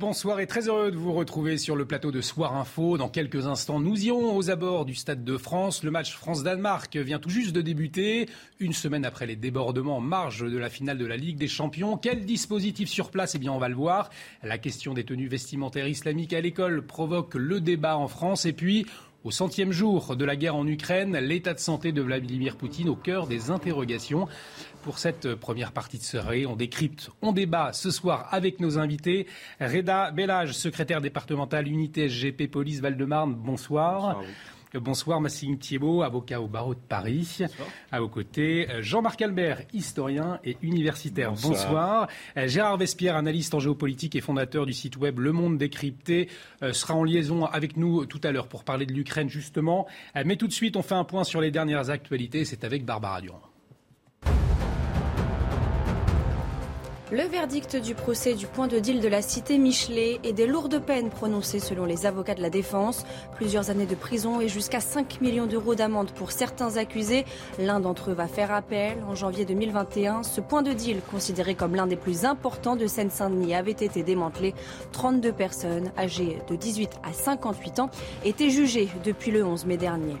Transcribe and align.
Bonsoir 0.00 0.40
et 0.40 0.46
très 0.46 0.66
heureux 0.66 0.90
de 0.90 0.96
vous 0.96 1.12
retrouver 1.12 1.58
sur 1.58 1.76
le 1.76 1.84
plateau 1.84 2.10
de 2.10 2.22
Soir 2.22 2.56
Info. 2.56 2.96
Dans 2.96 3.10
quelques 3.10 3.46
instants, 3.46 3.80
nous 3.80 4.02
irons 4.02 4.34
aux 4.34 4.48
abords 4.48 4.86
du 4.86 4.94
Stade 4.94 5.24
de 5.24 5.36
France. 5.36 5.82
Le 5.82 5.90
match 5.90 6.14
France-Danemark 6.14 6.96
vient 6.96 7.18
tout 7.18 7.28
juste 7.28 7.54
de 7.54 7.60
débuter, 7.60 8.26
une 8.60 8.72
semaine 8.72 9.04
après 9.04 9.26
les 9.26 9.36
débordements 9.36 9.98
en 9.98 10.00
marge 10.00 10.40
de 10.50 10.56
la 10.56 10.70
finale 10.70 10.96
de 10.96 11.04
la 11.04 11.18
Ligue 11.18 11.36
des 11.36 11.48
Champions. 11.48 11.98
Quel 11.98 12.24
dispositif 12.24 12.88
sur 12.88 13.10
place? 13.10 13.34
Eh 13.34 13.38
bien, 13.38 13.52
on 13.52 13.58
va 13.58 13.68
le 13.68 13.74
voir. 13.74 14.08
La 14.42 14.56
question 14.56 14.94
des 14.94 15.04
tenues 15.04 15.28
vestimentaires 15.28 15.86
islamiques 15.86 16.32
à 16.32 16.40
l'école 16.40 16.80
provoque 16.80 17.34
le 17.34 17.60
débat 17.60 17.98
en 17.98 18.08
France. 18.08 18.46
Et 18.46 18.54
puis, 18.54 18.86
au 19.24 19.30
centième 19.30 19.72
jour 19.72 20.16
de 20.16 20.24
la 20.24 20.36
guerre 20.36 20.56
en 20.56 20.66
Ukraine, 20.66 21.16
l'état 21.18 21.52
de 21.52 21.58
santé 21.58 21.92
de 21.92 22.00
Vladimir 22.00 22.56
Poutine 22.56 22.88
au 22.88 22.96
cœur 22.96 23.26
des 23.26 23.50
interrogations. 23.50 24.28
Pour 24.82 24.98
cette 24.98 25.34
première 25.34 25.72
partie 25.72 25.98
de 25.98 26.02
soirée, 26.02 26.46
on 26.46 26.56
décrypte, 26.56 27.10
on 27.20 27.32
débat 27.32 27.72
ce 27.72 27.90
soir 27.90 28.28
avec 28.30 28.60
nos 28.60 28.78
invités. 28.78 29.26
Reda 29.60 30.10
Bellage, 30.10 30.52
secrétaire 30.52 31.02
départemental 31.02 31.68
unité 31.68 32.08
SGP 32.08 32.50
Police 32.50 32.80
Val-de-Marne. 32.80 33.34
Bonsoir, 33.34 34.22
Bonsoir 34.74 35.20
Massime 35.20 35.58
Thiebaud, 35.58 36.02
avocat 36.02 36.40
au 36.40 36.46
barreau 36.46 36.74
de 36.74 36.80
Paris. 36.80 37.38
À 37.90 38.00
vos 38.00 38.08
côtés, 38.08 38.70
euh, 38.70 38.82
Jean-Marc 38.82 39.20
Albert, 39.20 39.62
historien 39.72 40.38
et 40.44 40.56
universitaire. 40.62 41.32
Bonsoir. 41.32 42.06
Euh, 42.36 42.46
Gérard 42.46 42.76
Vespierre, 42.76 43.16
analyste 43.16 43.52
en 43.54 43.58
géopolitique 43.58 44.14
et 44.14 44.20
fondateur 44.20 44.66
du 44.66 44.72
site 44.72 44.96
web 44.96 45.18
Le 45.18 45.32
Monde 45.32 45.58
Décrypté, 45.58 46.28
euh, 46.62 46.72
sera 46.72 46.94
en 46.94 47.02
liaison 47.02 47.46
avec 47.46 47.76
nous 47.76 48.06
tout 48.06 48.20
à 48.22 48.30
l'heure 48.30 48.46
pour 48.46 48.62
parler 48.62 48.86
de 48.86 48.92
l'Ukraine 48.92 49.28
justement. 49.28 49.86
Mais 50.24 50.36
tout 50.36 50.46
de 50.46 50.52
suite, 50.52 50.76
on 50.76 50.82
fait 50.82 50.94
un 50.94 51.04
point 51.04 51.24
sur 51.24 51.40
les 51.40 51.50
dernières 51.50 51.90
actualités. 51.90 52.44
C'est 52.44 52.62
avec 52.62 52.84
Barbara 52.84 53.20
Durand. 53.20 53.49
Le 57.12 57.22
verdict 57.22 57.74
du 57.74 57.96
procès 57.96 58.34
du 58.34 58.46
point 58.46 58.68
de 58.68 58.78
deal 58.78 59.00
de 59.00 59.08
la 59.08 59.20
cité 59.20 59.58
Michelet 59.58 60.20
et 60.22 60.32
des 60.32 60.46
lourdes 60.46 60.78
peines 60.78 61.10
prononcées 61.10 61.58
selon 61.58 61.84
les 61.84 62.06
avocats 62.06 62.36
de 62.36 62.40
la 62.40 62.50
défense. 62.50 63.04
Plusieurs 63.34 63.68
années 63.68 63.84
de 63.86 63.96
prison 63.96 64.40
et 64.40 64.46
jusqu'à 64.46 64.78
5 64.78 65.20
millions 65.20 65.46
d'euros 65.46 65.74
d'amende 65.74 66.12
pour 66.12 66.30
certains 66.30 66.76
accusés. 66.76 67.24
L'un 67.58 67.80
d'entre 67.80 68.12
eux 68.12 68.14
va 68.14 68.28
faire 68.28 68.52
appel. 68.52 68.98
En 69.08 69.16
janvier 69.16 69.44
2021, 69.44 70.22
ce 70.22 70.40
point 70.40 70.62
de 70.62 70.72
deal, 70.72 71.00
considéré 71.10 71.56
comme 71.56 71.74
l'un 71.74 71.88
des 71.88 71.96
plus 71.96 72.24
importants 72.24 72.76
de 72.76 72.86
Seine-Saint-Denis, 72.86 73.56
avait 73.56 73.72
été 73.72 74.04
démantelé. 74.04 74.54
32 74.92 75.32
personnes 75.32 75.90
âgées 75.98 76.38
de 76.48 76.54
18 76.54 76.90
à 77.02 77.12
58 77.12 77.80
ans 77.80 77.90
étaient 78.24 78.50
jugées 78.50 78.88
depuis 79.02 79.32
le 79.32 79.44
11 79.44 79.66
mai 79.66 79.78
dernier. 79.78 80.14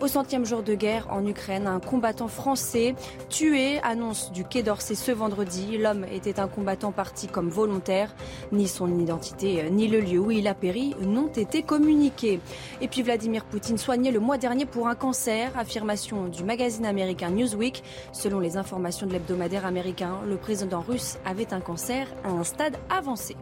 Au 0.00 0.06
centième 0.06 0.46
jour 0.46 0.62
de 0.62 0.74
guerre 0.74 1.08
en 1.10 1.26
Ukraine, 1.26 1.66
un 1.66 1.78
combattant 1.78 2.26
français 2.26 2.94
tué, 3.28 3.80
annonce 3.82 4.32
du 4.32 4.44
Quai 4.44 4.62
d'Orsay 4.62 4.94
ce 4.94 5.12
vendredi. 5.12 5.76
L'homme 5.76 6.06
était 6.10 6.40
un 6.40 6.48
combattant 6.48 6.90
parti 6.90 7.26
comme 7.26 7.50
volontaire. 7.50 8.14
Ni 8.50 8.66
son 8.66 8.98
identité 8.98 9.68
ni 9.70 9.88
le 9.88 10.00
lieu 10.00 10.18
où 10.18 10.30
il 10.30 10.48
a 10.48 10.54
péri 10.54 10.96
n'ont 11.02 11.28
été 11.28 11.62
communiqués. 11.62 12.40
Et 12.80 12.88
puis 12.88 13.02
Vladimir 13.02 13.44
Poutine 13.44 13.76
soigné 13.76 14.10
le 14.10 14.20
mois 14.20 14.38
dernier 14.38 14.64
pour 14.64 14.88
un 14.88 14.94
cancer, 14.94 15.52
affirmation 15.58 16.28
du 16.28 16.44
magazine 16.44 16.86
américain 16.86 17.28
Newsweek. 17.28 17.82
Selon 18.12 18.40
les 18.40 18.56
informations 18.56 19.06
de 19.06 19.12
l'hebdomadaire 19.12 19.66
américain, 19.66 20.16
le 20.26 20.38
président 20.38 20.80
russe 20.80 21.18
avait 21.26 21.52
un 21.52 21.60
cancer 21.60 22.06
à 22.24 22.30
un 22.30 22.44
stade 22.44 22.78
avancé. 22.88 23.36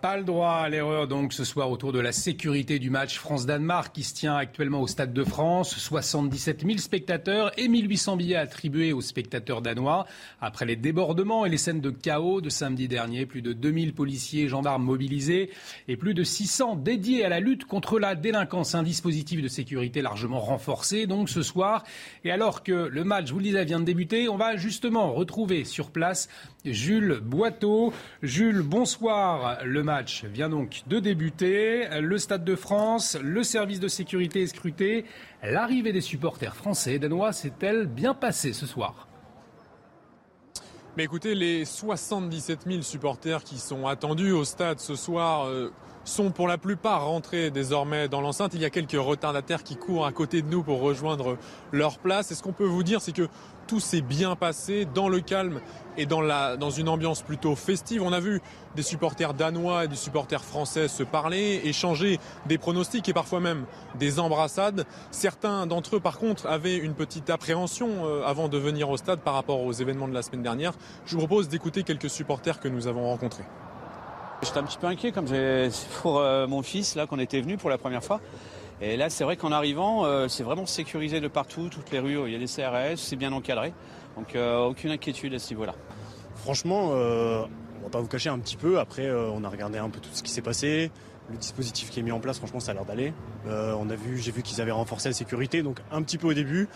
Pas 0.00 0.16
le 0.16 0.24
droit 0.24 0.52
à 0.52 0.68
l'erreur 0.70 1.08
donc 1.08 1.34
ce 1.34 1.44
soir 1.44 1.70
autour 1.70 1.92
de 1.92 1.98
la 1.98 2.12
sécurité 2.12 2.78
du 2.78 2.88
match 2.88 3.18
France-Danemark 3.18 3.94
qui 3.94 4.02
se 4.02 4.14
tient 4.14 4.34
actuellement 4.34 4.80
au 4.80 4.86
Stade 4.86 5.12
de 5.12 5.24
France. 5.24 5.76
77 5.76 6.64
000 6.64 6.78
spectateurs 6.78 7.52
et 7.58 7.68
1800 7.68 8.16
billets 8.16 8.36
attribués 8.36 8.94
aux 8.94 9.02
spectateurs 9.02 9.60
danois. 9.60 10.06
Après 10.40 10.64
les 10.64 10.76
débordements 10.76 11.44
et 11.44 11.50
les 11.50 11.58
scènes 11.58 11.82
de 11.82 11.90
chaos 11.90 12.40
de 12.40 12.48
samedi 12.48 12.88
dernier, 12.88 13.26
plus 13.26 13.42
de 13.42 13.52
2000 13.52 13.92
policiers 13.92 14.44
et 14.44 14.48
gendarmes 14.48 14.84
mobilisés 14.84 15.50
et 15.86 15.98
plus 15.98 16.14
de 16.14 16.24
600 16.24 16.76
dédiés 16.76 17.26
à 17.26 17.28
la 17.28 17.40
lutte 17.40 17.66
contre 17.66 17.98
la 17.98 18.14
délinquance. 18.14 18.74
Un 18.74 18.82
dispositif 18.82 19.42
de 19.42 19.48
sécurité 19.48 20.00
largement 20.00 20.40
renforcé 20.40 21.06
donc 21.06 21.28
ce 21.28 21.42
soir. 21.42 21.84
Et 22.24 22.30
alors 22.30 22.62
que 22.62 22.72
le 22.72 23.04
match, 23.04 23.26
je 23.26 23.32
vous 23.34 23.38
le 23.38 23.44
disais, 23.44 23.66
vient 23.66 23.80
de 23.80 23.84
débuter, 23.84 24.30
on 24.30 24.38
va 24.38 24.56
justement 24.56 25.12
retrouver 25.12 25.64
sur 25.64 25.90
place 25.90 26.30
Jules 26.64 27.20
Boiteau. 27.22 27.92
Jules, 28.22 28.62
bonsoir. 28.62 29.58
Le 29.64 29.82
match 29.82 30.24
vient 30.24 30.48
donc 30.48 30.82
de 30.86 30.98
débuter. 30.98 31.88
Le 32.00 32.18
Stade 32.18 32.44
de 32.44 32.54
France, 32.54 33.16
le 33.22 33.42
service 33.42 33.80
de 33.80 33.88
sécurité 33.88 34.42
est 34.42 34.46
scruté. 34.46 35.04
L'arrivée 35.42 35.92
des 35.92 36.00
supporters 36.00 36.54
français 36.54 36.94
et 36.94 36.98
danois 36.98 37.32
s'est-elle 37.32 37.86
bien 37.86 38.14
passée 38.14 38.52
ce 38.52 38.66
soir? 38.66 39.08
Mais 40.96 41.04
écoutez, 41.04 41.34
les 41.34 41.64
77 41.64 42.60
000 42.66 42.82
supporters 42.82 43.42
qui 43.44 43.58
sont 43.58 43.86
attendus 43.86 44.32
au 44.32 44.44
stade 44.44 44.80
ce 44.80 44.96
soir 44.96 45.46
euh, 45.46 45.72
sont 46.04 46.30
pour 46.30 46.48
la 46.48 46.58
plupart 46.58 47.06
rentrés 47.06 47.50
désormais 47.50 48.08
dans 48.08 48.20
l'enceinte. 48.20 48.54
Il 48.54 48.60
y 48.60 48.64
a 48.64 48.70
quelques 48.70 48.92
retardataires 48.92 49.62
qui 49.62 49.76
courent 49.76 50.04
à 50.04 50.12
côté 50.12 50.42
de 50.42 50.48
nous 50.48 50.62
pour 50.62 50.80
rejoindre 50.80 51.38
leur 51.72 51.98
place. 51.98 52.32
Et 52.32 52.34
ce 52.34 52.42
qu'on 52.42 52.52
peut 52.52 52.64
vous 52.64 52.82
dire, 52.82 53.00
c'est 53.00 53.14
que 53.14 53.28
tout 53.66 53.80
s'est 53.80 54.00
bien 54.00 54.34
passé 54.34 54.84
dans 54.84 55.08
le 55.08 55.20
calme 55.20 55.60
et 56.00 56.06
dans, 56.06 56.70
une 56.70 56.88
ambiance 56.88 57.20
plutôt 57.20 57.54
festive. 57.54 58.02
On 58.02 58.12
a 58.12 58.20
vu 58.20 58.40
des 58.74 58.82
supporters 58.82 59.34
danois 59.34 59.84
et 59.84 59.88
des 59.88 59.96
supporters 59.96 60.42
français 60.42 60.88
se 60.88 61.02
parler, 61.02 61.60
échanger 61.64 62.18
des 62.46 62.56
pronostics 62.56 63.06
et 63.10 63.12
parfois 63.12 63.40
même 63.40 63.66
des 63.98 64.18
embrassades. 64.18 64.86
Certains 65.10 65.66
d'entre 65.66 65.96
eux, 65.96 66.00
par 66.00 66.18
contre, 66.18 66.46
avaient 66.46 66.78
une 66.78 66.94
petite 66.94 67.28
appréhension 67.28 67.88
euh, 68.06 68.24
avant 68.24 68.48
de 68.48 68.56
venir 68.56 68.88
au 68.88 68.96
stade 68.96 69.20
par 69.20 69.34
rapport 69.34 69.60
aux 69.60 69.72
événements 69.72 70.08
de 70.08 70.14
la 70.14 70.22
semaine 70.22 70.42
dernière. 70.42 70.72
Je 71.04 71.16
vous 71.16 71.26
propose 71.26 71.48
d'écouter 71.50 71.82
quelques 71.82 72.08
supporters 72.08 72.60
que 72.60 72.68
nous 72.68 72.86
avons 72.86 73.04
rencontrés. 73.04 73.44
J'étais 74.42 74.58
un 74.58 74.62
petit 74.62 74.78
peu 74.78 74.86
inquiet 74.86 75.12
comme 75.12 75.26
pour 76.00 76.18
euh, 76.18 76.46
mon 76.46 76.62
fils 76.62 76.94
là 76.94 77.06
qu'on 77.06 77.18
était 77.18 77.42
venu 77.42 77.58
pour 77.58 77.68
la 77.68 77.76
première 77.76 78.02
fois. 78.02 78.22
Et 78.80 78.96
là 78.96 79.10
c'est 79.10 79.24
vrai 79.24 79.36
qu'en 79.36 79.52
arrivant 79.52 80.06
euh, 80.06 80.28
c'est 80.28 80.44
vraiment 80.44 80.64
sécurisé 80.64 81.20
de 81.20 81.28
partout, 81.28 81.68
toutes 81.70 81.90
les 81.90 81.98
rues, 81.98 82.18
il 82.26 82.32
y 82.32 82.36
a 82.36 82.38
des 82.38 82.46
CRS, 82.46 82.96
c'est 82.96 83.16
bien 83.16 83.32
encadré. 83.34 83.74
Donc 84.16 84.34
euh, 84.34 84.58
aucune 84.64 84.90
inquiétude 84.90 85.34
à 85.34 85.38
ce 85.38 85.50
niveau-là. 85.50 85.74
Franchement, 86.36 86.90
euh, 86.92 87.44
on 87.80 87.84
va 87.84 87.90
pas 87.90 88.00
vous 88.00 88.08
cacher 88.08 88.28
un 88.28 88.38
petit 88.38 88.56
peu. 88.56 88.78
Après, 88.78 89.06
euh, 89.06 89.30
on 89.30 89.44
a 89.44 89.48
regardé 89.48 89.78
un 89.78 89.90
peu 89.90 90.00
tout 90.00 90.08
ce 90.12 90.22
qui 90.22 90.30
s'est 90.30 90.42
passé. 90.42 90.90
Le 91.30 91.36
dispositif 91.36 91.90
qui 91.90 92.00
est 92.00 92.02
mis 92.02 92.10
en 92.12 92.18
place, 92.18 92.38
franchement, 92.38 92.60
ça 92.60 92.72
a 92.72 92.74
l'air 92.74 92.84
d'aller. 92.84 93.12
Euh, 93.46 93.74
on 93.78 93.88
a 93.88 93.94
vu, 93.94 94.18
j'ai 94.18 94.32
vu 94.32 94.42
qu'ils 94.42 94.60
avaient 94.60 94.72
renforcé 94.72 95.08
la 95.08 95.14
sécurité, 95.14 95.62
donc 95.62 95.78
un 95.92 96.02
petit 96.02 96.18
peu 96.18 96.26
au 96.26 96.34
début. 96.34 96.68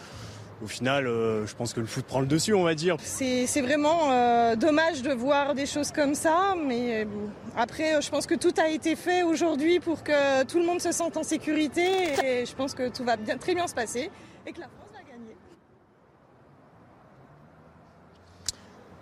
Au 0.63 0.69
final, 0.69 1.09
euh, 1.09 1.45
je 1.47 1.55
pense 1.57 1.73
que 1.73 1.81
le 1.81 1.87
foot 1.87 2.05
prend 2.05 2.21
le 2.21 2.27
dessus, 2.27 2.55
on 2.55 2.63
va 2.63 2.77
dire. 2.77 2.97
C'est 3.01 3.47
c'est 3.47 3.61
vraiment 3.61 4.13
euh, 4.13 4.55
dommage 4.55 5.03
de 5.03 5.13
voir 5.13 5.55
des 5.55 5.67
choses 5.67 5.91
comme 5.91 6.15
ça, 6.15 6.55
mais 6.57 7.05
bon. 7.05 7.29
après, 7.57 8.01
je 8.01 8.09
pense 8.09 8.27
que 8.27 8.37
tout 8.37 8.55
a 8.57 8.69
été 8.69 8.95
fait 8.95 9.25
aujourd'hui 9.25 9.81
pour 9.81 10.05
que 10.05 10.45
tout 10.45 10.61
le 10.61 10.65
monde 10.65 10.81
se 10.81 10.93
sente 10.93 11.17
en 11.17 11.25
sécurité 11.25 12.13
et 12.25 12.47
je 12.47 12.55
pense 12.55 12.75
que 12.75 12.89
tout 12.89 13.03
va 13.03 13.17
bien, 13.17 13.37
très 13.37 13.55
bien 13.55 13.67
se 13.67 13.75
passer 13.75 14.11
et 14.47 14.53
que 14.53 14.61
la 14.61 14.69
France 14.69 14.89
va 14.93 15.01
gagner. 15.01 15.35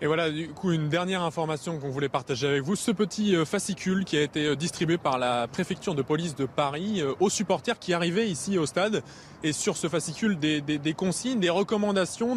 Et 0.03 0.07
voilà, 0.09 0.31
du 0.31 0.49
coup, 0.49 0.73
une 0.73 0.89
dernière 0.89 1.23
information 1.23 1.79
qu'on 1.79 1.91
voulait 1.91 2.09
partager 2.09 2.49
avec 2.49 2.65
vous. 2.65 2.75
Ce 2.75 2.91
petit 2.91 3.37
euh, 3.37 3.45
fascicule 3.45 4.05
qui 4.05 4.19
a 4.19 4.23
été 4.23 4.47
euh, 4.47 4.57
distribué 4.57 4.99
par 4.99 5.17
la 5.17 5.47
préfecture 5.47 5.95
de 5.95 6.03
police 6.03 6.35
de 6.35 6.45
Paris 6.45 7.01
euh, 7.01 7.15
aux 7.21 7.31
supporters 7.31 7.79
qui 7.79 7.95
arrivaient 7.95 8.29
ici 8.29 8.59
au 8.59 8.67
stade. 8.67 9.05
Et 9.45 9.53
sur 9.53 9.77
ce 9.77 9.87
fascicule, 9.87 10.41
des, 10.41 10.95
consignes, 10.95 11.39
des 11.39 11.51
recommandations 11.51 12.37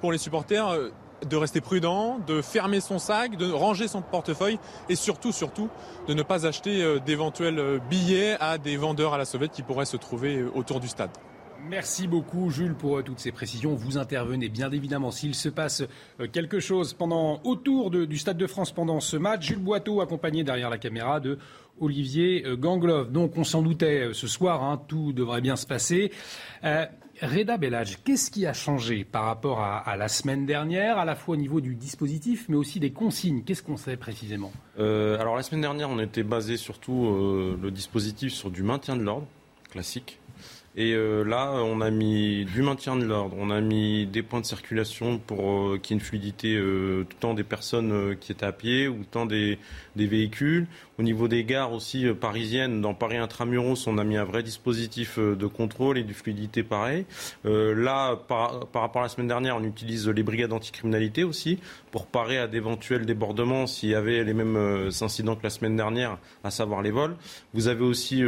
pour 0.00 0.10
les 0.10 0.16
supporters 0.16 0.74
de 1.28 1.36
rester 1.36 1.60
prudent, 1.60 2.18
de 2.26 2.40
fermer 2.40 2.80
son 2.80 2.98
sac, 2.98 3.36
de 3.36 3.50
ranger 3.52 3.88
son 3.88 4.00
portefeuille 4.00 4.58
et 4.88 4.94
surtout, 4.94 5.32
surtout, 5.32 5.68
de 6.08 6.14
ne 6.14 6.22
pas 6.22 6.46
acheter 6.46 6.98
d'éventuels 7.04 7.80
billets 7.90 8.36
à 8.40 8.56
des 8.56 8.78
vendeurs 8.78 9.12
à 9.12 9.18
la 9.18 9.26
sauvette 9.26 9.52
qui 9.52 9.62
pourraient 9.62 9.84
se 9.84 9.98
trouver 9.98 10.42
autour 10.54 10.80
du 10.80 10.88
stade. 10.88 11.10
Merci 11.68 12.08
beaucoup 12.08 12.50
Jules 12.50 12.74
pour 12.74 12.98
euh, 12.98 13.02
toutes 13.02 13.20
ces 13.20 13.30
précisions. 13.30 13.74
Vous 13.74 13.96
intervenez 13.96 14.48
bien 14.48 14.70
évidemment 14.70 15.10
s'il 15.10 15.34
se 15.34 15.48
passe 15.48 15.82
euh, 16.20 16.26
quelque 16.26 16.58
chose 16.58 16.92
pendant 16.92 17.40
autour 17.44 17.90
du 17.90 18.18
Stade 18.18 18.36
de 18.36 18.46
France 18.46 18.72
pendant 18.72 19.00
ce 19.00 19.16
match. 19.16 19.46
Jules 19.46 19.58
Boiteau 19.58 20.00
accompagné 20.00 20.42
derrière 20.42 20.70
la 20.70 20.78
caméra 20.78 21.20
de 21.20 21.38
Olivier 21.80 22.44
euh, 22.46 22.56
Gangloff. 22.56 23.10
Donc 23.10 23.36
on 23.36 23.44
s'en 23.44 23.62
doutait 23.62 24.10
ce 24.12 24.26
soir, 24.26 24.64
hein, 24.64 24.82
tout 24.88 25.12
devrait 25.12 25.40
bien 25.40 25.56
se 25.56 25.66
passer. 25.66 26.10
Reda 27.20 27.56
Bellage, 27.56 28.02
qu'est-ce 28.02 28.32
qui 28.32 28.46
a 28.46 28.52
changé 28.52 29.04
par 29.04 29.24
rapport 29.24 29.60
à, 29.60 29.96
la 29.96 30.08
semaine 30.08 30.44
dernière, 30.44 30.98
à 30.98 31.04
la 31.04 31.14
fois 31.14 31.34
au 31.34 31.38
niveau 31.38 31.60
du 31.60 31.76
dispositif, 31.76 32.46
mais 32.48 32.56
aussi 32.56 32.80
des 32.80 32.90
consignes? 32.90 33.44
Qu'est-ce 33.44 33.62
qu'on 33.62 33.76
sait 33.76 33.96
précisément? 33.96 34.50
Alors 34.76 35.36
la 35.36 35.42
semaine 35.42 35.60
dernière, 35.60 35.88
on 35.88 36.00
était 36.00 36.24
basé 36.24 36.56
surtout 36.56 37.56
le 37.62 37.70
dispositif 37.70 38.32
sur 38.32 38.50
du 38.50 38.64
maintien 38.64 38.96
de 38.96 39.02
l'ordre 39.02 39.28
classique. 39.70 40.18
Et 40.74 40.94
euh, 40.94 41.22
là, 41.22 41.52
on 41.52 41.82
a 41.82 41.90
mis 41.90 42.46
du 42.46 42.62
maintien 42.62 42.96
de 42.96 43.04
l'ordre, 43.04 43.36
on 43.38 43.50
a 43.50 43.60
mis 43.60 44.06
des 44.06 44.22
points 44.22 44.40
de 44.40 44.46
circulation 44.46 45.18
pour 45.18 45.50
euh, 45.50 45.78
qu'il 45.78 45.94
y 45.94 45.98
ait 45.98 46.00
une 46.00 46.04
fluidité 46.04 46.56
euh, 46.56 47.04
tant 47.20 47.34
des 47.34 47.42
personnes 47.44 48.16
qui 48.18 48.32
étaient 48.32 48.46
à 48.46 48.52
pied 48.52 48.88
ou 48.88 49.04
tant 49.04 49.26
des, 49.26 49.58
véhicules. 49.96 50.66
Au 50.98 51.02
niveau 51.02 51.28
des 51.28 51.44
gares 51.44 51.72
aussi 51.72 52.06
parisiennes, 52.18 52.80
dans 52.80 52.94
Paris 52.94 53.18
Intramuros, 53.18 53.86
on 53.86 53.98
a 53.98 54.04
mis 54.04 54.16
un 54.16 54.24
vrai 54.24 54.42
dispositif 54.42 55.18
de 55.18 55.46
contrôle 55.46 55.98
et 55.98 56.04
de 56.04 56.12
fluidité 56.12 56.62
pareil. 56.62 57.04
là, 57.44 58.16
par, 58.16 58.66
par, 58.68 58.82
rapport 58.82 59.02
à 59.02 59.06
la 59.06 59.08
semaine 59.08 59.28
dernière, 59.28 59.56
on 59.56 59.64
utilise 59.64 60.08
les 60.08 60.22
brigades 60.22 60.52
anticriminalité 60.52 61.24
aussi 61.24 61.58
pour 61.90 62.06
parer 62.06 62.38
à 62.38 62.46
d'éventuels 62.46 63.04
débordements 63.04 63.66
s'il 63.66 63.90
y 63.90 63.94
avait 63.94 64.22
les 64.22 64.34
mêmes 64.34 64.90
incidents 65.00 65.34
que 65.34 65.42
la 65.42 65.50
semaine 65.50 65.76
dernière, 65.76 66.18
à 66.44 66.50
savoir 66.50 66.82
les 66.82 66.90
vols. 66.90 67.16
Vous 67.52 67.68
avez 67.68 67.84
aussi 67.84 68.22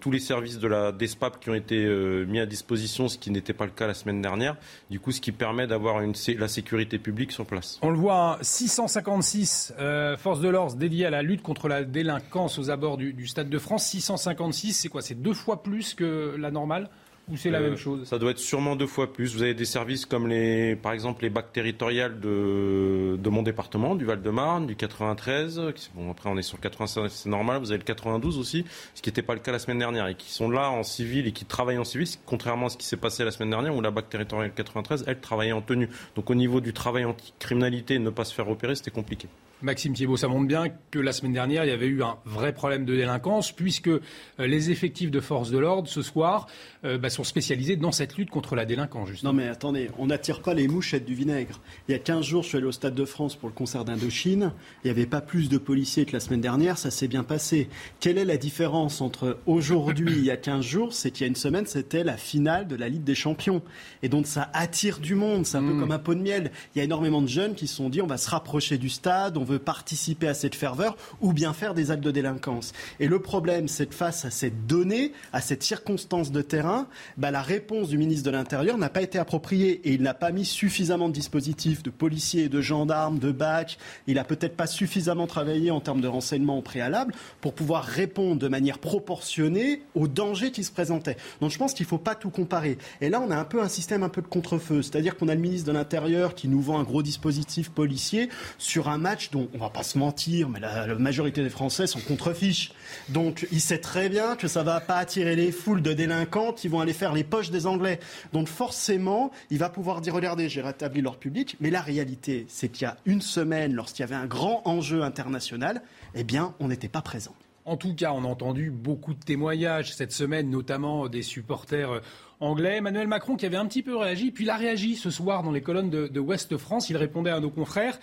tous 0.00 0.10
les 0.10 0.20
services 0.20 0.58
de 0.58 0.68
la 0.68 0.92
DESPAP 0.92 1.40
qui 1.40 1.50
ont 1.50 1.51
été 1.54 1.84
euh, 1.84 2.24
mis 2.26 2.40
à 2.40 2.46
disposition, 2.46 3.08
ce 3.08 3.18
qui 3.18 3.30
n'était 3.30 3.52
pas 3.52 3.64
le 3.64 3.70
cas 3.70 3.86
la 3.86 3.94
semaine 3.94 4.20
dernière. 4.20 4.56
Du 4.90 5.00
coup, 5.00 5.12
ce 5.12 5.20
qui 5.20 5.32
permet 5.32 5.66
d'avoir 5.66 6.02
la 6.02 6.48
sécurité 6.48 6.98
publique 6.98 7.32
sur 7.32 7.46
place. 7.46 7.78
On 7.82 7.90
le 7.90 7.98
voit, 7.98 8.38
656 8.40 9.74
hein, 9.76 9.82
euh, 9.82 10.16
forces 10.16 10.40
de 10.40 10.48
l'ordre 10.48 10.76
dédiées 10.76 11.06
à 11.06 11.10
la 11.10 11.22
lutte 11.22 11.42
contre 11.42 11.68
la 11.68 11.84
délinquance 11.84 12.58
aux 12.58 12.70
abords 12.70 12.96
du, 12.96 13.12
du 13.12 13.26
Stade 13.26 13.48
de 13.48 13.58
France. 13.58 13.86
656, 13.86 14.72
c'est 14.72 14.88
quoi? 14.88 15.02
C'est 15.02 15.20
deux 15.20 15.34
fois 15.34 15.62
plus 15.62 15.94
que 15.94 16.34
la 16.38 16.50
normale? 16.50 16.88
Ou 17.30 17.36
c'est 17.36 17.50
la 17.50 17.58
euh, 17.58 17.68
même 17.68 17.76
chose 17.76 18.04
Ça 18.04 18.18
doit 18.18 18.32
être 18.32 18.38
sûrement 18.38 18.74
deux 18.76 18.86
fois 18.86 19.12
plus. 19.12 19.34
Vous 19.34 19.42
avez 19.42 19.54
des 19.54 19.64
services 19.64 20.06
comme 20.06 20.26
les, 20.26 20.76
par 20.76 20.92
exemple 20.92 21.22
les 21.22 21.30
bacs 21.30 21.52
territoriales 21.52 22.18
de, 22.18 23.16
de 23.16 23.30
mon 23.30 23.42
département, 23.42 23.94
du 23.94 24.04
Val-de-Marne, 24.04 24.66
du 24.66 24.74
93. 24.74 25.60
Bon, 25.94 26.10
après 26.10 26.28
on 26.28 26.36
est 26.36 26.42
sur 26.42 26.56
le 26.56 26.62
85, 26.62 27.08
c'est 27.08 27.28
normal. 27.28 27.60
Vous 27.60 27.70
avez 27.70 27.78
le 27.78 27.84
92 27.84 28.38
aussi, 28.38 28.64
ce 28.94 29.02
qui 29.02 29.08
n'était 29.08 29.22
pas 29.22 29.34
le 29.34 29.40
cas 29.40 29.52
la 29.52 29.60
semaine 29.60 29.78
dernière, 29.78 30.08
et 30.08 30.14
qui 30.14 30.32
sont 30.32 30.50
là 30.50 30.70
en 30.70 30.82
civil 30.82 31.26
et 31.26 31.32
qui 31.32 31.44
travaillent 31.44 31.78
en 31.78 31.84
civil, 31.84 32.06
contrairement 32.26 32.66
à 32.66 32.70
ce 32.70 32.76
qui 32.76 32.86
s'est 32.86 32.96
passé 32.96 33.24
la 33.24 33.30
semaine 33.30 33.50
dernière 33.50 33.74
où 33.74 33.80
la 33.80 33.90
bac 33.90 34.08
territoriale 34.08 34.52
93, 34.54 35.04
elle 35.06 35.20
travaillait 35.20 35.52
en 35.52 35.62
tenue. 35.62 35.88
Donc 36.16 36.28
au 36.28 36.34
niveau 36.34 36.60
du 36.60 36.72
travail 36.72 37.04
anti-criminalité, 37.04 37.98
ne 37.98 38.10
pas 38.10 38.24
se 38.24 38.34
faire 38.34 38.48
opérer, 38.48 38.74
c'était 38.74 38.90
compliqué. 38.90 39.28
Maxime 39.62 39.94
Thiebaud, 39.94 40.16
ça 40.16 40.28
montre 40.28 40.46
bien 40.46 40.66
que 40.90 40.98
la 40.98 41.12
semaine 41.12 41.32
dernière, 41.32 41.64
il 41.64 41.68
y 41.68 41.72
avait 41.72 41.86
eu 41.86 42.02
un 42.02 42.18
vrai 42.24 42.52
problème 42.52 42.84
de 42.84 42.94
délinquance, 42.94 43.52
puisque 43.52 43.88
euh, 43.88 44.00
les 44.38 44.70
effectifs 44.70 45.10
de 45.10 45.20
force 45.20 45.50
de 45.50 45.58
l'ordre, 45.58 45.88
ce 45.88 46.02
soir, 46.02 46.46
euh, 46.84 46.98
bah, 46.98 47.10
sont 47.10 47.24
spécialisés 47.24 47.76
dans 47.76 47.92
cette 47.92 48.16
lutte 48.16 48.30
contre 48.30 48.56
la 48.56 48.64
délinquance, 48.64 49.08
justement. 49.08 49.32
Non, 49.32 49.38
mais 49.38 49.48
attendez, 49.48 49.90
on 49.98 50.06
n'attire 50.06 50.42
pas 50.42 50.54
les 50.54 50.66
mouchettes 50.66 51.04
du 51.04 51.14
vinaigre. 51.14 51.60
Il 51.88 51.92
y 51.92 51.94
a 51.94 51.98
15 51.98 52.24
jours, 52.24 52.42
je 52.42 52.48
suis 52.48 52.58
allé 52.58 52.66
au 52.66 52.72
Stade 52.72 52.94
de 52.94 53.04
France 53.04 53.36
pour 53.36 53.48
le 53.48 53.54
concert 53.54 53.84
d'Indochine. 53.84 54.52
Il 54.82 54.88
n'y 54.88 54.90
avait 54.90 55.06
pas 55.06 55.20
plus 55.20 55.48
de 55.48 55.58
policiers 55.58 56.04
que 56.06 56.12
la 56.12 56.20
semaine 56.20 56.40
dernière, 56.40 56.76
ça 56.76 56.90
s'est 56.90 57.08
bien 57.08 57.22
passé. 57.22 57.68
Quelle 58.00 58.18
est 58.18 58.24
la 58.24 58.36
différence 58.36 59.00
entre 59.00 59.38
aujourd'hui 59.46 60.12
et 60.12 60.18
il 60.18 60.24
y 60.24 60.30
a 60.30 60.36
15 60.36 60.64
jours 60.64 60.92
C'est 60.92 61.10
qu'il 61.12 61.22
y 61.22 61.24
a 61.24 61.28
une 61.28 61.36
semaine, 61.36 61.66
c'était 61.66 62.04
la 62.04 62.16
finale 62.16 62.66
de 62.66 62.74
la 62.74 62.88
Ligue 62.88 63.04
des 63.04 63.14
Champions. 63.14 63.62
Et 64.02 64.08
donc, 64.08 64.26
ça 64.26 64.50
attire 64.52 64.98
du 64.98 65.14
monde, 65.14 65.46
c'est 65.46 65.56
un 65.56 65.62
peu 65.62 65.74
mm. 65.74 65.80
comme 65.80 65.92
un 65.92 65.98
pot 65.98 66.14
de 66.14 66.20
miel. 66.20 66.50
Il 66.74 66.78
y 66.78 66.80
a 66.80 66.84
énormément 66.84 67.22
de 67.22 67.28
jeunes 67.28 67.54
qui 67.54 67.68
se 67.68 67.76
sont 67.76 67.88
dit, 67.88 68.02
on 68.02 68.06
va 68.06 68.16
se 68.16 68.28
rapprocher 68.28 68.76
du 68.76 68.88
stade, 68.88 69.36
on 69.36 69.44
veut 69.44 69.51
participer 69.58 70.28
à 70.28 70.34
cette 70.34 70.54
ferveur 70.54 70.96
ou 71.20 71.32
bien 71.32 71.52
faire 71.52 71.74
des 71.74 71.90
actes 71.90 72.04
de 72.04 72.10
délinquance. 72.10 72.72
Et 73.00 73.06
le 73.06 73.18
problème, 73.18 73.68
c'est 73.68 73.86
que 73.86 73.94
face 73.94 74.24
à 74.24 74.30
cette 74.30 74.66
donnée, 74.66 75.12
à 75.32 75.40
cette 75.40 75.62
circonstance 75.62 76.32
de 76.32 76.42
terrain, 76.42 76.86
bah, 77.16 77.30
la 77.30 77.42
réponse 77.42 77.88
du 77.88 77.98
ministre 77.98 78.24
de 78.24 78.30
l'Intérieur 78.30 78.78
n'a 78.78 78.88
pas 78.88 79.02
été 79.02 79.18
appropriée 79.18 79.80
et 79.84 79.92
il 79.92 80.02
n'a 80.02 80.14
pas 80.14 80.30
mis 80.30 80.44
suffisamment 80.44 81.08
de 81.08 81.14
dispositifs 81.14 81.82
de 81.82 81.90
policiers, 81.90 82.48
de 82.48 82.60
gendarmes, 82.60 83.18
de 83.18 83.32
bacs. 83.32 83.78
Il 84.06 84.14
n'a 84.14 84.24
peut-être 84.24 84.56
pas 84.56 84.66
suffisamment 84.66 85.26
travaillé 85.26 85.70
en 85.70 85.80
termes 85.80 86.00
de 86.00 86.08
renseignement 86.08 86.58
au 86.58 86.62
préalable 86.62 87.14
pour 87.40 87.54
pouvoir 87.54 87.84
répondre 87.84 88.40
de 88.40 88.48
manière 88.48 88.78
proportionnée 88.78 89.82
aux 89.94 90.08
dangers 90.08 90.50
qui 90.50 90.64
se 90.64 90.72
présentaient. 90.72 91.16
Donc 91.40 91.50
je 91.50 91.58
pense 91.58 91.74
qu'il 91.74 91.84
ne 91.84 91.88
faut 91.88 91.98
pas 91.98 92.14
tout 92.14 92.30
comparer. 92.30 92.78
Et 93.00 93.08
là, 93.08 93.20
on 93.20 93.30
a 93.30 93.36
un 93.36 93.44
peu 93.44 93.62
un 93.62 93.68
système 93.68 94.02
un 94.02 94.08
peu 94.08 94.22
de 94.22 94.26
contre-feu, 94.26 94.82
c'est-à-dire 94.82 95.16
qu'on 95.16 95.28
a 95.28 95.34
le 95.34 95.40
ministre 95.40 95.66
de 95.66 95.72
l'Intérieur 95.72 96.34
qui 96.34 96.48
nous 96.48 96.60
vend 96.60 96.78
un 96.78 96.84
gros 96.84 97.02
dispositif 97.02 97.70
policier 97.70 98.28
sur 98.58 98.88
un 98.88 98.98
match 98.98 99.30
dont 99.30 99.41
on 99.54 99.58
va 99.58 99.70
pas 99.70 99.82
se 99.82 99.98
mentir, 99.98 100.48
mais 100.48 100.60
la, 100.60 100.86
majorité 100.94 101.42
des 101.42 101.50
Français 101.50 101.86
sont 101.86 102.00
contre-fiches. 102.00 102.72
Donc 103.08 103.46
il 103.52 103.60
sait 103.60 103.78
très 103.78 104.08
bien 104.08 104.36
que 104.36 104.48
ça 104.48 104.62
va 104.62 104.80
pas 104.80 104.96
attirer 104.96 105.36
les 105.36 105.52
foules 105.52 105.82
de 105.82 105.92
délinquants 105.92 106.52
qui 106.52 106.68
vont 106.68 106.80
aller 106.80 106.92
faire 106.92 107.12
les 107.12 107.24
poches 107.24 107.50
des 107.50 107.66
Anglais. 107.66 108.00
Donc 108.32 108.48
forcément, 108.48 109.30
il 109.50 109.58
va 109.58 109.68
pouvoir 109.68 110.00
dire 110.00 110.14
regardez, 110.14 110.48
j'ai 110.48 110.62
rétabli 110.62 111.00
l'ordre 111.00 111.18
public, 111.18 111.56
mais 111.60 111.70
la 111.70 111.80
réalité, 111.80 112.46
c'est 112.48 112.68
qu'il 112.68 112.82
y 112.82 112.88
a 112.88 112.96
une 113.06 113.22
semaine, 113.22 113.74
lorsqu'il 113.74 114.02
y 114.02 114.04
avait 114.04 114.14
un 114.14 114.26
grand 114.26 114.62
enjeu 114.64 115.02
international, 115.02 115.82
eh 116.14 116.24
bien, 116.24 116.54
on 116.60 116.68
n'était 116.68 116.88
pas 116.88 117.02
présent. 117.02 117.34
En 117.64 117.76
tout 117.76 117.94
cas, 117.94 118.12
on 118.12 118.24
a 118.24 118.26
entendu 118.26 118.70
beaucoup 118.70 119.14
de 119.14 119.20
témoignages 119.20 119.94
cette 119.94 120.12
semaine, 120.12 120.50
notamment 120.50 121.08
des 121.08 121.22
supporters 121.22 122.00
anglais. 122.40 122.78
Emmanuel 122.78 123.06
Macron 123.06 123.36
qui 123.36 123.46
avait 123.46 123.56
un 123.56 123.66
petit 123.66 123.82
peu 123.82 123.96
réagi, 123.96 124.32
puis 124.32 124.44
il 124.44 124.50
a 124.50 124.56
réagi 124.56 124.96
ce 124.96 125.10
soir 125.10 125.42
dans 125.42 125.52
les 125.52 125.62
colonnes 125.62 125.90
de, 125.90 126.08
de 126.08 126.56
France. 126.56 126.90
Il 126.90 126.96
répondait 126.96 127.30
à 127.30 127.40
nos 127.40 127.50
confrères. 127.50 127.98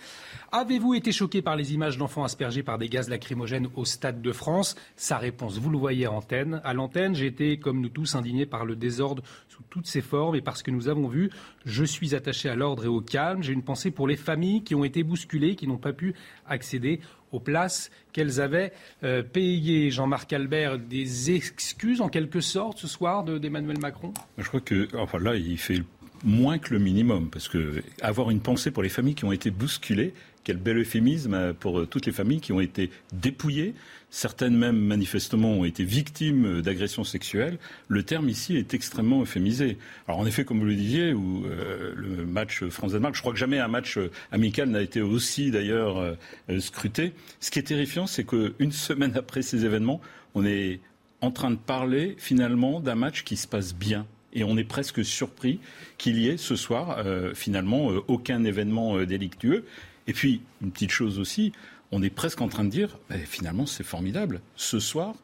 Avez-vous 0.50 0.94
été 0.94 1.12
choqué 1.12 1.42
par 1.42 1.56
les 1.56 1.74
images 1.74 1.98
d'enfants 1.98 2.24
aspergés 2.24 2.62
par 2.62 2.78
des 2.78 2.88
gaz 2.88 3.08
lacrymogènes 3.08 3.68
au 3.76 3.84
Stade 3.84 4.22
de 4.22 4.32
France? 4.32 4.76
Sa 4.96 5.18
réponse, 5.18 5.58
vous 5.58 5.70
le 5.70 5.78
voyez 5.78 6.06
à 6.06 6.10
l'antenne. 6.10 6.60
À 6.64 6.72
l'antenne, 6.72 7.14
j'ai 7.14 7.26
été, 7.26 7.58
comme 7.58 7.80
nous 7.80 7.90
tous, 7.90 8.14
indigné 8.14 8.46
par 8.46 8.64
le 8.64 8.76
désordre 8.76 9.22
sous 9.48 9.62
toutes 9.68 9.86
ses 9.86 10.00
formes 10.00 10.36
et 10.36 10.40
parce 10.40 10.62
que 10.62 10.70
nous 10.70 10.88
avons 10.88 11.06
vu. 11.06 11.30
Je 11.66 11.84
suis 11.84 12.14
attaché 12.14 12.48
à 12.48 12.56
l'ordre 12.56 12.84
et 12.86 12.88
au 12.88 13.00
calme. 13.00 13.42
J'ai 13.42 13.52
une 13.52 13.62
pensée 13.62 13.90
pour 13.90 14.08
les 14.08 14.16
familles 14.16 14.64
qui 14.64 14.74
ont 14.74 14.84
été 14.84 15.02
bousculées, 15.02 15.54
qui 15.54 15.66
n'ont 15.66 15.76
pas 15.76 15.92
pu 15.92 16.14
accéder 16.48 17.00
aux 17.32 17.40
places 17.40 17.90
qu'elles 18.12 18.40
avaient 18.40 18.72
euh, 19.04 19.22
payées. 19.22 19.90
Jean-Marc 19.90 20.32
Albert, 20.32 20.78
des 20.78 21.30
excuses 21.30 22.00
en 22.00 22.08
quelque 22.08 22.40
sorte 22.40 22.78
ce 22.78 22.88
soir 22.88 23.24
d'Emmanuel 23.24 23.78
Macron? 23.78 24.12
Je 24.38 24.48
crois 24.48 24.60
que, 24.60 24.88
enfin 24.96 25.18
là, 25.18 25.36
il 25.36 25.58
fait 25.58 25.82
moins 26.24 26.58
que 26.58 26.74
le 26.74 26.80
minimum, 26.80 27.30
parce 27.30 27.48
que 27.48 27.82
avoir 28.02 28.30
une 28.30 28.40
pensée 28.40 28.70
pour 28.70 28.82
les 28.82 28.88
familles 28.88 29.14
qui 29.14 29.24
ont 29.24 29.32
été 29.32 29.50
bousculées, 29.50 30.12
quel 30.44 30.56
bel 30.56 30.78
euphémisme 30.78 31.54
pour 31.54 31.86
toutes 31.88 32.06
les 32.06 32.12
familles 32.12 32.40
qui 32.40 32.52
ont 32.52 32.60
été 32.60 32.90
dépouillées, 33.12 33.74
certaines 34.10 34.56
même 34.56 34.76
manifestement 34.76 35.52
ont 35.52 35.64
été 35.64 35.84
victimes 35.84 36.60
d'agressions 36.60 37.04
sexuelles. 37.04 37.58
Le 37.88 38.02
terme 38.02 38.28
ici 38.28 38.56
est 38.56 38.74
extrêmement 38.74 39.22
euphémisé. 39.22 39.78
Alors 40.06 40.20
en 40.20 40.26
effet, 40.26 40.44
comme 40.44 40.58
vous 40.58 40.66
le 40.66 40.74
disiez, 40.74 41.12
euh, 41.12 41.92
le 41.96 42.26
match 42.26 42.64
France-Danemark, 42.64 43.14
je 43.14 43.20
crois 43.20 43.32
que 43.32 43.38
jamais 43.38 43.58
un 43.58 43.68
match 43.68 43.98
amical 44.32 44.68
n'a 44.68 44.82
été 44.82 45.00
aussi 45.00 45.50
d'ailleurs 45.50 45.98
euh, 45.98 46.60
scruté. 46.60 47.12
Ce 47.38 47.50
qui 47.50 47.60
est 47.60 47.64
terrifiant, 47.64 48.06
c'est 48.06 48.24
qu'une 48.24 48.72
semaine 48.72 49.12
après 49.16 49.42
ces 49.42 49.64
événements, 49.64 50.00
on 50.34 50.44
est 50.44 50.80
en 51.20 51.30
train 51.30 51.50
de 51.50 51.56
parler 51.56 52.16
finalement 52.18 52.80
d'un 52.80 52.94
match 52.94 53.24
qui 53.24 53.36
se 53.36 53.46
passe 53.46 53.74
bien 53.74 54.06
et 54.32 54.44
on 54.44 54.56
est 54.56 54.64
presque 54.64 55.04
surpris 55.04 55.58
qu'il 55.98 56.18
y 56.18 56.28
ait 56.28 56.36
ce 56.36 56.56
soir 56.56 56.98
euh, 56.98 57.34
finalement 57.34 57.88
aucun 58.08 58.44
événement 58.44 59.02
délictueux. 59.02 59.64
Et 60.06 60.12
puis, 60.12 60.42
une 60.62 60.70
petite 60.70 60.90
chose 60.90 61.18
aussi, 61.18 61.52
on 61.92 62.02
est 62.02 62.10
presque 62.10 62.40
en 62.40 62.48
train 62.48 62.64
de 62.64 62.70
dire, 62.70 62.98
finalement, 63.24 63.66
c'est 63.66 63.84
formidable. 63.84 64.40
Ce 64.56 64.78
soir, 64.78 65.14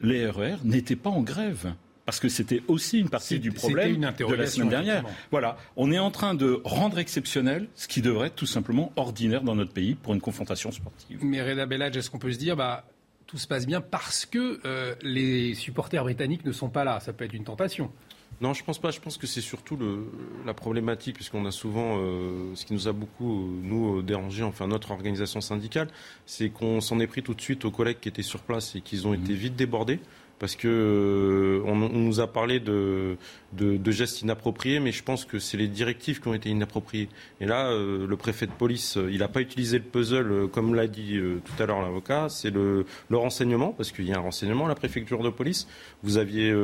les 0.00 0.28
RER 0.28 0.54
e 0.54 0.56
n'étaient 0.64 0.96
pas 0.96 1.10
en 1.10 1.22
grève. 1.22 1.74
Parce 2.04 2.20
que 2.20 2.30
c'était 2.30 2.62
aussi 2.68 3.00
une 3.00 3.10
partie 3.10 3.38
du 3.38 3.52
problème 3.52 4.00
de 4.00 4.34
la 4.34 4.46
semaine 4.46 4.70
dernière. 4.70 5.04
Voilà, 5.30 5.58
on 5.76 5.92
est 5.92 5.98
en 5.98 6.10
train 6.10 6.34
de 6.34 6.62
rendre 6.64 6.98
exceptionnel 6.98 7.68
ce 7.74 7.86
qui 7.86 8.00
devrait 8.00 8.28
être 8.28 8.34
tout 8.34 8.46
simplement 8.46 8.92
ordinaire 8.96 9.42
dans 9.42 9.54
notre 9.54 9.72
pays 9.72 9.94
pour 9.94 10.14
une 10.14 10.20
confrontation 10.22 10.70
sportive. 10.70 11.22
Mais 11.22 11.42
Reda 11.42 11.66
Bellage, 11.66 11.98
est-ce 11.98 12.10
qu'on 12.10 12.18
peut 12.18 12.32
se 12.32 12.38
dire, 12.38 12.56
bah, 12.56 12.86
tout 13.26 13.36
se 13.36 13.46
passe 13.46 13.66
bien 13.66 13.82
parce 13.82 14.24
que 14.24 14.58
euh, 14.64 14.94
les 15.02 15.52
supporters 15.52 16.02
britanniques 16.02 16.46
ne 16.46 16.52
sont 16.52 16.70
pas 16.70 16.82
là? 16.82 16.98
Ça 17.00 17.12
peut 17.12 17.26
être 17.26 17.34
une 17.34 17.44
tentation. 17.44 17.92
Non, 18.40 18.54
je 18.54 18.62
pense 18.62 18.78
pas. 18.78 18.90
Je 18.90 19.00
pense 19.00 19.16
que 19.16 19.26
c'est 19.26 19.40
surtout 19.40 19.76
le, 19.76 20.10
la 20.46 20.54
problématique, 20.54 21.16
puisqu'on 21.16 21.44
a 21.44 21.50
souvent, 21.50 21.96
euh, 21.98 22.54
ce 22.54 22.64
qui 22.64 22.72
nous 22.72 22.86
a 22.86 22.92
beaucoup, 22.92 23.58
nous, 23.62 24.02
dérangé, 24.02 24.42
enfin 24.44 24.66
notre 24.68 24.92
organisation 24.92 25.40
syndicale, 25.40 25.88
c'est 26.24 26.50
qu'on 26.50 26.80
s'en 26.80 27.00
est 27.00 27.06
pris 27.06 27.22
tout 27.22 27.34
de 27.34 27.40
suite 27.40 27.64
aux 27.64 27.70
collègues 27.70 27.98
qui 28.00 28.08
étaient 28.08 28.22
sur 28.22 28.40
place 28.40 28.76
et 28.76 28.80
qu'ils 28.80 29.06
ont 29.06 29.10
mmh. 29.10 29.22
été 29.22 29.34
vite 29.34 29.56
débordés 29.56 30.00
parce 30.38 30.56
que 30.56 30.68
euh, 30.68 31.62
on, 31.66 31.74
nous 31.76 32.20
a 32.20 32.32
parlé 32.32 32.60
de, 32.60 33.16
de, 33.52 33.90
gestes 33.90 34.22
inappropriés, 34.22 34.80
mais 34.80 34.92
je 34.92 35.02
pense 35.02 35.24
que 35.24 35.38
c'est 35.38 35.56
les 35.56 35.68
directives 35.68 36.20
qui 36.20 36.28
ont 36.28 36.34
été 36.34 36.48
inappropriées. 36.48 37.08
Et 37.40 37.46
là, 37.46 37.70
euh, 37.70 38.06
le 38.06 38.16
préfet 38.16 38.46
de 38.46 38.52
police, 38.52 38.96
euh, 38.96 39.10
il 39.10 39.18
n'a 39.18 39.28
pas 39.28 39.40
utilisé 39.40 39.78
le 39.78 39.84
puzzle 39.84 40.48
comme 40.52 40.74
l'a 40.74 40.86
dit 40.86 41.18
tout 41.44 41.62
à 41.62 41.66
l'heure 41.66 41.82
l'avocat, 41.82 42.28
c'est 42.28 42.50
le, 42.50 42.84
le, 43.08 43.16
renseignement, 43.16 43.72
parce 43.72 43.90
qu'il 43.90 44.06
y 44.06 44.12
a 44.12 44.18
un 44.18 44.20
renseignement 44.20 44.66
à 44.66 44.68
la 44.68 44.74
préfecture 44.74 45.22
de 45.22 45.30
police. 45.30 45.66
Vous 46.02 46.18
aviez 46.18 46.54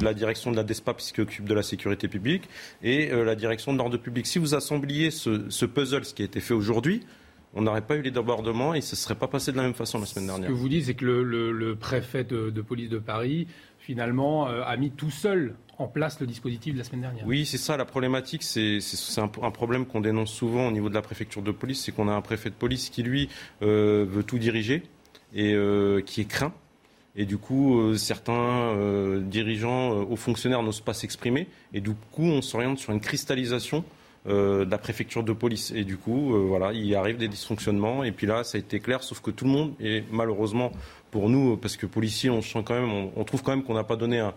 la 0.00 0.14
direction 0.14 0.50
de 0.50 0.56
la 0.56 0.64
DESPA 0.64 0.94
qui 0.94 1.20
occupe 1.20 1.44
de 1.44 1.54
la 1.54 1.62
sécurité 1.62 2.08
publique 2.08 2.48
et 2.82 3.08
la 3.08 3.34
direction 3.34 3.72
de 3.72 3.78
l'ordre 3.78 3.96
public. 3.96 4.26
Si 4.26 4.38
vous 4.38 4.54
assembliez 4.54 5.10
ce, 5.10 5.48
ce 5.48 5.66
puzzle, 5.66 6.04
ce 6.04 6.14
qui 6.14 6.22
a 6.22 6.24
été 6.24 6.40
fait 6.40 6.54
aujourd'hui, 6.54 7.02
on 7.54 7.62
n'aurait 7.62 7.80
pas 7.80 7.96
eu 7.96 8.02
les 8.02 8.10
débordements 8.10 8.74
et 8.74 8.80
ce 8.80 8.94
ne 8.94 8.96
serait 8.96 9.14
pas 9.14 9.28
passé 9.28 9.52
de 9.52 9.56
la 9.56 9.64
même 9.64 9.74
façon 9.74 9.98
la 9.98 10.06
semaine 10.06 10.26
dernière. 10.26 10.48
Ce 10.48 10.54
que 10.54 10.58
vous 10.58 10.68
dites, 10.68 10.84
c'est 10.84 10.94
que 10.94 11.04
le, 11.04 11.76
préfet 11.76 12.24
de, 12.24 12.60
police 12.60 12.88
de 12.88 12.98
Paris 12.98 13.46
finalement, 13.78 14.46
a 14.46 14.76
mis 14.76 14.90
tout 14.90 15.10
seul 15.10 15.56
en 15.80 15.88
place 15.88 16.20
le 16.20 16.26
dispositif 16.26 16.74
de 16.74 16.78
la 16.78 16.84
semaine 16.84 17.00
dernière. 17.00 17.26
Oui, 17.26 17.46
c'est 17.46 17.58
ça 17.58 17.76
la 17.76 17.84
problématique. 17.84 18.42
C'est 18.42 18.78
un, 19.16 19.30
un, 19.42 19.50
problème 19.50 19.86
qu'on 19.86 20.00
dénonce 20.00 20.30
souvent 20.30 20.68
au 20.68 20.70
niveau 20.70 20.88
de 20.88 20.94
la 20.94 21.02
préfecture 21.02 21.42
de 21.42 21.50
police, 21.50 21.82
c'est 21.82 21.92
qu'on 21.92 22.08
a 22.08 22.12
un 22.12 22.20
préfet 22.20 22.50
de 22.50 22.54
police 22.54 22.90
qui, 22.90 23.02
lui, 23.02 23.28
euh, 23.62 24.04
veut 24.08 24.22
tout 24.22 24.38
diriger 24.38 24.82
et 25.34 25.54
euh, 25.54 26.02
qui 26.02 26.20
est 26.20 26.26
craint. 26.26 26.52
Et 27.16 27.24
du 27.24 27.38
coup, 27.38 27.80
euh, 27.80 27.96
certains 27.96 28.76
dirigeants 29.22 30.02
ou 30.02 30.16
fonctionnaires 30.16 30.62
n'osent 30.62 30.82
pas 30.82 30.94
s'exprimer. 30.94 31.48
Et 31.72 31.80
du 31.80 31.92
coup, 32.12 32.24
on 32.24 32.42
s'oriente 32.42 32.78
sur 32.78 32.92
une 32.92 33.00
cristallisation 33.00 33.84
de 34.26 34.66
la 34.70 34.78
préfecture 34.78 35.22
de 35.22 35.32
police. 35.32 35.72
Et 35.74 35.84
du 35.84 35.96
coup, 35.96 36.36
voilà, 36.46 36.72
il 36.72 36.94
arrive 36.94 37.16
des 37.16 37.28
dysfonctionnements. 37.28 38.04
Et 38.04 38.12
puis 38.12 38.26
là, 38.26 38.44
ça 38.44 38.58
a 38.58 38.60
été 38.60 38.80
clair, 38.80 39.02
sauf 39.02 39.20
que 39.20 39.30
tout 39.30 39.44
le 39.44 39.50
monde, 39.50 39.72
et 39.80 40.04
malheureusement 40.10 40.72
pour 41.10 41.28
nous, 41.28 41.56
parce 41.56 41.76
que 41.76 41.86
policiers, 41.86 42.30
on, 42.30 42.42
sent 42.42 42.62
quand 42.64 42.74
même, 42.74 42.92
on, 42.92 43.12
on 43.16 43.24
trouve 43.24 43.42
quand 43.42 43.50
même 43.50 43.64
qu'on 43.64 43.74
n'a 43.74 43.84
pas 43.84 43.96
donné 43.96 44.20
un, 44.20 44.32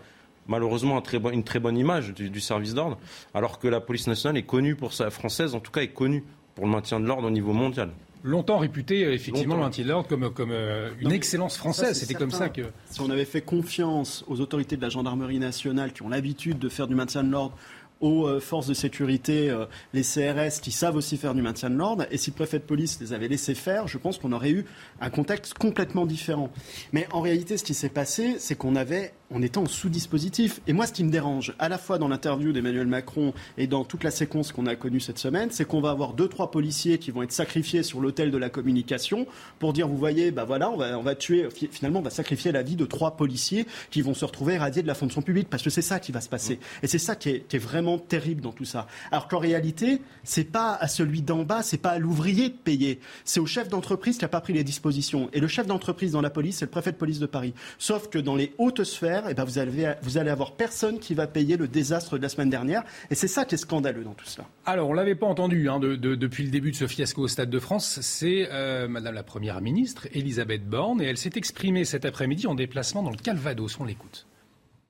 malheureusement 0.48 1.02
une 1.32 1.44
très 1.44 1.58
bonne 1.58 1.76
image 1.76 2.12
du, 2.14 2.40
service 2.40 2.74
d'ordre, 2.74 2.98
alors 3.32 3.58
que 3.58 3.68
la 3.68 3.80
police 3.80 4.06
nationale 4.06 4.36
est 4.36 4.42
connue 4.42 4.76
pour 4.76 4.92
sa 4.92 5.10
française, 5.10 5.54
en 5.54 5.60
tout 5.60 5.72
cas 5.72 5.82
est 5.82 5.88
connue 5.88 6.24
pour 6.54 6.66
le 6.66 6.70
maintien 6.70 7.00
de 7.00 7.06
l'ordre 7.06 7.26
au 7.26 7.30
niveau 7.30 7.52
mondial. 7.52 7.90
Longtemps 8.22 8.56
réputé, 8.56 9.02
effectivement, 9.12 9.56
le 9.56 9.60
maintien 9.60 9.84
de 9.84 9.90
l'ordre 9.90 10.08
comme, 10.08 10.32
comme 10.32 10.50
euh, 10.50 10.90
une 11.00 11.12
excellence 11.12 11.58
française. 11.58 11.98
C'était 11.98 12.14
comme 12.14 12.30
ça 12.30 12.48
que. 12.48 12.62
Si 12.86 13.02
on 13.02 13.10
avait 13.10 13.26
fait 13.26 13.42
confiance 13.42 14.24
aux 14.28 14.40
autorités 14.40 14.78
de 14.78 14.82
la 14.82 14.88
gendarmerie 14.88 15.38
nationale 15.38 15.92
qui 15.92 16.00
ont 16.02 16.08
l'habitude 16.08 16.58
de 16.58 16.70
faire 16.70 16.86
du 16.86 16.94
maintien 16.94 17.22
de 17.22 17.30
l'ordre 17.30 17.54
aux 18.00 18.26
euh, 18.26 18.40
forces 18.40 18.66
de 18.66 18.74
sécurité, 18.74 19.50
euh, 19.50 19.66
les 19.92 20.02
CRS, 20.02 20.60
qui 20.60 20.70
savent 20.70 20.96
aussi 20.96 21.16
faire 21.16 21.34
du 21.34 21.42
maintien 21.42 21.70
de 21.70 21.76
l'ordre. 21.76 22.06
Et 22.10 22.18
si 22.18 22.30
le 22.30 22.34
préfet 22.36 22.58
de 22.58 22.64
police 22.64 22.98
les 23.00 23.12
avait 23.12 23.28
laissés 23.28 23.54
faire, 23.54 23.88
je 23.88 23.98
pense 23.98 24.18
qu'on 24.18 24.32
aurait 24.32 24.50
eu 24.50 24.64
un 25.00 25.10
contexte 25.10 25.54
complètement 25.54 26.06
différent. 26.06 26.50
Mais 26.92 27.06
en 27.12 27.20
réalité, 27.20 27.56
ce 27.56 27.64
qui 27.64 27.74
s'est 27.74 27.88
passé, 27.88 28.36
c'est 28.38 28.56
qu'on 28.56 28.76
avait 28.76 29.12
on 29.30 29.42
était 29.42 29.58
en 29.58 29.66
sous-dispositif. 29.66 30.60
Et 30.66 30.72
moi, 30.72 30.86
ce 30.86 30.92
qui 30.92 31.02
me 31.02 31.10
dérange, 31.10 31.54
à 31.58 31.68
la 31.68 31.78
fois 31.78 31.98
dans 31.98 32.08
l'interview 32.08 32.52
d'Emmanuel 32.52 32.86
Macron 32.86 33.32
et 33.56 33.66
dans 33.66 33.84
toute 33.84 34.04
la 34.04 34.10
séquence 34.10 34.52
qu'on 34.52 34.66
a 34.66 34.76
connue 34.76 35.00
cette 35.00 35.18
semaine, 35.18 35.50
c'est 35.50 35.64
qu'on 35.64 35.80
va 35.80 35.90
avoir 35.90 36.12
deux, 36.12 36.28
trois 36.28 36.50
policiers 36.50 36.98
qui 36.98 37.10
vont 37.10 37.22
être 37.22 37.32
sacrifiés 37.32 37.82
sur 37.82 38.00
l'autel 38.00 38.30
de 38.30 38.38
la 38.38 38.50
communication 38.50 39.26
pour 39.58 39.72
dire, 39.72 39.88
vous 39.88 39.96
voyez, 39.96 40.30
bah 40.30 40.44
voilà, 40.44 40.70
on 40.70 40.76
va, 40.76 40.98
on 40.98 41.02
va 41.02 41.14
tuer, 41.14 41.48
finalement, 41.70 42.00
on 42.00 42.02
va 42.02 42.10
sacrifier 42.10 42.52
la 42.52 42.62
vie 42.62 42.76
de 42.76 42.84
trois 42.84 43.16
policiers 43.16 43.66
qui 43.90 44.02
vont 44.02 44.14
se 44.14 44.24
retrouver 44.24 44.58
radiés 44.58 44.82
de 44.82 44.86
la 44.86 44.94
fonction 44.94 45.22
publique, 45.22 45.48
parce 45.48 45.62
que 45.62 45.70
c'est 45.70 45.82
ça 45.82 46.00
qui 46.00 46.12
va 46.12 46.20
se 46.20 46.28
passer. 46.28 46.58
Et 46.82 46.86
c'est 46.86 46.98
ça 46.98 47.16
qui 47.16 47.30
est, 47.30 47.48
qui 47.48 47.56
est, 47.56 47.64
vraiment 47.64 47.98
terrible 47.98 48.42
dans 48.42 48.52
tout 48.52 48.66
ça. 48.66 48.86
Alors 49.10 49.26
qu'en 49.28 49.38
réalité, 49.38 50.02
c'est 50.22 50.44
pas 50.44 50.74
à 50.74 50.86
celui 50.86 51.22
d'en 51.22 51.44
bas, 51.44 51.62
c'est 51.62 51.78
pas 51.78 51.90
à 51.90 51.98
l'ouvrier 51.98 52.50
de 52.50 52.54
payer, 52.54 53.00
c'est 53.24 53.40
au 53.40 53.46
chef 53.46 53.68
d'entreprise 53.68 54.18
qui 54.18 54.24
a 54.24 54.28
pas 54.28 54.40
pris 54.40 54.52
les 54.52 54.64
dispositions. 54.64 55.30
Et 55.32 55.40
le 55.40 55.48
chef 55.48 55.66
d'entreprise 55.66 56.12
dans 56.12 56.20
la 56.20 56.30
police, 56.30 56.58
c'est 56.58 56.66
le 56.66 56.70
préfet 56.70 56.92
de 56.92 56.96
police 56.96 57.20
de 57.20 57.26
Paris. 57.26 57.54
Sauf 57.78 58.08
que 58.08 58.18
dans 58.18 58.36
les 58.36 58.52
hautes 58.58 58.84
sphères, 58.84 59.13
et 59.22 59.30
eh 59.30 59.34
ben 59.34 59.44
vous, 59.44 59.58
allez, 59.58 59.92
vous 60.02 60.18
allez 60.18 60.30
avoir 60.30 60.52
personne 60.52 60.98
qui 60.98 61.14
va 61.14 61.26
payer 61.26 61.56
le 61.56 61.68
désastre 61.68 62.16
de 62.16 62.22
la 62.22 62.28
semaine 62.28 62.50
dernière. 62.50 62.84
Et 63.10 63.14
c'est 63.14 63.28
ça 63.28 63.44
qui 63.44 63.54
est 63.54 63.58
scandaleux 63.58 64.04
dans 64.04 64.14
tout 64.14 64.26
cela. 64.26 64.46
Alors, 64.66 64.88
on 64.88 64.92
ne 64.92 64.96
l'avait 64.96 65.14
pas 65.14 65.26
entendu 65.26 65.68
hein, 65.68 65.78
depuis 65.78 66.44
le 66.44 66.50
début 66.50 66.70
de 66.70 66.76
ce 66.76 66.86
fiasco 66.86 67.22
au 67.22 67.28
Stade 67.28 67.50
de 67.50 67.58
France. 67.58 67.98
C'est 68.02 68.48
euh, 68.50 68.88
Madame 68.88 69.14
la 69.14 69.22
Première 69.22 69.60
ministre, 69.60 70.08
Elisabeth 70.12 70.68
Borne, 70.68 71.00
et 71.00 71.06
elle 71.06 71.18
s'est 71.18 71.32
exprimée 71.36 71.84
cet 71.84 72.04
après-midi 72.04 72.46
en 72.46 72.54
déplacement 72.54 73.02
dans 73.02 73.10
le 73.10 73.16
Calvados. 73.16 73.78
On 73.80 73.84
l'écoute. 73.84 74.26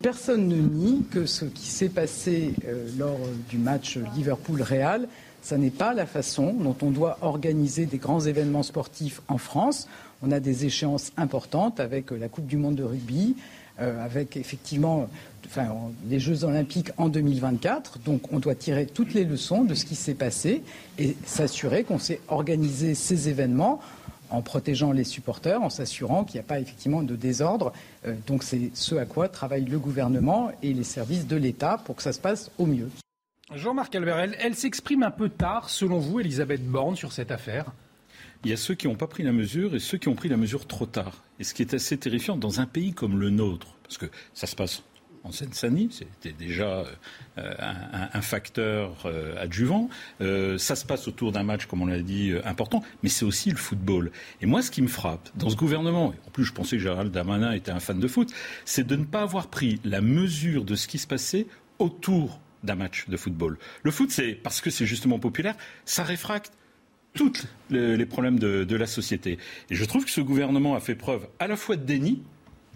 Personne 0.01 0.49
ne 0.49 0.57
nie 0.57 1.03
que 1.11 1.25
ce 1.25 1.45
qui 1.45 1.67
s'est 1.67 1.89
passé 1.89 2.55
euh, 2.67 2.89
lors 2.99 3.19
du 3.49 3.59
match 3.59 3.99
Liverpool-Real, 4.17 5.09
ce 5.43 5.55
n'est 5.55 5.71
pas 5.71 5.93
la 5.95 6.07
façon 6.07 6.53
dont 6.55 6.77
on 6.83 6.91
doit 6.91 7.19
organiser 7.21 7.87
des 7.87 7.99
grands 7.99 8.21
événements 8.21 8.63
sportifs 8.63 9.21
en 9.29 9.39
France. 9.39 9.89
On 10.23 10.33
a 10.33 10.41
des 10.41 10.65
échéances 10.65 11.13
importantes 11.19 11.81
avec 11.81 12.11
la 12.11 12.29
Coupe 12.29 12.47
du 12.47 12.57
Monde 12.57 12.77
de 12.77 12.83
rugby, 12.83 13.37
euh, 13.37 13.43
avec 13.79 14.37
effectivement 14.37 15.09
enfin, 15.47 15.75
les 16.09 16.21
Jeux 16.21 16.45
olympiques 16.45 16.91
en 16.97 17.09
2024. 17.09 17.99
Donc 18.01 18.33
on 18.33 18.39
doit 18.39 18.55
tirer 18.55 18.87
toutes 18.87 19.15
les 19.15 19.25
leçons 19.25 19.65
de 19.65 19.75
ce 19.75 19.85
qui 19.85 19.95
s'est 19.95 20.15
passé 20.15 20.63
et 20.99 21.17
s'assurer 21.25 21.85
qu'on 21.85 21.99
sait 21.99 22.21
organiser 22.29 22.95
ces 22.95 23.29
événements 23.29 23.81
en 24.31 24.43
protégeant 24.43 24.93
les 24.93 25.05
supporters, 25.05 25.63
en 25.63 25.71
s'assurant 25.71 26.25
qu'il 26.25 26.37
n'y 26.37 26.45
a 26.45 26.49
pas 26.49 26.59
effectivement 26.59 27.03
de 27.03 27.15
désordre. 27.15 27.73
Euh, 28.07 28.15
donc 28.27 28.43
c'est 28.43 28.71
ce 28.75 28.95
à 28.97 29.07
quoi 29.07 29.29
travaille 29.29 29.65
le 29.65 29.79
gouvernement 29.79 30.51
et 30.63 30.73
les 30.73 30.85
services 30.85 31.27
de 31.27 31.37
l'État 31.37 31.81
pour 31.85 31.97
que 31.97 32.03
ça 32.03 32.13
se 32.13 32.21
passe 32.21 32.51
au 32.59 32.67
mieux. 32.67 32.91
Jean-Marc 33.55 33.95
Albert, 33.95 34.19
elle 34.41 34.55
s'exprime 34.55 35.03
un 35.03 35.11
peu 35.11 35.29
tard, 35.29 35.69
selon 35.69 35.99
vous, 35.99 36.19
Elisabeth 36.19 36.65
Borne, 36.65 36.97
sur 36.97 37.13
cette 37.13 37.31
affaire? 37.31 37.67
Il 38.45 38.51
y 38.51 38.55
a 38.55 38.57
ceux 38.57 38.75
qui 38.75 38.87
n'ont 38.87 38.95
pas 38.95 39.07
pris 39.07 39.23
la 39.23 39.33
mesure 39.33 39.75
et 39.75 39.79
ceux 39.79 39.99
qui 39.99 40.09
ont 40.09 40.15
pris 40.15 40.29
la 40.29 40.37
mesure 40.37 40.67
trop 40.67 40.87
tard. 40.87 41.25
Et 41.39 41.45
ce 41.45 41.55
qui 41.55 41.63
est 41.63 41.75
assez 41.75 41.97
terrifiant 41.97 42.37
dans 42.37 42.61
un 42.61 42.67
pays 42.67 42.93
comme 42.93 43.19
le 43.19 43.31
nôtre, 43.31 43.77
parce 43.83 43.99
que 43.99 44.07
ça 44.35 44.47
se 44.47 44.55
passe 44.55 44.83
en 45.25 45.33
Seine-Saint-Denis, 45.33 45.89
c'était 45.91 46.37
déjà 46.37 46.85
euh, 47.39 47.55
un, 48.13 48.21
facteur 48.21 49.07
euh, 49.07 49.43
adjuvant. 49.43 49.89
Euh, 50.21 50.59
ça 50.59 50.77
se 50.77 50.85
passe 50.85 51.09
autour 51.09 51.33
d'un 51.33 51.43
match, 51.43 51.65
comme 51.65 51.81
on 51.81 51.87
l'a 51.87 52.03
dit, 52.03 52.35
important, 52.45 52.83
mais 53.03 53.09
c'est 53.09 53.25
aussi 53.25 53.51
le 53.51 53.57
football. 53.57 54.13
Et 54.43 54.47
moi, 54.47 54.61
ce 54.61 54.71
qui 54.71 54.83
me 54.83 54.87
frappe 54.87 55.31
dans 55.35 55.49
ce 55.49 55.57
gouvernement, 55.57 56.15
en 56.27 56.31
plus 56.31 56.45
je 56.45 56.53
pensais 56.53 56.77
que 56.77 56.83
Gérald 56.83 57.11
Darmanin 57.11 57.53
était 57.53 57.71
un 57.71 57.81
fan 57.81 57.99
de 57.99 58.07
foot, 58.07 58.31
c'est 58.67 58.87
de 58.87 58.97
ne 58.97 59.05
pas 59.05 59.23
avoir 59.23 59.49
pris 59.49 59.81
la 59.83 60.03
mesure 60.03 60.65
de 60.65 60.75
ce 60.75 60.87
qui 60.87 60.99
se 60.99 61.07
passait 61.07 61.47
autour 61.79 62.39
d'un 62.63 62.75
match 62.75 63.09
de 63.09 63.17
football. 63.17 63.59
Le 63.83 63.91
foot, 63.91 64.11
c'est 64.11 64.33
parce 64.33 64.61
que 64.61 64.69
c'est 64.69 64.87
justement 64.87 65.19
populaire, 65.19 65.57
ça 65.87 66.05
réfracte 66.05 66.53
tous 67.15 67.47
les, 67.71 68.07
problèmes 68.07 68.39
de, 68.39 68.77
la 68.77 68.87
société. 68.87 69.39
Et 69.71 69.75
je 69.75 69.85
trouve 69.85 70.05
que 70.05 70.11
ce 70.11 70.21
gouvernement 70.21 70.75
a 70.75 70.81
fait 70.81 70.95
preuve 70.95 71.27
à 71.39 71.47
la 71.47 71.57
fois 71.57 71.77
de 71.77 71.85
déni, 71.85 72.23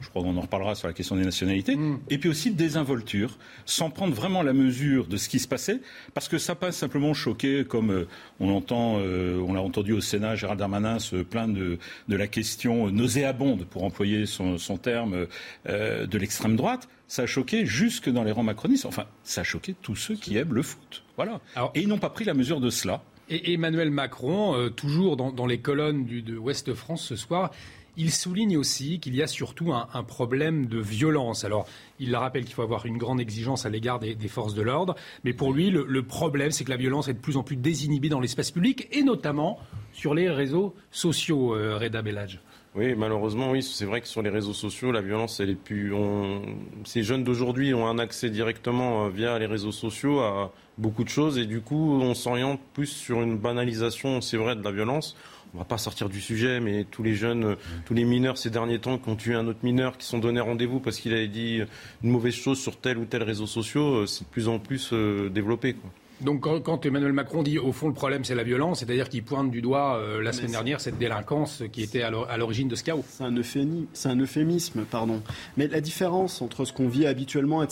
je 0.01 0.09
crois 0.11 0.23
qu'on 0.23 0.37
en 0.37 0.43
reparlera 0.43 0.77
sur 0.77 0.87
la 0.87 0.95
question 0.95 1.17
des 1.17 1.25
nationalités, 1.25 1.75
mm. 1.75 1.99
et 2.09 2.19
puis 2.19 2.29
aussi 2.29 2.53
de 2.53 2.57
désinvolture, 2.57 3.37
sans 3.67 3.91
prendre 3.91 4.15
vraiment 4.15 4.43
la 4.43 4.53
mesure 4.53 5.09
de 5.09 5.17
ce 5.17 5.29
qui 5.29 5.41
se 5.41 5.49
passait, 5.49 5.81
parce 6.15 6.29
que 6.29 6.39
ça 6.39 6.55
pas 6.55 6.71
simplement 6.71 7.15
choqué, 7.15 7.65
comme 7.65 7.91
euh, 7.91 8.09
on 8.39 8.51
entend, 8.55 8.99
euh, 9.01 9.41
on 9.41 9.53
l'a 9.55 9.61
entendu 9.61 9.93
au 9.93 10.01
Sénat, 10.01 10.37
Gérald 10.37 10.61
Darmanin 10.61 11.01
se 11.01 11.17
plaindre 11.17 11.55
de, 11.55 11.79
de 12.07 12.17
la 12.17 12.29
question 12.29 12.91
nauséabonde, 12.91 13.65
pour 13.65 13.83
employer 13.83 14.25
son, 14.27 14.57
terme, 14.81 15.27
euh, 15.69 16.07
de 16.07 16.19
l'extrême 16.19 16.55
droite. 16.55 16.89
Ça 17.09 17.23
a 17.23 17.27
choqué 17.27 17.67
jusque 17.67 18.09
dans 18.09 18.23
les 18.23 18.31
rangs 18.31 18.43
macronistes. 18.45 18.87
Enfin, 18.87 19.07
ça 19.25 19.41
a 19.41 19.45
choqué 19.45 19.75
tous 19.83 19.97
ceux 19.97 20.15
qui 20.15 20.37
aiment 20.37 20.55
le 20.55 20.63
foot. 20.63 21.03
Voilà. 21.17 21.41
et 21.75 21.81
ils 21.81 21.89
n'ont 21.89 21.99
pas 21.99 22.11
pris 22.11 22.25
la 22.25 22.35
mesure 22.35 22.61
de 22.61 22.71
cela. 22.71 23.03
Et 23.31 23.53
Emmanuel 23.53 23.91
Macron, 23.91 24.55
euh, 24.55 24.71
toujours 24.71 25.17
dans, 25.17 25.47
les 25.47 25.59
colonnes 25.59 26.07
de 26.07 26.37
Ouest 26.37 26.73
France 26.73 27.03
ce 27.03 27.17
soir, 27.17 27.51
il 27.99 28.13
souligne 28.13 28.57
aussi 28.57 29.01
qu'il 29.01 29.17
y 29.17 29.23
a 29.23 29.27
surtout 29.27 29.73
un, 29.73 30.03
problème 30.05 30.67
de 30.67 30.79
violence. 30.79 31.45
Alors, 31.45 31.67
il 31.99 32.15
rappelle 32.15 32.45
qu'il 32.45 32.55
faut 32.55 32.63
avoir 32.63 32.87
une 32.87 32.97
grande 32.97 33.21
exigence 33.21 33.67
à 33.67 33.71
l'égard 33.71 33.99
des, 33.99 34.17
forces 34.29 34.55
de 34.55 34.63
l'ordre, 34.63 34.95
mais 35.25 35.33
pour 35.33 35.53
lui, 35.53 35.71
le, 35.71 36.03
problème, 36.05 36.53
c'est 36.53 36.65
que 36.65 36.71
la 36.71 36.77
violence 36.77 37.09
est 37.09 37.15
de 37.15 37.19
plus 37.19 37.37
en 37.37 37.43
plus 37.43 37.57
désinhibée 37.57 38.09
dans 38.09 38.21
l'espace 38.21 38.53
public, 38.53 38.89
et 38.93 39.03
notamment 39.03 39.59
sur 39.93 40.15
les 40.15 40.31
réseaux 40.31 40.75
sociaux, 40.93 41.57
euh, 41.57 41.77
Reda 41.77 42.01
Bellage. 42.01 42.41
Oui, 42.77 42.95
malheureusement, 42.95 43.51
oui, 43.51 43.63
c'est 43.65 43.85
vrai 43.87 44.01
que 44.01 44.07
sur 44.07 44.23
les 44.23 44.31
réseaux 44.31 44.53
sociaux, 44.53 44.93
la 44.93 45.01
violence, 45.01 45.41
elle 45.41 45.51
est 45.51 45.55
plus. 45.57 45.93
Ces 46.85 47.03
jeunes 47.03 47.25
d'aujourd'hui 47.25 47.75
ont 47.75 47.89
un 47.89 47.99
accès 47.99 48.31
directement 48.31 49.07
euh, 49.07 49.09
via 49.09 49.37
les 49.41 49.47
réseaux 49.47 49.73
sociaux 49.73 50.21
à 50.21 50.53
beaucoup 50.79 51.05
de 51.05 51.09
choses 51.09 51.39
et 51.39 51.47
du 51.47 51.61
coup, 51.61 52.01
on 52.01 52.15
s'oriente 52.15 52.61
plus 52.73 52.87
sur 52.87 53.23
une 53.23 53.37
banalisation, 53.37 54.21
c'est 54.21 54.37
vrai, 54.37 54.57
de 54.57 54.63
la 54.63 54.73
violence. 54.73 55.17
On 55.55 55.59
va 55.59 55.65
pas 55.65 55.79
sortir 55.79 56.09
du 56.09 56.21
sujet, 56.21 56.61
mais 56.61 56.85
tous 56.85 57.03
les 57.03 57.15
jeunes, 57.15 57.45
euh, 57.45 57.55
tous 57.87 57.95
les 57.95 58.05
mineurs 58.05 58.37
ces 58.37 58.51
derniers 58.51 58.79
temps 58.79 58.99
qui 58.99 59.09
ont 59.09 59.17
tué 59.17 59.35
un 59.35 59.47
autre 59.47 59.61
mineur, 59.63 59.97
qui 59.97 60.07
sont 60.07 60.19
donnés 60.19 60.41
rendez-vous 60.41 60.79
parce 60.79 60.99
qu'il 60.99 61.15
avait 61.15 61.29
dit 61.29 61.63
une 62.03 62.11
mauvaise 62.11 62.35
chose 62.35 62.61
sur 62.61 62.77
tel 62.77 62.99
ou 62.99 63.07
tel 63.07 63.23
réseau 63.23 63.47
social, 63.47 63.83
euh, 63.83 64.07
c'est 64.07 64.25
de 64.25 64.29
plus 64.29 64.49
en 64.49 64.59
plus 64.59 64.93
développé. 64.93 65.73
Quoi. 65.73 65.91
Donc 66.21 66.41
quand, 66.41 66.85
Emmanuel 66.85 67.13
Macron 67.13 67.45
dit 67.45 67.59
au 67.59 67.71
fond 67.71 67.87
le 67.87 67.95
problème 67.95 68.25
c'est 68.25 68.35
la 68.35 68.43
violence, 68.43 68.81
c'est-à-dire 68.81 69.09
qu'il 69.09 69.23
pointe 69.23 69.51
du 69.51 69.63
doigt 69.63 69.97
euh, 69.97 70.21
la 70.21 70.33
semaine 70.33 70.51
dernière 70.51 70.81
cette 70.81 70.99
délinquance 70.99 71.63
qui 71.71 71.83
était 71.83 72.03
à 72.03 72.37
l'origine 72.37 72.67
de 72.67 72.75
ce 72.75 72.83
chaos. 72.83 73.05
C'est 73.09 73.23
un, 73.23 73.33
un, 73.33 74.17
euphémisme, 74.21 74.85
pardon. 74.85 75.23
Mais 75.57 75.69
la 75.69 75.81
différence 75.81 76.43
entre 76.43 76.65
ce 76.65 76.73
qu'on 76.73 76.89
vit 76.89 77.07
habituellement 77.07 77.63
et 77.63 77.69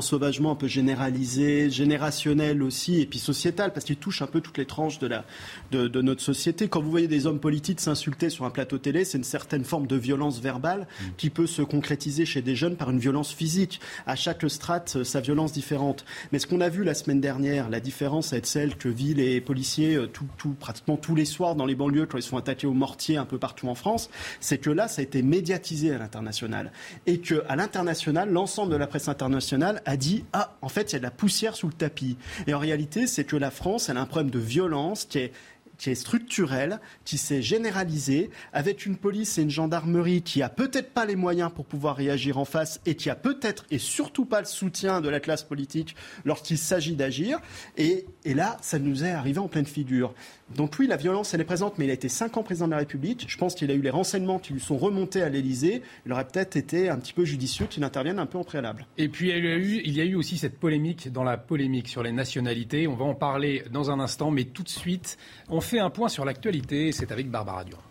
sauvagement 0.00 0.52
un 0.52 0.54
peu 0.54 0.66
généralisé, 0.66 1.70
générationnel 1.70 2.62
aussi, 2.62 3.00
et 3.00 3.06
puis 3.06 3.18
sociétal, 3.18 3.72
parce 3.72 3.84
qu'il 3.84 3.96
touche 3.96 4.22
un 4.22 4.26
peu 4.26 4.40
toutes 4.40 4.58
les 4.58 4.66
tranches 4.66 4.98
de, 4.98 5.06
la, 5.06 5.24
de, 5.70 5.88
de, 5.88 6.02
notre 6.02 6.22
société. 6.22 6.68
Quand 6.68 6.82
vous 6.82 6.90
voyez 6.90 7.08
des 7.08 7.26
hommes 7.26 7.40
politiques 7.40 7.80
s'insulter 7.80 8.30
sur 8.30 8.44
un 8.44 8.50
plateau 8.50 8.78
télé, 8.78 9.04
c'est 9.04 9.18
une 9.18 9.24
certaine 9.24 9.64
forme 9.64 9.86
de 9.86 9.96
violence 9.96 10.40
verbale 10.40 10.80
mm. 10.80 11.04
qui 11.16 11.30
peut 11.30 11.46
se 11.46 11.62
concrétiser 11.62 12.26
chez 12.26 12.42
des 12.42 12.54
jeunes 12.54 12.76
par 12.76 12.90
une 12.90 12.98
violence 12.98 13.32
physique. 13.32 13.80
À 14.06 14.16
chaque 14.16 14.48
strate, 14.48 14.96
euh, 14.96 15.04
sa 15.04 15.20
violence 15.20 15.52
différente. 15.52 16.04
Mais 16.32 16.38
ce 16.38 16.46
qu'on 16.46 16.60
a 16.60 16.68
vu 16.68 16.84
la 16.84 16.94
semaine 16.94 17.20
dernière, 17.20 17.70
la 17.70 17.80
différence 17.80 18.32
est 18.32 18.44
celle 18.46 18.76
que 18.76 18.88
vivent 18.88 19.16
les 19.16 19.40
policiers 19.40 19.96
euh, 19.96 20.06
tout, 20.06 20.26
tout, 20.36 20.54
pratiquement 20.58 20.96
tous 20.96 21.14
les 21.14 21.24
soirs 21.24 21.54
dans 21.54 21.66
les 21.66 21.74
banlieues 21.74 22.06
quand 22.06 22.18
ils 22.18 22.22
sont 22.22 22.36
attaqués 22.36 22.66
au 22.66 22.74
mortier 22.74 23.16
un 23.16 23.24
peu 23.24 23.38
partout 23.38 23.68
en 23.68 23.74
France, 23.74 24.10
c'est 24.40 24.58
que 24.58 24.70
là, 24.70 24.88
ça 24.88 25.00
a 25.00 25.04
été 25.04 25.22
médiatisé 25.22 25.92
à 25.92 25.98
l'international. 25.98 26.72
Et 27.06 27.20
qu'à 27.20 27.56
l'international, 27.56 28.30
l'ensemble 28.30 28.72
de 28.72 28.76
la 28.76 28.86
presse 28.86 29.08
internationale 29.08 29.77
a 29.84 29.96
dit 29.96 30.24
Ah, 30.32 30.56
en 30.62 30.68
fait, 30.68 30.92
il 30.92 30.94
y 30.94 30.96
a 30.96 30.98
de 30.98 31.04
la 31.04 31.10
poussière 31.10 31.56
sous 31.56 31.66
le 31.66 31.72
tapis. 31.72 32.16
Et 32.46 32.54
en 32.54 32.58
réalité, 32.58 33.06
c'est 33.06 33.24
que 33.24 33.36
la 33.36 33.50
France, 33.50 33.88
elle 33.88 33.96
a 33.96 34.00
un 34.00 34.06
problème 34.06 34.30
de 34.30 34.38
violence 34.38 35.04
qui 35.04 35.18
est 35.18 35.32
qui 35.78 35.90
est 35.90 35.94
structurel, 35.94 36.80
qui 37.04 37.16
s'est 37.16 37.40
généralisé, 37.40 38.30
avec 38.52 38.84
une 38.84 38.96
police 38.96 39.38
et 39.38 39.42
une 39.42 39.50
gendarmerie 39.50 40.22
qui 40.22 40.42
a 40.42 40.48
peut-être 40.48 40.90
pas 40.92 41.06
les 41.06 41.16
moyens 41.16 41.52
pour 41.54 41.64
pouvoir 41.64 41.96
réagir 41.96 42.36
en 42.36 42.44
face 42.44 42.80
et 42.84 42.96
qui 42.96 43.08
a 43.08 43.14
peut-être 43.14 43.64
et 43.70 43.78
surtout 43.78 44.24
pas 44.24 44.40
le 44.40 44.46
soutien 44.46 45.00
de 45.00 45.08
la 45.08 45.20
classe 45.20 45.44
politique 45.44 45.94
lorsqu'il 46.24 46.58
s'agit 46.58 46.96
d'agir. 46.96 47.38
Et, 47.76 48.06
et 48.28 48.34
là, 48.34 48.58
ça 48.60 48.78
nous 48.78 49.04
est 49.04 49.10
arrivé 49.10 49.38
en 49.38 49.48
pleine 49.48 49.64
figure. 49.64 50.12
Donc 50.54 50.74
oui, 50.78 50.86
la 50.86 50.98
violence, 50.98 51.32
elle 51.32 51.40
est 51.40 51.44
présente, 51.44 51.78
mais 51.78 51.86
il 51.86 51.90
a 51.90 51.94
été 51.94 52.10
cinq 52.10 52.36
ans 52.36 52.42
président 52.42 52.66
de 52.66 52.72
la 52.72 52.76
République. 52.76 53.24
Je 53.26 53.38
pense 53.38 53.54
qu'il 53.54 53.70
a 53.70 53.74
eu 53.74 53.80
les 53.80 53.88
renseignements 53.88 54.38
qui 54.38 54.52
lui 54.52 54.60
sont 54.60 54.76
remontés 54.76 55.22
à 55.22 55.30
l'Élysée. 55.30 55.80
Il 56.04 56.12
aurait 56.12 56.26
peut-être 56.26 56.54
été 56.54 56.90
un 56.90 56.98
petit 56.98 57.14
peu 57.14 57.24
judicieux 57.24 57.64
qu'il 57.64 57.84
intervienne 57.84 58.18
un 58.18 58.26
peu 58.26 58.36
en 58.36 58.44
préalable. 58.44 58.86
Et 58.98 59.08
puis 59.08 59.30
il 59.30 59.44
y, 59.44 59.48
a 59.48 59.56
eu, 59.56 59.80
il 59.82 59.96
y 59.96 60.02
a 60.02 60.04
eu 60.04 60.14
aussi 60.14 60.36
cette 60.36 60.58
polémique 60.58 61.10
dans 61.10 61.24
la 61.24 61.38
polémique 61.38 61.88
sur 61.88 62.02
les 62.02 62.12
nationalités. 62.12 62.86
On 62.86 62.96
va 62.96 63.06
en 63.06 63.14
parler 63.14 63.64
dans 63.72 63.90
un 63.90 63.98
instant, 63.98 64.30
mais 64.30 64.44
tout 64.44 64.62
de 64.62 64.68
suite, 64.68 65.16
on 65.48 65.62
fait 65.62 65.78
un 65.78 65.88
point 65.88 66.10
sur 66.10 66.26
l'actualité. 66.26 66.92
C'est 66.92 67.10
avec 67.10 67.30
Barbara 67.30 67.64
Durand. 67.64 67.87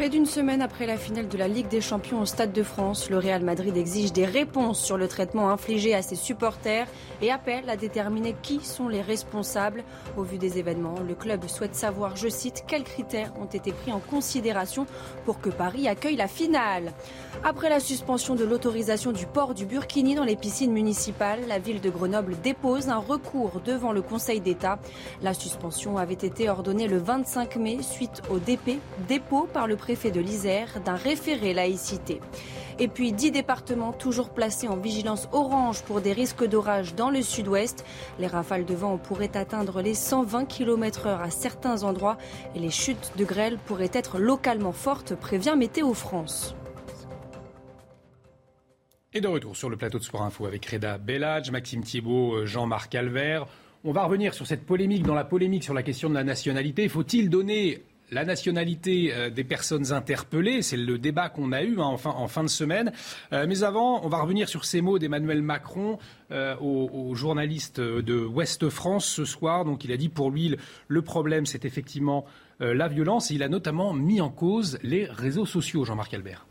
Près 0.00 0.08
d'une 0.08 0.24
semaine 0.24 0.62
après 0.62 0.86
la 0.86 0.96
finale 0.96 1.28
de 1.28 1.36
la 1.36 1.46
Ligue 1.46 1.68
des 1.68 1.82
Champions 1.82 2.22
au 2.22 2.24
Stade 2.24 2.54
de 2.54 2.62
France, 2.62 3.10
le 3.10 3.18
Real 3.18 3.44
Madrid 3.44 3.76
exige 3.76 4.14
des 4.14 4.24
réponses 4.24 4.82
sur 4.82 4.96
le 4.96 5.08
traitement 5.08 5.50
infligé 5.50 5.94
à 5.94 6.00
ses 6.00 6.16
supporters 6.16 6.86
et 7.20 7.30
appelle 7.30 7.68
à 7.68 7.76
déterminer 7.76 8.34
qui 8.40 8.60
sont 8.64 8.88
les 8.88 9.02
responsables. 9.02 9.84
Au 10.16 10.22
vu 10.22 10.38
des 10.38 10.56
événements, 10.56 10.94
le 11.06 11.14
club 11.14 11.46
souhaite 11.48 11.74
savoir, 11.74 12.16
je 12.16 12.28
cite, 12.28 12.64
quels 12.66 12.84
critères 12.84 13.34
ont 13.38 13.44
été 13.44 13.72
pris 13.72 13.92
en 13.92 14.00
considération 14.00 14.86
pour 15.26 15.38
que 15.38 15.50
Paris 15.50 15.86
accueille 15.86 16.16
la 16.16 16.28
finale. 16.28 16.94
Après 17.44 17.68
la 17.68 17.78
suspension 17.78 18.34
de 18.34 18.44
l'autorisation 18.44 19.12
du 19.12 19.26
port 19.26 19.52
du 19.52 19.66
Burkini 19.66 20.14
dans 20.14 20.24
les 20.24 20.36
piscines 20.36 20.72
municipales, 20.72 21.40
la 21.46 21.58
ville 21.58 21.82
de 21.82 21.90
Grenoble 21.90 22.40
dépose 22.42 22.88
un 22.88 22.96
recours 22.96 23.60
devant 23.66 23.92
le 23.92 24.00
Conseil 24.00 24.40
d'État. 24.40 24.78
La 25.20 25.34
suspension 25.34 25.98
avait 25.98 26.14
été 26.14 26.48
ordonnée 26.48 26.88
le 26.88 26.96
25 26.96 27.56
mai 27.56 27.82
suite 27.82 28.22
au 28.30 28.38
dépôt 28.38 29.46
par 29.52 29.66
le 29.66 29.76
président 29.76 29.89
préfet 29.90 30.12
de 30.12 30.20
l'Isère 30.20 30.80
d'un 30.84 30.94
référé 30.94 31.52
laïcité. 31.52 32.20
Et 32.78 32.86
puis 32.86 33.10
dix 33.10 33.32
départements 33.32 33.92
toujours 33.92 34.30
placés 34.30 34.68
en 34.68 34.76
vigilance 34.76 35.28
orange 35.32 35.82
pour 35.82 36.00
des 36.00 36.12
risques 36.12 36.46
d'orage 36.46 36.94
dans 36.94 37.10
le 37.10 37.22
sud-ouest. 37.22 37.84
Les 38.20 38.28
rafales 38.28 38.64
de 38.64 38.74
vent 38.74 38.98
pourraient 38.98 39.36
atteindre 39.36 39.82
les 39.82 39.94
120 39.94 40.44
km 40.44 41.08
h 41.08 41.20
à 41.20 41.30
certains 41.30 41.82
endroits 41.82 42.18
et 42.54 42.60
les 42.60 42.70
chutes 42.70 43.14
de 43.16 43.24
grêle 43.24 43.58
pourraient 43.66 43.90
être 43.92 44.20
localement 44.20 44.70
fortes, 44.70 45.16
prévient 45.16 45.56
Météo 45.58 45.92
France. 45.92 46.54
Et 49.12 49.20
de 49.20 49.26
retour 49.26 49.56
sur 49.56 49.70
le 49.70 49.76
plateau 49.76 49.98
de 49.98 50.04
Sport 50.04 50.22
Info 50.22 50.46
avec 50.46 50.64
Reda 50.66 50.98
Bellage, 50.98 51.50
Maxime 51.50 51.82
Thiebaud, 51.82 52.46
Jean-Marc 52.46 52.92
Calvert. 52.92 53.48
On 53.82 53.90
va 53.90 54.04
revenir 54.04 54.34
sur 54.34 54.46
cette 54.46 54.64
polémique, 54.64 55.02
dans 55.02 55.16
la 55.16 55.24
polémique 55.24 55.64
sur 55.64 55.74
la 55.74 55.82
question 55.82 56.08
de 56.08 56.14
la 56.14 56.22
nationalité. 56.22 56.88
Faut-il 56.88 57.28
donner 57.28 57.82
la 58.10 58.24
nationalité 58.24 59.12
euh, 59.12 59.30
des 59.30 59.44
personnes 59.44 59.92
interpellées. 59.92 60.62
C'est 60.62 60.76
le 60.76 60.98
débat 60.98 61.28
qu'on 61.28 61.52
a 61.52 61.62
eu 61.62 61.80
hein, 61.80 61.96
en, 62.04 62.28
fin, 62.28 62.44
de 62.44 62.48
semaine. 62.48 62.92
Euh, 63.32 63.46
mais 63.48 63.62
avant, 63.62 64.04
on 64.04 64.08
va 64.08 64.20
revenir 64.20 64.48
sur 64.48 64.64
ces 64.64 64.80
mots 64.80 64.98
d'Emmanuel 64.98 65.42
Macron 65.42 65.98
euh, 66.30 66.56
aux, 66.58 67.14
journalistes 67.14 67.80
de 67.80 68.24
Ouest 68.24 68.68
France 68.68 69.06
ce 69.06 69.24
soir. 69.24 69.64
Donc, 69.64 69.84
il 69.84 69.92
a 69.92 69.96
dit 69.96 70.08
pour 70.08 70.30
lui, 70.30 70.56
le 70.88 71.02
problème, 71.02 71.46
c'est 71.46 71.64
effectivement 71.64 72.24
la 72.60 72.88
violence. 72.88 73.30
il 73.30 73.42
a 73.42 73.48
notamment 73.48 73.94
mis 73.94 74.20
en 74.20 74.28
cause 74.28 74.78
les 74.82 75.06
réseaux 75.06 75.46
sociaux, 75.46 75.86
Jean-Marc 75.86 76.12
Albert. 76.12 76.46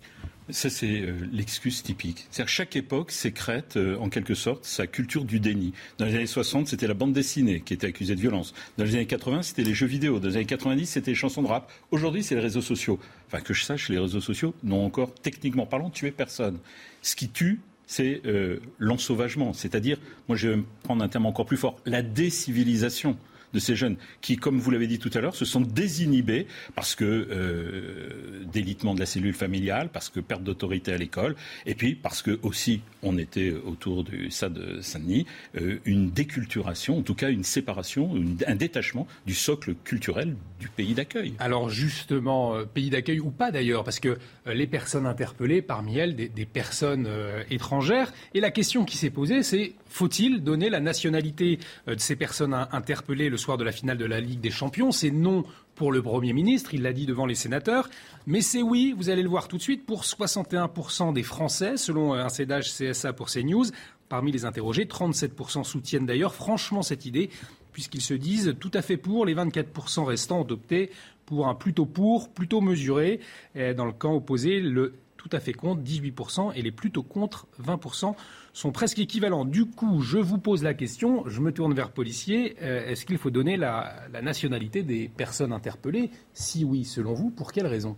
Ça, 0.51 0.69
c'est 0.69 1.01
euh, 1.01 1.13
l'excuse 1.31 1.83
typique. 1.83 2.25
C'est-à-dire 2.31 2.49
chaque 2.49 2.75
époque 2.75 3.11
sécrète, 3.11 3.77
euh, 3.77 3.97
en 3.97 4.09
quelque 4.09 4.33
sorte, 4.33 4.65
sa 4.65 4.87
culture 4.87 5.23
du 5.23 5.39
déni. 5.39 5.73
Dans 5.99 6.05
les 6.05 6.15
années 6.15 6.25
60, 6.25 6.67
c'était 6.67 6.87
la 6.87 6.95
bande 6.95 7.13
dessinée 7.13 7.61
qui 7.61 7.73
était 7.73 7.87
accusée 7.87 8.15
de 8.15 8.21
violence. 8.21 8.53
Dans 8.77 8.83
les 8.83 8.95
années 8.95 9.05
80, 9.05 9.43
c'était 9.43 9.63
les 9.63 9.75
jeux 9.75 9.85
vidéo. 9.85 10.19
Dans 10.19 10.27
les 10.27 10.37
années 10.37 10.45
90, 10.45 10.87
c'était 10.87 11.11
les 11.11 11.15
chansons 11.15 11.43
de 11.43 11.47
rap. 11.47 11.71
Aujourd'hui, 11.91 12.23
c'est 12.23 12.35
les 12.35 12.41
réseaux 12.41 12.61
sociaux. 12.61 12.99
Enfin, 13.27 13.41
que 13.41 13.53
je 13.53 13.63
sache, 13.63 13.89
les 13.89 13.99
réseaux 13.99 14.21
sociaux 14.21 14.55
n'ont 14.63 14.85
encore, 14.85 15.13
techniquement 15.13 15.67
parlant, 15.67 15.91
tué 15.91 16.09
personne. 16.09 16.57
Ce 17.03 17.15
qui 17.15 17.29
tue, 17.29 17.59
c'est 17.85 18.21
euh, 18.25 18.59
l'ensauvagement. 18.79 19.53
C'est-à-dire, 19.53 19.97
moi, 20.27 20.35
je 20.35 20.49
vais 20.49 20.63
prendre 20.83 21.03
un 21.03 21.09
terme 21.09 21.27
encore 21.27 21.45
plus 21.45 21.57
fort, 21.57 21.77
la 21.85 22.01
décivilisation 22.01 23.17
de 23.53 23.59
ces 23.59 23.75
jeunes 23.75 23.97
qui, 24.21 24.37
comme 24.37 24.59
vous 24.59 24.71
l'avez 24.71 24.87
dit 24.87 24.99
tout 24.99 25.11
à 25.13 25.21
l'heure, 25.21 25.35
se 25.35 25.45
sont 25.45 25.61
désinhibés 25.61 26.47
parce 26.75 26.95
que 26.95 27.05
euh, 27.05 28.43
délitement 28.51 28.93
de 28.93 28.99
la 28.99 29.05
cellule 29.05 29.33
familiale, 29.33 29.89
parce 29.91 30.09
que 30.09 30.19
perte 30.19 30.43
d'autorité 30.43 30.93
à 30.93 30.97
l'école, 30.97 31.35
et 31.65 31.75
puis 31.75 31.95
parce 31.95 32.21
que 32.21 32.39
aussi 32.43 32.81
on 33.01 33.17
était 33.17 33.51
autour 33.51 34.03
du 34.03 34.29
SAD 34.29 34.53
de 34.53 34.81
Saint-Denis, 34.81 35.25
euh, 35.55 35.79
une 35.85 36.11
déculturation, 36.11 36.99
en 36.99 37.01
tout 37.01 37.15
cas 37.15 37.29
une 37.29 37.43
séparation, 37.43 38.13
un 38.45 38.55
détachement 38.55 39.07
du 39.25 39.33
socle 39.33 39.75
culturel 39.83 40.35
du 40.59 40.67
pays 40.67 40.93
d'accueil. 40.93 41.33
Alors 41.39 41.69
justement, 41.69 42.55
euh, 42.55 42.65
pays 42.65 42.89
d'accueil 42.89 43.19
ou 43.19 43.31
pas 43.31 43.51
d'ailleurs, 43.51 43.83
parce 43.83 43.99
que 43.99 44.17
les 44.45 44.67
personnes 44.67 45.05
interpellées, 45.05 45.61
parmi 45.61 45.97
elles, 45.97 46.15
des 46.15 46.45
personnes 46.45 47.07
étrangères, 47.49 48.13
et 48.33 48.39
la 48.39 48.51
question 48.51 48.83
qui 48.85 48.97
s'est 48.97 49.09
posée, 49.09 49.43
c'est 49.43 49.73
faut-il 49.89 50.43
donner 50.43 50.69
la 50.69 50.79
nationalité 50.79 51.59
de 51.87 51.99
ces 51.99 52.15
personnes 52.15 52.53
interpellées 52.53 53.29
le 53.29 53.37
soir 53.37 53.57
de 53.57 53.63
la 53.63 53.71
finale 53.71 53.97
de 53.97 54.05
la 54.05 54.21
Ligue 54.21 54.39
des 54.39 54.51
Champions? 54.51 54.91
C'est 54.91 55.11
non 55.11 55.43
pour 55.75 55.91
le 55.91 56.01
Premier 56.01 56.33
ministre, 56.33 56.73
il 56.73 56.81
l'a 56.81 56.93
dit 56.93 57.05
devant 57.05 57.25
les 57.25 57.35
sénateurs, 57.35 57.89
mais 58.27 58.41
c'est 58.41 58.61
oui, 58.61 58.93
vous 58.97 59.09
allez 59.09 59.23
le 59.23 59.29
voir 59.29 59.47
tout 59.47 59.57
de 59.57 59.61
suite, 59.61 59.85
pour 59.85 60.03
61% 60.03 61.13
des 61.13 61.23
Français, 61.23 61.77
selon 61.77 62.13
un 62.13 62.27
CEDAGE 62.27 62.69
CSA 62.73 63.13
pour 63.13 63.29
CNews. 63.29 63.65
Parmi 64.09 64.31
les 64.31 64.43
interrogés, 64.43 64.85
37% 64.85 65.63
soutiennent 65.63 66.05
d'ailleurs 66.05 66.33
franchement 66.33 66.81
cette 66.81 67.05
idée, 67.05 67.29
puisqu'ils 67.71 68.01
se 68.01 68.13
disent 68.13 68.55
tout 68.59 68.71
à 68.73 68.81
fait 68.81 68.97
pour. 68.97 69.25
Les 69.25 69.35
24% 69.35 70.03
restants 70.03 70.41
ont 70.41 70.51
opté 70.51 70.89
pour 71.25 71.47
un 71.47 71.55
plutôt 71.55 71.85
pour, 71.85 72.29
plutôt 72.29 72.59
mesuré. 72.59 73.19
Dans 73.55 73.85
le 73.85 73.93
camp 73.93 74.13
opposé, 74.15 74.59
le 74.59 74.95
tout 75.15 75.29
à 75.31 75.39
fait 75.39 75.53
contre, 75.53 75.81
18%, 75.83 76.53
et 76.55 76.61
les 76.61 76.71
plutôt 76.71 77.03
contre, 77.03 77.45
20% 77.61 78.15
sont 78.53 78.71
presque 78.71 78.99
équivalents. 78.99 79.45
Du 79.45 79.65
coup, 79.65 80.01
je 80.01 80.17
vous 80.17 80.37
pose 80.37 80.63
la 80.63 80.73
question, 80.73 81.23
je 81.27 81.39
me 81.41 81.51
tourne 81.51 81.73
vers 81.73 81.91
policier, 81.91 82.55
euh, 82.61 82.89
est-ce 82.89 83.05
qu'il 83.05 83.17
faut 83.17 83.29
donner 83.29 83.57
la, 83.57 84.07
nationalité 84.21 84.83
des 84.83 85.09
personnes 85.09 85.53
interpellées? 85.53 86.11
Si 86.33 86.63
oui, 86.63 86.85
selon 86.85 87.13
vous, 87.13 87.29
pour 87.29 87.51
quelles 87.51 87.67
raisons 87.67 87.95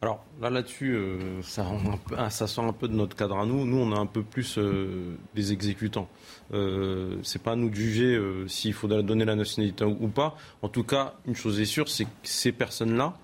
alors 0.00 0.24
là, 0.40 0.48
là-dessus, 0.48 0.94
euh, 0.94 1.42
ça, 1.42 1.66
ça, 2.30 2.46
sort 2.46 2.66
un 2.66 2.72
peu 2.72 2.86
de 2.86 2.94
notre 2.94 3.16
cadre 3.16 3.36
à 3.36 3.44
nous. 3.44 3.66
Nous, 3.66 3.78
on 3.78 3.90
a 3.90 3.98
un 3.98 4.06
peu 4.06 4.22
plus 4.22 4.56
euh, 4.56 5.16
des 5.34 5.52
exécutants. 5.52 6.08
C'est 6.52 7.42
pas 7.42 7.50
à 7.50 7.56
nous 7.56 7.68
de 7.68 7.74
juger 7.74 8.16
s'il 8.46 8.74
faut 8.74 8.86
donner 8.86 9.24
la 9.24 9.34
nationalité 9.34 9.84
ou, 9.84 10.06
pas. 10.06 10.36
En 10.62 10.68
tout 10.68 10.84
cas, 10.84 11.14
une 11.26 11.34
chose 11.34 11.60
est 11.60 11.64
sûre, 11.64 11.88
c'est 11.88 12.04
que 12.04 12.10
ces 12.22 12.52
personnes-là, 12.52 13.14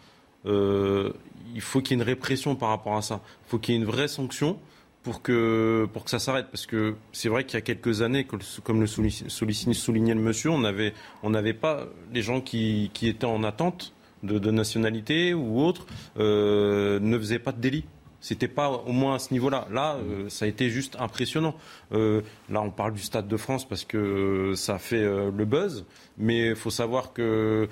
il 0.45 1.61
faut 1.61 1.81
qu'il 1.81 1.97
y 1.97 2.01
ait 2.01 2.03
une 2.03 2.09
répression 2.09 2.57
par 2.57 2.71
rapport 2.71 2.97
à 2.97 3.03
ça. 3.03 3.21
Il 3.47 3.51
faut 3.51 3.59
qu'il 3.61 3.77
y 3.77 3.79
ait 3.79 3.81
une 3.81 3.87
vraie 3.87 4.09
sanction 4.09 4.59
pour 5.05 5.23
que, 5.23 5.87
pour 5.93 6.03
que 6.03 6.11
ça 6.11 6.19
s'arrête. 6.19 6.47
Parce 6.51 6.67
que 6.67 6.97
c'est 7.13 7.29
vrai 7.29 7.45
qu'il 7.45 7.55
y 7.55 7.59
a 7.59 7.61
quelques 7.61 8.03
années, 8.03 8.27
comme 8.65 8.81
le 8.81 8.87
soulignait 8.89 10.15
le 10.15 10.21
monsieur, 10.21 10.51
on 10.51 10.59
n'avait 10.59 10.95
on 11.23 11.33
pas 11.53 11.87
les 12.13 12.23
gens 12.23 12.41
qui, 12.41 12.91
qui, 12.93 13.07
étaient 13.07 13.27
en 13.27 13.45
attente 13.45 13.93
de, 14.25 14.51
nationalité 14.51 15.35
ou 15.35 15.61
autre 15.61 15.87
euh, 16.19 16.99
ne 16.99 17.17
faisaient 17.19 17.39
pas 17.39 17.53
de 17.53 17.61
délit. 17.61 17.85
C'était 18.21 18.49
pas 18.49 18.71
au 18.71 18.93
moins 18.93 19.17
à 19.17 19.19
ce 19.19 19.35
niveau-là. 19.35 19.69
Là, 19.71 19.97
euh, 19.97 20.31
ça 20.31 20.47
a 20.47 20.49
été 20.49 20.71
juste 20.71 20.97
impressionnant. 20.99 21.55
Euh, 21.93 22.23
là, 22.49 22.63
on 22.63 22.71
parle 22.71 22.95
du 22.95 23.03
Stade 23.03 23.29
de 23.29 23.37
France 23.37 23.69
parce 23.69 23.85
que 23.85 24.55
ça 24.57 24.79
fait 24.79 25.03
le 25.05 25.45
buzz, 25.45 25.85
mais 26.17 26.49
il 26.49 26.57
faut 26.57 26.71
savoir 26.71 27.13
que 27.13 27.69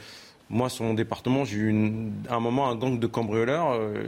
moi, 0.52 0.68
sur 0.68 0.84
mon 0.84 0.92
département, 0.92 1.46
j'ai 1.46 1.56
eu 1.56 2.12
un 2.28 2.38
moment 2.38 2.68
un 2.68 2.76
gang 2.76 2.98
de 2.98 3.06
cambrioleurs. 3.06 3.72
Euh, 3.72 4.04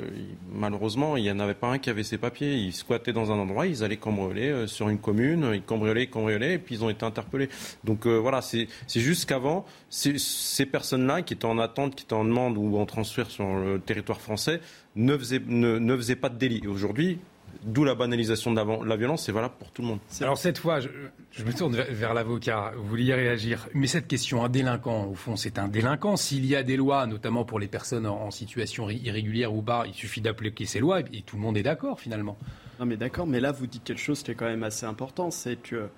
malheureusement, 0.53 1.17
il 1.17 1.23
n'y 1.23 1.31
en 1.31 1.41
avait 1.41 1.55
pas 1.55 1.69
un 1.69 1.79
qui 1.79 1.89
avait 1.89 2.03
ses 2.05 2.19
papiers. 2.19 2.55
Ils 2.55 2.75
squattaient 2.75 3.15
dans 3.15 3.33
un 3.33 3.37
endroit, 3.37 3.67
ils 3.67 3.83
allaient 3.83 3.97
cambrioler 3.97 4.51
euh, 4.51 4.67
sur 4.67 4.91
une 4.91 4.99
commune, 4.99 5.51
ils 5.55 5.63
cambriolaient, 5.63 6.07
cambriolaient, 6.07 6.55
et 6.55 6.59
puis 6.59 6.75
ils 6.75 6.85
ont 6.85 6.91
été 6.91 7.07
interpellés. 7.07 7.49
Donc 7.83 8.07
euh, 8.07 8.19
voilà, 8.19 8.43
c'est 8.43 8.69
juste 8.95 9.27
qu'avant, 9.27 9.65
ces 9.89 10.67
personnes-là 10.67 11.23
qui 11.23 11.33
étaient 11.33 11.47
en 11.47 11.59
attente, 11.59 11.95
qui 11.95 12.05
étaient 12.05 12.13
en 12.13 12.27
demande 12.27 12.59
ou 12.59 12.77
en 12.77 12.85
transfert 12.85 13.31
sur 13.31 13.47
le 13.57 13.81
territoire 13.81 14.21
français, 14.21 14.61
ne 14.97 15.17
faisaient, 15.17 15.41
ne, 15.47 15.97
faisaient 15.97 16.15
pas 16.15 16.29
de 16.29 16.37
délit. 16.37 16.67
Aujourd'hui, 16.67 17.21
D'où 17.65 17.85
la 17.85 17.95
banalisation 17.95 18.53
de 18.53 18.87
la, 18.87 18.97
violence, 18.97 19.25
c'est 19.25 19.33
valable 19.33 19.55
pour 19.59 19.71
tout 19.71 19.81
le 19.81 19.89
monde. 19.89 19.99
Alors 20.21 20.37
cette 20.37 20.59
fois, 20.59 20.81
je, 20.81 20.89
me 21.45 21.53
tourne 21.53 21.75
vers, 21.75 22.13
l'avocat. 22.13 22.73
Vous 22.77 22.87
vouliez 22.87 23.15
réagir. 23.15 23.69
Mais 23.73 23.87
cette 23.87 24.07
question, 24.07 24.45
un 24.45 24.51
délinquant, 24.51 25.07
au 25.07 25.15
fond, 25.15 25.37
c'est 25.37 25.59
un 25.59 25.69
délinquant. 25.69 26.17
S'il 26.17 26.45
y 26.45 26.57
a 26.57 26.63
des 26.63 26.77
lois, 26.77 27.07
notamment 27.07 27.45
pour 27.45 27.59
les 27.59 27.69
personnes 27.69 28.07
en, 28.07 28.31
situation 28.31 28.91
irrégulière 28.91 29.55
ou 29.55 29.63
bas, 29.63 29.85
il 29.87 29.95
suffit 29.95 30.21
d'appliquer 30.21 30.67
ces 30.67 30.81
lois 30.81 31.01
et, 31.01 31.23
tout 31.23 31.37
le 31.37 31.43
monde 31.43 31.57
est 31.57 31.63
d'accord 31.63 32.01
finalement. 32.01 32.37
Non 32.81 32.87
mais 32.87 32.97
d'accord, 32.97 33.27
mais 33.27 33.41
là 33.41 33.53
vous 33.53 33.67
dites 33.67 33.85
quelque 33.85 34.01
chose 34.01 34.23
qui 34.23 34.33
est 34.33 34.35
quand 34.35 34.47
même 34.47 34.65
assez 34.65 34.85
important, 34.85 35.31
c'est 35.31 35.57
que 35.57 35.89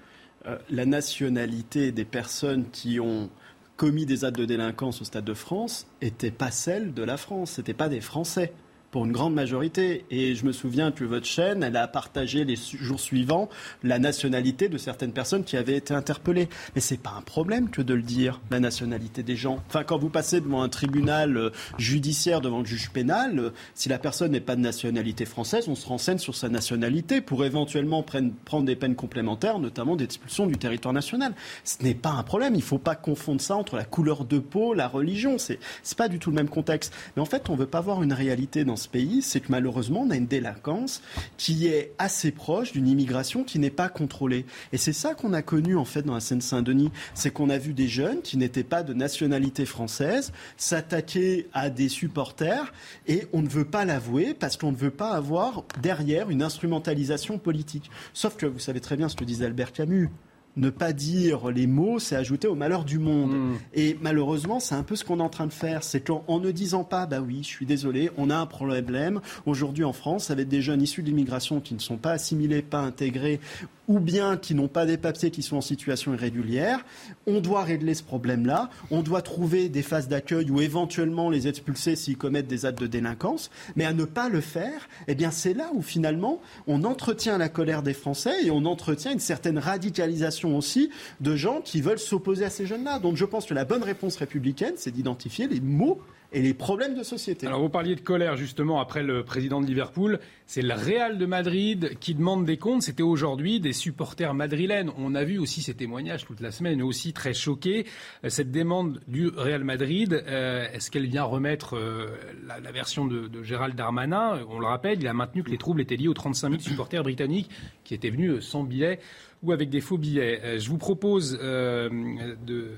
euh, 0.47 0.59
la 0.69 0.85
nationalité 0.85 1.91
des 1.91 2.05
personnes 2.05 2.69
qui 2.71 3.01
ont 3.01 3.31
commis 3.77 4.07
des 4.07 4.25
actes 4.25 4.39
de 4.39 4.45
délinquance 4.45 5.01
au 5.01 5.05
Stade 5.05 5.25
de 5.25 5.35
France 5.35 5.87
n'était 6.03 6.31
pas 6.31 6.51
celle 6.51 6.95
de 6.95 7.03
la 7.03 7.17
France, 7.17 7.59
n'était 7.59 7.75
pas 7.75 7.89
des 7.89 8.01
Français 8.01 8.53
pour 8.97 9.05
une 9.05 9.13
grande 9.13 9.35
majorité. 9.35 10.07
Et 10.11 10.35
je 10.35 10.47
me 10.47 10.53
souviens 10.53 10.91
que 10.91 11.05
votre 11.05 11.27
chaîne, 11.27 11.63
elle 11.63 11.77
a 11.77 11.87
partagé 11.87 12.47
les 12.47 12.57
jours 12.57 12.99
suivants 12.99 13.51
la 13.83 13.99
nationalité 13.99 14.71
de 14.71 14.79
certaines 14.79 15.13
personnes 15.13 15.45
qui 15.45 15.59
avaient 15.59 15.77
été 15.77 15.93
interpellées. 15.93 16.49
Mais 16.75 16.81
c'est 16.81 16.97
pas 16.97 17.13
un 17.19 17.21
problème 17.21 17.69
que 17.69 17.83
de 17.83 17.93
le 17.93 18.01
dire, 18.01 18.41
la 18.51 18.59
nationalité 18.59 19.23
des 19.23 19.37
gens. 19.37 19.63
Enfin, 19.69 19.85
quand 19.85 19.99
vous 19.99 20.09
passez 20.09 20.41
devant 20.41 20.63
un 20.63 20.71
tribunal 20.71 21.37
euh, 21.37 21.51
judiciaire, 21.77 22.41
devant 22.41 22.61
le 22.61 22.65
juge 22.65 22.89
pénal, 22.89 23.39
euh, 23.39 23.51
si 23.75 23.91
la 23.91 23.99
personne 23.99 24.33
n'est 24.33 24.41
pas 24.41 24.57
de 24.57 24.63
nationalité 24.63 25.27
française, 25.27 25.69
on 25.69 25.75
se 25.75 25.87
renseigne 25.87 26.17
sur 26.17 26.35
sa 26.35 26.49
nationalité 26.49 27.21
pour 27.21 27.45
éventuellement 27.45 28.03
prendre 28.03 28.65
des 28.65 28.77
peines 28.77 28.97
complémentaires, 28.97 29.59
notamment 29.59 29.97
d'expulsion 29.97 30.47
du 30.47 30.57
territoire 30.57 30.95
national. 30.95 31.35
Ce 31.65 31.83
n'est 31.83 31.95
pas 31.95 32.13
un 32.13 32.23
problème. 32.23 32.55
Il 32.55 32.61
ne 32.61 32.63
faut 32.63 32.79
pas 32.79 32.97
confondre 32.97 33.43
ça 33.43 33.57
entre 33.57 33.77
la 33.77 33.85
couleur 33.85 34.25
de 34.25 34.39
peau, 34.39 34.73
la 34.73 34.89
religion. 34.89 35.37
C'est 35.37 35.59
pas 35.99 36.09
du 36.09 36.19
tout 36.19 36.31
le 36.31 36.37
même 36.37 36.49
contexte. 36.49 36.95
Mais 37.15 37.21
en 37.21 37.27
fait, 37.27 37.51
on 37.51 37.53
ne 37.53 37.59
veut 37.59 37.67
pas 37.67 37.83
voir 37.83 38.03
une 38.03 38.15
réalité 38.15 38.65
dans 38.65 38.77
ce 38.77 38.86
pays, 38.89 39.23
c'est 39.23 39.41
que 39.41 39.51
malheureusement, 39.51 40.03
on 40.03 40.11
a 40.11 40.17
une 40.17 40.27
délinquance 40.27 41.03
qui 41.37 41.67
est 41.67 41.93
assez 41.99 42.31
proche 42.31 42.73
d'une 42.73 42.89
immigration 42.89 43.45
qui 43.45 43.59
n'est 43.59 43.71
pas 43.71 43.89
contrôlée. 43.89 44.47
Et 44.73 44.77
c'est 44.77 44.93
ça 44.93 45.15
qu'on 45.15 45.33
a 45.33 45.43
connu 45.43 45.77
en 45.77 45.85
fait 45.85 46.03
dans 46.03 46.15
la 46.15 46.21
Seine-Saint-Denis, 46.21 46.91
c'est 47.15 47.31
qu'on 47.31 47.51
a 47.51 47.59
vu 47.59 47.73
des 47.73 47.89
jeunes 47.89 48.23
qui 48.23 48.37
n'étaient 48.37 48.65
pas 48.65 48.83
de 48.83 48.95
nationalité 48.95 49.67
française 49.67 50.33
s'attaquer 50.57 51.49
à 51.53 51.71
des 51.71 51.89
supporters 51.89 52.73
et 53.07 53.27
on 53.33 53.43
ne 53.43 53.49
veut 53.49 53.65
pas 53.65 53.85
l'avouer 53.85 54.35
parce 54.35 54.57
qu'on 54.57 54.73
ne 54.73 54.77
veut 54.77 54.91
pas 54.91 55.11
avoir 55.11 55.65
derrière 55.83 56.31
une 56.31 56.43
instrumentalisation 56.43 57.39
politique. 57.39 57.91
Sauf 58.13 58.37
que 58.37 58.47
vous 58.47 58.59
savez 58.59 58.81
très 58.81 58.97
bien 58.97 59.09
ce 59.09 59.17
que 59.17 59.25
disait 59.25 59.47
Albert 59.47 59.73
Camus 59.73 60.11
ne 60.57 60.71
pas 60.71 60.93
dire 60.93 61.51
les 61.51 61.67
mots, 61.67 61.99
c'est 61.99 62.17
ajouter 62.17 62.49
au 62.49 62.55
malheur 62.55 62.85
du 62.85 62.99
monde. 62.99 63.33
Mm. 63.33 63.55
Et 63.75 63.99
malheureusement, 64.01 64.61
c'est 64.61 64.75
un 64.75 64.83
peu 64.83 64.97
ce 64.97 65.05
qu'on 65.05 65.21
est 65.21 65.23
en 65.23 65.29
train 65.29 65.47
de 65.47 65.53
faire. 65.53 65.85
C'est 65.85 66.01
qu'en 66.01 66.41
ne 66.41 66.51
disant 66.51 66.85
pas, 66.85 67.07
bah 67.07 67.21
oui, 67.21 67.41
je 67.43 67.49
suis 67.49 67.67
désolé, 67.67 68.11
on 68.17 68.31
a 68.31 68.37
un 68.37 68.47
problème 68.47 69.21
aujourd'hui 69.45 69.85
en 69.85 69.93
France 69.93 70.31
avec 70.31 70.49
des 70.49 70.63
jeunes 70.63 70.83
issus 70.83 71.03
de 71.03 71.09
l'immigration 71.09 71.61
qui 71.61 71.75
ne 71.75 71.81
sont 71.81 71.97
pas 71.97 72.13
assimilés, 72.13 72.63
pas 72.63 72.81
intégrés 72.81 73.41
ou 73.89 74.01
bien 74.01 74.37
qui 74.37 74.55
n'ont 74.55 74.69
pas 74.69 74.87
des 74.87 74.97
papiers, 74.97 75.31
qui 75.31 75.43
sont 75.43 75.57
en 75.57 75.61
situation 75.61 76.13
irrégulière. 76.13 76.85
On 77.27 77.41
doit 77.41 77.63
régler 77.63 77.95
ce 77.95 78.03
problème-là. 78.03 78.71
On 78.91 79.03
doit 79.03 79.23
trouver 79.23 79.69
des 79.69 79.83
phases 79.83 80.09
d'accueil 80.09 80.51
ou 80.51 80.61
éventuellement 80.61 81.31
les 81.31 81.47
expulser 81.49 81.97
s'ils 81.97 82.19
commettent 82.19 82.49
des 82.49 82.67
actes 82.67 82.81
de 82.81 82.87
délinquance. 82.87 83.51
Mais 83.77 83.85
à 83.85 83.93
ne 83.93 84.05
pas 84.05 84.29
le 84.29 84.41
faire, 84.41 84.89
eh 85.07 85.15
bien, 85.15 85.31
c'est 85.31 85.55
là 85.55 85.71
où 85.73 85.83
finalement 85.83 86.41
on 86.67 86.85
entretient 86.85 87.39
la 87.39 87.49
colère 87.49 87.83
des 87.83 87.95
Français 87.95 88.45
et 88.45 88.51
on 88.51 88.65
entretient 88.65 89.13
une 89.13 89.21
certaine 89.21 89.59
radicalisation 89.59 90.46
aussi 90.55 90.91
de 91.21 91.35
gens 91.35 91.61
qui 91.61 91.81
veulent 91.81 91.99
s'opposer 91.99 92.45
à 92.45 92.51
ces 92.51 92.67
jeunes-là. 92.67 92.99
Donc 92.99 93.17
je 93.17 93.25
pense 93.25 93.47
que 93.47 93.55
la 93.55 93.65
bonne 93.65 93.83
réponse 93.83 94.17
républicaine, 94.17 94.75
c'est 94.77 94.91
d'identifier 94.91 95.49
les 95.49 95.61
mots 95.61 96.01
et 96.37 96.43
les 96.43 96.53
problèmes 96.53 96.95
de 96.95 97.03
société. 97.03 97.47
Alors 97.47 97.63
vous 97.63 97.71
parliez 97.71 97.95
de 97.95 98.01
colère 98.03 98.37
justement 98.37 98.79
après 98.79 99.03
le 99.03 99.25
président 99.25 99.63
de 99.63 99.67
Liverpool. 99.67 100.21
C'est 100.45 100.61
le 100.61 100.75
Real 100.75 101.17
de 101.17 101.25
Madrid 101.25 101.97
qui 101.99 102.15
demande 102.15 102.45
des 102.45 102.59
comptes. 102.59 102.83
C'était 102.83 103.03
aujourd'hui 103.03 103.59
des 103.59 103.73
supporters 103.73 104.35
madrilènes. 104.35 104.91
On 104.99 105.15
a 105.15 105.25
vu 105.25 105.39
aussi 105.39 105.63
ces 105.63 105.73
témoignages 105.73 106.27
toute 106.27 106.43
la 106.43 106.51
semaine, 106.51 106.83
aussi 106.83 107.15
très 107.15 107.33
choqués. 107.33 107.87
Euh, 108.23 108.29
cette 108.29 108.51
demande 108.51 109.01
du 109.09 109.29
Real 109.29 109.65
Madrid, 109.65 110.13
euh, 110.13 110.67
est-ce 110.75 110.91
qu'elle 110.91 111.07
vient 111.07 111.25
remettre 111.25 111.75
euh, 111.75 112.09
la, 112.47 112.71
version 112.71 113.07
de, 113.07 113.43
Gérald 113.43 113.75
Darmanin? 113.75 114.39
On 114.51 114.59
le 114.59 114.67
rappelle, 114.67 115.01
il 115.01 115.09
a 115.09 115.15
maintenu 115.15 115.43
que 115.43 115.51
les 115.51 115.57
troubles 115.57 115.81
étaient 115.81 115.97
liés 115.97 116.09
aux 116.09 116.13
35 116.13 116.51
000 116.51 116.61
supporters 116.61 117.03
britanniques 117.03 117.49
qui 117.83 117.95
étaient 117.95 118.11
venus 118.11 118.45
sans 118.45 118.63
billets 118.63 119.01
ou 119.43 119.53
avec 119.53 119.71
des 119.71 119.81
faux 119.81 119.97
billets. 119.97 120.59
je 120.59 120.69
vous 120.69 120.79
propose 120.79 121.39
de 121.39 122.71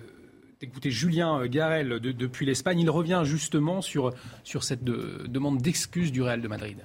Écoutez, 0.61 0.91
Julien 0.91 1.47
Garel 1.47 2.01
depuis 2.01 2.45
l'Espagne. 2.45 2.81
Il 2.81 2.91
revient 2.91 3.23
justement 3.25 3.81
sur, 3.81 4.13
sur 4.43 4.65
cette 4.65 4.83
demande 4.83 5.59
d'excuses 5.59 6.11
du 6.11 6.21
Real 6.21 6.41
de 6.41 6.49
Madrid. 6.49 6.79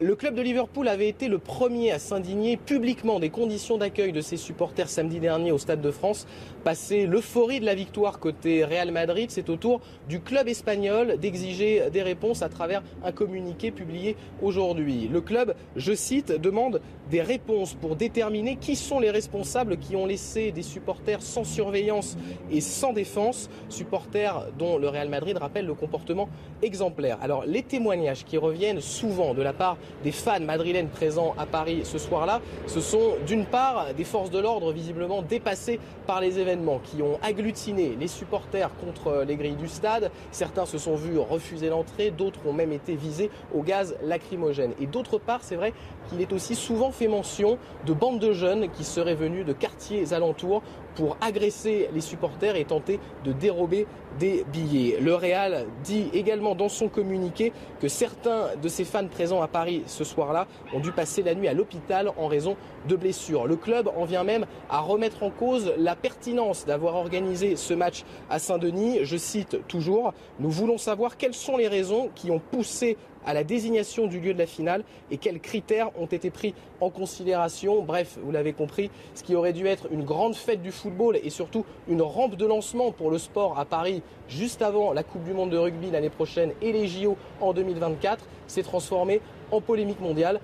Le 0.00 0.16
club 0.16 0.34
de 0.34 0.42
Liverpool 0.42 0.88
avait 0.88 1.08
été 1.08 1.28
le 1.28 1.38
premier 1.38 1.92
à 1.92 2.00
s'indigner 2.00 2.56
publiquement 2.56 3.20
des 3.20 3.30
conditions 3.30 3.78
d'accueil 3.78 4.10
de 4.10 4.20
ses 4.20 4.36
supporters 4.36 4.88
samedi 4.88 5.20
dernier 5.20 5.52
au 5.52 5.58
Stade 5.58 5.80
de 5.80 5.92
France. 5.92 6.26
Passé 6.64 7.06
l'euphorie 7.06 7.60
de 7.60 7.66
la 7.66 7.74
victoire 7.74 8.18
côté 8.18 8.64
Real 8.64 8.90
Madrid, 8.90 9.30
c'est 9.30 9.50
au 9.50 9.56
tour 9.56 9.82
du 10.08 10.20
club 10.20 10.48
espagnol 10.48 11.18
d'exiger 11.18 11.90
des 11.92 12.00
réponses 12.00 12.40
à 12.40 12.48
travers 12.48 12.82
un 13.04 13.12
communiqué 13.12 13.70
publié 13.70 14.16
aujourd'hui. 14.40 15.06
Le 15.12 15.20
club, 15.20 15.54
je 15.76 15.92
cite, 15.92 16.32
demande 16.32 16.80
des 17.10 17.20
réponses 17.20 17.74
pour 17.74 17.96
déterminer 17.96 18.56
qui 18.56 18.76
sont 18.76 18.98
les 18.98 19.10
responsables 19.10 19.76
qui 19.76 19.94
ont 19.94 20.06
laissé 20.06 20.52
des 20.52 20.62
supporters 20.62 21.20
sans 21.20 21.44
surveillance 21.44 22.16
et 22.50 22.62
sans 22.62 22.94
défense, 22.94 23.50
supporters 23.68 24.46
dont 24.58 24.78
le 24.78 24.88
Real 24.88 25.10
Madrid 25.10 25.36
rappelle 25.36 25.66
le 25.66 25.74
comportement 25.74 26.30
exemplaire. 26.62 27.18
Alors 27.20 27.44
les 27.44 27.62
témoignages 27.62 28.24
qui 28.24 28.38
reviennent 28.38 28.80
souvent 28.80 29.34
de 29.34 29.42
la 29.42 29.52
part 29.52 29.76
des 30.02 30.12
fans 30.12 30.40
madrilènes 30.40 30.88
présents 30.88 31.34
à 31.36 31.44
Paris 31.44 31.82
ce 31.84 31.98
soir-là, 31.98 32.40
ce 32.66 32.80
sont 32.80 33.16
d'une 33.26 33.44
part 33.44 33.92
des 33.94 34.04
forces 34.04 34.30
de 34.30 34.38
l'ordre 34.38 34.72
visiblement 34.72 35.20
dépassées 35.20 35.78
par 36.06 36.22
les 36.22 36.38
qui 36.82 37.02
ont 37.02 37.18
agglutiné 37.22 37.96
les 37.98 38.08
supporters 38.08 38.70
contre 38.76 39.24
les 39.26 39.36
grilles 39.36 39.56
du 39.56 39.68
stade. 39.68 40.10
Certains 40.30 40.66
se 40.66 40.78
sont 40.78 40.94
vus 40.94 41.18
refuser 41.18 41.68
l'entrée, 41.68 42.10
d'autres 42.10 42.40
ont 42.46 42.52
même 42.52 42.72
été 42.72 42.94
visés 42.94 43.30
au 43.54 43.62
gaz 43.62 43.96
lacrymogène. 44.02 44.72
Et 44.80 44.86
d'autre 44.86 45.18
part, 45.18 45.40
c'est 45.42 45.56
vrai 45.56 45.72
qu'il 46.08 46.20
est 46.20 46.32
aussi 46.32 46.54
souvent 46.54 46.90
fait 46.90 47.08
mention 47.08 47.58
de 47.86 47.92
bandes 47.92 48.18
de 48.18 48.32
jeunes 48.32 48.70
qui 48.70 48.84
seraient 48.84 49.14
venus 49.14 49.44
de 49.44 49.52
quartiers 49.52 50.12
alentours 50.12 50.62
pour 50.94 51.16
agresser 51.20 51.88
les 51.94 52.00
supporters 52.00 52.56
et 52.56 52.64
tenter 52.64 53.00
de 53.24 53.32
dérober 53.32 53.86
des 54.18 54.44
billets. 54.52 54.98
Le 55.00 55.14
Real 55.14 55.66
dit 55.82 56.08
également 56.12 56.54
dans 56.54 56.68
son 56.68 56.88
communiqué 56.88 57.52
que 57.80 57.88
certains 57.88 58.50
de 58.62 58.68
ses 58.68 58.84
fans 58.84 59.08
présents 59.08 59.42
à 59.42 59.48
Paris 59.48 59.82
ce 59.86 60.04
soir-là 60.04 60.46
ont 60.72 60.80
dû 60.80 60.92
passer 60.92 61.22
la 61.22 61.34
nuit 61.34 61.48
à 61.48 61.54
l'hôpital 61.54 62.12
en 62.16 62.28
raison 62.28 62.56
de 62.88 62.96
blessures. 62.96 63.46
Le 63.46 63.56
club 63.56 63.90
en 63.96 64.04
vient 64.04 64.24
même 64.24 64.46
à 64.70 64.80
remettre 64.80 65.22
en 65.22 65.30
cause 65.30 65.72
la 65.78 65.96
pertinence 65.96 66.64
d'avoir 66.66 66.94
organisé 66.94 67.56
ce 67.56 67.74
match 67.74 68.04
à 68.30 68.38
Saint-Denis. 68.38 69.00
Je 69.02 69.16
cite 69.16 69.66
toujours, 69.66 70.12
nous 70.38 70.50
voulons 70.50 70.78
savoir 70.78 71.16
quelles 71.16 71.34
sont 71.34 71.56
les 71.56 71.68
raisons 71.68 72.10
qui 72.14 72.30
ont 72.30 72.40
poussé 72.40 72.96
à 73.24 73.34
la 73.34 73.44
désignation 73.44 74.06
du 74.06 74.20
lieu 74.20 74.34
de 74.34 74.38
la 74.38 74.46
finale 74.46 74.84
et 75.10 75.16
quels 75.16 75.40
critères 75.40 75.90
ont 75.98 76.06
été 76.06 76.30
pris 76.30 76.54
en 76.80 76.90
considération. 76.90 77.82
Bref, 77.82 78.18
vous 78.22 78.30
l'avez 78.30 78.52
compris, 78.52 78.90
ce 79.14 79.22
qui 79.22 79.34
aurait 79.34 79.52
dû 79.52 79.66
être 79.66 79.88
une 79.90 80.04
grande 80.04 80.34
fête 80.34 80.62
du 80.62 80.72
football 80.72 81.18
et 81.22 81.30
surtout 81.30 81.64
une 81.88 82.02
rampe 82.02 82.36
de 82.36 82.46
lancement 82.46 82.92
pour 82.92 83.10
le 83.10 83.18
sport 83.18 83.58
à 83.58 83.64
Paris 83.64 84.02
juste 84.28 84.62
avant 84.62 84.92
la 84.92 85.02
Coupe 85.02 85.24
du 85.24 85.32
Monde 85.32 85.50
de 85.50 85.58
rugby 85.58 85.90
l'année 85.90 86.10
prochaine 86.10 86.52
et 86.62 86.72
les 86.72 86.86
JO 86.86 87.16
en 87.40 87.52
2024 87.52 88.24
s'est 88.46 88.62
transformé 88.62 89.20
en 89.50 89.60
polémique 89.60 90.00
mondiale 90.00 90.40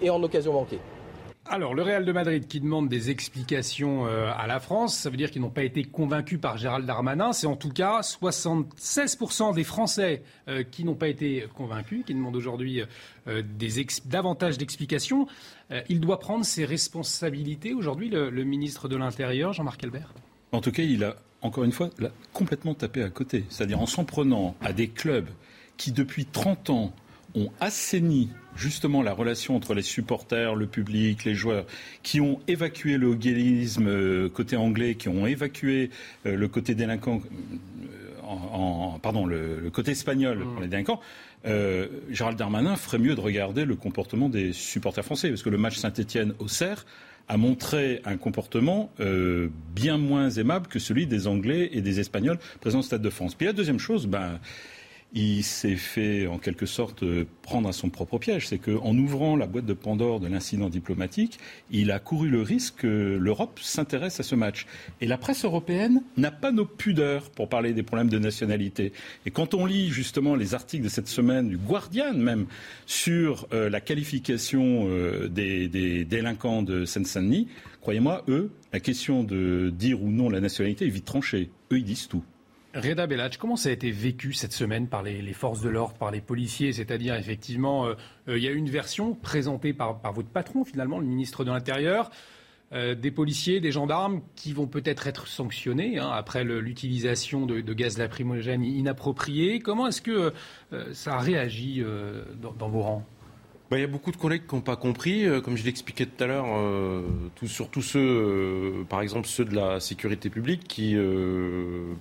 et 0.00 0.10
en 0.10 0.22
occasion 0.22 0.52
manquée. 0.52 0.80
Alors, 1.52 1.74
le 1.74 1.82
Real 1.82 2.04
de 2.04 2.12
Madrid 2.12 2.46
qui 2.46 2.60
demande 2.60 2.88
des 2.88 3.10
explications 3.10 4.06
euh, 4.06 4.30
à 4.38 4.46
la 4.46 4.60
France, 4.60 4.96
ça 4.96 5.10
veut 5.10 5.16
dire 5.16 5.32
qu'ils 5.32 5.42
n'ont 5.42 5.50
pas 5.50 5.64
été 5.64 5.82
convaincus 5.82 6.40
par 6.40 6.56
Gérald 6.56 6.86
Darmanin. 6.86 7.32
C'est 7.32 7.48
en 7.48 7.56
tout 7.56 7.70
cas 7.70 8.02
76% 8.02 9.52
des 9.52 9.64
Français 9.64 10.22
euh, 10.46 10.62
qui 10.62 10.84
n'ont 10.84 10.94
pas 10.94 11.08
été 11.08 11.46
convaincus, 11.56 12.04
qui 12.06 12.14
demandent 12.14 12.36
aujourd'hui 12.36 12.84
euh, 13.26 13.42
davantage 14.04 14.58
d'explications. 14.58 15.26
il 15.88 15.98
doit 15.98 16.20
prendre 16.20 16.44
ses 16.44 16.64
responsabilités 16.64 17.74
aujourd'hui, 17.74 18.10
le, 18.10 18.30
le 18.30 18.44
ministre 18.44 18.86
de 18.86 18.94
l'Intérieur, 18.94 19.52
Jean-Marc 19.52 19.82
Albert? 19.82 20.14
En 20.52 20.60
tout 20.60 20.70
cas, 20.70 20.84
il 20.84 21.02
a, 21.02 21.16
encore 21.42 21.64
une 21.64 21.72
fois, 21.72 21.90
complètement 22.32 22.74
tapé 22.74 23.02
à 23.02 23.10
côté. 23.10 23.44
C'est-à-dire 23.48 23.80
en 23.80 23.86
s'en 23.86 24.04
prenant 24.04 24.54
à 24.60 24.72
des 24.72 24.86
clubs 24.86 25.28
qui, 25.76 25.90
depuis 25.90 26.26
30 26.26 26.70
ans, 26.70 26.92
ont 27.34 27.50
assaini 27.60 28.30
justement 28.56 29.02
la 29.02 29.12
relation 29.12 29.56
entre 29.56 29.74
les 29.74 29.82
supporters, 29.82 30.54
le 30.54 30.66
public, 30.66 31.24
les 31.24 31.34
joueurs, 31.34 31.64
qui 32.02 32.20
ont 32.20 32.40
évacué 32.48 32.98
le 32.98 33.14
gaélisme 33.14 33.88
euh, 33.88 34.28
côté 34.28 34.56
anglais, 34.56 34.94
qui 34.94 35.08
ont 35.08 35.26
évacué 35.26 35.90
euh, 36.26 36.36
le 36.36 36.48
côté 36.48 36.74
délinquant, 36.74 37.20
euh, 37.22 38.20
en, 38.22 38.98
pardon, 39.00 39.26
le, 39.26 39.70
côté 39.72 39.92
espagnol 39.92 40.38
mm. 40.38 40.52
pour 40.52 40.60
les 40.60 40.68
délinquants. 40.68 41.00
Gérald 42.10 42.36
Darmanin 42.36 42.76
ferait 42.76 42.98
mieux 42.98 43.14
de 43.14 43.20
regarder 43.20 43.64
le 43.64 43.74
comportement 43.74 44.28
des 44.28 44.52
supporters 44.52 45.04
français, 45.04 45.30
parce 45.30 45.42
que 45.42 45.48
le 45.48 45.56
match 45.56 45.78
Saint-Étienne 45.78 46.34
au 46.38 46.48
Cerf 46.48 46.84
a 47.28 47.38
montré 47.38 48.02
un 48.04 48.18
comportement 48.18 48.90
bien 49.74 49.96
moins 49.96 50.28
aimable 50.28 50.66
que 50.66 50.78
celui 50.78 51.06
des 51.06 51.26
Anglais 51.26 51.70
et 51.72 51.80
des 51.80 51.98
Espagnols 51.98 52.38
présents 52.60 52.80
au 52.80 52.82
Stade 52.82 53.00
de 53.00 53.08
France. 53.08 53.34
Puis 53.34 53.46
la 53.46 53.54
deuxième 53.54 53.78
chose, 53.78 54.06
ben, 54.06 54.38
il 55.12 55.42
s'est 55.42 55.76
fait 55.76 56.26
en 56.26 56.38
quelque 56.38 56.66
sorte 56.66 57.04
prendre 57.42 57.68
à 57.68 57.72
son 57.72 57.90
propre 57.90 58.18
piège. 58.18 58.46
C'est 58.46 58.58
qu'en 58.58 58.96
ouvrant 58.96 59.36
la 59.36 59.46
boîte 59.46 59.66
de 59.66 59.74
Pandore 59.74 60.20
de 60.20 60.28
l'incident 60.28 60.68
diplomatique, 60.68 61.38
il 61.70 61.90
a 61.90 61.98
couru 61.98 62.28
le 62.28 62.42
risque 62.42 62.76
que 62.76 63.18
l'Europe 63.20 63.58
s'intéresse 63.60 64.20
à 64.20 64.22
ce 64.22 64.34
match. 64.34 64.66
Et 65.00 65.06
la 65.06 65.18
presse 65.18 65.44
européenne 65.44 66.02
n'a 66.16 66.30
pas 66.30 66.52
nos 66.52 66.64
pudeurs 66.64 67.30
pour 67.30 67.48
parler 67.48 67.72
des 67.72 67.82
problèmes 67.82 68.08
de 68.08 68.18
nationalité. 68.18 68.92
Et 69.26 69.30
quand 69.30 69.54
on 69.54 69.66
lit 69.66 69.90
justement 69.90 70.36
les 70.36 70.54
articles 70.54 70.84
de 70.84 70.88
cette 70.88 71.08
semaine 71.08 71.48
du 71.48 71.58
Guardian 71.58 72.14
même 72.14 72.46
sur 72.86 73.48
euh, 73.52 73.68
la 73.68 73.80
qualification 73.80 74.86
euh, 74.88 75.28
des, 75.28 75.68
des, 75.68 76.04
délinquants 76.04 76.62
de 76.62 76.84
Seine-Saint-Denis, 76.84 77.48
croyez-moi, 77.80 78.24
eux, 78.28 78.50
la 78.72 78.80
question 78.80 79.24
de 79.24 79.70
dire 79.70 80.02
ou 80.02 80.10
non 80.10 80.28
la 80.28 80.40
nationalité 80.40 80.86
est 80.86 80.90
vite 80.90 81.04
tranchée. 81.04 81.50
Eux, 81.72 81.78
ils 81.78 81.84
disent 81.84 82.08
tout. 82.08 82.22
Reda 82.74 83.08
Bellach, 83.08 83.36
comment 83.38 83.56
ça 83.56 83.68
a 83.68 83.72
été 83.72 83.90
vécu 83.90 84.32
cette 84.32 84.52
semaine 84.52 84.86
par 84.86 85.02
les, 85.02 85.32
forces 85.32 85.60
de 85.60 85.68
l'ordre, 85.68 85.94
par 85.94 86.12
les 86.12 86.20
policiers? 86.20 86.72
C'est-à-dire, 86.72 87.16
effectivement, 87.16 87.86
euh, 87.86 87.94
euh, 88.28 88.38
il 88.38 88.44
y 88.44 88.48
a 88.48 88.52
une 88.52 88.70
version 88.70 89.14
présentée 89.14 89.72
par, 89.72 90.00
votre 90.12 90.28
patron, 90.28 90.64
finalement, 90.64 91.00
le 91.00 91.06
ministre 91.06 91.44
de 91.44 91.50
l'Intérieur, 91.50 92.10
euh, 92.72 92.94
des 92.94 93.10
policiers, 93.10 93.60
des 93.60 93.72
gendarmes 93.72 94.22
qui 94.36 94.52
vont 94.52 94.68
peut-être 94.68 95.08
être 95.08 95.26
sanctionnés 95.26 95.98
hein, 95.98 96.10
après 96.12 96.44
l'utilisation 96.44 97.44
de, 97.44 97.60
gaz 97.72 97.98
lacrymogène 97.98 98.62
inapproprié. 98.64 99.58
Comment 99.58 99.88
est-ce 99.88 100.02
que 100.02 100.32
ça 100.92 101.14
a 101.14 101.18
réagi 101.18 101.82
dans 102.40 102.68
vos 102.68 102.82
rangs? 102.82 103.06
Bah, 103.70 103.78
il 103.78 103.82
y 103.82 103.84
a 103.84 103.86
beaucoup 103.86 104.10
de 104.10 104.16
collègues 104.16 104.48
qui 104.48 104.54
n'ont 104.56 104.60
pas 104.62 104.74
compris. 104.74 105.24
Euh, 105.24 105.40
comme 105.40 105.56
je 105.56 105.64
l'expliquais 105.64 106.04
tout 106.04 106.24
à 106.24 106.26
l'heure, 106.26 106.46
euh, 106.48 107.02
surtout 107.46 107.82
ceux, 107.82 108.00
euh, 108.00 108.84
par 108.88 109.00
exemple 109.00 109.28
ceux 109.28 109.44
de 109.44 109.54
la 109.54 109.78
sécurité 109.78 110.28
publique, 110.28 110.66
qui, 110.66 110.96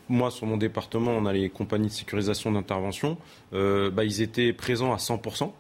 moi, 0.10 0.32
sur 0.32 0.48
mon 0.48 0.58
département, 0.58 1.12
on 1.12 1.28
a 1.28 1.34
les 1.34 1.50
compagnies 1.50 1.90
de 1.90 1.94
sécurisation 1.94 2.52
d'intervention, 2.52 3.18
bah, 3.52 4.04
ils 4.04 4.22
étaient 4.22 4.52
présents 4.52 4.94
à 4.94 4.98
100% 4.98 5.52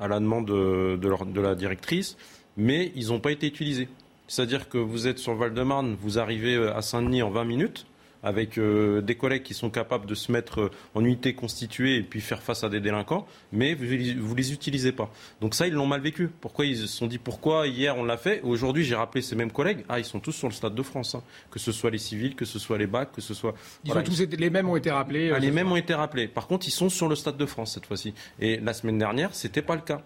à 0.00 0.08
la 0.08 0.18
demande 0.18 0.46
de, 0.46 0.96
de 0.96 1.40
la 1.40 1.54
directrice, 1.54 2.16
mais 2.56 2.90
ils 2.96 3.08
n'ont 3.08 3.20
pas 3.20 3.30
été 3.30 3.46
utilisés. 3.46 3.88
C'est-à-dire 4.26 4.68
que 4.68 4.78
vous 4.78 5.06
êtes 5.06 5.18
sur 5.18 5.34
Val-de-Marne, 5.34 5.96
vous 6.00 6.18
arrivez 6.18 6.56
à 6.56 6.82
Saint-Denis 6.82 7.22
en 7.22 7.30
20 7.30 7.44
minutes, 7.44 7.86
avec 8.22 8.58
euh, 8.58 9.00
des 9.00 9.16
collègues 9.16 9.42
qui 9.42 9.54
sont 9.54 9.70
capables 9.70 10.06
de 10.06 10.14
se 10.14 10.30
mettre 10.30 10.60
euh, 10.60 10.70
en 10.94 11.04
unité 11.04 11.34
constituée 11.34 11.96
et 11.96 12.02
puis 12.02 12.20
faire 12.20 12.42
face 12.42 12.64
à 12.64 12.68
des 12.68 12.80
délinquants, 12.80 13.26
mais 13.52 13.74
vous, 13.74 13.84
ne 13.84 14.34
les 14.34 14.52
utilisez 14.52 14.92
pas. 14.92 15.10
Donc 15.40 15.54
ça, 15.54 15.66
ils 15.66 15.72
l'ont 15.72 15.86
mal 15.86 16.00
vécu. 16.00 16.28
Pourquoi 16.40 16.66
ils 16.66 16.76
se 16.76 16.86
sont 16.86 17.06
dit 17.06 17.18
pourquoi 17.18 17.66
hier 17.66 17.96
on 17.96 18.04
l'a 18.04 18.16
fait? 18.16 18.40
Aujourd'hui, 18.42 18.84
j'ai 18.84 18.94
rappelé 18.94 19.22
ces 19.22 19.36
mêmes 19.36 19.52
collègues. 19.52 19.84
Ah, 19.88 19.98
ils 19.98 20.04
sont 20.04 20.20
tous 20.20 20.32
sur 20.32 20.48
le 20.48 20.54
Stade 20.54 20.74
de 20.74 20.82
France, 20.82 21.14
hein. 21.14 21.22
que 21.50 21.58
ce 21.58 21.72
soit 21.72 21.90
les 21.90 21.98
civils, 21.98 22.36
que 22.36 22.44
ce 22.44 22.58
soit 22.58 22.78
les 22.78 22.86
bacs, 22.86 23.12
que 23.12 23.20
ce 23.20 23.34
soit. 23.34 23.54
Ils 23.84 23.92
ont 23.92 24.02
tous 24.02 24.20
été, 24.20 24.36
les 24.36 24.50
mêmes 24.50 24.68
ont 24.68 24.76
été 24.76 24.90
rappelés. 24.90 25.30
Euh, 25.30 25.34
ah, 25.36 25.38
les 25.38 25.50
mêmes 25.50 25.70
ont 25.70 25.76
été 25.76 25.94
rappelés. 25.94 26.28
Par 26.28 26.46
contre, 26.46 26.66
ils 26.68 26.72
sont 26.72 26.88
sur 26.88 27.08
le 27.08 27.16
Stade 27.16 27.36
de 27.36 27.46
France 27.46 27.74
cette 27.74 27.86
fois-ci. 27.86 28.14
Et 28.40 28.58
la 28.58 28.72
semaine 28.72 28.98
dernière, 28.98 29.34
c'était 29.34 29.62
pas 29.62 29.74
le 29.74 29.82
cas. 29.82 30.02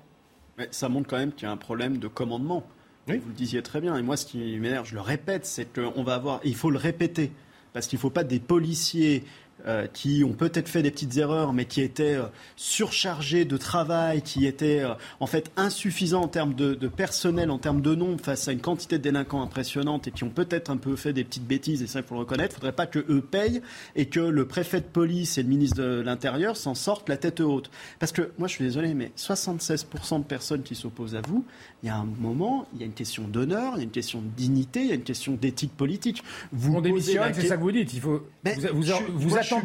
Mais 0.58 0.68
ça 0.70 0.88
montre 0.88 1.08
quand 1.08 1.18
même 1.18 1.32
qu'il 1.32 1.46
y 1.46 1.48
a 1.48 1.52
un 1.52 1.58
problème 1.58 1.98
de 1.98 2.08
commandement. 2.08 2.66
Oui. 3.08 3.18
Vous 3.18 3.28
le 3.28 3.34
disiez 3.34 3.62
très 3.62 3.80
bien. 3.80 3.96
Et 3.96 4.02
moi, 4.02 4.16
ce 4.16 4.26
qui 4.26 4.38
m'énerve, 4.58 4.86
je 4.86 4.94
le 4.94 5.00
répète, 5.00 5.46
c'est 5.46 5.72
qu'on 5.72 6.02
va 6.02 6.14
avoir. 6.14 6.40
Il 6.44 6.56
faut 6.56 6.70
le 6.70 6.78
répéter 6.78 7.30
parce 7.76 7.88
qu'il 7.88 7.98
ne 7.98 8.00
faut 8.00 8.08
pas 8.08 8.24
des 8.24 8.40
policiers 8.40 9.22
euh, 9.66 9.86
qui 9.92 10.24
ont 10.24 10.32
peut-être 10.32 10.68
fait 10.68 10.82
des 10.82 10.90
petites 10.90 11.16
erreurs, 11.18 11.52
mais 11.52 11.66
qui 11.66 11.82
étaient 11.82 12.14
euh, 12.14 12.26
surchargés 12.56 13.44
de 13.44 13.58
travail, 13.58 14.22
qui 14.22 14.46
étaient 14.46 14.80
euh, 14.80 14.94
en 15.20 15.26
fait 15.26 15.50
insuffisants 15.58 16.22
en 16.22 16.28
termes 16.28 16.54
de, 16.54 16.74
personnel, 16.88 17.50
en 17.50 17.58
termes 17.58 17.82
de 17.82 17.94
nombre, 17.94 18.18
face 18.22 18.48
à 18.48 18.52
une 18.52 18.60
quantité 18.60 18.96
de 18.96 19.02
délinquants 19.02 19.42
impressionnante, 19.42 20.08
et 20.08 20.10
qui 20.10 20.24
ont 20.24 20.30
peut-être 20.30 20.70
un 20.70 20.78
peu 20.78 20.96
fait 20.96 21.12
des 21.12 21.24
petites 21.24 21.46
bêtises, 21.46 21.82
et 21.82 21.86
ça 21.86 22.00
il 22.00 22.06
faut 22.06 22.14
le 22.14 22.20
reconnaître. 22.20 22.54
Il 22.54 22.56
ne 22.56 22.60
faudrait 22.60 22.76
pas 22.76 22.86
que 22.86 23.04
eux 23.10 23.20
payent 23.20 23.60
et 23.94 24.06
que 24.06 24.20
le 24.20 24.46
préfet 24.46 24.80
de 24.80 24.86
police 24.86 25.36
et 25.36 25.42
le 25.42 25.48
ministre 25.50 25.82
de 25.82 26.00
l'Intérieur 26.00 26.56
s'en 26.56 26.74
sortent 26.74 27.10
la 27.10 27.18
tête 27.18 27.40
haute. 27.40 27.70
Parce 27.98 28.12
que 28.12 28.30
moi 28.38 28.48
je 28.48 28.54
suis 28.54 28.64
désolé, 28.64 28.94
mais 28.94 29.10
76% 29.18 30.20
de 30.20 30.24
personnes 30.24 30.62
qui 30.62 30.74
s'opposent 30.74 31.14
à 31.14 31.20
vous, 31.20 31.44
il 31.86 31.90
y 31.90 31.92
a 31.92 31.98
un 31.98 32.08
moment, 32.18 32.66
il 32.74 32.80
y 32.80 32.82
a 32.82 32.86
une 32.86 32.94
question 32.94 33.28
d'honneur, 33.28 33.74
il 33.74 33.78
y 33.78 33.80
a 33.82 33.84
une 33.84 33.90
question 33.90 34.20
de 34.20 34.26
dignité, 34.36 34.80
il 34.80 34.88
y 34.88 34.90
a 34.90 34.96
une 34.96 35.04
question 35.04 35.34
d'éthique 35.40 35.70
politique. 35.76 36.24
Vous 36.50 36.74
On 36.74 36.80
démissionne, 36.80 37.32
c'est 37.32 37.46
ça 37.46 37.56
que 37.56 37.62
vous 37.62 37.70
dites. 37.70 37.94
Il 37.94 38.00
faut 38.00 38.26
vous, 38.44 38.60
vous, 38.74 39.36
une 39.36 39.36
démission 39.36 39.60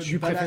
du 0.00 0.18
préfet 0.18 0.46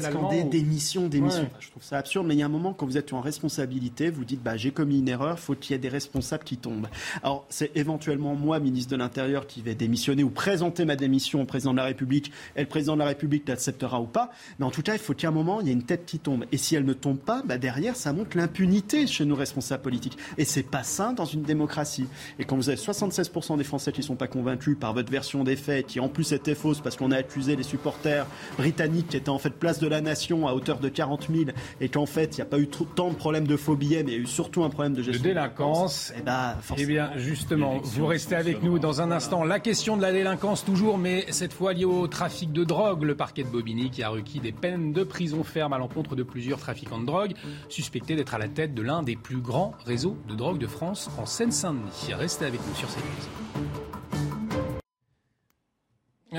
démissions, 0.49 1.07
démissions. 1.09 1.47
je 1.59 1.69
trouve 1.69 1.83
ça 1.83 1.99
absurde, 1.99 2.25
mais 2.25 2.33
il 2.33 2.39
y 2.39 2.41
a 2.41 2.47
un 2.47 2.49
moment 2.49 2.73
quand 2.73 2.87
vous 2.87 2.97
êtes 2.97 3.13
en 3.13 3.21
responsabilité, 3.21 4.09
vous 4.09 4.25
dites 4.25 4.41
bah, 4.41 4.57
j'ai 4.57 4.71
commis 4.71 4.97
une 4.97 5.09
erreur, 5.09 5.37
faut 5.37 5.53
qu'il 5.53 5.73
y 5.73 5.75
ait 5.75 5.79
des 5.79 5.89
responsables 5.89 6.43
qui 6.43 6.57
tombent. 6.57 6.87
Alors 7.21 7.45
c'est 7.49 7.69
éventuellement 7.75 8.33
moi, 8.33 8.59
ministre 8.59 8.91
de 8.91 8.97
l'Intérieur, 8.97 9.45
qui 9.45 9.61
vais 9.61 9.75
démissionner 9.75 10.23
ou 10.23 10.31
présenter 10.31 10.85
ma 10.85 10.95
démission 10.95 11.43
au 11.43 11.45
président 11.45 11.73
de 11.73 11.77
la 11.77 11.83
République, 11.83 12.31
et 12.55 12.61
le 12.61 12.67
président 12.67 12.95
de 12.95 12.99
la 12.99 13.05
République 13.05 13.47
l'acceptera 13.47 14.01
ou 14.01 14.07
pas. 14.07 14.31
Mais 14.57 14.65
en 14.65 14.71
tout 14.71 14.81
cas, 14.81 14.93
il 14.93 14.99
faut 14.99 15.13
qu'à 15.13 15.27
un 15.27 15.31
moment, 15.31 15.61
il 15.61 15.67
y 15.67 15.69
ait 15.69 15.73
une 15.73 15.83
tête 15.83 16.07
qui 16.07 16.17
tombe. 16.17 16.45
Et 16.51 16.57
si 16.57 16.75
elle 16.75 16.85
ne 16.85 16.93
tombe 16.93 17.19
pas, 17.19 17.43
bah, 17.45 17.59
derrière, 17.59 17.95
ça 17.95 18.11
montre 18.11 18.35
l'impunité 18.35 19.05
chez 19.05 19.23
nos 19.23 19.35
responsables 19.35 19.83
politiques. 19.83 20.17
Et 20.39 20.46
c'est 20.47 20.63
pas 20.63 20.83
sain 20.83 21.13
dans 21.13 21.25
une 21.25 21.43
démocratie. 21.43 22.07
Et 22.39 22.45
quand 22.45 22.55
vous 22.55 22.69
avez 22.69 22.77
76% 22.77 23.57
des 23.57 23.63
Français 23.63 23.91
qui 23.91 24.01
ne 24.01 24.05
sont 24.05 24.15
pas 24.15 24.27
convaincus 24.27 24.77
par 24.79 24.93
votre 24.93 25.11
version 25.11 25.43
des 25.43 25.55
faits, 25.55 25.87
qui 25.87 25.99
en 25.99 26.09
plus 26.09 26.31
était 26.31 26.55
fausse 26.55 26.81
parce 26.81 26.95
qu'on 26.95 27.11
a 27.11 27.17
accusé 27.17 27.55
les 27.55 27.63
supporters 27.63 28.25
britanniques 28.57 29.09
qui 29.09 29.17
étaient 29.17 29.29
en 29.29 29.39
fait 29.39 29.51
place 29.51 29.79
de 29.79 29.87
la 29.87 30.01
nation 30.01 30.47
à 30.47 30.53
hauteur 30.53 30.79
de 30.79 30.89
40 30.89 31.27
000 31.31 31.51
et 31.81 31.89
qu'en 31.89 32.05
fait 32.05 32.37
il 32.37 32.41
n'y 32.41 32.41
a 32.41 32.45
pas 32.45 32.59
eu 32.59 32.67
tant 32.67 33.09
de 33.09 33.15
problèmes 33.15 33.47
de 33.47 33.57
faux 33.57 33.75
billets, 33.75 34.03
mais 34.03 34.11
il 34.11 34.17
y 34.17 34.19
a 34.19 34.23
eu 34.23 34.27
surtout 34.27 34.63
un 34.63 34.69
problème 34.69 34.93
de 34.93 35.03
gestion 35.03 35.23
de 35.23 35.27
délinquance. 35.27 36.11
Et 36.11 36.19
eh, 36.19 36.21
bah, 36.21 36.57
eh 36.77 36.85
bien, 36.85 37.11
justement, 37.17 37.77
vous 37.83 38.05
restez 38.05 38.35
avec 38.35 38.63
nous 38.63 38.79
dans 38.79 39.01
un 39.01 39.11
instant. 39.11 39.43
La 39.43 39.59
question 39.59 39.97
de 39.97 40.01
la 40.01 40.11
délinquance 40.11 40.63
toujours, 40.63 40.97
mais 40.97 41.25
cette 41.31 41.53
fois 41.53 41.73
liée 41.73 41.85
au 41.85 42.07
trafic 42.07 42.51
de 42.51 42.63
drogue. 42.63 43.03
Le 43.03 43.15
parquet 43.15 43.43
de 43.43 43.49
Bobigny 43.49 43.89
qui 43.89 44.03
a 44.03 44.09
requis 44.09 44.39
des 44.39 44.51
peines 44.51 44.93
de 44.93 45.03
prison 45.03 45.43
ferme 45.43 45.73
à 45.73 45.77
l'encontre 45.77 46.15
de 46.15 46.23
plusieurs 46.23 46.59
trafiquants 46.59 46.99
de 46.99 47.05
drogue, 47.05 47.33
suspectés 47.69 48.15
d'être 48.15 48.33
à 48.33 48.37
la 48.37 48.47
tête 48.47 48.73
de 48.73 48.81
l'un 48.81 49.03
des 49.03 49.15
plus 49.15 49.37
grands 49.37 49.73
réseaux 49.85 50.17
de 50.27 50.35
drogue 50.35 50.59
de 50.59 50.67
France 50.67 51.09
en 51.17 51.25
Seine-Saint-Denis. 51.25 52.13
Restez 52.13 52.45
avec 52.45 52.59
nous 52.67 52.75
sur 52.75 52.87
CNews. 52.89 53.53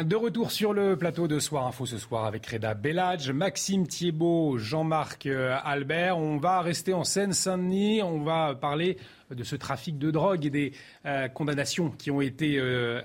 De 0.04 0.14
retour 0.14 0.52
sur 0.52 0.74
le 0.74 0.96
plateau 0.96 1.26
de 1.26 1.40
Soir 1.40 1.66
Info 1.66 1.86
ce 1.86 1.96
soir 1.96 2.26
avec 2.26 2.46
Reda 2.46 2.74
Bellage, 2.74 3.32
Maxime 3.32 3.86
Thiebaud, 3.86 4.58
Jean-Marc 4.58 5.26
euh, 5.26 5.56
Albert. 5.64 6.18
On 6.18 6.36
va 6.36 6.60
rester 6.60 6.92
en 6.92 7.04
Seine-Saint-Denis. 7.04 8.02
On 8.02 8.22
va 8.22 8.54
parler 8.54 8.98
de 9.30 9.42
ce 9.42 9.56
trafic 9.56 9.98
de 9.98 10.10
drogue 10.10 10.44
et 10.44 10.50
des 10.50 10.72
euh, 11.06 11.28
condamnations 11.28 11.90
qui 11.90 12.10
ont 12.10 12.20
été, 12.20 12.58
euh, 12.58 13.00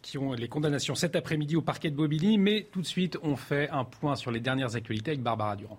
qui 0.00 0.16
ont 0.16 0.32
les 0.32 0.48
condamnations 0.48 0.94
cet 0.94 1.16
après-midi 1.16 1.56
au 1.56 1.62
parquet 1.62 1.90
de 1.90 1.96
Bobigny. 1.96 2.38
Mais 2.38 2.66
tout 2.72 2.80
de 2.80 2.86
suite, 2.86 3.18
on 3.22 3.36
fait 3.36 3.68
un 3.70 3.84
point 3.84 4.14
sur 4.14 4.30
les 4.30 4.40
dernières 4.40 4.76
actualités 4.76 5.10
avec 5.10 5.22
Barbara 5.22 5.56
Durand. 5.56 5.78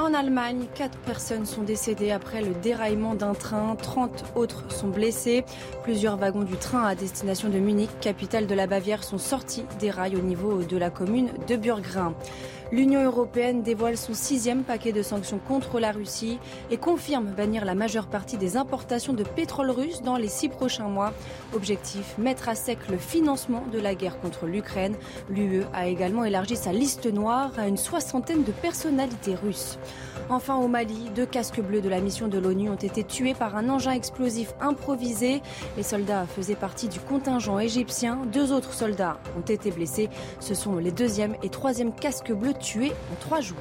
En 0.00 0.14
Allemagne, 0.14 0.64
quatre 0.74 0.96
personnes 0.96 1.44
sont 1.44 1.62
décédées 1.62 2.10
après 2.10 2.40
le 2.40 2.54
déraillement 2.54 3.14
d'un 3.14 3.34
train. 3.34 3.76
30 3.76 4.32
autres 4.34 4.64
sont 4.72 4.88
blessées. 4.88 5.44
Plusieurs 5.82 6.16
wagons 6.16 6.42
du 6.42 6.56
train 6.56 6.84
à 6.84 6.94
destination 6.94 7.50
de 7.50 7.58
Munich, 7.58 7.90
capitale 8.00 8.46
de 8.46 8.54
la 8.54 8.66
Bavière, 8.66 9.04
sont 9.04 9.18
sortis 9.18 9.66
des 9.78 9.90
rails 9.90 10.16
au 10.16 10.22
niveau 10.22 10.62
de 10.62 10.78
la 10.78 10.88
commune 10.88 11.28
de 11.46 11.54
Burgrin. 11.54 12.14
L'Union 12.72 13.02
européenne 13.04 13.62
dévoile 13.62 13.96
son 13.96 14.14
sixième 14.14 14.62
paquet 14.62 14.92
de 14.92 15.02
sanctions 15.02 15.40
contre 15.48 15.80
la 15.80 15.90
Russie 15.90 16.38
et 16.70 16.76
confirme 16.76 17.24
bannir 17.26 17.64
la 17.64 17.74
majeure 17.74 18.06
partie 18.06 18.36
des 18.36 18.56
importations 18.56 19.12
de 19.12 19.24
pétrole 19.24 19.70
russe 19.70 20.02
dans 20.02 20.16
les 20.16 20.28
six 20.28 20.48
prochains 20.48 20.86
mois. 20.86 21.12
Objectif, 21.52 22.16
mettre 22.16 22.48
à 22.48 22.54
sec 22.54 22.78
le 22.88 22.96
financement 22.96 23.64
de 23.72 23.80
la 23.80 23.96
guerre 23.96 24.20
contre 24.20 24.46
l'Ukraine. 24.46 24.94
L'UE 25.28 25.64
a 25.74 25.88
également 25.88 26.24
élargi 26.24 26.54
sa 26.54 26.72
liste 26.72 27.12
noire 27.12 27.50
à 27.58 27.66
une 27.66 27.76
soixantaine 27.76 28.44
de 28.44 28.52
personnalités 28.52 29.34
russes. 29.34 29.76
Enfin, 30.28 30.54
au 30.54 30.68
Mali, 30.68 31.10
deux 31.16 31.26
casques 31.26 31.60
bleus 31.60 31.80
de 31.80 31.88
la 31.88 32.00
mission 32.00 32.28
de 32.28 32.38
l'ONU 32.38 32.70
ont 32.70 32.76
été 32.76 33.02
tués 33.02 33.34
par 33.34 33.56
un 33.56 33.68
engin 33.68 33.92
explosif 33.92 34.54
improvisé. 34.60 35.42
Les 35.76 35.82
soldats 35.82 36.24
faisaient 36.26 36.54
partie 36.54 36.86
du 36.86 37.00
contingent 37.00 37.58
égyptien. 37.58 38.20
Deux 38.32 38.52
autres 38.52 38.74
soldats 38.74 39.18
ont 39.36 39.40
été 39.40 39.72
blessés. 39.72 40.08
Ce 40.38 40.54
sont 40.54 40.76
les 40.76 40.92
deuxième 40.92 41.34
et 41.42 41.48
troisième 41.48 41.92
casques 41.92 42.32
bleus 42.32 42.54
tués 42.60 42.92
en 43.12 43.14
trois 43.20 43.40
jours. 43.40 43.56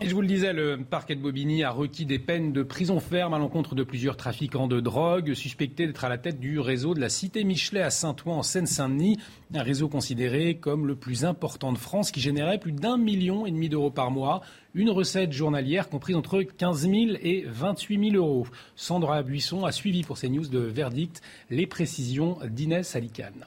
Et 0.00 0.08
je 0.08 0.14
vous 0.14 0.20
le 0.20 0.28
disais, 0.28 0.52
le 0.52 0.78
parquet 0.78 1.16
de 1.16 1.20
Bobigny 1.20 1.64
a 1.64 1.72
requis 1.72 2.06
des 2.06 2.20
peines 2.20 2.52
de 2.52 2.62
prison 2.62 3.00
ferme 3.00 3.34
à 3.34 3.38
l'encontre 3.38 3.74
de 3.74 3.82
plusieurs 3.82 4.16
trafiquants 4.16 4.68
de 4.68 4.78
drogue 4.78 5.34
suspectés 5.34 5.88
d'être 5.88 6.04
à 6.04 6.08
la 6.08 6.18
tête 6.18 6.38
du 6.38 6.60
réseau 6.60 6.94
de 6.94 7.00
la 7.00 7.08
Cité 7.08 7.42
Michelet 7.42 7.82
à 7.82 7.90
Saint-Ouen 7.90 8.36
en 8.36 8.42
Seine-Saint-Denis, 8.44 9.18
un 9.52 9.62
réseau 9.62 9.88
considéré 9.88 10.54
comme 10.54 10.86
le 10.86 10.94
plus 10.94 11.24
important 11.24 11.72
de 11.72 11.78
France 11.78 12.12
qui 12.12 12.20
générait 12.20 12.60
plus 12.60 12.70
d'un 12.70 12.96
million 12.96 13.44
et 13.44 13.50
demi 13.50 13.68
d'euros 13.68 13.90
par 13.90 14.12
mois, 14.12 14.40
une 14.72 14.90
recette 14.90 15.32
journalière 15.32 15.88
comprise 15.88 16.14
entre 16.14 16.42
15 16.42 16.82
000 16.82 16.94
et 17.20 17.44
28 17.48 18.12
000 18.12 18.24
euros. 18.24 18.46
Sandra 18.76 19.24
Buisson 19.24 19.64
a 19.64 19.72
suivi 19.72 20.04
pour 20.04 20.16
ces 20.16 20.28
news 20.28 20.46
de 20.46 20.60
verdict 20.60 21.22
les 21.50 21.66
précisions 21.66 22.38
d'Inès 22.48 22.94
Alicane. 22.94 23.46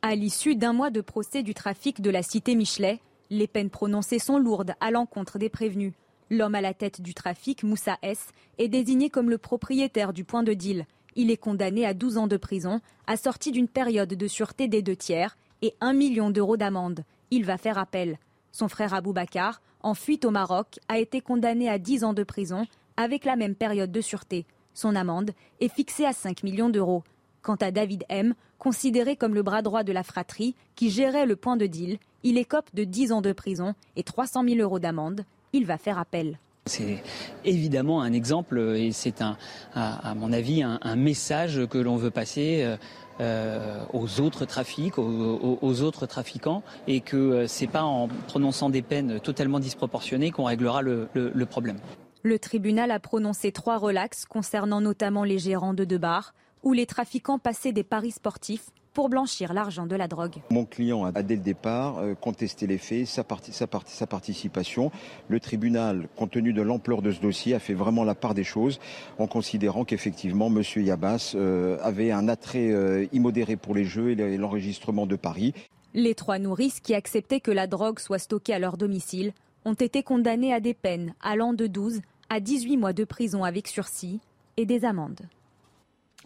À 0.00 0.14
l'issue 0.14 0.54
d'un 0.54 0.72
mois 0.72 0.90
de 0.90 1.00
procès 1.00 1.42
du 1.42 1.54
trafic 1.54 2.00
de 2.00 2.10
la 2.10 2.22
Cité 2.22 2.54
Michelet, 2.54 3.00
les 3.30 3.48
peines 3.48 3.68
prononcées 3.68 4.20
sont 4.20 4.38
lourdes 4.38 4.74
à 4.80 4.92
l'encontre 4.92 5.40
des 5.40 5.48
prévenus. 5.48 5.92
L'homme 6.30 6.54
à 6.54 6.60
la 6.60 6.72
tête 6.72 7.00
du 7.00 7.14
trafic, 7.14 7.64
Moussa 7.64 7.98
S, 8.02 8.28
est 8.58 8.68
désigné 8.68 9.10
comme 9.10 9.28
le 9.28 9.38
propriétaire 9.38 10.12
du 10.12 10.22
point 10.22 10.44
de 10.44 10.54
deal. 10.54 10.86
Il 11.16 11.32
est 11.32 11.36
condamné 11.36 11.84
à 11.84 11.94
12 11.94 12.16
ans 12.16 12.26
de 12.28 12.36
prison, 12.36 12.80
assorti 13.08 13.50
d'une 13.50 13.66
période 13.66 14.14
de 14.14 14.26
sûreté 14.28 14.68
des 14.68 14.82
deux 14.82 14.94
tiers 14.94 15.36
et 15.62 15.74
1 15.80 15.94
million 15.94 16.30
d'euros 16.30 16.56
d'amende. 16.56 17.02
Il 17.32 17.44
va 17.44 17.58
faire 17.58 17.76
appel. 17.76 18.18
Son 18.52 18.68
frère 18.68 18.94
Abou 18.94 19.12
Bakar, 19.12 19.60
en 19.82 19.94
fuite 19.94 20.24
au 20.24 20.30
Maroc, 20.30 20.78
a 20.86 20.98
été 20.98 21.20
condamné 21.20 21.68
à 21.68 21.80
10 21.80 22.04
ans 22.04 22.14
de 22.14 22.22
prison 22.22 22.68
avec 22.96 23.24
la 23.24 23.34
même 23.34 23.56
période 23.56 23.90
de 23.90 24.00
sûreté. 24.00 24.46
Son 24.74 24.94
amende 24.94 25.32
est 25.60 25.74
fixée 25.74 26.06
à 26.06 26.12
5 26.12 26.44
millions 26.44 26.70
d'euros. 26.70 27.02
Quant 27.42 27.56
à 27.56 27.70
David 27.70 28.04
M, 28.08 28.34
considéré 28.58 29.16
comme 29.16 29.34
le 29.34 29.42
bras 29.42 29.62
droit 29.62 29.82
de 29.82 29.92
la 29.92 30.02
fratrie 30.02 30.54
qui 30.74 30.90
gérait 30.90 31.26
le 31.26 31.36
point 31.36 31.56
de 31.56 31.66
deal, 31.66 31.98
il 32.22 32.38
écope 32.38 32.66
de 32.74 32.84
10 32.84 33.12
ans 33.12 33.22
de 33.22 33.32
prison 33.32 33.74
et 33.96 34.02
300 34.02 34.44
000 34.44 34.56
euros 34.60 34.78
d'amende. 34.78 35.22
Il 35.52 35.66
va 35.66 35.78
faire 35.78 35.98
appel. 35.98 36.38
C'est 36.66 37.02
évidemment 37.44 38.02
un 38.02 38.12
exemple 38.12 38.58
et 38.76 38.92
c'est 38.92 39.22
un, 39.22 39.38
à, 39.74 40.14
mon 40.14 40.32
avis 40.32 40.62
un, 40.62 40.96
message 40.96 41.66
que 41.70 41.78
l'on 41.78 41.96
veut 41.96 42.10
passer. 42.10 42.76
Euh, 43.20 43.84
aux 43.92 44.20
autres 44.20 44.44
trafics, 44.44 44.96
aux, 44.96 45.82
autres 45.82 46.06
trafiquants, 46.06 46.62
et 46.86 47.00
que 47.00 47.16
euh, 47.16 47.46
c'est 47.48 47.66
pas 47.66 47.82
en 47.82 48.06
prononçant 48.28 48.70
des 48.70 48.80
peines 48.80 49.18
totalement 49.18 49.58
disproportionnées 49.58 50.30
qu'on 50.30 50.44
réglera 50.44 50.82
le, 50.82 51.08
le 51.14 51.46
problème. 51.46 51.78
Le 52.22 52.38
tribunal 52.38 52.92
a 52.92 53.00
prononcé 53.00 53.50
trois 53.50 53.76
relax 53.76 54.24
concernant 54.24 54.80
notamment 54.80 55.24
les 55.24 55.40
gérants 55.40 55.74
de 55.74 55.84
deux 55.84 55.98
bars, 55.98 56.32
où 56.62 56.72
les 56.72 56.86
trafiquants 56.86 57.38
passaient 57.38 57.72
des 57.72 57.84
paris 57.84 58.10
sportifs 58.10 58.70
pour 58.98 59.08
blanchir 59.08 59.52
l'argent 59.52 59.86
de 59.86 59.94
la 59.94 60.08
drogue. 60.08 60.36
Mon 60.50 60.64
client 60.64 61.04
a 61.04 61.22
dès 61.22 61.36
le 61.36 61.42
départ 61.42 61.98
euh, 61.98 62.14
contesté 62.14 62.66
les 62.66 62.78
faits, 62.78 63.06
sa, 63.06 63.24
sa 63.52 64.06
participation. 64.08 64.90
Le 65.28 65.38
tribunal, 65.38 66.08
compte 66.16 66.32
tenu 66.32 66.52
de 66.52 66.62
l'ampleur 66.62 67.00
de 67.00 67.12
ce 67.12 67.20
dossier, 67.20 67.54
a 67.54 67.60
fait 67.60 67.74
vraiment 67.74 68.02
la 68.02 68.16
part 68.16 68.34
des 68.34 68.42
choses 68.42 68.80
en 69.18 69.28
considérant 69.28 69.84
qu'effectivement 69.84 70.48
M. 70.48 70.62
Yabas 70.84 71.34
euh, 71.36 71.78
avait 71.80 72.10
un 72.10 72.28
attrait 72.28 72.72
euh, 72.72 73.06
immodéré 73.12 73.54
pour 73.54 73.74
les 73.74 73.84
jeux 73.84 74.18
et 74.18 74.36
l'enregistrement 74.36 75.06
de 75.06 75.14
paris. 75.14 75.54
Les 75.94 76.16
trois 76.16 76.40
nourrices 76.40 76.80
qui 76.80 76.94
acceptaient 76.94 77.40
que 77.40 77.52
la 77.52 77.68
drogue 77.68 78.00
soit 78.00 78.18
stockée 78.18 78.52
à 78.52 78.58
leur 78.58 78.76
domicile 78.76 79.32
ont 79.64 79.74
été 79.74 80.02
condamnés 80.02 80.52
à 80.52 80.58
des 80.58 80.74
peines 80.74 81.14
allant 81.20 81.52
de 81.52 81.68
12 81.68 82.00
à 82.30 82.40
18 82.40 82.76
mois 82.76 82.92
de 82.92 83.04
prison 83.04 83.44
avec 83.44 83.68
sursis 83.68 84.20
et 84.56 84.66
des 84.66 84.84
amendes. 84.84 85.20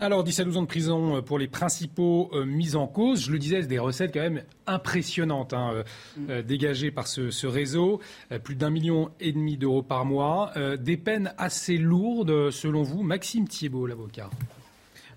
Alors, 0.02 0.24
10 0.24 0.40
à 0.40 0.44
12 0.44 0.56
ans 0.56 0.62
de 0.62 0.66
prison 0.66 1.16
euh, 1.18 1.22
pour 1.22 1.38
les 1.38 1.46
principaux 1.46 2.28
euh, 2.32 2.44
mis 2.44 2.74
en 2.74 2.88
cause. 2.88 3.22
Je 3.22 3.30
le 3.30 3.38
disais, 3.38 3.62
des 3.62 3.78
recettes 3.78 4.12
quand 4.12 4.18
même 4.20 4.42
impressionnantes 4.66 5.52
hein, 5.52 5.84
euh, 6.18 6.40
mm. 6.40 6.42
dégagées 6.42 6.90
par 6.90 7.06
ce, 7.06 7.46
réseau. 7.46 8.00
plus 8.42 8.56
d'un 8.56 8.70
million 8.70 9.12
et 9.20 9.30
demi 9.30 9.56
d'euros 9.56 9.84
par 9.84 10.04
mois. 10.04 10.52
des 10.80 10.96
peines 10.96 11.32
assez 11.38 11.78
lourdes, 11.78 12.50
selon 12.50 12.82
vous. 12.82 13.04
Maxime 13.04 13.46
Thiebaud, 13.46 13.86
l'avocat. 13.86 14.28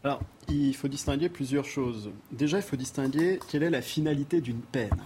Alors, 0.04 0.21
il 0.50 0.76
faut 0.76 0.88
distinguer 0.88 1.30
plusieurs 1.30 1.65
choses. 1.65 2.12
Déjà, 2.32 2.58
il 2.58 2.63
faut 2.63 2.76
distinguer 2.76 3.39
quelle 3.50 3.63
est 3.63 3.71
la 3.71 3.82
finalité 3.82 4.39
d'une 4.39 4.62
peine 4.62 5.02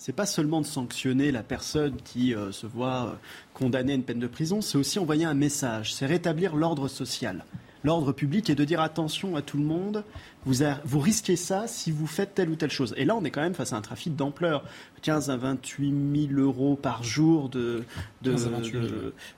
c'est 0.00 0.14
pas 0.14 0.24
seulement 0.24 0.62
de 0.62 0.66
sanctionner 0.66 1.30
la 1.30 1.42
personne 1.42 1.96
qui 2.02 2.34
euh, 2.34 2.52
se 2.52 2.66
voit 2.66 3.04
euh, 3.04 3.12
condamnée 3.52 3.92
à 3.92 3.96
une 3.96 4.02
peine 4.02 4.18
de 4.18 4.26
prison, 4.26 4.62
c'est 4.62 4.78
aussi 4.78 4.98
envoyer 4.98 5.26
un 5.26 5.34
message, 5.34 5.92
c'est 5.92 6.06
rétablir 6.06 6.56
l'ordre 6.56 6.88
social, 6.88 7.44
l'ordre 7.84 8.12
public 8.12 8.50
et 8.50 8.54
de 8.54 8.64
dire 8.64 8.80
attention 8.80 9.36
à 9.36 9.42
tout 9.42 9.56
le 9.56 9.64
monde, 9.64 10.04
vous, 10.46 10.64
vous 10.84 11.00
risquez 11.00 11.36
ça 11.36 11.66
si 11.66 11.90
vous 11.90 12.06
faites 12.06 12.34
telle 12.34 12.50
ou 12.50 12.56
telle 12.56 12.70
chose. 12.70 12.94
Et 12.96 13.04
là, 13.04 13.16
on 13.16 13.24
est 13.24 13.30
quand 13.30 13.42
même 13.42 13.54
face 13.54 13.72
à 13.72 13.76
un 13.76 13.80
trafic 13.80 14.16
d'ampleur. 14.16 14.64
15 15.02 15.30
à 15.30 15.36
28 15.36 16.28
000 16.28 16.40
euros 16.40 16.76
par 16.76 17.02
jour 17.02 17.48
de, 17.48 17.84
de, 18.22 18.36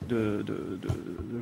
de, 0.08 0.42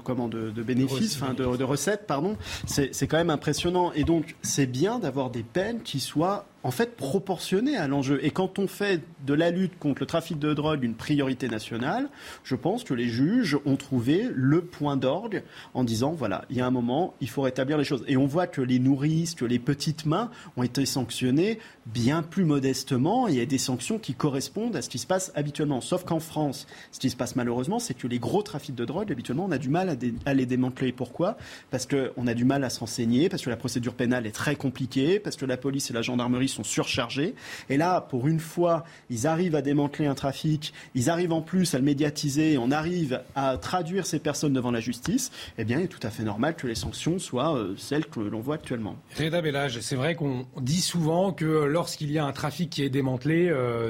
comment, 0.05 0.29
de, 0.29 0.51
bénéfices, 0.63 1.21
enfin, 1.21 1.35
de, 1.35 1.65
recettes, 1.65 2.07
pardon. 2.07 2.37
C'est 2.67 3.07
quand 3.07 3.17
même 3.17 3.31
impressionnant. 3.31 3.93
Et 3.93 4.05
donc, 4.05 4.37
c'est 4.43 4.67
bien 4.67 4.99
d'avoir 4.99 5.31
des 5.31 5.43
peines 5.43 5.83
qui 5.83 6.01
soient 6.01 6.47
en 6.63 6.71
fait 6.71 6.97
proportionnées 6.97 7.77
à 7.77 7.89
l'enjeu. 7.89 8.21
Et 8.23 8.31
quand 8.31 8.59
on 8.59 8.67
fait 8.67 9.03
de 9.25 9.35
la 9.35 9.51
lutte 9.51 9.79
contre 9.79 10.01
le 10.01 10.07
trafic 10.07 10.39
de 10.39 10.53
drogue 10.53 10.85
une 10.85 10.95
priorité 10.95 11.49
nationale, 11.49 12.09
je 12.45 12.55
pense 12.55 12.85
que 12.85 12.93
les 12.93 13.09
juges 13.09 13.57
ont 13.65 13.77
trouvé 13.77 14.29
le 14.35 14.61
point 14.61 14.97
d'orgue 14.97 15.43
en 15.73 15.85
disant 15.85 16.13
voilà, 16.13 16.45
il 16.51 16.57
y 16.57 16.61
a 16.61 16.67
un 16.67 16.71
moment, 16.71 17.15
il 17.21 17.31
faut 17.31 17.43
rétablir 17.43 17.79
les 17.79 17.85
choses. 17.85 18.05
Et 18.09 18.17
on 18.17 18.27
voit 18.27 18.47
que 18.47 18.61
les 18.61 18.79
nourrices, 18.79 19.35
que 19.35 19.45
les 19.51 19.59
petites 19.59 20.07
mains 20.07 20.31
ont 20.57 20.63
été 20.63 20.87
sanctionnées 20.87 21.59
bien 21.87 22.23
plus 22.23 22.45
modestement. 22.45 23.29
Il 23.29 23.35
y 23.35 23.41
a 23.41 23.47
des 23.47 23.59
sanctions 23.59 23.99
qui 23.99 24.15
correspondent 24.15 24.77
à 24.77 24.83
ce 24.83 24.89
qui 24.89 24.99
se 24.99 25.07
passe 25.07 25.33
habituellement. 25.35 25.81
Sauf 25.81 26.05
qu'en 26.05 26.21
France, 26.21 26.67
ce 26.93 27.01
qui 27.01 27.11
se 27.11 27.17
passe 27.17 27.37
malheureusement, 27.37 27.79
c'est 27.79 27.95
que 27.95 28.07
les 28.07 28.19
gros 28.19 28.43
trafics 28.43 28.75
de 28.75 28.85
drogue, 28.85 29.11
habituellement, 29.11 29.47
on 29.47 29.51
a 29.51 29.59
du 29.59 29.69
mal 29.69 29.99
à, 30.25 30.35
les 30.35 30.47
démanteler. 30.47 30.93
Pourquoi? 30.93 31.37
Parce 31.71 31.87
qu'on 31.87 32.27
a 32.27 32.35
du 32.35 32.45
mal 32.45 32.65
à 32.65 32.71
se 32.71 32.81
renseigner, 32.81 33.29
parce 33.29 33.43
que 33.43 33.51
la 33.51 33.57
procédure 33.57 33.95
pénale 33.95 34.27
est 34.27 34.33
très 34.33 34.57
compliquée, 34.57 35.19
parce 35.19 35.37
que 35.37 35.45
la 35.45 35.57
police 35.57 35.91
et 35.91 35.93
la 35.93 36.03
gendarmerie 36.03 36.49
sont 36.49 36.65
surchargées. 36.65 37.35
Et 37.69 37.77
là, 37.77 38.01
pour 38.01 38.29
une 38.29 38.41
fois, 38.41 38.85
ils 39.11 39.27
arrivent 39.27 39.57
à 39.57 39.63
démanteler 39.63 40.07
un 40.07 40.15
trafic, 40.15 40.73
ils 40.95 41.11
arrivent 41.11 41.33
en 41.33 41.43
plus 41.43 41.75
à 41.75 41.79
le 41.79 41.85
médiatiser, 41.85 42.57
on 42.59 42.71
arrive 42.71 43.23
à 43.35 43.57
traduire 43.59 44.07
ces 44.07 44.21
personnes 44.21 44.53
devant 44.53 44.71
la 44.71 44.81
justice, 44.81 45.33
eh 45.59 45.65
bien, 45.65 45.79
il 45.79 45.85
est 45.85 45.89
tout 45.89 46.05
à 46.07 46.11
fait 46.11 46.23
normal 46.23 46.55
que 46.55 46.67
les 46.67 46.75
sanctions 46.75 47.19
soient 47.19 47.57
euh, 47.57 47.75
celles 47.77 48.07
que 48.07 48.21
l'on 48.21 48.41
voit 48.41 48.55
actuellement. 48.55 48.97
Bellage, 49.43 49.81
c'est 49.81 49.97
vrai 49.97 50.15
qu'on 50.15 50.47
dit 50.61 50.81
souvent 50.81 51.33
que 51.33 51.45
lorsqu'il 51.45 52.11
y 52.11 52.19
a 52.19 52.25
un 52.25 52.33
trafic 52.33 52.71
qui 52.71 52.83
est 52.83 52.91
démantelé, 52.91 53.49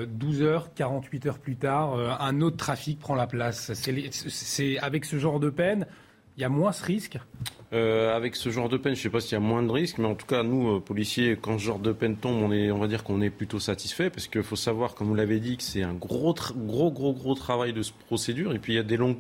12 0.09 0.43
euh, 0.43 0.45
heures, 0.45 0.75
48 0.75 1.27
heures 1.27 1.39
plus 1.39 1.57
tard, 1.57 1.95
euh, 1.95 2.11
un 2.19 2.41
autre 2.41 2.57
trafic 2.57 2.99
prend 2.99 3.15
la 3.15 3.27
place. 3.27 3.73
C'est 3.75 4.79
avec 4.79 5.05
ce 5.05 5.19
genre 5.19 5.41
de 5.41 5.51
peine, 5.51 5.87
il 6.37 6.43
y 6.43 6.45
a 6.45 6.49
moins 6.49 6.73
ce 6.73 6.85
risque? 6.85 7.19
Euh, 7.73 8.17
avec 8.17 8.35
ce 8.35 8.51
genre 8.51 8.69
de 8.69 8.77
peine, 8.77 8.95
je 8.95 9.01
ne 9.01 9.03
sais 9.05 9.11
pas 9.11 9.21
s'il 9.21 9.33
y 9.33 9.37
a 9.37 9.41
moins 9.41 9.63
de 9.63 9.71
risques, 9.71 9.99
mais 9.99 10.09
en 10.09 10.17
tout 10.17 10.27
cas, 10.27 10.43
nous, 10.43 10.81
policiers, 10.81 11.39
quand 11.41 11.57
ce 11.57 11.65
genre 11.65 11.79
de 11.79 11.93
peine 11.93 12.17
tombe, 12.17 12.43
on, 12.43 12.51
est, 12.51 12.73
on 12.73 12.79
va 12.79 12.89
dire 12.89 13.05
qu'on 13.05 13.21
est 13.21 13.31
plutôt 13.31 13.61
satisfait, 13.61 14.11
parce 14.11 14.27
qu'il 14.27 14.43
faut 14.43 14.57
savoir, 14.57 14.97
comme 14.97 15.07
vous 15.07 15.15
l'avez 15.15 15.39
dit, 15.39 15.57
que 15.57 15.63
c'est 15.63 15.85
un 15.85 15.95
gros, 15.95 16.35
gros, 16.35 16.91
gros, 16.91 17.13
gros 17.13 17.35
travail 17.37 17.73
de 17.73 17.83
procédure, 18.07 18.53
et 18.55 18.59
puis 18.59 18.73
il 18.73 18.77
y 18.77 18.81
a 18.81 18.83
des 18.83 18.97
longues, 18.97 19.19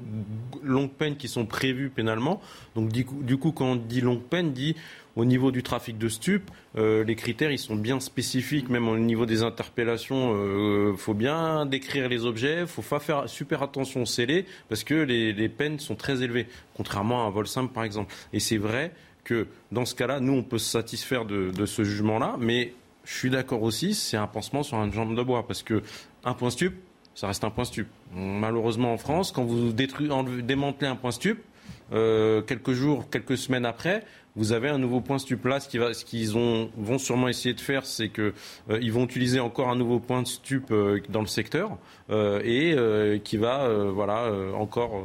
longues 0.65 0.91
peines 0.91 1.17
qui 1.17 1.29
sont 1.29 1.47
prévues 1.47 1.91
pénalement. 1.91 2.41
Donc 2.75 2.91
du 2.91 3.05
coup, 3.05 3.23
du 3.23 3.37
coup 3.37 3.53
quand 3.53 3.67
on 3.67 3.77
dit 3.77 4.01
longue 4.01 4.23
peine, 4.23 4.53
dit 4.53 4.75
au 5.17 5.25
niveau 5.25 5.51
du 5.51 5.63
trafic 5.63 5.99
de 5.99 6.09
stupes, 6.09 6.51
euh, 6.77 7.05
les 7.05 7.17
critères 7.17 7.51
ils 7.51 7.59
sont 7.59 7.77
bien 7.77 8.01
spécifiques, 8.01 8.69
même 8.69 8.89
au 8.89 8.99
niveau 8.99 9.27
des 9.27 9.43
interpellations. 9.43 10.33
Il 10.33 10.39
euh, 10.39 10.97
faut 10.97 11.15
bien 11.15 11.67
décrire 11.67 12.09
les 12.09 12.25
objets, 12.25 12.67
faut 12.67 12.83
pas 12.83 13.01
faire 13.01 13.29
super 13.29 13.63
attention 13.63 14.03
au 14.03 14.07
scellé 14.07 14.47
parce 14.69 14.85
que 14.85 14.95
les, 14.95 15.49
peines 15.49 15.79
sont 15.79 15.97
très 15.97 16.23
élevées, 16.23 16.47
contrairement 16.75 17.25
à 17.25 17.27
un 17.27 17.31
vol 17.31 17.47
simple 17.47 17.73
par 17.73 17.85
exemple. 17.85 18.15
Et 18.33 18.41
c'est 18.41 18.59
vrai 18.59 18.93
que 19.25 19.49
dans 19.73 19.85
ce 19.85 19.95
cas-là, 19.95 20.21
nous 20.21 20.33
on 20.33 20.43
peut 20.43 20.59
se 20.59 20.71
satisfaire 20.71 21.25
de, 21.25 21.67
ce 21.67 21.85
jugement-là, 21.85 22.37
mais 22.39 22.75
je 23.05 23.15
suis 23.15 23.31
d'accord 23.31 23.63
aussi, 23.63 23.95
c'est 23.95 24.17
un 24.17 24.27
pansement 24.27 24.63
sur 24.63 24.79
une 24.79 24.93
jambe 24.93 25.17
de 25.17 25.23
bois 25.23 25.47
parce 25.47 25.63
que 25.63 25.83
un 26.25 26.35
point 26.35 26.51
stup, 26.51 26.75
ça 27.15 27.27
reste 27.27 27.43
un 27.45 27.51
point 27.51 27.65
stup. 27.65 27.89
Malheureusement 28.15 28.93
en 28.93 28.99
France, 28.99 29.33
quand 29.33 29.45
vous 29.45 29.73
démantelez 29.73 30.89
un 30.89 30.97
point 30.97 31.11
stup, 31.11 31.39
euh, 31.93 32.41
quelques 32.43 32.73
jours, 32.73 33.11
quelques 33.11 33.37
semaines 33.37 33.67
après, 33.67 34.05
vous 34.41 34.53
avez 34.53 34.71
un 34.71 34.79
nouveau 34.79 35.03
point 35.03 35.19
stup 35.19 35.45
là. 35.45 35.61
Ce 35.61 35.69
qu'ils 35.69 36.31
vont 36.31 36.99
sûrement 36.99 37.29
essayer 37.29 37.55
de 37.55 37.61
faire, 37.61 37.85
c'est 37.85 38.09
qu'ils 38.09 38.33
euh, 38.71 38.91
vont 38.91 39.05
utiliser 39.05 39.39
encore 39.39 39.69
un 39.69 39.77
nouveau 39.77 40.01
point 40.01 40.23
de 40.23 40.27
stup 40.27 40.71
euh, 40.71 40.99
dans 41.11 41.21
le 41.21 41.27
secteur 41.27 41.77
euh, 42.09 42.41
et 42.43 43.21
qui 43.21 43.37
va 43.37 43.69
voilà 43.91 44.33
encore 44.55 45.05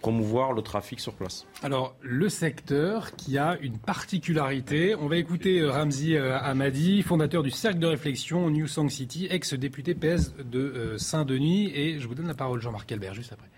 promouvoir 0.00 0.52
le 0.52 0.62
trafic 0.62 1.00
sur 1.00 1.14
place. 1.14 1.46
Alors 1.62 1.96
le 2.02 2.28
secteur 2.28 3.16
qui 3.16 3.36
a 3.36 3.58
une 3.60 3.78
particularité, 3.78 4.94
on 4.94 5.08
va 5.08 5.16
écouter 5.16 5.64
Ramzi 5.64 6.16
Hamadi, 6.16 7.02
fondateur 7.02 7.42
du 7.42 7.50
cercle 7.50 7.80
de 7.80 7.86
réflexion 7.86 8.48
New 8.50 8.68
Song 8.68 8.88
City, 8.88 9.26
ex-député 9.28 9.94
PS 9.94 10.34
de 10.36 10.94
Saint-Denis, 10.98 11.72
et 11.74 11.98
je 11.98 12.06
vous 12.06 12.14
donne 12.14 12.28
la 12.28 12.34
parole 12.34 12.60
Jean-Marc 12.60 12.92
Albert 12.92 13.14
juste 13.14 13.32
après 13.32 13.48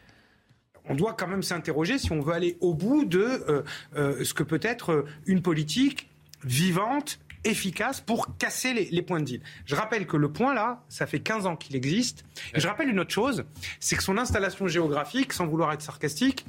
on 0.88 0.94
doit 0.94 1.14
quand 1.14 1.26
même 1.26 1.42
s'interroger 1.42 1.98
si 1.98 2.12
on 2.12 2.20
veut 2.20 2.34
aller 2.34 2.56
au 2.60 2.74
bout 2.74 3.04
de 3.04 3.20
euh, 3.20 3.62
euh, 3.96 4.24
ce 4.24 4.34
que 4.34 4.42
peut 4.42 4.60
être 4.62 4.92
euh, 4.92 5.06
une 5.26 5.42
politique 5.42 6.08
vivante, 6.44 7.18
efficace 7.44 8.00
pour 8.00 8.36
casser 8.36 8.74
les, 8.90 9.02
points 9.02 9.20
de 9.20 9.24
deal. 9.24 9.40
Je 9.64 9.74
rappelle 9.74 10.06
que 10.06 10.16
le 10.16 10.30
point 10.30 10.52
là, 10.52 10.84
ça 10.88 11.06
fait 11.06 11.20
15 11.20 11.46
ans 11.46 11.56
qu'il 11.56 11.74
existe. 11.74 12.24
Et 12.54 12.60
je 12.60 12.68
rappelle 12.68 12.88
une 12.88 13.00
autre 13.00 13.12
chose, 13.12 13.44
c'est 13.78 13.96
que 13.96 14.02
son 14.02 14.18
installation 14.18 14.66
géographique, 14.66 15.32
sans 15.32 15.46
vouloir 15.46 15.72
être 15.72 15.80
sarcastique, 15.82 16.44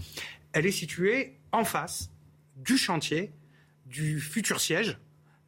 elle 0.54 0.66
est 0.66 0.72
située 0.72 1.38
en 1.54 1.64
face 1.64 2.10
du 2.58 2.78
chantier 2.78 3.32
du 3.86 4.20
futur 4.20 4.60
siège 4.60 4.98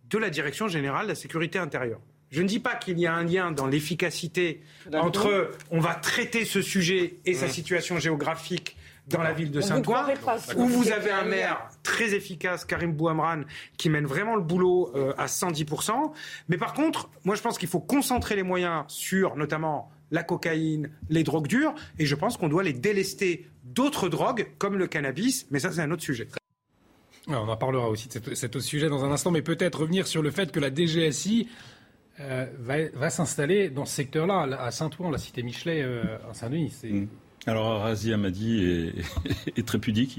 de 0.10 0.18
la 0.18 0.30
Direction 0.30 0.68
générale 0.68 1.06
de 1.06 1.10
la 1.10 1.16
sécurité 1.16 1.60
intérieure. 1.60 2.00
Je 2.34 2.42
ne 2.42 2.48
dis 2.48 2.60
pas 2.60 2.74
qu'il 2.74 3.00
y 3.00 3.06
a 3.06 3.14
un 3.14 3.24
lien 3.24 3.52
dans 3.52 3.68
l'efficacité 3.68 4.64
entre 4.92 5.52
on 5.70 5.80
va 5.80 5.94
traiter 5.94 6.46
ce 6.46 6.64
sujet 6.64 7.18
et 7.28 7.36
sa 7.36 7.48
situation 7.48 8.00
géographique 8.00 8.76
dans 9.08 9.22
la 9.22 9.34
ville 9.34 9.52
de 9.52 9.62
Saint-Ouen, 9.62 10.06
où 10.56 10.66
vous 10.66 10.92
avez 10.92 11.12
un 11.12 11.26
maire 11.26 11.70
très 11.84 12.16
efficace, 12.16 12.66
Karim 12.66 12.94
Bouamran, 12.94 13.42
qui 13.78 13.90
mène 13.90 14.08
vraiment 14.08 14.36
le 14.36 14.42
boulot 14.42 14.92
euh, 14.96 15.14
à 15.18 15.28
110%. 15.28 16.12
Mais 16.50 16.58
par 16.58 16.74
contre, 16.74 17.12
moi 17.24 17.36
je 17.36 17.42
pense 17.42 17.60
qu'il 17.60 17.70
faut 17.70 17.82
concentrer 17.82 18.36
les 18.36 18.44
moyens 18.44 18.86
sur 18.88 19.36
notamment 19.36 19.92
la 20.10 20.24
cocaïne, 20.24 20.90
les 21.10 21.24
drogues 21.24 21.48
dures, 21.48 21.76
et 22.00 22.08
je 22.08 22.16
pense 22.16 22.38
qu'on 22.38 22.50
doit 22.50 22.64
les 22.64 22.74
délester 22.74 23.48
d'autres 23.64 24.10
drogues 24.10 24.48
comme 24.58 24.78
le 24.78 24.88
cannabis, 24.88 25.46
mais 25.52 25.60
ça 25.60 25.72
c'est 25.72 25.82
un 25.82 25.92
autre 25.92 26.04
sujet. 26.04 26.30
on 27.28 27.36
en 27.36 27.58
parlera 27.58 27.90
aussi 27.90 28.08
de 28.08 28.34
cet 28.34 28.56
autre 28.56 28.66
sujet 28.66 28.90
dans 28.90 29.06
un 29.06 29.12
instant, 29.12 29.30
mais 29.30 29.44
peut-être 29.44 29.82
revenir 29.82 30.08
sur 30.08 30.24
le 30.24 30.32
fait 30.32 30.52
que 30.52 30.60
la 30.60 30.74
DGSI 30.74 31.48
euh, 32.20 32.46
va, 32.60 33.10
s'installer 33.10 33.70
dans 33.70 33.86
ce 33.86 33.96
secteur-là, 33.96 34.42
à 34.60 34.72
Saint-Ouen, 34.72 35.10
la 35.10 35.18
cité 35.18 35.42
Michelet, 35.42 35.82
euh, 35.82 36.04
à 36.30 36.34
Saint-Denis. 36.34 36.74
Mm. 36.84 37.06
Alors 37.48 37.82
Razia 37.82 38.18
m'a 38.18 38.30
dit, 38.30 38.94
est, 39.58 39.68
très 39.68 39.80
pudique, 39.80 40.18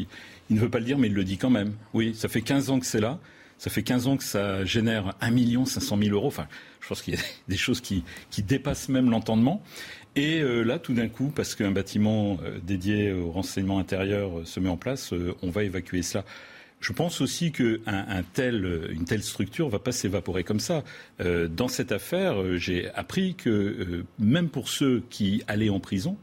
il, 0.51 0.57
ne 0.57 0.61
veut 0.61 0.69
pas 0.69 0.81
le 0.81 0.85
dire, 0.85 0.99
mais 0.99 1.07
il 1.07 1.15
le 1.15 1.25
dit 1.25 1.39
quand 1.39 1.51
même. 1.51 1.75
Oui, 1.93 2.15
ça 2.15 2.29
fait 2.29 2.43
15 2.43 2.71
ans 2.71 2.81
que 2.81 2.87
c'est 2.87 3.01
là. 3.01 3.19
Ça 3.57 3.71
fait 3.71 3.85
15 3.85 4.09
ans 4.09 4.17
que 4.17 4.25
ça 4.25 4.65
génère 4.65 5.15
1 5.21 5.65
500 5.65 5.97
000 5.97 6.15
euros. 6.15 6.27
Enfin, 6.27 6.49
je 6.81 6.89
pense 6.89 7.01
qu'il 7.01 7.15
y 7.15 7.17
a 7.17 7.21
des 7.49 7.57
choses 7.57 7.81
qui, 7.81 8.03
qui 8.31 8.43
dépassent 8.43 8.89
même 8.89 9.09
l'entendement. 9.09 9.63
Et 10.17 10.43
là, 10.43 10.79
tout 10.79 10.95
d'un 10.95 11.09
coup, 11.09 11.33
parce 11.35 11.57
qu'un 11.57 11.73
bâtiment 11.73 12.39
dédié 12.63 13.13
au 13.13 13.33
renseignement 13.33 13.81
intérieur 13.81 14.47
se 14.47 14.61
met 14.61 14.69
en 14.69 14.77
place, 14.77 15.13
on 15.43 15.51
va 15.51 15.65
évacuer 15.65 16.03
cela. 16.03 16.25
Je 16.85 16.93
pense 16.93 17.23
aussi 17.23 17.51
qu'une 17.51 17.81
un 17.87 18.23
tel, 18.23 18.91
une 18.91 19.07
telle 19.07 19.23
structure 19.23 19.65
ne 19.69 19.71
va 19.71 19.79
pas 19.79 19.91
s'évaporer 19.91 20.45
comme 20.45 20.61
ça. 20.61 20.85
Euh, 21.21 21.49
dans 21.49 21.69
cette 21.69 21.93
affaire, 21.93 22.39
euh, 22.43 22.59
j'ai 22.59 22.91
appris 22.91 23.35
que 23.37 23.49
euh, 23.49 24.05
même 24.19 24.51
pour 24.51 24.69
ceux 24.69 25.03
qui 25.09 25.43
allaient 25.49 25.71
en 25.71 25.81
prison, 25.81 26.19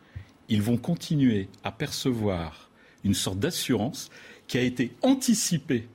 ils 0.50 0.62
vont 0.62 0.78
continuer 0.78 1.48
à 1.64 1.72
percevoir 1.72 2.70
une 3.04 3.16
sorte 3.16 3.40
d'assurance 3.40 4.12
qui 4.46 4.60
a 4.60 4.62
été 4.62 4.92
anticipée 5.02 5.88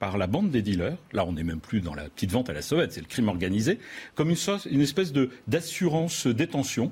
par 0.00 0.18
la 0.18 0.26
bande 0.26 0.50
des 0.50 0.60
dealers, 0.60 0.98
là 1.12 1.24
on 1.24 1.32
n'est 1.32 1.44
même 1.44 1.60
plus 1.60 1.80
dans 1.80 1.94
la 1.94 2.08
petite 2.08 2.32
vente 2.32 2.50
à 2.50 2.52
la 2.52 2.62
sauvette, 2.62 2.92
c'est 2.92 3.00
le 3.00 3.06
crime 3.06 3.28
organisé, 3.28 3.78
comme 4.16 4.28
une 4.28 4.80
espèce 4.80 5.12
d'assurance 5.46 6.26
détention. 6.26 6.90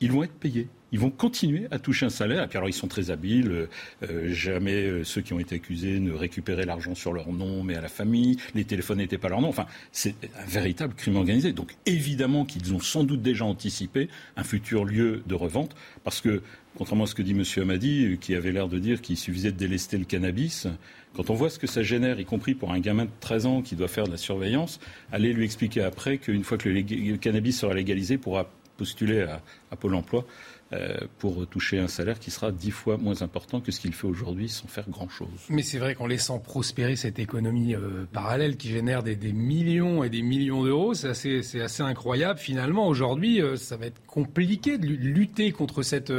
Ils 0.00 0.12
vont 0.12 0.22
être 0.22 0.34
payés 0.34 0.68
ils 0.92 0.98
vont 0.98 1.10
continuer 1.10 1.66
à 1.70 1.78
toucher 1.78 2.06
un 2.06 2.10
salaire. 2.10 2.44
Et 2.44 2.46
puis 2.46 2.58
alors, 2.58 2.68
ils 2.68 2.74
sont 2.74 2.86
très 2.86 3.10
habiles. 3.10 3.50
Euh, 3.50 3.66
euh, 4.08 4.32
jamais 4.32 4.84
euh, 4.84 5.04
ceux 5.04 5.22
qui 5.22 5.32
ont 5.32 5.38
été 5.38 5.56
accusés 5.56 5.98
ne 5.98 6.12
récupéraient 6.12 6.66
l'argent 6.66 6.94
sur 6.94 7.14
leur 7.14 7.32
nom, 7.32 7.64
mais 7.64 7.74
à 7.74 7.80
la 7.80 7.88
famille. 7.88 8.36
Les 8.54 8.64
téléphones 8.64 8.98
n'étaient 8.98 9.18
pas 9.18 9.30
leur 9.30 9.40
nom. 9.40 9.48
Enfin, 9.48 9.66
c'est 9.90 10.14
un 10.38 10.44
véritable 10.46 10.94
crime 10.94 11.16
organisé. 11.16 11.52
Donc, 11.52 11.74
évidemment 11.86 12.44
qu'ils 12.44 12.74
ont 12.74 12.80
sans 12.80 13.04
doute 13.04 13.22
déjà 13.22 13.46
anticipé 13.46 14.08
un 14.36 14.44
futur 14.44 14.84
lieu 14.84 15.22
de 15.26 15.34
revente, 15.34 15.74
parce 16.04 16.20
que, 16.20 16.42
contrairement 16.76 17.04
à 17.04 17.06
ce 17.06 17.14
que 17.14 17.22
dit 17.22 17.32
M. 17.32 17.42
Amadi, 17.62 18.18
qui 18.20 18.34
avait 18.34 18.52
l'air 18.52 18.68
de 18.68 18.78
dire 18.78 19.00
qu'il 19.00 19.16
suffisait 19.16 19.52
de 19.52 19.56
délester 19.56 19.96
le 19.96 20.04
cannabis, 20.04 20.66
quand 21.14 21.30
on 21.30 21.34
voit 21.34 21.48
ce 21.48 21.58
que 21.58 21.66
ça 21.66 21.82
génère, 21.82 22.20
y 22.20 22.26
compris 22.26 22.54
pour 22.54 22.70
un 22.70 22.80
gamin 22.80 23.06
de 23.06 23.10
13 23.20 23.46
ans 23.46 23.62
qui 23.62 23.76
doit 23.76 23.88
faire 23.88 24.04
de 24.04 24.10
la 24.10 24.16
surveillance, 24.18 24.78
allez 25.10 25.32
lui 25.32 25.44
expliquer 25.44 25.82
après 25.82 26.18
qu'une 26.18 26.44
fois 26.44 26.58
que 26.58 26.68
le, 26.68 27.16
cannabis 27.16 27.60
sera 27.60 27.72
légalisé, 27.72 28.18
pourra 28.18 28.50
postuler 28.76 29.22
à 29.70 29.76
Pôle 29.76 29.94
emploi. 29.94 30.26
Euh, 30.72 30.96
pour 31.18 31.46
toucher 31.46 31.78
un 31.78 31.88
salaire 31.88 32.18
qui 32.18 32.30
sera 32.30 32.50
dix 32.50 32.70
fois 32.70 32.96
moins 32.96 33.20
important 33.20 33.60
que 33.60 33.70
ce 33.70 33.78
qu'il 33.78 33.92
fait 33.92 34.06
aujourd'hui 34.06 34.48
sans 34.48 34.68
faire 34.68 34.88
grand-chose. 34.88 35.28
Mais 35.50 35.62
c'est 35.62 35.78
vrai 35.78 35.94
qu'en 35.94 36.06
laissant 36.06 36.38
prospérer 36.38 36.96
cette 36.96 37.18
économie 37.18 37.74
euh, 37.74 38.06
parallèle 38.10 38.56
qui 38.56 38.70
génère 38.70 39.02
des, 39.02 39.16
millions 39.34 40.02
et 40.02 40.08
des 40.08 40.22
millions 40.22 40.64
d'euros, 40.64 40.94
c'est 40.94 41.10
assez, 41.10 41.82
incroyable. 41.82 42.38
Finalement, 42.38 42.88
aujourd'hui, 42.88 43.42
euh, 43.42 43.56
ça 43.56 43.76
va 43.76 43.86
être 43.86 44.00
compliqué 44.06 44.78
de 44.78 44.86
lutter 44.86 45.52
contre 45.52 45.82
cette, 45.82 46.12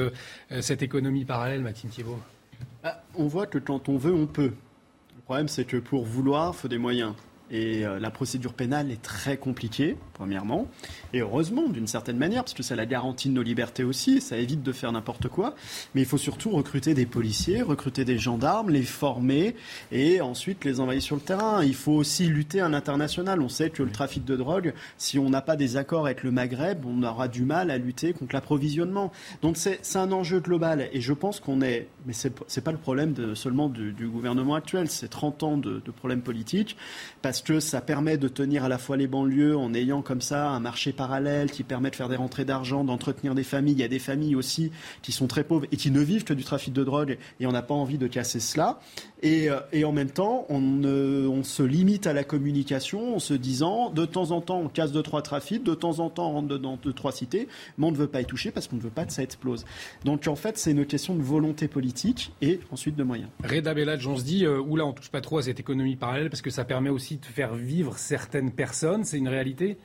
cette 0.62 0.84
économie 0.84 1.26
parallèle, 1.26 1.62
Mathilde 1.62 1.94
Thiebaud. 1.94 2.20
Bah, 2.84 3.04
on 3.16 3.26
voit 3.26 3.48
que 3.48 3.58
quand 3.58 3.90
on 3.90 3.98
veut, 3.98 4.14
on 4.14 4.28
peut. 4.28 4.54
Le 5.16 5.22
problème, 5.24 5.48
c'est 5.48 5.66
que 5.66 5.78
pour 5.78 6.06
vouloir, 6.06 6.54
il 6.56 6.60
faut 6.60 6.68
des 6.68 6.78
moyens. 6.78 7.14
Et 7.52 7.84
la 8.00 8.10
procédure 8.10 8.54
pénale 8.54 8.92
est 8.92 9.02
très 9.02 9.38
compliquée, 9.38 9.96
premièrement. 10.14 10.68
Et 11.14 11.20
heureusement, 11.20 11.70
d'une 11.70 11.88
certaine 11.88 12.18
manière, 12.18 12.44
parce 12.44 12.54
que 12.54 12.64
ça 12.64 12.74
la 12.76 12.86
garantie 12.86 13.30
de 13.30 13.34
nos 13.34 13.44
libertés 13.44 13.84
aussi, 13.84 14.22
ça 14.22 14.38
évite 14.38 14.64
de 14.64 14.72
faire 14.72 14.92
n'importe 14.92 15.28
quoi. 15.28 15.56
Mais 15.94 16.02
il 16.02 16.08
faut 16.08 16.18
surtout 16.18 16.50
recruter 16.52 16.94
des 16.94 17.06
policiers, 17.06 17.62
recruter 17.62 18.06
des 18.06 18.18
gendarmes, 18.18 18.70
les 18.70 18.84
former 18.84 19.56
et 19.92 20.22
ensuite 20.22 20.66
les 20.66 20.80
envoyer 20.80 21.00
sur 21.00 21.16
le 21.16 21.22
terrain. 21.22 21.64
Il 21.64 21.76
faut 21.76 21.94
aussi 21.94 22.28
lutter 22.28 22.62
à 22.62 22.70
l'international. 22.70 23.42
On 23.42 23.50
sait 23.50 23.70
que 23.70 23.84
le 23.84 23.92
trafic 23.92 24.26
de 24.26 24.36
drogue, 24.36 24.74
si 24.98 25.20
on 25.20 25.30
n'a 25.30 25.42
pas 25.42 25.56
des 25.56 25.78
accords 25.78 26.06
avec 26.06 26.24
le 26.24 26.32
Maghreb, 26.32 26.86
on 26.86 27.04
aura 27.04 27.28
du 27.28 27.44
mal 27.44 27.72
à 27.72 27.78
lutter 27.78 28.14
contre 28.14 28.34
l'approvisionnement. 28.34 29.12
Donc 29.42 29.58
c'est 29.58 29.80
un 29.96 30.12
enjeu 30.12 30.40
global. 30.40 30.90
Et 30.94 31.02
je 31.02 31.14
pense 31.14 31.40
qu'on 31.40 31.62
est, 31.62 31.88
mais 32.06 32.14
ce 32.14 32.28
n'est 32.28 32.64
pas 32.64 32.72
le 32.72 32.78
problème 32.78 33.14
de, 33.14 33.36
seulement 33.36 33.70
du, 33.70 33.94
gouvernement 34.08 34.56
actuel, 34.56 34.90
c'est 34.90 35.08
30 35.08 35.44
ans 35.44 35.58
de, 35.58 35.82
de 35.84 35.92
problèmes 35.92 36.22
politiques, 36.22 36.78
parce 37.22 37.33
que 37.42 37.60
ça 37.60 37.82
permet 37.82 38.18
de 38.18 38.28
tenir 38.28 38.64
à 38.64 38.70
la 38.70 38.78
fois 38.78 38.98
les 38.98 39.08
banlieues 39.08 39.58
en 39.58 39.74
ayant 39.74 40.02
comme 40.02 40.22
ça 40.22 40.50
un 40.50 40.60
marché 40.60 40.94
parallèle 40.94 41.52
qui 41.52 41.64
permet 41.64 41.90
de 41.90 41.96
faire 41.96 42.10
des 42.10 42.16
rentrées 42.16 42.46
d'argent, 42.46 42.84
d'entretenir 42.84 43.36
des 43.36 43.44
familles. 43.44 43.74
Il 43.74 43.80
y 43.80 43.84
a 43.84 43.88
des 43.88 44.00
familles 44.00 44.36
aussi 44.36 44.72
qui 45.02 45.12
sont 45.12 45.28
très 45.28 45.44
pauvres 45.44 45.66
et 45.72 45.78
qui 45.78 45.92
ne 45.92 46.02
vivent 46.02 46.24
que 46.24 46.34
du 46.34 46.44
trafic 46.44 46.74
de 46.74 46.84
drogue 46.84 47.18
et 47.40 47.48
on 47.48 47.52
n'a 47.52 47.62
pas 47.62 47.74
envie 47.74 47.98
de 47.98 48.08
casser 48.08 48.40
cela. 48.40 48.80
Et, 49.22 49.50
euh, 49.50 49.86
en 49.86 49.92
même 49.94 50.12
temps, 50.12 50.46
on, 50.50 51.44
se 51.44 51.64
limite 51.64 52.08
à 52.08 52.14
la 52.14 52.24
communication 52.24 53.16
en 53.16 53.20
se 53.20 53.34
disant 53.34 53.90
de 53.90 54.06
temps 54.06 54.32
en 54.32 54.40
temps 54.40 54.60
on 54.60 54.70
casse 54.70 54.92
deux 54.92 55.04
trois 55.04 55.22
trafics, 55.22 55.64
de 55.64 55.74
temps 55.74 56.00
en 56.00 56.10
temps 56.10 56.30
on 56.30 56.34
rentre 56.34 56.58
dans 56.58 56.78
deux 56.78 56.94
trois 56.94 57.12
cités, 57.12 57.48
mais 57.78 57.88
on 57.88 57.92
ne 57.92 57.98
veut 57.98 58.08
pas 58.08 58.22
y 58.22 58.26
toucher 58.26 58.52
parce 58.52 58.68
qu'on 58.68 58.78
ne 58.78 58.82
veut 58.82 58.90
pas 58.90 59.06
que 59.06 59.12
ça 59.12 59.24
explose. 59.24 59.66
Donc 60.06 60.28
en 60.28 60.36
fait, 60.36 60.58
c'est 60.58 60.72
une 60.72 60.86
question 60.86 61.16
de 61.16 61.22
volonté 61.22 61.68
politique 61.68 62.32
et 62.42 62.60
ensuite 62.72 62.96
de 62.96 63.04
moyens. 63.04 63.30
Reda 63.44 63.74
Belladj, 63.74 64.08
on 64.08 64.18
se 64.18 64.24
dit 64.24 64.46
euh, 64.46 64.60
oula, 64.60 64.86
on 64.86 64.94
touche 64.94 65.10
pas 65.10 65.22
trop 65.22 65.38
à 65.38 65.44
cette 65.44 65.60
économie 65.60 65.96
parallèle 65.96 66.30
parce 66.30 66.42
que 66.42 66.50
ça 66.50 66.64
permet 66.64 66.90
aussi 66.90 67.20
de 67.24 67.34
faire 67.34 67.56
vivre 67.56 67.98
certaines 67.98 68.52
personnes. 68.52 69.04
C'est 69.04 69.18
une 69.18 69.28
réalité? 69.28 69.78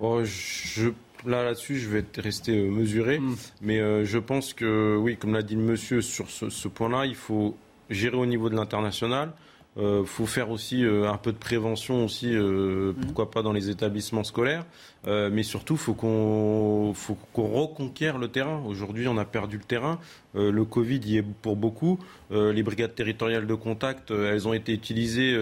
Oh, 0.00 0.20
je, 0.22 0.90
là, 1.26 1.42
là-dessus, 1.42 1.78
je 1.78 1.88
vais 1.88 2.04
rester 2.16 2.56
euh, 2.56 2.70
mesuré. 2.70 3.18
Hmm. 3.18 3.34
Mais 3.62 3.80
euh, 3.80 4.04
je 4.04 4.18
pense 4.18 4.54
que, 4.54 4.96
oui, 4.96 5.16
comme 5.16 5.32
l'a 5.32 5.42
dit 5.42 5.56
le 5.56 5.62
monsieur, 5.62 6.00
sur 6.00 6.30
ce, 6.30 6.68
point-là, 6.68 7.06
il 7.06 7.16
faut 7.16 7.56
gérer 7.90 8.16
au 8.16 8.26
niveau 8.26 8.48
de 8.48 8.56
l'international. 8.56 9.32
Euh, 9.76 10.04
faut 10.04 10.26
faire 10.26 10.50
aussi 10.50 10.82
un 10.84 11.16
peu 11.18 11.30
de 11.30 11.36
prévention 11.36 12.04
aussi, 12.04 12.34
hmm. 12.34 12.94
pourquoi 13.02 13.30
pas 13.30 13.42
dans 13.42 13.52
les 13.52 13.70
établissements 13.70 14.24
scolaires. 14.24 14.64
mais 15.06 15.42
surtout, 15.42 15.76
faut 15.76 15.94
qu'on 15.94 16.92
faut 16.94 17.16
qu'on 17.32 17.48
reconquiert 17.48 18.18
le 18.18 18.28
terrain. 18.28 18.60
Aujourd'hui, 18.66 19.06
on 19.06 19.18
a 19.18 19.24
perdu 19.24 19.56
le 19.58 19.64
terrain. 19.64 20.00
le 20.34 20.64
Covid 20.64 21.00
y 21.04 21.18
est 21.18 21.22
pour 21.22 21.56
beaucoup. 21.56 21.98
les 22.30 22.62
brigades 22.62 22.94
territoriales 22.94 23.46
de 23.46 23.54
contact, 23.54 24.10
elles 24.10 24.48
ont 24.48 24.52
été 24.52 24.72
utilisées 24.72 25.36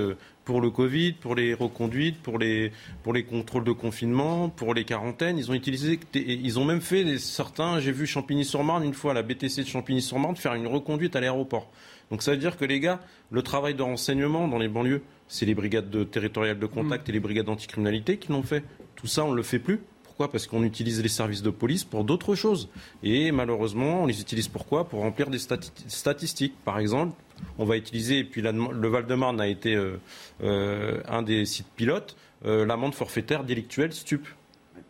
pour 0.46 0.60
le 0.60 0.70
Covid, 0.70 1.12
pour 1.14 1.34
les 1.34 1.52
reconduites, 1.52 2.22
pour 2.22 2.38
les, 2.38 2.72
pour 3.02 3.12
les 3.12 3.24
contrôles 3.24 3.64
de 3.64 3.72
confinement, 3.72 4.48
pour 4.48 4.74
les 4.74 4.84
quarantaines. 4.84 5.36
Ils 5.36 5.50
ont 5.50 5.54
utilisé, 5.54 5.98
ils 6.14 6.58
ont 6.58 6.64
même 6.64 6.80
fait 6.80 7.18
certains, 7.18 7.80
j'ai 7.80 7.90
vu 7.90 8.06
Champigny-sur-Marne 8.06 8.84
une 8.84 8.94
fois 8.94 9.10
à 9.10 9.14
la 9.14 9.22
BTC 9.22 9.62
de 9.62 9.66
Champigny-sur-Marne 9.66 10.36
faire 10.36 10.54
une 10.54 10.68
reconduite 10.68 11.16
à 11.16 11.20
l'aéroport. 11.20 11.68
Donc 12.10 12.22
ça 12.22 12.30
veut 12.32 12.36
dire 12.36 12.56
que 12.56 12.64
les 12.64 12.80
gars, 12.80 13.00
le 13.30 13.42
travail 13.42 13.74
de 13.74 13.82
renseignement 13.82 14.48
dans 14.48 14.58
les 14.58 14.68
banlieues, 14.68 15.02
c'est 15.28 15.46
les 15.46 15.54
brigades 15.54 15.90
de, 15.90 16.04
territoriales 16.04 16.58
de 16.58 16.66
contact 16.66 17.06
mm. 17.06 17.10
et 17.10 17.12
les 17.12 17.20
brigades 17.20 17.46
d'anticriminalité 17.46 18.16
qui 18.18 18.30
l'ont 18.32 18.42
fait. 18.42 18.64
Tout 18.94 19.06
ça, 19.06 19.24
on 19.24 19.32
ne 19.32 19.36
le 19.36 19.42
fait 19.42 19.58
plus. 19.58 19.80
Pourquoi? 20.04 20.30
Parce 20.30 20.46
qu'on 20.46 20.62
utilise 20.62 21.02
les 21.02 21.08
services 21.08 21.42
de 21.42 21.50
police 21.50 21.84
pour 21.84 22.04
d'autres 22.04 22.34
choses. 22.34 22.70
Et 23.02 23.32
malheureusement, 23.32 24.04
on 24.04 24.06
les 24.06 24.20
utilise 24.20 24.48
pourquoi 24.48 24.88
Pour 24.88 25.00
remplir 25.00 25.28
des 25.28 25.38
statistiques. 25.38 26.54
Par 26.64 26.78
exemple, 26.78 27.14
on 27.58 27.66
va 27.66 27.76
utiliser, 27.76 28.20
et 28.20 28.24
puis 28.24 28.40
le 28.40 28.88
Val-de-Marne 28.88 29.40
a 29.40 29.46
été 29.46 29.74
euh, 29.74 30.00
euh, 30.42 31.02
un 31.06 31.22
des 31.22 31.44
sites 31.44 31.68
pilotes, 31.76 32.16
euh, 32.46 32.64
l'amende 32.64 32.94
forfaitaire 32.94 33.44
délictuelle 33.44 33.92
stup. 33.92 34.26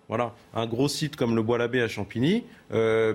Voilà, 0.08 0.34
un 0.54 0.66
gros 0.66 0.88
site 0.88 1.16
comme 1.16 1.34
le 1.34 1.42
Bois-l'Abbé 1.42 1.80
à 1.80 1.88
Champigny, 1.88 2.44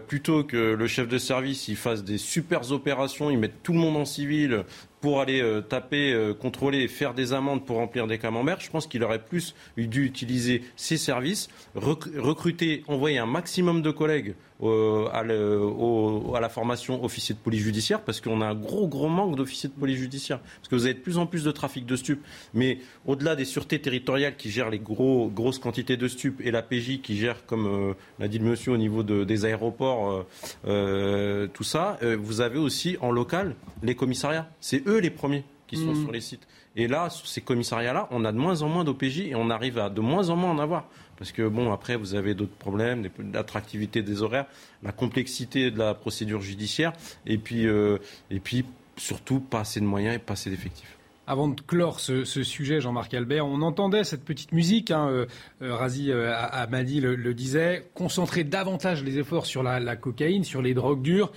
plutôt 0.08 0.44
que 0.44 0.74
le 0.74 0.88
chef 0.88 1.08
de 1.08 1.18
service 1.18 1.70
il 1.70 1.78
fasse 1.78 2.04
des 2.04 2.18
super 2.18 2.72
opérations, 2.74 3.32
il 3.32 3.38
met 3.38 3.52
tout 3.64 3.72
le 3.72 3.80
monde 3.80 3.96
en 3.96 4.04
civil 4.04 4.66
pour 5.00 5.22
aller 5.22 5.42
taper, 5.70 6.34
contrôler, 6.40 6.90
faire 6.90 7.14
des 7.14 7.32
amendes 7.32 7.66
pour 7.66 7.78
remplir 7.78 8.08
des 8.08 8.18
camemberts, 8.18 8.60
je 8.60 8.70
pense 8.70 8.88
qu'il 8.88 9.04
aurait 9.04 9.24
plus 9.24 9.56
dû 9.78 10.06
utiliser 10.06 10.64
ses 10.76 10.98
services, 10.98 11.48
recruter, 11.76 12.84
envoyer 12.88 13.20
un 13.20 13.26
maximum 13.26 13.82
de 13.82 13.92
collègues 13.92 14.36
à, 14.62 15.24
la 15.24 16.50
formation 16.50 17.04
officier 17.04 17.36
de 17.36 17.40
police 17.40 17.62
judiciaire 17.62 18.02
parce 18.02 18.22
qu'on 18.22 18.42
a 18.42 18.46
un 18.46 18.56
gros 18.56 18.88
gros 18.88 19.10
manque 19.10 19.36
d'officiers 19.36 19.70
de 19.70 19.74
police 19.74 19.98
judiciaire. 19.98 20.40
Parce 20.40 20.68
que 20.68 20.76
vous 20.76 20.86
avez 20.86 20.94
de 20.94 21.00
plus 21.00 21.18
en 21.18 21.26
plus 21.26 21.44
de 21.44 21.52
trafic 21.52 21.86
de 21.86 21.96
stupes. 21.96 22.24
Mais 22.54 22.80
au-delà 23.06 23.36
des 23.36 23.46
sûretés 23.46 23.80
territoriales 23.80 24.36
qui 24.36 24.50
gèrent 24.52 24.70
les 24.70 24.80
gros, 24.80 25.30
grosses 25.30 25.60
quantités 25.60 25.98
de 25.98 26.08
stupes 26.08 26.42
et 26.42 26.52
la 26.52 26.62
PJ 26.62 27.02
qui 27.02 27.18
gère 27.18 27.46
comme 27.46 27.68
euh, 27.68 27.94
l'a 28.20 28.28
dit 28.28 28.40
le 28.40 28.46
monsieur 28.46 28.72
au 28.72 28.78
niveau 28.78 29.04
des 29.04 29.46
aéroports 29.46 30.12
euh, 30.12 30.28
euh, 30.68 31.48
tout 31.54 31.64
ça 31.64 32.00
vous 32.20 32.42
avez 32.42 32.60
aussi 32.60 32.98
en 33.02 33.12
local 33.12 33.56
les 33.84 33.96
commissariats. 33.96 34.50
C'est 34.60 34.88
eux 34.88 35.00
les 35.00 35.10
premiers 35.10 35.44
qui 35.68 35.78
sont 35.78 35.94
mmh. 35.94 36.02
sur 36.02 36.12
les 36.12 36.22
sites. 36.22 36.48
Et 36.76 36.88
là 36.88 37.10
sur 37.10 37.28
ces 37.28 37.42
commissariats 37.42 37.94
là 37.94 38.08
on 38.12 38.26
a 38.26 38.32
de 38.32 38.38
moins 38.38 38.62
en 38.62 38.70
moins 38.70 38.84
d'OPJ 38.84 39.22
et 39.22 39.36
on 39.36 39.50
arrive 39.50 39.78
à 39.78 39.90
de 39.90 40.02
moins 40.02 40.30
en 40.30 40.36
moins 40.36 40.52
en 40.52 40.60
avoir 40.60 40.86
parce 41.22 41.34
que, 41.34 41.48
bon, 41.48 41.72
après, 41.72 41.98
vous 41.98 42.16
avez 42.16 42.34
d'autres 42.34 42.56
problèmes, 42.56 43.08
l'attractivité 43.32 44.02
des 44.02 44.24
horaires, 44.24 44.48
la 44.82 44.92
complexité 44.92 45.70
de 45.70 45.78
la 45.78 45.94
procédure 45.94 46.42
judiciaire, 46.42 46.94
et 47.28 47.38
puis, 47.38 47.68
euh, 47.68 48.00
et 48.32 48.40
puis 48.40 48.66
surtout, 48.98 49.40
pas 49.40 49.60
assez 49.60 49.80
de 49.80 49.86
moyens 49.86 50.16
et 50.16 50.18
pas 50.18 50.34
assez 50.34 50.50
d'effectifs. 50.50 50.98
Avant 51.28 51.48
de 51.48 51.62
clore 51.62 52.00
ce, 52.00 52.24
sujet, 52.24 52.82
Jean-Marc 52.82 53.14
Albert, 53.14 53.46
on 53.46 53.62
entendait 53.62 54.04
cette 54.04 54.26
petite 54.26 54.52
musique. 54.52 54.90
Hein, 54.90 55.10
euh, 55.10 55.28
euh, 55.62 55.76
Razi 55.76 56.12
Amadi 56.12 57.02
le, 57.02 57.34
disait, 57.36 57.88
concentrer 57.94 58.44
davantage 58.44 59.04
les 59.04 59.20
efforts 59.20 59.46
sur 59.46 59.62
la 59.62 59.96
cocaïne, 59.96 60.44
sur 60.44 60.64
les 60.64 60.74
drogues 60.74 61.04
dures 61.04 61.32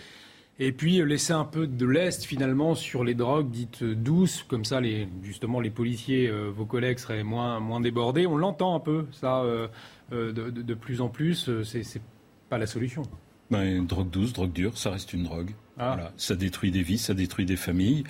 et 0.58 0.72
puis 0.72 1.00
euh, 1.00 1.04
laisser 1.04 1.32
un 1.32 1.44
peu 1.44 1.66
de 1.66 1.86
l'est 1.86 2.24
finalement 2.24 2.74
sur 2.74 3.04
les 3.04 3.14
drogues 3.14 3.50
dites 3.50 3.82
douces, 3.82 4.44
comme 4.44 4.64
ça 4.64 4.80
les, 4.80 5.08
justement 5.22 5.60
les 5.60 5.70
policiers, 5.70 6.28
euh, 6.28 6.50
vos 6.50 6.64
collègues 6.64 6.98
seraient 6.98 7.24
moins, 7.24 7.60
moins 7.60 7.80
débordés. 7.80 8.26
On 8.26 8.36
l'entend 8.36 8.76
un 8.76 8.80
peu 8.80 9.06
ça 9.12 9.42
euh, 9.42 9.68
de, 10.10 10.74
plus 10.74 11.00
en 11.00 11.08
plus, 11.08 11.50
c'est 11.64 12.02
pas 12.48 12.58
la 12.58 12.66
solution. 12.66 13.02
Ben, 13.50 13.84
drogue 13.84 14.10
douce, 14.10 14.32
drogue 14.32 14.52
dure, 14.52 14.78
ça 14.78 14.90
reste 14.90 15.12
une 15.12 15.24
drogue. 15.24 15.50
Ah. 15.78 16.12
Ça 16.16 16.36
détruit 16.36 16.70
des 16.70 16.82
vies, 16.82 16.98
ça 16.98 17.14
détruit 17.14 17.46
des 17.46 17.56
familles. 17.56 18.04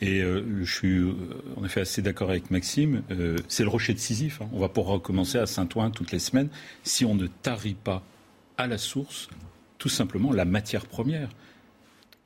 Et 0.00 0.22
je 0.22 0.72
suis 0.72 1.04
en 1.56 1.64
effet 1.64 1.82
assez 1.82 2.00
d'accord 2.00 2.30
avec 2.30 2.50
Maxime. 2.50 3.02
c'est 3.48 3.62
le 3.62 3.68
rocher 3.68 3.92
de 3.92 3.98
Sisyphe. 3.98 4.40
Hein. 4.40 4.48
On 4.54 4.60
va 4.60 4.70
pouvoir 4.70 4.94
recommencer 4.94 5.36
à 5.36 5.44
Saint-Ouen 5.44 5.90
toutes 5.90 6.12
les 6.12 6.18
semaines 6.18 6.48
si 6.82 7.04
on 7.04 7.14
ne 7.14 7.26
tarit 7.26 7.74
pas 7.74 8.02
à 8.56 8.66
la 8.66 8.78
source 8.78 9.28
tout 9.80 9.88
simplement 9.88 10.32
la 10.32 10.44
matière 10.44 10.86
première. 10.86 11.30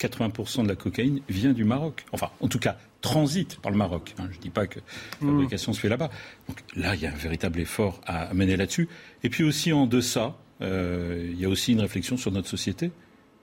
80% 0.00 0.64
de 0.64 0.68
la 0.68 0.76
cocaïne 0.76 1.20
vient 1.28 1.52
du 1.52 1.64
Maroc. 1.64 2.04
Enfin, 2.12 2.30
en 2.40 2.48
tout 2.48 2.58
cas, 2.58 2.76
transite 3.00 3.60
par 3.60 3.70
le 3.70 3.78
Maroc. 3.78 4.14
Hein. 4.18 4.28
Je 4.30 4.36
ne 4.36 4.42
dis 4.42 4.50
pas 4.50 4.66
que 4.66 4.80
la 5.20 5.28
fabrication 5.28 5.72
se 5.72 5.80
fait 5.80 5.88
là-bas. 5.88 6.10
Donc 6.48 6.58
là, 6.74 6.94
il 6.94 7.02
y 7.02 7.06
a 7.06 7.12
un 7.12 7.16
véritable 7.16 7.60
effort 7.60 8.00
à 8.06 8.32
mener 8.34 8.56
là-dessus. 8.56 8.88
Et 9.22 9.30
puis 9.30 9.44
aussi 9.44 9.72
en 9.72 9.86
deçà, 9.86 10.36
euh, 10.62 11.28
il 11.30 11.40
y 11.40 11.44
a 11.44 11.48
aussi 11.48 11.72
une 11.72 11.80
réflexion 11.80 12.16
sur 12.16 12.32
notre 12.32 12.48
société 12.48 12.90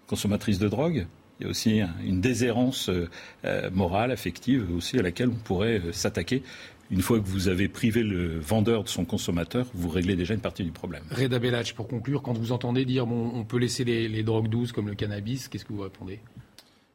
consommatrice 0.07 0.59
de 0.59 0.67
drogue. 0.67 1.07
Il 1.39 1.43
y 1.43 1.47
a 1.47 1.49
aussi 1.49 1.81
une 2.05 2.21
déshérence 2.21 2.89
euh, 2.89 3.09
euh, 3.45 3.71
morale, 3.71 4.11
affective 4.11 4.67
aussi 4.75 4.99
à 4.99 5.01
laquelle 5.01 5.29
on 5.29 5.43
pourrait 5.43 5.81
s'attaquer 5.91 6.43
une 6.91 7.01
fois 7.01 7.19
que 7.19 7.25
vous 7.25 7.47
avez 7.47 7.69
privé 7.69 8.03
le 8.03 8.37
vendeur 8.37 8.83
de 8.83 8.89
son 8.89 9.05
consommateur, 9.05 9.65
vous 9.73 9.87
réglez 9.87 10.17
déjà 10.17 10.33
une 10.33 10.41
partie 10.41 10.63
du 10.63 10.71
problème. 10.71 11.03
Reda 11.09 11.39
Bellach, 11.39 11.73
pour 11.73 11.87
conclure, 11.87 12.21
quand 12.21 12.37
vous 12.37 12.51
entendez 12.51 12.83
dire 12.83 13.07
bon, 13.07 13.31
on 13.33 13.45
peut 13.45 13.57
laisser 13.57 13.85
les, 13.85 14.23
drogues 14.23 14.49
douces 14.49 14.73
comme 14.73 14.89
le 14.89 14.95
cannabis, 14.95 15.47
qu'est-ce 15.47 15.63
que 15.63 15.71
vous 15.71 15.81
répondez? 15.81 16.19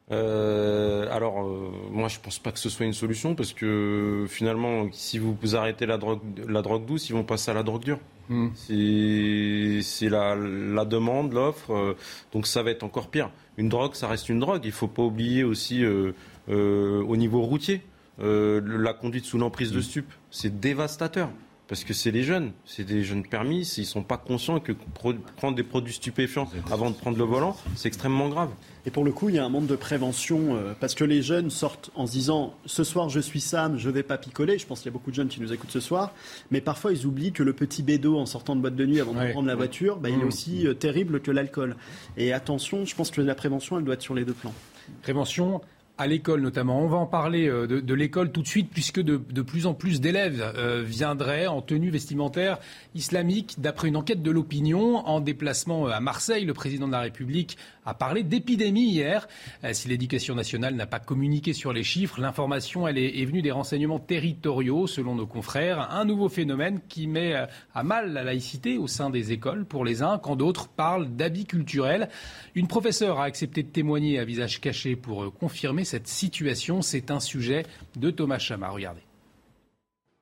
Euh, 0.09 1.07
alors, 1.11 1.41
euh, 1.41 1.69
moi, 1.91 2.07
je 2.07 2.19
pense 2.19 2.39
pas 2.39 2.51
que 2.51 2.59
ce 2.59 2.69
soit 2.69 2.85
une 2.85 2.93
solution 2.93 3.35
parce 3.35 3.53
que 3.53 4.25
finalement, 4.29 4.87
si 4.91 5.19
vous, 5.19 5.35
arrêtez 5.55 5.85
la 5.85 5.97
drogue, 5.97 6.21
la 6.47 6.61
drogue 6.61 6.85
douce, 6.85 7.09
ils 7.09 7.13
vont 7.13 7.23
passer 7.23 7.51
à 7.51 7.53
la 7.53 7.63
drogue 7.63 7.83
dure. 7.83 7.99
Hmm. 8.29 8.49
C'est 8.55 10.09
la, 10.09 10.35
la, 10.35 10.85
demande, 10.85 11.33
l'offre, 11.33 11.71
euh, 11.71 11.97
donc 12.33 12.47
ça 12.47 12.63
va 12.63 12.71
être 12.71 12.83
encore 12.83 13.09
pire. 13.09 13.31
Une 13.57 13.69
drogue, 13.69 13.95
ça 13.95 14.07
reste 14.07 14.29
une 14.29 14.39
drogue. 14.39 14.61
Il 14.63 14.71
faut 14.71 14.87
pas 14.87 15.03
oublier 15.03 15.43
aussi 15.43 15.83
au 15.85 17.15
niveau 17.17 17.41
routier. 17.41 17.81
La 18.19 18.93
conduite 18.93 19.25
sous 19.25 19.37
l'emprise 19.37 19.71
de 19.71 19.81
stup, 19.81 20.05
c'est 20.29 20.59
dévastateur. 20.59 21.29
Parce 21.67 21.83
que 21.83 21.93
c'est 21.93 22.11
les 22.11 22.23
jeunes, 22.23 22.53
c'est 22.65 22.85
des 22.85 23.03
jeunes 23.03 23.23
permis, 23.23 23.67
ils 23.77 23.81
ne 23.81 23.85
sont 23.85 24.03
pas 24.03 24.17
conscients 24.17 24.59
que 24.61 24.71
prendre 24.71 25.55
des 25.55 25.63
produits 25.63 25.93
stupéfiants 25.93 26.49
avant 26.71 26.89
de 26.89 26.95
prendre 26.95 27.17
le 27.17 27.25
volant, 27.25 27.57
c'est 27.75 27.89
extrêmement 27.89 28.29
grave. 28.29 28.49
Et 28.85 28.89
pour 28.89 29.03
le 29.03 29.11
coup, 29.11 29.27
il 29.27 29.35
y 29.35 29.37
a 29.37 29.43
un 29.43 29.49
manque 29.49 29.67
de 29.67 29.75
prévention, 29.75 30.55
euh, 30.55 30.73
parce 30.79 30.95
que 30.95 31.03
les 31.03 31.21
jeunes 31.21 31.49
sortent 31.49 31.91
en 31.95 32.07
se 32.07 32.13
disant 32.13 32.53
ce 32.65 32.85
soir 32.85 33.09
je 33.09 33.19
suis 33.19 33.41
Sam, 33.41 33.77
je 33.77 33.89
vais 33.89 34.01
pas 34.01 34.17
picoler. 34.17 34.57
Je 34.57 34.65
pense 34.65 34.79
qu'il 34.79 34.85
y 34.85 34.89
a 34.89 34.93
beaucoup 34.93 35.09
de 35.09 35.15
jeunes 35.15 35.27
qui 35.27 35.41
nous 35.41 35.51
écoutent 35.51 35.71
ce 35.71 35.81
soir, 35.81 36.13
mais 36.51 36.61
parfois 36.61 36.93
ils 36.93 37.05
oublient 37.05 37.33
que 37.33 37.43
le 37.43 37.51
petit 37.51 37.83
bédo 37.83 38.17
en 38.17 38.25
sortant 38.25 38.55
de 38.55 38.61
boîte 38.61 38.77
de 38.77 38.85
nuit 38.85 39.01
avant 39.01 39.11
de 39.11 39.31
prendre 39.31 39.47
la 39.47 39.55
voiture, 39.55 39.97
bah, 39.97 40.09
il 40.09 40.15
est 40.15 40.23
mmh. 40.23 40.27
aussi 40.27 40.67
euh, 40.67 40.73
terrible 40.73 41.19
que 41.19 41.31
l'alcool. 41.31 41.75
Et 42.15 42.31
attention, 42.31 42.85
je 42.85 42.95
pense 42.95 43.11
que 43.11 43.19
la 43.19 43.35
prévention, 43.35 43.77
elle 43.77 43.83
doit 43.83 43.95
être 43.95 44.01
sur 44.01 44.15
les 44.15 44.23
deux 44.23 44.33
plans. 44.33 44.53
Prévention, 45.01 45.59
à 45.97 46.07
l'école 46.07 46.41
notamment. 46.41 46.79
On 46.81 46.87
va 46.87 46.97
en 46.97 47.05
parler 47.05 47.47
euh, 47.47 47.67
de, 47.67 47.93
l'école 47.93 48.31
tout 48.31 48.41
de 48.41 48.47
suite 48.47 48.69
puisque 48.71 49.01
de, 49.01 49.17
plus 49.41 49.65
en 49.65 49.73
plus 49.73 49.99
d'élèves 49.99 50.53
euh, 50.55 50.83
viendraient 50.85 51.47
en 51.47 51.61
tenue 51.61 51.89
vestimentaire 51.89 52.59
islamique. 52.95 53.55
D'après 53.57 53.87
une 53.87 53.97
enquête 53.97 54.21
de 54.21 54.31
l'opinion, 54.31 54.97
en 55.07 55.19
déplacement 55.19 55.87
euh, 55.87 55.91
à 55.91 55.99
Marseille, 55.99 56.45
le 56.45 56.53
président 56.53 56.87
de 56.87 56.91
la 56.91 57.01
République 57.01 57.57
a 57.85 57.93
parlé 57.93 58.23
d'épidémie 58.23 58.89
hier. 58.89 59.29
Si 59.71 59.87
l'éducation 59.87 60.35
nationale 60.35 60.75
n'a 60.75 60.85
pas 60.85 60.99
communiqué 60.99 61.53
sur 61.53 61.71
les 61.71 61.83
chiffres, 61.83 62.19
l'information 62.19 62.85
elle 62.85 62.97
est, 62.97 63.23
venue 63.23 63.41
des 63.41 63.51
renseignements 63.51 63.97
territoriaux 63.97 64.87
selon 64.87 65.15
nos 65.15 65.25
confrères. 65.25 65.89
Un 65.91 66.03
nouveau 66.03 66.27
phénomène 66.27 66.81
qui 66.89 67.07
met 67.07 67.33
à 67.73 67.83
mal 67.83 68.11
la 68.11 68.25
laïcité 68.25 68.77
au 68.77 68.87
sein 68.87 69.09
des 69.09 69.31
écoles 69.31 69.63
pour 69.63 69.85
les 69.85 70.03
uns, 70.03 70.17
quand 70.17 70.35
d'autres 70.35 70.67
parlent 70.67 71.15
d'habits 71.15 71.45
culturels. 71.45 72.09
Une 72.55 72.67
professeure 72.67 73.21
a 73.21 73.23
accepté 73.23 73.63
de 73.63 73.69
témoigner 73.69 74.19
à 74.19 74.25
visage 74.25 74.59
caché 74.59 74.97
pour 74.97 75.33
confirmer 75.33 75.85
cette 75.87 76.07
situation. 76.07 76.81
C'est 76.81 77.09
un 77.09 77.19
sujet 77.19 77.65
de 77.95 78.11
Thomas 78.11 78.39
Chama. 78.39 78.69
Regardez. 78.69 79.01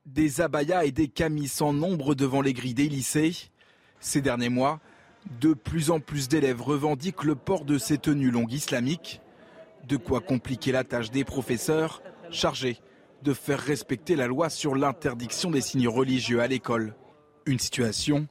Des 0.06 0.40
abayas 0.40 0.86
et 0.86 0.92
des 0.92 1.08
camis 1.08 1.48
sans 1.48 1.74
nombre 1.74 2.14
devant 2.14 2.42
les 2.42 2.54
grilles 2.54 2.76
des 2.76 2.88
lycées. 2.88 3.36
Ces 4.00 4.22
derniers 4.22 4.50
mois, 4.50 4.80
de 5.42 5.54
plus 5.54 5.90
en 5.90 6.00
plus 6.00 6.28
d'élèves 6.28 6.62
revendiquent 6.62 7.24
le 7.24 7.36
port 7.36 7.66
de 7.66 7.78
ces 7.78 7.98
tenues 7.98 8.30
longues 8.30 8.54
islamiques. 8.54 9.22
De 9.88 9.98
quoi 9.98 10.22
compliquer 10.22 10.72
la 10.72 10.84
tâche 10.84 11.12
des 11.12 11.24
professeurs 11.24 12.02
chargés 12.32 12.80
de 13.24 13.34
faire 13.34 13.60
respecter 13.60 14.16
la 14.16 14.28
loi 14.28 14.50
sur 14.50 14.76
l'interdiction 14.76 15.50
des 15.50 15.62
signes 15.62 15.88
religieux 15.88 16.42
à 16.42 16.48
l'école. 16.48 16.94
Une 17.48 17.60
situation 17.60 18.28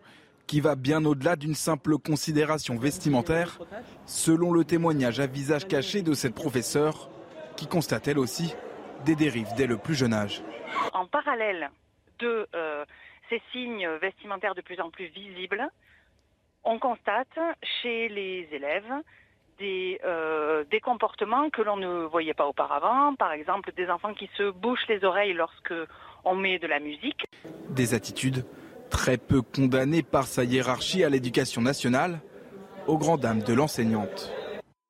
qui 0.47 0.61
va 0.61 0.77
bien 0.77 1.05
au-delà 1.05 1.37
d'une 1.37 1.55
simple 1.55 1.99
considération 1.99 2.77
vestimentaire, 2.77 3.59
selon 4.07 4.53
le 4.53 4.65
témoignage 4.65 5.19
à 5.19 5.27
visage 5.27 5.67
caché 5.67 6.03
de 6.03 6.15
cette 6.15 6.35
professeure 6.35 7.11
qui 7.57 7.67
constate 7.67 8.09
elle 8.09 8.19
aussi 8.19 8.55
des 9.05 9.17
dérives 9.17 9.55
dès 9.57 9.67
le 9.67 9.77
plus 9.77 9.95
jeune 9.95 10.13
âge. 10.13 10.43
En 10.93 11.07
parallèle 11.07 11.71
de 12.19 12.49
euh, 12.55 12.85
ces 13.29 13.41
signes 13.53 13.89
vestimentaires 14.01 14.55
de 14.55 14.61
plus 14.61 14.81
en 14.81 14.91
plus 14.91 15.07
visibles, 15.07 15.69
on 16.65 16.79
constate 16.79 17.39
chez 17.83 18.09
les 18.09 18.49
élèves 18.53 18.93
des, 19.59 20.01
euh, 20.05 20.65
des 20.71 20.81
comportements 20.81 21.51
que 21.51 21.63
l'on 21.63 21.77
ne 21.77 22.05
voyait 22.05 22.35
pas 22.35 22.47
auparavant, 22.47 23.15
par 23.15 23.33
exemple 23.33 23.73
des 23.77 23.89
enfants 23.89 24.15
qui 24.15 24.29
se 24.37 24.51
bouchent 24.51 24.89
les 24.89 25.05
oreilles 25.05 25.35
lorsque 25.35 25.75
on 26.25 26.35
met 26.35 26.59
de 26.59 26.67
la 26.67 26.81
musique. 26.81 27.27
Des 27.71 27.95
attitudes 27.95 28.45
très 28.91 29.17
peu 29.19 29.43
condamnées 29.43 30.03
par 30.03 30.25
sa 30.25 30.45
hiérarchie 30.45 31.05
à 31.05 31.09
l'éducation 31.09 31.61
nationale, 31.61 32.21
aux 32.87 32.99
grandes 32.99 33.21
dames 33.21 33.43
de 33.43 33.55
l'enseignante. 33.55 34.33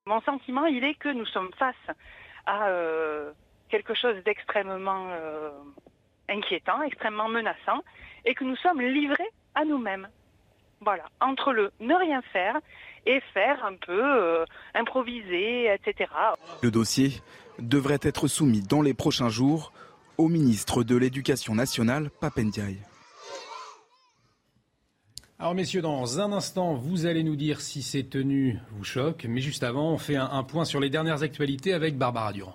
Mon 0.06 0.20
sentiment, 0.22 0.66
il 0.66 0.84
est 0.84 0.94
que 0.94 1.08
nous 1.08 1.26
sommes 1.26 1.50
face 1.58 1.96
à 2.46 2.68
euh, 2.68 3.32
quelque 3.68 3.94
chose 3.94 4.16
d'extrêmement 4.24 5.08
euh, 5.10 5.50
inquiétant, 6.28 6.82
extrêmement 6.82 7.28
menaçant, 7.28 7.82
et 8.24 8.34
que 8.34 8.44
nous 8.44 8.56
sommes 8.56 8.80
livrés 8.80 9.30
à 9.54 9.64
nous-mêmes. 9.64 10.08
Voilà, 10.80 11.04
entre 11.20 11.52
le 11.52 11.72
ne 11.80 11.94
rien 11.94 12.20
faire 12.32 12.56
et 13.06 13.20
faire 13.32 13.64
un 13.64 13.74
peu 13.74 14.02
euh, 14.02 14.44
improviser, 14.74 15.72
etc. 15.72 16.10
Le 16.62 16.70
dossier 16.70 17.22
devrait 17.58 18.00
être 18.02 18.28
soumis 18.28 18.62
dans 18.62 18.82
les 18.82 18.94
prochains 18.94 19.28
jours 19.28 19.72
au 20.18 20.28
ministre 20.28 20.84
de 20.84 20.96
l'Éducation 20.96 21.54
nationale, 21.54 22.10
Papendiaï. 22.20 22.78
Alors 25.40 25.54
messieurs, 25.56 25.82
dans 25.82 26.20
un 26.20 26.32
instant, 26.32 26.74
vous 26.74 27.06
allez 27.06 27.24
nous 27.24 27.34
dire 27.34 27.60
si 27.60 27.82
ces 27.82 28.04
tenues 28.04 28.60
vous 28.70 28.84
choquent. 28.84 29.26
Mais 29.28 29.40
juste 29.40 29.64
avant, 29.64 29.90
on 29.90 29.98
fait 29.98 30.14
un, 30.16 30.42
point 30.44 30.64
sur 30.64 30.78
les 30.78 30.90
dernières 30.90 31.24
actualités 31.24 31.74
avec 31.74 31.98
Barbara 31.98 32.32
Durand. 32.32 32.54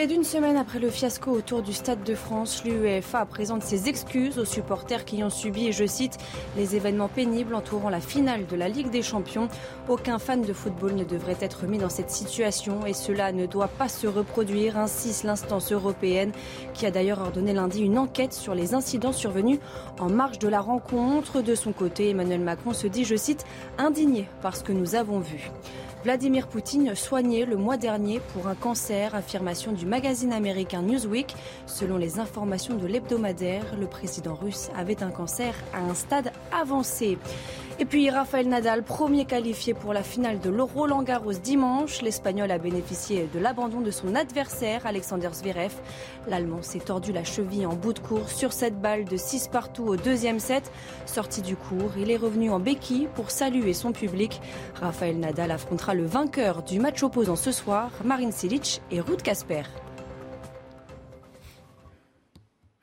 Près 0.00 0.06
d'une 0.06 0.24
semaine 0.24 0.56
après 0.56 0.78
le 0.78 0.88
fiasco 0.88 1.30
autour 1.30 1.60
du 1.60 1.74
Stade 1.74 2.02
de 2.04 2.14
France, 2.14 2.64
l'UEFA 2.64 3.26
présente 3.26 3.62
ses 3.62 3.86
excuses 3.86 4.38
aux 4.38 4.46
supporters 4.46 5.04
qui 5.04 5.22
ont 5.22 5.28
subi, 5.28 5.66
et 5.66 5.72
je 5.72 5.84
cite, 5.84 6.16
les 6.56 6.74
événements 6.74 7.10
pénibles 7.10 7.54
entourant 7.54 7.90
la 7.90 8.00
finale 8.00 8.46
de 8.46 8.56
la 8.56 8.70
Ligue 8.70 8.88
des 8.88 9.02
Champions. 9.02 9.50
Aucun 9.90 10.18
fan 10.18 10.40
de 10.40 10.54
football 10.54 10.94
ne 10.94 11.04
devrait 11.04 11.36
être 11.42 11.66
mis 11.66 11.76
dans 11.76 11.90
cette 11.90 12.10
situation 12.10 12.86
et 12.86 12.94
cela 12.94 13.30
ne 13.32 13.44
doit 13.44 13.68
pas 13.68 13.90
se 13.90 14.06
reproduire, 14.06 14.78
insiste 14.78 15.24
l'instance 15.24 15.70
européenne 15.70 16.32
qui 16.72 16.86
a 16.86 16.90
d'ailleurs 16.90 17.20
ordonné 17.20 17.52
lundi 17.52 17.82
une 17.82 17.98
enquête 17.98 18.32
sur 18.32 18.54
les 18.54 18.72
incidents 18.72 19.12
survenus 19.12 19.58
en 19.98 20.08
marge 20.08 20.38
de 20.38 20.48
la 20.48 20.62
rencontre. 20.62 21.42
De 21.42 21.54
son 21.54 21.72
côté, 21.72 22.08
Emmanuel 22.08 22.40
Macron 22.40 22.72
se 22.72 22.86
dit, 22.86 23.04
je 23.04 23.16
cite, 23.16 23.44
indigné 23.76 24.26
par 24.40 24.56
ce 24.56 24.64
que 24.64 24.72
nous 24.72 24.94
avons 24.94 25.18
vu. 25.18 25.50
Vladimir 26.02 26.46
Poutine 26.46 26.94
soigné 26.94 27.44
le 27.44 27.56
mois 27.56 27.76
dernier 27.76 28.20
pour 28.32 28.46
un 28.46 28.54
cancer, 28.54 29.14
affirmation 29.14 29.72
du 29.72 29.84
magazine 29.84 30.32
américain 30.32 30.80
Newsweek. 30.80 31.34
Selon 31.66 31.98
les 31.98 32.18
informations 32.18 32.76
de 32.76 32.86
l'hebdomadaire, 32.86 33.76
le 33.78 33.86
président 33.86 34.34
russe 34.34 34.70
avait 34.74 35.02
un 35.02 35.10
cancer 35.10 35.54
à 35.74 35.80
un 35.80 35.94
stade 35.94 36.32
avancé. 36.52 37.18
Et 37.80 37.86
puis 37.86 38.10
Rafael 38.10 38.46
Nadal, 38.46 38.82
premier 38.82 39.24
qualifié 39.24 39.72
pour 39.72 39.94
la 39.94 40.02
finale 40.02 40.38
de 40.38 40.50
l'Euro 40.50 40.86
Garros 41.02 41.32
dimanche. 41.32 42.02
L'Espagnol 42.02 42.50
a 42.50 42.58
bénéficié 42.58 43.26
de 43.32 43.38
l'abandon 43.38 43.80
de 43.80 43.90
son 43.90 44.14
adversaire, 44.14 44.84
Alexander 44.84 45.30
Zverev. 45.32 45.72
L'Allemand 46.28 46.60
s'est 46.60 46.80
tordu 46.80 47.10
la 47.10 47.24
cheville 47.24 47.64
en 47.64 47.72
bout 47.72 47.94
de 47.94 47.98
course 47.98 48.34
sur 48.34 48.52
cette 48.52 48.78
balle 48.78 49.06
de 49.06 49.16
6 49.16 49.48
partout 49.48 49.84
au 49.84 49.96
deuxième 49.96 50.40
set. 50.40 50.70
Sorti 51.06 51.40
du 51.40 51.56
cours, 51.56 51.92
il 51.96 52.10
est 52.10 52.18
revenu 52.18 52.50
en 52.50 52.60
béquille 52.60 53.08
pour 53.14 53.30
saluer 53.30 53.72
son 53.72 53.92
public. 53.92 54.42
Rafael 54.74 55.18
Nadal 55.18 55.50
affrontera 55.50 55.94
le 55.94 56.04
vainqueur 56.04 56.62
du 56.62 56.80
match 56.80 57.02
opposant 57.02 57.36
ce 57.36 57.50
soir, 57.50 57.90
Marin 58.04 58.30
Cilic 58.30 58.82
et 58.90 59.00
Ruud 59.00 59.22
Kasper. 59.22 59.62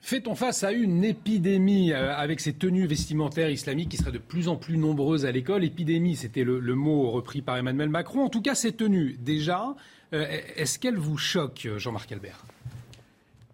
Fait-on 0.07 0.35
face 0.35 0.63
à 0.63 0.71
une 0.71 1.03
épidémie 1.03 1.91
euh, 1.91 2.15
avec 2.15 2.39
ces 2.39 2.53
tenues 2.53 2.87
vestimentaires 2.87 3.49
islamiques 3.49 3.89
qui 3.89 3.97
seraient 3.97 4.13
de 4.13 4.19
plus 4.19 4.47
en 4.47 4.55
plus 4.55 4.77
nombreuses 4.77 5.25
à 5.25 5.33
l'école? 5.33 5.65
Épidémie, 5.65 6.15
c'était 6.15 6.45
le, 6.45 6.61
mot 6.75 7.11
repris 7.11 7.41
par 7.41 7.57
Emmanuel 7.57 7.89
Macron. 7.89 8.23
En 8.23 8.29
tout 8.29 8.41
cas, 8.41 8.55
ces 8.55 8.71
tenues, 8.71 9.17
déjà, 9.19 9.75
euh, 10.13 10.25
est-ce 10.55 10.79
qu'elles 10.79 10.95
vous 10.95 11.17
choquent, 11.17 11.67
Jean-Marc 11.75 12.09
Albert? 12.13 12.45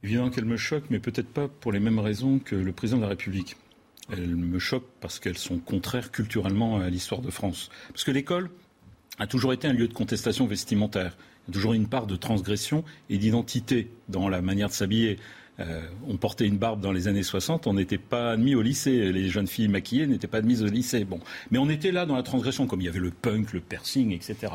Évidemment 0.04 0.30
qu'elles 0.30 0.46
me 0.46 0.58
choquent, 0.58 0.92
mais 0.92 1.00
peut-être 1.00 1.28
pas 1.28 1.48
pour 1.48 1.72
les 1.72 1.80
mêmes 1.80 1.98
raisons 1.98 2.38
que 2.38 2.56
le 2.56 2.72
président 2.72 2.98
de 3.00 3.04
la 3.06 3.10
République. 3.10 3.56
Elles 4.12 4.36
me 4.36 4.60
choquent 4.60 4.92
parce 5.02 5.20
qu'elles 5.20 5.40
sont 5.40 5.58
contraires 5.58 6.12
culturellement 6.12 6.78
à 6.78 6.88
l'histoire 6.92 7.22
de 7.22 7.32
France. 7.32 7.72
Parce 7.88 8.04
que 8.04 8.12
l'école 8.12 8.52
a 9.18 9.26
toujours 9.26 9.54
été 9.54 9.68
un 9.68 9.74
lieu 9.74 9.88
de 9.88 9.94
contestation 9.94 10.46
vestimentaire. 10.46 11.18
Il 11.18 11.50
y 11.50 11.52
a 11.52 11.54
toujours 11.56 11.74
une 11.74 11.88
part 11.88 12.06
de 12.06 12.16
transgression 12.16 12.84
et 13.10 13.18
d'identité 13.18 13.90
dans 14.08 14.30
la 14.30 14.44
manière 14.44 14.68
de 14.68 14.74
s'habiller. 14.74 15.18
On 15.60 16.18
portait 16.18 16.48
une 16.48 16.58
barbe 16.58 16.82
dans 16.82 16.92
les 16.92 17.08
années 17.08 17.24
60, 17.24 17.68
on 17.68 17.74
n'était 17.74 17.98
pas 17.98 18.32
admis 18.32 18.56
au 18.56 18.62
lycée. 18.62 19.12
Les 19.12 19.30
jeunes 19.30 19.48
filles 19.48 19.68
maquillées 19.68 20.08
n'étaient 20.08 20.28
pas 20.28 20.40
admises 20.40 20.64
au 20.64 20.68
lycée. 20.68 21.06
Bon, 21.06 21.20
mais 21.52 21.58
on 21.58 21.70
était 21.70 21.92
là 21.92 22.06
dans 22.06 22.16
la 22.16 22.24
transgression, 22.24 22.68
comme 22.68 22.82
il 22.82 22.86
y 22.86 22.90
avait 22.90 23.00
le 23.00 23.12
punk, 23.12 23.54
le 23.54 23.60
piercing, 23.60 24.12
etc. 24.12 24.54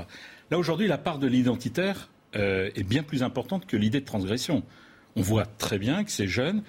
Là 0.51 0.59
aujourd'hui, 0.59 0.89
la 0.89 0.99
part 0.99 1.19
de 1.19 1.27
l'identitaire 1.27 2.11
est 2.35 2.87
bien 2.87 3.03
plus 3.03 3.23
importante 3.23 3.67
que 3.67 3.77
l'idée 3.77 4.01
de 4.01 4.05
transgression. 4.05 4.63
On 5.17 5.23
voit 5.23 5.47
très 5.47 5.79
bien 5.79 6.05
que 6.05 6.11
ces 6.11 6.29
jeunes 6.29 6.63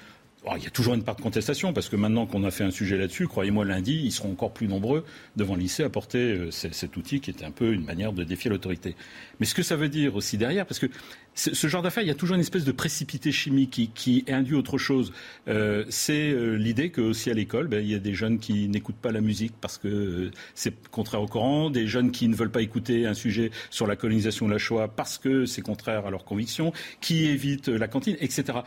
il 0.57 0.63
y 0.63 0.67
a 0.67 0.69
toujours 0.69 0.93
une 0.93 1.03
part 1.03 1.15
de 1.15 1.21
contestation, 1.21 1.73
parce 1.73 1.89
que 1.89 1.95
maintenant 1.95 2.25
qu'on 2.25 2.43
a 2.43 2.51
fait 2.51 2.63
un 2.63 2.71
sujet 2.71 2.97
là-dessus, 2.97 3.27
croyez-moi, 3.27 3.65
lundi, 3.65 4.01
ils 4.03 4.11
seront 4.11 4.31
encore 4.31 4.51
plus 4.51 4.67
nombreux 4.67 5.05
devant 5.35 5.55
le 5.55 5.61
lycée 5.61 5.83
à 5.83 5.89
porter 5.89 6.19
euh, 6.19 6.51
cet 6.51 6.97
outil 6.97 7.19
qui 7.19 7.31
est 7.31 7.43
un 7.43 7.51
peu 7.51 7.73
une 7.73 7.83
manière 7.83 8.13
de 8.13 8.23
défier 8.23 8.49
l'autorité. 8.49 8.95
Mais 9.39 9.45
ce 9.45 9.55
que 9.55 9.63
ça 9.63 9.75
veut 9.75 9.89
dire 9.89 10.15
aussi 10.15 10.37
derrière, 10.37 10.65
parce 10.65 10.79
que 10.79 10.87
ce 11.35 11.67
genre 11.67 11.81
d'affaires, 11.81 12.03
il 12.03 12.07
y 12.07 12.11
a 12.11 12.15
toujours 12.15 12.35
une 12.35 12.41
espèce 12.41 12.65
de 12.65 12.71
précipité 12.71 13.31
chimique 13.31 13.91
qui, 13.93 14.25
induit 14.27 14.55
autre 14.55 14.77
chose. 14.77 15.13
Euh, 15.47 15.85
c'est 15.89 16.31
euh, 16.31 16.55
l'idée 16.55 16.89
que 16.89 17.01
aussi 17.01 17.31
à 17.31 17.33
l'école, 17.33 17.67
ben, 17.67 17.81
il 17.81 17.89
y 17.89 17.95
a 17.95 17.99
des 17.99 18.13
jeunes 18.13 18.39
qui 18.39 18.67
n'écoutent 18.67 18.97
pas 18.97 19.11
la 19.11 19.21
musique 19.21 19.53
parce 19.61 19.77
que 19.77 20.31
c'est 20.53 20.73
contraire 20.89 21.21
au 21.21 21.27
Coran, 21.27 21.69
des 21.69 21.87
jeunes 21.87 22.11
qui 22.11 22.27
ne 22.27 22.35
veulent 22.35 22.51
pas 22.51 22.61
écouter 22.61 23.05
un 23.05 23.13
sujet 23.13 23.51
sur 23.69 23.87
la 23.87 23.95
colonisation 23.95 24.47
de 24.47 24.51
la 24.51 24.57
Shoah 24.57 24.89
parce 24.89 25.17
que 25.17 25.45
c'est 25.45 25.61
contraire 25.61 26.05
à 26.05 26.11
leurs 26.11 26.25
convictions, 26.25 26.73
qui 26.99 27.25
évitent 27.25 27.69
la 27.69 27.87
cantine, 27.87 28.17
etc. 28.19 28.59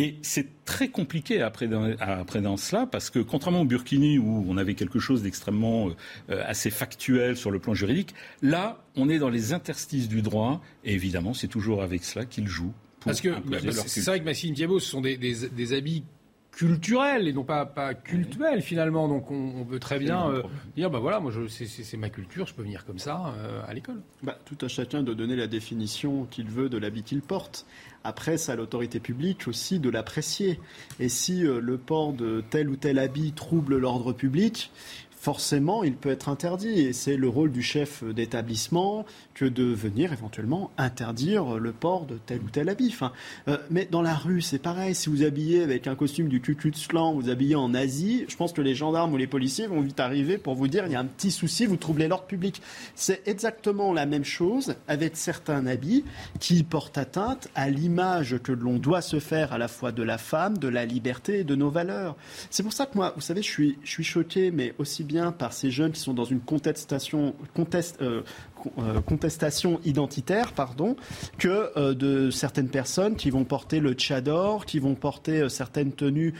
Et 0.00 0.16
c'est 0.22 0.64
très 0.64 0.88
compliqué 0.88 1.42
après 1.42 1.66
dans, 1.66 2.56
cela, 2.56 2.86
parce 2.86 3.10
que 3.10 3.18
contrairement 3.18 3.62
au 3.62 3.64
Burkini, 3.64 4.18
où 4.18 4.44
on 4.48 4.56
avait 4.56 4.74
quelque 4.74 5.00
chose 5.00 5.24
d'extrêmement 5.24 5.90
euh, 6.30 6.42
assez 6.46 6.70
factuel 6.70 7.36
sur 7.36 7.50
le 7.50 7.58
plan 7.58 7.74
juridique, 7.74 8.14
là, 8.40 8.80
on 8.94 9.08
est 9.08 9.18
dans 9.18 9.28
les 9.28 9.52
interstices 9.52 10.08
du 10.08 10.22
droit, 10.22 10.62
et 10.84 10.94
évidemment, 10.94 11.34
c'est 11.34 11.48
toujours 11.48 11.82
avec 11.82 12.04
cela 12.04 12.24
qu'ils 12.24 12.46
jouent. 12.46 12.74
Parce 13.04 13.20
que 13.20 13.30
c'est 13.86 14.04
vrai 14.04 14.20
que 14.20 14.24
Massime 14.24 14.54
Diabo, 14.54 14.78
ce 14.78 14.88
sont 14.88 15.00
des, 15.00 15.16
des 15.16 15.72
habits 15.72 16.04
culturel 16.58 17.28
et 17.28 17.32
non 17.32 17.44
pas, 17.44 17.64
pas 17.66 17.94
cultuel 17.94 18.62
finalement. 18.62 19.06
Donc 19.06 19.30
on, 19.30 19.64
peut 19.64 19.78
très 19.78 20.00
bien 20.00 20.28
euh, 20.28 20.42
dire 20.76 20.90
bah 20.90 20.98
voilà, 20.98 21.20
moi 21.20 21.30
c'est 21.48 21.96
ma 21.96 22.10
culture, 22.10 22.48
je 22.48 22.54
peux 22.54 22.62
venir 22.62 22.84
comme 22.84 22.98
ça 22.98 23.32
euh, 23.38 23.62
à 23.68 23.72
l'école. 23.74 24.02
Bah, 24.24 24.36
tout 24.44 24.58
à 24.62 24.66
chacun 24.66 25.04
de 25.04 25.14
donner 25.14 25.36
la 25.36 25.46
définition 25.46 26.24
qu'il 26.24 26.48
veut 26.48 26.68
de 26.68 26.76
l'habit 26.76 27.04
qu'il 27.04 27.22
porte. 27.22 27.64
Après, 28.02 28.38
c'est 28.38 28.50
à 28.50 28.56
l'autorité 28.56 28.98
publique 28.98 29.46
aussi 29.46 29.78
de 29.78 29.88
l'apprécier. 29.88 30.58
Et 30.98 31.08
si 31.08 31.46
euh, 31.46 31.60
le 31.60 31.78
port 31.78 32.12
de 32.12 32.42
tel 32.50 32.68
ou 32.70 32.76
tel 32.76 32.98
habit 32.98 33.32
trouble 33.32 33.76
l'ordre 33.76 34.12
public, 34.12 34.72
forcément, 35.20 35.84
il 35.84 35.94
peut 35.94 36.10
être 36.10 36.28
interdit. 36.28 36.80
Et 36.80 36.92
c'est 36.92 37.16
le 37.16 37.28
rôle 37.28 37.50
du 37.50 37.62
chef 37.62 38.04
d'établissement 38.04 39.04
que 39.34 39.44
de 39.44 39.64
venir 39.64 40.12
éventuellement 40.12 40.70
interdire 40.76 41.58
le 41.58 41.72
port 41.72 42.06
de 42.06 42.18
tel 42.18 42.40
ou 42.40 42.50
tel 42.50 42.68
habit. 42.68 42.94
Euh, 43.48 43.58
mais 43.70 43.86
dans 43.90 44.02
la 44.02 44.14
rue, 44.14 44.40
c'est 44.40 44.58
pareil. 44.58 44.94
Si 44.94 45.08
vous 45.08 45.22
habillez 45.22 45.62
avec 45.62 45.86
un 45.86 45.94
costume 45.94 46.28
du 46.28 46.40
Klan, 46.40 47.14
vous 47.14 47.28
habillez 47.28 47.54
en 47.54 47.74
Asie, 47.74 48.24
je 48.28 48.36
pense 48.36 48.52
que 48.52 48.60
les 48.60 48.74
gendarmes 48.74 49.12
ou 49.12 49.16
les 49.16 49.26
policiers 49.26 49.66
vont 49.66 49.80
vite 49.80 50.00
arriver 50.00 50.38
pour 50.38 50.54
vous 50.54 50.68
dire 50.68 50.86
il 50.86 50.92
y 50.92 50.96
a 50.96 51.00
un 51.00 51.04
petit 51.04 51.30
souci, 51.30 51.66
vous 51.66 51.76
troublez 51.76 52.08
l'ordre 52.08 52.26
public. 52.26 52.62
C'est 52.94 53.26
exactement 53.26 53.92
la 53.92 54.06
même 54.06 54.24
chose 54.24 54.76
avec 54.86 55.16
certains 55.16 55.66
habits 55.66 56.04
qui 56.40 56.62
portent 56.62 56.98
atteinte 56.98 57.48
à 57.54 57.70
l'image 57.70 58.38
que 58.42 58.52
l'on 58.52 58.78
doit 58.78 59.02
se 59.02 59.20
faire 59.20 59.52
à 59.52 59.58
la 59.58 59.68
fois 59.68 59.92
de 59.92 60.02
la 60.02 60.18
femme, 60.18 60.58
de 60.58 60.68
la 60.68 60.84
liberté 60.84 61.40
et 61.40 61.44
de 61.44 61.54
nos 61.54 61.70
valeurs. 61.70 62.16
C'est 62.50 62.62
pour 62.62 62.72
ça 62.72 62.86
que 62.86 62.96
moi, 62.96 63.12
vous 63.14 63.22
savez, 63.22 63.42
je 63.42 63.50
suis, 63.50 63.78
je 63.82 63.90
suis 63.90 64.04
choqué, 64.04 64.50
mais 64.50 64.74
aussi 64.78 65.04
bien 65.08 65.32
par 65.32 65.52
ces 65.52 65.72
jeunes 65.72 65.90
qui 65.90 66.00
sont 66.00 66.14
dans 66.14 66.24
une 66.24 66.38
contestation, 66.38 67.34
conteste, 67.54 68.00
euh, 68.00 68.22
euh, 68.78 69.00
contestation 69.00 69.80
identitaire, 69.84 70.52
pardon, 70.52 70.94
que 71.38 71.70
euh, 71.76 71.94
de 71.94 72.30
certaines 72.30 72.68
personnes 72.68 73.16
qui 73.16 73.30
vont 73.30 73.42
porter 73.42 73.80
le 73.80 73.94
tchador, 73.94 74.66
qui 74.66 74.78
vont 74.78 74.94
porter 74.94 75.48
certaines 75.48 75.92
tenues 75.92 76.34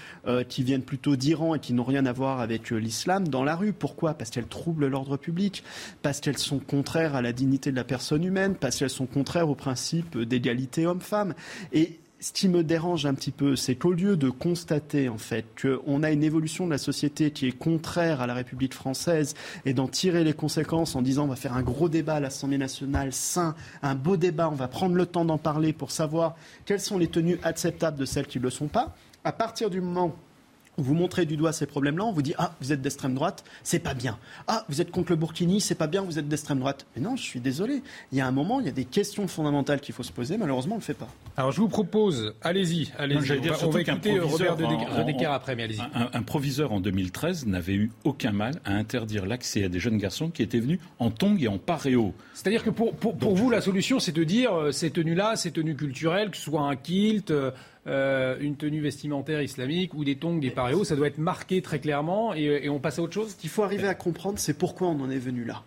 qui 0.48 0.62
viennent 0.62 0.82
plutôt 0.82 1.16
d'Iran 1.16 1.54
et 1.54 1.58
qui 1.58 1.72
n'ont 1.72 1.84
rien 1.84 2.04
à 2.04 2.12
voir 2.12 2.40
avec 2.40 2.70
l'islam 2.70 3.26
dans 3.26 3.42
la 3.42 3.56
rue. 3.56 3.72
Pourquoi? 3.72 4.12
Parce 4.14 4.30
qu'elles 4.30 4.46
troublent 4.46 4.86
l'ordre 4.86 5.16
public, 5.16 5.64
parce 6.02 6.20
qu'elles 6.20 6.38
sont 6.38 6.58
contraires 6.58 7.16
à 7.16 7.22
la 7.22 7.32
dignité 7.32 7.70
de 7.70 7.76
la 7.76 7.84
personne 7.84 8.22
humaine, 8.22 8.54
parce 8.54 8.76
qu'elles 8.76 8.90
sont 8.90 9.06
contraires 9.06 9.48
au 9.48 9.54
principe 9.54 10.18
d'égalité 10.18 10.86
homme-femme. 10.86 11.34
Et 11.72 11.98
ce 12.20 12.32
qui 12.32 12.48
me 12.48 12.64
dérange 12.64 13.06
un 13.06 13.14
petit 13.14 13.30
peu, 13.30 13.54
c'est 13.54 13.76
qu'au 13.76 13.92
lieu 13.92 14.16
de 14.16 14.28
constater 14.28 15.08
en 15.08 15.18
fait 15.18 15.44
qu'on 15.60 16.02
a 16.02 16.10
une 16.10 16.24
évolution 16.24 16.66
de 16.66 16.70
la 16.72 16.78
société 16.78 17.30
qui 17.30 17.46
est 17.46 17.52
contraire 17.52 18.20
à 18.20 18.26
la 18.26 18.34
République 18.34 18.74
française 18.74 19.34
et 19.64 19.72
d'en 19.72 19.86
tirer 19.86 20.24
les 20.24 20.32
conséquences 20.32 20.96
en 20.96 21.02
disant 21.02 21.24
on 21.24 21.28
va 21.28 21.36
faire 21.36 21.54
un 21.54 21.62
gros 21.62 21.88
débat 21.88 22.14
à 22.14 22.20
l'Assemblée 22.20 22.58
nationale, 22.58 23.12
sain, 23.12 23.54
un 23.82 23.94
beau 23.94 24.16
débat, 24.16 24.48
on 24.50 24.56
va 24.56 24.66
prendre 24.68 24.96
le 24.96 25.06
temps 25.06 25.24
d'en 25.24 25.38
parler 25.38 25.72
pour 25.72 25.92
savoir 25.92 26.34
quelles 26.64 26.80
sont 26.80 26.98
les 26.98 27.08
tenues 27.08 27.38
acceptables 27.44 27.98
de 27.98 28.04
celles 28.04 28.26
qui 28.26 28.38
ne 28.38 28.44
le 28.44 28.50
sont 28.50 28.68
pas, 28.68 28.96
à 29.22 29.32
partir 29.32 29.70
du 29.70 29.80
moment 29.80 30.16
vous 30.78 30.94
montrez 30.94 31.26
du 31.26 31.36
doigt 31.36 31.52
ces 31.52 31.66
problèmes-là, 31.66 32.04
on 32.04 32.12
vous 32.12 32.22
dit 32.22 32.34
ah 32.38 32.54
vous 32.60 32.72
êtes 32.72 32.80
d'extrême 32.80 33.14
droite, 33.14 33.44
c'est 33.62 33.80
pas 33.80 33.94
bien. 33.94 34.18
Ah 34.46 34.64
vous 34.68 34.80
êtes 34.80 34.90
contre 34.90 35.12
le 35.12 35.16
Burkini, 35.16 35.60
c'est 35.60 35.74
pas 35.74 35.86
bien, 35.86 36.02
vous 36.02 36.18
êtes 36.18 36.28
d'extrême 36.28 36.60
droite. 36.60 36.86
Mais 36.94 37.02
non, 37.02 37.16
je 37.16 37.22
suis 37.22 37.40
désolé. 37.40 37.82
Il 38.12 38.18
y 38.18 38.20
a 38.20 38.26
un 38.26 38.32
moment, 38.32 38.60
il 38.60 38.66
y 38.66 38.68
a 38.68 38.72
des 38.72 38.84
questions 38.84 39.28
fondamentales 39.28 39.80
qu'il 39.80 39.94
faut 39.94 40.02
se 40.02 40.12
poser. 40.12 40.38
Malheureusement, 40.38 40.76
on 40.76 40.78
le 40.78 40.84
fait 40.84 40.94
pas. 40.94 41.08
Alors 41.36 41.52
je 41.52 41.60
vous 41.60 41.68
propose, 41.68 42.34
allez-y, 42.42 42.90
allez-y. 42.98 43.18
On, 43.62 43.70
va, 43.70 43.80
écouter 43.80 44.18
Robert 44.18 44.56
Dedecker 44.56 45.26
après, 45.26 45.56
mais 45.56 45.64
allez-y. 45.64 45.82
Un, 45.94 46.22
proviseur 46.22 46.72
en 46.72 46.80
2013 46.80 47.46
n'avait 47.46 47.74
eu 47.74 47.90
aucun 48.04 48.32
mal 48.32 48.60
à 48.64 48.72
interdire 48.72 49.26
l'accès 49.26 49.64
à 49.64 49.68
des 49.68 49.80
jeunes 49.80 49.98
garçons 49.98 50.30
qui 50.30 50.42
étaient 50.42 50.60
venus 50.60 50.78
en 50.98 51.10
tongs 51.10 51.36
et 51.38 51.48
en 51.48 51.58
paréo. 51.58 52.14
C'est-à-dire 52.34 52.62
que 52.62 52.70
pour, 52.70 52.94
pour, 52.94 53.34
vous, 53.34 53.50
la 53.50 53.60
solution, 53.60 53.98
c'est 53.98 54.12
de 54.12 54.24
dire 54.24 54.54
euh, 54.54 54.72
ces 54.72 54.90
tenues-là, 54.90 55.36
ces 55.36 55.50
tenues 55.50 55.74
culturelles, 55.74 56.30
que 56.30 56.36
ce 56.36 56.44
soit 56.44 56.62
un 56.62 56.76
kilt. 56.76 57.30
Euh, 57.30 57.50
euh, 57.89 58.36
une 58.41 58.57
tenue 58.57 58.80
vestimentaire 58.80 59.43
islamique 59.43 59.95
ou 59.95 60.05
des 60.05 60.16
tongs, 60.16 60.36
des 60.36 60.51
paréos, 60.51 60.84
ça 60.84 60.97
doit 60.97 61.07
être 61.07 61.18
marqué 61.18 61.62
très 61.62 61.78
clairement 61.78 62.34
et, 62.34 62.61
et 62.62 62.68
on 62.68 62.78
passe 62.78 62.99
à 62.99 63.03
autre 63.03 63.14
chose? 63.14 63.30
Ce 63.30 63.36
qu'il 63.36 63.51
faut 63.51 63.62
arriver 63.62 63.89
à 63.89 63.95
comprendre, 63.95 64.39
c'est 64.39 64.57
pourquoi 64.57 64.89
on 64.89 65.01
en 65.01 65.11
est 65.11 65.18
venu 65.18 65.45
là. 65.45 65.62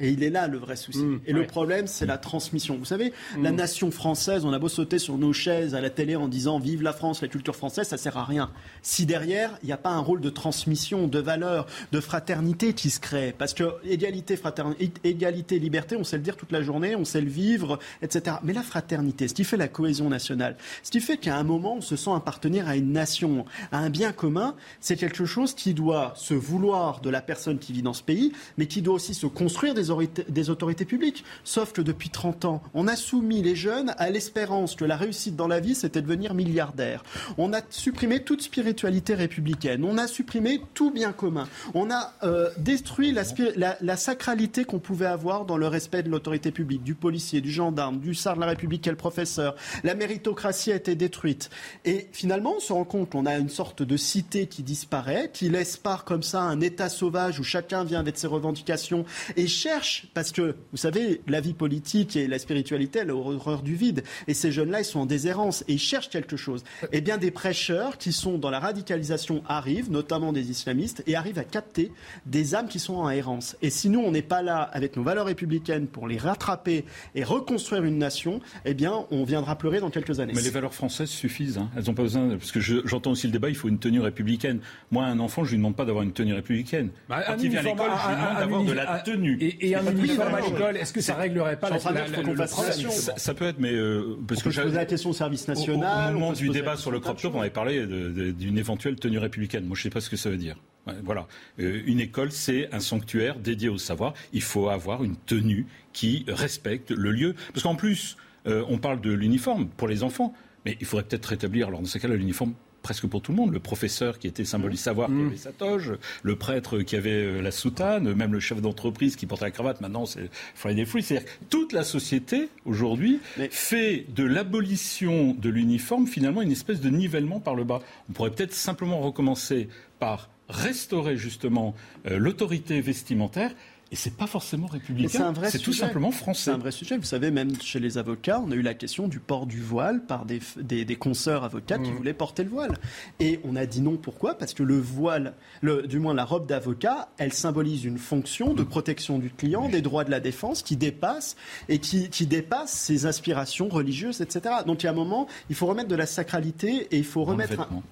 Et 0.00 0.10
il 0.10 0.22
est 0.22 0.30
là 0.30 0.48
le 0.48 0.58
vrai 0.58 0.76
souci. 0.76 0.98
Mmh, 1.02 1.20
et 1.26 1.32
le 1.32 1.46
problème, 1.46 1.86
c'est 1.86 2.06
la 2.06 2.18
transmission. 2.18 2.76
Vous 2.76 2.84
savez, 2.84 3.12
la 3.38 3.52
mmh. 3.52 3.56
nation 3.56 3.90
française, 3.90 4.44
on 4.44 4.52
a 4.52 4.58
beau 4.58 4.68
sauter 4.68 4.98
sur 4.98 5.18
nos 5.18 5.32
chaises 5.32 5.74
à 5.74 5.80
la 5.80 5.90
télé 5.90 6.16
en 6.16 6.26
disant 6.26 6.58
Vive 6.58 6.82
la 6.82 6.92
France, 6.92 7.20
la 7.22 7.28
culture 7.28 7.54
française, 7.54 7.88
ça 7.88 7.98
sert 7.98 8.16
à 8.16 8.24
rien. 8.24 8.50
Si 8.82 9.06
derrière, 9.06 9.58
il 9.62 9.66
n'y 9.66 9.72
a 9.72 9.76
pas 9.76 9.90
un 9.90 9.98
rôle 9.98 10.20
de 10.20 10.30
transmission, 10.30 11.06
de 11.06 11.18
valeur, 11.18 11.66
de 11.92 12.00
fraternité 12.00 12.72
qui 12.72 12.90
se 12.90 12.98
crée. 12.98 13.34
Parce 13.36 13.54
que 13.54 13.74
égalité, 13.84 14.36
fraternité, 14.36 14.90
égalité, 15.04 15.58
liberté, 15.58 15.96
on 15.96 16.04
sait 16.04 16.16
le 16.16 16.22
dire 16.22 16.36
toute 16.36 16.52
la 16.52 16.62
journée, 16.62 16.96
on 16.96 17.04
sait 17.04 17.20
le 17.20 17.28
vivre, 17.28 17.78
etc. 18.02 18.36
Mais 18.42 18.52
la 18.52 18.62
fraternité, 18.62 19.28
ce 19.28 19.34
qui 19.34 19.44
fait 19.44 19.56
la 19.56 19.68
cohésion 19.68 20.08
nationale, 20.08 20.56
ce 20.82 20.90
qui 20.90 21.00
fait 21.00 21.18
qu'à 21.18 21.36
un 21.36 21.44
moment, 21.44 21.76
on 21.76 21.80
se 21.80 21.96
sent 21.96 22.10
appartenir 22.14 22.68
à 22.68 22.76
une 22.76 22.92
nation, 22.92 23.44
à 23.70 23.78
un 23.78 23.90
bien 23.90 24.12
commun, 24.12 24.54
c'est 24.80 24.96
quelque 24.96 25.26
chose 25.26 25.54
qui 25.54 25.74
doit 25.74 26.14
se 26.16 26.34
vouloir 26.34 27.00
de 27.00 27.10
la 27.10 27.20
personne 27.20 27.58
qui 27.58 27.72
vit 27.72 27.82
dans 27.82 27.92
ce 27.92 28.02
pays, 28.02 28.32
mais 28.56 28.66
qui 28.66 28.82
doit 28.82 28.94
aussi 28.94 29.14
se 29.14 29.26
construire 29.26 29.74
des 29.74 29.89
des 30.28 30.50
autorités 30.50 30.84
publiques. 30.84 31.24
Sauf 31.44 31.72
que 31.72 31.82
depuis 31.82 32.10
30 32.10 32.44
ans, 32.44 32.62
on 32.74 32.88
a 32.88 32.96
soumis 32.96 33.42
les 33.42 33.56
jeunes 33.56 33.94
à 33.98 34.10
l'espérance 34.10 34.74
que 34.74 34.84
la 34.84 34.96
réussite 34.96 35.36
dans 35.36 35.48
la 35.48 35.60
vie, 35.60 35.74
c'était 35.74 36.02
devenir 36.02 36.34
milliardaire. 36.34 37.02
On 37.38 37.52
a 37.52 37.60
supprimé 37.70 38.22
toute 38.22 38.42
spiritualité 38.42 39.14
républicaine. 39.14 39.84
On 39.84 39.98
a 39.98 40.06
supprimé 40.06 40.60
tout 40.74 40.90
bien 40.90 41.12
commun. 41.12 41.48
On 41.74 41.90
a 41.90 42.12
euh, 42.22 42.50
détruit 42.58 43.12
la, 43.12 43.96
sacralité 43.96 44.64
qu'on 44.64 44.78
pouvait 44.78 45.06
avoir 45.06 45.44
dans 45.44 45.56
le 45.56 45.66
respect 45.66 46.02
de 46.02 46.10
l'autorité 46.10 46.50
publique, 46.50 46.82
du 46.82 46.94
policier, 46.94 47.40
du 47.40 47.50
gendarme, 47.50 48.00
du 48.00 48.14
sar 48.14 48.34
de 48.36 48.40
la 48.40 48.46
République 48.46 48.82
quel 48.82 48.96
professeur. 48.96 49.56
La 49.84 49.94
méritocratie 49.94 50.72
a 50.72 50.76
été 50.76 50.94
détruite. 50.94 51.50
Et 51.84 52.08
finalement, 52.12 52.54
on 52.56 52.60
se 52.60 52.72
rend 52.72 52.84
compte 52.84 53.10
qu'on 53.10 53.26
a 53.26 53.36
une 53.38 53.48
sorte 53.48 53.82
de 53.82 53.96
cité 53.96 54.46
qui 54.46 54.62
disparaît, 54.62 55.30
qui 55.32 55.48
laisse 55.48 55.76
part 55.76 56.04
comme 56.04 56.22
ça 56.22 56.42
un 56.42 56.60
état 56.60 56.88
sauvage 56.88 57.40
où 57.40 57.44
chacun 57.44 57.84
vient 57.84 58.00
avec 58.00 58.18
ses 58.18 58.26
revendications 58.26 59.04
et 59.36 59.46
cherche 59.46 59.79
parce 60.14 60.32
que, 60.32 60.56
vous 60.72 60.76
savez, 60.76 61.20
la 61.26 61.40
vie 61.40 61.54
politique 61.54 62.16
et 62.16 62.26
la 62.26 62.38
spiritualité, 62.38 63.00
elle 63.00 63.10
a 63.10 63.14
horreur 63.14 63.62
du 63.62 63.74
vide. 63.74 64.02
Et 64.28 64.34
ces 64.34 64.52
jeunes-là, 64.52 64.80
ils 64.80 64.84
sont 64.84 65.00
en 65.00 65.06
déshérence 65.06 65.62
et 65.68 65.74
ils 65.74 65.78
cherchent 65.78 66.10
quelque 66.10 66.36
chose. 66.36 66.64
Eh 66.92 67.00
bien, 67.00 67.18
des 67.18 67.30
prêcheurs 67.30 67.98
qui 67.98 68.12
sont 68.12 68.38
dans 68.38 68.50
la 68.50 68.60
radicalisation 68.60 69.42
arrivent, 69.48 69.90
notamment 69.90 70.32
des 70.32 70.50
islamistes, 70.50 71.02
et 71.06 71.16
arrivent 71.16 71.38
à 71.38 71.44
capter 71.44 71.92
des 72.26 72.54
âmes 72.54 72.68
qui 72.68 72.78
sont 72.78 72.96
en 72.96 73.10
errance. 73.10 73.56
Et 73.62 73.70
si 73.70 73.88
nous, 73.88 74.00
on 74.00 74.10
n'est 74.10 74.22
pas 74.22 74.42
là 74.42 74.62
avec 74.62 74.96
nos 74.96 75.02
valeurs 75.02 75.26
républicaines 75.26 75.86
pour 75.86 76.08
les 76.08 76.18
rattraper 76.18 76.84
et 77.14 77.24
reconstruire 77.24 77.84
une 77.84 77.98
nation, 77.98 78.40
eh 78.64 78.74
bien, 78.74 79.06
on 79.10 79.24
viendra 79.24 79.56
pleurer 79.56 79.80
dans 79.80 79.90
quelques 79.90 80.20
années. 80.20 80.32
Mais 80.34 80.42
les 80.42 80.50
valeurs 80.50 80.74
françaises 80.74 81.10
suffisent. 81.10 81.58
Hein. 81.58 81.70
Elles 81.76 81.84
n'ont 81.84 81.94
pas 81.94 82.02
besoin. 82.02 82.28
Parce 82.36 82.52
que 82.52 82.60
j'entends 82.60 83.12
aussi 83.12 83.26
le 83.26 83.32
débat, 83.32 83.48
il 83.48 83.56
faut 83.56 83.68
une 83.68 83.78
tenue 83.78 84.00
républicaine. 84.00 84.60
Moi, 84.90 85.04
un 85.04 85.18
enfant, 85.18 85.44
je 85.44 85.50
lui 85.50 85.56
demande 85.56 85.76
pas 85.76 85.84
d'avoir 85.84 86.04
une 86.04 86.12
tenue 86.12 86.34
républicaine. 86.34 86.90
Bah, 87.08 87.22
Quand 87.26 87.36
il 87.42 87.50
vient 87.50 87.60
à 87.60 87.62
l'école, 87.62 87.90
je 87.90 88.08
lui 88.08 88.16
demande 88.16 88.38
d'avoir 88.38 88.64
de 88.64 88.72
la 88.72 88.98
tenue 89.00 89.38
et 89.40 89.69
un 89.74 89.86
uniforme 89.86 90.34
à 90.34 90.40
l'école, 90.40 90.76
est-ce 90.76 90.92
que 90.92 91.00
ça 91.00 91.14
réglerait 91.14 91.58
pas 91.58 91.70
la, 91.70 91.78
situation 91.78 92.90
ça, 92.90 93.34
peut 93.34 93.46
être, 93.46 93.58
mais 93.58 93.72
euh, 93.72 94.16
parce 94.26 94.42
que 94.42 94.50
je 94.50 94.60
posais 94.60 94.76
la 94.76 94.86
question 94.86 95.10
au 95.10 95.14
service 95.14 95.46
national. 95.48 96.14
Au, 96.14 96.18
moment 96.18 96.32
du 96.32 96.48
débat 96.48 96.76
sur 96.76 96.90
le 96.90 97.00
crop 97.00 97.20
top, 97.20 97.34
on 97.34 97.40
avait 97.40 97.50
parlé 97.50 97.86
d'une 97.86 98.58
éventuelle 98.58 98.96
tenue 98.96 99.18
républicaine. 99.18 99.64
Moi, 99.64 99.76
je 99.76 99.80
ne 99.80 99.84
sais 99.84 99.90
pas 99.90 100.00
ce 100.00 100.10
que 100.10 100.16
ça 100.16 100.30
veut 100.30 100.36
dire. 100.36 100.56
Voilà. 101.04 101.26
Euh, 101.60 101.82
une 101.86 102.00
école, 102.00 102.32
c'est 102.32 102.68
un 102.72 102.80
sanctuaire 102.80 103.38
dédié 103.38 103.68
au 103.68 103.78
savoir. 103.78 104.14
Il 104.32 104.42
faut 104.42 104.68
avoir 104.68 105.04
une 105.04 105.14
tenue 105.16 105.66
qui 105.92 106.24
respecte 106.26 106.90
le 106.90 107.10
lieu. 107.10 107.34
Parce 107.52 107.62
qu'en 107.62 107.76
plus, 107.76 108.16
Euh, 108.46 108.64
on 108.68 108.78
parle 108.78 109.00
de 109.00 109.12
l'uniforme 109.12 109.68
pour 109.68 109.88
les 109.88 110.02
enfants, 110.02 110.32
mais 110.64 110.76
il 110.80 110.86
faudrait 110.86 111.04
peut-être 111.04 111.26
rétablir, 111.26 111.68
alors 111.68 111.80
dans 111.80 111.86
ce 111.86 111.98
cas-là, 111.98 112.16
l'uniforme 112.16 112.54
presque 112.82 113.06
pour 113.06 113.22
tout 113.22 113.32
le 113.32 113.36
monde. 113.36 113.52
Le 113.52 113.60
professeur 113.60 114.18
qui 114.18 114.26
était 114.26 114.44
symbole 114.44 114.70
du 114.70 114.76
savoir, 114.76 115.08
qui 115.08 115.14
mmh. 115.14 115.26
avait 115.26 115.36
sa 115.36 115.52
toge, 115.52 115.92
le 116.22 116.36
prêtre 116.36 116.80
qui 116.80 116.96
avait 116.96 117.10
euh, 117.10 117.40
la 117.40 117.50
soutane, 117.50 118.12
même 118.14 118.32
le 118.32 118.40
chef 118.40 118.60
d'entreprise 118.60 119.16
qui 119.16 119.26
portait 119.26 119.46
la 119.46 119.50
cravate, 119.50 119.80
maintenant 119.80 120.06
c'est 120.06 120.30
Friday 120.54 120.84
Free. 120.84 121.02
C'est-à-dire 121.02 121.28
que 121.28 121.44
toute 121.48 121.72
la 121.72 121.84
société, 121.84 122.48
aujourd'hui, 122.64 123.20
fait 123.50 124.06
de 124.14 124.24
l'abolition 124.24 125.34
de 125.34 125.48
l'uniforme, 125.48 126.06
finalement, 126.06 126.42
une 126.42 126.52
espèce 126.52 126.80
de 126.80 126.90
nivellement 126.90 127.40
par 127.40 127.54
le 127.54 127.64
bas. 127.64 127.80
On 128.08 128.12
pourrait 128.12 128.30
peut-être 128.30 128.54
simplement 128.54 129.00
recommencer 129.00 129.68
par 129.98 130.30
restaurer 130.50 131.16
justement 131.16 131.74
euh, 132.06 132.18
l'autorité 132.18 132.80
vestimentaire 132.80 133.52
et 133.92 133.96
c'est 133.96 134.16
pas 134.16 134.28
forcément 134.28 134.68
républicain. 134.68 135.32
C'est 135.48 135.58
tout 135.58 135.72
simplement 135.72 136.12
français. 136.12 136.44
C'est 136.44 136.50
un 136.50 136.58
vrai 136.58 136.70
sujet. 136.70 136.96
Vous 136.96 137.04
savez, 137.04 137.32
même 137.32 137.60
chez 137.60 137.80
les 137.80 137.98
avocats, 137.98 138.40
on 138.40 138.52
a 138.52 138.54
eu 138.54 138.62
la 138.62 138.74
question 138.74 139.08
du 139.08 139.18
port 139.18 139.46
du 139.46 139.60
voile 139.60 140.04
par 140.06 140.26
des, 140.26 140.40
des, 140.56 140.84
des 140.84 140.96
consoeurs 140.96 141.42
avocats 141.42 141.78
qui 141.78 141.90
mmh. 141.90 141.96
voulaient 141.96 142.14
porter 142.14 142.44
le 142.44 142.50
voile. 142.50 142.78
Et 143.18 143.40
on 143.42 143.56
a 143.56 143.66
dit 143.66 143.80
non. 143.80 143.96
Pourquoi? 143.96 144.34
Parce 144.34 144.54
que 144.54 144.62
le 144.62 144.78
voile, 144.78 145.34
le, 145.60 145.88
du 145.88 145.98
moins 145.98 146.14
la 146.14 146.24
robe 146.24 146.46
d'avocat, 146.46 147.08
elle 147.18 147.32
symbolise 147.32 147.84
une 147.84 147.98
fonction 147.98 148.54
de 148.54 148.62
protection 148.62 149.18
du 149.18 149.30
client, 149.30 149.68
des 149.68 149.82
droits 149.82 150.04
de 150.04 150.10
la 150.12 150.20
défense 150.20 150.62
qui 150.62 150.76
dépasse 150.76 151.36
et 151.68 151.78
qui, 151.78 152.10
qui 152.10 152.26
dépasse 152.26 152.72
ses 152.72 153.06
aspirations 153.06 153.68
religieuses, 153.68 154.20
etc. 154.20 154.54
Donc 154.66 154.82
il 154.82 154.86
y 154.86 154.88
a 154.88 154.92
un 154.92 154.94
moment, 154.94 155.26
il 155.48 155.56
faut 155.56 155.66
remettre 155.66 155.88
de 155.88 155.96
la 155.96 156.06
sacralité 156.06 156.86
et 156.92 156.98
il 156.98 157.04
faut 157.04 157.24
remettre 157.24 157.60
un 157.60 157.82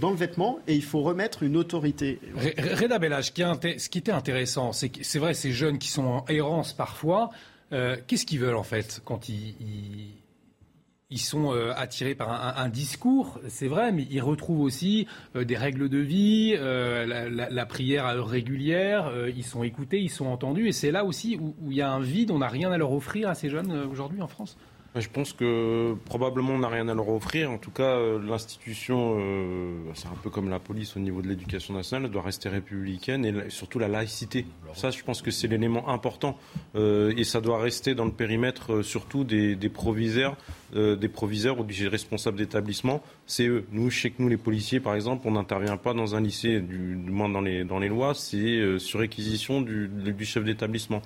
dans 0.00 0.10
le 0.10 0.16
vêtement 0.16 0.58
et 0.66 0.74
il 0.74 0.82
faut 0.82 1.02
remettre 1.02 1.42
une 1.42 1.56
autorité. 1.56 2.20
Reda 2.36 2.98
Bellage, 2.98 3.32
ce 3.34 3.88
qui 3.88 3.98
était 3.98 4.12
intéressant, 4.12 4.72
c'est 4.72 4.88
que 4.88 5.02
c'est 5.02 5.18
vrai, 5.18 5.34
ces 5.34 5.52
jeunes 5.52 5.78
qui 5.78 5.88
sont 5.88 6.04
en 6.04 6.24
errance 6.28 6.72
parfois, 6.72 7.30
euh, 7.72 7.96
qu'est-ce 8.06 8.26
qu'ils 8.26 8.40
veulent 8.40 8.56
en 8.56 8.62
fait 8.62 9.02
quand 9.04 9.28
ils, 9.28 9.54
ils, 11.10 11.18
sont 11.18 11.52
euh, 11.52 11.72
attirés 11.76 12.14
par 12.14 12.58
un, 12.58 12.68
discours, 12.68 13.38
c'est 13.48 13.68
vrai, 13.68 13.92
mais 13.92 14.06
ils 14.10 14.22
retrouvent 14.22 14.62
aussi 14.62 15.06
euh, 15.36 15.44
des 15.44 15.56
règles 15.56 15.88
de 15.88 15.98
vie, 15.98 16.56
la, 16.56 17.66
prière 17.66 18.06
à 18.06 18.14
heure 18.14 18.28
régulière, 18.28 19.12
ils 19.34 19.44
sont 19.44 19.62
écoutés, 19.62 20.00
ils 20.00 20.10
sont 20.10 20.26
entendus, 20.26 20.68
et 20.68 20.72
c'est 20.72 20.90
là 20.90 21.04
aussi 21.04 21.36
où, 21.36 21.54
où 21.60 21.70
il 21.70 21.76
y 21.76 21.82
a 21.82 21.90
un 21.90 22.00
vide, 22.00 22.30
on 22.30 22.38
n'a 22.38 22.48
rien 22.48 22.72
à 22.72 22.78
leur 22.78 22.92
offrir 22.92 23.28
à 23.28 23.34
ces 23.34 23.50
jeunes 23.50 23.72
aujourd'hui 23.90 24.22
en 24.22 24.28
France? 24.28 24.56
Je 24.96 25.08
pense 25.08 25.34
que 25.34 25.94
probablement 26.06 26.54
on 26.54 26.58
n'a 26.60 26.68
rien 26.68 26.88
à 26.88 26.94
leur 26.94 27.08
offrir. 27.10 27.50
En 27.50 27.58
tout 27.58 27.70
cas, 27.70 27.96
euh, 27.96 28.18
l'institution, 28.26 29.16
euh, 29.18 29.74
c'est 29.94 30.08
un 30.08 30.16
peu 30.22 30.30
comme 30.30 30.48
la 30.48 30.58
police 30.58 30.96
au 30.96 31.00
niveau 31.00 31.20
de 31.20 31.28
l'éducation 31.28 31.74
nationale, 31.74 32.06
elle 32.06 32.10
doit 32.10 32.22
rester 32.22 32.48
républicaine 32.48 33.24
et 33.24 33.50
surtout 33.50 33.78
la 33.78 33.88
laïcité. 33.88 34.46
Ça, 34.74 34.90
je 34.90 35.02
pense 35.02 35.20
que 35.20 35.30
c'est 35.30 35.46
l'élément 35.46 35.88
important 35.90 36.38
euh, 36.74 37.12
et 37.16 37.24
ça 37.24 37.40
doit 37.42 37.60
rester 37.60 37.94
dans 37.94 38.06
le 38.06 38.12
périmètre 38.12 38.82
surtout 38.82 39.24
des, 39.24 39.56
proviseurs, 39.68 40.36
des 40.74 41.08
proviseurs 41.08 41.60
ou 41.60 41.64
des 41.64 41.86
responsables 41.86 42.38
d'établissement. 42.38 43.02
C'est 43.26 43.46
eux. 43.46 43.66
Nous, 43.72 43.88
que 43.88 44.08
nous, 44.18 44.28
les 44.28 44.36
policiers, 44.38 44.80
par 44.80 44.94
exemple, 44.94 45.28
on 45.28 45.32
n'intervient 45.32 45.76
pas 45.76 45.92
dans 45.92 46.14
un 46.14 46.20
lycée, 46.20 46.60
du, 46.60 46.96
moins 46.96 47.28
dans 47.28 47.42
les, 47.42 47.64
dans 47.64 47.78
les 47.78 47.88
lois, 47.88 48.14
c'est 48.14 48.78
sur 48.78 49.00
réquisition 49.00 49.60
du, 49.60 49.88
du 49.88 50.24
chef 50.24 50.44
d'établissement. 50.44 51.02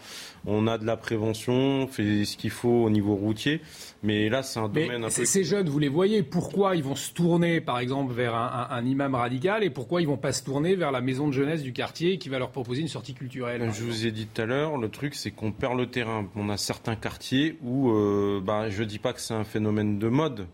On 0.47 0.67
a 0.67 0.79
de 0.79 0.87
la 0.87 0.97
prévention, 0.97 1.53
on 1.53 1.87
fait 1.87 2.25
ce 2.25 2.37
qu'il 2.37 2.51
faut 2.51 2.85
au 2.85 2.91
niveau 2.91 3.15
routier. 3.15 3.61
Mais 4.03 4.29
là, 4.29 4.43
c'est 4.43 4.59
un 4.59 4.69
domaine 4.69 5.05
un 5.05 5.09
peu. 5.09 5.25
Ces 5.25 5.45
jeunes, 5.45 5.69
vous 5.69 5.79
les 5.79 5.89
voyez, 5.89 6.23
pourquoi 6.23 6.77
ils 6.77 6.83
vont 6.83 6.95
se 6.95 7.13
tourner, 7.13 7.61
par 7.61 7.79
exemple, 7.79 8.13
vers 8.13 8.35
un, 8.35 8.85
imam 8.85 9.15
radical 9.15 9.63
et 9.63 9.71
pourquoi 9.71 10.03
ils 10.03 10.09
vont 10.09 10.17
pas 10.17 10.33
se 10.33 10.43
tourner 10.43 10.75
vers 10.75 10.91
la 10.91 11.01
maison 11.01 11.29
de 11.29 11.33
jeunesse 11.33 11.63
du 11.63 11.73
quartier 11.73 12.19
qui 12.19 12.29
va 12.29 12.39
leur 12.39 12.51
proposer 12.51 12.83
une 12.83 12.89
sortie 12.89 13.15
culturelle 13.15 13.71
Je 13.73 13.85
vous 13.85 14.07
ai 14.07 14.11
dit 14.11 14.27
tout 14.27 14.43
à 14.43 14.47
l'heure, 14.47 14.77
le 14.77 14.89
truc, 14.89 15.15
c'est 15.15 15.31
qu'on 15.31 15.53
perd 15.53 15.77
le 15.77 15.87
terrain. 15.87 16.29
On 16.37 16.49
a 16.49 16.57
certains 16.57 16.97
quartiers 16.97 17.59
où, 17.63 17.91
euh, 17.91 18.41
bah, 18.43 18.71
je 18.71 18.83
dis 18.83 18.99
pas 18.99 19.13
que 19.13 19.21
c'est 19.21 19.35
un 19.35 19.45
phénomène 19.45 19.99
de 19.99 20.09
mode, 20.09 20.47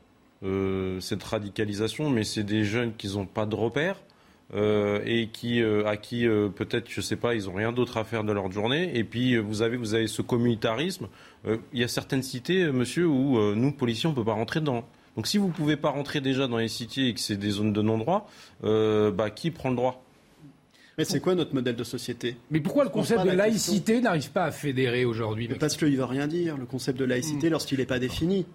euh, 0.44 1.00
cette 1.00 1.22
radicalisation, 1.22 2.10
mais 2.10 2.24
c'est 2.24 2.44
des 2.44 2.64
jeunes 2.64 2.92
qui 2.96 3.08
n'ont 3.08 3.26
pas 3.26 3.46
de 3.46 3.54
repères 3.54 4.00
euh, 4.54 5.02
et 5.04 5.28
qui, 5.28 5.60
euh, 5.60 5.86
à 5.86 5.98
qui 5.98 6.26
euh, 6.26 6.48
peut-être, 6.48 6.88
je 6.88 7.02
sais 7.02 7.16
pas, 7.16 7.34
ils 7.34 7.50
ont 7.50 7.52
rien 7.52 7.70
d'autre 7.70 7.98
à 7.98 8.04
faire 8.04 8.24
de 8.24 8.32
leur 8.32 8.50
journée. 8.50 8.96
Et 8.96 9.04
puis 9.04 9.36
vous 9.36 9.60
avez, 9.60 9.76
vous 9.76 9.94
avez 9.94 10.06
ce 10.06 10.22
communautarisme. 10.22 11.08
Il 11.46 11.80
y 11.80 11.84
a 11.84 11.88
certaines 11.88 12.22
cités, 12.22 12.70
monsieur, 12.72 13.06
où 13.06 13.54
nous 13.54 13.72
policiers 13.72 14.08
on 14.08 14.14
peut 14.14 14.24
pas 14.24 14.32
rentrer 14.32 14.60
dedans. 14.60 14.84
Donc 15.16 15.26
si 15.26 15.38
vous 15.38 15.48
pouvez 15.48 15.76
pas 15.76 15.90
rentrer 15.90 16.20
déjà 16.20 16.46
dans 16.46 16.58
les 16.58 16.68
cités 16.68 17.08
et 17.08 17.14
que 17.14 17.20
c'est 17.20 17.36
des 17.36 17.50
zones 17.50 17.72
de 17.72 17.82
non-droit, 17.82 18.28
bah, 18.62 19.30
qui 19.34 19.50
prend 19.50 19.70
le 19.70 19.76
droit? 19.76 20.02
Mais 20.96 21.04
c'est 21.04 21.20
quoi 21.20 21.36
notre 21.36 21.54
modèle 21.54 21.76
de 21.76 21.84
société? 21.84 22.36
Mais 22.50 22.58
pourquoi 22.58 22.82
le 22.82 22.90
concept 22.90 23.24
de 23.24 23.30
laïcité 23.30 24.00
n'arrive 24.00 24.32
pas 24.32 24.46
à 24.46 24.50
fédérer 24.50 25.04
aujourd'hui 25.04 25.48
Parce 25.60 25.76
qu'il 25.76 25.92
ne 25.92 25.96
veut 25.96 26.04
rien 26.04 26.26
dire, 26.26 26.56
le 26.56 26.66
concept 26.66 26.98
de 26.98 27.04
laïcité, 27.04 27.48
hmm. 27.48 27.52
lorsqu'il 27.52 27.78
n'est 27.78 27.86
pas 27.86 28.00
défini 28.00 28.46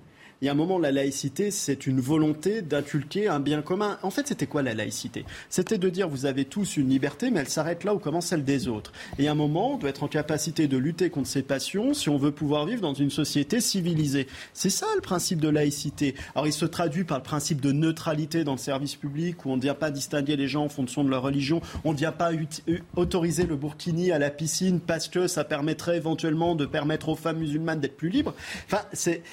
il 0.44 0.48
y 0.48 0.50
a 0.50 0.52
un 0.52 0.56
moment, 0.56 0.78
la 0.78 0.91
laïcité, 0.91 1.52
c'est 1.52 1.88
une 1.88 2.02
volonté 2.02 2.62
d'inculquer 2.62 3.30
un 3.30 3.39
bien 3.39 3.62
commun. 3.62 3.98
En 4.04 4.10
fait, 4.10 4.28
c'était 4.28 4.46
quoi 4.46 4.62
la 4.62 4.74
laïcité? 4.74 5.24
C'était 5.50 5.78
de 5.78 5.88
dire, 5.88 6.10
vous 6.10 6.26
avez 6.26 6.44
tous 6.44 6.76
une 6.76 6.89
liberté, 6.89 7.32
mais 7.32 7.39
elle 7.39 7.48
s'arrête 7.48 7.86
là 7.86 7.96
où 7.96 7.98
commence 7.98 8.26
celle 8.26 8.44
des 8.44 8.68
autres. 8.68 8.91
Et 9.18 9.30
à 9.30 9.32
un 9.32 9.36
moment, 9.36 9.76
on 9.76 9.78
doit 9.78 9.89
être 9.89 10.04
en 10.04 10.10
capacité 10.10 10.68
de 10.68 10.76
lutter 10.76 11.10
contre 11.10 11.30
ces 11.30 11.44
passions 11.44 11.94
si 11.94 12.10
on 12.10 12.18
veut 12.18 12.34
pouvoir 12.34 12.66
vivre 12.66 12.82
dans 12.82 12.94
une 12.94 13.10
société 13.10 13.62
civilisée. 13.62 14.28
C'est 14.52 14.70
ça 14.70 14.86
le 14.96 15.00
principe 15.00 15.39
de 15.39 15.48
laïcité. 15.48 16.14
Alors, 16.36 16.46
il 16.46 16.52
se 16.52 16.66
traduit 16.66 17.06
par 17.06 17.20
le 17.20 17.24
principe 17.24 17.62
de 17.62 17.72
neutralité 17.72 18.44
dans 18.44 18.52
le 18.52 18.58
service 18.58 18.98
public, 18.98 19.46
où 19.46 19.50
on 19.50 19.56
ne 19.56 19.62
vient 19.62 19.76
pas 19.76 19.91
distinguer 19.91 20.36
les 20.36 20.50
gens 20.50 20.66
en 20.66 20.70
fonction 20.70 21.06
de 21.06 21.10
leur 21.10 21.22
religion, 21.22 21.62
on 21.86 21.94
ne 21.94 21.98
vient 21.98 22.12
pas 22.12 22.34
euh, 22.34 22.80
autoriser 22.98 23.46
le 23.46 23.56
burkini 23.56 24.12
à 24.12 24.20
la 24.20 24.30
piscine 24.30 24.82
parce 24.82 25.08
que 25.08 25.28
ça 25.28 25.46
permettrait 25.46 25.96
éventuellement 25.96 26.54
de 26.56 26.66
permettre 26.66 27.08
aux 27.08 27.16
femmes 27.16 27.38
musulmanes 27.38 27.80
d'être 27.80 27.96
plus 27.96 28.10
libres. 28.10 28.34
Enfin, 28.66 28.82
c'est 28.91 29.24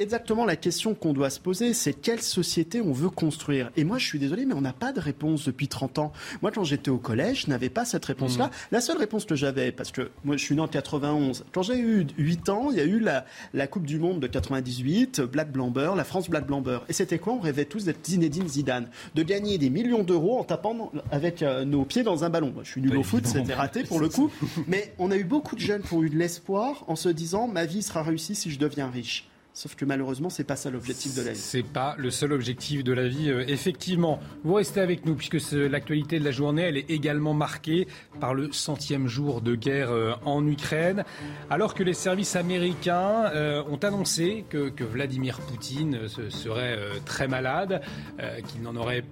exactement 0.00 0.44
la 0.44 0.55
la 0.56 0.62
question 0.62 0.94
qu'on 0.94 1.12
doit 1.12 1.28
se 1.28 1.38
poser, 1.38 1.74
c'est 1.74 1.92
quelle 1.92 2.22
société 2.22 2.80
on 2.80 2.94
veut 2.94 3.10
construire. 3.10 3.70
Et 3.76 3.84
moi, 3.84 3.98
je 3.98 4.06
suis 4.06 4.18
désolé, 4.18 4.46
mais 4.46 4.54
on 4.54 4.62
n'a 4.62 4.72
pas 4.72 4.90
de 4.90 5.00
réponse 5.00 5.44
depuis 5.44 5.68
30 5.68 5.98
ans. 5.98 6.12
Moi, 6.40 6.50
quand 6.50 6.64
j'étais 6.64 6.88
au 6.88 6.96
collège, 6.96 7.42
je 7.42 7.50
n'avais 7.50 7.68
pas 7.68 7.84
cette 7.84 8.06
réponse-là. 8.06 8.46
Mmh. 8.46 8.50
La 8.72 8.80
seule 8.80 8.96
réponse 8.96 9.26
que 9.26 9.34
j'avais, 9.34 9.70
parce 9.70 9.92
que 9.92 10.10
moi, 10.24 10.38
je 10.38 10.42
suis 10.42 10.54
né 10.54 10.62
en 10.62 10.66
91, 10.66 11.44
quand 11.52 11.60
j'ai 11.60 11.78
eu 11.78 12.06
8 12.16 12.48
ans, 12.48 12.70
il 12.70 12.78
y 12.78 12.80
a 12.80 12.84
eu 12.84 13.00
la, 13.00 13.26
la 13.52 13.66
Coupe 13.66 13.84
du 13.84 13.98
Monde 13.98 14.18
de 14.18 14.26
98, 14.26 15.20
Black 15.20 15.52
Blamber, 15.52 15.92
la 15.94 16.04
France 16.04 16.30
Black 16.30 16.46
Blamber. 16.46 16.78
Et 16.88 16.94
c'était 16.94 17.18
quoi? 17.18 17.34
On 17.34 17.40
rêvait 17.40 17.66
tous 17.66 17.84
d'être 17.84 18.06
Zinedine 18.06 18.48
Zidane, 18.48 18.88
de 19.14 19.22
gagner 19.22 19.58
des 19.58 19.68
millions 19.68 20.04
d'euros 20.04 20.38
en 20.38 20.44
tapant 20.44 20.90
avec 21.10 21.42
euh, 21.42 21.66
nos 21.66 21.84
pieds 21.84 22.02
dans 22.02 22.24
un 22.24 22.30
ballon. 22.30 22.50
Moi, 22.54 22.62
je 22.64 22.70
suis 22.70 22.80
nul 22.80 22.96
au 22.96 23.02
foot, 23.02 23.26
c'était 23.26 23.52
raté 23.52 23.84
pour 23.84 24.00
le 24.00 24.08
coup. 24.08 24.30
Mais 24.66 24.94
on 24.98 25.10
a 25.10 25.18
eu 25.18 25.24
beaucoup 25.24 25.54
de 25.54 25.60
jeunes 25.60 25.82
qui 25.82 25.92
ont 25.92 26.02
eu 26.02 26.08
de 26.08 26.16
l'espoir 26.16 26.82
en 26.86 26.96
se 26.96 27.10
disant 27.10 27.46
ma 27.46 27.66
vie 27.66 27.82
sera 27.82 28.02
réussie 28.02 28.34
si 28.34 28.50
je 28.50 28.58
deviens 28.58 28.88
riche. 28.88 29.28
Sauf 29.56 29.74
que 29.74 29.86
malheureusement, 29.86 30.28
c'est 30.28 30.44
pas 30.44 30.54
ça 30.54 30.68
l'objectif 30.68 31.14
de 31.14 31.22
la 31.22 31.32
vie. 31.32 31.38
C'est 31.38 31.62
pas 31.62 31.94
le 31.96 32.10
seul 32.10 32.34
objectif 32.34 32.84
de 32.84 32.92
la 32.92 33.08
vie, 33.08 33.30
euh, 33.30 33.42
effectivement. 33.48 34.20
Vous 34.44 34.52
restez 34.52 34.80
avec 34.80 35.06
nous 35.06 35.14
puisque 35.14 35.38
l'actualité 35.52 36.18
de 36.18 36.24
la 36.26 36.30
journée, 36.30 36.60
elle 36.60 36.76
est 36.76 36.90
également 36.90 37.32
marquée 37.32 37.88
par 38.20 38.34
le 38.34 38.52
centième 38.52 39.08
jour 39.08 39.40
de 39.40 39.54
guerre 39.54 39.92
euh, 39.92 40.12
en 40.26 40.46
Ukraine, 40.46 41.04
alors 41.48 41.72
que 41.72 41.82
les 41.82 41.94
services 41.94 42.36
américains 42.36 43.30
euh, 43.34 43.62
ont 43.70 43.78
annoncé 43.78 44.44
que, 44.50 44.68
que 44.68 44.84
Vladimir 44.84 45.40
Poutine 45.40 46.06
serait 46.28 46.78
très 47.06 47.26
malade, 47.26 47.80
qu'il 48.48 48.60
n'en 48.60 48.76
aurait 48.76 49.04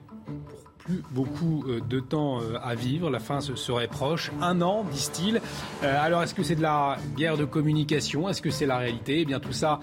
plus 0.77 1.03
beaucoup 1.13 1.65
de 1.89 2.01
temps 2.01 2.41
à 2.63 2.75
vivre. 2.75 3.09
La 3.09 3.19
fin 3.19 3.41
serait 3.41 3.89
proche. 3.89 4.31
Un 4.43 4.61
an, 4.61 4.85
disent-ils. 4.93 5.41
Alors, 5.83 6.23
est-ce 6.23 6.35
que 6.35 6.43
c'est 6.43 6.57
de 6.57 6.63
la 6.63 6.99
guerre 7.17 7.39
de 7.39 7.47
communication? 7.47 8.29
Est-ce 8.29 8.43
que 8.43 8.51
c'est 8.51 8.67
la 8.67 8.77
réalité? 8.77 9.21
Eh 9.21 9.25
bien, 9.25 9.41
tout 9.41 9.53
ça, 9.53 9.81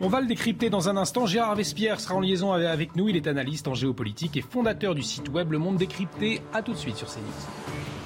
on 0.00 0.08
va 0.08 0.20
le 0.20 0.26
décrypter 0.26 0.70
dans 0.70 0.88
un 0.88 0.96
instant. 0.96 1.26
Gérard 1.26 1.54
Vespierre 1.54 2.00
sera 2.00 2.14
en 2.14 2.20
liaison 2.20 2.52
avec 2.52 2.96
nous. 2.96 3.08
Il 3.08 3.16
est 3.16 3.26
analyste 3.26 3.68
en 3.68 3.74
géopolitique 3.74 4.36
et 4.36 4.42
fondateur 4.42 4.94
du 4.94 5.02
site 5.02 5.28
web 5.30 5.52
Le 5.52 5.58
Monde 5.58 5.76
Décrypté. 5.76 6.42
A 6.52 6.62
tout 6.62 6.72
de 6.72 6.78
suite 6.78 6.96
sur 6.96 7.08
CNews. 7.08 8.05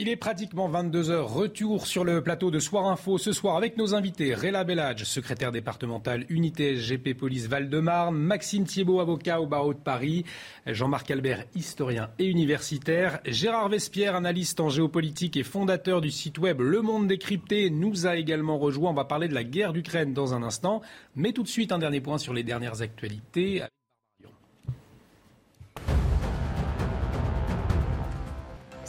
Il 0.00 0.08
est 0.08 0.14
pratiquement 0.14 0.70
22h. 0.70 1.22
Retour 1.22 1.88
sur 1.88 2.04
le 2.04 2.22
plateau 2.22 2.52
de 2.52 2.60
Soir 2.60 2.86
Info 2.86 3.18
ce 3.18 3.32
soir 3.32 3.56
avec 3.56 3.76
nos 3.76 3.96
invités 3.96 4.32
Réla 4.32 4.62
Bellage, 4.62 5.02
secrétaire 5.02 5.50
départemental 5.50 6.24
unité 6.28 6.76
SGP 6.76 7.14
Police 7.14 7.48
Val-de-Marne, 7.48 8.16
Maxime 8.16 8.62
Thiebaud, 8.62 9.00
avocat 9.00 9.40
au 9.40 9.46
barreau 9.46 9.74
de 9.74 9.80
Paris, 9.80 10.24
Jean-Marc 10.66 11.10
Albert, 11.10 11.46
historien 11.56 12.10
et 12.20 12.26
universitaire, 12.26 13.18
Gérard 13.24 13.70
Vespierre, 13.70 14.14
analyste 14.14 14.60
en 14.60 14.68
géopolitique 14.68 15.36
et 15.36 15.42
fondateur 15.42 16.00
du 16.00 16.12
site 16.12 16.38
web 16.38 16.60
Le 16.60 16.80
Monde 16.80 17.08
Décrypté, 17.08 17.68
nous 17.68 18.06
a 18.06 18.14
également 18.14 18.56
rejoint. 18.56 18.92
On 18.92 18.94
va 18.94 19.04
parler 19.04 19.26
de 19.26 19.34
la 19.34 19.42
guerre 19.42 19.72
d'Ukraine 19.72 20.14
dans 20.14 20.32
un 20.32 20.44
instant. 20.44 20.80
Mais 21.16 21.32
tout 21.32 21.42
de 21.42 21.48
suite, 21.48 21.72
un 21.72 21.80
dernier 21.80 22.00
point 22.00 22.18
sur 22.18 22.34
les 22.34 22.44
dernières 22.44 22.82
actualités. 22.82 23.64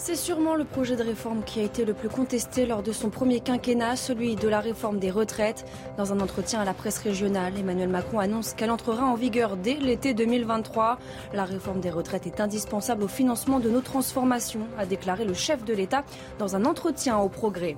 C'est 0.02 0.16
sûrement 0.16 0.56
le 0.56 0.64
projet 0.64 0.96
de 0.96 1.04
réforme 1.04 1.44
qui 1.44 1.60
a 1.60 1.64
été 1.64 1.84
le 1.84 1.94
plus 1.94 2.08
contesté 2.08 2.66
lors 2.66 2.82
de 2.84 2.94
son 2.94 3.10
premier 3.10 3.42
quinquennat, 3.42 3.98
celui 3.98 4.38
de 4.38 4.48
la 4.48 4.62
réforme 4.62 4.98
des 4.98 5.12
retraites. 5.12 5.66
Dans 5.98 6.14
un 6.14 6.22
entretien 6.22 6.62
à 6.62 6.66
la 6.66 6.74
presse 6.74 7.00
régionale, 7.00 7.60
Emmanuel 7.60 7.90
Macron 7.90 8.20
annonce 8.20 8.54
qu'elle 8.54 8.72
entrera 8.72 9.06
en 9.06 9.16
vigueur 9.16 9.58
dès 9.58 9.74
l'été 9.76 10.14
2023. 10.14 11.00
La 11.34 11.44
réforme 11.44 11.82
des 11.82 11.90
retraites 11.90 12.26
est 12.26 12.40
indispensable 12.40 13.04
au 13.04 13.08
financement 13.10 13.60
de 13.60 13.70
nos 13.70 13.82
transformations, 13.82 14.66
a 14.78 14.86
déclaré 14.86 15.26
le 15.26 15.34
chef 15.34 15.66
de 15.66 15.74
l'État 15.74 16.06
dans 16.40 16.56
un 16.56 16.64
entretien 16.64 17.18
au 17.18 17.28
progrès. 17.28 17.76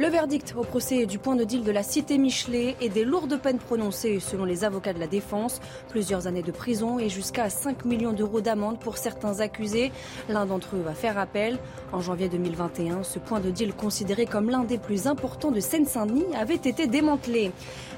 Le 0.00 0.08
verdict 0.08 0.54
au 0.58 0.62
procès 0.62 1.06
du 1.06 1.18
point 1.18 1.36
de 1.36 1.44
deal 1.44 1.62
de 1.62 1.70
la 1.70 1.84
cité 1.84 2.18
Michelet 2.18 2.74
et 2.80 2.88
des 2.88 3.04
lourdes 3.04 3.38
peines 3.40 3.58
prononcées 3.58 4.18
selon 4.18 4.44
les 4.44 4.64
avocats 4.64 4.92
de 4.92 4.98
la 4.98 5.06
défense. 5.06 5.60
Plusieurs 5.88 6.26
années 6.26 6.42
de 6.42 6.52
prison 6.52 6.98
et 6.98 7.08
jusqu'à 7.08 7.48
5 7.48 7.84
millions 7.84 8.12
d'euros 8.12 8.40
d'amende 8.40 8.80
pour 8.80 8.96
certains 8.96 9.38
accusés. 9.38 9.92
L'un 10.28 10.46
d'entre 10.46 10.74
eux 10.74 10.82
va 10.82 10.94
faire 10.94 11.16
appel. 11.16 11.58
En 11.92 12.00
janvier 12.00 12.28
2021, 12.28 13.02
ce 13.02 13.18
point 13.18 13.40
de 13.40 13.50
deal 13.50 13.74
considéré 13.74 14.26
comme 14.26 14.50
l'un 14.50 14.64
des 14.64 14.78
plus 14.78 15.06
importants 15.06 15.50
de 15.50 15.60
Seine-Saint-Denis 15.60 16.26
avait 16.38 16.54
été 16.54 16.86
démantelé. 16.86 17.50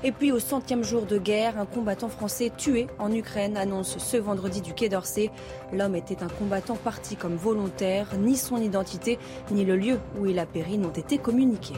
Et 0.02 0.12
puis 0.12 0.32
au 0.32 0.38
centième 0.38 0.82
jour 0.82 1.02
de 1.02 1.18
guerre, 1.18 1.58
un 1.58 1.66
combattant 1.66 2.08
français 2.08 2.50
tué 2.56 2.86
en 2.98 3.12
Ukraine 3.12 3.56
annonce 3.56 3.98
ce 3.98 4.16
vendredi 4.16 4.60
du 4.60 4.72
Quai 4.74 4.88
d'Orsay. 4.88 5.30
L'homme 5.72 5.94
était 5.94 6.22
un 6.22 6.28
combattant 6.28 6.76
parti 6.76 7.16
comme 7.16 7.36
volontaire. 7.36 8.06
Ni 8.18 8.36
son 8.36 8.56
identité, 8.56 9.18
ni 9.50 9.64
le 9.64 9.76
lieu 9.76 9.98
où 10.18 10.26
il 10.26 10.38
a 10.38 10.46
péri 10.46 10.78
n'ont 10.78 10.90
été 10.90 11.18
communiqués. 11.18 11.74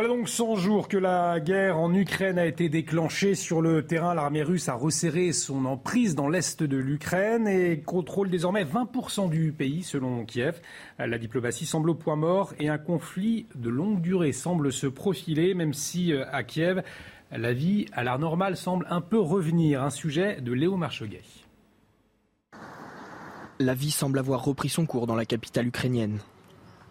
Voilà 0.00 0.14
donc 0.14 0.28
100 0.28 0.54
jours 0.54 0.86
que 0.86 0.96
la 0.96 1.40
guerre 1.40 1.76
en 1.76 1.92
Ukraine 1.92 2.38
a 2.38 2.46
été 2.46 2.68
déclenchée. 2.68 3.34
Sur 3.34 3.60
le 3.60 3.84
terrain, 3.84 4.14
l'armée 4.14 4.44
russe 4.44 4.68
a 4.68 4.74
resserré 4.74 5.32
son 5.32 5.64
emprise 5.64 6.14
dans 6.14 6.28
l'est 6.28 6.62
de 6.62 6.76
l'Ukraine 6.76 7.48
et 7.48 7.80
contrôle 7.80 8.30
désormais 8.30 8.62
20% 8.62 9.28
du 9.28 9.50
pays, 9.50 9.82
selon 9.82 10.24
Kiev. 10.24 10.60
La 11.00 11.18
diplomatie 11.18 11.66
semble 11.66 11.90
au 11.90 11.96
point 11.96 12.14
mort 12.14 12.54
et 12.60 12.68
un 12.68 12.78
conflit 12.78 13.46
de 13.56 13.70
longue 13.70 14.00
durée 14.00 14.30
semble 14.30 14.70
se 14.72 14.86
profiler, 14.86 15.54
même 15.54 15.74
si 15.74 16.12
euh, 16.12 16.24
à 16.30 16.44
Kiev, 16.44 16.84
la 17.32 17.52
vie 17.52 17.86
à 17.92 18.04
l'art 18.04 18.20
normal 18.20 18.56
semble 18.56 18.86
un 18.90 19.00
peu 19.00 19.18
revenir. 19.18 19.82
Un 19.82 19.90
sujet 19.90 20.40
de 20.40 20.52
Léo 20.52 20.76
Marcheguet. 20.76 21.24
La 23.58 23.74
vie 23.74 23.90
semble 23.90 24.20
avoir 24.20 24.44
repris 24.44 24.68
son 24.68 24.86
cours 24.86 25.08
dans 25.08 25.16
la 25.16 25.24
capitale 25.24 25.66
ukrainienne. 25.66 26.20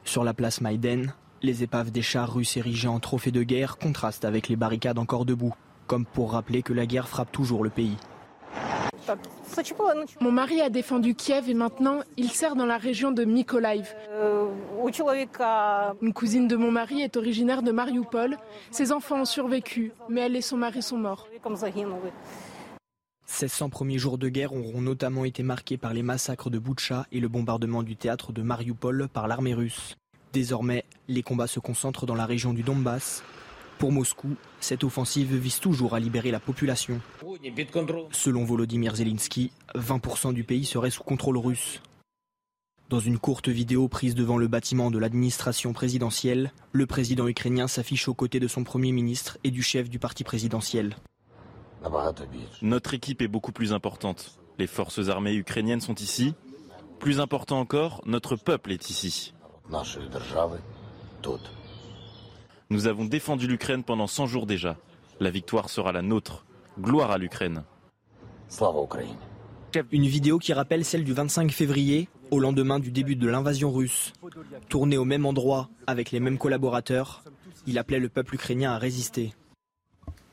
Sur 0.03 0.25
la 0.25 0.33
place 0.33 0.59
Maïden, 0.59 1.13
les 1.41 1.63
épaves 1.63 1.91
des 1.91 2.01
chars 2.01 2.33
russes 2.33 2.57
érigés 2.57 2.87
en 2.87 2.99
trophée 2.99 3.31
de 3.31 3.43
guerre 3.43 3.77
contrastent 3.77 4.25
avec 4.25 4.47
les 4.47 4.55
barricades 4.55 4.99
encore 4.99 5.25
debout, 5.25 5.53
comme 5.87 6.05
pour 6.05 6.31
rappeler 6.31 6.63
que 6.63 6.73
la 6.73 6.85
guerre 6.85 7.07
frappe 7.07 7.31
toujours 7.31 7.63
le 7.63 7.69
pays. 7.69 7.97
Mon 10.19 10.31
mari 10.31 10.61
a 10.61 10.69
défendu 10.69 11.15
Kiev 11.15 11.49
et 11.49 11.53
maintenant 11.53 12.01
il 12.17 12.29
sert 12.29 12.55
dans 12.55 12.65
la 12.65 12.77
région 12.77 13.11
de 13.11 13.23
Mykolaiv. 13.23 13.95
Une 16.01 16.13
cousine 16.13 16.47
de 16.47 16.55
mon 16.55 16.71
mari 16.71 17.01
est 17.01 17.17
originaire 17.17 17.61
de 17.61 17.71
Mariupol. 17.71 18.37
Ses 18.71 18.91
enfants 18.91 19.21
ont 19.21 19.25
survécu, 19.25 19.93
mais 20.09 20.21
elle 20.21 20.35
et 20.35 20.41
son 20.41 20.57
mari 20.57 20.81
sont 20.81 20.97
morts. 20.97 21.27
Ces 23.25 23.47
100 23.47 23.69
premiers 23.69 23.97
jours 23.97 24.17
de 24.17 24.29
guerre 24.29 24.53
auront 24.53 24.81
notamment 24.81 25.25
été 25.25 25.43
marqués 25.43 25.77
par 25.77 25.93
les 25.93 26.03
massacres 26.03 26.49
de 26.49 26.59
Boutcha 26.59 27.05
et 27.11 27.19
le 27.19 27.27
bombardement 27.27 27.83
du 27.83 27.95
théâtre 27.95 28.31
de 28.31 28.41
Mariupol 28.41 29.07
par 29.09 29.27
l'armée 29.27 29.53
russe. 29.53 29.97
Désormais, 30.33 30.85
les 31.07 31.23
combats 31.23 31.47
se 31.47 31.59
concentrent 31.59 32.05
dans 32.05 32.15
la 32.15 32.25
région 32.25 32.53
du 32.53 32.63
Donbass. 32.63 33.23
Pour 33.77 33.91
Moscou, 33.91 34.35
cette 34.59 34.83
offensive 34.83 35.35
vise 35.35 35.59
toujours 35.59 35.93
à 35.93 35.99
libérer 35.99 36.31
la 36.31 36.39
population. 36.39 36.99
Selon 38.11 38.43
Volodymyr 38.43 38.95
Zelensky, 38.95 39.51
20% 39.75 40.33
du 40.33 40.43
pays 40.43 40.65
serait 40.65 40.89
sous 40.89 41.03
contrôle 41.03 41.37
russe. 41.37 41.81
Dans 42.89 42.99
une 42.99 43.19
courte 43.19 43.49
vidéo 43.49 43.89
prise 43.89 44.15
devant 44.15 44.37
le 44.37 44.47
bâtiment 44.47 44.89
de 44.89 44.97
l'administration 44.97 45.73
présidentielle, 45.73 46.53
le 46.71 46.85
président 46.85 47.27
ukrainien 47.27 47.67
s'affiche 47.67 48.07
aux 48.07 48.13
côtés 48.13 48.39
de 48.39 48.47
son 48.47 48.63
premier 48.63 48.93
ministre 48.93 49.37
et 49.43 49.51
du 49.51 49.61
chef 49.61 49.89
du 49.89 49.99
parti 49.99 50.23
présidentiel. 50.23 50.95
Notre 52.61 52.93
équipe 52.93 53.21
est 53.21 53.27
beaucoup 53.27 53.51
plus 53.51 53.73
importante. 53.73 54.39
Les 54.57 54.67
forces 54.67 55.09
armées 55.09 55.35
ukrainiennes 55.35 55.81
sont 55.81 55.95
ici. 55.95 56.33
Plus 56.99 57.19
important 57.19 57.59
encore, 57.59 58.01
notre 58.05 58.35
peuple 58.35 58.71
est 58.71 58.89
ici. 58.89 59.33
Nous 62.69 62.87
avons 62.87 63.05
défendu 63.05 63.47
l'Ukraine 63.47 63.83
pendant 63.83 64.07
100 64.07 64.27
jours 64.27 64.45
déjà. 64.45 64.77
La 65.19 65.29
victoire 65.29 65.69
sera 65.69 65.91
la 65.91 66.01
nôtre. 66.01 66.45
Gloire 66.79 67.11
à 67.11 67.17
l'Ukraine. 67.17 67.63
Une 69.91 70.05
vidéo 70.05 70.39
qui 70.39 70.53
rappelle 70.53 70.85
celle 70.85 71.03
du 71.03 71.13
25 71.13 71.51
février, 71.51 72.07
au 72.31 72.39
lendemain 72.39 72.79
du 72.79 72.91
début 72.91 73.15
de 73.15 73.27
l'invasion 73.27 73.71
russe. 73.71 74.13
Tournée 74.69 74.97
au 74.97 75.05
même 75.05 75.25
endroit, 75.25 75.69
avec 75.85 76.11
les 76.11 76.19
mêmes 76.19 76.37
collaborateurs, 76.37 77.23
il 77.65 77.77
appelait 77.77 77.99
le 77.99 78.09
peuple 78.09 78.35
ukrainien 78.35 78.71
à 78.71 78.77
résister. 78.77 79.33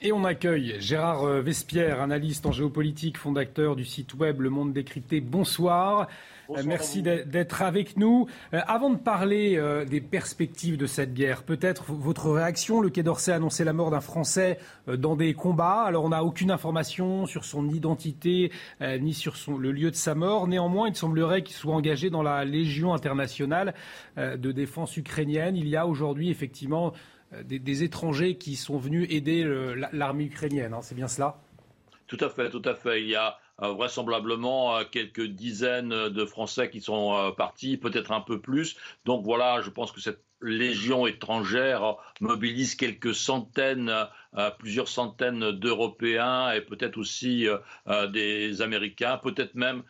Et 0.06 0.12
on 0.12 0.22
accueille 0.24 0.76
Gérard 0.80 1.24
euh, 1.24 1.40
Vespierre, 1.40 2.02
analyste 2.02 2.44
en 2.44 2.52
géopolitique, 2.52 3.16
fondateur 3.16 3.74
du 3.74 3.86
site 3.86 4.12
web 4.12 4.42
Le 4.42 4.50
Monde 4.50 4.74
Décrypté. 4.74 5.22
Bonsoir. 5.22 6.08
Euh, 6.50 6.62
merci 6.66 7.00
d'être 7.00 7.62
avec 7.62 7.96
nous. 7.96 8.26
Euh, 8.52 8.60
avant 8.66 8.90
de 8.90 8.98
parler 8.98 9.58
des 9.88 10.02
perspectives 10.02 10.76
de 10.76 10.84
cette 10.84 11.14
guerre, 11.14 11.42
peut-être 11.42 11.84
votre 11.90 12.30
réaction. 12.30 12.82
Le 12.82 12.90
Quai 12.90 13.02
d'Orsay 13.02 13.32
a 13.32 13.36
annoncé 13.36 13.64
la 13.64 13.72
mort 13.72 13.90
d'un 13.90 14.02
Français 14.02 14.58
dans 14.86 15.16
des 15.16 15.32
combats. 15.32 15.84
Alors 15.84 16.04
on 16.04 16.10
n'a 16.10 16.22
aucune 16.22 16.50
information 16.50 17.24
sur 17.24 17.46
son 17.46 17.70
identité 17.70 18.52
ni 18.82 19.14
sur 19.14 19.38
son, 19.38 19.56
le 19.56 19.72
lieu 19.72 19.90
de 19.90 19.96
sa 19.96 20.14
mort. 20.14 20.46
Néanmoins, 20.48 20.88
il 20.88 20.96
semblerait 20.96 21.42
qu'il 21.42 21.56
soit 21.56 21.74
engagé 21.74 22.10
dans 22.10 22.22
la 22.22 22.44
Légion 22.44 22.92
internationale 22.92 23.72
de 24.18 24.52
défense 24.52 24.98
ukrainienne. 24.98 25.56
Il 25.56 25.66
y 25.66 25.76
a 25.76 25.86
aujourd'hui 25.86 26.28
effectivement 26.28 26.92
euh, 27.34 27.42
des, 27.42 27.82
étrangers 27.82 28.36
qui 28.36 28.56
sont 28.56 28.78
venus 28.78 29.06
aider 29.10 29.44
l'armée 29.92 30.24
ukrainienne. 30.24 30.74
Hein, 30.74 30.80
c'est 30.82 30.94
bien 30.94 31.08
cela? 31.08 31.36
Tout 32.06 32.18
à 32.20 32.28
fait, 32.28 32.50
tout 32.50 32.62
à 32.64 32.74
fait. 32.74 33.02
Il 33.02 33.08
y 33.08 33.16
a 33.16 33.38
euh, 33.62 33.72
vraisemblablement 33.72 34.76
euh, 34.76 34.84
quelques 34.90 35.24
dizaines 35.26 36.08
de 36.08 36.24
Français 36.24 36.70
qui 36.70 36.80
sont 36.80 37.32
partis, 37.36 37.76
peut-être 37.76 38.12
un 38.12 38.20
peu 38.20 38.40
plus. 38.40 38.76
Donc 39.04 39.24
voilà, 39.24 39.60
je 39.62 39.70
pense 39.70 39.92
que 39.92 40.00
cette 40.00 40.22
légion 40.42 41.06
étrangère 41.06 41.96
mobilise 42.20 42.74
quelques 42.74 43.14
centaines, 43.14 43.90
plusieurs 44.58 44.88
centaines 44.88 45.52
d'Européens 45.52 46.52
et 46.52 46.60
peut-être 46.60 46.98
aussi 46.98 47.46
des 48.12 48.60
Américains, 48.60 49.16
peut-être 49.16 49.54
même 49.54 49.84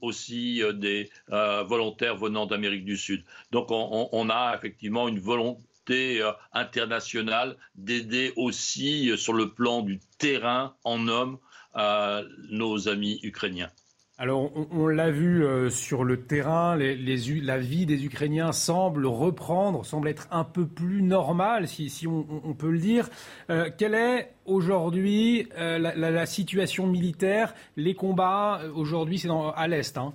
aussi 0.00 0.62
des 0.74 1.10
volontaires 1.28 2.16
venant 2.16 2.46
d'Amérique 2.46 2.84
du 2.84 2.96
Sud. 2.96 3.24
Donc 3.50 3.72
on 3.72 4.30
a 4.30 4.54
effectivement 4.54 5.08
une 5.08 5.18
volonté 5.18 5.62
euh, 5.90 6.30
internationale 6.52 7.56
d'aider 7.74 8.32
aussi 8.36 9.10
euh, 9.10 9.16
sur 9.16 9.32
le 9.32 9.52
plan 9.52 9.82
du 9.82 9.98
terrain 10.18 10.74
en 10.84 11.08
hommes 11.08 11.38
euh, 11.76 12.22
nos 12.50 12.88
amis 12.88 13.18
ukrainiens. 13.24 13.70
Alors, 14.18 14.52
on, 14.70 14.86
l'a 14.86 15.10
vu 15.10 15.44
sur 15.70 16.04
le 16.04 16.26
terrain, 16.26 16.76
les, 16.76 16.96
la 17.40 17.58
vie 17.58 17.86
des 17.86 18.04
Ukrainiens 18.04 18.52
semble 18.52 19.06
reprendre, 19.06 19.84
semble 19.84 20.06
être 20.06 20.28
un 20.30 20.44
peu 20.44 20.64
plus 20.64 21.02
normale, 21.02 21.66
si, 21.66 22.06
on, 22.06 22.54
peut 22.54 22.70
le 22.70 22.78
dire. 22.78 23.08
quelle 23.48 23.94
est 23.94 24.32
aujourd'hui 24.44 25.48
la, 25.56 26.26
situation 26.26 26.86
militaire 26.86 27.52
Les 27.76 27.94
combats, 27.94 28.60
aujourd'hui, 28.76 29.18
c'est 29.18 29.30
à 29.56 29.66
l'Est. 29.66 29.98
Hein? 29.98 30.14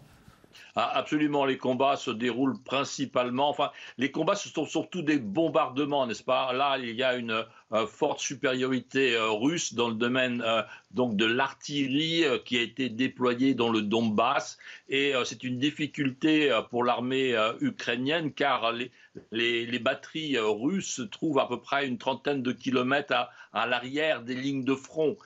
Absolument, 0.78 1.46
les 1.46 1.58
combats 1.58 1.98
se 1.98 2.12
déroulent 2.12 2.62
principalement. 2.62 3.50
Enfin, 3.50 3.72
les 3.98 4.12
combats 4.12 4.36
ce 4.36 4.50
sont 4.50 4.66
surtout 4.66 5.02
des 5.02 5.18
bombardements, 5.18 6.06
n'est-ce 6.06 6.24
pas? 6.24 6.54
Là, 6.54 6.78
il 6.78 6.96
y 6.96 7.04
a 7.04 7.16
une 7.16 7.44
euh, 7.74 7.88
forte 7.88 8.20
supériorité 8.20 9.16
euh, 9.16 9.32
russe 9.32 9.74
dans 9.74 9.90
le 9.90 9.96
domaine 9.96 10.44
euh, 10.46 10.62
donc 10.92 11.16
de 11.16 11.26
l'artillerie 11.26 12.24
qui 12.46 12.58
a 12.58 12.62
été 12.62 12.90
déployée 12.90 13.56
dans 13.56 13.70
le 13.70 13.82
Donbass, 13.82 14.58
et 14.88 15.14
c'est 15.26 15.44
une 15.44 15.60
difficulté 15.60 16.58
pour 16.70 16.84
l'armée 16.84 17.36
ukrainienne 17.60 18.32
car 18.32 18.72
les, 18.72 18.90
les, 19.32 19.80
batteries 19.80 20.38
russes 20.40 20.96
se 20.96 21.02
trouvent 21.02 21.40
à 21.40 21.48
peu 21.48 21.60
près 21.60 21.88
une 21.88 21.98
trentaine 21.98 22.42
de 22.42 22.52
kilomètres 22.52 23.14
à, 23.54 23.68
l'arrière 23.68 24.22
des 24.24 24.36
lignes 24.36 24.64
de 24.64 24.76
front. 24.76 25.18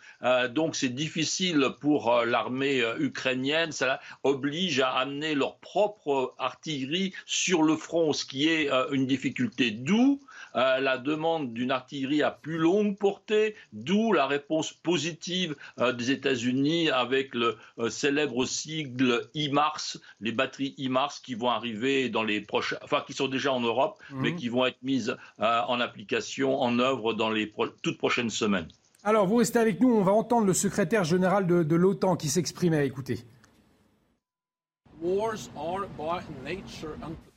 donc 0.52 0.76
c'est 0.76 0.90
difficile 0.90 1.70
pour 1.80 2.24
l'armée 2.26 2.84
ukrainienne. 3.00 3.72
Ça 3.72 4.00
oblige 4.24 4.80
à 4.80 4.92
amener 4.92 5.36
leur 5.36 5.58
propre 5.58 6.36
artillerie 6.38 7.14
sur 7.26 7.64
le 7.64 7.76
front, 7.76 8.14
ce 8.14 8.26
qui 8.26 8.48
est 8.48 8.72
euh, 8.72 8.90
une 8.92 9.08
difficulté. 9.08 9.72
D'où 9.72 10.22
euh, 10.56 10.80
la 10.80 10.98
demande 10.98 11.54
d'une 11.54 11.72
artillerie 11.72 12.24
à 12.24 12.32
plus 12.32 12.58
longue 12.58 12.98
portée, 12.98 13.56
d'où 13.74 14.14
la 14.14 14.28
réponse 14.28 14.74
positive 14.74 15.56
euh, 15.80 15.94
des 15.94 16.12
États-Unis 16.12 16.90
avec 16.90 17.34
le 17.36 17.58
célèbre 17.90 18.46
sigle 18.46 19.30
IMARS, 19.34 19.98
les 20.20 20.32
batteries 20.32 20.74
IMARS 20.78 21.22
qui 21.24 21.36
vont 21.36 21.50
arriver 21.50 22.10
dans 22.10 22.24
les 22.24 22.42
prochains, 22.42 22.78
enfin 22.84 23.04
qui 23.06 23.14
sont 23.14 23.28
déjà 23.28 23.52
en 23.52 23.62
Europe, 23.62 24.02
mhm. 24.12 24.22
mais 24.22 24.36
qui 24.36 24.50
vont 24.50 24.66
être 24.66 24.82
mises 24.84 25.16
en 25.40 25.80
application, 25.80 26.62
en 26.62 26.80
œuvre 26.80 27.14
dans 27.14 27.30
les 27.30 27.52
toutes 27.82 27.98
prochaines 27.98 28.30
semaines. 28.30 28.68
Alors, 29.04 29.26
vous 29.26 29.38
restez 29.38 29.58
avec 29.58 29.80
nous, 29.80 29.92
on 29.94 30.04
va 30.04 30.12
entendre 30.12 30.46
le 30.46 30.54
secrétaire 30.54 31.04
général 31.04 31.48
de, 31.48 31.64
de 31.64 31.76
l'OTAN 31.76 32.16
qui 32.16 32.30
s'exprimait. 32.30 32.86
Écoutez. 32.86 33.20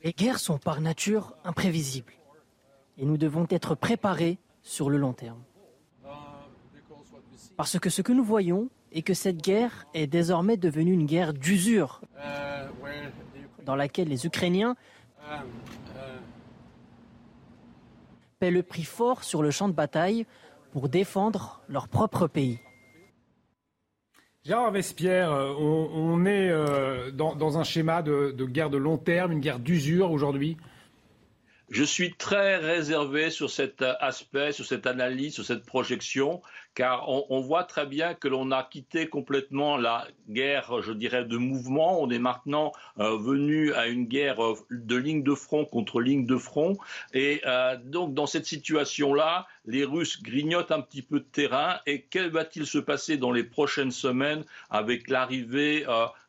Les 0.03 0.13
guerres 0.13 0.39
sont 0.39 0.59
par 0.59 0.81
nature 0.81 1.33
imprévisibles 1.43 2.13
et 2.97 3.05
nous 3.05 3.17
devons 3.17 3.45
être 3.49 3.75
préparés 3.75 4.37
sur 4.63 4.89
le 4.89 4.97
long 4.97 5.13
terme. 5.13 5.41
Parce 7.57 7.79
que 7.79 7.89
ce 7.89 8.01
que 8.01 8.11
nous 8.11 8.23
voyons 8.23 8.69
est 8.91 9.01
que 9.01 9.13
cette 9.13 9.41
guerre 9.41 9.85
est 9.93 10.07
désormais 10.07 10.57
devenue 10.57 10.93
une 10.93 11.05
guerre 11.05 11.33
d'usure 11.33 12.01
dans 13.65 13.75
laquelle 13.75 14.07
les 14.07 14.25
Ukrainiens 14.25 14.75
paient 18.39 18.51
le 18.51 18.63
prix 18.63 18.83
fort 18.83 19.23
sur 19.23 19.41
le 19.41 19.51
champ 19.51 19.67
de 19.67 19.73
bataille 19.73 20.25
pour 20.71 20.89
défendre 20.89 21.61
leur 21.69 21.87
propre 21.87 22.27
pays. 22.27 22.59
Gérard 24.43 24.71
Vespierre, 24.71 25.31
euh, 25.31 25.55
on, 25.57 26.23
est 26.25 26.49
euh, 26.51 27.09
dans, 27.09 27.57
un 27.57 27.63
schéma 27.63 28.03
de, 28.03 28.31
de 28.37 28.45
guerre 28.45 28.69
de 28.69 28.77
long 28.77 28.97
terme, 28.97 29.31
une 29.31 29.39
guerre 29.39 29.59
d'usure 29.59 30.11
aujourd'hui 30.11 30.57
je 31.69 31.83
suis 31.83 32.13
très 32.13 32.57
réservé 32.57 33.31
sur 33.31 33.49
cet 33.49 33.81
aspect, 33.81 34.51
sur 34.51 34.65
cette 34.65 34.85
analyse, 34.85 35.33
sur 35.33 35.45
cette 35.45 35.65
projection, 35.65 36.41
car 36.75 37.09
on, 37.09 37.39
voit 37.39 37.63
très 37.63 37.85
bien 37.85 38.13
que 38.13 38.27
l'on 38.27 38.51
a 38.51 38.63
quitté 38.63 39.07
complètement 39.07 39.77
la 39.77 40.07
guerre, 40.29 40.81
je 40.81 40.91
dirais, 40.91 41.25
de 41.25 41.37
mouvement. 41.37 42.01
On 42.01 42.09
est 42.09 42.19
maintenant 42.19 42.71
euh, 42.99 43.17
venu 43.17 43.73
à 43.73 43.87
une 43.87 44.05
guerre 44.05 44.43
euh, 44.43 44.55
de 44.69 44.95
ligne 44.95 45.23
de 45.23 45.33
front 45.33 45.65
contre 45.65 46.01
ligne 46.01 46.25
de 46.25 46.37
front. 46.37 46.77
Et 47.13 47.41
euh, 47.45 47.77
donc, 47.83 48.13
dans 48.13 48.27
cette 48.27 48.45
situation-là, 48.45 49.47
les 49.65 49.85
Russes 49.85 50.21
grignotent 50.21 50.71
un 50.71 50.81
petit 50.81 51.01
peu 51.01 51.19
de 51.19 51.25
terrain. 51.25 51.79
Et 51.85 52.03
quel 52.03 52.29
va-t-il 52.29 52.67
se 52.67 52.77
passer 52.77 53.17
dans 53.17 53.31
les 53.31 53.43
prochaines 53.43 53.91
semaines 53.91 54.43
avec 54.69 55.09
l'arrivée 55.09 55.85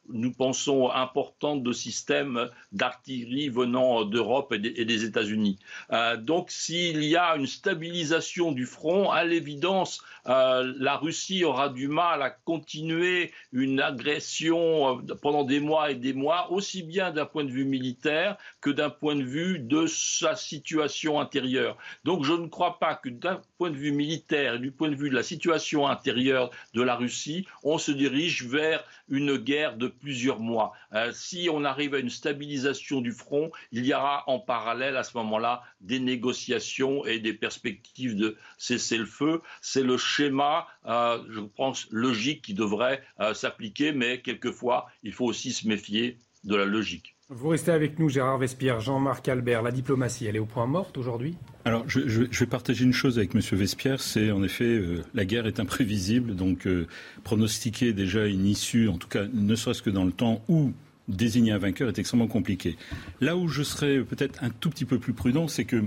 nous 0.08 0.32
pensons, 0.32 0.90
importante 0.90 1.62
de 1.62 1.72
systèmes 1.72 2.48
d'artillerie 2.72 3.48
venant 3.48 4.04
d'Europe 4.04 4.52
et 4.52 4.84
des 4.84 5.04
États-Unis. 5.04 5.58
Euh, 5.92 6.16
donc 6.16 6.50
s'il 6.50 7.04
y 7.04 7.16
a 7.16 7.36
une 7.36 7.46
stabilisation 7.46 8.52
du 8.52 8.66
front, 8.66 9.10
à 9.10 9.24
l'évidence, 9.24 10.02
euh, 10.28 10.74
la 10.78 10.96
Russie 10.96 11.44
aura 11.44 11.68
du 11.68 11.88
mal 11.88 12.22
à 12.22 12.30
continuer 12.30 13.32
une 13.52 13.80
agression 13.80 14.98
euh, 14.98 15.14
pendant 15.22 15.44
des 15.44 15.60
mois 15.60 15.90
et 15.90 15.94
des 15.94 16.12
mois, 16.12 16.50
aussi 16.52 16.82
bien 16.82 17.10
d'un 17.12 17.26
point 17.26 17.44
de 17.44 17.50
vue 17.50 17.64
militaire 17.64 18.36
que 18.60 18.70
d'un 18.70 18.90
point 18.90 19.16
de 19.16 19.22
vue 19.22 19.58
de 19.58 19.86
sa 19.86 20.34
situation 20.34 21.20
intérieure. 21.20 21.76
Donc 22.04 22.24
je 22.24 22.32
ne 22.32 22.48
crois 22.48 22.78
pas 22.78 22.94
que 22.94 23.08
d'un 23.08 23.40
point 23.58 23.70
de 23.70 23.76
vue 23.76 23.92
militaire 23.92 24.54
et 24.54 24.58
du 24.58 24.72
point 24.72 24.88
de 24.88 24.96
vue 24.96 25.10
de 25.10 25.14
la 25.14 25.22
situation 25.22 25.86
intérieure 25.86 26.50
de 26.74 26.82
la 26.82 26.96
Russie, 26.96 27.46
on 27.62 27.78
se 27.78 27.92
dirige 27.92 28.44
vers 28.44 28.84
une 29.08 29.36
guerre 29.36 29.76
de 29.76 29.88
plusieurs 29.88 30.40
mois. 30.40 30.72
Euh, 30.92 31.12
si 31.12 31.48
on 31.52 31.64
arrive 31.64 31.94
à 31.94 31.98
une 31.98 32.10
stabilisation 32.10 33.00
du 33.00 33.12
front, 33.12 33.50
il 33.72 33.86
y 33.86 33.94
aura 33.94 34.24
en 34.26 34.38
parallèle 34.38 34.96
à 34.96 35.04
ce 35.04 35.16
moment-là 35.16 35.62
des 35.80 36.00
négociations 36.00 37.04
et 37.06 37.18
des 37.18 37.32
perspectives 37.32 38.16
de 38.16 38.36
cesser 38.58 38.98
le 38.98 39.06
feu. 39.06 39.40
C'est 39.60 39.82
le 39.82 39.96
schéma, 40.16 40.66
euh, 40.86 41.18
je 41.30 41.40
pense, 41.40 41.86
logique 41.90 42.42
qui 42.42 42.54
devrait 42.54 43.02
euh, 43.20 43.34
s'appliquer, 43.34 43.92
mais 43.92 44.20
quelquefois, 44.20 44.86
il 45.02 45.12
faut 45.12 45.26
aussi 45.26 45.52
se 45.52 45.68
méfier 45.68 46.18
de 46.44 46.56
la 46.56 46.64
logique. 46.64 47.16
Vous 47.28 47.48
restez 47.48 47.72
avec 47.72 47.98
nous, 47.98 48.08
Gérard 48.08 48.38
Vespierre, 48.38 48.78
Jean-Marc 48.78 49.28
Albert. 49.28 49.62
La 49.62 49.72
diplomatie, 49.72 50.26
elle 50.26 50.36
est 50.36 50.40
au 50.40 50.46
point 50.46 50.66
mort 50.66 50.92
aujourd'hui? 50.96 51.34
Alors, 51.64 51.82
je, 51.88 52.00
vais 52.00 52.46
partager 52.46 52.84
une 52.84 52.92
chose 52.92 53.18
avec 53.18 53.34
M. 53.34 53.40
Vespierre, 53.40 54.00
c'est 54.00 54.30
en 54.30 54.44
effet, 54.44 54.64
euh, 54.64 55.02
la 55.12 55.24
guerre 55.24 55.48
est 55.48 55.58
imprévisible, 55.58 56.36
donc 56.36 56.68
euh, 56.68 56.86
pronostiquer 57.24 57.92
déjà 57.92 58.26
une 58.26 58.46
issue, 58.46 58.88
en 58.88 58.96
tout 58.96 59.08
cas 59.08 59.24
ne 59.32 59.56
serait-ce 59.56 59.82
que 59.82 59.90
dans 59.90 60.04
le 60.04 60.12
temps 60.12 60.44
où 60.46 60.72
désigner 61.08 61.52
un 61.52 61.58
vainqueur 61.58 61.88
est 61.88 61.98
extrêmement 61.98 62.26
compliqué. 62.26 62.76
Là 63.20 63.36
où 63.36 63.48
je 63.48 63.62
serais 63.62 64.00
peut-être 64.00 64.42
un 64.42 64.50
tout 64.50 64.70
petit 64.70 64.84
peu 64.84 64.98
plus 64.98 65.12
prudent, 65.12 65.48
c'est 65.48 65.64
que 65.64 65.84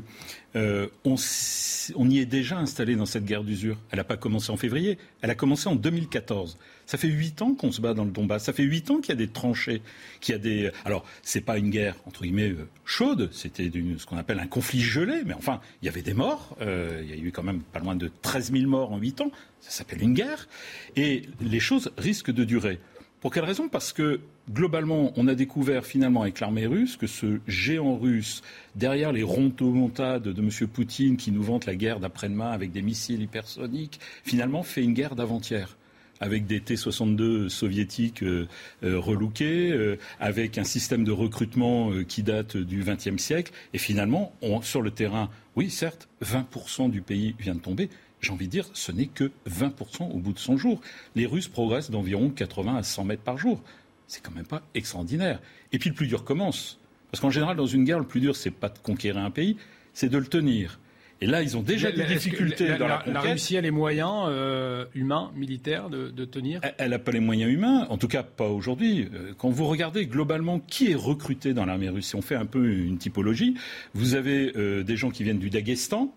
euh, 0.55 0.87
on, 1.03 2.09
y 2.09 2.19
est 2.19 2.25
déjà 2.25 2.57
installé 2.57 2.95
dans 2.95 3.05
cette 3.05 3.25
guerre 3.25 3.43
d'usure. 3.43 3.77
Elle 3.91 3.97
n'a 3.97 4.03
pas 4.03 4.17
commencé 4.17 4.51
en 4.51 4.57
février, 4.57 4.97
elle 5.21 5.29
a 5.29 5.35
commencé 5.35 5.67
en 5.67 5.75
2014. 5.75 6.57
Ça 6.85 6.97
fait 6.97 7.07
huit 7.07 7.41
ans 7.41 7.53
qu'on 7.53 7.71
se 7.71 7.81
bat 7.81 7.93
dans 7.93 8.03
le 8.03 8.11
Donbass. 8.11 8.45
Ça 8.45 8.53
fait 8.53 8.63
huit 8.63 8.89
ans 8.89 8.97
qu'il 8.97 9.09
y 9.09 9.11
a 9.11 9.15
des 9.15 9.27
tranchées, 9.27 9.81
qu'il 10.21 10.33
y 10.33 10.35
a 10.35 10.39
des. 10.39 10.71
Alors, 10.85 11.05
c'est 11.21 11.41
pas 11.41 11.57
une 11.57 11.69
guerre 11.69 11.95
entre 12.05 12.23
guillemets 12.23 12.49
euh, 12.49 12.67
chaude. 12.85 13.29
C'était 13.31 13.69
ce 13.97 14.05
qu'on 14.05 14.17
appelle 14.17 14.39
un 14.39 14.47
conflit 14.47 14.81
gelé. 14.81 15.21
Mais 15.25 15.33
enfin, 15.33 15.61
il 15.81 15.85
y 15.85 15.89
avait 15.89 16.01
des 16.01 16.15
morts. 16.15 16.57
Euh, 16.61 17.01
il 17.03 17.09
y 17.09 17.13
a 17.13 17.17
eu 17.23 17.31
quand 17.31 17.43
même 17.43 17.61
pas 17.61 17.79
loin 17.79 17.95
de 17.95 18.09
13 18.21 18.51
000 18.53 18.67
morts 18.67 18.91
en 18.91 18.97
huit 18.97 19.21
ans. 19.21 19.31
Ça 19.59 19.69
s'appelle 19.69 20.01
une 20.01 20.13
guerre. 20.13 20.47
Et 20.95 21.23
les 21.41 21.59
choses 21.59 21.91
risquent 21.97 22.31
de 22.31 22.43
durer. 22.43 22.79
Pour 23.21 23.33
quelle 23.33 23.43
raison? 23.43 23.67
Parce 23.67 23.91
que 23.91 24.21
globalement, 24.49 25.11
on 25.17 25.27
a 25.27 25.35
découvert 25.35 25.85
finalement 25.85 26.21
avec 26.21 26.39
l'armée 26.39 26.67
russe 26.67 26.95
que 26.95 27.07
ce 27.07 27.39
géant 27.47 27.97
russe, 27.97 28.41
derrière 28.75 29.11
les 29.11 29.23
rondomontades 29.23 30.23
de 30.23 30.41
M. 30.41 30.67
Poutine 30.69 31.17
qui 31.17 31.31
nous 31.31 31.43
vante 31.43 31.65
la 31.65 31.75
guerre 31.75 31.99
d'après-demain 31.99 32.51
avec 32.51 32.71
des 32.71 32.81
missiles 32.81 33.21
hypersoniques, 33.21 33.99
finalement 34.23 34.63
fait 34.63 34.83
une 34.83 34.93
guerre 34.93 35.15
d'avant-hier 35.15 35.75
avec 36.21 36.45
des 36.45 36.59
T-62 36.59 37.49
soviétiques 37.49 38.23
euh, 38.23 38.47
euh, 38.83 38.99
relookés, 38.99 39.71
euh, 39.71 39.97
avec 40.19 40.57
un 40.57 40.63
système 40.63 41.03
de 41.03 41.11
recrutement 41.11 41.91
qui 42.07 42.23
date 42.23 42.57
du 42.57 42.83
XXe 42.83 43.21
siècle. 43.21 43.53
Et 43.73 43.77
finalement, 43.77 44.33
sur 44.61 44.81
le 44.81 44.91
terrain, 44.91 45.29
oui, 45.55 45.69
certes, 45.69 46.09
20% 46.23 46.89
du 46.89 47.01
pays 47.01 47.35
vient 47.39 47.55
de 47.55 47.59
tomber, 47.59 47.89
j'ai 48.21 48.31
envie 48.31 48.47
de 48.47 48.51
dire, 48.51 48.69
ce 48.73 48.91
n'est 48.91 49.07
que 49.07 49.31
20% 49.49 50.11
au 50.11 50.17
bout 50.17 50.33
de 50.33 50.39
100 50.39 50.57
jours. 50.57 50.81
Les 51.15 51.25
Russes 51.25 51.47
progressent 51.47 51.91
d'environ 51.91 52.29
80 52.29 52.75
à 52.75 52.83
100 52.83 53.05
mètres 53.05 53.23
par 53.23 53.37
jour. 53.37 53.61
C'est 54.07 54.21
quand 54.21 54.33
même 54.33 54.45
pas 54.45 54.61
extraordinaire. 54.75 55.39
Et 55.71 55.79
puis 55.79 55.89
le 55.89 55.95
plus 55.95 56.07
dur 56.07 56.23
commence. 56.23 56.79
Parce 57.11 57.21
qu'en 57.21 57.29
général, 57.29 57.55
dans 57.55 57.65
une 57.65 57.83
guerre, 57.83 57.99
le 57.99 58.07
plus 58.07 58.21
dur, 58.21 58.35
c'est 58.35 58.51
pas 58.51 58.69
de 58.69 58.77
conquérir 58.79 59.23
un 59.23 59.31
pays, 59.31 59.57
c'est 59.93 60.09
de 60.09 60.17
le 60.17 60.25
tenir. 60.25 60.79
Et 61.21 61.25
là, 61.25 61.41
ils 61.41 61.57
ont 61.57 61.61
déjà 61.61 61.91
des 61.91 62.05
difficultés 62.05 62.77
dans 62.77 62.87
la, 62.87 63.03
la, 63.05 63.19
Russie 63.19 63.57
a 63.57 63.61
les 63.61 63.71
moyens 63.71 64.27
euh, 64.27 64.85
humains, 64.95 65.31
militaires 65.35 65.89
de, 65.89 66.25
tenir? 66.25 66.61
Elle 66.77 66.91
n'a 66.91 66.99
pas 66.99 67.11
les 67.11 67.19
moyens 67.19 67.51
humains, 67.51 67.87
en 67.89 67.97
tout 67.97 68.07
cas 68.07 68.23
pas 68.23 68.47
aujourd'hui. 68.47 69.09
Euh, 69.13 69.33
quand 69.37 69.49
vous 69.49 69.65
regardez 69.65 70.05
globalement 70.05 70.59
qui 70.59 70.91
est 70.91 70.95
recruté 70.95 71.53
dans 71.53 71.65
l'armée 71.65 71.89
russe, 71.89 72.07
si 72.07 72.15
on 72.15 72.21
fait 72.21 72.35
un 72.35 72.45
peu 72.45 72.65
une 72.71 72.97
typologie, 72.97 73.55
vous 73.93 74.15
avez 74.15 74.53
euh, 74.55 74.83
des 74.83 74.95
gens 74.95 75.09
qui 75.09 75.23
viennent 75.23 75.39
du 75.39 75.49
Daghestan, 75.49 76.13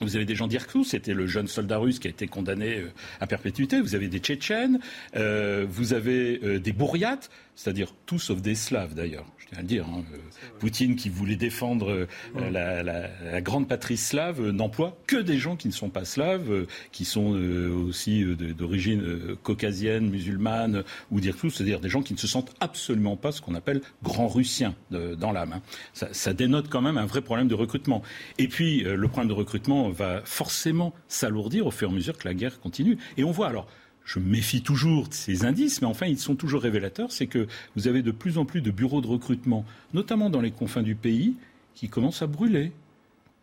vous 0.00 0.16
avez 0.16 0.24
des 0.24 0.34
gens 0.34 0.46
d'Irkoutsk, 0.46 0.90
c'était 0.90 1.14
le 1.14 1.26
jeune 1.26 1.48
soldat 1.48 1.78
russe 1.78 1.98
qui 1.98 2.06
a 2.06 2.10
été 2.10 2.26
condamné 2.26 2.78
euh, 2.78 2.90
à 3.20 3.26
perpétuité. 3.26 3.80
Vous 3.80 3.94
avez 3.94 4.08
des 4.08 4.18
Tchétchènes, 4.18 4.80
euh, 5.16 5.66
vous 5.68 5.92
avez 5.92 6.40
euh, 6.42 6.58
des 6.58 6.72
Bouriates, 6.72 7.30
c'est-à-dire 7.58 7.92
tous 8.06 8.20
sauf 8.20 8.40
des 8.40 8.54
Slaves 8.54 8.94
d'ailleurs, 8.94 9.26
je 9.38 9.46
tiens 9.46 9.58
à 9.58 9.62
le 9.62 9.66
dire. 9.66 9.84
Hein. 9.84 10.04
Poutine 10.60 10.94
qui 10.94 11.08
voulait 11.08 11.34
défendre 11.34 12.06
la, 12.36 13.40
grande 13.40 13.66
patrie 13.66 13.96
slave 13.96 14.50
n'emploie 14.50 14.96
que 15.08 15.16
des 15.16 15.38
gens 15.38 15.56
qui 15.56 15.66
ne 15.66 15.72
sont 15.72 15.90
pas 15.90 16.04
slaves, 16.04 16.66
qui 16.92 17.04
sont 17.04 17.34
aussi 17.88 18.24
d'origine 18.56 19.36
caucasienne, 19.42 20.08
musulmane 20.08 20.84
ou 21.10 21.20
d'Irkoutsk, 21.20 21.56
c'est-à-dire 21.56 21.80
des 21.80 21.88
gens 21.88 22.02
qui 22.02 22.12
ne 22.12 22.18
se 22.18 22.28
sentent 22.28 22.54
absolument 22.60 23.16
pas 23.16 23.32
ce 23.32 23.40
qu'on 23.40 23.56
appelle 23.56 23.80
grands 24.04 24.28
russiens 24.28 24.76
dans 24.90 25.32
l'âme. 25.32 25.54
Hein. 25.54 25.62
Ça, 25.94 26.08
ça 26.12 26.32
dénote 26.32 26.68
quand 26.68 26.82
même 26.82 26.96
un 26.96 27.06
vrai 27.06 27.22
problème 27.22 27.48
de 27.48 27.56
recrutement. 27.56 28.02
Et 28.38 28.46
puis 28.46 28.82
le 28.84 29.08
problème 29.08 29.28
de 29.28 29.34
recrutement 29.34 29.90
va 29.90 30.22
forcément 30.24 30.94
s'alourdir 31.08 31.66
au 31.66 31.72
fur 31.72 31.88
et 31.88 31.92
à 31.92 31.94
mesure 31.94 32.16
que 32.18 32.28
la 32.28 32.34
guerre 32.34 32.60
continue. 32.60 32.98
Et 33.16 33.24
on 33.24 33.32
voit 33.32 33.48
alors 33.48 33.66
je 34.08 34.18
méfie 34.18 34.62
toujours 34.62 35.08
de 35.08 35.12
ces 35.12 35.44
indices, 35.44 35.82
mais 35.82 35.86
enfin, 35.86 36.06
ils 36.06 36.18
sont 36.18 36.34
toujours 36.34 36.62
révélateurs, 36.62 37.12
c'est 37.12 37.26
que 37.26 37.46
vous 37.76 37.88
avez 37.88 38.00
de 38.00 38.10
plus 38.10 38.38
en 38.38 38.46
plus 38.46 38.62
de 38.62 38.70
bureaux 38.70 39.02
de 39.02 39.06
recrutement, 39.06 39.66
notamment 39.92 40.30
dans 40.30 40.40
les 40.40 40.50
confins 40.50 40.82
du 40.82 40.94
pays, 40.94 41.36
qui 41.74 41.90
commencent 41.90 42.22
à 42.22 42.26
brûler. 42.26 42.72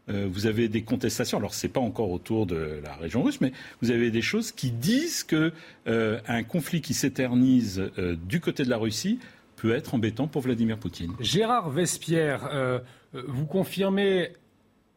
Euh, 0.09 0.27
vous 0.27 0.47
avez 0.47 0.67
des 0.67 0.81
contestations, 0.81 1.37
alors 1.37 1.53
ce 1.53 1.67
n'est 1.67 1.71
pas 1.73 1.79
encore 1.79 2.09
autour 2.09 2.47
de 2.47 2.81
la 2.83 2.95
région 2.95 3.21
russe, 3.21 3.41
mais 3.41 3.51
vous 3.83 3.91
avez 3.91 4.09
des 4.09 4.23
choses 4.23 4.51
qui 4.51 4.71
disent 4.71 5.23
qu'un 5.23 5.51
euh, 5.87 6.43
conflit 6.47 6.81
qui 6.81 6.95
s'éternise 6.95 7.91
euh, 7.99 8.15
du 8.27 8.39
côté 8.39 8.63
de 8.63 8.69
la 8.69 8.77
Russie 8.77 9.19
peut 9.57 9.71
être 9.71 9.93
embêtant 9.93 10.27
pour 10.27 10.41
Vladimir 10.41 10.79
Poutine. 10.79 11.13
Gérard 11.19 11.69
Vespierre, 11.69 12.81
vous 13.13 13.45
confirmez 13.45 14.33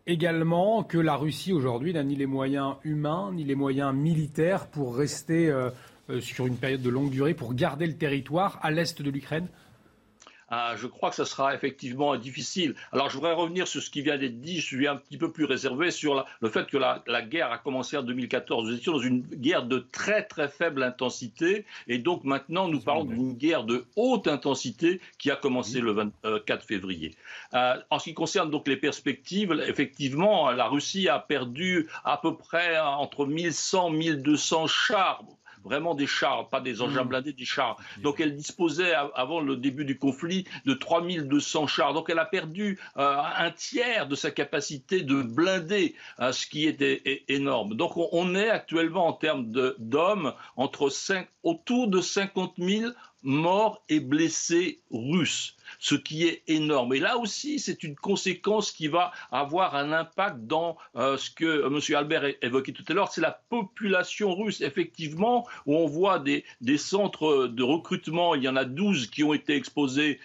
également 0.09 0.83
que 0.83 0.99
la 0.99 1.15
Russie 1.15 1.53
aujourd'hui 1.53 1.93
n'a 1.93 2.03
ni 2.03 2.17
les 2.17 2.27
moyens 2.27 2.77
humains 2.83 3.31
ni 3.33 3.45
les 3.45 3.55
moyens 3.55 3.95
militaires 3.95 4.67
pour 4.67 4.97
rester 4.97 5.49
euh, 5.51 5.71
euh, 6.11 6.21
sur 6.21 6.47
une 6.47 6.57
période 6.57 6.83
de 6.83 6.89
longue 6.89 7.11
durée, 7.11 7.35
pour 7.35 7.55
garder 7.55 7.87
le 7.87 7.97
territoire 7.97 8.59
à 8.63 8.71
l'est 8.71 9.01
de 9.01 9.11
l'Ukraine 9.11 9.47
ah, 10.51 10.75
je 10.77 10.87
crois 10.87 11.11
que 11.11 11.17
ça 11.17 11.27
sera 11.27 11.55
effectivement 11.55 12.17
difficile. 12.17 12.75
Alors, 12.93 13.11
je 13.11 13.17
voudrais 13.17 13.35
revenir 13.35 13.69
sur 13.69 13.83
ce 13.83 13.91
qui 13.91 14.01
vient 14.01 14.17
d'être 14.17 14.41
dit. 14.41 14.61
Je 14.61 14.67
suis 14.67 14.89
un 14.89 14.97
petit 14.97 15.19
peu 15.19 15.31
plus 15.31 15.45
réservé 15.45 15.91
sur 15.91 16.25
le 16.41 16.49
fait 16.49 16.67
que 16.67 16.79
la, 16.79 17.03
guerre 17.23 17.53
a 17.53 17.59
commencé 17.59 17.97
en 17.99 18.03
2014. 18.03 18.69
Nous 18.69 18.77
étions 18.77 18.93
dans 18.93 18.99
une 18.99 19.21
guerre 19.21 19.65
de 19.65 19.87
très 19.93 20.23
très 20.23 20.49
faible 20.49 20.83
intensité, 20.83 21.67
et 21.87 21.99
donc 21.99 22.25
maintenant 22.25 22.69
nous 22.69 22.81
parlons 22.81 23.05
d'une 23.05 23.35
guerre 23.35 23.65
de 23.65 23.85
haute 23.97 24.27
intensité 24.27 25.01
qui 25.19 25.31
a 25.31 25.37
commencé 25.37 25.81
le 25.81 25.93
24 25.93 26.65
février. 26.65 27.15
Euh, 27.55 27.77
en 27.91 27.99
ce 27.99 28.05
qui 28.05 28.15
concerne 28.15 28.51
donc 28.51 28.69
les 28.69 28.77
perspectives, 28.77 29.53
effectivement, 29.67 30.51
la 30.51 30.69
Russie 30.69 31.09
a 31.09 31.19
perdu 31.19 31.89
à 32.05 32.17
peu 32.17 32.37
près 32.37 32.79
entre 32.79 33.27
1100 33.27 33.91
1200 33.91 34.67
chars 34.67 35.23
vraiment 35.65 35.95
des 35.95 36.07
chars, 36.07 36.49
pas 36.49 36.61
des 36.61 36.83
engins 36.83 37.05
mmh. 37.05 37.09
blindés, 37.09 37.33
des 37.33 37.45
chars. 37.45 37.77
Donc 38.03 38.21
elle 38.21 38.35
disposait 38.37 38.93
avant 39.15 39.41
le 39.41 39.57
début 39.57 39.85
du 39.85 39.99
conflit 39.99 40.45
de 40.65 40.75
3200 40.75 41.67
chars. 41.67 41.95
Donc 41.95 42.11
elle 42.11 42.19
a 42.19 42.25
perdu 42.25 42.79
euh, 42.97 43.17
un 43.37 43.51
tiers 43.51 44.09
de 44.09 44.15
sa 44.15 44.31
capacité 44.31 45.03
de 45.03 45.23
blinder, 45.23 45.95
euh, 46.21 46.33
ce 46.33 46.47
qui 46.47 46.67
était 46.67 47.25
énorme. 47.29 47.75
Donc 47.75 47.97
on, 47.97 48.35
est 48.35 48.51
actuellement 48.51 49.07
en 49.07 49.13
termes 49.13 49.51
d'hommes 49.79 50.35
entre 50.57 50.91
5, 50.91 51.27
autour 51.43 51.89
de 51.89 52.01
50 52.01 52.55
000 52.59 52.93
morts 53.23 53.83
et 53.89 54.01
blessés 54.01 54.81
russes 54.91 55.58
ce 55.79 55.95
qui 55.95 56.27
est 56.27 56.43
énorme. 56.47 56.95
Et 56.95 57.01
là 57.01 57.19
aussi, 57.19 57.59
c'est 57.59 57.83
une 57.83 57.97
conséquence 57.97 58.73
qui 58.73 58.89
va 58.89 59.13
avoir 59.31 59.75
un 59.75 59.93
impact 59.93 60.41
dans 60.47 60.77
euh, 60.97 61.17
ce 61.17 61.31
que 61.31 61.45
euh, 61.45 61.67
M. 61.67 61.97
Albert 61.97 62.25
évoquait 62.43 62.73
tout 62.73 62.85
à 62.89 62.93
l'heure, 62.93 63.11
c'est 63.13 63.21
la 63.21 63.41
population 63.49 64.35
russe, 64.35 64.61
effectivement, 64.61 65.47
où 65.67 65.77
on 65.77 65.87
voit 65.87 66.19
des, 66.19 66.45
centres 66.79 67.47
de 67.47 67.63
recrutement, 67.63 68.35
il 68.35 68.43
y 68.43 68.49
en 68.49 68.57
a 68.57 68.65
12 68.65 69.09
qui 69.09 69.25
ont 69.25 69.35
été 69.35 69.55
exposés 69.57 70.21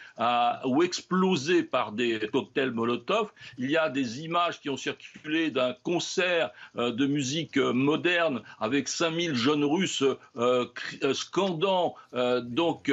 ou 0.66 0.84
explosés 0.84 1.64
par 1.64 1.92
des 1.92 2.20
cocktails 2.32 2.72
Molotov. 2.72 3.32
Il 3.58 3.70
y 3.72 3.78
a 3.78 3.90
des 3.90 4.22
images 4.22 4.62
qui 4.62 4.70
ont 4.70 4.78
circulé 4.78 5.50
d'un 5.50 5.74
concert 5.84 6.52
euh, 6.78 6.92
de 6.92 7.06
musique 7.08 7.58
moderne 7.58 8.42
avec 8.60 8.88
5000 8.88 9.36
jeunes 9.36 9.64
russes 9.64 10.04
scandant 11.14 11.96
donc 12.44 12.92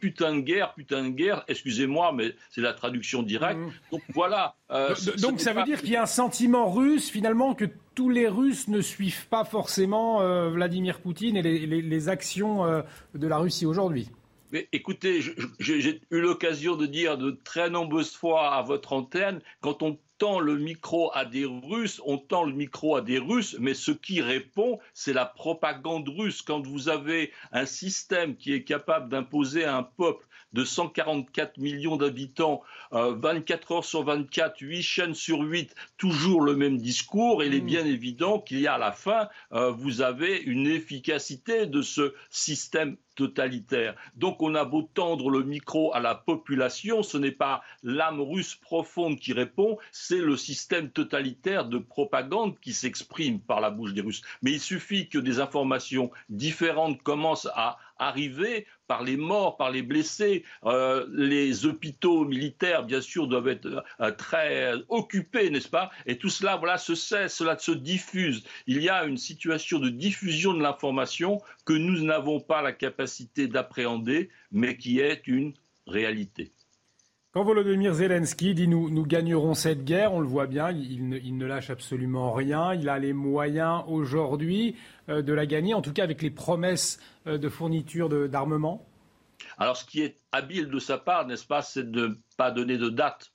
putain 0.00 0.36
de 0.36 0.40
guerre, 0.40 0.74
putain 0.74 1.04
de 1.04 1.08
guerre, 1.08 1.44
excusez 1.48 1.73
moi 1.86 2.12
mais 2.12 2.34
c'est 2.50 2.60
la 2.60 2.72
traduction 2.72 3.22
directe. 3.22 3.58
Mmh. 3.58 3.72
Donc 3.92 4.02
voilà. 4.12 4.56
Euh, 4.70 4.94
donc 5.20 5.40
ça 5.40 5.52
veut 5.52 5.64
dire 5.64 5.80
qu'il 5.80 5.90
y 5.90 5.96
a 5.96 6.02
un 6.02 6.06
sentiment 6.06 6.70
russe 6.70 7.10
finalement 7.10 7.54
que 7.54 7.66
tous 7.94 8.10
les 8.10 8.28
Russes 8.28 8.68
ne 8.68 8.80
suivent 8.80 9.28
pas 9.28 9.44
forcément 9.44 10.20
euh, 10.20 10.50
Vladimir 10.50 11.00
Poutine 11.00 11.36
et 11.36 11.42
les, 11.42 12.08
actions 12.08 12.64
euh, 12.64 12.82
de 13.14 13.26
la 13.26 13.38
Russie 13.38 13.66
aujourd'hui. 13.66 14.10
Mais 14.52 14.68
écoutez, 14.72 15.20
j'ai 15.58 16.00
eu 16.10 16.20
l'occasion 16.20 16.76
de 16.76 16.86
dire 16.86 17.18
de 17.18 17.32
très 17.44 17.70
nombreuses 17.70 18.14
fois 18.14 18.54
à 18.54 18.62
votre 18.62 18.92
antenne, 18.92 19.40
quand 19.60 19.82
on 19.82 19.98
tend 20.18 20.38
le 20.38 20.56
micro 20.56 21.10
à 21.12 21.24
des 21.24 21.44
Russes, 21.44 22.00
on 22.04 22.18
tend 22.18 22.44
le 22.44 22.52
micro 22.52 22.96
à 22.96 23.00
des 23.00 23.18
Russes, 23.18 23.56
mais 23.58 23.74
ce 23.74 23.90
qui 23.90 24.22
répond, 24.22 24.78
c'est 24.92 25.12
la 25.12 25.26
propagande 25.26 26.08
russe. 26.08 26.42
Quand 26.42 26.64
vous 26.64 26.88
avez 26.88 27.32
un 27.52 27.66
système 27.66 28.36
qui 28.36 28.52
est 28.52 28.62
capable 28.62 29.08
d'imposer 29.08 29.64
à 29.64 29.76
un 29.76 29.82
peuple 29.82 30.24
de 30.54 30.64
144 30.64 31.58
millions 31.58 31.96
d'habitants, 31.96 32.62
24 32.92 33.72
euh, 33.72 33.74
heures 33.74 33.84
sur 33.84 34.04
24, 34.04 34.60
8 34.60 34.82
chaînes 34.82 35.14
sur 35.14 35.40
8, 35.40 35.74
toujours 35.98 36.40
le 36.40 36.54
même 36.54 36.78
discours. 36.78 37.42
Il 37.42 37.54
est 37.54 37.60
mm. 37.60 37.66
bien 37.66 37.84
évident 37.84 38.38
qu'il 38.38 38.60
y 38.60 38.66
a 38.66 38.74
à 38.74 38.78
la 38.78 38.92
fin, 38.92 39.28
euh, 39.52 39.70
vous 39.70 40.00
avez 40.00 40.38
une 40.38 40.66
efficacité 40.66 41.66
de 41.66 41.82
ce 41.82 42.14
système 42.30 42.96
totalitaire. 43.14 43.94
Donc 44.16 44.42
on 44.42 44.54
a 44.54 44.64
beau 44.64 44.82
tendre 44.82 45.30
le 45.30 45.42
micro 45.42 45.94
à 45.94 46.00
la 46.00 46.14
population, 46.14 47.02
ce 47.02 47.18
n'est 47.18 47.30
pas 47.30 47.62
l'âme 47.82 48.20
russe 48.20 48.54
profonde 48.54 49.18
qui 49.18 49.32
répond, 49.32 49.78
c'est 49.92 50.18
le 50.18 50.36
système 50.36 50.90
totalitaire 50.90 51.66
de 51.66 51.78
propagande 51.78 52.58
qui 52.60 52.72
s'exprime 52.72 53.40
par 53.40 53.60
la 53.60 53.70
bouche 53.70 53.94
des 53.94 54.00
Russes. 54.00 54.22
Mais 54.42 54.52
il 54.52 54.60
suffit 54.60 55.08
que 55.08 55.18
des 55.18 55.40
informations 55.40 56.10
différentes 56.28 57.02
commencent 57.02 57.48
à 57.54 57.78
arriver 58.06 58.66
par 58.86 59.02
les 59.02 59.16
morts, 59.16 59.56
par 59.56 59.70
les 59.70 59.82
blessés. 59.82 60.44
Euh, 60.64 61.06
les 61.12 61.66
hôpitaux 61.66 62.24
militaires, 62.24 62.84
bien 62.84 63.00
sûr, 63.00 63.26
doivent 63.26 63.48
être 63.48 63.84
euh, 64.00 64.10
très 64.12 64.74
occupés, 64.88 65.50
n'est-ce 65.50 65.68
pas? 65.68 65.90
Et 66.06 66.18
tout 66.18 66.28
cela, 66.28 66.56
voilà, 66.56 66.78
se 66.78 66.94
cesse, 66.94 67.34
cela 67.34 67.58
se 67.58 67.72
diffuse. 67.72 68.44
Il 68.66 68.82
y 68.82 68.88
a 68.88 69.04
une 69.04 69.18
situation 69.18 69.78
de 69.78 69.88
diffusion 69.88 70.54
de 70.54 70.62
l'information 70.62 71.40
que 71.64 71.72
nous 71.72 72.02
n'avons 72.02 72.40
pas 72.40 72.62
la 72.62 72.72
capacité 72.72 73.48
d'appréhender, 73.48 74.30
mais 74.52 74.76
qui 74.76 75.00
est 75.00 75.26
une 75.26 75.54
réalité. 75.86 76.52
Quand 77.34 77.42
Volodymyr 77.42 77.94
Zelensky 77.94 78.54
dit 78.54 78.68
nous, 78.68 79.04
gagnerons 79.04 79.54
cette 79.54 79.84
guerre, 79.84 80.14
on 80.14 80.20
le 80.20 80.26
voit 80.28 80.46
bien, 80.46 80.70
il 80.70 81.08
ne, 81.08 81.18
il 81.18 81.36
ne 81.36 81.46
lâche 81.46 81.68
absolument 81.68 82.32
rien. 82.32 82.74
Il 82.74 82.88
a 82.88 82.96
les 83.00 83.12
moyens 83.12 83.82
aujourd'hui 83.88 84.76
euh, 85.08 85.20
de 85.20 85.32
la 85.32 85.44
gagner, 85.44 85.74
en 85.74 85.82
tout 85.82 85.92
cas 85.92 86.04
avec 86.04 86.22
les 86.22 86.30
promesses 86.30 87.00
euh, 87.26 87.36
de 87.36 87.48
fourniture 87.48 88.08
d'armement? 88.28 88.86
Alors 89.58 89.76
ce 89.76 89.84
qui 89.84 90.02
est 90.02 90.20
habile 90.30 90.68
de 90.68 90.78
sa 90.78 90.96
part, 90.96 91.26
n'est-ce 91.26 91.44
pas, 91.44 91.60
c'est 91.60 91.90
de 91.90 92.06
ne 92.06 92.14
pas 92.36 92.52
donner 92.52 92.78
de 92.78 92.88
date 92.88 93.33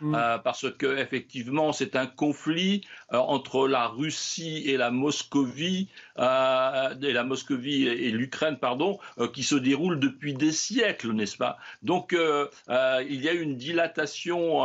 Mm. 0.00 0.14
Euh, 0.14 0.38
parce 0.38 0.70
que 0.70 0.96
effectivement 0.98 1.72
c'est 1.72 1.94
un 1.94 2.06
conflit 2.06 2.86
euh, 3.12 3.18
entre 3.18 3.68
la 3.68 3.86
Russie 3.86 4.62
et 4.66 4.78
la 4.78 4.90
Moscovie 4.90 5.88
euh, 6.18 6.94
et 6.98 8.10
l'Ukraine 8.10 8.56
pardon 8.58 8.98
qui 9.34 9.42
se 9.42 9.56
déroule 9.56 10.00
depuis 10.00 10.32
des 10.34 10.52
siècles 10.52 11.12
n'est-ce 11.12 11.36
pas? 11.36 11.58
Donc 11.82 12.16
il 12.16 13.20
y 13.20 13.28
a 13.28 13.32
une 13.32 13.56
dilatation 13.56 14.64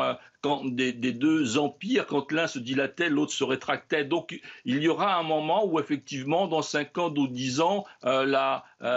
des, 0.66 0.94
deux 0.94 1.58
empires, 1.58 2.06
quand 2.06 2.32
l'un 2.32 2.48
se 2.48 2.60
dilatait, 2.60 3.10
l'autre 3.10 3.34
se 3.34 3.44
rétractait. 3.44 4.06
Donc 4.06 4.40
il 4.64 4.82
y 4.82 4.88
aura 4.88 5.16
un 5.16 5.24
moment 5.24 5.66
où 5.66 5.80
effectivement, 5.80 6.48
dans 6.48 6.62
5 6.62 6.98
ans 7.00 7.14
ou 7.16 7.28
10 7.28 7.62
ans, 7.62 7.86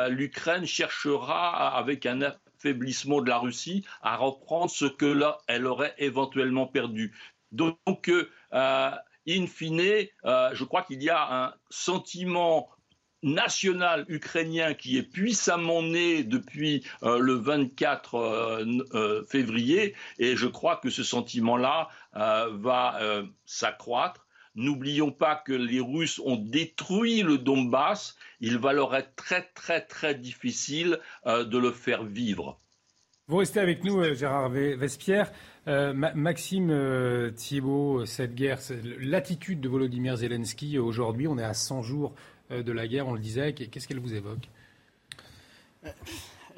l'Ukraine 0.08 0.66
cherchera 0.66 1.76
avec 1.76 2.06
un 2.06 2.20
faiblissement 2.58 3.20
de 3.20 3.28
la 3.28 3.38
Russie 3.38 3.84
à 4.02 4.16
reprendre 4.16 4.70
ce 4.70 4.84
que 4.84 5.06
là, 5.06 5.38
elle 5.46 5.66
aurait 5.66 5.94
éventuellement 5.98 6.66
perdu. 6.66 7.14
Donc, 7.52 8.08
euh, 8.08 8.90
in 9.26 9.46
fine, 9.46 9.80
euh, 10.24 10.50
je 10.52 10.64
crois 10.64 10.82
qu'il 10.82 11.02
y 11.02 11.10
a 11.10 11.44
un 11.44 11.54
sentiment 11.70 12.68
national 13.22 14.04
ukrainien 14.08 14.74
qui 14.74 14.96
est 14.96 15.02
puissamment 15.02 15.82
né 15.82 16.22
depuis 16.22 16.86
euh, 17.02 17.18
le 17.18 17.34
24 17.34 19.26
février 19.28 19.96
et 20.20 20.36
je 20.36 20.46
crois 20.46 20.76
que 20.76 20.88
ce 20.88 21.02
sentiment-là 21.02 21.88
va 22.12 23.24
s'accroître 23.44 24.27
N'oublions 24.58 25.12
pas 25.12 25.36
que 25.36 25.52
les 25.52 25.78
Russes 25.78 26.20
ont 26.24 26.34
détruit 26.34 27.22
le 27.22 27.38
Donbass. 27.38 28.16
Il 28.40 28.58
va 28.58 28.72
leur 28.72 28.92
être 28.96 29.14
très 29.14 29.42
très 29.54 29.80
très 29.80 30.16
difficile 30.16 30.98
euh, 31.26 31.44
de 31.44 31.58
le 31.58 31.70
faire 31.70 32.02
vivre. 32.02 32.58
Vous 33.28 33.36
restez 33.36 33.60
avec 33.60 33.84
nous, 33.84 34.00
euh, 34.00 34.14
Gérard 34.14 34.50
Vespierre. 34.50 35.30
Euh, 35.68 35.92
Maxime 35.92 37.32
Thiebaud, 37.36 38.04
cette 38.04 38.34
guerre, 38.34 38.58
l'attitude 38.98 39.60
de 39.60 39.68
Volodymyr 39.68 40.16
Zelensky 40.16 40.76
aujourd'hui, 40.78 41.28
on 41.28 41.38
est 41.38 41.44
à 41.44 41.54
100 41.54 41.82
jours 41.82 42.14
de 42.50 42.72
la 42.72 42.88
guerre, 42.88 43.06
on 43.06 43.12
le 43.12 43.20
disait, 43.20 43.52
qu'est-ce 43.52 43.86
qu'elle 43.86 44.00
vous 44.00 44.14
évoque? 44.14 44.48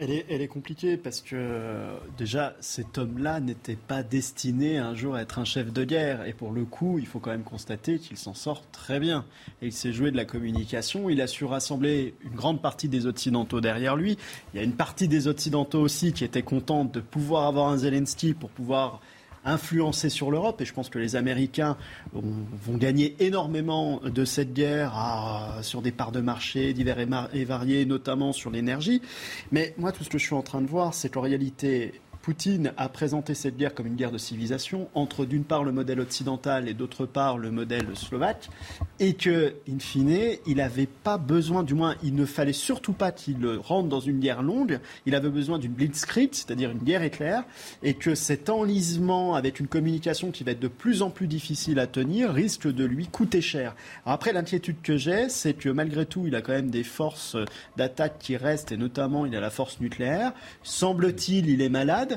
Elle 0.01 0.41
est, 0.41 0.49
compliquée 0.49 0.97
parce 0.97 1.21
que 1.21 1.85
déjà 2.17 2.57
cet 2.61 2.97
homme-là 2.97 3.39
n'était 3.39 3.77
pas 3.77 4.03
destiné 4.03 4.79
un 4.79 4.95
jour 4.95 5.15
à 5.15 5.23
être 5.23 5.39
un 5.39 5.45
chef 5.45 5.73
de 5.73 5.85
guerre. 5.85 6.27
Et 6.27 6.33
pour 6.33 6.53
le 6.53 6.65
coup 6.65 6.99
il 6.99 7.07
faut 7.07 7.19
quand 7.19 7.31
même 7.31 7.45
constater 7.45 7.99
qu'il 7.99 8.17
s'en 8.17 8.33
sort 8.33 8.63
très 8.73 8.99
bien. 8.99 9.27
Et 9.61 9.67
il 9.67 9.73
s'est 9.73 9.93
joué 9.93 10.11
de 10.11 10.17
la 10.17 10.25
communication, 10.25 11.11
il 11.11 11.21
a 11.21 11.27
su 11.27 11.45
rassembler 11.45 12.15
une 12.23 12.35
grande 12.35 12.63
partie 12.63 12.89
des 12.89 13.07
Occidentaux 13.07 13.61
derrière 13.61 13.95
lui, 13.95 14.17
il 14.55 14.57
y 14.57 14.61
a 14.61 14.65
une 14.65 14.73
partie 14.73 15.07
des 15.07 15.29
Occidentaux 15.29 15.81
aussi 15.81 16.15
qui 16.15 16.25
était 16.25 16.43
contente 16.43 16.93
de 16.95 17.01
pouvoir 17.01 17.47
avoir 17.47 17.69
un 17.69 17.77
Zelensky 17.77 18.33
pour 18.33 18.49
pouvoir 18.49 19.01
influencer 19.45 20.09
sur 20.09 20.31
l'Europe. 20.31 20.61
Et 20.61 20.65
je 20.65 20.73
pense 20.73 20.89
que 20.89 20.99
les 20.99 21.17
Américains 21.17 21.77
vont 22.13 22.77
gagner 22.77 23.17
énormément 23.21 24.01
de 24.05 24.25
cette 24.25 24.53
guerre 24.53 25.59
sur 25.63 25.83
des 25.83 25.93
parts 25.93 26.13
de 26.13 26.21
marché 26.21 26.73
divers 26.73 26.99
et, 27.33 27.45
variés, 27.45 27.85
notamment 27.85 28.33
sur 28.33 28.51
l'énergie. 28.51 29.03
Mais 29.53 29.75
moi, 29.79 29.93
tout 29.93 30.05
ce 30.05 30.11
que 30.11 30.19
je 30.19 30.25
suis 30.25 30.35
en 30.35 30.43
train 30.43 30.61
de 30.61 30.67
voir, 30.67 30.95
c'est 30.95 31.09
qu'en 31.09 31.23
réalité, 31.23 31.93
Poutine 32.23 32.73
a 32.77 32.89
présenté 32.89 33.35
cette 33.35 33.57
guerre 33.57 33.75
comme 33.75 33.87
une 33.87 33.97
guerre 33.97 34.11
de 34.11 34.19
civilisation 34.19 34.89
entre 34.95 35.25
d'une 35.25 35.45
part 35.45 35.65
le 35.65 35.73
modèle 35.73 36.01
occidental 36.01 36.69
et 36.69 36.75
d'autre 36.75 37.07
part 37.07 37.39
le 37.39 37.51
modèle 37.51 37.87
slovaque, 37.95 38.51
et 38.99 39.15
que, 39.15 39.55
in 39.69 39.79
fine, 39.79 40.37
il 40.47 40.57
n'avait 40.57 40.87
pas 40.87 41.17
besoin, 41.17 41.63
du 41.63 41.75
moins, 41.75 41.95
il 42.03 42.15
ne 42.15 42.27
fallait 42.27 42.53
surtout 42.53 42.93
pas 42.93 43.13
qu'il 43.13 43.47
rentre 43.47 43.89
dans 43.89 44.01
une 44.01 44.21
guerre 44.21 44.43
longue. 44.43 44.81
Il 45.07 45.15
avait 45.15 45.31
besoin 45.31 45.59
d'une 45.59 45.73
blitzkrieg, 45.73 46.31
c'est-à-dire 46.33 46.71
une 46.71 46.79
guerre 46.79 47.03
éclair, 47.03 47.45
et 47.83 47.95
que 47.95 48.15
cet 48.15 48.51
enlisement 48.51 49.35
avec 49.35 49.61
une 49.61 49.67
communication 49.67 50.31
qui 50.31 50.45
va 50.45 50.53
être 50.53 50.61
de 50.61 50.69
plus 50.69 51.03
en 51.03 51.11
plus 51.11 51.27
difficile 51.27 51.79
à 51.79 51.87
tenir 51.87 52.33
risque 52.33 52.67
de 52.71 52.85
lui 52.85 53.07
coûter 53.07 53.41
cher. 53.41 53.75
après, 54.05 54.33
l'inquiétude 54.33 54.83
que 54.83 54.97
j'ai, 54.97 55.29
c'est 55.29 55.55
que 55.55 55.69
malgré 55.69 56.07
tout, 56.07 56.27
il 56.27 56.35
a 56.35 56.43
quand 56.43 56.53
même 56.53 56.71
des 56.71 56.85
forces 56.85 57.37
d'attaque 57.77 58.19
qui 58.19 58.37
restent, 58.37 58.73
et 58.73 58.77
notamment, 58.77 59.27
il 59.27 59.35
a 59.37 59.41
la 59.41 59.51
force 59.51 59.81
nucléaire. 59.81 60.33
Semble-t-il, 60.63 61.49
il 61.49 61.63
est 61.63 61.69
malade. 61.69 62.10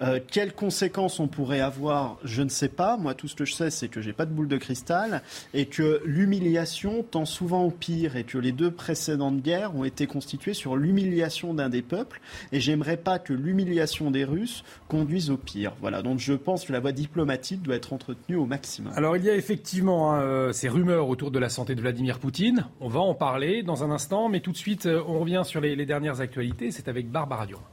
Euh, 0.00 0.20
quelles 0.30 0.54
conséquences 0.54 1.18
on 1.18 1.26
pourrait 1.26 1.60
avoir, 1.60 2.18
je 2.24 2.42
ne 2.42 2.48
sais 2.48 2.68
pas. 2.68 2.96
Moi, 2.96 3.14
tout 3.14 3.28
ce 3.28 3.34
que 3.34 3.44
je 3.44 3.54
sais, 3.54 3.70
c'est 3.70 3.88
que 3.88 4.00
j'ai 4.00 4.12
pas 4.12 4.26
de 4.26 4.32
boule 4.32 4.48
de 4.48 4.56
cristal 4.56 5.22
et 5.54 5.66
que 5.66 6.00
l'humiliation 6.04 7.02
tend 7.02 7.24
souvent 7.24 7.64
au 7.64 7.70
pire 7.70 8.16
et 8.16 8.24
que 8.24 8.38
les 8.38 8.52
deux 8.52 8.70
précédentes 8.70 9.42
guerres 9.42 9.74
ont 9.74 9.84
été 9.84 10.06
constituées 10.06 10.54
sur 10.54 10.76
l'humiliation 10.76 11.54
d'un 11.54 11.68
des 11.68 11.82
peuples. 11.82 12.20
Et 12.52 12.60
j'aimerais 12.60 12.96
pas 12.96 13.18
que 13.18 13.32
l'humiliation 13.32 14.10
des 14.10 14.24
Russes 14.24 14.62
conduise 14.88 15.30
au 15.30 15.36
pire. 15.36 15.72
Voilà. 15.80 16.02
Donc, 16.02 16.18
je 16.18 16.34
pense 16.34 16.64
que 16.64 16.72
la 16.72 16.80
voie 16.80 16.92
diplomatique 16.92 17.62
doit 17.62 17.76
être 17.76 17.92
entretenue 17.92 18.36
au 18.36 18.46
maximum. 18.46 18.92
Alors, 18.94 19.16
il 19.16 19.24
y 19.24 19.30
a 19.30 19.34
effectivement 19.34 20.12
hein, 20.12 20.20
euh, 20.20 20.52
ces 20.52 20.68
rumeurs 20.68 21.08
autour 21.08 21.30
de 21.30 21.38
la 21.38 21.48
santé 21.48 21.74
de 21.74 21.80
Vladimir 21.80 22.18
Poutine. 22.18 22.66
On 22.80 22.88
va 22.88 23.00
en 23.00 23.14
parler 23.14 23.62
dans 23.62 23.82
un 23.82 23.90
instant, 23.90 24.28
mais 24.28 24.40
tout 24.40 24.52
de 24.52 24.56
suite, 24.56 24.86
euh, 24.86 25.02
on 25.08 25.18
revient 25.18 25.42
sur 25.44 25.60
les, 25.60 25.74
les 25.74 25.86
dernières 25.86 26.20
actualités. 26.20 26.70
C'est 26.70 26.88
avec 26.88 27.10
Barbara 27.10 27.46
Durand. 27.46 27.64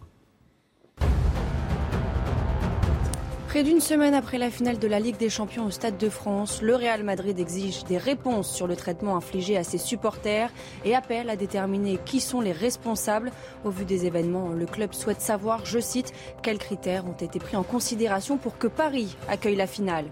Près 3.56 3.64
d'une 3.64 3.80
semaine 3.80 4.14
après 4.14 4.38
la 4.38 4.49
finale 4.49 4.80
de 4.80 4.88
la 4.90 4.99
Ligue 4.99 5.15
des 5.15 5.30
Champions 5.30 5.68
au 5.68 5.72
Stade 5.72 5.98
de 5.98 6.10
France, 6.10 6.61
le 6.61 6.76
Real 6.76 7.06
Madrid 7.06 7.40
exige 7.40 7.86
des 7.86 7.98
réponses 7.98 8.53
sur 8.53 8.68
le 8.68 8.76
traitement 8.76 9.15
infligé 9.15 9.56
à 9.56 9.64
ses 9.64 9.77
supporters 9.77 10.52
et 10.84 10.94
appelle 10.94 11.30
à 11.30 11.38
déterminer 11.38 11.98
qui 12.03 12.19
sont 12.19 12.41
les 12.41 12.52
responsables. 12.52 13.32
Au 13.64 13.69
vu 13.69 13.86
des 13.86 14.06
événements, 14.06 14.49
le 14.49 14.65
club 14.65 14.94
souhaite 14.94 15.22
savoir, 15.22 15.65
je 15.65 15.80
cite, 15.80 16.11
quels 16.41 16.57
critères 16.57 17.06
ont 17.07 17.14
été 17.14 17.40
pris 17.40 17.56
en 17.56 17.64
considération 17.64 18.36
pour 18.36 18.57
que 18.57 18.68
Paris 18.68 19.15
accueille 19.30 19.56
la 19.56 19.68
finale. 19.68 20.07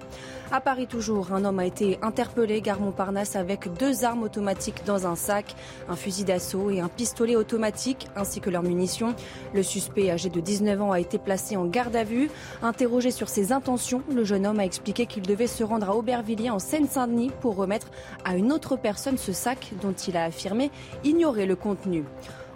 À 0.52 0.62
Paris 0.62 0.86
toujours, 0.86 1.34
un 1.34 1.46
homme 1.46 1.58
a 1.58 1.66
été 1.66 1.98
interpellé 2.04 2.62
gare 2.62 2.80
Montparnasse 2.80 3.36
avec 3.36 3.74
deux 3.80 4.04
armes 4.04 4.22
automatiques 4.22 4.84
dans 4.86 5.08
un 5.08 5.16
sac, 5.16 5.56
un 5.90 5.96
fusil 5.96 6.26
d'assaut 6.26 6.70
et 6.70 6.80
un 6.80 6.90
pistolet 6.90 7.36
automatique 7.36 8.08
ainsi 8.16 8.40
que 8.40 8.52
leurs 8.52 8.62
munitions. 8.62 9.16
Le 9.56 9.64
suspect 9.64 10.12
âgé 10.12 10.30
de 10.30 10.40
19 10.40 10.80
ans 10.80 10.92
a 10.92 11.00
été 11.00 11.18
placé 11.18 11.58
en 11.58 11.66
garde 11.66 11.96
à 11.96 12.04
vue. 12.04 12.30
Interrogé 12.62 13.10
sur 13.10 13.30
ses 13.34 13.52
intentions, 13.52 14.04
le 14.14 14.24
jeune 14.24 14.46
homme 14.46 14.60
a 14.60 14.64
expliqué 14.66 15.08
qu'il 15.08 15.24
devait 15.24 15.48
se 15.48 15.64
rendre 15.64 15.90
à 15.90 15.96
Aubervilliers 15.96 16.52
en 16.52 16.60
Seine-Saint-Denis 16.60 17.32
pour 17.42 17.56
remettre 17.56 17.88
à 18.26 18.36
une 18.36 18.52
autre 18.52 18.76
personne 18.76 19.18
ce 19.18 19.34
sac 19.34 19.72
dont 19.82 19.92
il 19.92 20.16
a 20.18 20.26
affirmé 20.26 20.70
ignorer 21.04 21.48
le 21.48 21.56
contenu. 21.56 22.04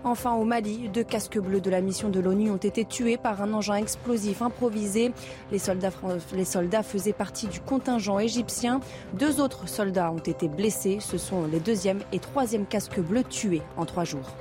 Enfin, 0.04 0.36
au 0.36 0.44
Mali, 0.44 0.88
deux 0.90 1.04
casques 1.04 1.40
bleus 1.40 1.62
de 1.62 1.72
la 1.72 1.82
mission 1.82 2.10
de 2.10 2.20
l'ONU 2.20 2.52
ont 2.52 2.58
été 2.58 2.86
tués 2.86 3.18
par 3.18 3.42
un 3.42 3.54
engin 3.54 3.74
explosif 3.74 4.44
improvisé. 4.44 5.14
Les 5.52 5.58
soldats, 5.58 6.84
faisaient 6.84 7.12
partie 7.12 7.48
du 7.48 7.60
contingent 7.60 8.20
égyptien. 8.20 8.80
Deux 9.14 9.42
autres 9.42 9.68
soldats 9.68 10.12
ont 10.12 10.20
été 10.20 10.48
blessés. 10.48 11.00
Ce 11.02 11.18
sont 11.18 11.48
les 11.52 11.60
deuxième 11.60 12.02
et 12.14 12.20
troisième 12.20 12.68
casques 12.68 13.00
bleus 13.00 13.24
tués 13.24 13.64
en 13.78 13.86
trois 13.86 14.04
jours. 14.04 14.32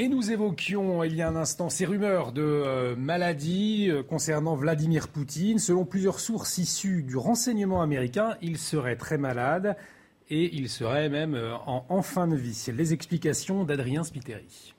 Et 0.00 0.08
nous 0.08 0.32
évoquions 0.32 1.04
il 1.04 1.14
y 1.14 1.22
a 1.22 1.28
un 1.28 1.36
instant 1.36 1.70
ces 1.70 1.84
rumeurs 1.84 2.32
de 2.32 2.42
euh, 2.42 2.96
maladie 2.96 3.88
euh, 3.88 4.02
concernant 4.02 4.56
Vladimir 4.56 5.06
Poutine. 5.06 5.60
Selon 5.60 5.84
plusieurs 5.84 6.18
sources 6.18 6.58
issues 6.58 7.04
du 7.04 7.16
renseignement 7.16 7.80
américain, 7.80 8.36
il 8.42 8.58
serait 8.58 8.96
très 8.96 9.18
malade 9.18 9.76
et 10.30 10.52
il 10.56 10.68
serait 10.68 11.08
même 11.08 11.36
euh, 11.36 11.54
en, 11.66 11.86
en 11.88 12.02
fin 12.02 12.26
de 12.26 12.34
vie. 12.34 12.60
Les 12.76 12.92
explications 12.92 13.62
d'Adrien 13.62 14.02
Spiteri. 14.02 14.74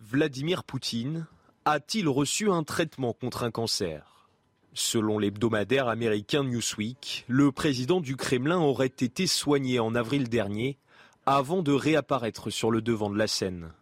Vladimir 0.00 0.64
Poutine 0.64 1.26
a-t-il 1.64 2.08
reçu 2.08 2.50
un 2.50 2.64
traitement 2.64 3.12
contre 3.12 3.44
un 3.44 3.52
cancer? 3.52 4.28
Selon 4.72 5.20
l'hebdomadaire 5.20 5.86
américain 5.86 6.42
Newsweek, 6.42 7.26
le 7.28 7.52
président 7.52 8.00
du 8.00 8.16
Kremlin 8.16 8.58
aurait 8.58 8.86
été 8.86 9.28
soigné 9.28 9.78
en 9.78 9.94
avril 9.94 10.28
dernier 10.28 10.78
avant 11.26 11.62
de 11.62 11.72
réapparaître 11.72 12.50
sur 12.50 12.70
le 12.70 12.80
devant 12.80 13.10
de 13.10 13.18
la 13.18 13.26
scène. 13.26 13.72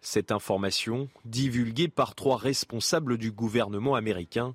Cette 0.00 0.32
information, 0.32 1.08
divulguée 1.24 1.88
par 1.88 2.14
trois 2.14 2.36
responsables 2.36 3.18
du 3.18 3.32
gouvernement 3.32 3.94
américain, 3.94 4.54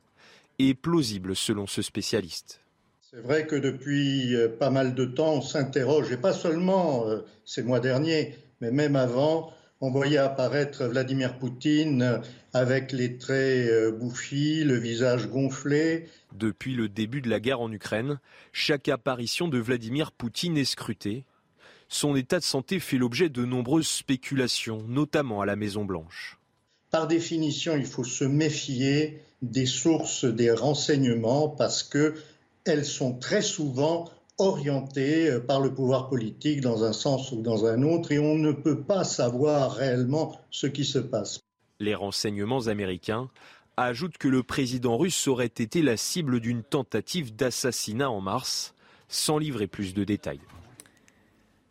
est 0.59 0.73
plausible 0.73 1.35
selon 1.35 1.67
ce 1.67 1.81
spécialiste. 1.81 2.61
C'est 3.01 3.21
vrai 3.21 3.45
que 3.45 3.57
depuis 3.57 4.35
euh, 4.35 4.47
pas 4.47 4.69
mal 4.69 4.95
de 4.95 5.03
temps, 5.03 5.33
on 5.33 5.41
s'interroge, 5.41 6.11
et 6.11 6.17
pas 6.17 6.31
seulement 6.31 7.07
euh, 7.07 7.19
ces 7.43 7.61
mois 7.61 7.81
derniers, 7.81 8.37
mais 8.61 8.71
même 8.71 8.95
avant, 8.95 9.51
on 9.81 9.91
voyait 9.91 10.17
apparaître 10.17 10.85
Vladimir 10.85 11.37
Poutine 11.37 12.01
euh, 12.03 12.17
avec 12.53 12.93
les 12.93 13.17
traits 13.17 13.93
bouffis, 13.99 14.63
le 14.63 14.77
visage 14.77 15.27
gonflé. 15.27 16.07
Depuis 16.33 16.73
le 16.73 16.87
début 16.87 17.21
de 17.21 17.29
la 17.29 17.41
guerre 17.41 17.59
en 17.59 17.71
Ukraine, 17.71 18.19
chaque 18.53 18.87
apparition 18.87 19.49
de 19.49 19.57
Vladimir 19.57 20.13
Poutine 20.13 20.57
est 20.57 20.65
scrutée. 20.65 21.25
Son 21.93 22.15
état 22.15 22.39
de 22.39 22.45
santé 22.45 22.79
fait 22.79 22.97
l'objet 22.97 23.27
de 23.27 23.43
nombreuses 23.43 23.89
spéculations, 23.89 24.81
notamment 24.87 25.41
à 25.41 25.45
la 25.45 25.57
Maison-Blanche. 25.57 26.39
Par 26.89 27.05
définition, 27.05 27.75
il 27.75 27.85
faut 27.85 28.05
se 28.05 28.23
méfier 28.23 29.21
des 29.41 29.65
sources 29.65 30.23
des 30.23 30.51
renseignements 30.51 31.49
parce 31.49 31.83
que 31.83 32.15
elles 32.63 32.85
sont 32.85 33.19
très 33.19 33.41
souvent 33.41 34.09
orientées 34.37 35.29
euh, 35.29 35.41
par 35.41 35.59
le 35.59 35.73
pouvoir 35.73 36.07
politique 36.07 36.61
dans 36.61 36.85
un 36.85 36.93
sens 36.93 37.33
ou 37.33 37.41
dans 37.41 37.65
un 37.65 37.83
autre 37.83 38.13
et 38.13 38.19
on 38.19 38.35
ne 38.35 38.53
peut 38.53 38.83
pas 38.83 39.03
savoir 39.03 39.73
réellement 39.73 40.39
ce 40.49 40.67
qui 40.67 40.85
se 40.85 40.99
passe. 40.99 41.41
Les 41.81 41.93
renseignements 41.93 42.67
américains 42.67 43.29
ajoutent 43.75 44.17
que 44.17 44.29
le 44.29 44.43
président 44.43 44.97
russe 44.97 45.27
aurait 45.27 45.45
été 45.47 45.81
la 45.81 45.97
cible 45.97 46.39
d'une 46.39 46.63
tentative 46.63 47.35
d'assassinat 47.35 48.09
en 48.09 48.21
mars, 48.21 48.75
sans 49.09 49.37
livrer 49.37 49.67
plus 49.67 49.93
de 49.93 50.05
détails. 50.05 50.39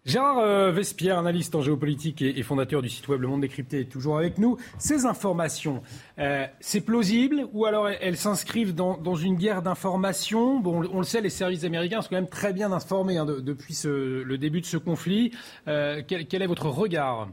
Gérard 0.07 0.39
euh, 0.39 0.73
Vespierre, 0.73 1.19
analyste 1.19 1.55
en 1.55 1.61
géopolitique 1.61 2.23
et, 2.23 2.43
fondateur 2.43 2.81
du 2.81 2.89
site 2.89 3.07
web 3.09 3.21
Le 3.21 3.29
Monde 3.29 3.43
Décrypté, 3.43 3.81
est 3.81 3.85
toujours 3.85 4.17
avec 4.17 4.39
nous. 4.39 4.57
Ces 4.79 5.05
informations, 5.05 5.83
euh, 6.19 6.47
c'est 6.59 6.81
plausible 6.81 7.47
ou 7.53 7.67
alors 7.67 7.87
elles, 7.87 8.17
s'inscrivent 8.17 8.75
dans, 8.75 9.15
une 9.15 9.37
guerre 9.37 9.61
d'information? 9.61 10.59
Bon, 10.59 10.89
on 10.91 10.99
le 10.99 11.05
sait, 11.05 11.21
les 11.21 11.29
services 11.29 11.65
américains 11.65 12.01
sont 12.01 12.09
quand 12.09 12.17
même 12.17 12.31
très 12.31 12.55
bien 12.55 12.73
informés 12.73 13.19
hein, 13.19 13.27
depuis 13.27 13.79
le 13.85 14.37
début 14.39 14.63
de 14.63 14.67
ce 14.67 14.79
conflit. 14.79 15.33
Euh, 15.69 16.01
quel, 16.07 16.43
est 16.43 16.47
votre 16.47 16.71
regard? 16.71 17.29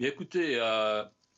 Écoutez, 0.00 0.58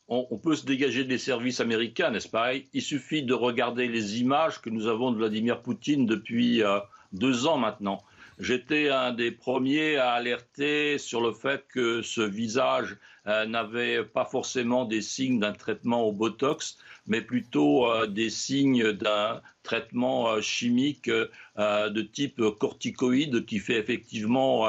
on, 0.07 0.27
on, 0.31 0.37
peut 0.37 0.55
se 0.55 0.65
dégager 0.65 1.03
des 1.03 1.17
services 1.17 1.59
américains, 1.59 2.09
n'est-ce 2.09 2.29
pas? 2.29 2.53
Il 2.71 2.81
suffit 2.81 3.23
de 3.23 3.33
regarder 3.33 3.89
les 3.89 4.21
images 4.21 4.61
que 4.61 4.69
nous 4.69 4.87
avons 4.87 5.11
de 5.11 5.17
Vladimir 5.17 5.61
Poutine 5.61 6.05
depuis 6.05 6.63
deux 7.11 7.47
ans 7.47 7.57
maintenant. 7.57 8.01
J'étais 8.37 8.89
un 8.89 9.13
des 9.13 9.31
premiers 9.31 9.95
à 9.95 10.11
alerter 10.11 10.97
sur 10.97 11.21
le 11.21 11.31
fait 11.31 11.65
que 11.69 12.01
ce 12.01 12.19
visage 12.19 12.97
euh, 13.27 13.45
n'avait 13.45 14.03
pas 14.03 14.25
forcément 14.25 14.83
des 14.83 15.01
signes 15.01 15.39
d'un 15.39 15.53
traitement 15.53 16.03
au 16.03 16.11
Botox, 16.11 16.77
mais 17.07 17.21
plutôt 17.21 17.89
euh, 17.89 18.07
des 18.07 18.29
signes 18.29 18.91
d'un 18.91 19.41
traitement 19.63 20.31
euh, 20.31 20.41
chimique 20.41 21.09
de 21.09 22.01
type 22.01 22.41
corticoïde 22.59 23.45
qui 23.45 23.59
fait 23.59 23.79
effectivement 23.79 24.67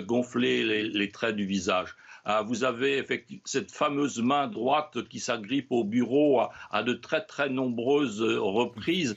gonfler 0.00 0.88
les, 0.88 1.10
traits 1.10 1.36
du 1.36 1.44
visage. 1.44 1.94
vous 2.46 2.64
avez 2.64 3.04
cette 3.44 3.70
fameuse 3.70 4.22
main 4.22 4.46
droite 4.46 5.06
qui 5.08 5.20
s'agrippe 5.20 5.70
au 5.70 5.84
bureau 5.84 6.40
à 6.70 6.82
de 6.82 6.94
très 6.94 7.22
très 7.24 7.50
nombreuses 7.50 8.22
reprises 8.22 9.16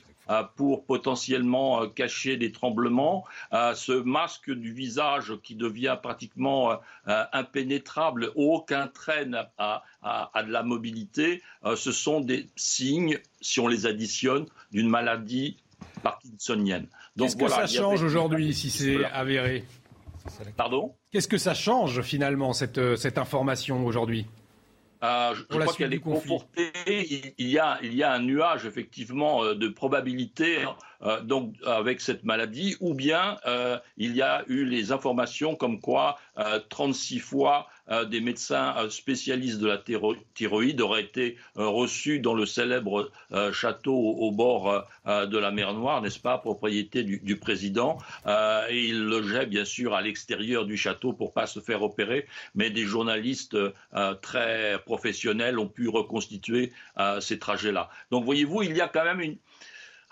pour 0.56 0.84
potentiellement 0.84 1.82
euh, 1.82 1.86
cacher 1.88 2.36
des 2.36 2.52
tremblements, 2.52 3.24
euh, 3.52 3.74
ce 3.74 3.92
masque 3.92 4.50
du 4.50 4.72
visage 4.72 5.34
qui 5.42 5.54
devient 5.54 5.96
pratiquement 6.02 6.78
impénétrable, 7.32 8.32
aucun 8.34 8.88
trait 8.88 9.26
à, 9.58 9.82
de 10.42 10.50
la 10.50 10.62
mobilité, 10.62 11.42
ce 11.74 11.92
sont 11.92 12.20
des 12.20 12.48
signes, 12.56 13.18
si 13.40 13.60
on 13.60 13.68
les 13.68 13.86
additionne, 13.86 14.46
d'une 14.72 14.88
maladie 14.88 15.56
parkinsonienne. 16.02 16.86
Qu'est-ce 17.18 17.36
que 17.36 17.48
ça 17.48 17.66
change 17.66 18.02
aujourd'hui 18.02 18.54
si 18.54 18.70
c'est 18.70 19.04
avéré? 19.04 19.64
Pardon? 20.56 20.94
Qu'est-ce 21.10 21.28
que 21.28 21.38
ça 21.38 21.54
change 21.54 22.02
finalement 22.02 22.52
cette, 22.52 22.96
cette 22.96 23.18
information 23.18 23.84
aujourd'hui? 23.86 24.26
Euh, 25.02 25.34
je, 25.34 25.42
crois 25.42 25.74
qu'elle 25.74 25.94
est 25.94 26.00
confortée. 26.00 26.72
Il, 27.38 27.48
y 27.48 27.58
a, 27.58 27.78
il 27.82 27.94
y 27.94 28.02
a 28.02 28.12
un 28.12 28.20
nuage 28.20 28.64
effectivement 28.64 29.44
euh, 29.44 29.54
de 29.54 29.68
probabilité 29.68 30.62
hein, 30.62 30.74
euh, 31.02 31.20
donc 31.20 31.54
avec 31.66 32.00
cette 32.00 32.24
maladie, 32.24 32.76
ou 32.80 32.94
bien 32.94 33.36
il 33.96 34.16
y 34.16 34.22
a 34.22 34.44
eu 34.48 34.64
les 34.64 34.92
informations 34.92 35.54
comme 35.54 35.80
quoi 35.80 36.18
36 36.68 37.18
fois 37.18 37.68
des 38.10 38.20
médecins 38.20 38.74
spécialistes 38.90 39.58
de 39.58 39.66
la 39.66 39.78
thyroïde 40.34 40.80
auraient 40.80 41.02
été 41.02 41.36
reçus 41.54 42.18
dans 42.20 42.34
le 42.34 42.46
célèbre 42.46 43.10
château 43.52 43.94
au, 43.94 44.30
bord 44.32 44.86
de 45.06 45.38
la 45.38 45.50
mer 45.50 45.72
Noire, 45.74 46.02
n'est-ce 46.02 46.18
pas, 46.18 46.38
propriété 46.38 47.04
du, 47.04 47.36
président, 47.36 47.98
et 48.26 48.86
il 48.86 49.04
logeait 49.04 49.46
bien 49.46 49.64
sûr 49.64 49.94
à 49.94 50.02
l'extérieur 50.02 50.66
du 50.66 50.76
château 50.76 51.12
pour 51.12 51.32
pas 51.32 51.46
se 51.46 51.60
faire 51.60 51.82
opérer, 51.82 52.26
mais 52.54 52.70
des 52.70 52.84
journalistes 52.84 53.56
très 54.20 54.78
professionnels 54.84 55.58
ont 55.58 55.68
pu 55.68 55.88
reconstituer 55.88 56.72
euh, 56.98 57.20
ces 57.20 57.38
trajets-là. 57.38 57.88
Donc 58.10 58.24
voyez-vous, 58.24 58.62
il 58.62 58.76
y 58.76 58.80
a 58.80 58.88
quand 58.88 59.04
même 59.04 59.20
une, 59.20 59.36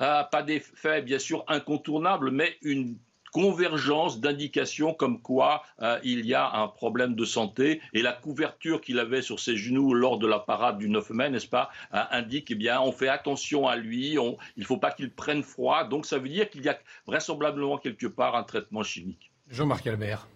euh, 0.00 0.22
pas 0.24 0.42
des 0.42 0.60
faits 0.60 1.04
bien 1.04 1.18
sûr 1.18 1.44
incontournables, 1.48 2.30
mais 2.30 2.56
une 2.62 2.96
convergence 3.34 4.20
d'indications 4.20 4.94
comme 4.94 5.20
quoi 5.20 5.64
euh, 5.82 5.98
il 6.04 6.24
y 6.24 6.34
a 6.34 6.52
un 6.52 6.68
problème 6.68 7.16
de 7.16 7.24
santé 7.24 7.80
et 7.92 8.00
la 8.00 8.12
couverture 8.12 8.80
qu'il 8.80 9.00
avait 9.00 9.22
sur 9.22 9.40
ses 9.40 9.56
genoux 9.56 9.92
lors 9.92 10.18
de 10.18 10.28
la 10.28 10.38
parade 10.38 10.78
du 10.78 10.88
9 10.88 11.10
mai, 11.10 11.30
n'est-ce 11.30 11.48
pas, 11.48 11.68
euh, 11.94 11.98
indique 12.12 12.52
eh 12.52 12.54
bien 12.54 12.80
on 12.80 12.92
fait 12.92 13.08
attention 13.08 13.66
à 13.66 13.74
lui, 13.74 14.12
il 14.12 14.36
ne 14.56 14.64
faut 14.64 14.76
pas 14.76 14.92
qu'il 14.92 15.10
prenne 15.10 15.42
froid. 15.42 15.82
Donc 15.82 16.06
ça 16.06 16.18
veut 16.18 16.28
dire 16.28 16.48
qu'il 16.48 16.62
y 16.62 16.68
a 16.68 16.78
vraisemblablement 17.08 17.76
quelque 17.76 18.06
part 18.06 18.36
un 18.36 18.44
traitement 18.44 18.84
chimique. 18.84 19.32
Jean-Marc 19.50 19.84
Albert. 19.88 20.28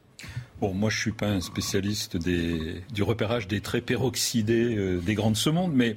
Bon, 0.61 0.75
moi, 0.75 0.91
je 0.91 0.99
suis 0.99 1.13
pas 1.13 1.29
un 1.29 1.41
spécialiste 1.41 2.17
du 2.17 3.03
repérage 3.05 3.47
des 3.47 3.61
traits 3.61 3.87
peroxydés 3.87 4.75
euh, 4.77 4.99
des 4.99 5.15
grandes 5.15 5.37
semondes, 5.37 5.73
mais 5.73 5.97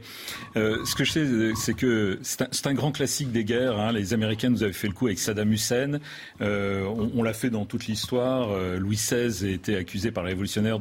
euh, 0.56 0.86
ce 0.86 0.94
que 0.94 1.04
je 1.04 1.12
sais, 1.12 1.26
c'est 1.56 1.74
que 1.74 2.20
c'est 2.22 2.68
un, 2.68 2.74
grand 2.76 2.92
classique 2.92 3.32
des 3.32 3.44
guerres. 3.44 3.80
Hein. 3.80 3.92
Les 3.92 4.14
Américains 4.14 4.52
nous 4.52 4.62
avaient 4.62 4.72
fait 4.72 4.88
le 4.88 4.94
coup 4.94 5.08
avec 5.08 5.18
Saddam 5.18 5.52
Hussein. 5.52 6.00
Euh, 6.42 6.84
on, 7.16 7.24
l'a 7.24 7.34
fait 7.34 7.50
dans 7.50 7.66
toute 7.66 7.88
l'histoire. 7.88 8.56
Louis 8.78 8.98
XVI 8.98 9.48
a 9.48 9.50
été 9.50 9.76
accusé 9.76 10.12
par 10.12 10.24
les 10.24 10.30
révolutionnaires 10.30 10.80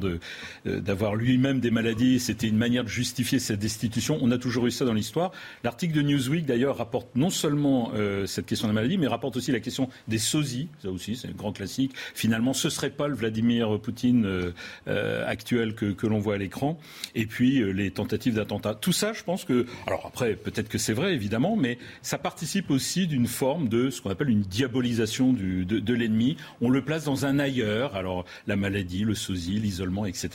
d'avoir 0.67 1.15
lui-même 1.15 1.61
des 1.61 1.71
maladies. 1.71 2.21
C'était 2.21 2.49
une 2.49 2.59
manière 2.59 2.85
de 2.85 2.89
justifier 2.89 3.39
cette 3.39 3.61
destitution. 3.61 4.19
On 4.21 4.31
a 4.31 4.37
toujours 4.37 4.67
eu 4.67 4.71
ça 4.71 4.85
dans 4.85 4.93
l'histoire. 4.93 5.33
L'article 5.65 5.95
de 5.95 6.03
Newsweek, 6.03 6.45
d'ailleurs, 6.45 6.77
rapporte 6.77 7.09
non 7.15 7.31
seulement 7.31 7.93
cette 8.27 8.47
question 8.47 8.69
de 8.69 8.73
la 8.73 8.81
maladie, 8.81 8.99
mais 8.99 9.07
rapporte 9.07 9.37
aussi 9.37 9.53
la 9.53 9.61
question 9.61 9.89
des 10.09 10.19
sosies. 10.19 10.69
Ça 10.83 10.91
aussi, 10.91 11.17
c'est 11.17 11.29
un 11.29 11.33
grand 11.33 11.53
classique. 11.53 11.93
Finalement, 12.15 12.53
ce 12.53 12.69
serait 12.69 12.91
pas 12.91 13.09
le 13.09 13.15
Vladimir 13.15 13.70
Poutine 13.79 14.25
euh, 14.25 14.53
euh, 14.89 15.27
actuel 15.27 15.75
que, 15.75 16.07
l'on 16.07 16.19
voit 16.19 16.35
à 16.35 16.39
l'écran, 16.39 16.79
et 17.15 17.27
puis 17.27 17.61
euh, 17.61 17.71
les 17.71 17.91
tentatives 17.91 18.35
d'attentat. 18.35 18.75
Tout 18.75 18.93
ça, 18.93 19.13
je 19.13 19.23
pense 19.23 19.45
que, 19.45 19.67
alors 19.87 20.07
après, 20.07 20.35
peut-être 20.35 20.69
que 20.69 20.79
c'est 20.79 20.93
vrai, 20.93 21.15
évidemment, 21.15 21.57
mais 21.57 21.79
ça 22.03 22.19
participe 22.19 22.71
aussi 22.71 23.07
d'une 23.07 23.27
forme 23.27 23.69
de 23.69 23.91
ce 23.91 24.01
qu'on 24.01 24.11
appelle 24.11 24.31
une 24.31 24.43
diabolisation 24.43 25.33
de, 25.33 25.95
l'ennemi. 25.95 26.37
On 26.61 26.71
le 26.71 26.83
place 26.83 27.05
dans 27.05 27.27
un 27.27 27.39
ailleurs, 27.39 27.97
alors 27.97 28.25
la 28.47 28.57
maladie, 28.57 29.05
le 29.05 29.15
sosie, 29.15 29.59
l'isolement, 29.59 30.07
etc. 30.07 30.31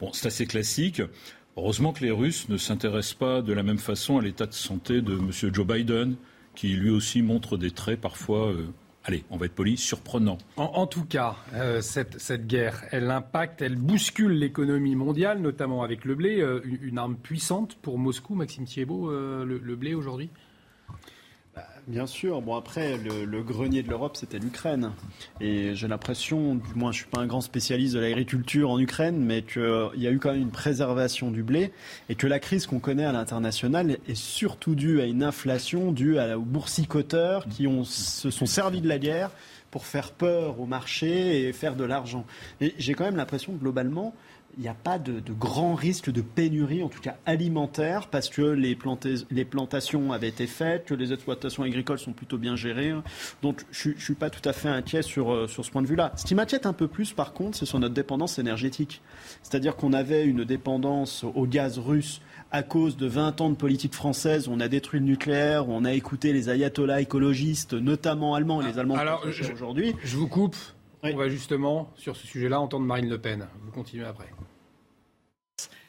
Bon, 0.00 0.12
c'est 0.12 0.26
assez 0.26 0.46
classique. 0.46 1.02
Heureusement 1.56 1.92
que 1.92 2.04
les 2.04 2.10
Russes 2.10 2.48
ne 2.48 2.56
s'intéressent 2.56 3.14
pas 3.14 3.42
de 3.42 3.52
la 3.52 3.62
même 3.62 3.78
façon 3.78 4.18
à 4.18 4.22
l'état 4.22 4.46
de 4.46 4.52
santé 4.52 5.00
de 5.00 5.14
M. 5.14 5.30
Joe 5.30 5.66
Biden, 5.66 6.16
qui 6.54 6.68
lui 6.68 6.90
aussi 6.90 7.22
montre 7.22 7.56
des 7.56 7.70
traits 7.70 8.00
parfois 8.00 8.52
allez, 9.06 9.24
on 9.30 9.36
va 9.36 9.46
être 9.46 9.54
poli, 9.54 9.76
surprenant. 9.76 10.38
En, 10.56 10.86
tout 10.86 11.04
cas, 11.04 11.36
euh, 11.54 11.80
cette, 11.80 12.46
guerre, 12.46 12.84
elle 12.90 13.10
impacte, 13.10 13.62
elle 13.62 13.76
bouscule 13.76 14.32
l'économie 14.32 14.96
mondiale, 14.96 15.40
notamment 15.40 15.82
avec 15.82 16.04
le 16.04 16.14
blé, 16.14 16.40
euh, 16.40 16.60
une, 16.82 16.98
arme 16.98 17.16
puissante 17.16 17.76
pour 17.76 17.98
Moscou, 17.98 18.34
Maxime 18.34 18.64
Thiebaud, 18.64 19.10
euh, 19.10 19.44
le, 19.44 19.76
blé 19.76 19.94
aujourd'hui? 19.94 20.30
Bien 21.86 22.08
sûr. 22.08 22.42
Bon, 22.42 22.56
après, 22.56 22.98
le, 22.98 23.42
grenier 23.44 23.84
de 23.84 23.88
l'Europe, 23.88 24.16
c'était 24.16 24.40
l'Ukraine. 24.40 24.90
Et 25.40 25.76
j'ai 25.76 25.86
l'impression, 25.86 26.56
du 26.56 26.74
moins, 26.74 26.90
je 26.90 26.98
ne 26.98 27.02
suis 27.02 27.10
pas 27.10 27.20
un 27.20 27.26
grand 27.26 27.40
spécialiste 27.40 27.94
de 27.94 28.00
l'agriculture 28.00 28.70
en 28.70 28.80
Ukraine, 28.80 29.24
mais 29.24 29.42
qu'il 29.42 29.90
y 29.94 30.08
a 30.08 30.10
eu 30.10 30.18
quand 30.18 30.32
même 30.32 30.42
une 30.42 30.50
préservation 30.50 31.30
du 31.30 31.44
blé 31.44 31.70
et 32.08 32.16
que 32.16 32.26
la 32.26 32.40
crise 32.40 32.66
qu'on 32.66 32.80
connaît 32.80 33.04
à 33.04 33.12
l'international 33.12 33.98
est 34.08 34.16
surtout 34.16 34.74
due 34.74 35.00
à 35.00 35.04
une 35.04 35.22
inflation 35.22 35.92
due 35.92 36.18
aux 36.18 36.40
boursicoteurs 36.40 37.46
qui 37.46 37.68
se 37.84 38.30
sont 38.30 38.46
servis 38.46 38.80
de 38.80 38.88
la 38.88 38.98
guerre 38.98 39.30
pour 39.70 39.86
faire 39.86 40.10
peur 40.10 40.58
au 40.58 40.66
marché 40.66 41.46
et 41.46 41.52
faire 41.52 41.76
de 41.76 41.84
l'argent. 41.84 42.26
Et 42.60 42.74
j'ai 42.78 42.94
quand 42.94 43.04
même 43.04 43.16
l'impression, 43.16 43.52
globalement, 43.52 44.12
il 44.56 44.62
n'y 44.62 44.68
a 44.68 44.74
pas 44.74 44.98
de, 44.98 45.20
de, 45.20 45.32
grand 45.32 45.74
risque 45.74 46.10
de 46.10 46.22
pénurie, 46.22 46.82
en 46.82 46.88
tout 46.88 47.00
cas 47.00 47.16
alimentaire, 47.26 48.08
parce 48.08 48.28
que 48.28 48.42
les, 48.42 48.74
plantations 49.44 50.12
avaient 50.12 50.28
été 50.28 50.46
faites, 50.46 50.86
que 50.86 50.94
les 50.94 51.12
exploitations 51.12 51.62
agricoles 51.62 51.98
sont 51.98 52.12
plutôt 52.12 52.38
bien 52.38 52.56
gérées. 52.56 52.94
Donc 53.42 53.64
je 53.70 53.90
ne 53.90 53.94
suis 53.98 54.14
pas 54.14 54.30
tout 54.30 54.46
à 54.48 54.52
fait 54.52 54.68
inquiet 54.68 55.02
sur, 55.02 55.48
sur 55.48 55.64
ce 55.64 55.70
point 55.70 55.82
de 55.82 55.86
vue-là. 55.86 56.12
Ce 56.16 56.24
qui 56.24 56.34
m'inquiète 56.34 56.66
un 56.66 56.72
peu 56.72 56.88
plus, 56.88 57.12
par 57.12 57.32
contre, 57.32 57.58
c'est 57.58 57.66
sur 57.66 57.78
notre 57.78 57.94
dépendance 57.94 58.38
énergétique. 58.38 59.02
C'est-à-dire 59.42 59.76
qu'on 59.76 59.92
avait 59.92 60.24
une 60.24 60.44
dépendance 60.44 61.24
au 61.34 61.46
gaz 61.46 61.78
russe 61.78 62.20
à 62.50 62.62
cause 62.62 62.96
de 62.96 63.06
20 63.06 63.40
ans 63.40 63.50
de 63.50 63.56
politique 63.56 63.94
française, 63.94 64.48
on 64.48 64.60
a 64.60 64.68
détruit 64.68 65.00
le 65.00 65.06
nucléaire, 65.06 65.68
on 65.68 65.84
a 65.84 65.92
écouté 65.92 66.32
les 66.32 66.48
ayatollahs 66.48 67.00
écologistes, 67.00 67.74
notamment 67.74 68.34
allemands, 68.34 68.62
et 68.62 68.66
les 68.66 68.78
Allemands 68.78 68.96
Alors, 68.96 69.26
aujourd'hui. 69.52 69.94
Je 70.04 70.16
vous 70.16 70.28
coupe. 70.28 70.56
Oui. 71.02 71.10
On 71.14 71.18
va 71.18 71.28
justement, 71.28 71.92
sur 71.96 72.16
ce 72.16 72.26
sujet-là, 72.26 72.60
entendre 72.60 72.86
Marine 72.86 73.08
Le 73.08 73.18
Pen. 73.18 73.46
Vous 73.62 73.72
continuez 73.72 74.04
après 74.04 74.28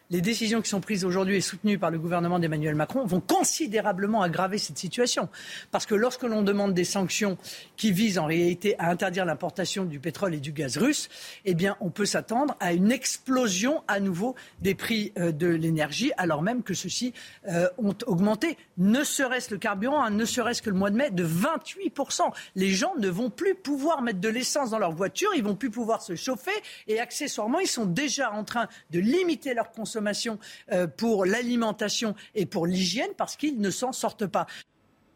les 0.09 0.21
décisions 0.21 0.61
qui 0.61 0.69
sont 0.69 0.79
prises 0.79 1.03
aujourd'hui 1.03 1.35
et 1.35 1.41
soutenues 1.41 1.77
par 1.77 1.91
le 1.91 1.99
gouvernement 1.99 2.39
d'Emmanuel 2.39 2.75
Macron 2.75 3.05
vont 3.05 3.19
considérablement 3.19 4.21
aggraver 4.21 4.57
cette 4.57 4.77
situation. 4.77 5.27
Parce 5.71 5.85
que 5.85 5.95
lorsque 5.95 6.23
l'on 6.23 6.43
demande 6.43 6.73
des 6.73 6.85
sanctions 6.85 7.37
qui 7.75 7.91
visent 7.91 8.17
en 8.17 8.25
réalité 8.25 8.75
à 8.79 8.89
interdire 8.89 9.25
l'importation 9.25 9.83
du 9.83 9.99
pétrole 9.99 10.33
et 10.33 10.39
du 10.39 10.53
gaz 10.53 10.77
russe, 10.77 11.09
eh 11.43 11.53
bien, 11.53 11.75
on 11.81 11.89
peut 11.89 12.05
s'attendre 12.05 12.55
à 12.59 12.73
une 12.73 12.91
explosion 12.91 13.83
à 13.87 13.99
nouveau 13.99 14.35
des 14.61 14.75
prix 14.75 15.11
euh, 15.17 15.31
de 15.31 15.47
l'énergie, 15.47 16.11
alors 16.17 16.41
même 16.41 16.63
que 16.63 16.73
ceux-ci 16.73 17.13
euh, 17.49 17.67
ont 17.77 17.95
augmenté, 18.05 18.57
ne 18.77 19.03
serait-ce 19.03 19.51
le 19.51 19.57
carburant, 19.57 20.01
hein, 20.01 20.09
ne 20.09 20.25
serait-ce 20.25 20.61
que 20.61 20.69
le 20.69 20.77
mois 20.77 20.89
de 20.89 20.95
mai, 20.95 21.11
de 21.11 21.25
28%. 21.25 22.21
Les 22.55 22.69
gens 22.69 22.93
ne 22.97 23.09
vont 23.09 23.29
plus 23.29 23.55
pouvoir 23.55 24.01
mettre 24.01 24.19
de 24.19 24.29
l'essence 24.29 24.69
dans 24.69 24.79
leur 24.79 24.93
voiture, 24.93 25.29
ils 25.35 25.43
vont 25.43 25.55
plus 25.55 25.69
pouvoir 25.69 26.01
se 26.01 26.15
chauffer 26.15 26.51
et 26.87 26.99
accessoirement, 26.99 27.59
ils 27.59 27.67
sont 27.67 27.85
déjà 27.85 28.31
en 28.31 28.45
train 28.45 28.67
de 28.91 28.99
limiter 28.99 29.53
leur 29.53 29.71
consommation 29.71 29.96
pour 30.97 31.25
l'alimentation 31.25 32.15
et 32.35 32.45
pour 32.45 32.67
l'hygiène 32.67 33.11
parce 33.17 33.35
qu'ils 33.35 33.59
ne 33.59 33.69
s'en 33.69 33.91
sortent 33.91 34.27
pas. 34.27 34.47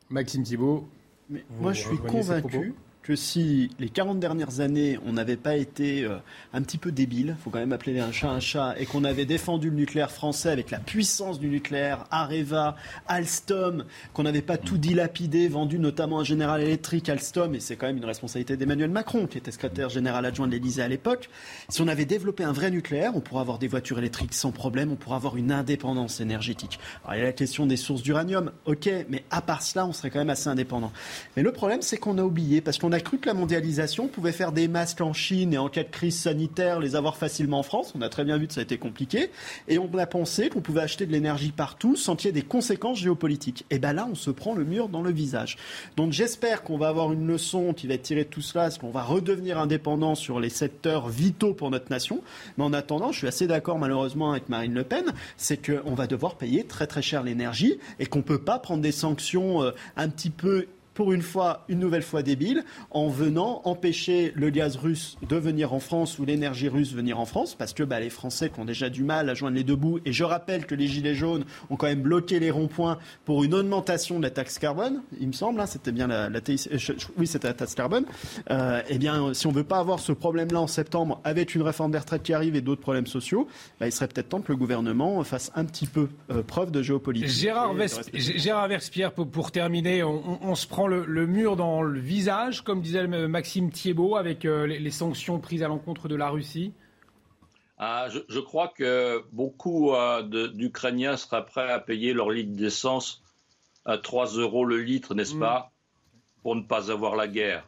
Maxime 0.09 0.43
Thibault. 0.43 0.87
Mais 1.29 1.45
moi, 1.59 1.73
je 1.73 1.81
suis 1.87 1.97
convaincu 1.97 2.75
que 3.03 3.15
si 3.15 3.69
les 3.79 3.89
40 3.89 4.19
dernières 4.19 4.59
années, 4.59 4.99
on 5.05 5.13
n'avait 5.13 5.37
pas 5.37 5.55
été 5.55 6.03
euh, 6.03 6.17
un 6.53 6.61
petit 6.61 6.77
peu 6.77 6.91
débile, 6.91 7.35
il 7.37 7.43
faut 7.43 7.49
quand 7.49 7.59
même 7.59 7.73
appeler 7.73 7.99
un 7.99 8.11
chat 8.11 8.29
un 8.29 8.39
chat, 8.39 8.75
et 8.77 8.85
qu'on 8.85 9.03
avait 9.03 9.25
défendu 9.25 9.69
le 9.69 9.75
nucléaire 9.75 10.11
français 10.11 10.49
avec 10.49 10.69
la 10.69 10.79
puissance 10.79 11.39
du 11.39 11.47
nucléaire, 11.47 12.05
Areva, 12.11 12.75
Alstom, 13.07 13.85
qu'on 14.13 14.23
n'avait 14.23 14.43
pas 14.43 14.57
tout 14.57 14.77
dilapidé, 14.77 15.47
vendu 15.47 15.79
notamment 15.79 16.19
à 16.19 16.23
General 16.23 16.61
Electric, 16.61 17.09
Alstom, 17.09 17.55
et 17.55 17.59
c'est 17.59 17.75
quand 17.75 17.87
même 17.87 17.97
une 17.97 18.05
responsabilité 18.05 18.55
d'Emmanuel 18.55 18.91
Macron, 18.91 19.25
qui 19.25 19.39
était 19.39 19.51
secrétaire 19.51 19.89
général 19.89 20.25
adjoint 20.25 20.47
de 20.47 20.51
l'Élysée 20.51 20.83
à 20.83 20.87
l'époque. 20.87 21.29
Si 21.69 21.81
on 21.81 21.87
avait 21.87 22.05
développé 22.05 22.43
un 22.43 22.51
vrai 22.51 22.69
nucléaire, 22.69 23.13
on 23.15 23.21
pourrait 23.21 23.41
avoir 23.41 23.57
des 23.57 23.67
voitures 23.67 23.97
électriques 23.97 24.33
sans 24.33 24.51
problème, 24.51 24.91
on 24.91 24.95
pourrait 24.95 25.15
avoir 25.15 25.37
une 25.37 25.51
indépendance 25.51 26.21
énergétique. 26.21 26.79
Alors 27.03 27.15
il 27.15 27.19
y 27.19 27.21
a 27.21 27.25
la 27.25 27.33
question 27.33 27.65
des 27.65 27.77
sources 27.77 28.03
d'uranium, 28.03 28.51
ok, 28.65 28.89
mais 29.09 29.23
à 29.31 29.41
part 29.41 29.63
cela, 29.63 29.87
on 29.87 29.93
serait 29.93 30.11
quand 30.11 30.19
même 30.19 30.29
assez 30.29 30.49
indépendant. 30.49 30.91
Mais 31.35 31.41
le 31.41 31.51
problème, 31.51 31.81
c'est 31.81 31.97
qu'on 31.97 32.17
a 32.17 32.23
oublié, 32.23 32.61
parce 32.61 32.77
qu'on 32.77 32.90
on 32.91 32.93
a 32.93 32.99
cru 32.99 33.19
que 33.19 33.27
la 33.27 33.33
mondialisation 33.33 34.09
pouvait 34.09 34.33
faire 34.33 34.51
des 34.51 34.67
masques 34.67 34.99
en 34.99 35.13
Chine 35.13 35.53
et 35.53 35.57
en 35.57 35.69
cas 35.69 35.83
de 35.83 35.89
crise 35.89 36.19
sanitaire 36.19 36.81
les 36.81 36.97
avoir 36.97 37.15
facilement 37.15 37.59
en 37.59 37.63
France. 37.63 37.93
On 37.95 38.01
a 38.01 38.09
très 38.09 38.25
bien 38.25 38.37
vu 38.37 38.47
que 38.47 38.53
ça 38.53 38.59
a 38.59 38.63
été 38.63 38.77
compliqué. 38.77 39.31
Et 39.69 39.77
on 39.79 39.89
a 39.97 40.05
pensé 40.05 40.49
qu'on 40.49 40.59
pouvait 40.59 40.81
acheter 40.81 41.05
de 41.05 41.11
l'énergie 41.13 41.53
partout 41.53 41.95
sans 41.95 42.17
qu'il 42.17 42.27
y 42.27 42.29
ait 42.31 42.33
des 42.33 42.41
conséquences 42.41 42.97
géopolitiques. 42.97 43.65
Et 43.69 43.79
bien 43.79 43.93
là, 43.93 44.09
on 44.11 44.15
se 44.15 44.29
prend 44.29 44.53
le 44.53 44.65
mur 44.65 44.89
dans 44.89 45.01
le 45.01 45.09
visage. 45.09 45.55
Donc 45.95 46.11
j'espère 46.11 46.63
qu'on 46.63 46.77
va 46.77 46.89
avoir 46.89 47.13
une 47.13 47.25
leçon 47.25 47.73
qui 47.73 47.87
va 47.87 47.93
être 47.93 48.01
tirée 48.01 48.25
de 48.25 48.29
tout 48.29 48.41
cela, 48.41 48.69
qu'on 48.71 48.91
va 48.91 49.03
redevenir 49.03 49.57
indépendant 49.57 50.13
sur 50.13 50.41
les 50.41 50.49
secteurs 50.49 51.07
vitaux 51.07 51.53
pour 51.53 51.71
notre 51.71 51.89
nation. 51.89 52.21
Mais 52.57 52.65
en 52.65 52.73
attendant, 52.73 53.13
je 53.13 53.19
suis 53.19 53.27
assez 53.27 53.47
d'accord 53.47 53.79
malheureusement 53.79 54.31
avec 54.31 54.49
Marine 54.49 54.73
Le 54.73 54.83
Pen, 54.83 55.05
c'est 55.37 55.65
qu'on 55.65 55.95
va 55.95 56.07
devoir 56.07 56.35
payer 56.35 56.65
très 56.65 56.87
très 56.87 57.01
cher 57.01 57.23
l'énergie 57.23 57.79
et 57.99 58.05
qu'on 58.05 58.19
ne 58.19 58.23
peut 58.23 58.43
pas 58.43 58.59
prendre 58.59 58.81
des 58.81 58.91
sanctions 58.91 59.63
euh, 59.63 59.71
un 59.95 60.09
petit 60.09 60.29
peu 60.29 60.67
pour 60.93 61.13
une 61.13 61.21
fois, 61.21 61.63
une 61.69 61.79
nouvelle 61.79 62.03
fois 62.03 62.21
débile, 62.23 62.63
en 62.91 63.07
venant 63.07 63.61
empêcher 63.65 64.31
le 64.35 64.49
gaz 64.49 64.75
russe 64.75 65.17
de 65.27 65.35
venir 65.35 65.73
en 65.73 65.79
France 65.79 66.19
ou 66.19 66.25
l'énergie 66.25 66.67
russe 66.67 66.93
venir 66.93 67.19
en 67.19 67.25
France, 67.25 67.55
parce 67.55 67.73
que 67.73 67.83
bah, 67.83 67.99
les 67.99 68.09
Français 68.09 68.49
qui 68.49 68.59
ont 68.59 68.65
déjà 68.65 68.89
du 68.89 69.03
mal 69.03 69.29
à 69.29 69.33
joindre 69.33 69.55
les 69.55 69.63
deux 69.63 69.75
bouts, 69.75 69.99
et 70.05 70.11
je 70.11 70.23
rappelle 70.23 70.65
que 70.65 70.75
les 70.75 70.87
Gilets 70.87 71.15
jaunes 71.15 71.45
ont 71.69 71.75
quand 71.75 71.87
même 71.87 72.01
bloqué 72.01 72.39
les 72.39 72.51
ronds-points 72.51 72.97
pour 73.25 73.43
une 73.43 73.53
augmentation 73.53 74.17
de 74.17 74.23
la 74.23 74.29
taxe 74.29 74.59
carbone, 74.59 75.01
il 75.19 75.27
me 75.27 75.33
semble, 75.33 75.59
hein, 75.61 75.65
c'était 75.65 75.91
bien 75.91 76.07
la, 76.07 76.29
la 76.29 76.41
TIC, 76.41 76.69
je, 76.71 76.93
oui 77.17 77.27
c'était 77.27 77.47
la 77.47 77.53
taxe 77.53 77.75
carbone, 77.75 78.05
euh, 78.49 78.81
eh 78.89 78.97
bien 78.97 79.33
si 79.33 79.47
on 79.47 79.51
ne 79.51 79.55
veut 79.55 79.63
pas 79.63 79.79
avoir 79.79 79.99
ce 79.99 80.11
problème-là 80.11 80.59
en 80.59 80.67
septembre 80.67 81.21
avec 81.23 81.55
une 81.55 81.61
réforme 81.61 81.91
des 81.91 81.97
retraites 81.99 82.23
qui 82.23 82.33
arrive 82.33 82.55
et 82.55 82.61
d'autres 82.61 82.81
problèmes 82.81 83.07
sociaux, 83.07 83.47
bah, 83.79 83.87
il 83.87 83.91
serait 83.91 84.07
peut-être 84.07 84.29
temps 84.29 84.41
que 84.41 84.51
le 84.51 84.57
gouvernement 84.57 85.23
fasse 85.23 85.51
un 85.55 85.65
petit 85.65 85.87
peu 85.87 86.09
euh, 86.31 86.43
preuve 86.43 86.71
de 86.71 86.81
géopolitique. 86.81 87.29
Gérard, 87.29 87.73
Vesp 87.73 88.09
Gérard 88.13 88.67
Verspierre, 88.67 89.11
pour, 89.13 89.27
pour 89.27 89.51
terminer, 89.51 90.03
on, 90.03 90.21
on, 90.25 90.39
on 90.41 90.55
se 90.55 90.67
prend 90.67 90.80
le, 90.87 91.05
le, 91.05 91.27
mur 91.27 91.55
dans 91.55 91.81
le 91.81 91.99
visage, 91.99 92.61
comme 92.63 92.81
disait 92.81 93.07
Maxime 93.07 93.71
Thiebaud, 93.71 94.15
avec 94.15 94.45
euh, 94.45 94.65
les, 94.65 94.79
les, 94.79 94.91
sanctions 94.91 95.39
prises 95.39 95.63
à 95.63 95.67
l'encontre 95.67 96.07
de 96.07 96.15
la 96.15 96.29
Russie 96.29 96.73
ah, 97.77 98.07
je, 98.09 98.19
je, 98.29 98.39
crois 98.39 98.67
que 98.67 99.23
beaucoup 99.31 99.93
euh, 99.93 100.21
d'Ukrainiens 100.49 101.17
seraient 101.17 101.45
prêts 101.45 101.71
à 101.71 101.79
payer 101.79 102.13
leur 102.13 102.29
litre 102.29 102.55
d'essence 102.55 103.23
à 103.85 103.97
3 103.97 104.37
euros 104.37 104.65
le 104.65 104.77
litre, 104.81 105.15
n'est-ce 105.15 105.35
mmh. 105.35 105.39
pas, 105.39 105.71
pour 106.43 106.55
ne 106.55 106.61
pas 106.61 106.91
avoir 106.91 107.15
la 107.15 107.27
guerre. 107.27 107.67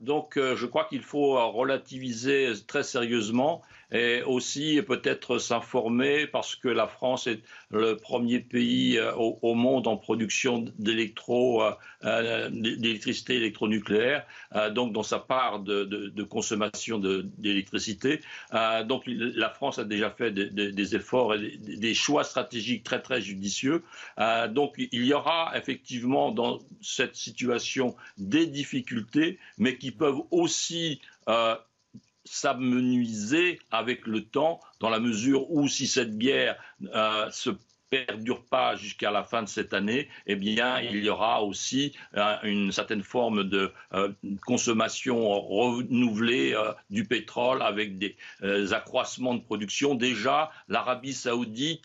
donc 0.00 0.34
je 0.36 0.66
crois 0.66 0.84
qu'il 0.84 1.02
faut 1.02 1.50
relativiser 1.50 2.52
très 2.68 2.84
sérieusement 2.84 3.62
et 3.92 4.22
aussi 4.22 4.80
peut-être 4.82 5.38
s'informer 5.38 6.26
parce 6.26 6.56
que 6.56 6.68
la 6.68 6.86
France 6.86 7.26
est 7.26 7.40
le 7.70 7.96
premier 7.96 8.40
pays 8.40 8.98
euh, 8.98 9.12
au, 9.14 9.54
monde 9.54 9.86
en 9.86 9.96
production 9.96 10.64
d'électro, 10.78 11.62
euh, 11.62 11.72
euh, 12.04 12.50
d'électricité 12.50 13.36
électronucléaire, 13.36 14.26
donc 14.72 14.92
dans 14.92 15.02
sa 15.02 15.18
part 15.18 15.60
de, 15.60 16.22
consommation 16.24 16.98
d'électricité. 16.98 18.20
donc 18.84 19.04
la 19.06 19.50
France 19.50 19.78
a 19.78 19.84
déjà 19.84 20.10
fait 20.10 20.30
des, 20.30 20.96
efforts 20.96 21.34
et 21.34 21.56
des, 21.58 21.94
choix 21.94 22.24
stratégiques 22.24 22.84
très 22.84 23.00
très 23.00 23.20
judicieux. 23.20 23.82
donc 24.50 24.74
il 24.76 25.04
y 25.04 25.12
aura 25.12 25.52
effectivement 25.56 26.32
dans 26.32 26.58
cette 26.80 27.16
situation 27.16 27.96
des 28.18 28.46
difficultés, 28.46 29.38
mais 29.58 29.78
qui 29.78 29.90
peuvent 29.90 30.20
aussi 30.30 31.00
s'amenuiser 32.26 33.58
avec 33.70 34.06
le 34.06 34.24
temps, 34.24 34.60
dans 34.80 34.90
la 34.90 35.00
mesure 35.00 35.50
où 35.50 35.68
si 35.68 35.86
cette 35.86 36.18
guerre 36.18 36.56
euh, 36.94 37.30
se 37.30 37.50
perdure 37.88 38.44
pas 38.44 38.74
jusqu'à 38.74 39.12
la 39.12 39.22
fin 39.22 39.44
de 39.44 39.48
cette 39.48 39.72
année, 39.72 40.08
eh 40.26 40.34
bien, 40.34 40.80
il 40.80 41.04
y 41.04 41.08
aura 41.08 41.44
aussi 41.44 41.94
euh, 42.16 42.34
une 42.42 42.72
certaine 42.72 43.04
forme 43.04 43.44
de 43.44 43.72
euh, 43.94 44.12
consommation 44.44 45.40
renouvelée 45.40 46.56
du 46.90 47.04
pétrole 47.04 47.62
avec 47.62 47.96
des 47.98 48.16
accroissements 48.72 49.34
de 49.34 49.40
production. 49.40 49.94
Déjà, 49.94 50.50
l'Arabie 50.68 51.14
saoudite 51.14 51.84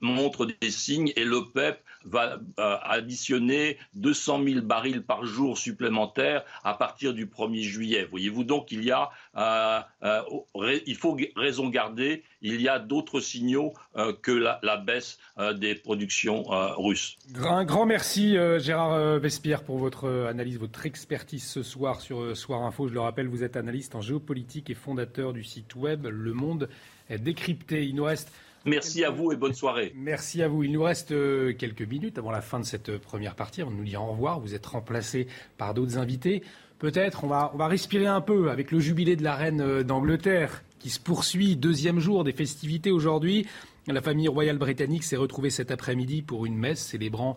montre 0.00 0.46
des 0.46 0.70
signes 0.70 1.12
et 1.16 1.24
l'OPEP 1.24 1.82
va 2.06 2.38
euh, 2.58 2.76
additionner 2.82 3.78
200 3.94 4.44
000 4.44 4.60
barils 4.62 5.02
par 5.02 5.24
jour 5.24 5.58
supplémentaires 5.58 6.44
à 6.64 6.74
partir 6.74 7.12
du 7.12 7.26
1er 7.26 7.62
juillet. 7.62 8.06
Voyez-vous 8.10 8.44
donc, 8.44 8.72
il 8.72 8.84
y 8.84 8.92
a, 8.92 9.10
euh, 9.36 9.80
euh, 10.02 10.78
il 10.86 10.96
faut 10.96 11.16
raison 11.34 11.68
garder, 11.68 12.22
il 12.42 12.60
y 12.60 12.68
a 12.68 12.78
d'autres 12.78 13.20
signaux 13.20 13.74
que 14.22 14.30
la, 14.32 14.76
baisse 14.76 15.18
des 15.56 15.74
productions 15.74 16.44
russes. 16.76 17.16
Un 17.34 17.64
grand 17.64 17.86
merci 17.86 18.36
Gérard 18.58 19.18
Vespierre 19.18 19.64
pour 19.64 19.78
votre 19.78 20.26
analyse, 20.28 20.58
votre 20.58 20.86
expertise 20.86 21.44
ce 21.44 21.62
soir 21.62 22.00
sur 22.00 22.36
Soir 22.36 22.62
Info. 22.62 22.88
Je 22.88 22.94
le 22.94 23.00
rappelle, 23.00 23.26
vous 23.26 23.42
êtes 23.42 23.56
analyste 23.56 23.94
en 23.94 24.00
géopolitique 24.00 24.70
et 24.70 24.74
fondateur 24.74 25.32
du 25.32 25.42
site 25.42 25.74
web 25.74 26.06
Le 26.06 26.32
Monde 26.34 26.68
décrypté. 27.08 27.84
Il 27.84 27.96
nous 27.96 28.04
reste 28.04 28.30
Merci 28.66 29.04
à 29.04 29.10
vous 29.10 29.30
et 29.30 29.36
bonne 29.36 29.54
soirée. 29.54 29.92
Merci 29.94 30.42
à 30.42 30.48
vous. 30.48 30.64
Il 30.64 30.72
nous 30.72 30.82
reste 30.82 31.12
euh, 31.12 31.52
quelques 31.52 31.82
minutes 31.82 32.18
avant 32.18 32.32
la 32.32 32.40
fin 32.40 32.58
de 32.58 32.64
cette 32.64 32.88
euh, 32.88 32.98
première 32.98 33.36
partie. 33.36 33.62
On 33.62 33.70
nous 33.70 33.84
dire 33.84 34.02
au 34.02 34.10
revoir. 34.10 34.40
Vous 34.40 34.56
êtes 34.56 34.66
remplacé 34.66 35.28
par 35.56 35.72
d'autres 35.72 35.98
invités. 35.98 36.42
Peut-être 36.80 37.22
on 37.22 37.28
va, 37.28 37.52
on 37.54 37.58
va 37.58 37.68
respirer 37.68 38.06
un 38.06 38.20
peu 38.20 38.50
avec 38.50 38.72
le 38.72 38.80
jubilé 38.80 39.14
de 39.14 39.22
la 39.22 39.36
reine 39.36 39.60
euh, 39.60 39.84
d'Angleterre 39.84 40.64
qui 40.80 40.90
se 40.90 40.98
poursuit. 40.98 41.54
Deuxième 41.54 42.00
jour 42.00 42.24
des 42.24 42.32
festivités 42.32 42.90
aujourd'hui. 42.90 43.46
La 43.86 44.02
famille 44.02 44.26
royale 44.26 44.58
britannique 44.58 45.04
s'est 45.04 45.14
retrouvée 45.14 45.50
cet 45.50 45.70
après-midi 45.70 46.22
pour 46.22 46.44
une 46.44 46.56
messe 46.56 46.84
célébrant 46.84 47.36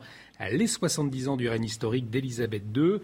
les 0.52 0.66
70 0.66 1.28
ans 1.28 1.38
du 1.38 1.48
règne 1.48 1.66
historique 1.66 2.10
d'Élisabeth 2.10 2.64
II 2.76 3.02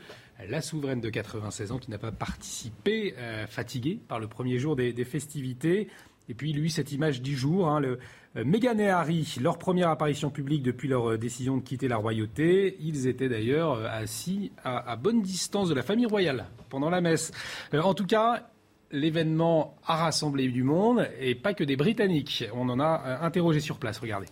la 0.49 0.61
souveraine 0.61 0.99
de 0.99 1.11
96 1.11 1.71
ans 1.71 1.77
qui 1.77 1.91
n'a 1.91 1.99
pas 1.99 2.11
participé, 2.11 3.13
fatiguée 3.47 3.99
par 4.07 4.19
le 4.19 4.27
premier 4.27 4.57
jour 4.57 4.75
des 4.75 5.05
festivités. 5.05 5.89
Et 6.29 6.33
puis 6.33 6.53
lui, 6.53 6.69
cette 6.69 6.91
image 6.91 7.21
du 7.21 7.35
jour, 7.35 7.67
hein, 7.67 7.79
le, 7.79 7.99
euh, 8.37 8.43
Meghan 8.43 8.77
et 8.79 8.89
Harry, 8.89 9.35
leur 9.41 9.57
première 9.57 9.89
apparition 9.89 10.29
publique 10.29 10.61
depuis 10.61 10.87
leur 10.87 11.11
euh, 11.11 11.17
décision 11.17 11.57
de 11.57 11.61
quitter 11.61 11.87
la 11.87 11.97
royauté. 11.97 12.75
Ils 12.81 13.07
étaient 13.07 13.29
d'ailleurs 13.29 13.73
euh, 13.73 13.87
assis 13.89 14.51
à, 14.63 14.95
bonne 14.97 15.21
distance 15.21 15.69
de 15.69 15.73
la 15.73 15.83
famille 15.83 16.05
royale 16.05 16.47
pendant 16.69 16.89
la 16.89 17.01
messe. 17.01 17.31
en 17.73 17.93
tout 17.93 18.05
cas, 18.05 18.49
l'événement 18.91 19.75
a 19.85 19.95
rassemblé 19.95 20.49
du 20.49 20.63
monde 20.63 21.07
et 21.19 21.35
pas 21.35 21.53
que 21.53 21.63
des 21.63 21.75
Britanniques. 21.75 22.45
On 22.53 22.67
en 22.69 22.79
a 22.79 23.19
interrogé 23.21 23.59
sur 23.59 23.77
place. 23.77 23.99
Regardez. 23.99 24.27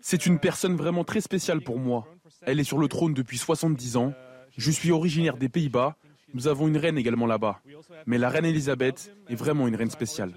C'est 0.00 0.26
une 0.26 0.38
personne 0.38 0.76
vraiment 0.76 1.04
très 1.04 1.20
spéciale 1.20 1.60
pour 1.60 1.78
moi. 1.78 2.08
Elle 2.42 2.60
est 2.60 2.64
sur 2.64 2.78
le 2.78 2.88
trône 2.88 3.14
depuis 3.14 3.38
70 3.38 3.96
ans. 3.96 4.14
Je 4.56 4.70
suis 4.70 4.90
originaire 4.90 5.36
des 5.36 5.48
Pays-Bas 5.48 5.96
nous 6.34 6.48
avons 6.48 6.68
une 6.68 6.76
reine 6.76 6.98
également 6.98 7.26
là-bas. 7.26 7.60
Mais 8.06 8.18
la 8.18 8.28
reine 8.28 8.44
Elisabeth 8.44 9.14
est 9.28 9.34
vraiment 9.34 9.68
une 9.68 9.76
reine 9.76 9.90
spéciale. 9.90 10.32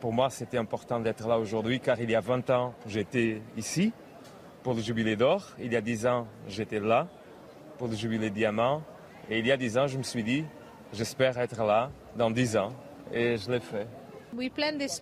Pour 0.00 0.12
moi, 0.12 0.30
c'était 0.30 0.58
important 0.58 1.00
d'être 1.00 1.26
là 1.28 1.38
aujourd'hui 1.38 1.80
car 1.80 2.00
il 2.00 2.10
y 2.10 2.14
a 2.14 2.20
20 2.20 2.50
ans, 2.50 2.74
j'étais 2.86 3.42
ici 3.56 3.92
pour 4.62 4.74
le 4.74 4.80
jubilé 4.80 5.16
d'or. 5.16 5.54
Il 5.60 5.72
y 5.72 5.76
a 5.76 5.80
10 5.80 6.06
ans, 6.06 6.26
j'étais 6.48 6.80
là 6.80 7.08
pour 7.78 7.88
le 7.88 7.94
jubilé 7.94 8.30
diamant. 8.30 8.82
Et 9.30 9.38
il 9.38 9.46
y 9.46 9.52
a 9.52 9.56
10 9.56 9.78
ans, 9.78 9.86
je 9.86 9.98
me 9.98 10.02
suis 10.02 10.24
dit, 10.24 10.44
j'espère 10.92 11.38
être 11.38 11.62
là 11.64 11.90
dans 12.16 12.30
10 12.30 12.56
ans. 12.56 12.72
Et 13.12 13.36
je 13.36 13.50
l'ai 13.50 13.60
fait. 13.60 13.86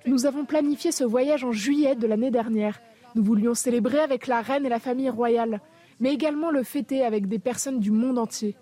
Nous 0.07 0.27
avons 0.27 0.45
planifié 0.45 0.93
ce 0.93 1.05
voyage 1.05 1.45
en 1.45 1.53
juillet 1.53 1.97
de 1.97 2.07
l'année 2.07 2.31
dernière. 2.31 2.81
Nous 3.15 3.25
voulions 3.25 3.55
célébrer 3.55 4.01
avec 4.01 4.27
la 4.27 4.43
reine 4.43 4.67
et 4.67 4.69
la 4.69 4.79
famille 4.79 5.11
royale, 5.11 5.61
mais 6.01 6.13
également 6.13 6.51
le 6.51 6.63
fêter 6.63 7.03
avec 7.03 7.27
des 7.27 7.39
personnes 7.39 7.81
du 7.81 7.91
monde 7.91 8.19
entier. 8.19 8.57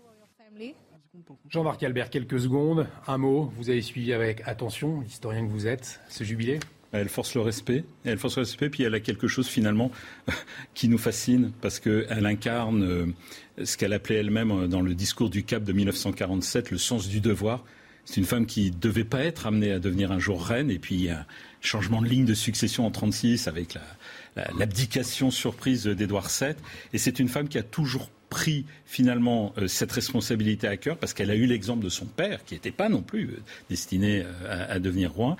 Jean-Marc 1.48 1.82
Albert, 1.82 2.10
quelques 2.10 2.40
secondes, 2.40 2.86
un 3.06 3.18
mot. 3.18 3.52
Vous 3.56 3.70
avez 3.70 3.82
suivi 3.82 4.12
avec 4.12 4.42
attention, 4.46 5.02
historien 5.02 5.46
que 5.46 5.50
vous 5.50 5.66
êtes, 5.66 6.00
ce 6.08 6.24
jubilé 6.24 6.58
elle 6.96 7.08
force 7.08 7.34
le 7.34 7.40
respect, 7.40 7.84
elle 8.04 8.18
force 8.18 8.36
le 8.36 8.42
respect, 8.42 8.70
puis 8.70 8.84
elle 8.84 8.94
a 8.94 9.00
quelque 9.00 9.26
chose 9.26 9.48
finalement 9.48 9.90
qui 10.74 10.88
nous 10.88 10.96
fascine 10.96 11.50
parce 11.60 11.80
qu'elle 11.80 12.24
incarne 12.24 12.84
euh, 12.84 13.06
ce 13.64 13.76
qu'elle 13.76 13.92
appelait 13.92 14.14
elle-même 14.14 14.52
euh, 14.52 14.68
dans 14.68 14.80
le 14.80 14.94
discours 14.94 15.28
du 15.28 15.42
Cap 15.42 15.64
de 15.64 15.72
1947, 15.72 16.70
le 16.70 16.78
sens 16.78 17.08
du 17.08 17.20
devoir. 17.20 17.64
C'est 18.04 18.18
une 18.18 18.26
femme 18.26 18.46
qui 18.46 18.70
ne 18.70 18.76
devait 18.76 19.02
pas 19.02 19.24
être 19.24 19.48
amenée 19.48 19.72
à 19.72 19.80
devenir 19.80 20.12
un 20.12 20.20
jour 20.20 20.44
reine, 20.46 20.70
et 20.70 20.78
puis 20.78 21.10
un 21.10 21.26
changement 21.60 22.00
de 22.00 22.06
ligne 22.06 22.26
de 22.26 22.34
succession 22.34 22.84
en 22.84 22.90
1936 22.90 23.48
avec 23.48 23.76
l'abdication 24.56 25.32
surprise 25.32 25.86
d'Édouard 25.86 26.28
VII, 26.28 26.54
et 26.92 26.98
c'est 26.98 27.18
une 27.18 27.28
femme 27.28 27.48
qui 27.48 27.58
a 27.58 27.64
toujours 27.64 28.08
pris 28.28 28.66
finalement 28.84 29.52
euh, 29.58 29.66
cette 29.68 29.92
responsabilité 29.92 30.66
à 30.66 30.76
cœur 30.76 30.96
parce 30.96 31.14
qu'elle 31.14 31.30
a 31.30 31.34
eu 31.34 31.46
l'exemple 31.46 31.84
de 31.84 31.88
son 31.88 32.06
père 32.06 32.44
qui 32.44 32.54
n'était 32.54 32.70
pas 32.70 32.88
non 32.88 33.02
plus 33.02 33.26
euh, 33.26 33.42
destiné 33.70 34.22
euh, 34.22 34.66
à, 34.68 34.78
devenir 34.78 35.12
roi. 35.12 35.36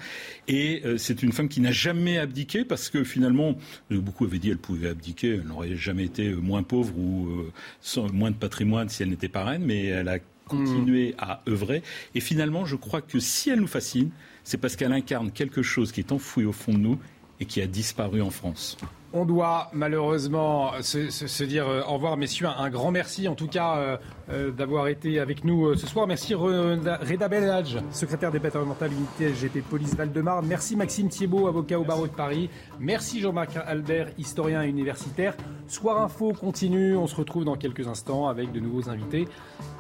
Et 0.49 0.83
c'est 0.99 1.23
une 1.23 1.33
femme 1.33 1.49
qui 1.49 1.61
n'a 1.61 1.73
jamais 1.73 2.19
abdiqué 2.19 2.65
parce 2.65 2.91
que 2.91 3.05
finalement, 3.05 3.57
beaucoup 3.91 4.25
avaient 4.25 4.39
dit 4.39 4.49
qu'elle 4.49 4.59
pouvait 4.59 4.89
abdiquer, 4.89 5.35
elle 5.35 5.47
n'aurait 5.47 5.77
jamais 5.77 6.05
été 6.05 6.33
moins 6.35 6.63
pauvre 6.63 6.97
ou 6.99 7.45
sans, 7.81 8.13
moins 8.13 8.31
de 8.31 8.37
patrimoine 8.37 8.89
si 8.89 9.03
elle 9.03 9.09
n'était 9.09 9.29
pas 9.29 9.45
reine, 9.45 9.65
mais 9.65 9.87
elle 9.87 10.09
a 10.09 10.19
continué 10.47 11.15
à 11.19 11.43
œuvrer. 11.49 11.83
Et 12.15 12.21
finalement, 12.21 12.65
je 12.65 12.77
crois 12.77 13.01
que 13.01 13.19
si 13.19 13.51
elle 13.51 13.61
nous 13.61 13.67
fascine, 13.67 14.11
c'est 14.45 14.59
parce 14.59 14.77
qu'elle 14.77 14.93
incarne 14.93 15.31
quelque 15.31 15.63
chose 15.63 15.93
qui 15.93 16.01
est 16.01 16.13
enfoui 16.13 16.45
au 16.45 16.53
fond 16.53 16.73
de 16.73 16.79
nous 16.79 16.99
et 17.41 17.47
qui 17.47 17.61
a 17.61 17.67
disparu 17.67 18.23
en 18.23 18.31
France. 18.31 18.77
On 19.17 19.25
doit 19.25 19.69
malheureusement 19.73 20.73
se, 20.81 21.45
dire 21.45 21.69
euh, 21.69 21.83
au 21.87 21.95
revoir, 21.95 22.17
messieurs. 22.17 22.49
Un, 22.49 22.69
grand 22.69 22.91
merci 22.91 23.29
en 23.29 23.37
tout 23.37 23.47
cas 23.47 23.77
euh, 23.77 23.97
euh, 24.29 24.51
d'avoir 24.51 24.89
été 24.89 25.21
avec 25.21 25.45
nous 25.45 25.77
ce 25.77 25.87
soir. 25.87 26.09
Merci 26.09 26.35
Reda 26.35 27.29
Belhadj, 27.29 27.77
secrétaire 27.93 28.33
départemental 28.33 28.91
unité 28.93 29.29
LGT 29.29 29.61
Police 29.61 29.95
Val-de-Marne. 29.95 30.47
Merci 30.49 30.75
Maxime 30.75 31.09
Thiebaud, 31.09 31.47
avocat 31.47 31.79
au 31.79 31.85
barreau 31.85 32.09
de 32.09 32.13
Paris. 32.13 32.51
Merci 32.81 33.21
Jean-Marc 33.21 33.57
Albert, 33.65 34.09
historien 34.19 34.63
universitaire. 34.65 35.37
Soir 35.69 36.03
Info 36.03 36.33
continue. 36.33 36.97
On 36.97 37.07
se 37.07 37.15
retrouve 37.15 37.45
dans 37.45 37.57
quelques 37.57 37.87
instants 37.87 38.27
avec 38.27 38.51
de 38.51 38.59
nouveaux 38.59 38.89
invités. 38.89 39.29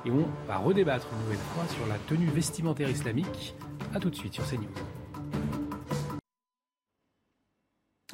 Et 0.07 0.13
on 0.13 0.29
va 0.47 0.59
redébattre 0.59 1.09
une 1.13 1.25
nouvelle 1.25 1.45
fois 1.55 1.65
sur 1.75 1.85
la 1.89 1.97
tenue 2.07 2.31
vestimentaire 2.33 2.89
islamique. 2.89 3.57
A 3.93 3.99
tout 3.99 4.11
de 4.11 4.15
suite 4.15 4.35
sur 4.35 4.49
CNews. 4.49 5.04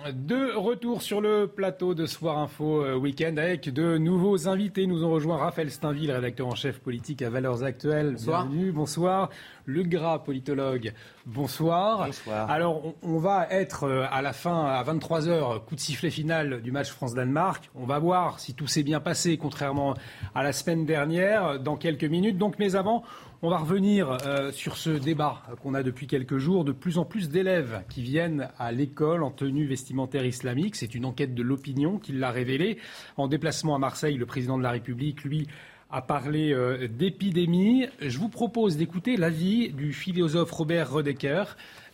De 0.08 0.56
retour 0.56 1.02
sur 1.02 1.20
le 1.20 1.46
plateau 1.46 1.94
de 1.94 2.06
Soir 2.06 2.38
Info 2.38 2.82
euh, 2.82 2.94
Week-end 2.96 3.36
avec 3.36 3.68
de 3.68 3.98
nouveaux 3.98 4.48
invités. 4.48 4.86
Nous 4.86 5.04
ont 5.04 5.10
rejoint 5.10 5.36
Raphaël 5.36 5.70
Steinville, 5.70 6.10
rédacteur 6.10 6.46
en 6.46 6.54
chef 6.54 6.78
politique 6.78 7.20
à 7.20 7.28
Valeurs 7.28 7.64
Actuelles. 7.64 8.12
Bonsoir. 8.12 8.46
Bienvenue, 8.46 8.72
bonsoir. 8.72 9.28
Le 9.66 9.82
Gras, 9.82 10.20
politologue, 10.20 10.94
bonsoir. 11.26 12.06
Bonsoir. 12.06 12.50
Alors, 12.50 12.94
on, 13.02 13.18
va 13.18 13.46
être 13.50 13.84
euh, 13.84 14.06
à 14.10 14.22
la 14.22 14.32
fin, 14.32 14.64
à 14.64 14.82
23h, 14.82 15.64
coup 15.66 15.74
de 15.74 15.80
sifflet 15.80 16.10
final 16.10 16.62
du 16.62 16.72
match 16.72 16.90
France-Danemark. 16.90 17.70
On 17.74 17.84
va 17.84 17.98
voir 17.98 18.40
si 18.40 18.54
tout 18.54 18.66
s'est 18.66 18.82
bien 18.82 19.00
passé, 19.00 19.36
contrairement 19.36 19.94
à 20.34 20.42
la 20.42 20.54
semaine 20.54 20.86
dernière, 20.86 21.60
dans 21.60 21.76
quelques 21.76 22.04
minutes. 22.04 22.38
Donc, 22.38 22.58
mais 22.58 22.74
avant, 22.74 23.04
on 23.42 23.48
va 23.48 23.58
revenir 23.58 24.18
euh, 24.26 24.52
sur 24.52 24.76
ce 24.76 24.90
débat 24.90 25.42
qu'on 25.62 25.72
a 25.72 25.82
depuis 25.82 26.06
quelques 26.06 26.36
jours. 26.36 26.64
De 26.64 26.72
plus 26.72 26.98
en 26.98 27.04
plus 27.04 27.30
d'élèves 27.30 27.82
qui 27.88 28.02
viennent 28.02 28.48
à 28.58 28.70
l'école 28.70 29.22
en 29.22 29.30
tenue 29.30 29.66
vestimentaire 29.66 30.26
islamique. 30.26 30.76
C'est 30.76 30.94
une 30.94 31.06
enquête 31.06 31.34
de 31.34 31.42
l'opinion 31.42 31.98
qui 31.98 32.12
l'a 32.12 32.30
révélé. 32.30 32.78
En 33.16 33.28
déplacement 33.28 33.74
à 33.74 33.78
Marseille, 33.78 34.16
le 34.16 34.26
président 34.26 34.58
de 34.58 34.62
la 34.62 34.70
République, 34.70 35.24
lui, 35.24 35.46
a 35.90 36.02
parlé 36.02 36.52
euh, 36.52 36.86
d'épidémie. 36.86 37.86
Je 38.00 38.18
vous 38.18 38.28
propose 38.28 38.76
d'écouter 38.76 39.16
l'avis 39.16 39.72
du 39.72 39.92
philosophe 39.92 40.50
Robert 40.50 40.92
Rodecker. 40.92 41.44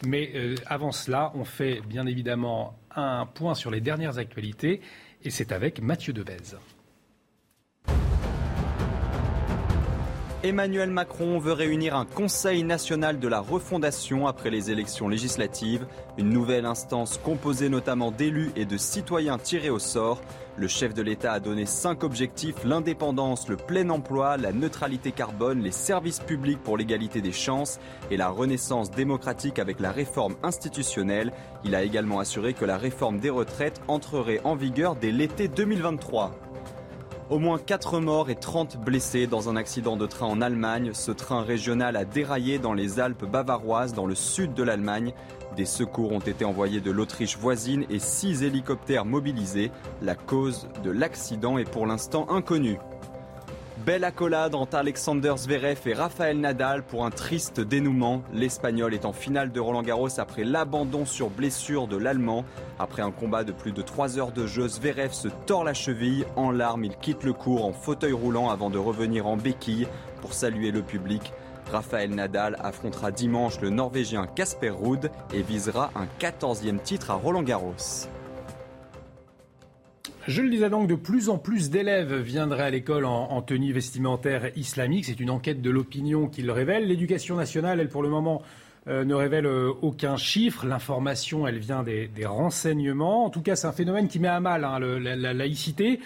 Mais 0.05 0.33
euh, 0.35 0.57
avant 0.67 0.93
cela, 0.93 1.31
on 1.35 1.45
fait 1.45 1.81
bien 1.89 2.07
évidemment 2.07 2.77
un 2.95 3.25
point 3.25 3.55
sur 3.55 3.71
les 3.71 3.81
dernières 3.81 4.19
actualités. 4.19 4.81
Et 5.25 5.31
c'est 5.31 5.53
avec 5.53 5.81
Mathieu 5.81 6.13
Devez. 6.13 6.57
Emmanuel 10.43 10.91
Macron 10.91 11.39
veut 11.39 11.55
réunir 11.55 11.97
un 11.97 12.05
Conseil 12.05 12.63
national 12.63 13.19
de 13.19 13.27
la 13.27 13.41
refondation 13.41 14.27
après 14.27 14.51
les 14.51 14.71
élections 14.71 15.09
législatives, 15.09 15.87
une 16.19 16.29
nouvelle 16.29 16.67
instance 16.67 17.19
composée 17.25 17.71
notamment 17.71 18.11
d'élus 18.11 18.53
et 18.55 18.67
de 18.67 18.77
citoyens 18.77 19.39
tirés 19.39 19.71
au 19.71 19.79
sort. 19.79 20.21
Le 20.59 20.69
chef 20.69 20.93
de 20.93 21.01
l'État 21.01 21.33
a 21.33 21.41
donné 21.41 21.65
cinq 21.65 22.05
objectifs, 22.05 22.65
l'indépendance, 22.65 23.49
le 23.49 23.57
plein 23.57 23.89
emploi, 23.89 24.37
la 24.37 24.53
neutralité 24.53 25.11
carbone, 25.11 25.63
les 25.63 25.73
services 25.73 26.21
publics 26.21 26.63
pour 26.63 26.77
l'égalité 26.77 27.23
des 27.23 27.33
chances 27.33 27.81
et 28.11 28.19
la 28.19 28.29
renaissance 28.29 28.91
démocratique 28.91 29.59
avec 29.59 29.81
la 29.81 29.91
réforme 29.91 30.37
institutionnelle. 30.43 31.33
Il 31.65 31.75
a 31.75 31.83
également 31.83 32.21
assuré 32.21 32.53
que 32.53 32.67
la 32.67 32.77
réforme 32.77 33.21
des 33.21 33.31
retraites 33.31 33.81
entrerait 33.89 34.43
en 34.45 34.55
vigueur 34.55 34.97
dès 34.97 35.13
l'été 35.13 35.49
2023. 35.49 36.46
Au 37.29 37.41
moins 37.41 37.59
4 37.59 37.99
morts 37.99 38.31
et 38.31 38.37
30 38.37 38.77
blessés 38.77 39.27
dans 39.27 39.49
un 39.49 39.57
accident 39.57 39.97
de 39.97 40.07
train 40.07 40.27
en 40.27 40.41
Allemagne. 40.41 40.93
Ce 40.95 41.11
train 41.11 41.43
régional 41.43 41.97
a 41.97 42.05
déraillé 42.05 42.61
dans 42.61 42.73
les 42.73 43.01
Alpes 43.01 43.25
bavaroises, 43.25 43.95
dans 43.95 44.07
le 44.07 44.15
sud 44.15 44.55
de 44.55 44.63
l'Allemagne. 44.63 45.13
Des 45.57 45.65
secours 45.65 46.13
ont 46.13 46.21
été 46.21 46.45
envoyés 46.45 46.81
de 46.81 46.93
l'Autriche 46.93 47.37
voisine 47.37 47.85
et 47.91 47.99
6 47.99 48.45
hélicoptères 48.45 49.05
mobilisés. 49.05 49.73
La 50.03 50.15
cause 50.15 50.69
de 50.85 50.91
l'accident 50.93 51.59
est 51.59 51.69
pour 51.69 51.89
l'instant 51.89 52.31
inconnue. 52.31 52.79
Belle 53.87 54.03
accolade 54.03 54.57
entre 54.57 54.79
Alexander 54.79 55.35
Zverev 55.37 55.79
et 55.87 55.95
Rafael 55.95 56.41
Nadal 56.41 56.83
pour 56.83 57.07
un 57.07 57.13
triste 57.13 57.61
dénouement. 57.61 58.25
L'Espagnol 58.33 58.93
est 58.95 59.05
en 59.05 59.13
finale 59.13 59.53
de 59.53 59.61
Roland 59.61 59.85
Garros 59.85 60.19
après 60.19 60.43
l'abandon 60.43 61.07
sur 61.07 61.31
blessure 61.31 61.87
de 61.87 61.97
l'Allemand. 61.97 62.45
Après 62.81 63.03
un 63.03 63.13
combat 63.13 63.45
de 63.45 63.53
plus 63.53 63.71
de 63.71 63.83
3 63.83 64.19
heures 64.19 64.33
de 64.33 64.45
jeu, 64.45 64.67
Zverev 64.67 65.13
se 65.13 65.29
tord 65.29 65.63
la 65.63 65.73
cheville. 65.73 66.27
En 66.35 66.51
larmes, 66.51 66.85
il 66.85 66.97
quitte 66.97 67.23
le 67.23 67.33
cours 67.33 67.65
en 67.65 67.73
fauteuil 67.73 68.13
roulant 68.13 68.51
avant 68.51 68.71
de 68.71 68.79
revenir 68.79 69.29
en 69.29 69.37
béquille 69.37 69.87
pour 70.21 70.35
saluer 70.35 70.73
le 70.73 70.83
public. 70.83 71.33
Rafael 71.71 72.11
Nadal 72.11 72.57
affrontera 72.65 73.13
dimanche 73.13 73.61
le 73.61 73.71
Norvégien 73.71 74.27
Casper 74.27 74.71
Ruud 74.71 75.13
et 75.33 75.43
visera 75.43 75.93
un 75.95 76.07
14e 76.19 76.83
titre 76.83 77.13
à 77.13 77.15
Roland 77.15 77.45
Garros. 77.45 78.09
Je 80.27 80.43
le 80.43 80.51
disais 80.51 80.71
donc, 80.71 80.89
de 80.89 80.97
plus 80.97 81.29
en 81.29 81.39
plus 81.39 81.71
d'élèves 81.71 82.13
viendraient 82.17 82.65
à 82.65 82.71
l'école 82.71 83.05
en, 83.05 83.41
tenue 83.43 83.73
vestimentaire 83.73 84.51
islamique. 84.57 85.05
C'est 85.05 85.21
une 85.21 85.31
enquête 85.31 85.63
de 85.63 85.71
l'opinion 85.71 86.27
qui 86.27 86.43
le 86.43 86.51
révèle. 86.51 86.89
L'éducation 86.89 87.37
nationale, 87.37 87.79
elle, 87.79 87.89
pour 87.89 88.03
le 88.03 88.09
moment, 88.09 88.43
euh, 88.89 89.05
ne 89.05 89.15
révèle 89.15 89.47
euh, 89.47 89.73
aucun 89.83 90.17
chiffre. 90.17 90.67
L'information, 90.67 91.47
elle 91.47 91.59
vient 91.59 91.85
des, 91.85 92.11
renseignements. 92.25 93.25
En 93.25 93.31
tout 93.31 93.41
cas, 93.41 93.55
c'est 93.55 93.69
un 93.69 93.73
phénomène 93.73 94.09
qui 94.09 94.19
met 94.19 94.27
à 94.27 94.41
mal 94.41 94.65
hein, 94.65 94.81
la, 94.81 95.33
laïcité. 95.33 96.01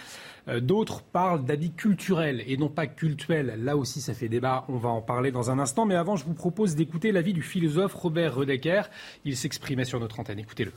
Euh, 0.48 0.60
d'autres 0.60 1.00
parlent 1.00 1.46
d'habits 1.46 1.72
culturels 1.72 2.44
et 2.46 2.58
non 2.58 2.68
pas 2.68 2.86
cultuels. 2.86 3.54
Là 3.64 3.78
aussi, 3.78 4.02
ça 4.02 4.12
fait 4.12 4.28
débat. 4.28 4.66
On 4.68 4.76
va 4.76 4.90
en 4.90 5.00
parler 5.00 5.30
dans 5.30 5.50
un 5.50 5.58
instant. 5.58 5.86
Mais 5.86 5.94
avant, 5.94 6.16
je 6.16 6.26
vous 6.26 6.34
propose 6.34 6.74
d'écouter 6.74 7.10
l'avis 7.10 7.32
du 7.32 7.42
philosophe 7.42 7.94
Robert 7.94 8.34
Redeker. 8.34 8.90
Il 9.24 9.38
s'exprimait 9.38 9.86
sur 9.86 9.98
notre 9.98 10.20
antenne. 10.20 10.38
Écoutez-le. 10.38 10.72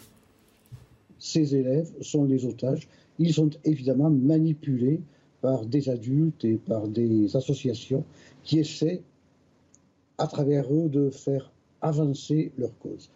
Ces 1.20 1.56
élèves 1.56 1.90
sont 2.02 2.24
les 2.24 2.46
otages 2.46 2.88
ils 3.20 3.34
sont 3.34 3.50
évidemment 3.64 4.10
manipulés 4.10 5.02
par 5.42 5.66
des 5.66 5.90
adultes 5.90 6.46
et 6.46 6.56
par 6.56 6.88
des 6.88 7.36
associations 7.36 8.04
qui 8.44 8.60
essaient, 8.60 9.02
à 10.18 10.28
travers 10.28 10.74
eux, 10.74 10.90
de 10.90 11.10
faire 11.10 11.52
avancer 11.82 12.52
leur 12.58 12.78
cause. 12.80 13.10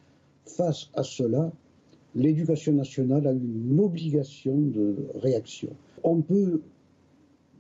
Face 0.46 0.90
à 0.94 1.04
cela, 1.04 1.52
l'éducation 2.16 2.74
nationale 2.74 3.28
a 3.28 3.32
une 3.32 3.80
obligation 3.80 4.58
de 4.58 4.96
réaction. 5.16 5.70
On 6.04 6.22
peut 6.22 6.62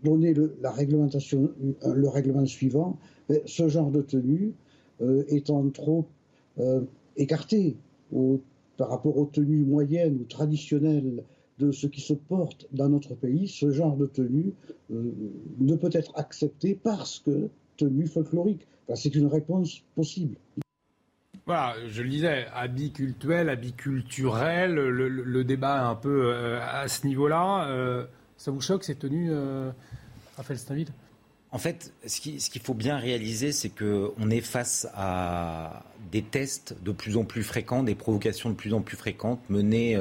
donner 0.04 0.34
le, 0.34 0.56
la 0.62 0.72
réglementation, 0.72 1.52
le 1.86 2.08
règlement 2.08 2.46
suivant, 2.46 2.98
mais 3.30 3.42
ce 3.46 3.68
genre 3.68 3.92
de 3.92 4.02
tenue 4.02 4.54
euh, 5.02 5.24
étant 5.28 5.68
trop 5.70 6.06
euh, 6.60 6.82
écarté 7.16 7.78
par 8.78 8.90
rapport 8.90 9.18
aux 9.18 9.26
tenues 9.26 9.66
moyennes 9.66 10.18
ou 10.22 10.24
traditionnelles 10.24 11.24
de 11.60 11.72
ce 11.72 11.88
qui 11.88 12.02
se 12.02 12.14
porte 12.14 12.68
dans 12.72 12.90
notre 12.90 13.16
pays, 13.16 13.48
ce 13.48 13.72
genre 13.72 13.96
de 13.98 14.06
tenue 14.06 14.54
euh, 14.92 15.12
ne 15.60 15.76
peut 15.76 15.90
être 15.94 16.12
accepté 16.16 16.76
parce 16.76 17.20
que 17.20 17.50
tenue 17.78 18.08
folklorique. 18.08 18.68
c'est 18.96 19.16
une 19.16 19.28
réponse 19.28 19.82
possible. 19.96 20.38
Voilà, 21.46 21.76
je 21.88 22.02
le 22.02 22.10
disais, 22.10 22.46
habit 22.54 22.92
cultuel, 22.92 23.50
habit 23.50 23.74
culturel, 23.74 24.76
le, 24.76 25.44
débat 25.44 25.78
est 25.78 25.90
un 25.90 25.96
peu 25.96 26.34
euh, 26.34 26.60
à 26.62 26.88
ce 26.88 27.08
niveau-là. 27.08 27.70
Euh, 27.70 28.06
ça 28.36 28.52
vous 28.52 28.62
choque 28.62 28.84
ces 28.84 28.96
tenues, 28.96 29.32
Raphaël 30.36 30.60
Stavid 30.60 30.90
En 31.52 31.58
fait, 31.58 31.94
ce 32.06 32.20
qu'il 32.20 32.62
faut 32.62 32.74
bien 32.74 32.98
réaliser, 32.98 33.52
c'est 33.52 33.70
qu'on 33.70 34.30
est 34.30 34.42
face 34.42 34.88
à 34.94 35.84
des 36.12 36.22
tests 36.22 36.76
de 36.84 36.92
plus 36.92 37.18
en 37.18 37.24
plus 37.24 37.44
fréquents, 37.44 37.84
des 37.84 37.96
provocations 37.96 38.50
de 38.50 38.56
plus 38.56 38.74
en 38.74 38.82
plus 38.82 38.98
fréquentes, 38.98 39.42
menées, 39.50 39.98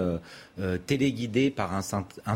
téléguidées 0.86 1.50
par 1.50 1.74
un, 1.74 1.82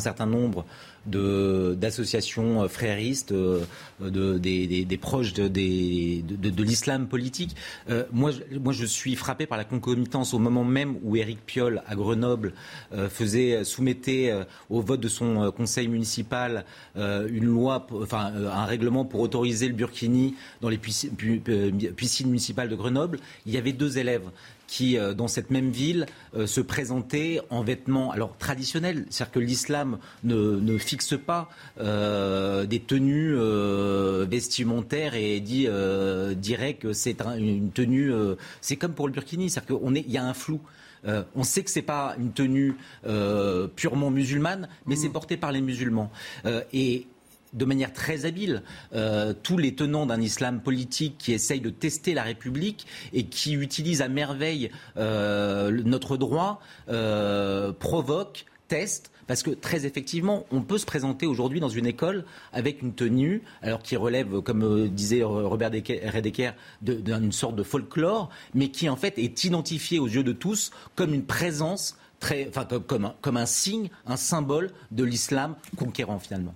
certain 0.01 0.27
nombre 0.27 0.65
d'associations 1.07 2.69
fréristes, 2.69 3.33
euh, 3.33 3.65
de, 4.01 4.39
des, 4.39 4.99
proches 4.99 5.33
de, 5.33 5.49
de, 5.49 6.63
l'islam 6.63 7.09
politique. 7.09 7.57
Euh, 7.89 8.05
moi, 8.13 8.33
moi, 8.63 8.73
je 8.73 8.85
suis 8.85 9.17
frappé 9.17 9.47
par 9.47 9.59
la 9.59 9.65
concomitance 9.65 10.35
au 10.35 10.39
moment 10.39 10.65
même 10.65 10.97
où 11.03 11.17
Éric 11.17 11.45
Piolle, 11.45 11.83
à 11.87 11.95
Grenoble, 11.95 12.53
euh, 12.93 13.09
faisait, 13.09 13.65
soumettait 13.65 14.33
au 14.69 14.81
vote 14.81 15.01
de 15.01 15.09
son 15.09 15.51
conseil 15.53 15.89
municipal 15.89 16.65
une 16.97 17.47
loi, 17.47 17.87
enfin, 17.93 18.33
un 18.35 18.65
règlement 18.65 19.05
pour 19.05 19.21
autoriser 19.21 19.69
le 19.69 19.75
burkini 19.75 20.35
dans 20.61 20.69
les 20.69 20.79
piscines 20.79 22.29
municipales 22.29 22.69
de 22.69 22.77
Grenoble. 22.77 23.19
Avait 23.61 23.73
deux 23.73 23.99
élèves 23.99 24.31
qui, 24.71 24.97
euh, 24.97 25.15
dans 25.15 25.27
cette 25.27 25.51
même 25.51 25.71
ville, 25.71 26.07
euh, 26.37 26.47
se 26.47 26.61
présentaient 26.61 27.41
en 27.51 27.63
vêtements 27.63 28.13
alors 28.13 28.37
traditionnels. 28.39 29.05
C'est-à-dire 29.11 29.33
que 29.33 29.41
l'islam 29.41 29.99
ne, 30.23 30.79
fixe 30.79 31.19
pas 31.19 31.51
euh, 31.81 32.65
des 32.67 32.79
tenues 32.79 33.35
vestimentaires 34.27 35.15
et 35.15 35.41
dit, 35.41 35.67
dirait 36.37 36.75
que 36.75 36.93
c'est 36.93 37.21
une 37.37 37.71
tenue. 37.73 38.13
c'est 38.61 38.77
comme 38.77 38.93
pour 38.93 39.09
le 39.09 39.13
burkini, 39.13 39.51
c'est-à-dire 39.51 39.79
qu'il 39.81 40.11
y 40.11 40.17
a 40.17 40.25
un 40.25 40.35
flou. 40.35 40.61
on 41.35 41.43
sait 41.43 41.65
que 41.65 41.71
c'est 41.71 41.83
pas 41.83 42.15
une 42.19 42.33
tenue 42.33 42.77
purement 43.75 44.11
musulmane, 44.11 44.69
mais 44.87 44.95
c'est 44.95 45.09
mmh. 45.09 45.13
porté 45.13 45.37
par 45.37 45.51
les 45.51 45.61
musulmans. 45.61 46.11
et 46.73 47.07
de 47.53 47.65
manière 47.65 47.93
très 47.93 48.25
habile 48.25 48.63
euh, 48.95 49.33
tous 49.43 49.59
les 49.59 49.75
tenants 49.75 50.07
d'un 50.07 50.21
islam 50.21 50.61
politique 50.61 51.17
qui 51.19 51.33
essayent 51.33 51.61
de 51.61 51.71
tester 51.71 52.15
la 52.15 52.23
République 52.23 52.87
et 53.13 53.25
qui 53.25 53.55
utilisent 53.55 54.03
à 54.03 54.09
merveille 54.09 54.71
euh, 54.97 55.71
notre 55.85 56.17
droit, 56.17 56.61
euh, 56.89 57.73
provoquent, 57.73 58.47
testent. 58.69 59.11
Parce 59.27 59.45
que 59.45 59.51
très 59.51 59.87
effectivement, 59.87 60.45
on 60.51 60.61
peut 60.61 60.79
se 60.79 60.87
présenter 60.87 61.25
aujourd'hui 61.25 61.61
dans 61.61 61.69
une 61.69 61.87
école 61.87 62.25
avec 62.53 62.83
une 62.83 62.95
tenue, 62.95 63.43
alors 63.63 63.81
qui 63.81 63.97
relève, 63.97 64.41
comme 64.41 64.89
disait 64.89 65.23
Robert 65.23 65.71
Redeker, 65.71 66.55
d'une 66.83 67.31
sorte 67.31 67.55
de 67.55 67.63
folklore, 67.63 68.31
mais 68.55 68.71
qui 68.71 68.89
en 68.89 68.97
fait 68.97 69.17
est 69.21 69.45
identifiée 69.45 70.01
aux 70.01 70.09
yeux 70.09 70.25
de 70.25 70.33
tous 70.33 70.73
comme 70.97 71.15
une 71.15 71.27
présence, 71.27 71.97
enfin, 72.25 72.67
comme 73.21 73.37
un 73.37 73.47
signe, 73.47 73.89
un 74.05 74.17
symbole 74.17 74.73
de 74.91 75.05
l'islam 75.05 75.55
conquérant 75.77 76.19
finalement 76.19 76.55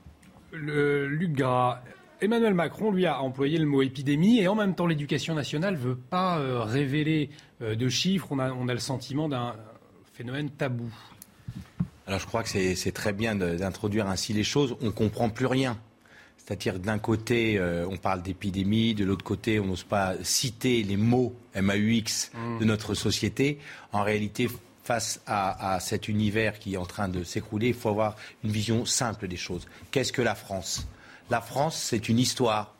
le, 0.54 1.06
Luc 1.06 1.32
Gras, 1.32 1.80
Emmanuel 2.20 2.54
Macron, 2.54 2.90
lui, 2.90 3.06
a 3.06 3.20
employé 3.20 3.58
le 3.58 3.66
mot 3.66 3.82
épidémie 3.82 4.40
et 4.40 4.48
en 4.48 4.54
même 4.54 4.74
temps, 4.74 4.86
l'éducation 4.86 5.34
nationale 5.34 5.74
ne 5.74 5.78
veut 5.78 5.96
pas 5.96 6.38
euh, 6.38 6.62
révéler 6.62 7.30
euh, 7.60 7.74
de 7.74 7.88
chiffres. 7.88 8.28
On 8.30 8.38
a, 8.38 8.52
on 8.52 8.68
a 8.68 8.72
le 8.72 8.78
sentiment 8.78 9.28
d'un 9.28 9.54
phénomène 10.12 10.50
tabou. 10.50 10.90
Alors 12.06 12.20
je 12.20 12.26
crois 12.26 12.42
que 12.42 12.48
c'est 12.48 12.92
très 12.92 13.12
bien 13.14 13.34
d'introduire 13.34 14.08
ainsi 14.08 14.32
les 14.34 14.44
choses. 14.44 14.76
On 14.82 14.86
ne 14.86 14.90
comprend 14.90 15.30
plus 15.30 15.46
rien. 15.46 15.78
C'est-à-dire 16.36 16.78
d'un 16.78 16.98
côté, 16.98 17.58
euh, 17.58 17.86
on 17.90 17.96
parle 17.96 18.22
d'épidémie, 18.22 18.94
de 18.94 19.04
l'autre 19.04 19.24
côté, 19.24 19.58
on 19.58 19.66
n'ose 19.66 19.84
pas 19.84 20.12
citer 20.22 20.82
les 20.82 20.98
mots 20.98 21.34
MAUX 21.58 22.30
de 22.60 22.64
notre 22.66 22.92
société. 22.92 23.58
En 23.92 24.02
réalité, 24.02 24.48
face 24.84 25.20
à, 25.26 25.78
cet 25.80 26.08
univers 26.08 26.58
qui 26.58 26.74
est 26.74 26.76
en 26.76 26.84
train 26.84 27.08
de 27.08 27.24
s'écrouler, 27.24 27.68
il 27.68 27.74
faut 27.74 27.88
avoir 27.88 28.16
une 28.44 28.50
vision 28.50 28.84
simple 28.84 29.26
des 29.28 29.36
choses. 29.36 29.66
Qu'est-ce 29.90 30.12
que 30.12 30.22
la 30.22 30.34
France? 30.34 30.86
La 31.30 31.40
France, 31.40 31.76
c'est 31.76 32.10
une 32.10 32.18
histoire. 32.18 32.74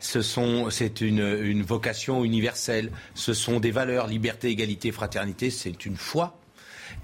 c'est 0.00 1.00
une, 1.00 1.62
vocation 1.62 2.24
universelle. 2.24 2.90
Ce 3.14 3.32
sont 3.32 3.60
des 3.60 3.70
valeurs, 3.70 4.08
liberté, 4.08 4.48
égalité, 4.48 4.90
fraternité. 4.90 5.50
C'est 5.50 5.86
une 5.86 5.96
foi. 5.96 6.36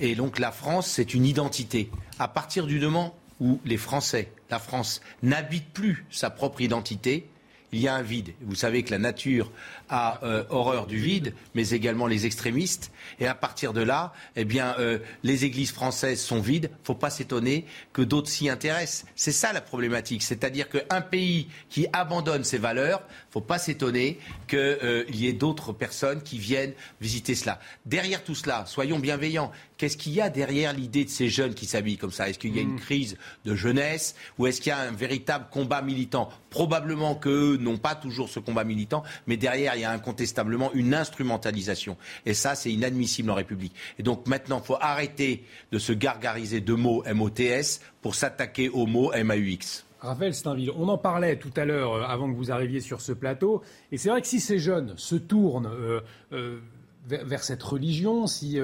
Et 0.00 0.16
donc 0.16 0.40
la 0.40 0.50
France, 0.50 0.88
c'est 0.88 1.14
une 1.14 1.24
identité. 1.24 1.88
À 2.18 2.26
partir 2.26 2.66
du 2.66 2.80
moment 2.80 3.16
où 3.38 3.60
les 3.64 3.76
Français, 3.76 4.32
la 4.50 4.58
France, 4.58 5.00
n'habitent 5.22 5.72
plus 5.72 6.04
sa 6.10 6.30
propre 6.30 6.60
identité, 6.60 7.28
il 7.72 7.80
y 7.80 7.88
a 7.88 7.94
un 7.94 8.02
vide. 8.02 8.34
Vous 8.42 8.54
savez 8.54 8.82
que 8.82 8.90
la 8.90 8.98
nature 8.98 9.50
a 9.92 10.18
euh, 10.24 10.42
horreur 10.48 10.86
du 10.86 10.96
vide, 10.96 11.34
mais 11.54 11.70
également 11.70 12.06
les 12.06 12.26
extrémistes. 12.26 12.90
Et 13.20 13.26
à 13.26 13.34
partir 13.34 13.74
de 13.74 13.82
là, 13.82 14.12
eh 14.34 14.44
bien, 14.44 14.74
euh, 14.78 14.98
les 15.22 15.44
églises 15.44 15.70
françaises 15.70 16.20
sont 16.20 16.40
vides. 16.40 16.70
Il 16.72 16.80
ne 16.80 16.86
faut 16.86 16.94
pas 16.94 17.10
s'étonner 17.10 17.66
que 17.92 18.00
d'autres 18.02 18.30
s'y 18.30 18.48
intéressent. 18.48 19.04
C'est 19.14 19.32
ça 19.32 19.52
la 19.52 19.60
problématique. 19.60 20.22
C'est-à-dire 20.22 20.68
qu'un 20.68 21.02
pays 21.02 21.48
qui 21.68 21.86
abandonne 21.92 22.42
ses 22.42 22.58
valeurs, 22.58 23.02
il 23.06 23.28
ne 23.28 23.32
faut 23.32 23.40
pas 23.42 23.58
s'étonner 23.58 24.18
qu'il 24.48 24.58
euh, 24.58 25.04
y 25.12 25.28
ait 25.28 25.34
d'autres 25.34 25.72
personnes 25.72 26.22
qui 26.22 26.38
viennent 26.38 26.72
visiter 27.00 27.34
cela. 27.34 27.60
Derrière 27.84 28.24
tout 28.24 28.34
cela, 28.34 28.64
soyons 28.66 28.98
bienveillants. 28.98 29.52
Qu'est-ce 29.76 29.96
qu'il 29.96 30.12
y 30.12 30.20
a 30.20 30.30
derrière 30.30 30.72
l'idée 30.72 31.04
de 31.04 31.10
ces 31.10 31.28
jeunes 31.28 31.54
qui 31.54 31.66
s'habillent 31.66 31.98
comme 31.98 32.12
ça? 32.12 32.28
Est-ce 32.28 32.38
qu'il 32.38 32.54
y 32.54 32.58
a 32.60 32.62
une 32.62 32.74
mm. 32.74 32.80
crise 32.80 33.16
de 33.44 33.54
jeunesse 33.54 34.14
ou 34.38 34.46
est-ce 34.46 34.60
qu'il 34.60 34.70
y 34.70 34.72
a 34.72 34.78
un 34.78 34.92
véritable 34.92 35.46
combat 35.50 35.82
militant? 35.82 36.30
Probablement 36.50 37.14
qu'eux 37.16 37.56
n'ont 37.60 37.78
pas 37.78 37.94
toujours 37.94 38.28
ce 38.28 38.38
combat 38.38 38.62
militant, 38.64 39.02
mais 39.26 39.36
derrière, 39.36 39.74
il 39.74 39.80
y 39.80 39.81
a 39.81 39.81
incontestablement 39.90 40.72
une 40.74 40.94
instrumentalisation. 40.94 41.96
Et 42.26 42.34
ça, 42.34 42.54
c'est 42.54 42.72
inadmissible 42.72 43.30
en 43.30 43.34
République. 43.34 43.74
Et 43.98 44.02
donc 44.02 44.26
maintenant, 44.26 44.60
il 44.62 44.66
faut 44.66 44.78
arrêter 44.80 45.44
de 45.70 45.78
se 45.78 45.92
gargariser 45.92 46.60
de 46.60 46.74
mots 46.74 47.04
MOTS 47.12 47.80
pour 48.00 48.14
s'attaquer 48.14 48.68
aux 48.68 48.86
mots 48.86 49.12
MAUX. 49.12 49.84
Raphaël 50.02 50.34
Steinville, 50.34 50.72
on 50.76 50.88
en 50.88 50.98
parlait 50.98 51.36
tout 51.36 51.52
à 51.56 51.64
l'heure 51.64 51.94
euh, 51.94 52.02
avant 52.02 52.30
que 52.30 52.36
vous 52.36 52.50
arriviez 52.50 52.80
sur 52.80 53.00
ce 53.00 53.12
plateau. 53.12 53.62
Et 53.92 53.98
c'est 53.98 54.08
vrai 54.08 54.20
que 54.20 54.26
si 54.26 54.40
ces 54.40 54.58
jeunes 54.58 54.94
se 54.96 55.14
tournent 55.14 55.70
euh, 55.72 56.00
euh, 56.32 56.58
vers, 57.06 57.44
cette 57.44 57.62
religion, 57.62 58.26
si 58.26 58.58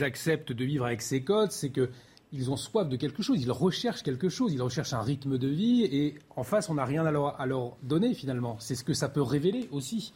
acceptent 0.00 0.52
de 0.52 0.64
vivre 0.64 0.86
avec 0.86 1.02
ces 1.02 1.22
codes, 1.22 1.52
c'est 1.52 1.70
que 1.70 1.90
ils 2.34 2.50
ont 2.50 2.56
soif 2.56 2.88
de 2.88 2.96
quelque 2.96 3.22
chose, 3.22 3.42
ils 3.42 3.52
recherchent 3.52 4.02
quelque 4.02 4.30
chose, 4.30 4.54
ils 4.54 4.62
recherchent 4.62 4.94
un 4.94 5.02
rythme 5.02 5.36
de 5.36 5.48
vie, 5.48 5.84
et 5.84 6.14
en 6.34 6.44
face, 6.44 6.70
on 6.70 6.74
n'a 6.74 6.86
rien 6.86 7.04
à 7.04 7.10
leur, 7.10 7.38
à 7.38 7.44
leur 7.44 7.76
donner 7.82 8.14
finalement. 8.14 8.56
C'est 8.58 8.74
ce 8.74 8.84
que 8.84 8.94
ça 8.94 9.10
peut 9.10 9.20
révéler 9.20 9.68
aussi. 9.70 10.14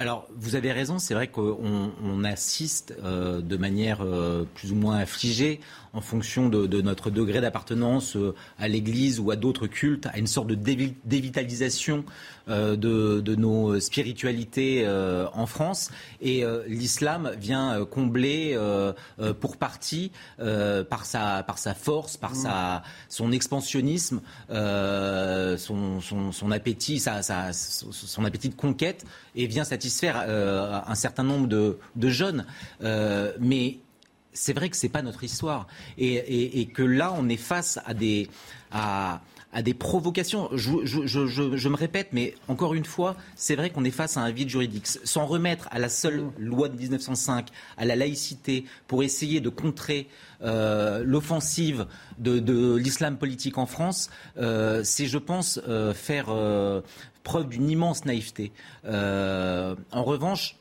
Alors, 0.00 0.28
vous 0.36 0.54
avez 0.54 0.70
raison, 0.70 1.00
c'est 1.00 1.14
vrai 1.14 1.26
qu'on 1.26 2.22
assiste 2.22 2.94
euh, 3.02 3.40
de 3.40 3.56
manière 3.56 3.98
euh, 4.00 4.44
plus 4.54 4.70
ou 4.70 4.76
moins 4.76 4.96
affligée 4.98 5.60
en 5.98 6.00
fonction 6.00 6.48
de, 6.48 6.80
notre 6.80 7.10
degré 7.10 7.40
d'appartenance 7.40 8.14
euh, 8.14 8.32
à 8.56 8.68
l'Église 8.68 9.18
ou 9.18 9.32
à 9.32 9.36
d'autres 9.36 9.66
cultes, 9.66 10.06
à 10.06 10.18
une 10.18 10.28
sorte 10.28 10.46
de 10.46 10.54
dévitalisation 10.54 12.04
euh, 12.48 12.76
de, 12.76 13.34
nos 13.34 13.80
spiritualités 13.80 14.84
euh, 14.86 15.26
en 15.34 15.46
France. 15.46 15.90
Et 16.20 16.44
l'islam 16.68 17.32
vient 17.38 17.84
combler 17.84 18.56
pour 19.40 19.56
partie, 19.56 20.12
par, 20.38 21.04
sa, 21.04 21.74
force, 21.74 22.16
par 22.16 22.32
son 23.08 23.32
expansionnisme, 23.32 24.20
son, 24.48 26.50
appétit, 26.52 27.00
son 27.00 28.24
appétit 28.24 28.48
de 28.48 28.54
conquête, 28.54 29.04
et 29.34 29.46
vient 29.46 29.64
satisfaire 29.64 30.16
un 30.16 30.94
certain 30.94 31.24
nombre 31.24 31.48
de, 31.48 31.78
de 31.96 32.08
jeunes. 32.08 32.46
mais 33.40 33.78
c'est 34.38 34.52
vrai 34.52 34.68
que 34.68 34.76
ce 34.76 34.86
n'est 34.86 34.90
pas 34.90 35.02
notre 35.02 35.24
histoire. 35.24 35.66
Et, 35.98 36.66
que 36.72 36.82
là, 36.82 37.12
on 37.16 37.28
est 37.28 37.36
face 37.36 37.80
à 37.84 37.92
des, 37.92 38.28
à, 38.70 39.20
des 39.64 39.74
provocations. 39.74 40.48
Je, 40.52 41.68
me 41.68 41.76
répète, 41.76 42.10
mais 42.12 42.34
encore 42.46 42.74
une 42.74 42.84
fois, 42.84 43.16
c'est 43.34 43.56
vrai 43.56 43.70
qu'on 43.70 43.84
est 43.84 43.90
face 43.90 44.16
à 44.16 44.20
un 44.20 44.30
vide 44.30 44.48
juridique. 44.48 44.86
Sans 44.86 45.26
remettre 45.26 45.68
à 45.72 45.80
la 45.80 45.88
seule 45.88 46.30
loi 46.38 46.68
de 46.68 46.76
1905, 46.76 47.48
à 47.76 47.84
la 47.84 47.96
laïcité, 47.96 48.64
pour 48.86 49.02
essayer 49.02 49.40
de 49.40 49.48
contrer 49.48 50.06
euh, 50.42 51.02
l'offensive 51.04 51.86
de, 52.18 52.76
l'islam 52.76 53.18
politique 53.18 53.58
en 53.58 53.66
France, 53.66 54.08
euh, 54.36 54.82
c'est, 54.84 55.06
je 55.06 55.18
pense, 55.18 55.60
euh, 55.66 55.92
faire 55.92 56.26
preuve 57.24 57.48
d'une 57.48 57.68
immense 57.68 58.04
naïveté. 58.04 58.52
en 58.84 60.04
revanche, 60.04 60.56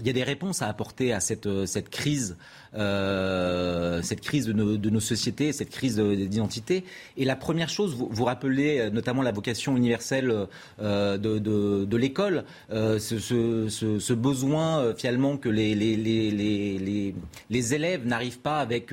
il 0.00 0.06
y 0.06 0.10
a 0.10 0.12
des 0.12 0.24
réponses 0.24 0.62
à 0.62 0.68
apporter 0.68 1.12
à 1.12 1.20
cette, 1.20 1.66
cette 1.66 1.90
crise 1.90 2.36
euh, 2.74 4.02
cette 4.02 4.20
crise 4.20 4.46
de 4.46 4.52
nos, 4.52 5.00
sociétés, 5.00 5.52
cette 5.52 5.70
crise 5.70 5.98
d'identité. 5.98 6.84
Et 7.16 7.24
la 7.24 7.36
première 7.36 7.68
chose, 7.68 7.94
vous, 7.94 8.08
vous 8.10 8.24
rappelez 8.24 8.78
euh, 8.78 8.90
notamment 8.90 9.22
la 9.22 9.32
vocation 9.32 9.76
universelle 9.76 10.32
euh, 10.80 11.18
de, 11.18 11.96
l'école, 11.96 12.44
ce, 12.70 14.12
besoin 14.12 14.94
finalement 14.96 15.36
que 15.36 15.48
les, 15.48 15.74
les, 15.74 17.74
élèves 17.74 18.06
n'arrivent 18.06 18.40
pas 18.40 18.58
avec, 18.58 18.92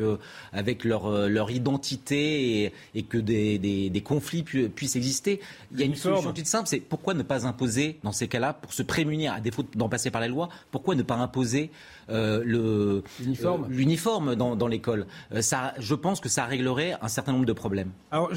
avec 0.54 0.84
leur, 0.84 1.28
leur 1.28 1.52
identité 1.52 2.72
et, 2.94 3.04
que 3.04 3.18
des, 3.18 4.04
conflits 4.04 4.44
puissent 4.44 4.96
exister. 4.96 5.40
Il 5.72 5.80
y 5.80 5.84
a 5.84 5.86
une 5.86 5.96
solution 5.96 6.34
toute 6.34 6.46
simple, 6.46 6.68
c'est 6.68 6.80
pourquoi 6.80 7.14
ne 7.14 7.24
pas 7.24 7.46
imposer, 7.46 8.00
dans 8.04 8.12
ces 8.12 8.28
cas-là, 8.28 8.54
pour 8.54 8.74
se 8.74 8.84
prémunir, 8.84 9.34
à 9.34 9.40
défaut 9.40 9.64
d'en 9.76 9.90
passer 9.90 10.12
par 10.12 10.22
la 10.22 10.28
loi, 10.28 10.50
pourquoi 10.72 10.96
ne 10.96 11.04
pas 11.04 11.16
imposer 11.16 11.72
le 12.10 13.04
l'uniforme 13.70 14.36
dans, 14.36 14.56
dans 14.56 14.68
l'école. 14.68 15.06
Euh, 15.32 15.42
ça, 15.42 15.74
je 15.80 15.96
pense 15.96 16.20
que 16.20 16.30
ça 16.30 16.46
réglerait 16.46 16.96
un 17.02 17.08
certain 17.08 17.34
nombre 17.34 17.46
de 17.46 17.54
problèmes. 17.54 17.92
Alors, 18.12 18.32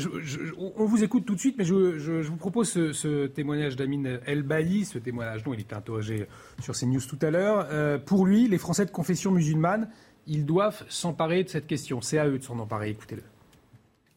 on 0.77 0.85
vous 0.85 1.05
écoute 1.05 1.25
tout 1.25 1.35
de 1.35 1.41
suite, 1.41 1.57
mais 1.59 1.65
je, 1.65 1.75
vous 1.75 2.37
propose 2.37 2.71
ce, 2.93 3.27
témoignage 3.27 3.77
d'Amin 3.77 4.19
El 4.27 4.43
Bailly, 4.43 4.85
ce 4.85 4.99
témoignage 4.99 5.45
dont 5.45 5.55
il 5.55 5.61
était 5.61 5.75
interrogé 5.75 6.27
sur 6.61 6.75
CNews 6.75 7.01
tout 7.01 7.19
à 7.23 7.31
l'heure. 7.31 7.67
Euh, 7.71 7.99
pour 7.99 8.27
lui, 8.27 8.49
les 8.49 8.59
Français 8.59 8.87
de 8.87 8.91
confession 8.91 9.31
musulmane, 9.31 9.89
ils 10.27 10.45
doivent 10.45 10.85
s'emparer 10.89 11.45
de 11.45 11.49
cette 11.49 11.67
question. 11.67 12.01
C'est 12.01 12.19
à 12.19 12.27
eux 12.29 12.39
de 12.39 12.45
s'en 12.45 12.59
emparer. 12.59 12.91
Écoutez-le. 12.91 13.23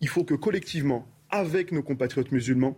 Il 0.02 0.08
faut 0.08 0.24
que 0.24 0.34
collectivement, 0.34 1.08
avec 1.30 1.72
nos 1.72 1.84
compatriotes 1.84 2.32
musulmans, 2.32 2.76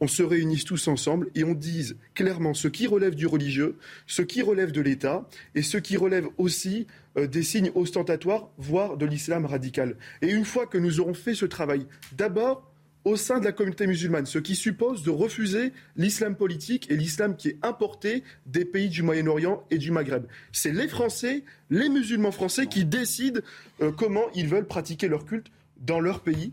on 0.00 0.08
se 0.08 0.22
réunisse 0.22 0.64
tous 0.64 0.88
ensemble 0.88 1.28
et 1.34 1.44
on 1.44 1.54
dise 1.54 1.96
clairement 2.14 2.54
ce 2.54 2.68
qui 2.68 2.86
relève 2.86 3.14
du 3.14 3.26
religieux, 3.26 3.76
ce 4.06 4.22
qui 4.22 4.42
relève 4.42 4.72
de 4.72 4.80
l'État 4.80 5.28
et 5.54 5.62
ce 5.62 5.78
qui 5.78 5.96
relève 5.96 6.28
aussi 6.38 6.86
euh, 7.16 7.26
des 7.26 7.42
signes 7.42 7.70
ostentatoires, 7.74 8.50
voire 8.58 8.96
de 8.96 9.06
l'islam 9.06 9.46
radical. 9.46 9.96
Et 10.22 10.30
une 10.30 10.44
fois 10.44 10.66
que 10.66 10.78
nous 10.78 11.00
aurons 11.00 11.14
fait 11.14 11.34
ce 11.34 11.46
travail, 11.46 11.86
d'abord 12.16 12.70
au 13.06 13.14
sein 13.14 13.38
de 13.38 13.44
la 13.44 13.52
communauté 13.52 13.86
musulmane, 13.86 14.26
ce 14.26 14.40
qui 14.40 14.56
suppose 14.56 15.04
de 15.04 15.10
refuser 15.10 15.72
l'islam 15.96 16.34
politique 16.34 16.90
et 16.90 16.96
l'islam 16.96 17.36
qui 17.36 17.50
est 17.50 17.58
importé 17.62 18.24
des 18.46 18.64
pays 18.64 18.88
du 18.88 19.04
Moyen-Orient 19.04 19.62
et 19.70 19.78
du 19.78 19.92
Maghreb. 19.92 20.26
C'est 20.50 20.72
les 20.72 20.88
Français, 20.88 21.44
les 21.70 21.88
musulmans 21.88 22.32
français 22.32 22.66
qui 22.66 22.84
décident 22.84 23.40
euh, 23.80 23.92
comment 23.92 24.24
ils 24.34 24.48
veulent 24.48 24.66
pratiquer 24.66 25.06
leur 25.06 25.24
culte 25.24 25.52
dans 25.76 26.00
leur 26.00 26.20
pays 26.20 26.52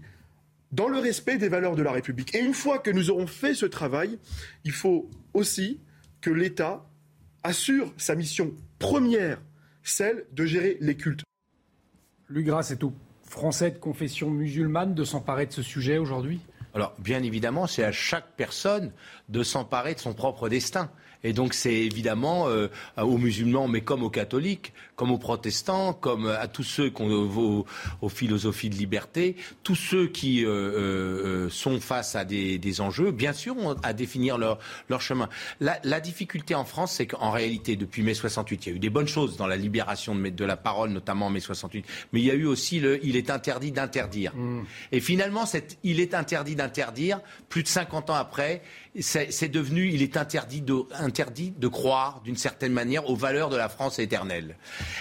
dans 0.73 0.87
le 0.87 0.97
respect 0.97 1.37
des 1.37 1.49
valeurs 1.49 1.75
de 1.75 1.83
la 1.83 1.91
République. 1.91 2.33
Et 2.33 2.39
une 2.39 2.55
fois 2.55 2.79
que 2.79 2.89
nous 2.89 3.11
aurons 3.11 3.27
fait 3.27 3.53
ce 3.53 3.67
travail, 3.67 4.17
il 4.63 4.71
faut 4.71 5.09
aussi 5.33 5.79
que 6.19 6.31
l'État 6.31 6.83
assure 7.43 7.93
sa 7.97 8.15
mission 8.15 8.53
première, 8.79 9.39
celle 9.83 10.25
de 10.31 10.45
gérer 10.45 10.77
les 10.81 10.97
cultes. 10.97 11.23
Lugras, 12.27 12.63
c'est 12.63 12.83
aux 12.83 12.93
Français 13.23 13.71
de 13.71 13.77
confession 13.77 14.31
musulmane 14.31 14.95
de 14.95 15.03
s'emparer 15.03 15.45
de 15.45 15.53
ce 15.53 15.61
sujet 15.61 15.97
aujourd'hui? 15.97 16.39
Alors, 16.73 16.95
bien 16.97 17.21
évidemment, 17.21 17.67
c'est 17.67 17.83
à 17.83 17.91
chaque 17.91 18.35
personne 18.35 18.91
de 19.29 19.43
s'emparer 19.43 19.93
de 19.93 19.99
son 19.99 20.13
propre 20.13 20.49
destin. 20.49 20.89
Et 21.23 21.33
donc 21.33 21.53
c'est 21.53 21.73
évidemment 21.73 22.47
euh, 22.47 22.67
aux 22.97 23.17
musulmans, 23.17 23.67
mais 23.67 23.81
comme 23.81 24.03
aux 24.03 24.09
catholiques, 24.09 24.73
comme 24.95 25.11
aux 25.11 25.17
protestants, 25.17 25.93
comme 25.93 26.27
à 26.27 26.47
tous 26.47 26.63
ceux 26.63 26.89
qui 26.89 27.01
ont 27.01 27.65
aux, 28.01 28.09
philosophies 28.09 28.69
de 28.69 28.75
liberté, 28.75 29.35
tous 29.63 29.75
ceux 29.75 30.07
qui 30.07 30.45
euh, 30.45 30.49
euh, 30.49 31.49
sont 31.49 31.79
face 31.79 32.15
à 32.15 32.25
des, 32.25 32.81
enjeux, 32.81 33.11
bien 33.11 33.33
sûr, 33.33 33.55
à 33.83 33.93
définir 33.93 34.37
leur, 34.37 34.59
leur 34.89 35.01
chemin. 35.01 35.29
La, 35.59 35.79
la 35.83 35.99
difficulté 35.99 36.55
en 36.55 36.65
France, 36.65 36.93
c'est 36.93 37.07
qu'en 37.07 37.31
réalité, 37.31 37.75
depuis 37.75 38.01
mai 38.01 38.13
68, 38.13 38.65
il 38.65 38.69
y 38.69 38.73
a 38.73 38.75
eu 38.75 38.79
des 38.79 38.89
bonnes 38.89 39.07
choses 39.07 39.37
dans 39.37 39.47
la 39.47 39.57
libération 39.57 40.15
de, 40.15 40.29
de 40.29 40.45
la 40.45 40.57
parole, 40.57 40.91
notamment 40.91 41.27
en 41.27 41.29
mai 41.29 41.39
68, 41.39 41.85
mais 42.11 42.19
il 42.19 42.25
y 42.25 42.31
a 42.31 42.35
eu 42.35 42.45
aussi 42.45 42.79
le 42.79 43.03
il 43.05 43.15
est 43.15 43.29
interdit 43.29 43.71
d'interdire. 43.71 44.35
Mmh. 44.35 44.63
Et 44.91 44.99
finalement, 44.99 45.45
cette 45.45 45.77
il 45.83 45.99
est 45.99 46.13
interdit 46.13 46.55
d'interdire, 46.55 47.19
plus 47.49 47.63
de 47.63 47.67
50 47.67 48.09
ans 48.09 48.15
après, 48.15 48.61
c'est 48.99 49.49
devenu, 49.49 49.89
il 49.91 50.01
est 50.01 50.17
interdit 50.17 50.61
de, 50.61 50.83
interdit 50.99 51.53
de 51.57 51.67
croire 51.67 52.21
d'une 52.23 52.37
certaine 52.37 52.73
manière 52.73 53.09
aux 53.09 53.15
valeurs 53.15 53.49
de 53.49 53.57
la 53.57 53.69
France 53.69 53.97
éternelle. 53.97 54.55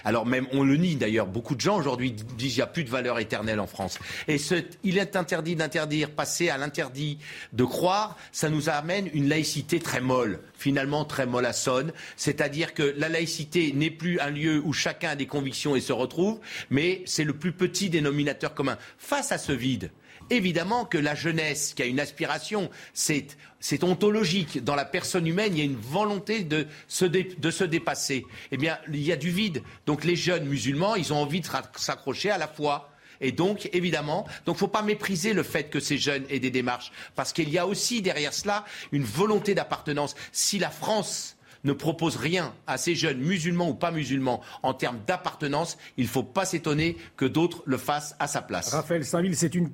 Alors 0.05 0.25
même, 0.25 0.47
on 0.53 0.65
le 0.65 0.77
nie 0.77 0.97
d'ailleurs, 0.97 1.27
beaucoup 1.27 1.55
de 1.55 1.61
gens 1.61 1.77
aujourd'hui 1.77 2.13
disent 2.13 2.53
qu'il 2.53 2.57
n'y 2.57 2.63
a 2.63 2.67
plus 2.67 2.85
de 2.85 2.91
valeurs 2.91 3.19
éternelles 3.19 3.61
en 3.61 3.67
France. 3.67 3.99
Et 4.29 4.39
ce, 4.39 4.55
il 4.83 4.99
est 4.99 5.17
interdit 5.17 5.57
d'interdire, 5.57 6.11
passer 6.11 6.49
à 6.49 6.57
l'interdit 6.57 7.19
de 7.53 7.65
croire, 7.65 8.17
ça 8.33 8.49
nous 8.49 8.69
amène 8.69 9.11
une 9.13 9.29
laïcité 9.29 9.79
très 9.79 10.01
molle, 10.01 10.41
finalement 10.55 11.05
très 11.05 11.27
mollassonne, 11.27 11.93
c'est-à-dire 12.17 12.73
que 12.73 12.95
la 12.97 13.09
laïcité 13.09 13.73
n'est 13.73 13.91
plus 13.91 14.19
un 14.21 14.31
lieu 14.31 14.63
où 14.65 14.73
chacun 14.73 15.11
a 15.11 15.17
des 15.17 15.27
convictions 15.27 15.77
et 15.77 15.81
se 15.81 15.93
retrouve, 15.93 16.41
mais 16.71 17.03
c'est 17.05 17.25
le 17.25 17.35
plus 17.35 17.53
petit 17.53 17.91
dénominateur 17.91 18.55
commun. 18.55 18.79
Face 18.97 19.33
à 19.33 19.39
ce 19.39 19.53
vide, 19.53 19.91
évidemment 20.37 20.85
que 20.85 20.99
la 20.99 21.15
jeunesse 21.15 21.75
qui 21.75 21.83
a 21.83 21.87
une 21.87 22.01
aspiration, 22.01 22.71
c'est 22.93 23.85
ontologique. 23.85 24.63
Dans 24.65 24.75
la 24.75 24.85
personne 24.85 25.27
humaine, 25.27 25.53
il 25.55 25.59
y 25.59 25.63
a 25.63 25.65
une 25.65 25.77
volonté 25.77 26.45
de 26.45 26.67
se, 26.89 27.05
de 27.05 27.51
se 27.51 27.65
dépasser. 27.65 28.27
Eh 28.51 28.57
bien, 28.57 28.79
il 28.89 29.03
y 29.03 29.13
a 29.13 29.17
du 29.17 29.31
vide. 29.31 29.63
Donc 29.87 30.05
les 30.05 30.17
jeunes 30.17 30.47
musulmans, 30.47 30.97
ils 30.97 31.13
ont 31.13 31.19
envie 31.19 31.41
de 31.41 31.49
s'accrocher 31.77 32.31
à 32.31 32.39
la 32.39 32.49
foi 32.49 32.93
Et 33.23 33.33
donc, 33.33 33.71
évidemment, 33.73 34.27
donc 34.45 34.57
faut 34.57 34.69
pas 34.69 34.83
mépriser 34.83 35.33
le 35.33 35.45
fait 35.45 35.71
que 35.71 35.81
ces 35.81 35.97
jeunes 35.97 36.25
aient 36.29 36.41
des 36.41 36.51
démarches, 36.51 36.93
parce 37.15 37.33
qu'il 37.33 37.49
y 37.49 37.57
a 37.57 37.67
aussi 37.67 38.03
derrière 38.03 38.35
cela 38.35 38.65
une 38.91 39.05
volonté 39.05 39.55
d'appartenance. 39.55 40.15
Si 40.33 40.59
la 40.59 40.71
France 40.71 41.37
ne 41.65 41.73
propose 41.73 42.17
rien 42.17 42.53
à 42.67 42.77
ces 42.77 42.97
jeunes, 42.97 43.19
musulmans 43.19 43.69
ou 43.69 43.75
pas 43.75 43.93
musulmans, 43.93 44.43
en 44.65 44.75
termes 44.75 44.99
d'appartenance, 45.07 45.79
il 45.97 46.05
ne 46.05 46.09
faut 46.09 46.25
pas 46.25 46.45
s'étonner 46.45 46.97
que 47.17 47.25
d'autres 47.25 47.63
le 47.65 47.79
fassent 47.79 48.17
à 48.19 48.27
sa 48.27 48.43
place. 48.43 48.71
Raphaël 48.75 49.05
Saint-Ville, 49.05 49.37
c'est 49.37 49.55
une 49.55 49.71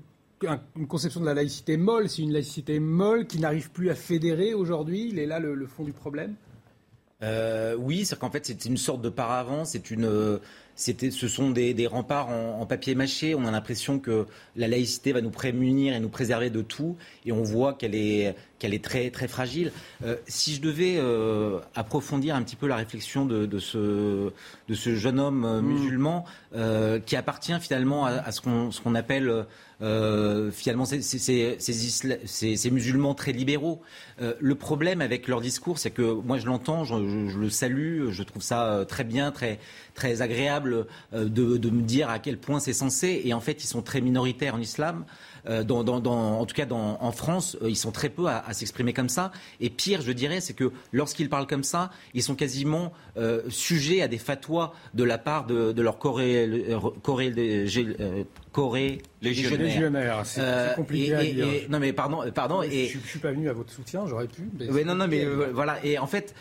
une 0.77 0.87
conception 0.87 1.21
de 1.21 1.27
la 1.27 1.35
laïcité 1.35 1.77
molle, 1.77 2.09
c'est 2.09 2.23
une 2.23 2.33
laïcité 2.33 2.79
molle 2.79 3.27
qui 3.27 3.39
n'arrive 3.39 3.71
plus 3.71 3.91
à 3.91 3.95
fédérer 3.95 4.55
aujourd'hui. 4.55 5.09
Il 5.11 5.19
est 5.19 5.27
là 5.27 5.39
le, 5.39 5.67
fond 5.67 5.85
du 5.85 5.93
problème? 5.93 6.35
Euh, 7.23 7.75
Oui, 7.77 8.05
c'est 8.05 8.19
qu'en 8.19 8.31
fait 8.31 8.47
c'est 8.47 8.65
une 8.65 8.77
sorte 8.77 9.03
de 9.03 9.09
paravent, 9.09 9.65
c'est 9.65 9.91
une, 9.91 10.39
ce 10.79 11.29
sont 11.29 11.51
des, 11.51 11.87
remparts 11.87 12.29
en, 12.29 12.65
papier 12.67 12.95
mâché. 12.95 13.35
On 13.35 13.45
a 13.47 13.51
l'impression 13.51 13.99
que 13.99 14.27
la 14.55 14.69
laïcité 14.69 15.13
va 15.13 15.21
nous 15.21 15.31
prémunir 15.31 15.95
et 15.95 16.01
nous 16.01 16.09
préserver 16.09 16.51
de 16.51 16.63
tout, 16.63 16.97
et 17.27 17.33
on 17.33 17.43
voit 17.43 17.75
qu'elle 17.75 17.95
est, 17.95 18.37
qu'elle 18.59 18.75
est 18.75 18.85
très, 18.85 19.11
très 19.11 19.29
fragile. 19.29 19.73
Euh, 20.05 20.17
si 20.27 20.55
je 20.55 20.61
devais 20.61 20.97
euh, 20.99 21.61
approfondir 21.75 22.35
un 22.35 22.43
petit 22.43 22.57
peu 22.57 22.67
la 22.67 22.77
réflexion 22.77 23.25
de, 23.25 23.59
ce, 23.59 24.33
de 24.69 24.75
ce 24.75 24.95
jeune 24.95 25.21
homme 25.21 25.45
euh, 25.45 25.63
mm. 25.63 25.67
musulman 25.67 26.25
qui 27.05 27.15
appartient 27.17 27.59
finalement 27.61 28.07
à, 28.07 28.33
ce 28.33 28.41
qu'on 28.41 28.95
appelle 28.95 29.45
finalement 29.81 30.87
ces, 30.87 31.03
ces, 31.59 32.71
musulmans 32.71 33.15
très 33.15 33.33
libéraux. 33.33 33.83
le 34.19 34.55
problème 34.55 35.03
avec 35.03 35.29
leur 35.29 35.43
discours, 35.43 35.79
c'est 35.79 35.91
que 35.91 36.03
moi 36.03 36.39
je 36.39 36.47
l'entends, 36.47 36.85
je, 36.85 37.29
je, 37.29 37.39
le 37.39 37.51
salue, 37.51 38.09
je 38.11 38.23
trouve 38.23 38.43
ça 38.43 38.87
très 38.89 39.05
bien, 39.05 39.31
très, 39.31 39.59
très 39.95 40.23
agréable 40.23 40.87
de, 41.13 41.59
de 41.59 41.71
me 41.71 41.83
dire 41.83 42.09
à 42.09 42.19
quel 42.19 42.39
point 42.39 42.61
c'est 42.61 42.73
censé. 42.73 43.21
Et 43.25 43.35
en 43.35 43.41
fait, 43.41 43.63
ils 43.63 43.69
sont 43.69 43.83
très 43.83 44.01
minoritaires 44.01 44.55
en 44.55 44.61
islam. 44.61 45.05
Euh, 45.47 45.63
en 45.69 46.47
tout 46.47 46.55
cas 46.55 46.67
en 46.71 47.13
France, 47.13 47.57
euh, 47.63 47.71
ils 47.71 47.77
sont 47.77 47.93
très 47.93 48.09
peu 48.09 48.27
à, 48.27 48.53
s'exprimer 48.53 48.93
comme 48.93 49.09
ça. 49.09 49.33
Et 49.61 49.71
pire, 49.71 50.03
je 50.03 50.13
dirais, 50.13 50.41
c'est 50.41 50.55
que 50.55 50.73
lorsqu'ils 50.93 51.29
parlent 51.29 51.47
comme 51.47 51.65
ça, 51.65 51.91
ils 52.15 52.23
sont 52.23 52.35
quasiment 52.35 52.93
euh, 53.17 53.43
sujets 53.49 54.03
à 54.03 54.09
des 54.09 54.19
fatwas 54.19 54.73
de 54.95 55.05
la 55.05 55.19
part 55.19 55.47
de, 55.47 55.73
de 55.73 55.83
leur 55.83 55.99
coré, 55.99 56.67
coré, 57.03 57.31
coré 58.59 59.03
légionnaires. 59.23 60.23
C'est 60.25 60.75
compliqué 60.75 61.15
à 61.15 61.23
dire. 61.23 61.47
non 61.69 61.79
mais 61.79 61.93
pardon, 61.93 62.23
pardon. 62.35 62.63
et, 62.63 62.89
je, 62.89 62.99
ne 62.99 63.03
suis 63.03 63.19
pas 63.19 63.31
venu 63.31 63.49
à 63.49 63.53
votre 63.53 63.73
soutien, 63.73 64.05
j'aurais 64.07 64.27
pu. 64.27 64.49
Mais 64.59 64.85
non, 64.85 64.95
non, 64.95 65.07
mais 65.07 65.25
voilà. 65.53 65.79
Et 65.85 65.99
en 65.99 66.07
fait, 66.07 66.35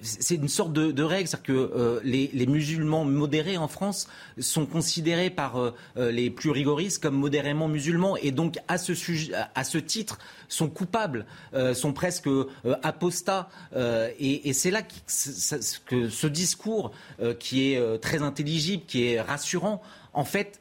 c'est 0.00 0.34
une 0.34 0.48
sorte 0.48 0.72
de, 0.72 0.90
de 0.90 1.02
règle, 1.02 1.28
c'est-à-dire 1.28 1.68
que 1.70 2.00
les, 2.04 2.30
les, 2.32 2.46
musulmans 2.46 3.04
modérés 3.04 3.56
en 3.56 3.68
France 3.68 4.08
sont 4.38 4.66
considérés 4.66 5.30
par 5.30 5.74
les 5.96 6.30
plus 6.30 6.50
rigoristes 6.50 7.02
comme 7.02 7.16
modérément 7.16 7.68
musulmans. 7.68 8.16
Et 8.16 8.30
donc, 8.30 8.58
à 8.68 8.78
ce, 8.78 8.94
sujet, 8.94 9.32
à 9.54 9.64
ce 9.64 9.78
titre, 9.78 10.18
sont 10.52 10.68
coupables, 10.68 11.26
euh, 11.54 11.74
sont 11.74 11.92
presque 11.92 12.26
euh, 12.26 12.44
apostats. 12.82 13.48
Euh, 13.74 14.10
et, 14.18 14.52
c'est 14.52 14.70
là 14.70 14.82
que, 14.82 16.08
ce 16.08 16.26
discours, 16.26 16.92
qui 17.38 17.72
est 17.72 18.00
très 18.00 18.22
intelligible, 18.22 18.84
qui 18.86 19.04
est 19.04 19.20
rassurant, 19.20 19.82
en 20.12 20.24
fait, 20.24 20.60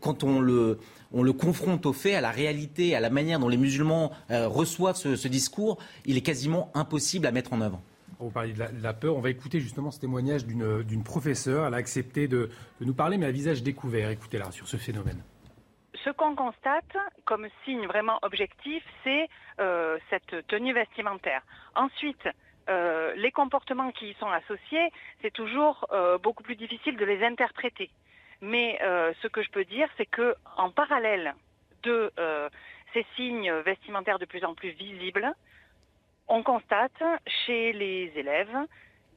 quand 0.00 0.24
on 0.24 0.40
le, 0.40 0.78
on 1.12 1.22
le 1.22 1.32
confronte 1.32 1.86
aux 1.86 1.92
faits, 1.92 2.14
à 2.14 2.20
la 2.20 2.30
réalité, 2.30 2.94
à 2.94 3.00
la 3.00 3.10
manière 3.10 3.38
dont 3.38 3.48
les 3.48 3.56
musulmans 3.56 4.12
reçoivent 4.30 4.96
ce, 4.96 5.28
discours, 5.28 5.78
il 6.06 6.16
est 6.16 6.22
quasiment 6.22 6.70
impossible 6.74 7.26
à 7.26 7.30
mettre 7.30 7.52
en 7.52 7.60
œuvre. 7.60 7.80
Vous 8.20 8.30
parlez 8.30 8.54
de 8.54 8.64
la, 8.82 8.92
peur. 8.94 9.16
On 9.16 9.20
va 9.20 9.30
écouter 9.30 9.60
justement 9.60 9.90
ce 9.90 10.00
témoignage 10.00 10.46
d'une 10.46 11.04
professeure. 11.04 11.66
Elle 11.66 11.74
a 11.74 11.78
accepté 11.78 12.26
de, 12.26 12.48
de, 12.80 12.84
nous 12.84 12.94
parler, 12.94 13.18
mais 13.18 13.26
à 13.26 13.32
visage 13.32 13.62
découvert. 13.62 14.10
Écoutez-la 14.10 14.50
sur 14.50 14.66
ce 14.66 14.78
phénomène 14.78 15.22
ce 16.04 16.10
qu'on 16.10 16.34
constate 16.34 16.96
comme 17.24 17.48
signe 17.64 17.86
vraiment 17.86 18.18
objectif, 18.22 18.82
c'est 19.02 19.28
euh, 19.60 19.98
cette 20.10 20.46
tenue 20.48 20.74
vestimentaire. 20.74 21.42
Ensuite, 21.74 22.28
euh, 22.68 23.14
les 23.16 23.30
comportements 23.30 23.90
qui 23.92 24.10
y 24.10 24.14
sont 24.14 24.28
associés, 24.28 24.90
c'est 25.22 25.32
toujours 25.32 25.86
euh, 25.92 26.18
beaucoup 26.18 26.42
plus 26.42 26.56
difficile 26.56 26.96
de 26.96 27.04
les 27.04 27.24
interpréter. 27.24 27.90
Mais 28.40 28.78
ce 29.22 29.28
que 29.28 29.42
je 29.42 29.50
peux 29.50 29.64
dire, 29.64 29.88
c'est 29.96 30.06
que 30.06 30.34
en 30.56 30.70
parallèle 30.70 31.34
de 31.82 32.12
ces 32.92 33.06
signes 33.16 33.52
vestimentaires 33.60 34.18
de 34.18 34.24
plus 34.24 34.44
en 34.44 34.54
plus 34.54 34.70
visibles, 34.70 35.32
on 36.28 36.42
constate 36.42 37.02
chez 37.46 37.72
les 37.72 38.12
élèves 38.16 38.56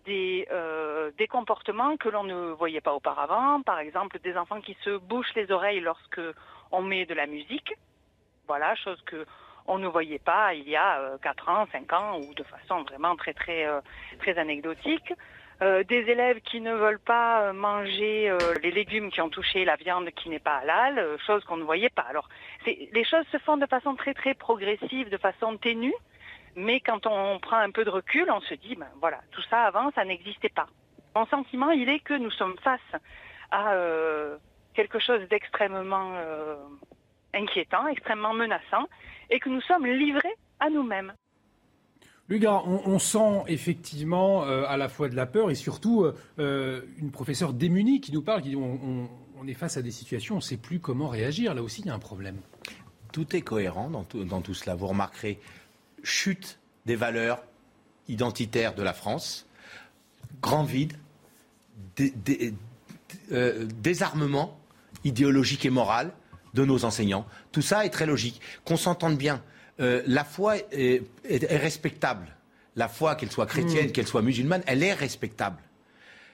des, 0.05 0.47
des 1.17 1.27
comportements 1.27 1.97
que 1.97 2.09
l'on 2.09 2.23
ne 2.23 2.51
voyait 2.51 2.81
pas 2.81 2.93
auparavant, 2.93 3.61
par 3.61 3.79
exemple 3.79 4.19
des 4.19 4.37
enfants 4.37 4.61
qui 4.61 4.77
se 4.83 4.97
bouchent 4.97 5.35
les 5.35 5.51
oreilles 5.51 5.81
lorsque 5.81 6.21
on 6.71 6.81
met 6.81 7.05
de 7.05 7.13
la 7.13 7.27
musique. 7.27 7.73
Voilà, 8.47 8.75
chose 8.75 9.01
que 9.05 9.25
on 9.67 9.77
ne 9.77 9.87
voyait 9.87 10.19
pas 10.19 10.53
il 10.53 10.67
y 10.67 10.75
a 10.75 11.17
4 11.21 11.49
euh, 11.49 11.51
ans, 11.51 11.67
5 11.71 11.93
ans, 11.93 12.19
ou 12.19 12.33
de 12.33 12.43
façon 12.43 12.83
vraiment 12.83 13.15
très 13.15 13.33
très 13.33 13.65
euh, 13.65 13.81
très 14.19 14.37
anecdotique. 14.37 15.13
Euh, 15.63 15.83
des 15.83 16.01
élèves 16.11 16.39
qui 16.41 16.61
ne 16.61 16.73
veulent 16.75 16.99
pas 16.99 17.51
manger 17.51 18.31
les 18.61 18.71
légumes 18.71 19.09
qui 19.09 19.21
ont 19.21 19.29
touché 19.29 19.65
la 19.65 19.75
viande 19.75 20.09
qui 20.11 20.29
n'est 20.29 20.39
pas 20.39 20.57
halal, 20.57 21.17
chose 21.25 21.43
qu'on 21.45 21.57
ne 21.57 21.63
voyait 21.63 21.89
pas. 21.89 22.05
Alors, 22.09 22.29
les 22.65 23.03
choses 23.03 23.25
se 23.31 23.37
font 23.39 23.57
de 23.57 23.65
façon 23.65 23.95
très 23.95 24.13
très 24.13 24.35
progressive, 24.35 25.09
de 25.09 25.17
façon 25.17 25.57
ténue, 25.57 25.95
mais 26.55 26.79
quand 26.79 27.07
on 27.07 27.39
prend 27.39 27.57
un 27.57 27.71
peu 27.71 27.83
de 27.85 27.89
recul, 27.89 28.29
on 28.29 28.41
se 28.41 28.53
dit, 28.53 28.75
ben 28.75 28.89
voilà, 29.01 29.19
tout 29.31 29.41
ça 29.49 29.63
avant, 29.63 29.91
ça 29.91 30.05
n'existait 30.05 30.49
pas. 30.49 30.67
Mon 31.15 31.25
sentiment, 31.25 31.71
il 31.71 31.89
est 31.89 31.99
que 31.99 32.13
nous 32.13 32.31
sommes 32.31 32.57
face 32.59 33.01
à 33.49 33.73
quelque 34.77 34.99
chose 34.99 35.27
d'extrêmement 35.27 36.13
euh, 36.17 36.55
inquiétant, 37.33 37.87
extrêmement 37.87 38.33
menaçant, 38.33 38.87
et 39.31 39.39
que 39.39 39.49
nous 39.49 39.61
sommes 39.61 39.87
livrés 39.87 40.35
à 40.59 40.69
nous-mêmes. 40.69 41.13
Luga, 42.29 42.61
on, 42.65 42.99
sent 42.99 43.43
effectivement 43.47 44.43
euh, 44.43 44.65
à 44.67 44.75
la 44.75 44.89
fois 44.89 45.07
de 45.07 45.15
la 45.15 45.25
peur 45.25 45.49
et 45.49 45.55
surtout 45.55 46.05
euh, 46.39 46.81
une 46.97 47.09
professeure 47.09 47.53
démunie 47.53 48.01
qui 48.01 48.11
nous 48.11 48.21
parle, 48.21 48.41
qui 48.41 48.49
dit 48.49 48.55
on, 48.57 49.07
est 49.47 49.53
face 49.53 49.77
à 49.77 49.81
des 49.81 49.91
situations, 49.91 50.35
on 50.35 50.39
ne 50.39 50.43
sait 50.43 50.57
plus 50.57 50.79
comment 50.79 51.07
réagir. 51.07 51.53
Là 51.53 51.63
aussi, 51.63 51.81
il 51.81 51.87
y 51.87 51.89
a 51.89 51.93
un 51.93 51.99
problème. 51.99 52.35
Tout 53.13 53.33
est 53.33 53.41
cohérent 53.41 53.89
dans 53.89 54.03
tout, 54.03 54.53
cela. 54.53 54.75
Vous 54.75 54.87
remarquerez 54.87 55.39
chute 56.03 56.59
des 56.85 56.97
valeurs 56.97 57.41
identitaires 58.09 58.75
de 58.75 58.83
la 58.83 58.93
France, 58.93 59.47
grand 60.41 60.63
vide, 60.63 60.93
désarmement 63.81 64.59
idéologique 65.05 65.65
et 65.65 65.69
morale 65.69 66.11
de 66.53 66.65
nos 66.65 66.83
enseignants. 66.83 67.25
Tout 67.53 67.61
ça 67.61 67.85
est 67.85 67.89
très 67.89 68.05
logique. 68.05 68.41
Qu'on 68.65 68.77
s'entende 68.77 69.17
bien. 69.17 69.41
Euh, 69.79 70.01
la 70.07 70.23
foi 70.23 70.57
est, 70.71 71.03
respectable. 71.49 72.27
La 72.75 72.87
foi, 72.87 73.15
qu'elle 73.15 73.31
soit 73.31 73.45
chrétienne, 73.45 73.87
mm. 73.87 73.91
qu'elle 73.91 74.07
soit 74.07 74.21
musulmane, 74.21 74.63
elle 74.67 74.83
est 74.83 74.93
respectable. 74.93 75.57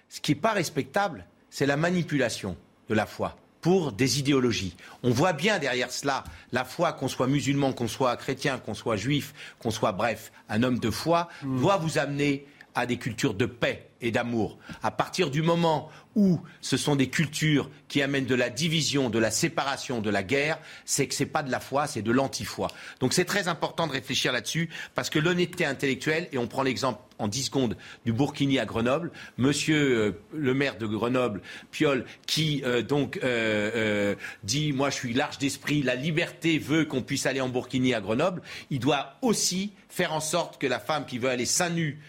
Ce 0.09 0.21
qui 0.21 0.31
n'est 0.31 0.39
pas 0.39 0.51
respectable, 0.51 1.25
c'est 1.49 1.65
la 1.65 1.77
manipulation 1.77 2.57
de 2.89 2.93
la 2.93 3.05
foi 3.05 3.37
pour 3.61 3.93
des 3.93 4.19
idéologies. 4.19 4.75
On 5.03 5.11
voit 5.11 5.31
bien 5.31 5.57
derrière 5.57 5.89
cela 5.89 6.25
la 6.51 6.65
foi, 6.65 6.91
qu'on 6.91 7.07
soit 7.07 7.27
musulman, 7.27 7.71
qu'on 7.71 7.87
soit 7.87 8.15
chrétien, 8.17 8.57
qu'on 8.59 8.73
soit 8.73 8.97
juif, 8.97 9.33
qu'on 9.59 9.71
soit 9.71 9.93
bref, 9.93 10.33
un 10.49 10.63
homme 10.63 10.79
de 10.79 10.89
foi, 10.89 11.29
mm. 11.43 11.59
doit 11.61 11.77
vous 11.77 11.97
amener 11.97 12.45
à 12.75 12.85
des 12.85 12.97
cultures 12.97 13.33
de 13.33 13.45
paix 13.45 13.89
et 14.03 14.11
d'amour. 14.11 14.57
À 14.83 14.91
partir 14.91 15.31
du 15.31 15.41
moment 15.41 15.89
où 16.15 16.39
ce 16.61 16.77
sont 16.77 16.95
des 16.95 17.07
cultures 17.07 17.71
qui 17.87 18.01
amènent 18.01 18.25
de 18.25 18.35
la 18.35 18.49
division, 18.49 19.09
de 19.09 19.17
la 19.17 19.31
séparation, 19.31 20.01
de 20.01 20.09
la 20.09 20.21
guerre, 20.21 20.59
c'est 20.85 21.07
que 21.07 21.15
ce 21.15 21.23
n'est 21.23 21.29
pas 21.29 21.41
de 21.41 21.49
la 21.49 21.59
foi, 21.59 21.87
c'est 21.87 22.01
de 22.01 22.11
l'anti-foi. 22.11 22.67
Donc 22.99 23.13
c'est 23.13 23.25
très 23.25 23.47
important 23.47 23.87
de 23.87 23.93
réfléchir 23.93 24.31
là-dessus 24.31 24.69
parce 24.93 25.09
que 25.09 25.17
l'honnêteté 25.19 25.65
intellectuelle, 25.65 26.27
et 26.31 26.37
on 26.37 26.47
prend 26.47 26.63
l'exemple 26.63 26.99
en 27.17 27.27
10 27.27 27.43
secondes 27.43 27.77
du 28.05 28.11
Burkini 28.11 28.59
à 28.59 28.65
Grenoble, 28.65 29.11
monsieur 29.37 29.97
euh, 29.97 30.11
le 30.33 30.53
maire 30.53 30.77
de 30.77 30.85
Grenoble, 30.85 31.41
Piolle, 31.71 32.05
qui 32.27 32.61
euh, 32.65 32.81
donc 32.81 33.19
euh, 33.23 34.15
dit 34.43 34.73
moi 34.73 34.89
je 34.89 34.95
suis 34.95 35.13
large 35.13 35.37
d'esprit, 35.37 35.81
la 35.81 35.95
liberté 35.95 36.59
veut 36.59 36.85
qu'on 36.85 37.01
puisse 37.01 37.25
aller 37.25 37.41
en 37.41 37.49
Burkini 37.49 37.93
à 37.93 38.01
Grenoble, 38.01 38.41
il 38.69 38.79
doit 38.79 39.13
aussi 39.21 39.71
faire 39.87 40.13
en 40.13 40.19
sorte 40.19 40.59
que 40.59 40.67
la 40.67 40.79
femme 40.79 41.05
qui 41.05 41.17
veut 41.17 41.29
aller 41.29 41.45
seins 41.45 41.69
nus 41.69 41.99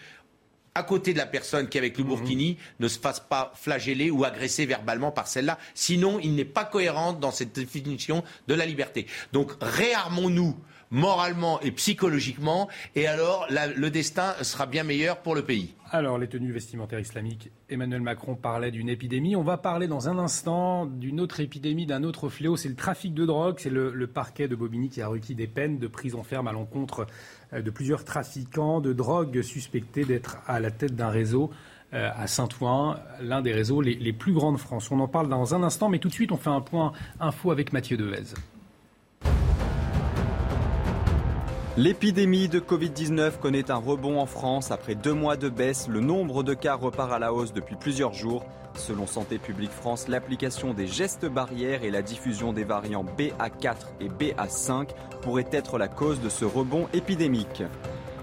à 0.75 0.83
côté 0.83 1.13
de 1.13 1.17
la 1.17 1.25
personne 1.25 1.69
qui 1.69 1.77
est 1.77 1.81
avec 1.81 1.97
le 1.97 2.03
mhm. 2.03 2.09
burkini 2.09 2.57
ne 2.79 2.87
se 2.87 2.99
fasse 2.99 3.21
pas 3.21 3.53
flageller 3.55 4.11
ou 4.11 4.25
agresser 4.25 4.65
verbalement 4.65 5.11
par 5.11 5.27
celle-là. 5.27 5.57
Sinon, 5.73 6.19
il 6.21 6.35
n'est 6.35 6.45
pas 6.45 6.65
cohérent 6.65 7.13
dans 7.13 7.31
cette 7.31 7.53
définition 7.53 8.23
de 8.47 8.53
la 8.53 8.65
liberté. 8.65 9.07
Donc, 9.31 9.53
réarmons-nous 9.61 10.55
moralement 10.91 11.59
et 11.61 11.71
psychologiquement, 11.71 12.69
et 12.95 13.07
alors 13.07 13.47
le 13.49 13.89
destin 13.89 14.33
sera 14.41 14.65
bien 14.65 14.83
meilleur 14.83 15.17
pour 15.17 15.35
le 15.35 15.43
pays. 15.43 15.73
Alors, 15.91 16.17
les 16.17 16.27
tenues 16.27 16.51
vestimentaires 16.51 16.99
islamiques, 16.99 17.51
Emmanuel 17.69 18.01
Macron 18.01 18.35
parlait 18.35 18.71
d'une 18.71 18.89
épidémie. 18.89 19.35
On 19.35 19.43
va 19.43 19.57
parler 19.57 19.87
dans 19.87 20.09
un 20.09 20.17
instant 20.17 20.85
d'une 20.85 21.21
autre 21.21 21.39
épidémie, 21.39 21.85
d'un 21.85 22.03
autre 22.03 22.27
fléau, 22.27 22.57
c'est 22.57 22.69
le 22.69 22.75
trafic 22.75 23.13
de 23.13 23.25
drogue. 23.25 23.57
C'est 23.59 23.69
le, 23.69 24.07
parquet 24.07 24.47
de 24.47 24.55
Bobigny 24.55 24.89
qui 24.89 25.01
a 25.01 25.07
requis 25.07 25.35
des 25.35 25.47
peines 25.47 25.77
de 25.77 25.87
prison 25.87 26.23
ferme 26.23 26.47
à 26.47 26.51
l'encontre 26.51 27.07
euh, 27.53 27.61
de 27.61 27.69
plusieurs 27.69 28.03
trafiquants 28.03 28.81
de 28.81 28.93
drogue 28.93 29.41
suspectés 29.41 30.05
d'être 30.05 30.37
à 30.47 30.59
la 30.59 30.71
tête 30.71 30.95
d'un 30.95 31.09
réseau 31.09 31.51
à 31.93 32.27
Saint-Ouen, 32.27 32.97
l'un 33.21 33.41
des 33.41 33.53
réseaux 33.53 33.79
les, 33.79 34.11
plus 34.11 34.33
grands 34.33 34.51
de 34.51 34.57
France. 34.57 34.91
On 34.91 34.99
en 34.99 35.07
parle 35.07 35.29
dans 35.29 35.55
un 35.55 35.63
instant, 35.63 35.87
mais 35.87 35.99
tout 35.99 36.09
de 36.09 36.13
suite, 36.13 36.33
on 36.33 36.37
fait 36.37 36.49
un 36.49 36.59
point 36.59 36.91
info 37.21 37.51
avec 37.51 37.71
Mathieu 37.71 37.95
Devez. 37.95 38.33
L'épidémie 41.77 42.47
de 42.47 42.61
Covid-19 42.61 43.37
connaît 43.37 43.69
un 43.69 43.75
rebond 43.75 44.21
en 44.21 44.25
France. 44.25 44.71
Après 44.71 44.95
deux 44.95 45.13
mois 45.13 45.35
de 45.35 45.49
baisse, 45.49 45.89
le 45.89 45.99
nombre 45.99 46.41
de 46.41 46.53
cas 46.53 46.75
repart 46.75 47.11
à 47.11 47.19
la 47.19 47.33
hausse 47.33 47.51
depuis 47.51 47.75
plusieurs 47.75 48.13
jours. 48.13 48.45
Selon 48.75 49.05
Santé 49.05 49.39
publique 49.39 49.71
France, 49.71 50.07
l'application 50.07 50.73
des 50.73 50.87
gestes 50.87 51.25
barrières 51.25 51.83
et 51.83 51.91
la 51.91 52.01
diffusion 52.01 52.53
des 52.53 52.63
variants 52.63 53.03
BA4 53.03 53.75
et 53.99 54.07
BA5 54.07 54.91
pourraient 55.21 55.49
être 55.51 55.77
la 55.77 55.89
cause 55.89 56.21
de 56.21 56.29
ce 56.29 56.45
rebond 56.45 56.87
épidémique. 56.93 57.63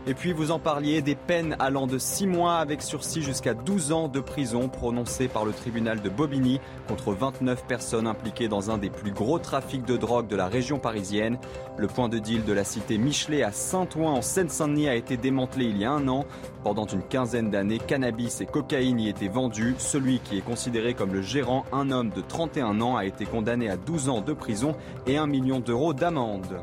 Et 0.04 0.14
puis 0.14 0.32
vous 0.32 0.50
en 0.50 0.58
parliez, 0.58 1.00
des 1.00 1.14
peines 1.14 1.54
allant 1.60 1.86
de 1.86 1.96
6 1.96 2.26
mois 2.26 2.56
avec 2.56 2.82
sursis 2.82 3.22
jusqu'à 3.22 3.54
12 3.54 3.92
ans 3.92 4.08
de 4.08 4.18
prison 4.18 4.68
prononcées 4.68 5.28
par 5.28 5.44
le 5.44 5.52
tribunal 5.52 6.02
de 6.02 6.08
Bobigny 6.08 6.60
contre 6.88 7.12
29 7.12 7.64
personnes 7.68 8.08
impliquées 8.08 8.48
dans 8.48 8.72
un 8.72 8.78
des 8.78 8.90
plus 8.90 9.12
gros 9.12 9.38
trafics 9.38 9.84
de 9.84 9.96
drogue 9.96 10.26
de 10.26 10.34
la 10.34 10.48
région 10.48 10.80
parisienne. 10.80 11.38
Le 11.78 11.86
point 11.86 12.08
de 12.08 12.18
deal 12.18 12.44
de 12.44 12.52
la 12.52 12.64
cité 12.64 12.98
Michelet 12.98 13.44
à 13.44 13.52
Saint-Ouen 13.52 14.10
en 14.10 14.22
Seine-Saint-Denis 14.22 14.88
a 14.88 14.96
été 14.96 15.16
démantelé 15.16 15.66
il 15.66 15.78
y 15.78 15.84
a 15.84 15.92
un 15.92 16.08
an. 16.08 16.26
Pendant 16.64 16.86
une 16.86 17.02
quinzaine 17.02 17.50
d'années, 17.50 17.78
cannabis 17.78 18.40
et 18.40 18.46
cocaïne 18.46 18.98
y 18.98 19.08
étaient 19.08 19.28
vendus. 19.28 19.76
Celui 19.78 20.18
qui 20.18 20.36
est 20.36 20.44
considéré 20.44 20.94
comme 20.94 21.12
le 21.12 21.22
gérant, 21.22 21.64
un 21.72 21.92
homme 21.92 22.10
de 22.10 22.22
31 22.22 22.80
ans, 22.80 22.96
a 22.96 23.04
été 23.04 23.24
condamné 23.24 23.70
à 23.70 23.76
12 23.76 24.08
ans 24.08 24.20
de 24.20 24.32
prison 24.32 24.74
et 25.06 25.16
1 25.16 25.28
million 25.28 25.60
d'euros 25.60 25.94
d'amende. 25.94 26.60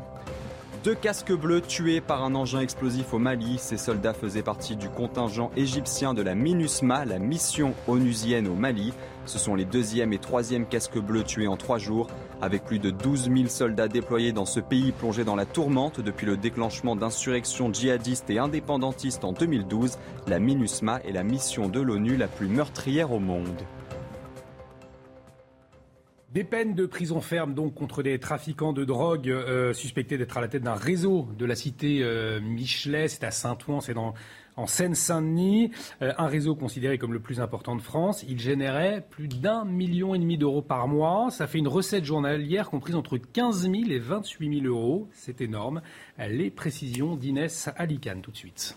Deux 0.82 0.94
casques 0.94 1.34
bleus 1.34 1.60
tués 1.60 2.00
par 2.00 2.24
un 2.24 2.34
engin 2.34 2.60
explosif 2.60 3.12
au 3.12 3.18
Mali. 3.18 3.58
Ces 3.58 3.76
soldats 3.76 4.14
faisaient 4.14 4.42
partie 4.42 4.76
du 4.76 4.88
contingent 4.88 5.50
égyptien 5.54 6.14
de 6.14 6.22
la 6.22 6.34
MINUSMA, 6.34 7.04
la 7.04 7.18
mission 7.18 7.74
onusienne 7.86 8.48
au 8.48 8.54
Mali. 8.54 8.94
Ce 9.26 9.38
sont 9.38 9.54
les 9.54 9.66
deuxième 9.66 10.14
et 10.14 10.18
troisième 10.18 10.64
casques 10.64 10.98
bleus 10.98 11.24
tués 11.24 11.48
en 11.48 11.58
trois 11.58 11.76
jours. 11.76 12.06
Avec 12.40 12.64
plus 12.64 12.78
de 12.78 12.88
12 12.88 13.24
000 13.24 13.48
soldats 13.48 13.88
déployés 13.88 14.32
dans 14.32 14.46
ce 14.46 14.60
pays 14.60 14.92
plongé 14.92 15.22
dans 15.22 15.36
la 15.36 15.44
tourmente 15.44 16.00
depuis 16.00 16.24
le 16.24 16.38
déclenchement 16.38 16.96
d'insurrections 16.96 17.70
djihadistes 17.70 18.30
et 18.30 18.38
indépendantistes 18.38 19.24
en 19.24 19.32
2012, 19.32 19.98
la 20.28 20.38
MINUSMA 20.38 21.00
est 21.04 21.12
la 21.12 21.24
mission 21.24 21.68
de 21.68 21.80
l'ONU 21.80 22.16
la 22.16 22.26
plus 22.26 22.48
meurtrière 22.48 23.12
au 23.12 23.18
monde. 23.18 23.60
Des 26.32 26.44
peines 26.44 26.76
de 26.76 26.86
prison 26.86 27.20
ferme 27.20 27.54
donc 27.54 27.74
contre 27.74 28.04
des 28.04 28.20
trafiquants 28.20 28.72
de 28.72 28.84
drogue 28.84 29.28
euh, 29.28 29.72
suspectés 29.72 30.16
d'être 30.16 30.38
à 30.38 30.40
la 30.40 30.46
tête 30.46 30.62
d'un 30.62 30.74
réseau 30.74 31.26
de 31.36 31.44
la 31.44 31.56
cité 31.56 32.04
euh, 32.04 32.40
Michelet. 32.40 33.08
C'est 33.08 33.24
à 33.24 33.32
Saint-Ouen, 33.32 33.80
c'est 33.80 33.94
dans 33.94 34.14
en 34.54 34.68
Seine-Saint-Denis, 34.68 35.72
euh, 36.02 36.12
un 36.18 36.26
réseau 36.28 36.54
considéré 36.54 36.98
comme 36.98 37.12
le 37.12 37.18
plus 37.18 37.40
important 37.40 37.74
de 37.74 37.82
France. 37.82 38.24
Il 38.28 38.38
générait 38.38 39.04
plus 39.10 39.26
d'un 39.26 39.64
million 39.64 40.14
et 40.14 40.20
demi 40.20 40.38
d'euros 40.38 40.62
par 40.62 40.86
mois. 40.86 41.30
Ça 41.32 41.48
fait 41.48 41.58
une 41.58 41.66
recette 41.66 42.04
journalière 42.04 42.70
comprise 42.70 42.94
entre 42.94 43.16
15 43.16 43.62
000 43.62 43.74
et 43.88 43.98
28 43.98 44.60
000 44.62 44.66
euros. 44.66 45.08
C'est 45.12 45.40
énorme. 45.40 45.82
Les 46.16 46.50
précisions 46.50 47.16
d'Inès 47.16 47.70
Alicane 47.74 48.20
tout 48.20 48.30
de 48.30 48.36
suite. 48.36 48.76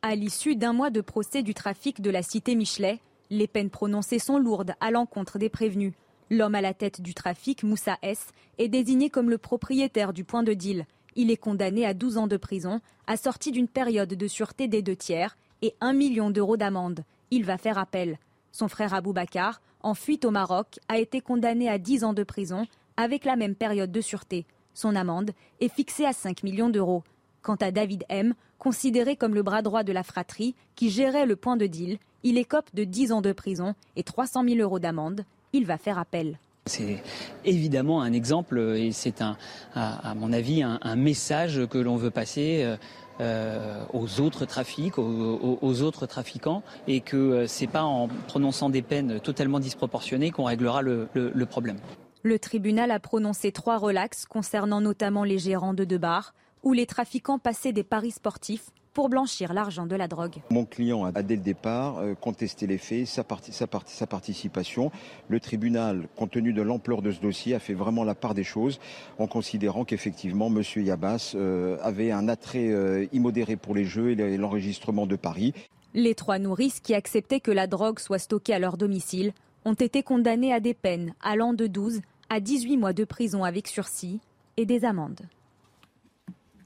À 0.00 0.14
l'issue 0.14 0.56
d'un 0.56 0.72
mois 0.72 0.88
de 0.88 1.02
procès 1.02 1.42
du 1.42 1.52
trafic 1.52 2.00
de 2.00 2.08
la 2.10 2.22
cité 2.22 2.54
Michelet, 2.54 3.00
les 3.28 3.48
peines 3.48 3.70
prononcées 3.70 4.18
sont 4.18 4.38
lourdes 4.38 4.72
à 4.80 4.90
l'encontre 4.90 5.38
des 5.38 5.50
prévenus. 5.50 5.92
L'homme 6.28 6.56
à 6.56 6.60
la 6.60 6.74
tête 6.74 7.00
du 7.00 7.14
trafic, 7.14 7.62
Moussa 7.62 7.98
S, 8.02 8.28
est 8.58 8.68
désigné 8.68 9.10
comme 9.10 9.30
le 9.30 9.38
propriétaire 9.38 10.12
du 10.12 10.24
point 10.24 10.42
de 10.42 10.54
deal. 10.54 10.84
Il 11.14 11.30
est 11.30 11.36
condamné 11.36 11.86
à 11.86 11.94
12 11.94 12.18
ans 12.18 12.26
de 12.26 12.36
prison, 12.36 12.80
assorti 13.06 13.52
d'une 13.52 13.68
période 13.68 14.12
de 14.12 14.26
sûreté 14.26 14.66
des 14.66 14.82
deux 14.82 14.96
tiers 14.96 15.38
et 15.62 15.74
1 15.80 15.92
million 15.92 16.30
d'euros 16.30 16.56
d'amende. 16.56 17.04
Il 17.30 17.44
va 17.44 17.58
faire 17.58 17.78
appel. 17.78 18.18
Son 18.50 18.66
frère 18.66 18.92
Abou 18.92 19.12
Bakar, 19.12 19.60
en 19.82 19.94
fuite 19.94 20.24
au 20.24 20.32
Maroc, 20.32 20.80
a 20.88 20.98
été 20.98 21.20
condamné 21.20 21.68
à 21.68 21.78
10 21.78 22.02
ans 22.02 22.12
de 22.12 22.24
prison 22.24 22.66
avec 22.96 23.24
la 23.24 23.36
même 23.36 23.54
période 23.54 23.92
de 23.92 24.00
sûreté. 24.00 24.46
Son 24.74 24.96
amende 24.96 25.30
est 25.60 25.72
fixée 25.72 26.06
à 26.06 26.12
5 26.12 26.42
millions 26.42 26.70
d'euros. 26.70 27.04
Quant 27.40 27.54
à 27.56 27.70
David 27.70 28.04
M, 28.08 28.34
considéré 28.58 29.14
comme 29.14 29.34
le 29.34 29.44
bras 29.44 29.62
droit 29.62 29.84
de 29.84 29.92
la 29.92 30.02
fratrie 30.02 30.56
qui 30.74 30.90
gérait 30.90 31.26
le 31.26 31.36
point 31.36 31.56
de 31.56 31.66
deal, 31.66 31.98
il 32.24 32.36
écope 32.36 32.68
de 32.74 32.82
10 32.82 33.12
ans 33.12 33.22
de 33.22 33.32
prison 33.32 33.76
et 33.94 34.02
300 34.02 34.42
000 34.42 34.58
euros 34.58 34.80
d'amende 34.80 35.24
il 35.56 35.66
va 35.66 35.78
faire 35.78 35.98
appel. 35.98 36.38
C'est 36.66 37.02
évidemment 37.44 38.02
un 38.02 38.12
exemple 38.12 38.58
et 38.76 38.90
c'est 38.90 39.22
un, 39.22 39.36
à, 39.74 40.14
mon 40.16 40.32
avis 40.32 40.62
un, 40.62 40.96
message 40.96 41.66
que 41.70 41.78
l'on 41.78 41.96
veut 41.96 42.10
passer. 42.10 42.62
Euh, 42.64 42.76
euh, 43.18 43.82
aux 43.94 44.20
autres 44.20 44.44
trafics, 44.44 44.98
aux, 44.98 45.82
autres 45.82 46.04
trafiquants, 46.04 46.62
et 46.86 47.00
que 47.00 47.16
euh, 47.16 47.46
c'est 47.46 47.66
pas 47.66 47.82
en 47.82 48.08
prononçant 48.08 48.68
des 48.68 48.82
peines 48.82 49.20
totalement 49.20 49.58
disproportionnées 49.58 50.30
qu'on 50.30 50.44
réglera 50.44 50.82
le, 50.82 51.08
le, 51.14 51.46
problème. 51.46 51.78
Le 52.24 52.38
tribunal 52.38 52.90
a 52.90 53.00
prononcé 53.00 53.52
trois 53.52 53.78
relax 53.78 54.26
concernant 54.26 54.82
notamment 54.82 55.24
les 55.24 55.38
gérants 55.38 55.72
de 55.72 55.84
deux 55.84 55.96
bars, 55.96 56.34
où 56.62 56.74
les 56.74 56.84
trafiquants 56.84 57.38
passaient 57.38 57.72
des 57.72 57.84
paris 57.84 58.10
sportifs 58.10 58.66
pour 58.96 59.10
blanchir 59.10 59.52
l'argent 59.52 59.84
de 59.84 59.94
la 59.94 60.08
drogue. 60.08 60.36
Mon 60.48 60.64
client 60.64 61.04
a 61.04 61.22
dès 61.22 61.36
le 61.36 61.42
départ 61.42 61.98
euh, 61.98 62.14
contesté 62.14 62.66
les 62.66 62.78
faits, 62.78 63.06
sa, 63.06 63.22
sa 63.50 64.06
participation. 64.06 64.90
Le 65.28 65.38
tribunal, 65.38 66.08
compte 66.16 66.30
tenu 66.30 66.54
de 66.54 66.62
l'ampleur 66.62 67.02
de 67.02 67.12
ce 67.12 67.20
dossier, 67.20 67.54
a 67.54 67.58
fait 67.58 67.74
vraiment 67.74 68.04
la 68.04 68.14
part 68.14 68.32
des 68.32 68.42
choses 68.42 68.80
en 69.18 69.26
considérant 69.26 69.84
qu'effectivement 69.84 70.46
M. 70.46 70.62
Yabas 70.76 71.32
euh, 71.34 71.76
avait 71.82 72.10
un 72.10 72.26
attrait 72.26 72.70
euh, 72.70 73.06
immodéré 73.12 73.56
pour 73.56 73.74
les 73.74 73.84
jeux 73.84 74.12
et 74.12 74.38
l'enregistrement 74.38 75.06
de 75.06 75.16
Paris. 75.16 75.52
Les 75.92 76.14
trois 76.14 76.38
nourrices 76.38 76.80
qui 76.80 76.94
acceptaient 76.94 77.40
que 77.40 77.50
la 77.50 77.66
drogue 77.66 77.98
soit 77.98 78.18
stockée 78.18 78.54
à 78.54 78.58
leur 78.58 78.78
domicile 78.78 79.34
ont 79.66 79.74
été 79.74 80.02
condamnées 80.02 80.54
à 80.54 80.60
des 80.60 80.72
peines 80.72 81.12
allant 81.22 81.52
de 81.52 81.66
12 81.66 82.00
à 82.30 82.40
18 82.40 82.78
mois 82.78 82.94
de 82.94 83.04
prison 83.04 83.44
avec 83.44 83.68
sursis 83.68 84.20
et 84.56 84.64
des 84.64 84.86
amendes. 84.86 85.20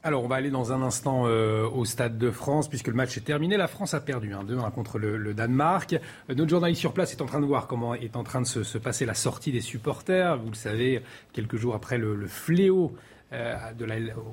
Alors, 0.02 0.24
on 0.24 0.28
va 0.28 0.36
aller 0.36 0.51
dans 0.51 0.72
un 0.72 0.81
instant 0.81 1.24
euh, 1.27 1.68
au 1.68 1.85
Stade 1.85 2.16
de 2.16 2.31
France, 2.31 2.68
puisque 2.68 2.86
le 2.86 2.94
match 2.94 3.18
est 3.18 3.20
terminé. 3.20 3.59
La 3.59 3.68
France 3.68 3.93
a 3.93 4.01
perdu 4.01 4.31
1-2 4.31 4.70
contre 4.70 4.98
le, 4.98 5.35
Danemark. 5.35 5.93
Euh, 5.93 6.35
notre 6.35 6.48
journaliste 6.48 6.81
sur 6.81 6.94
place 6.94 7.12
est 7.12 7.20
en 7.20 7.27
train 7.27 7.40
de 7.40 7.44
voir 7.44 7.66
comment 7.66 7.93
est 7.93 8.16
en 8.16 8.24
train 8.24 8.40
de 8.40 8.47
se, 8.47 8.78
passer 8.78 9.05
la 9.05 9.12
sortie 9.12 9.52
des 9.52 9.60
supporters. 9.60 10.39
Vous 10.39 10.48
le 10.48 10.55
savez, 10.55 11.02
quelques 11.35 11.56
jours 11.56 11.74
après 11.74 11.98
le, 11.98 12.27
fléau 12.27 12.97
euh, 13.35 13.55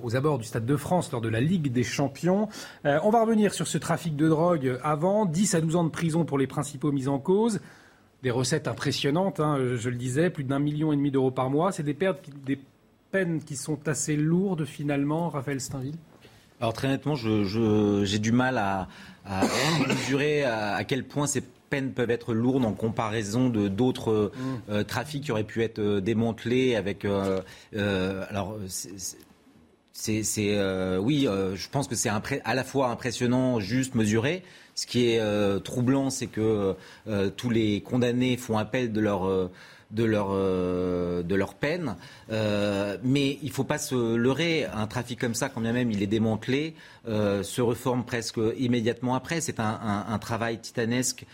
aux 0.04 0.16
abords 0.16 0.38
du 0.38 0.46
Stade 0.46 0.66
de 0.66 0.78
France 0.78 1.12
lors 1.12 1.20
de 1.20 1.28
la 1.28 1.42
Ligue 1.42 1.70
des 1.70 1.84
Champions. 1.84 2.48
on 2.86 3.10
va 3.10 3.22
revenir 3.22 3.54
sur 3.54 3.68
ce 3.68 3.78
trafic 3.78 4.16
de 4.16 4.30
drogue 4.30 4.80
avant. 4.84 5.26
10 5.26 5.56
à 5.56 5.60
12 5.60 5.76
ans 5.76 5.84
de 5.84 5.90
prison 5.90 6.24
pour 6.24 6.38
les 6.38 6.48
principaux 6.48 6.94
mis 6.94 7.10
en 7.10 7.20
cause. 7.20 7.60
Des 8.24 8.32
recettes 8.32 8.70
impressionnantes, 8.70 9.42
hein, 9.42 9.58
je 9.76 9.90
le 9.90 9.98
disais, 9.98 10.30
plus 10.30 10.46
d'un 10.46 10.60
million 10.60 10.94
et 10.94 10.96
demi 10.96 11.12
d'euros 11.12 11.30
par 11.30 11.50
mois. 11.50 11.74
C'est 11.74 11.84
des 11.84 11.94
pertes, 11.94 12.30
peines 13.12 13.42
qui 13.44 13.56
sont 13.56 13.88
assez 13.88 14.16
lourdes 14.16 14.66
finalement, 14.66 15.30
Raphaël 15.30 15.62
Steinville? 15.62 15.98
Alors 16.60 16.74
très 16.74 16.88
honnêtement, 16.88 17.16
j'ai 17.16 18.20
du 18.20 18.32
mal 18.32 18.58
à, 18.58 18.88
mesurer 19.88 20.44
à, 20.44 20.84
quel 20.84 21.04
point 21.04 21.28
ces 21.28 21.42
peines 21.70 21.92
peuvent 21.92 22.10
être 22.10 22.34
lourdes 22.34 22.66
en 22.66 22.74
comparaison 22.74 23.50
de 23.50 23.68
d'autres 23.68 24.32
mm. 24.34 24.72
euh, 24.72 24.84
trafics 24.84 25.26
qui 25.26 25.32
auraient 25.32 25.44
pu 25.44 25.64
être 25.64 25.80
euh, 25.80 26.02
démantelés 26.02 26.76
avec. 26.76 27.06
Euh, 27.06 27.42
alors 28.30 28.58
c'est 28.70 29.18
oui, 31.00 31.28
je 31.28 31.70
pense 31.70 31.88
que 31.88 31.96
c'est 31.96 32.10
à 32.10 32.56
la 32.56 32.64
fois 32.64 32.90
impressionnant, 32.90 33.60
juste, 33.60 33.96
mesuré. 33.96 34.44
Ce 34.76 34.86
qui 34.86 35.10
est 35.10 35.64
troublant, 35.64 36.12
c'est 36.12 36.28
que 36.28 36.76
tous 37.36 37.50
les 37.50 37.82
condamnés 37.82 38.38
font 38.38 38.60
appel 38.60 38.92
de 38.92 39.00
leur 39.00 39.50
de 39.92 40.04
leur, 40.04 40.30
euh, 40.32 41.24
de 41.24 41.36
leur 41.36 41.54
peine. 41.54 41.96
Euh, 42.32 42.98
mais 43.04 43.38
il 43.42 43.48
ne 43.48 43.54
faut 43.54 43.64
pas 43.64 43.78
se 43.78 44.16
leurrer. 44.16 44.66
Un 44.66 44.88
trafic 44.88 45.20
comme 45.20 45.36
ça, 45.36 45.50
quand 45.50 45.62
bien 45.62 45.74
même 45.74 45.92
il 45.92 46.04
est 46.04 46.08
démantelé, 46.08 46.76
euh, 47.08 47.44
se 47.44 47.62
reforme 47.62 48.04
presque 48.04 48.40
immédiatement 48.58 49.16
après. 49.16 49.42
C'est 49.42 49.60
un, 49.60 50.18
travail 50.20 50.60
titanesque 50.60 51.26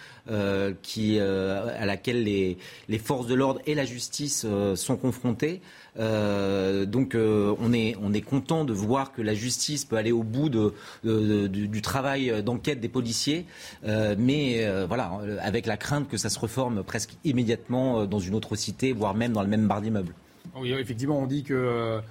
qui, 0.82 1.20
à 1.20 1.86
laquelle 1.86 2.24
les, 2.24 2.58
les 2.90 3.00
forces 3.00 3.28
de 3.28 3.34
l'ordre 3.34 3.62
et 3.66 3.76
la 3.76 3.86
justice 3.86 4.46
sont 4.76 4.98
confrontées. 4.98 5.62
Euh, 6.00 6.86
donc 6.86 7.14
euh, 7.14 7.56
on 7.60 7.72
est 7.72 7.96
on 8.02 8.14
est 8.14 8.22
content 8.22 8.66
de 8.66 8.74
voir 8.74 9.12
que 9.12 9.22
la 9.22 9.34
justice 9.34 9.86
peut 9.86 9.96
aller 9.96 10.12
au 10.12 10.24
bout 10.24 10.50
de, 10.50 10.74
du, 11.48 11.82
travail 11.82 12.42
d'enquête 12.44 12.80
des 12.80 12.90
policiers, 12.90 13.46
euh, 13.86 14.16
mais 14.18 14.66
voilà 14.86 15.20
avec 15.42 15.66
la 15.66 15.78
crainte 15.78 16.08
que 16.08 16.18
ça 16.18 16.30
se 16.30 16.40
reforme 16.40 16.84
presque 16.84 17.16
immédiatement 17.24 18.06
dans 18.06 18.20
une 18.20 18.36
autre 18.36 18.56
cité, 18.56 18.94
voire 18.94 19.14
même 19.14 19.34
dans 19.34 19.42
le 19.42 19.48
même 19.48 19.68
bar 19.68 19.82
d'immeuble. 19.82 20.14
Oui, 20.56 20.72
effectivement, 20.72 21.20
on 21.20 21.28
dit 21.28 21.44
que 21.44 22.02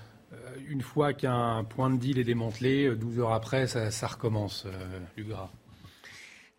une 0.68 0.82
fois 0.82 1.12
qu'un 1.12 1.64
point 1.64 1.90
de 1.90 1.96
deal 1.96 2.18
est 2.18 2.24
démantelé, 2.24 2.94
12 2.94 3.20
heures 3.20 3.32
après, 3.32 3.66
ça, 3.66 4.06
recommence, 4.06 4.66
Lugras. 5.16 5.50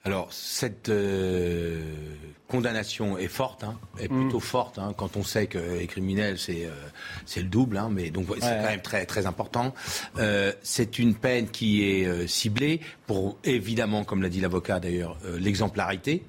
Alors, 0.06 0.34
cette 0.34 0.90
euh, 0.90 1.82
condamnation 2.50 3.18
est 3.18 3.30
forte, 3.30 3.64
hein, 3.64 3.80
est 3.98 4.12
mm. 4.12 4.22
plutôt 4.22 4.40
forte, 4.42 4.78
hein, 4.78 4.94
quand 4.98 5.16
on 5.16 5.24
sait 5.24 5.48
que 5.48 5.58
les 5.58 5.88
criminels, 5.88 6.38
c'est 6.38 6.66
euh, 6.66 6.72
le 7.38 7.44
double, 7.44 7.78
hein, 7.78 7.90
mais 7.90 8.10
donc 8.10 8.28
c'est 8.36 8.42
quand 8.42 8.70
même 8.70 8.82
très, 8.82 9.06
très 9.06 9.26
important. 9.26 9.74
Euh, 10.18 10.52
c'est 10.62 11.00
une 11.00 11.16
peine 11.16 11.48
qui 11.48 11.84
est 11.84 12.06
euh, 12.06 12.28
ciblée 12.28 12.82
pour, 13.08 13.38
évidemment, 13.46 14.04
comme 14.04 14.22
l'a 14.22 14.30
dit 14.30 14.42
l'avocat 14.42 14.82
d'ailleurs, 14.82 15.18
l'exemplarité. 15.40 16.24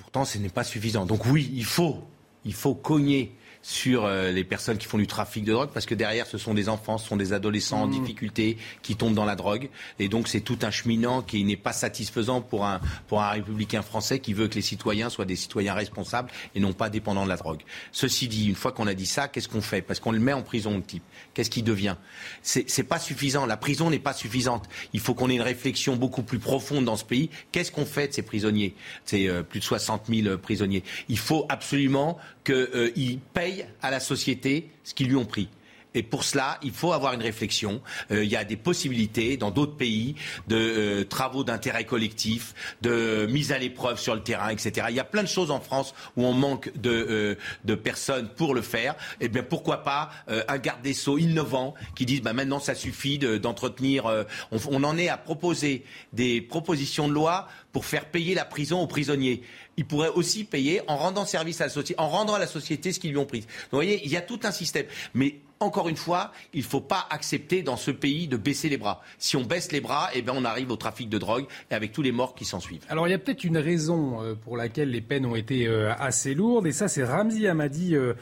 Pourtant, 0.00 0.24
ce 0.24 0.38
n'est 0.38 0.48
pas 0.48 0.64
suffisant. 0.64 1.06
Donc 1.06 1.26
oui, 1.26 1.50
il 1.54 1.64
faut, 1.64 2.02
il 2.44 2.54
faut 2.54 2.74
cogner 2.74 3.36
sur 3.62 4.04
euh, 4.04 4.30
les 4.30 4.44
personnes 4.44 4.78
qui 4.78 4.86
font 4.86 4.98
du 4.98 5.06
trafic 5.06 5.44
de 5.44 5.52
drogue, 5.52 5.70
parce 5.72 5.86
que 5.86 5.94
derrière, 5.94 6.26
ce 6.26 6.38
sont 6.38 6.54
des 6.54 6.68
enfants, 6.68 6.98
ce 6.98 7.08
sont 7.08 7.16
des 7.16 7.32
adolescents 7.32 7.82
en 7.82 7.86
mmh. 7.86 8.00
difficulté 8.00 8.58
qui 8.82 8.96
tombent 8.96 9.14
dans 9.14 9.24
la 9.24 9.36
drogue. 9.36 9.68
Et 9.98 10.08
donc, 10.08 10.28
c'est 10.28 10.40
tout 10.40 10.58
un 10.62 10.70
cheminant 10.70 11.22
qui 11.22 11.44
n'est 11.44 11.56
pas 11.56 11.72
satisfaisant 11.72 12.40
pour 12.40 12.64
un, 12.64 12.80
pour 13.08 13.22
un 13.22 13.30
républicain 13.30 13.82
français 13.82 14.20
qui 14.20 14.32
veut 14.32 14.48
que 14.48 14.54
les 14.54 14.62
citoyens 14.62 15.10
soient 15.10 15.24
des 15.24 15.36
citoyens 15.36 15.74
responsables 15.74 16.30
et 16.54 16.60
non 16.60 16.72
pas 16.72 16.90
dépendants 16.90 17.24
de 17.24 17.28
la 17.28 17.36
drogue. 17.36 17.62
Ceci 17.92 18.28
dit, 18.28 18.46
une 18.48 18.54
fois 18.54 18.72
qu'on 18.72 18.86
a 18.86 18.94
dit 18.94 19.06
ça, 19.06 19.28
qu'est-ce 19.28 19.48
qu'on 19.48 19.60
fait? 19.60 19.82
Parce 19.82 20.00
qu'on 20.00 20.12
le 20.12 20.20
met 20.20 20.32
en 20.32 20.42
prison, 20.42 20.76
le 20.76 20.82
type. 20.82 21.02
Qu'est-ce 21.34 21.50
qu'il 21.50 21.64
devient? 21.64 21.96
C'est 22.42 22.82
pas 22.84 22.98
suffisant. 22.98 23.46
La 23.46 23.56
prison 23.56 23.90
n'est 23.90 23.98
pas 23.98 24.12
suffisante. 24.12 24.68
Il 24.92 25.00
faut 25.00 25.14
qu'on 25.14 25.30
ait 25.30 25.34
une 25.34 25.42
réflexion 25.42 25.96
beaucoup 25.96 26.22
plus 26.22 26.38
profonde 26.38 26.84
dans 26.84 26.96
ce 26.96 27.04
pays. 27.04 27.30
Qu'est-ce 27.52 27.72
qu'on 27.72 27.86
fait 27.86 28.08
de 28.08 28.12
ces 28.12 28.22
prisonniers? 28.22 28.74
C'est 29.04 29.28
euh, 29.28 29.42
plus 29.42 29.60
de 29.60 29.64
60 29.64 30.04
000 30.08 30.38
prisonniers. 30.38 30.82
Il 31.08 31.18
faut 31.18 31.46
absolument 31.48 32.18
qu'ils 32.52 33.14
euh, 33.16 33.18
payent 33.34 33.66
à 33.82 33.90
la 33.90 34.00
société 34.00 34.70
ce 34.84 34.94
qu'ils 34.94 35.08
lui 35.08 35.16
ont 35.16 35.26
pris. 35.26 35.48
Et 35.94 36.02
pour 36.02 36.24
cela, 36.24 36.58
il 36.62 36.70
faut 36.70 36.92
avoir 36.92 37.14
une 37.14 37.22
réflexion. 37.22 37.80
Euh, 38.10 38.22
il 38.22 38.30
y 38.30 38.36
a 38.36 38.44
des 38.44 38.56
possibilités 38.56 39.36
dans 39.36 39.50
d'autres 39.50 39.76
pays 39.76 40.14
de 40.46 40.56
euh, 40.56 41.04
travaux 41.04 41.44
d'intérêt 41.44 41.84
collectif, 41.84 42.54
de 42.82 43.26
mise 43.30 43.52
à 43.52 43.58
l'épreuve 43.58 43.98
sur 43.98 44.14
le 44.14 44.22
terrain, 44.22 44.50
etc. 44.50 44.86
Il 44.90 44.94
y 44.94 45.00
a 45.00 45.04
plein 45.04 45.22
de 45.22 45.28
choses 45.28 45.50
en 45.50 45.60
France 45.60 45.94
où 46.16 46.24
on 46.24 46.34
manque 46.34 46.70
de, 46.76 46.90
euh, 46.90 47.34
de 47.64 47.74
personnes 47.74 48.28
pour 48.28 48.54
le 48.54 48.62
faire. 48.62 48.94
Eh 49.20 49.28
bien, 49.28 49.42
pourquoi 49.42 49.82
pas 49.82 50.10
un 50.26 50.58
garde 50.58 50.82
des 50.82 50.94
sceaux 50.94 51.18
innovant 51.18 51.74
qui 51.94 52.06
dise 52.06 52.22
bah, 52.22 52.32
maintenant 52.32 52.60
ça 52.60 52.74
suffit 52.74 53.18
d'entretenir. 53.18 54.26
on 54.50 54.84
en 54.84 54.98
est 54.98 55.08
à 55.08 55.16
proposer 55.16 55.84
des 56.12 56.40
propositions 56.40 57.08
de 57.08 57.14
loi 57.14 57.48
pour 57.78 57.86
faire 57.86 58.06
payer 58.06 58.34
la 58.34 58.44
prison 58.44 58.80
aux 58.80 58.88
prisonniers 58.88 59.40
il 59.78 59.86
pourrait 59.86 60.08
aussi 60.08 60.42
payer 60.42 60.82
en 60.88 60.96
rendant 60.96 61.24
service 61.24 61.60
à 61.60 61.64
la 61.64 61.70
société, 61.70 62.00
en 62.00 62.08
rendant 62.08 62.34
à 62.34 62.40
la 62.40 62.48
société 62.48 62.92
ce 62.92 62.98
qu'ils 62.98 63.12
lui 63.12 63.18
ont 63.18 63.26
pris. 63.26 63.42
Donc, 63.42 63.48
vous 63.70 63.76
voyez, 63.76 64.00
il 64.04 64.10
y 64.10 64.16
a 64.16 64.20
tout 64.20 64.40
un 64.42 64.50
système. 64.50 64.86
Mais 65.14 65.36
encore 65.60 65.88
une 65.88 65.96
fois, 65.96 66.32
il 66.52 66.62
ne 66.62 66.64
faut 66.64 66.80
pas 66.80 67.06
accepter 67.10 67.62
dans 67.62 67.76
ce 67.76 67.92
pays 67.92 68.26
de 68.26 68.36
baisser 68.36 68.68
les 68.68 68.76
bras. 68.76 69.02
Si 69.18 69.36
on 69.36 69.44
baisse 69.44 69.70
les 69.70 69.80
bras, 69.80 70.10
eh 70.14 70.22
bien, 70.22 70.34
on 70.36 70.44
arrive 70.44 70.72
au 70.72 70.76
trafic 70.76 71.08
de 71.08 71.16
drogue 71.16 71.46
et 71.70 71.74
avec 71.74 71.92
tous 71.92 72.02
les 72.02 72.10
morts 72.10 72.34
qui 72.34 72.44
s'en 72.44 72.58
suivent. 72.58 72.84
Alors 72.88 73.06
il 73.06 73.12
y 73.12 73.14
a 73.14 73.18
peut-être 73.18 73.44
une 73.44 73.58
raison 73.58 74.20
euh, 74.20 74.34
pour 74.34 74.56
laquelle 74.56 74.90
les 74.90 75.00
peines 75.00 75.26
ont 75.26 75.36
été 75.36 75.68
euh, 75.68 75.92
assez 75.96 76.34
lourdes 76.34 76.66
et 76.66 76.72
ça 76.72 76.88
c'est 76.88 77.04
Ramzi 77.04 77.46
Hamadi 77.46 77.94
euh, 77.94 78.14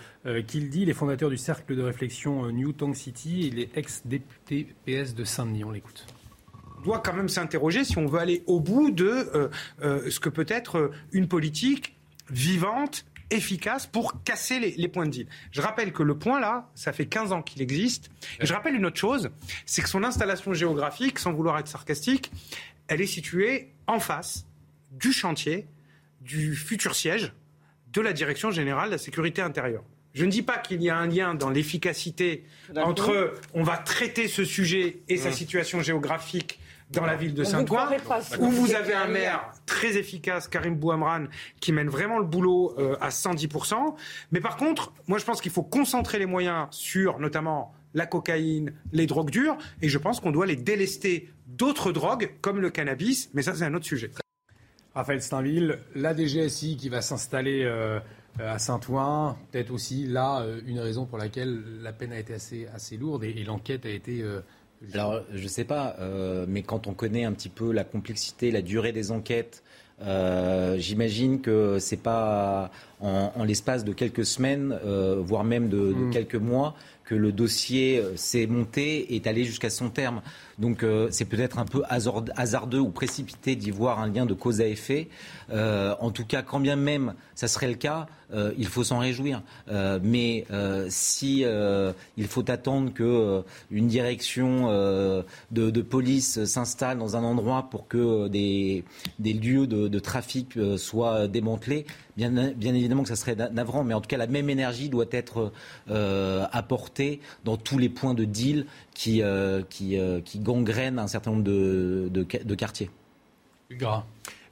qui 0.46 0.60
le 0.60 0.68
dit, 0.68 0.84
les 0.84 0.94
fondateurs 0.94 1.30
du 1.30 1.38
cercle 1.38 1.74
de 1.74 1.82
réflexion 1.82 2.50
New 2.52 2.72
Tank 2.72 2.96
City, 2.96 3.50
il 3.52 3.60
est 3.60 3.76
ex-député 3.76 4.74
PS 4.84 5.14
de 5.14 5.24
Saint-Denis. 5.24 5.64
On 5.64 5.70
l'écoute 5.70 6.06
doit 6.86 7.00
quand 7.00 7.12
même 7.12 7.28
s'interroger 7.28 7.84
si 7.84 7.98
on 7.98 8.06
veut 8.06 8.20
aller 8.20 8.42
au 8.46 8.60
bout 8.60 8.90
de 8.90 9.06
euh, 9.06 9.48
euh, 9.82 10.08
ce 10.08 10.20
que 10.20 10.28
peut 10.28 10.46
être 10.48 10.78
euh, 10.78 10.92
une 11.12 11.26
politique 11.26 11.96
vivante, 12.30 13.04
efficace 13.30 13.88
pour 13.88 14.22
casser 14.22 14.60
les, 14.60 14.88
points 14.88 15.04
de 15.04 15.10
deal. 15.10 15.26
Je 15.50 15.60
rappelle 15.60 15.92
que 15.92 16.04
le 16.04 16.16
point 16.16 16.38
là, 16.38 16.70
ça 16.76 16.92
fait 16.92 17.06
15 17.06 17.32
ans 17.32 17.42
qu'il 17.42 17.60
existe. 17.60 18.08
Et 18.40 18.46
je 18.46 18.54
rappelle 18.54 18.76
une 18.76 18.86
autre 18.86 18.98
chose, 18.98 19.30
c'est 19.64 19.82
que 19.82 19.88
son 19.88 20.04
installation 20.04 20.54
géographique, 20.54 21.18
sans 21.18 21.32
vouloir 21.32 21.58
être 21.58 21.66
sarcastique, 21.66 22.30
elle 22.86 23.00
est 23.00 23.06
située 23.06 23.72
en 23.88 23.98
face 23.98 24.46
du 24.92 25.12
chantier 25.12 25.66
du 26.20 26.54
futur 26.54 26.94
siège 26.94 27.32
de 27.92 28.00
la 28.00 28.12
Direction 28.12 28.52
générale 28.52 28.90
de 28.90 28.92
la 28.92 28.98
sécurité 28.98 29.42
intérieure. 29.42 29.82
Je 30.14 30.24
ne 30.24 30.30
dis 30.30 30.42
pas 30.42 30.58
qu'il 30.58 30.80
y 30.82 30.88
a 30.88 30.96
un 30.96 31.08
lien 31.08 31.34
dans 31.34 31.50
l'efficacité 31.50 32.44
entre 32.76 33.34
on 33.54 33.64
va 33.64 33.76
traiter 33.76 34.28
ce 34.28 34.44
sujet 34.44 34.98
et 35.08 35.16
sa 35.16 35.32
situation 35.32 35.82
géographique 35.82 36.60
dans 36.90 37.04
la 37.04 37.16
ville 37.16 37.34
de 37.34 37.44
Saint-Ouen, 37.44 37.88
où 38.38 38.50
vous 38.50 38.74
avez 38.74 38.94
un 38.94 39.08
maire 39.08 39.52
très 39.66 39.96
efficace, 39.96 40.48
Karim 40.48 40.76
Bouamran, 40.76 41.24
qui 41.60 41.72
mène 41.72 41.88
vraiment 41.88 42.18
le 42.18 42.24
boulot 42.24 42.74
euh, 42.78 42.96
à 43.00 43.08
110%. 43.08 43.94
Mais 44.30 44.40
par 44.40 44.56
contre, 44.56 44.92
moi 45.08 45.18
je 45.18 45.24
pense 45.24 45.40
qu'il 45.40 45.52
faut 45.52 45.64
concentrer 45.64 46.18
les 46.18 46.26
moyens 46.26 46.68
sur 46.70 47.18
notamment 47.18 47.74
la 47.94 48.06
cocaïne, 48.06 48.72
les 48.92 49.06
drogues 49.06 49.30
dures, 49.30 49.56
et 49.82 49.88
je 49.88 49.98
pense 49.98 50.20
qu'on 50.20 50.30
doit 50.30 50.46
les 50.46 50.56
délester 50.56 51.30
d'autres 51.46 51.92
drogues 51.92 52.30
comme 52.40 52.60
le 52.60 52.70
cannabis, 52.70 53.30
mais 53.34 53.42
ça 53.42 53.54
c'est 53.54 53.64
un 53.64 53.74
autre 53.74 53.86
sujet. 53.86 54.10
Raphaël 54.94 55.22
Steinville, 55.22 55.78
la 55.94 56.14
DGSI 56.16 56.76
qui 56.76 56.88
va 56.88 57.02
s'installer 57.02 57.64
euh, 57.64 57.98
à 58.38 58.58
Saint-Ouen, 58.58 59.36
peut-être 59.50 59.70
aussi 59.70 60.06
là 60.06 60.40
euh, 60.40 60.60
une 60.66 60.78
raison 60.78 61.04
pour 61.04 61.18
laquelle 61.18 61.62
la 61.82 61.92
peine 61.92 62.12
a 62.12 62.18
été 62.18 62.34
assez, 62.34 62.66
assez 62.68 62.96
lourde 62.96 63.24
et, 63.24 63.44
l'enquête 63.44 63.86
a 63.86 63.90
été 63.90 64.24
alors, 64.92 65.22
je 65.32 65.42
ne 65.42 65.48
sais 65.48 65.64
pas, 65.64 65.96
euh, 66.00 66.46
mais 66.48 66.62
quand 66.62 66.86
on 66.86 66.94
connaît 66.94 67.24
un 67.24 67.32
petit 67.32 67.48
peu 67.48 67.72
la 67.72 67.84
complexité, 67.84 68.50
la 68.50 68.62
durée 68.62 68.92
des 68.92 69.10
enquêtes, 69.10 69.62
euh, 70.02 70.76
j'imagine 70.78 71.40
que 71.40 71.78
c'est 71.78 71.96
pas 71.96 72.70
en, 73.00 73.44
l'espace 73.44 73.84
de 73.84 73.92
quelques 73.92 74.26
semaines, 74.26 74.78
euh, 74.84 75.16
voire 75.18 75.44
même 75.44 75.68
de, 75.68 75.92
hmm. 75.92 76.10
quelques 76.10 76.36
mois, 76.36 76.74
que 77.04 77.14
le 77.14 77.32
dossier 77.32 78.02
s'est 78.16 78.46
monté 78.46 79.12
et 79.12 79.16
est 79.16 79.26
allé 79.26 79.44
jusqu'à 79.44 79.70
son 79.70 79.90
terme. 79.90 80.22
Donc 80.58 80.84
c'est 81.10 81.26
peut-être 81.26 81.58
un 81.58 81.64
peu 81.64 81.82
hasardeux 81.88 82.78
ou 82.78 82.90
précipité 82.90 83.56
d'y 83.56 83.70
voir 83.70 84.00
un 84.00 84.08
lien 84.08 84.26
de 84.26 84.34
cause 84.34 84.60
à 84.60 84.66
effet. 84.66 85.08
en 85.52 86.10
tout 86.10 86.24
cas, 86.24 86.42
quand 86.42 86.60
bien 86.60 86.76
même 86.76 87.14
ça 87.36 87.48
serait 87.48 87.68
le 87.68 87.74
cas, 87.74 88.06
euh, 88.32 88.52
il 88.58 88.66
faut 88.66 88.82
s'en 88.82 88.98
réjouir. 88.98 89.42
Euh, 89.68 90.00
mais 90.02 90.46
euh, 90.50 90.86
si 90.88 91.44
il 92.16 92.26
faut 92.26 92.50
attendre 92.50 92.92
que 92.92 93.44
une 93.70 93.86
direction 93.86 94.66
de, 95.50 95.82
police 95.82 96.44
s'installe 96.44 96.98
dans 96.98 97.16
un 97.16 97.22
endroit 97.22 97.68
pour 97.70 97.86
que 97.86 98.26
des, 98.28 98.84
lieux 99.20 99.66
de, 99.66 99.98
trafic 99.98 100.58
soient 100.78 101.28
démantelés, 101.28 101.86
bien, 102.16 102.30
bien, 102.30 102.74
évidemment 102.74 103.02
que 103.02 103.10
ça 103.10 103.16
serait 103.16 103.36
navrant. 103.52 103.84
Mais 103.84 103.94
en 103.94 104.00
tout 104.00 104.08
cas, 104.08 104.16
la 104.16 104.26
même 104.26 104.48
énergie 104.48 104.88
doit 104.88 105.06
être 105.10 105.52
apportée 106.52 107.20
dans 107.44 107.58
tous 107.58 107.78
les 107.78 107.90
points 107.90 108.14
de 108.14 108.24
deal 108.24 108.66
qui, 108.96 109.22
qui, 109.68 109.98
qui 110.24 110.38
gangrènent 110.38 110.98
un 110.98 111.06
certain 111.06 111.30
nombre 111.32 111.44
de, 111.44 112.08
de 112.10 112.54
quartiers. 112.54 112.90
Gras. 113.70 114.04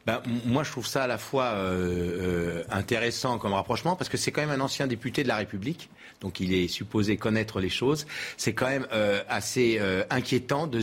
Ben, 0.07 0.21
moi, 0.45 0.65
je 0.65 0.71
trouve 0.71 0.87
ça 0.87 1.05
à 1.05 1.07
la 1.07 1.17
fois 1.17 1.45
euh, 1.45 2.61
euh, 2.61 2.65
intéressant 2.71 3.39
comme 3.39 3.55
rapprochement, 3.55 3.97
parce 3.97 4.11
que 4.11 4.19
c'est 4.19 4.33
quand 4.33 4.43
même 4.43 4.51
un 4.51 4.63
ancien 4.63 4.87
député 4.87 5.23
de 5.23 5.29
la 5.29 5.37
République, 5.37 5.89
donc 6.21 6.41
il 6.41 6.53
est 6.53 6.69
supposé 6.69 7.17
connaître 7.17 7.59
les 7.59 7.71
choses. 7.71 8.07
C'est 8.37 8.53
quand 8.53 8.67
même 8.67 8.87
euh, 8.93 9.23
assez 9.29 9.81
inquiétant 10.11 10.67
de 10.67 10.83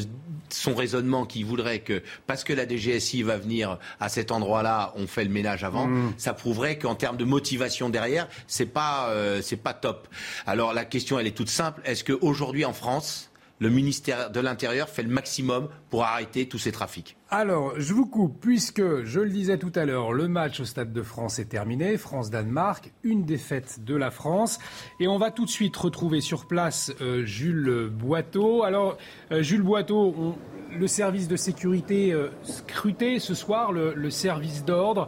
son 0.50 0.74
raisonnement 0.74 1.26
qui 1.26 1.44
voudrait 1.44 1.80
que, 1.80 2.02
parce 2.26 2.44
que 2.44 2.52
la 2.52 2.68
DGSI 2.68 3.22
va 3.22 3.38
venir 3.38 3.78
à 4.00 4.10
cet 4.10 4.32
endroit-là, 4.32 4.92
on 4.96 5.06
fait 5.06 5.24
le 5.24 5.30
ménage 5.30 5.64
avant. 5.64 5.86
Mmh. 5.86 6.14
Ça 6.18 6.34
prouverait 6.34 6.78
qu'en 6.78 6.96
termes 6.96 7.18
de 7.18 7.24
motivation 7.24 7.90
derrière, 7.90 8.28
c'est 8.48 8.66
pas, 8.66 9.14
c'est 9.42 9.56
pas 9.56 9.74
top. 9.74 10.08
Alors 10.46 10.74
la 10.74 10.84
question, 10.84 11.20
elle 11.20 11.28
est 11.28 11.38
toute 11.38 11.50
simple. 11.50 11.82
Est-ce 11.86 12.04
qu'aujourd'hui 12.04 12.66
en 12.66 12.74
France, 12.74 13.31
le 13.62 13.70
ministère 13.70 14.32
de 14.32 14.40
l'Intérieur 14.40 14.90
fait 14.90 15.04
le 15.04 15.10
maximum 15.10 15.70
pour 15.92 16.04
arrêter 16.04 16.48
tous 16.48 16.58
ces 16.58 16.72
trafics. 16.72 17.16
Alors, 17.30 17.80
je 17.80 17.94
vous 17.94 18.08
coupe, 18.08 18.42
puisque, 18.42 19.04
je 19.04 19.20
le 19.20 19.30
disais 19.30 19.60
tout 19.60 19.72
à 19.76 19.86
l'heure, 19.86 20.14
le 20.14 20.28
match 20.28 20.60
au 20.60 20.66
Stade 20.66 20.92
de 20.92 21.04
France 21.04 21.38
est 21.38 21.46
terminé. 21.46 21.96
France-Danemark, 21.98 22.92
une 23.04 23.24
défaite 23.24 23.84
de 23.86 23.96
la 23.96 24.10
France. 24.10 24.58
Et 25.00 25.08
on 25.08 25.20
va 25.20 25.30
tout 25.30 25.46
de 25.46 25.50
suite 25.52 25.78
retrouver 25.78 26.22
sur 26.22 26.48
place 26.48 26.92
euh, 27.02 27.24
Jules 27.24 27.92
Boiteau. 27.94 28.64
Alors, 28.64 28.98
euh, 29.32 29.44
Jules 29.44 29.62
Boiteau, 29.62 30.36
le 30.76 30.88
service 30.88 31.28
de 31.28 31.36
sécurité 31.36 32.14
euh, 32.14 32.30
scruté 32.42 33.20
ce 33.20 33.36
soir, 33.36 33.72
le, 33.72 34.10
service 34.10 34.66
d'ordre. 34.66 35.08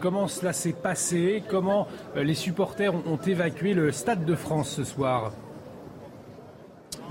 comment 0.00 0.28
cela 0.28 0.54
s'est 0.54 0.72
passé? 0.72 1.42
Comment 1.48 1.86
les 2.16 2.34
supporters 2.34 2.94
ont 2.94 3.18
évacué 3.18 3.74
le 3.74 3.92
Stade 3.92 4.24
de 4.24 4.34
France 4.34 4.70
ce 4.70 4.84
soir? 4.84 5.32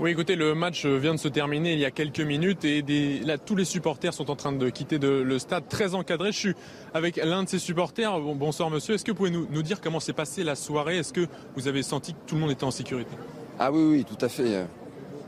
Oui, 0.00 0.10
écoutez, 0.10 0.36
le 0.36 0.54
match 0.54 0.86
vient 0.86 1.14
de 1.14 1.18
se 1.18 1.28
terminer 1.28 1.74
il 1.74 1.78
y 1.78 1.84
a 1.84 1.90
quelques 1.90 2.20
minutes 2.20 2.64
et 2.64 2.82
là, 3.24 3.38
tous 3.38 3.54
les 3.54 3.64
supporters 3.64 4.14
sont 4.14 4.30
en 4.30 4.36
train 4.36 4.52
de 4.52 4.68
quitter 4.70 4.98
le 4.98 5.38
stade 5.38 5.68
très 5.68 5.94
encadré. 5.94 6.32
Je 6.32 6.38
suis 6.38 6.54
avec 6.94 7.16
l'un 7.16 7.44
de 7.44 7.48
ces 7.48 7.58
supporters. 7.58 8.18
bonsoir 8.20 8.70
monsieur, 8.70 8.94
est-ce 8.94 9.04
que 9.04 9.10
vous 9.10 9.16
pouvez 9.16 9.30
nous, 9.30 9.62
dire 9.62 9.80
comment 9.80 10.00
s'est 10.00 10.12
passée 10.12 10.44
la 10.44 10.54
soirée? 10.54 10.98
Est-ce 10.98 11.12
que 11.12 11.26
vous 11.56 11.68
avez 11.68 11.82
senti 11.82 12.14
que 12.14 12.18
tout 12.26 12.34
le 12.34 12.40
monde 12.40 12.50
était 12.50 12.64
en 12.64 12.70
sécurité? 12.70 13.10
Ah 13.58 13.70
oui, 13.70 13.82
oui, 13.82 14.04
tout 14.04 14.24
à 14.24 14.28
fait. 14.28 14.66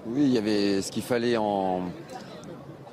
Oui, 0.06 0.22
il 0.22 0.32
y 0.32 0.38
avait 0.38 0.82
ce 0.82 0.90
qu'il 0.90 1.02
fallait 1.02 1.36
en, 1.36 1.82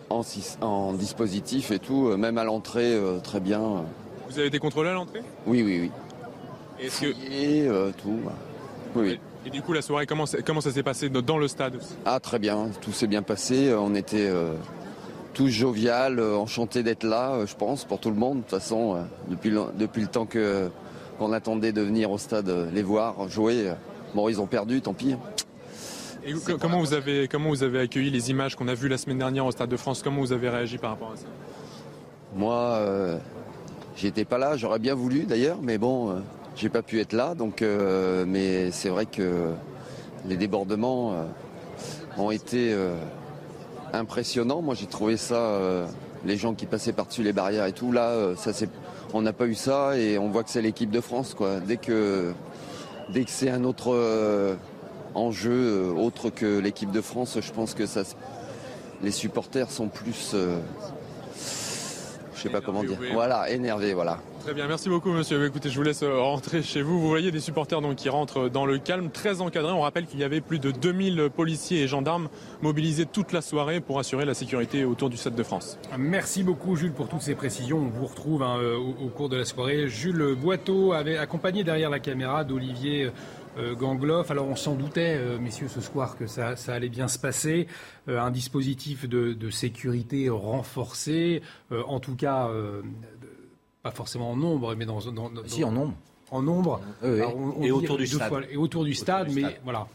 en, 0.09 0.93
dispositif 0.93 1.71
et 1.71 1.79
tout, 1.79 2.15
même 2.17 2.37
à 2.37 2.43
l'entrée, 2.43 2.93
euh, 2.93 3.19
très 3.19 3.39
bien. 3.39 3.85
Vous 4.29 4.37
avez 4.37 4.47
été 4.47 4.59
contrôlé 4.59 4.89
à 4.89 4.93
l'entrée? 4.93 5.21
Oui, 5.45 5.63
oui, 5.63 5.79
oui. 5.81 5.91
Est-ce 6.79 7.01
que... 7.01 7.69
Euh, 7.69 7.91
tout. 8.01 8.19
Oui. 8.95 9.19
Et 9.45 9.49
du 9.49 9.61
coup, 9.61 9.73
la 9.73 9.81
soirée, 9.81 10.05
comment, 10.05 10.25
comment 10.45 10.61
ça 10.61 10.71
s'est 10.71 10.83
passé 10.83 11.09
dans 11.09 11.37
le 11.37 11.47
stade 11.47 11.79
Ah, 12.05 12.19
très 12.19 12.39
bien. 12.39 12.69
Tout 12.81 12.91
s'est 12.91 13.07
bien 13.07 13.23
passé. 13.23 13.73
On 13.73 13.95
était, 13.95 14.27
euh, 14.29 14.53
tous 15.33 15.47
jovial, 15.47 16.19
enchanté 16.19 16.83
d'être 16.83 17.03
là, 17.03 17.45
je 17.45 17.55
pense, 17.55 17.85
pour 17.85 17.99
tout 17.99 18.09
le 18.09 18.15
monde. 18.15 18.37
De 18.37 18.41
toute 18.41 18.51
façon, 18.51 18.97
depuis 19.29 19.49
le, 19.49 19.61
depuis 19.77 20.01
le 20.01 20.07
temps 20.07 20.25
que 20.25 20.69
qu'on 21.17 21.33
attendait 21.33 21.71
de 21.71 21.81
venir 21.81 22.09
au 22.11 22.17
stade 22.17 22.51
les 22.73 22.81
voir 22.81 23.29
jouer. 23.29 23.71
Bon, 24.15 24.27
ils 24.27 24.41
ont 24.41 24.47
perdu, 24.47 24.81
tant 24.81 24.93
pis. 24.93 25.15
Et 26.25 26.33
comment 26.59 26.79
vous 26.79 26.93
avez 26.93 27.27
comment 27.27 27.49
vous 27.49 27.63
avez 27.63 27.79
accueilli 27.79 28.09
les 28.09 28.29
images 28.29 28.55
qu'on 28.55 28.67
a 28.67 28.73
vues 28.73 28.89
la 28.89 28.97
semaine 28.97 29.17
dernière 29.17 29.45
au 29.45 29.51
Stade 29.51 29.69
de 29.69 29.77
France? 29.77 30.01
Comment 30.03 30.21
vous 30.21 30.33
avez 30.33 30.49
réagi 30.49 30.77
par 30.77 30.91
rapport 30.91 31.11
à 31.13 31.15
ça? 31.15 31.25
Moi, 32.35 32.55
euh, 32.55 33.17
j'étais 33.95 34.25
pas 34.25 34.37
là. 34.37 34.57
J'aurais 34.57 34.79
bien 34.79 34.93
voulu 34.93 35.23
d'ailleurs, 35.23 35.57
mais 35.61 35.77
bon, 35.77 36.21
j'ai 36.55 36.69
pas 36.69 36.81
pu 36.81 36.99
être 36.99 37.13
là. 37.13 37.35
Donc, 37.35 37.61
mais 37.61 38.71
c'est 38.71 38.89
vrai 38.89 39.05
que 39.05 39.51
les 40.25 40.37
débordements 40.37 41.13
ont 42.17 42.31
été 42.31 42.75
impressionnant. 43.93 44.61
Moi, 44.61 44.75
j'ai 44.75 44.85
trouvé 44.85 45.17
ça, 45.17 45.35
euh, 45.35 45.85
les 46.25 46.37
gens 46.37 46.53
qui 46.53 46.65
passaient 46.65 46.93
par-dessus 46.93 47.23
les 47.23 47.33
barrières 47.33 47.65
et 47.65 47.73
tout, 47.73 47.91
là, 47.91 48.09
euh, 48.09 48.35
ça 48.35 48.53
c'est, 48.53 48.69
on 49.13 49.21
n'a 49.21 49.33
pas 49.33 49.45
eu 49.45 49.55
ça 49.55 49.97
et 49.97 50.17
on 50.17 50.29
voit 50.29 50.43
que 50.43 50.49
c'est 50.49 50.61
l'équipe 50.61 50.91
de 50.91 51.01
France, 51.01 51.33
quoi. 51.33 51.59
Dès 51.59 51.77
que, 51.77 52.33
dès 53.09 53.23
que 53.23 53.31
c'est 53.31 53.49
un 53.49 53.63
autre 53.63 53.93
euh, 53.93 54.55
enjeu 55.13 55.93
autre 55.97 56.29
que 56.29 56.59
l'équipe 56.59 56.91
de 56.91 57.01
France, 57.01 57.37
je 57.41 57.51
pense 57.51 57.73
que 57.73 57.85
ça, 57.85 58.03
les 59.01 59.11
supporters 59.11 59.69
sont 59.69 59.87
plus, 59.87 60.33
je 60.33 62.41
sais 62.41 62.49
pas 62.49 62.61
comment 62.61 62.83
dire, 62.83 62.99
voilà, 63.13 63.49
énervés, 63.49 63.93
voilà. 63.93 64.19
Très 64.43 64.55
bien, 64.55 64.67
merci 64.67 64.89
beaucoup 64.89 65.11
monsieur. 65.11 65.45
Écoutez, 65.45 65.69
je 65.69 65.75
vous 65.75 65.83
laisse 65.83 66.01
euh, 66.01 66.19
rentrer 66.19 66.63
chez 66.63 66.81
vous. 66.81 66.99
Vous 66.99 67.07
voyez 67.07 67.29
des 67.29 67.39
supporters 67.39 67.79
donc 67.79 67.95
qui 67.95 68.09
rentrent 68.09 68.49
dans 68.49 68.65
le 68.65 68.79
calme, 68.79 69.11
très 69.11 69.39
encadrés. 69.39 69.71
On 69.71 69.81
rappelle 69.81 70.07
qu'il 70.07 70.19
y 70.19 70.23
avait 70.23 70.41
plus 70.41 70.57
de 70.57 70.71
2000 70.71 71.29
policiers 71.29 71.83
et 71.83 71.87
gendarmes 71.87 72.27
mobilisés 72.63 73.05
toute 73.05 73.33
la 73.33 73.41
soirée 73.41 73.81
pour 73.81 73.99
assurer 73.99 74.25
la 74.25 74.33
sécurité 74.33 74.83
autour 74.83 75.11
du 75.11 75.17
Stade 75.17 75.35
de 75.35 75.43
France. 75.43 75.77
Merci 75.95 76.41
beaucoup 76.41 76.75
Jules 76.75 76.91
pour 76.91 77.07
toutes 77.07 77.21
ces 77.21 77.35
précisions. 77.35 77.77
On 77.77 77.89
vous 77.89 78.07
retrouve 78.07 78.41
hein, 78.41 78.57
euh, 78.59 78.77
au, 78.77 79.09
cours 79.09 79.29
de 79.29 79.37
la 79.37 79.45
soirée. 79.45 79.87
Jules 79.87 80.35
Boiteau 80.35 80.93
avait 80.93 81.17
accompagné 81.17 81.63
derrière 81.63 81.91
la 81.91 81.99
caméra 81.99 82.43
d'Olivier 82.43 83.11
euh, 83.59 83.75
Gangloff. 83.75 84.31
Alors 84.31 84.47
on 84.47 84.55
s'en 84.55 84.73
doutait, 84.73 85.19
messieurs, 85.39 85.67
ce 85.67 85.81
soir 85.81 86.17
que 86.17 86.25
ça, 86.25 86.55
allait 86.67 86.89
bien 86.89 87.07
se 87.07 87.19
passer. 87.19 87.67
un 88.07 88.31
dispositif 88.31 89.07
de, 89.07 89.49
sécurité 89.51 90.29
renforcé, 90.29 91.43
en 91.69 91.99
tout 91.99 92.15
cas 92.15 92.49
pas 93.83 93.91
forcément 93.91 94.31
en 94.31 94.35
nombre, 94.35 94.75
mais 94.75 94.85
dans, 94.85 94.99
dans, 95.11 95.31
si 95.45 95.63
en 95.63 95.71
nombre. 95.71 95.93
En 96.29 96.41
nombre. 96.41 96.81
et, 97.03 97.71
autour 97.71 97.97
du 97.97 98.07
stade. 98.07 98.31
et 98.49 98.57
autour 98.57 98.83
du 98.85 98.93
stade. 98.93 99.31
mais 99.33 99.59
voilà. 99.63 99.87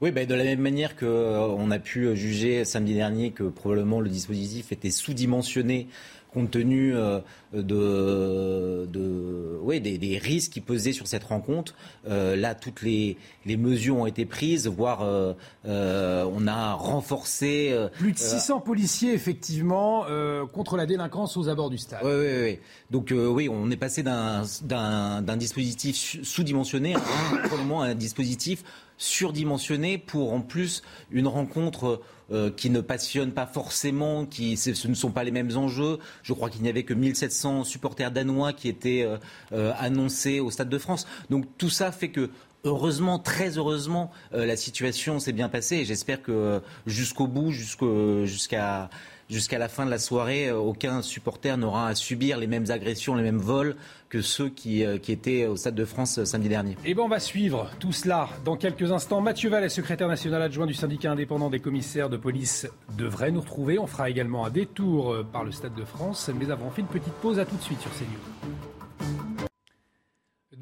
Oui, 0.00 0.12
ben, 0.12 0.26
de 0.26 0.34
la 0.34 0.44
même 0.44 0.60
manière 0.60 0.96
qu'on 0.96 1.06
euh, 1.06 1.70
a 1.70 1.78
pu 1.78 2.14
juger 2.14 2.64
samedi 2.64 2.94
dernier 2.94 3.32
que 3.32 3.44
probablement 3.44 4.00
le 4.00 4.08
dispositif 4.08 4.70
était 4.70 4.90
sous-dimensionné 4.90 5.88
compte 6.32 6.50
tenu 6.50 6.94
euh, 6.94 7.20
de, 7.52 8.86
de 8.86 9.58
ouais, 9.62 9.80
des, 9.80 9.98
des, 9.98 10.18
risques 10.18 10.52
qui 10.52 10.60
pesaient 10.60 10.92
sur 10.92 11.06
cette 11.06 11.24
rencontre. 11.24 11.74
Euh, 12.08 12.36
là, 12.36 12.54
toutes 12.54 12.82
les, 12.82 13.16
les, 13.44 13.56
mesures 13.56 13.98
ont 13.98 14.06
été 14.06 14.24
prises, 14.24 14.66
voire 14.66 15.00
euh, 15.02 15.34
on 15.64 16.46
a 16.46 16.74
renforcé. 16.74 17.76
Plus 17.98 18.12
de 18.12 18.18
600 18.18 18.60
policiers, 18.60 19.12
effectivement, 19.12 20.04
contre 20.52 20.76
la 20.76 20.86
délinquance 20.86 21.36
aux 21.36 21.48
abords 21.48 21.70
du 21.70 21.78
stade. 21.78 22.00
Oui, 22.02 22.12
oui, 22.12 22.42
oui. 22.42 22.58
Donc, 22.90 23.12
oui, 23.14 23.48
on 23.48 23.70
est 23.70 23.76
passé 23.76 24.02
d'un 24.02 25.36
dispositif 25.36 26.22
sous-dimensionné 26.22 26.94
à 26.94 27.00
un 27.82 27.94
dispositif 27.94 28.64
surdimensionné 28.98 29.98
pour 29.98 30.32
en 30.32 30.40
plus 30.40 30.82
une 31.10 31.26
rencontre 31.26 32.00
euh, 32.32 32.50
qui 32.50 32.70
ne 32.70 32.80
passionnent 32.80 33.32
pas 33.32 33.46
forcément, 33.46 34.26
qui 34.26 34.56
ce 34.56 34.88
ne 34.88 34.94
sont 34.94 35.10
pas 35.10 35.24
les 35.24 35.30
mêmes 35.30 35.56
enjeux. 35.56 35.98
Je 36.22 36.32
crois 36.32 36.50
qu'il 36.50 36.62
n'y 36.62 36.68
avait 36.68 36.82
que 36.82 36.94
1700 36.94 37.64
supporters 37.64 38.10
danois 38.10 38.52
qui 38.52 38.68
étaient 38.68 39.04
euh, 39.04 39.16
euh, 39.52 39.72
annoncés 39.78 40.40
au 40.40 40.50
Stade 40.50 40.68
de 40.68 40.78
France. 40.78 41.06
Donc 41.30 41.46
tout 41.58 41.70
ça 41.70 41.92
fait 41.92 42.08
que 42.08 42.30
heureusement, 42.64 43.18
très 43.18 43.58
heureusement, 43.58 44.12
la 44.32 44.56
situation 44.56 45.18
s'est 45.18 45.32
bien 45.32 45.48
passée 45.48 45.78
et 45.78 45.84
j'espère 45.84 46.22
que 46.22 46.60
jusqu'au 46.86 47.26
bout, 47.26 47.50
jusqu'à 47.50 48.88
la 49.58 49.68
fin 49.68 49.86
de 49.86 49.90
la 49.90 49.98
soirée, 49.98 50.48
euh, 50.48 50.56
aucun 50.56 51.02
supporter 51.02 51.56
n'aura 51.56 51.88
à 51.88 51.94
subir 51.94 52.38
les 52.38 52.46
mêmes 52.46 52.70
agressions, 52.70 53.14
les 53.14 53.22
mêmes 53.22 53.38
vols 53.38 53.76
que 54.12 54.20
ceux 54.20 54.50
qui, 54.50 54.84
euh, 54.84 54.98
qui 54.98 55.10
étaient 55.10 55.46
au 55.46 55.56
Stade 55.56 55.74
de 55.74 55.86
France 55.86 56.18
euh, 56.18 56.26
samedi 56.26 56.50
dernier. 56.50 56.72
Et 56.72 56.90
eh 56.90 56.94
bien 56.94 57.02
on 57.02 57.08
va 57.08 57.18
suivre 57.18 57.70
tout 57.80 57.92
cela 57.92 58.28
dans 58.44 58.58
quelques 58.58 58.92
instants. 58.92 59.22
Mathieu 59.22 59.48
Vallet, 59.48 59.70
secrétaire 59.70 60.06
national 60.06 60.42
adjoint 60.42 60.66
du 60.66 60.74
syndicat 60.74 61.12
indépendant 61.12 61.48
des 61.48 61.60
commissaires 61.60 62.10
de 62.10 62.18
police, 62.18 62.68
devrait 62.98 63.30
nous 63.30 63.40
retrouver. 63.40 63.78
On 63.78 63.86
fera 63.86 64.10
également 64.10 64.44
un 64.44 64.50
détour 64.50 65.16
par 65.32 65.44
le 65.44 65.50
Stade 65.50 65.74
de 65.74 65.84
France. 65.84 66.28
Mais 66.38 66.50
avant, 66.50 66.66
on 66.66 66.70
fait 66.70 66.82
une 66.82 66.88
petite 66.88 67.14
pause. 67.14 67.38
À 67.38 67.46
tout 67.46 67.56
de 67.56 67.62
suite 67.62 67.80
sur 67.80 67.90
CNews. 67.92 68.58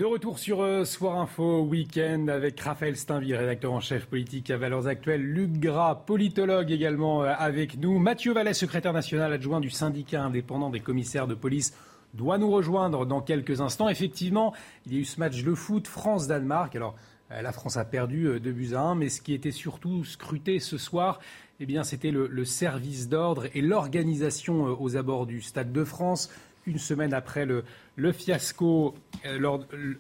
De 0.01 0.06
retour 0.06 0.39
sur 0.39 0.62
euh, 0.62 0.86
Soir 0.86 1.18
Info 1.18 1.60
Week-end 1.60 2.28
avec 2.28 2.59
Raphaël 2.59 2.97
Steinville, 2.97 3.36
rédacteur 3.36 3.74
en 3.74 3.81
chef 3.81 4.06
politique 4.06 4.51
à 4.51 4.56
Valeurs 4.56 4.86
Actuelles, 4.86 5.20
Luc 5.20 5.60
Gras, 5.60 5.94
politologue 5.94 6.70
également 6.70 7.22
euh, 7.22 7.35
avec 7.36 7.77
nous, 7.77 7.98
Mathieu 7.98 8.32
Vallet, 8.32 8.55
secrétaire 8.55 8.94
national 8.94 9.31
adjoint 9.31 9.60
du 9.60 9.68
syndicat 9.68 10.22
indépendant 10.22 10.70
des 10.70 10.81
commissaires 10.81 11.27
de 11.27 11.35
police, 11.35 11.74
doit 12.15 12.39
nous 12.39 12.51
rejoindre 12.51 13.07
dans 13.07 13.20
quelques 13.20 13.61
instants. 13.61 13.89
Effectivement, 13.89 14.53
il 14.87 14.95
y 14.95 14.97
a 14.97 15.01
eu 15.01 15.05
ce 15.05 15.20
match 15.20 15.43
de 15.43 15.55
foot 15.55 15.87
France-Danemark. 15.87 16.74
Alors, 16.77 16.95
euh, 17.31 17.43
la 17.43 17.53
France 17.53 17.77
a 17.77 17.85
perdu 17.85 18.41
2 18.41 18.53
buts 18.53 18.74
à 18.74 18.81
1, 18.81 18.95
mais 18.95 19.09
ce 19.09 19.20
qui 19.20 19.35
était 19.35 19.53
surtout 19.53 20.05
scruté 20.05 20.59
ce 20.59 20.78
soir, 20.78 21.20
eh 21.61 21.66
bien, 21.66 21.85
c'était 21.85 22.11
le, 22.11 22.45
service 22.45 23.09
d'ordre 23.09 23.47
et 23.55 23.61
l'organisation 23.61 24.77
aux 24.81 24.97
abords 24.97 25.27
du 25.27 25.41
Stade 25.41 25.73
de 25.73 25.85
France 25.85 26.31
une 26.66 26.78
semaine 26.78 27.15
après 27.15 27.47
le, 27.47 28.12
fiasco 28.12 28.95
euh, 29.24 29.39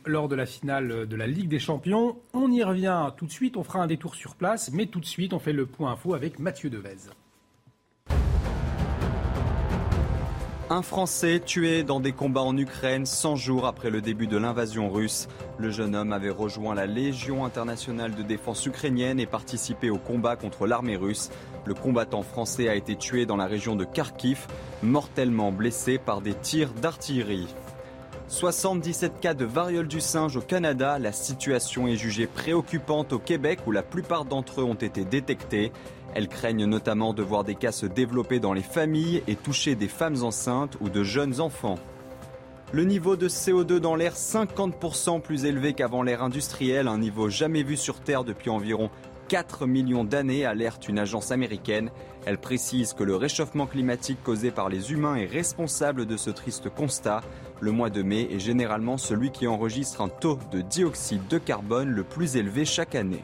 lors, 0.04 0.28
de 0.28 0.34
la 0.34 0.46
finale 0.46 1.06
de 1.06 1.16
la 1.16 1.26
Ligue 1.26 1.48
des 1.48 1.58
Champions. 1.58 2.16
On 2.32 2.50
y 2.50 2.62
revient 2.62 3.10
tout 3.16 3.26
de 3.26 3.30
suite, 3.30 3.56
on 3.56 3.64
fera 3.64 3.80
un 3.80 3.86
détour 3.86 4.14
sur 4.14 4.36
place, 4.36 4.70
mais 4.72 4.86
tout 4.86 5.00
de 5.00 5.06
suite, 5.06 5.32
on 5.32 5.38
fait 5.38 5.52
le 5.52 5.66
point 5.66 5.92
info 5.92 6.14
avec 6.14 6.38
Mathieu 6.38 6.70
Devez. 6.70 7.10
Un 10.72 10.82
Français 10.82 11.40
tué 11.44 11.82
dans 11.82 11.98
des 11.98 12.12
combats 12.12 12.42
en 12.42 12.56
Ukraine 12.56 13.04
100 13.04 13.34
jours 13.34 13.66
après 13.66 13.90
le 13.90 14.00
début 14.00 14.28
de 14.28 14.36
l'invasion 14.36 14.88
russe. 14.88 15.26
Le 15.58 15.68
jeune 15.70 15.96
homme 15.96 16.12
avait 16.12 16.30
rejoint 16.30 16.76
la 16.76 16.86
Légion 16.86 17.44
internationale 17.44 18.14
de 18.14 18.22
défense 18.22 18.64
ukrainienne 18.66 19.18
et 19.18 19.26
participé 19.26 19.90
au 19.90 19.98
combat 19.98 20.36
contre 20.36 20.68
l'armée 20.68 20.94
russe. 20.94 21.30
Le 21.66 21.74
combattant 21.74 22.22
français 22.22 22.68
a 22.68 22.76
été 22.76 22.94
tué 22.94 23.26
dans 23.26 23.36
la 23.36 23.46
région 23.46 23.74
de 23.74 23.84
Kharkiv, 23.84 24.46
mortellement 24.84 25.50
blessé 25.50 25.98
par 25.98 26.20
des 26.20 26.34
tirs 26.34 26.72
d'artillerie. 26.74 27.48
77 28.30 29.18
cas 29.18 29.34
de 29.34 29.44
variole 29.44 29.88
du 29.88 30.00
singe 30.00 30.36
au 30.36 30.40
Canada, 30.40 31.00
la 31.00 31.10
situation 31.10 31.88
est 31.88 31.96
jugée 31.96 32.28
préoccupante 32.28 33.12
au 33.12 33.18
Québec 33.18 33.58
où 33.66 33.72
la 33.72 33.82
plupart 33.82 34.24
d'entre 34.24 34.60
eux 34.60 34.64
ont 34.64 34.74
été 34.74 35.04
détectés. 35.04 35.72
Elles 36.14 36.28
craignent 36.28 36.66
notamment 36.66 37.12
de 37.12 37.24
voir 37.24 37.42
des 37.42 37.56
cas 37.56 37.72
se 37.72 37.86
développer 37.86 38.38
dans 38.38 38.52
les 38.52 38.62
familles 38.62 39.24
et 39.26 39.34
toucher 39.34 39.74
des 39.74 39.88
femmes 39.88 40.22
enceintes 40.22 40.76
ou 40.80 40.90
de 40.90 41.02
jeunes 41.02 41.40
enfants. 41.40 41.80
Le 42.70 42.84
niveau 42.84 43.16
de 43.16 43.28
CO2 43.28 43.80
dans 43.80 43.96
l'air 43.96 44.14
50% 44.14 45.20
plus 45.20 45.44
élevé 45.44 45.72
qu'avant 45.72 46.04
l'ère 46.04 46.22
industrielle, 46.22 46.86
un 46.86 46.98
niveau 46.98 47.30
jamais 47.30 47.64
vu 47.64 47.76
sur 47.76 47.98
Terre 47.98 48.22
depuis 48.22 48.50
environ 48.50 48.90
4 49.30 49.66
millions 49.66 50.02
d'années, 50.02 50.44
alerte 50.44 50.88
une 50.88 50.98
agence 50.98 51.30
américaine. 51.30 51.90
Elle 52.26 52.38
précise 52.38 52.94
que 52.94 53.04
le 53.04 53.14
réchauffement 53.14 53.66
climatique 53.66 54.22
causé 54.24 54.50
par 54.50 54.68
les 54.68 54.90
humains 54.90 55.14
est 55.14 55.26
responsable 55.26 56.04
de 56.04 56.16
ce 56.16 56.30
triste 56.30 56.68
constat. 56.68 57.22
Le 57.62 57.72
mois 57.72 57.90
de 57.90 58.02
mai 58.02 58.26
est 58.32 58.38
généralement 58.38 58.96
celui 58.96 59.30
qui 59.30 59.46
enregistre 59.46 60.00
un 60.00 60.08
taux 60.08 60.38
de 60.50 60.62
dioxyde 60.62 61.28
de 61.28 61.36
carbone 61.36 61.90
le 61.90 62.04
plus 62.04 62.36
élevé 62.36 62.64
chaque 62.64 62.94
année. 62.94 63.22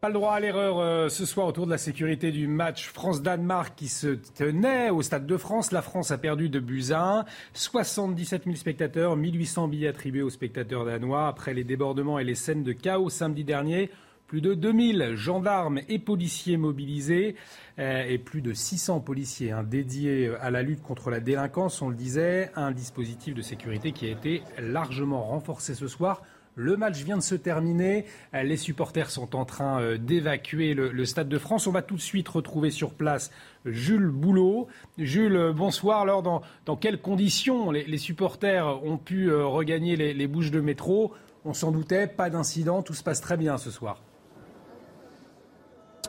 Pas 0.00 0.08
le 0.08 0.14
droit 0.14 0.32
à 0.32 0.40
l'erreur 0.40 0.80
euh, 0.80 1.08
ce 1.10 1.26
soir 1.26 1.46
autour 1.46 1.66
de 1.66 1.70
la 1.70 1.78
sécurité 1.78 2.32
du 2.32 2.48
match 2.48 2.88
France-Danemark 2.88 3.74
qui 3.76 3.88
se 3.88 4.18
tenait 4.34 4.88
au 4.88 5.02
Stade 5.02 5.26
de 5.26 5.36
France. 5.36 5.72
La 5.72 5.82
France 5.82 6.10
a 6.10 6.16
perdu 6.18 6.48
de 6.48 6.58
buts 6.58 6.86
à 6.90 7.20
1. 7.20 7.24
77 7.52 8.44
000 8.44 8.56
spectateurs, 8.56 9.14
1800 9.14 9.68
billets 9.68 9.88
attribués 9.88 10.22
aux 10.22 10.30
spectateurs 10.30 10.86
danois. 10.86 11.28
Après 11.28 11.52
les 11.52 11.64
débordements 11.64 12.18
et 12.18 12.24
les 12.24 12.34
scènes 12.34 12.64
de 12.64 12.72
chaos 12.72 13.10
samedi 13.10 13.44
dernier, 13.44 13.90
plus 14.32 14.40
de 14.40 14.54
2000 14.54 15.12
gendarmes 15.14 15.80
et 15.90 15.98
policiers 15.98 16.56
mobilisés 16.56 17.36
euh, 17.78 18.02
et 18.08 18.16
plus 18.16 18.40
de 18.40 18.54
600 18.54 19.00
policiers 19.00 19.50
hein, 19.50 19.62
dédiés 19.62 20.32
à 20.40 20.50
la 20.50 20.62
lutte 20.62 20.80
contre 20.80 21.10
la 21.10 21.20
délinquance. 21.20 21.82
On 21.82 21.90
le 21.90 21.94
disait, 21.94 22.50
un 22.56 22.70
dispositif 22.70 23.34
de 23.34 23.42
sécurité 23.42 23.92
qui 23.92 24.06
a 24.06 24.08
été 24.08 24.40
largement 24.58 25.22
renforcé 25.22 25.74
ce 25.74 25.86
soir 25.86 26.22
le 26.54 26.76
match 26.78 27.02
vient 27.02 27.18
de 27.18 27.22
se 27.22 27.34
terminer. 27.34 28.06
Euh, 28.34 28.42
les 28.42 28.56
supporters 28.56 29.10
sont 29.10 29.36
en 29.36 29.44
train 29.44 29.80
euh, 29.80 29.98
d'évacuer 29.98 30.72
le, 30.72 31.04
Stade 31.04 31.28
de 31.28 31.38
France. 31.38 31.66
On 31.66 31.72
va 31.72 31.82
tout 31.82 31.96
de 31.96 32.00
suite 32.00 32.28
retrouver 32.28 32.70
sur 32.70 32.94
place 32.94 33.30
Jules 33.66 34.08
Boulot. 34.08 34.68
Jules, 34.98 35.36
euh, 35.36 35.52
bonsoir. 35.52 36.00
Alors, 36.00 36.22
dans, 36.22 36.76
quelles 36.76 37.00
conditions 37.00 37.70
les, 37.70 37.98
supporters 37.98 38.82
ont 38.84 38.98
pu 38.98 39.32
regagner 39.32 39.96
les 39.96 40.26
bouches 40.26 40.50
de 40.50 40.60
métro? 40.60 41.12
On 41.44 41.54
s'en 41.54 41.70
doutait, 41.70 42.06
pas 42.06 42.30
d'incident, 42.30 42.82
tout 42.82 42.94
se 42.94 43.02
passe 43.02 43.20
très 43.20 43.36
bien 43.36 43.58
ce 43.58 43.70
soir. 43.70 44.00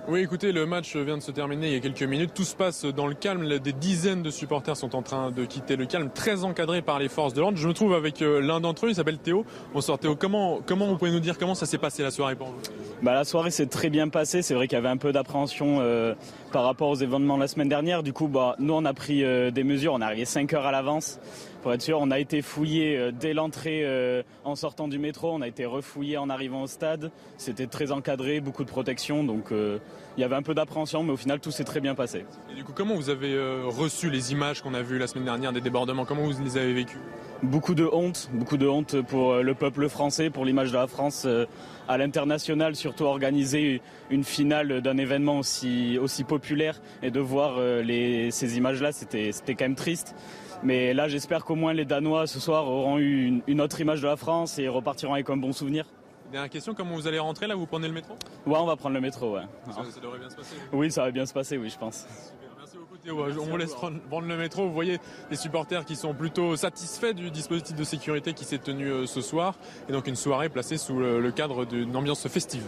Oui, 0.10 0.20
écoutez, 0.20 0.52
le 0.52 0.66
match 0.66 0.98
vient 0.98 1.18
de 1.18 1.24
se 1.24 1.32
terminer 1.32 1.68
il 1.68 1.74
y 1.74 1.78
a 1.78 1.80
quelques 1.80 2.04
minutes. 2.04 2.32
Tout 2.34 2.44
se 2.44 2.58
passe 2.58 2.84
dans 2.84 3.08
le 3.08 3.14
calme. 3.14 3.48
Des 3.60 3.72
dizaines 3.72 4.22
de 4.22 4.32
supporters 4.32 4.76
sont 4.76 4.98
en 4.98 5.02
train 5.02 5.32
de 5.32 5.46
quitter 5.46 5.78
le 5.78 5.86
calme, 5.86 6.10
très 6.14 6.44
encadrés 6.44 6.82
par 6.82 7.00
les 7.00 7.08
forces 7.08 7.34
de 7.34 7.40
l'ordre. 7.40 7.58
Je 7.58 7.66
me 7.66 7.74
trouve 7.74 7.94
avec 7.94 8.22
euh, 8.22 8.42
l'un 8.42 8.60
d'entre 8.60 8.86
eux, 8.86 8.90
il 8.90 8.96
s'appelle 8.96 9.18
Théo. 9.18 9.46
Bonsoir 9.74 9.98
Théo, 9.98 10.18
comment, 10.18 10.60
comment 10.66 10.88
vous 10.88 10.98
pouvez 10.98 11.12
nous 11.12 11.22
dire 11.22 11.38
comment 11.38 11.56
ça 11.56 11.66
s'est 11.66 11.78
passé 11.78 12.04
la 12.04 12.12
soirée 12.12 12.36
pour 12.36 12.48
vous? 12.48 12.60
Bah, 13.02 13.14
La 13.14 13.24
soirée 13.24 13.50
s'est 13.50 13.68
très 13.68 13.90
bien 13.90 14.10
passée. 14.10 14.42
C'est 14.42 14.56
vrai 14.56 14.68
qu'il 14.68 14.76
y 14.76 14.80
avait 14.80 14.90
un 14.90 14.98
peu 14.98 15.14
d'appréhension 15.14 15.78
euh, 15.80 16.16
par 16.54 16.64
rapport 16.64 16.90
aux 16.90 16.96
événements 16.96 17.36
de 17.36 17.42
la 17.42 17.48
semaine 17.48 17.68
dernière. 17.68 18.04
Du 18.04 18.14
coup, 18.14 18.28
bah, 18.28 18.56
nous, 18.60 18.74
on 18.74 18.86
a 18.86 18.94
pris 18.94 19.24
euh, 19.24 19.50
des 19.50 19.64
mesures. 19.64 19.94
On 19.94 20.02
est 20.02 20.06
arrivé 20.06 20.24
5 20.24 20.54
heures 20.54 20.68
à 20.68 20.72
l'avance. 20.72 21.20
Pour 21.64 21.74
être 21.74 21.82
sûr, 21.82 21.98
on 22.00 22.12
a 22.12 22.20
été 22.20 22.44
fouillé 22.44 22.96
euh, 22.96 23.12
dès 23.12 23.34
l'entrée 23.34 23.82
euh, 23.84 24.22
en 24.44 24.56
sortant 24.56 24.88
du 24.88 25.00
métro, 25.00 25.32
on 25.34 25.42
a 25.42 25.48
été 25.48 25.66
refouillé 25.66 26.18
en 26.18 26.30
arrivant 26.30 26.62
au 26.62 26.68
stade. 26.68 27.10
C'était 27.38 27.66
très 27.66 27.92
encadré, 27.92 28.40
beaucoup 28.40 28.64
de 28.64 28.70
protection, 28.70 29.24
donc 29.24 29.52
il 29.52 30.22
y 30.22 30.24
avait 30.24 30.36
un 30.36 30.44
peu 30.44 30.54
d'appréhension, 30.54 31.02
mais 31.04 31.12
au 31.12 31.18
final 31.18 31.40
tout 31.40 31.52
s'est 31.52 31.64
très 31.64 31.80
bien 31.80 31.96
passé. 31.96 32.26
Et 32.52 32.56
du 32.56 32.64
coup, 32.64 32.74
comment 32.76 32.96
vous 32.96 33.10
avez 33.10 33.36
reçu 33.66 34.10
les 34.10 34.34
images 34.34 34.62
qu'on 34.62 34.74
a 34.74 34.82
vues 34.82 35.00
la 35.00 35.08
semaine 35.08 35.24
dernière 35.24 35.54
des 35.54 35.62
débordements? 35.62 36.06
Comment 36.06 36.24
vous 36.24 36.44
les 36.44 36.58
avez 36.58 36.74
vécues? 36.74 37.00
Beaucoup 37.42 37.74
de 37.76 37.90
honte, 37.92 38.30
beaucoup 38.34 38.58
de 38.58 38.68
honte 38.68 39.02
pour 39.02 39.36
le 39.36 39.56
peuple 39.56 39.88
français, 39.88 40.30
pour 40.30 40.46
l'image 40.46 40.72
de 40.72 40.78
la 40.78 40.88
France 40.88 41.26
à 41.88 41.98
l'international, 41.98 42.76
surtout 42.76 43.04
organiser 43.04 43.82
une 44.10 44.24
finale 44.24 44.82
d'un 44.82 44.98
événement 44.98 45.40
aussi, 45.40 45.98
aussi 46.02 46.24
populaire 46.24 46.82
et 47.02 47.12
de 47.12 47.20
voir 47.20 47.60
les, 47.60 48.32
ces 48.32 48.58
images-là, 48.58 48.92
c'était 48.92 49.32
quand 49.56 49.66
même 49.66 49.76
triste. 49.76 50.16
Mais 50.64 50.94
là, 50.94 51.10
j'espère 51.10 51.44
qu'au 51.44 51.56
moins 51.56 51.74
les 51.74 51.84
Danois 51.84 52.26
ce 52.26 52.40
soir 52.40 52.68
auront 52.68 52.98
eu 52.98 53.42
une, 53.48 53.62
autre 53.62 53.82
image 53.82 54.02
de 54.02 54.08
la 54.08 54.16
France 54.16 54.58
et 54.60 54.70
repartiront 54.70 55.14
avec 55.14 55.30
un 55.30 55.36
bon 55.36 55.52
souvenir. 55.52 55.86
Dernière 56.32 56.50
question, 56.50 56.74
comment 56.74 56.96
vous 56.96 57.06
allez 57.06 57.20
rentrer 57.20 57.48
là? 57.48 57.56
Vous 57.56 57.66
prenez 57.66 57.88
le 57.88 57.94
métro? 57.94 58.14
Ouais, 58.46 58.58
on 58.58 58.66
va 58.66 58.76
prendre 58.76 58.96
le 58.96 59.02
métro, 59.02 59.36
ouais. 59.36 59.42
Ça, 59.70 60.02
devrait 60.02 60.20
bien 60.20 60.30
se 60.30 60.36
passer 60.36 60.56
Oui, 60.72 60.90
ça 60.90 61.04
va 61.04 61.12
bien 61.12 61.26
se 61.26 61.34
passer, 61.34 61.58
oui, 61.58 61.70
je 61.70 61.78
pense. 61.78 62.08
On 63.10 63.46
vous 63.46 63.58
laisse 63.58 63.74
prendre 63.74 64.28
le 64.28 64.38
métro. 64.38 64.68
Vous 64.68 64.74
voyez 64.74 65.00
des 65.30 65.36
supporters 65.36 65.86
qui 65.86 65.96
sont 65.96 66.14
plutôt 66.14 66.56
satisfaits 66.56 67.14
du 67.14 67.32
dispositif 67.32 67.76
de 67.76 67.84
sécurité 67.84 68.34
qui 68.34 68.46
s'est 68.46 68.60
tenu 68.60 68.88
euh, 68.88 69.06
ce 69.06 69.22
soir. 69.22 69.58
Et 69.90 69.92
donc 69.92 70.08
une 70.08 70.16
soirée 70.16 70.50
placée 70.50 70.78
sous 70.78 71.00
le 71.00 71.32
cadre 71.32 71.66
d'une 71.66 71.96
ambiance 71.96 72.28
festive. 72.28 72.64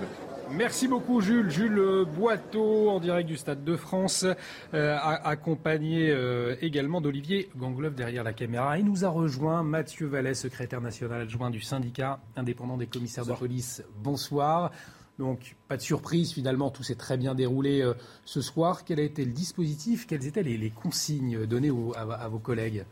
Merci 0.51 0.87
beaucoup 0.87 1.21
Jules. 1.21 1.49
Jules 1.49 2.05
Boiteau 2.05 2.89
en 2.89 2.99
direct 2.99 3.27
du 3.27 3.35
Stade 3.35 3.63
de 3.63 3.75
France, 3.75 4.25
euh, 4.73 4.97
accompagné 5.01 6.11
euh, 6.11 6.55
également 6.61 7.01
d'Olivier 7.01 7.49
Gangloff 7.57 7.95
derrière 7.95 8.23
la 8.23 8.33
caméra. 8.33 8.77
Et 8.77 8.83
nous 8.83 9.05
a 9.05 9.09
rejoint 9.09 9.63
Mathieu 9.63 10.05
Vallet, 10.05 10.35
secrétaire 10.35 10.81
national 10.81 11.21
adjoint 11.21 11.49
du 11.49 11.61
syndicat 11.61 12.19
indépendant 12.35 12.77
des 12.77 12.87
commissaires 12.87 13.25
de 13.25 13.33
police. 13.33 13.83
Bonsoir. 14.03 14.71
Donc, 15.17 15.55
pas 15.67 15.77
de 15.77 15.81
surprise, 15.81 16.31
finalement, 16.31 16.69
tout 16.69 16.83
s'est 16.83 16.95
très 16.95 17.17
bien 17.17 17.33
déroulé 17.33 17.81
euh, 17.81 17.93
ce 18.23 18.41
soir. 18.41 18.85
Quel 18.85 18.99
a 18.99 19.03
été 19.03 19.25
le 19.25 19.31
dispositif? 19.31 20.05
Quelles 20.05 20.27
étaient 20.27 20.43
les, 20.43 20.69
consignes 20.69 21.45
données 21.45 21.71
à, 21.95 22.27
vos 22.27 22.39
collègues? 22.39 22.85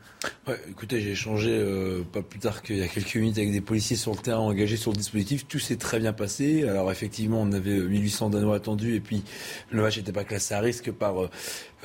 Écoutez, 0.70 1.00
j'ai 1.00 1.12
échangé 1.12 1.52
euh, 1.52 2.04
pas 2.04 2.22
plus 2.22 2.40
tard 2.40 2.64
qu'il 2.64 2.78
y 2.78 2.82
a 2.82 2.88
quelques 2.88 3.16
minutes 3.16 3.38
avec 3.38 3.52
des 3.52 3.62
policiers 3.62 3.96
sur 3.96 4.12
le 4.12 4.18
terrain 4.18 4.40
engagés 4.40 4.78
sur 4.78 4.92
le 4.92 4.98
dispositif. 4.98 5.48
Tout 5.48 5.60
s'est 5.60 5.78
très 5.78 6.00
bien 6.00 6.14
passé. 6.14 6.68
Alors, 6.68 6.92
effectivement, 6.92 7.42
on 7.42 7.52
avait 7.52 7.80
1800 7.80 8.32
Danois 8.32 8.56
attendus 8.56 8.96
et 8.96 9.00
puis 9.00 9.24
le 9.70 9.82
match 9.82 9.98
n'était 9.98 10.12
pas 10.12 10.24
classé 10.24 10.54
à 10.56 10.60
risque 10.60 10.92
par 10.92 11.24
euh, 11.24 11.30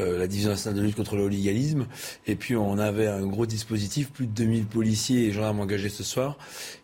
euh, 0.01 0.17
la 0.17 0.29
division 0.29 0.51
nationale 0.51 0.79
de 0.79 0.85
lutte 0.85 0.95
contre 0.95 1.17
le 1.17 1.29
légalisme. 1.29 1.87
Et 2.27 2.37
puis 2.37 2.55
on 2.57 2.79
avait 2.79 3.09
un 3.09 3.27
gros 3.27 3.47
dispositif, 3.47 4.11
plus 4.11 4.27
de 4.27 4.33
2000 4.33 4.67
policiers 4.67 5.27
et 5.27 5.33
gendarmes 5.33 5.61
engagés 5.61 5.89
ce 5.89 6.05
soir. 6.05 6.39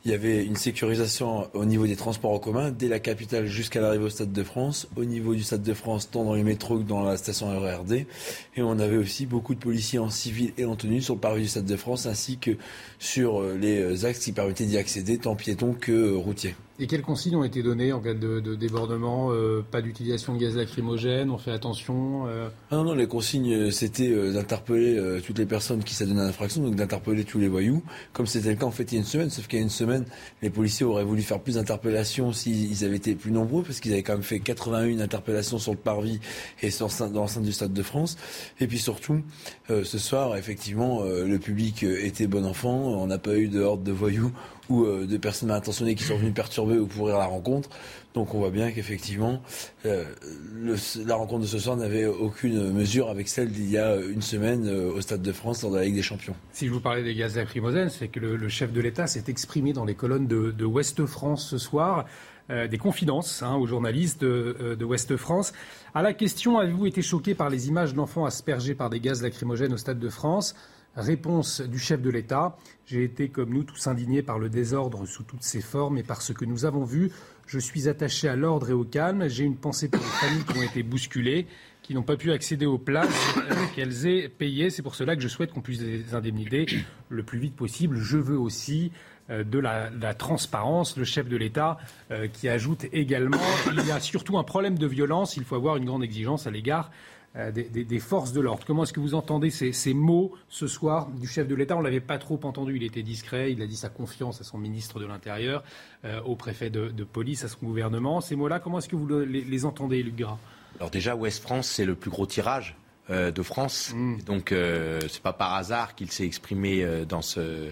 Il 0.04 0.10
y 0.10 0.14
avait 0.14 0.44
une 0.44 0.56
sécurisation 0.56 1.48
au 1.54 1.64
niveau 1.64 1.86
des 1.86 1.96
transports 1.96 2.32
en 2.32 2.38
commun, 2.38 2.72
dès 2.72 2.88
la 2.88 2.98
capitale 2.98 3.46
jusqu'à 3.46 3.80
au 4.02 4.10
Stade 4.10 4.32
de 4.32 4.42
France, 4.42 4.88
au 4.96 5.04
niveau 5.04 5.34
du 5.34 5.42
Stade 5.42 5.62
de 5.62 5.74
France, 5.74 6.10
tant 6.10 6.24
dans 6.24 6.34
les 6.34 6.42
métros 6.42 6.78
que 6.78 6.82
dans 6.82 7.02
la 7.02 7.16
station 7.16 7.48
RERD. 7.48 8.06
Et 8.56 8.62
on 8.62 8.78
avait 8.78 8.96
aussi 8.96 9.26
beaucoup 9.26 9.54
de 9.54 9.60
policiers 9.60 9.98
en 9.98 10.10
civil 10.10 10.52
et 10.58 10.64
en 10.64 10.76
tenue 10.76 11.00
sur 11.00 11.14
le 11.14 11.20
parvis 11.20 11.42
du 11.42 11.48
Stade 11.48 11.66
de 11.66 11.76
France, 11.76 12.06
ainsi 12.06 12.38
que 12.38 12.52
sur 12.98 13.40
euh, 13.40 13.56
les 13.60 14.04
axes 14.04 14.20
qui 14.20 14.32
permettaient 14.32 14.66
d'y 14.66 14.78
accéder, 14.78 15.18
tant 15.18 15.36
piétons 15.36 15.74
que 15.74 16.14
routiers. 16.14 16.54
Et 16.80 16.88
quelles 16.88 17.02
consignes 17.02 17.36
ont 17.36 17.44
été 17.44 17.62
données 17.62 17.92
en 17.92 18.00
cas 18.00 18.14
de, 18.14 18.40
débordement 18.56 19.30
euh, 19.30 19.64
Pas 19.70 19.80
d'utilisation 19.80 20.34
de 20.34 20.40
gaz 20.40 20.56
lacrymogène, 20.56 21.30
on 21.30 21.38
fait 21.38 21.52
attention 21.52 22.26
euh... 22.26 22.48
ah 22.72 22.76
Non, 22.76 22.84
non, 22.84 22.94
les 22.94 23.06
consignes, 23.06 23.54
euh, 23.54 23.70
c'était 23.70 24.10
euh, 24.10 24.32
d'interpeller 24.32 25.20
toutes 25.24 25.38
les 25.38 25.46
personnes 25.46 25.84
qui 25.84 25.94
s'adonnent 25.94 26.18
à 26.18 26.24
l'infraction, 26.24 26.62
donc 26.62 26.74
d'interpeller 26.74 27.22
tous 27.22 27.38
les 27.38 27.46
voyous, 27.46 27.84
comme 28.12 28.26
c'était 28.26 28.50
le 28.50 28.56
cas 28.56 28.66
en 28.66 28.72
fait 28.72 28.90
il 28.90 28.96
y 28.96 28.98
a 28.98 29.00
une 29.00 29.06
semaine, 29.06 29.30
sauf 29.30 29.46
qu'il 29.46 29.60
y 29.60 29.62
a 29.62 29.62
une 29.62 29.70
semaine, 29.70 30.04
les 30.42 30.50
policiers 30.50 30.84
auraient 30.84 31.04
voulu 31.04 31.22
faire 31.22 31.38
plus 31.38 31.54
d'interpellations 31.54 32.32
s'ils 32.32 32.84
avaient 32.84 32.96
été 32.96 33.14
plus 33.14 33.30
nombreux, 33.30 33.62
parce 33.62 33.78
qu'ils 33.78 33.92
avaient 33.92 34.02
quand 34.02 34.14
même 34.14 34.24
fait 34.24 34.40
81 34.40 34.98
interpellations 34.98 35.58
sur 35.58 35.72
le 35.72 35.78
parvis 35.78 36.18
et 36.60 36.70
sur, 36.70 36.88
dans 36.88 37.20
l'enceinte 37.20 37.44
du 37.44 37.52
Stade 37.52 37.72
de 37.72 37.82
France. 37.82 38.16
Et 38.58 38.66
puis 38.66 38.78
surtout, 38.78 39.22
ce 39.68 39.98
soir, 39.98 40.36
effectivement, 40.36 41.04
le 41.04 41.38
public 41.38 41.84
était 41.84 42.26
bon 42.26 42.44
enfant, 42.44 42.74
on 42.74 43.06
n'a 43.06 43.18
pas 43.18 43.36
eu 43.36 43.48
de 43.48 43.60
horde 43.60 43.82
de 43.82 43.92
voyous 43.92 44.32
ou 44.68 44.84
euh, 44.84 45.06
de 45.06 45.16
personnes 45.16 45.48
mal 45.48 45.58
intentionnées 45.58 45.94
qui 45.94 46.04
sont 46.04 46.16
venues 46.16 46.32
perturber 46.32 46.78
ou 46.78 46.86
pourrir 46.86 47.18
la 47.18 47.26
rencontre. 47.26 47.68
Donc 48.14 48.34
on 48.34 48.38
voit 48.38 48.50
bien 48.50 48.70
qu'effectivement, 48.70 49.42
euh, 49.86 50.04
la 51.04 51.14
rencontre 51.16 51.42
de 51.42 51.46
ce 51.46 51.58
soir 51.58 51.76
n'avait 51.76 52.06
aucune 52.06 52.72
mesure 52.72 53.10
avec 53.10 53.28
celle 53.28 53.50
d'il 53.50 53.68
y 53.68 53.78
a 53.78 53.96
une 53.96 54.22
semaine 54.22 54.66
euh, 54.68 54.92
au 54.92 55.00
Stade 55.00 55.22
de 55.22 55.32
France 55.32 55.62
lors 55.62 55.72
de 55.72 55.78
la 55.78 55.84
Ligue 55.84 55.96
des 55.96 56.02
Champions. 56.02 56.36
Si 56.52 56.66
je 56.66 56.72
vous 56.72 56.80
parlais 56.80 57.02
des 57.02 57.14
gaz 57.14 57.36
lacrymogènes, 57.36 57.90
c'est 57.90 58.08
que 58.08 58.20
le, 58.20 58.48
chef 58.48 58.72
de 58.72 58.80
l'État 58.80 59.06
s'est 59.06 59.24
exprimé 59.28 59.72
dans 59.72 59.84
les 59.84 59.94
colonnes 59.94 60.28
de, 60.28 60.52
de 60.52 60.64
Ouest 60.64 61.04
France 61.06 61.48
ce 61.48 61.58
soir. 61.58 62.06
des 62.48 62.78
confidences 62.78 63.42
hein, 63.42 63.56
aux 63.56 63.66
journalistes 63.66 64.20
de, 64.20 64.76
de 64.78 64.84
Ouest 64.84 65.16
France. 65.16 65.52
À 65.94 66.02
la 66.02 66.12
question, 66.12 66.58
avez-vous 66.58 66.86
été 66.86 67.02
choqué 67.02 67.34
par 67.34 67.50
les 67.50 67.68
images 67.68 67.94
d'enfants 67.94 68.26
aspergés 68.26 68.74
par 68.74 68.90
des 68.90 69.00
gaz 69.00 69.22
lacrymogènes 69.22 69.72
au 69.72 69.78
Stade 69.78 69.98
de 69.98 70.08
France? 70.08 70.54
Réponse 70.96 71.60
du 71.60 71.78
chef 71.78 72.00
de 72.00 72.10
l'État. 72.10 72.56
J'ai 72.86 73.02
été, 73.02 73.28
comme 73.28 73.50
nous, 73.50 73.64
tous 73.64 73.86
indignés 73.88 74.22
par 74.22 74.38
le 74.38 74.48
désordre 74.48 75.06
sous 75.06 75.24
toutes 75.24 75.42
ses 75.42 75.60
formes 75.60 75.98
et 75.98 76.04
par 76.04 76.22
ce 76.22 76.32
que 76.32 76.44
nous 76.44 76.64
avons 76.64 76.84
vu. 76.84 77.10
Je 77.46 77.58
suis 77.58 77.88
attaché 77.88 78.28
à 78.28 78.36
l'ordre 78.36 78.70
et 78.70 78.74
au 78.74 78.84
calme. 78.84 79.28
J'ai 79.28 79.44
une 79.44 79.56
pensée 79.56 79.88
pour 79.88 80.00
les 80.00 80.06
familles 80.06 80.44
qui 80.44 80.58
ont 80.58 80.62
été 80.62 80.82
bousculées, 80.84 81.46
qui 81.82 81.94
n'ont 81.94 82.02
pas 82.02 82.16
pu 82.16 82.30
accéder 82.30 82.66
aux 82.66 82.78
places 82.78 83.34
qu'elles 83.74 84.06
aient 84.06 84.28
payées. 84.28 84.70
C'est 84.70 84.82
pour 84.82 84.94
cela 84.94 85.16
que 85.16 85.22
je 85.22 85.28
souhaite 85.28 85.52
qu'on 85.52 85.62
puisse 85.62 85.80
les 85.80 86.14
indemniser 86.14 86.66
le 87.08 87.22
plus 87.24 87.40
vite 87.40 87.56
possible. 87.56 87.96
Je 87.96 88.18
veux 88.18 88.38
aussi 88.38 88.92
euh, 89.30 89.42
de 89.42 89.58
la, 89.58 90.14
transparence, 90.14 90.98
le 90.98 91.04
chef 91.04 91.28
de 91.28 91.36
l'État 91.36 91.78
euh, 92.10 92.28
qui 92.28 92.46
ajoute 92.48 92.84
également 92.92 93.38
il 93.72 93.86
y 93.86 93.90
a 93.90 93.98
surtout 93.98 94.36
un 94.36 94.44
problème 94.44 94.76
de 94.76 94.86
violence, 94.86 95.38
il 95.38 95.44
faut 95.44 95.54
avoir 95.54 95.76
une 95.76 95.86
grande 95.86 96.04
exigence 96.04 96.46
à 96.46 96.50
l'égard 96.50 96.90
euh, 97.36 97.50
des, 97.50 97.98
forces 97.98 98.32
de 98.32 98.40
l'ordre. 98.40 98.64
Comment 98.64 98.84
est-ce 98.84 98.92
que 98.92 99.00
vous 99.00 99.14
entendez 99.14 99.50
ces, 99.50 99.94
mots 99.94 100.32
ce 100.48 100.68
soir 100.68 101.08
du 101.10 101.26
chef 101.26 101.48
de 101.48 101.54
l'État? 101.56 101.76
On 101.76 101.80
ne 101.80 101.84
l'avait 101.84 102.00
pas 102.00 102.18
trop 102.18 102.38
entendu, 102.44 102.76
il 102.76 102.84
était 102.84 103.02
discret, 103.02 103.50
il 103.50 103.60
a 103.60 103.66
dit 103.66 103.76
sa 103.76 103.88
confiance 103.88 104.40
à 104.40 104.44
son 104.44 104.56
ministre 104.56 105.00
de 105.00 105.06
l'Intérieur, 105.06 105.64
euh, 106.04 106.20
au 106.22 106.36
préfet 106.36 106.70
de, 106.70 107.04
police, 107.04 107.42
à 107.42 107.48
son 107.48 107.58
gouvernement. 107.62 108.20
Ces 108.20 108.36
mots-là, 108.36 108.60
comment 108.60 108.78
est-ce 108.78 108.88
que 108.88 108.94
vous 108.94 109.08
les, 109.08 109.64
entendez, 109.64 110.02
Luc 110.02 110.14
Gras? 110.14 110.38
Alors 110.78 110.90
déjà, 110.90 111.16
Ouest 111.16 111.42
France, 111.42 111.66
c'est 111.66 111.84
le 111.84 111.96
plus 111.96 112.10
gros 112.10 112.26
tirage 112.26 112.76
euh, 113.10 113.30
de 113.30 113.42
France. 113.42 113.92
Mm. 113.94 114.22
Donc 114.22 114.52
euh, 114.52 115.00
c'est 115.10 115.22
pas 115.22 115.32
par 115.32 115.54
hasard 115.54 115.94
qu'il 115.94 116.10
s'est 116.10 116.24
exprimé 116.24 116.82
euh, 116.82 117.04
dans 117.04 117.22
ce 117.22 117.70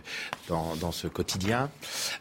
dans, 0.48 0.76
dans 0.76 0.92
ce 0.92 1.06
quotidien. 1.06 1.70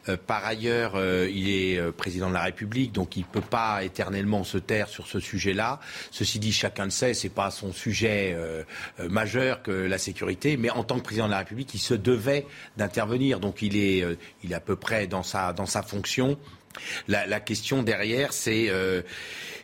Euh, 0.08 0.18
par 0.18 0.46
ailleurs, 0.46 0.94
il 1.28 1.50
est 1.50 1.92
président 1.92 2.30
de 2.30 2.34
la 2.34 2.44
République, 2.44 2.92
donc 2.92 3.18
il 3.18 3.26
peut 3.26 3.42
pas 3.42 3.84
éternellement 3.84 4.44
se 4.44 4.58
taire 4.58 4.88
sur 4.88 5.08
ce 5.08 5.20
sujet-là. 5.20 5.80
Ceci 6.12 6.40
dit, 6.40 6.52
chacun 6.52 6.86
le 6.86 6.92
sait, 6.92 7.14
c'est 7.14 7.30
pas 7.30 7.52
son 7.52 7.74
sujet 7.74 8.38
majeur 9.00 9.62
que 9.62 9.72
la 9.72 9.98
sécurité, 9.98 10.58
mais 10.58 10.70
en 10.70 10.84
tant 10.84 10.98
que 10.98 11.04
président 11.04 11.26
de 11.26 11.32
la 11.32 11.40
République, 11.40 11.74
il 11.74 11.80
se 11.80 11.94
devait 11.94 12.46
d'intervenir. 12.78 13.40
Donc 13.40 13.62
il 13.62 13.78
est 13.78 14.06
il 14.44 14.52
est 14.52 14.56
à 14.56 14.60
peu 14.60 14.76
près 14.76 15.08
dans 15.08 15.24
sa 15.24 15.54
dans 15.54 15.66
sa 15.66 15.82
fonction. 15.84 16.38
La, 17.08 17.28
la 17.28 17.40
question 17.40 17.84
derrière, 17.84 18.34
c'est 18.34 18.72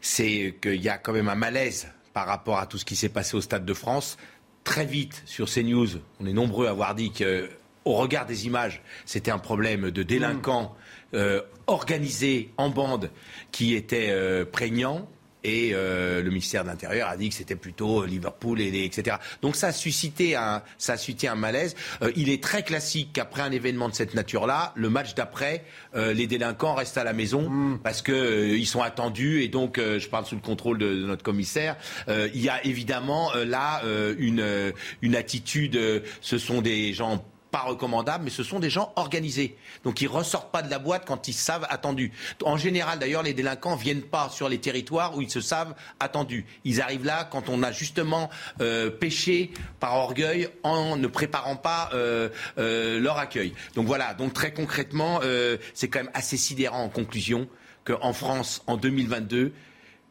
c'est 0.01 0.55
qu'il 0.61 0.81
y 0.81 0.89
a 0.89 0.97
quand 0.97 1.13
même 1.13 1.29
un 1.29 1.35
malaise 1.35 1.87
par 2.17 2.25
rapport 2.25 2.57
à 2.57 2.65
tout 2.65 2.79
ce 2.79 2.85
qui 2.85 2.95
s'est 2.95 3.09
passé 3.09 3.37
au 3.37 3.41
Stade 3.41 3.63
de 3.63 3.75
France. 3.75 4.17
Très 4.63 4.87
vite, 4.87 5.21
sur 5.27 5.47
CNews, 5.47 5.99
on 6.19 6.25
est 6.25 6.33
nombreux 6.33 6.65
à 6.65 6.71
avoir 6.71 6.95
dit 6.95 7.11
que, 7.11 7.47
au 7.85 7.93
regard 7.93 8.25
des 8.25 8.47
images, 8.47 8.81
c'était 9.05 9.29
un 9.29 9.37
problème 9.37 9.91
de 9.91 10.01
délinquants 10.01 10.75
euh, 11.13 11.43
organisés 11.67 12.49
en 12.57 12.69
bande 12.69 13.11
qui 13.51 13.75
était 13.75 14.07
euh, 14.09 14.45
prégnant 14.45 15.07
et 15.47 15.71
euh, 15.73 16.21
le 16.21 16.29
ministère 16.29 16.63
de 16.63 16.69
l'Intérieur 16.69 17.07
a 17.07 17.15
dit 17.15 17.29
que 17.29 17.35
c'était 17.35 17.55
plutôt 17.55 18.05
Liverpool 18.05 18.59
et 18.59 18.83
etc. 18.83 19.17
Donc 19.41 19.55
ça 19.55 19.67
a 19.67 19.71
suscité 19.71 20.35
un, 20.35 20.61
ça 20.77 20.93
a 20.93 20.97
suscité 20.97 21.29
un 21.29 21.35
malaise. 21.35 21.75
Euh, 22.01 22.11
il 22.17 22.29
est 22.29 22.43
très 22.43 22.63
classique 22.63 23.11
qu'après 23.13 23.43
un 23.43 23.51
événement 23.51 23.87
de 23.87 23.93
cette 23.93 24.13
nature-là, 24.13 24.73
le 24.75 24.89
match 24.89 25.15
d'après, 25.15 25.63
euh, 25.95 26.11
les 26.11 26.27
délinquants 26.27 26.75
restent 26.75 26.97
à 26.97 27.05
la 27.05 27.13
maison 27.13 27.49
mm. 27.49 27.79
parce 27.81 28.01
que 28.01 28.55
ils 28.55 28.67
sont 28.67 28.81
attendus 28.81 29.41
et 29.41 29.47
donc 29.47 29.77
je 29.77 30.07
parle 30.09 30.25
sous 30.25 30.35
le 30.35 30.41
contrôle 30.41 30.77
de, 30.77 31.05
notre 31.05 31.23
commissaire. 31.23 31.77
il 32.07 32.41
y 32.41 32.49
a 32.49 32.65
évidemment 32.65 33.31
là 33.33 33.81
une 34.17 34.73
une 35.01 35.15
attitude. 35.15 35.79
ce 36.21 36.37
sont 36.37 36.61
des 36.61 36.93
gens 36.93 37.23
pas 37.51 37.59
recommandables, 37.61 38.23
mais 38.23 38.29
ce 38.29 38.43
sont 38.43 38.59
des 38.59 38.69
gens 38.69 38.93
organisés. 38.95 39.55
Donc 39.83 40.01
ils 40.01 40.07
ressortent 40.07 40.51
pas 40.51 40.61
de 40.61 40.69
la 40.69 40.79
boîte 40.79 41.05
quand 41.05 41.27
ils 41.27 41.33
savent 41.33 41.65
attendus. 41.69 42.11
En 42.43 42.57
général, 42.57 42.99
d'ailleurs, 42.99 43.23
les 43.23 43.33
délinquants 43.33 43.75
viennent 43.75 44.01
pas 44.01 44.29
sur 44.29 44.49
les 44.49 44.59
territoires 44.59 45.15
où 45.17 45.21
ils 45.21 45.29
se 45.29 45.41
savent 45.41 45.73
attendus. 45.99 46.45
Ils 46.63 46.81
arrivent 46.81 47.05
là 47.05 47.27
quand 47.29 47.49
on 47.49 47.63
a 47.63 47.71
justement 47.71 48.29
euh, 48.61 48.89
péché 48.89 49.51
par 49.79 49.95
orgueil 49.95 50.49
en 50.63 50.97
ne 50.97 51.07
préparant 51.07 51.55
pas 51.55 51.89
euh, 51.93 52.29
euh, 52.57 52.99
leur 52.99 53.17
accueil. 53.17 53.53
Donc 53.75 53.87
voilà. 53.87 54.13
Donc 54.13 54.33
très 54.33 54.53
concrètement, 54.53 55.19
euh, 55.23 55.57
c'est 55.73 55.87
quand 55.87 55.99
même 55.99 56.11
assez 56.13 56.37
sidérant 56.37 56.83
en 56.83 56.89
conclusion 56.89 57.47
qu'en 57.85 58.13
France, 58.13 58.63
en 58.67 58.77
2022, 58.77 59.53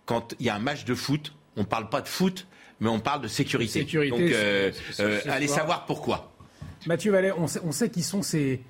quand 0.06 0.34
il 0.38 0.46
y 0.46 0.48
a 0.48 0.54
un 0.54 0.60
match 0.60 0.84
de 0.84 0.94
foot, 0.94 1.34
on 1.56 1.60
ne 1.60 1.66
parle 1.66 1.88
pas 1.88 2.00
de 2.00 2.08
foot, 2.08 2.46
mais 2.80 2.88
on 2.88 3.00
parle 3.00 3.22
de 3.22 3.28
sécurité. 3.28 3.80
Sécurité, 3.80 4.10
Donc 4.10 4.20
euh, 4.20 4.70
euh, 5.00 5.20
allez 5.28 5.48
savoir 5.48 5.86
pourquoi. 5.86 6.32
Mathieu 6.86 7.10
Vallet, 7.12 7.32
on 7.32 7.46
sait, 7.72 7.90
qui 7.90 8.02
sont 8.02 8.22
ces, 8.22 8.60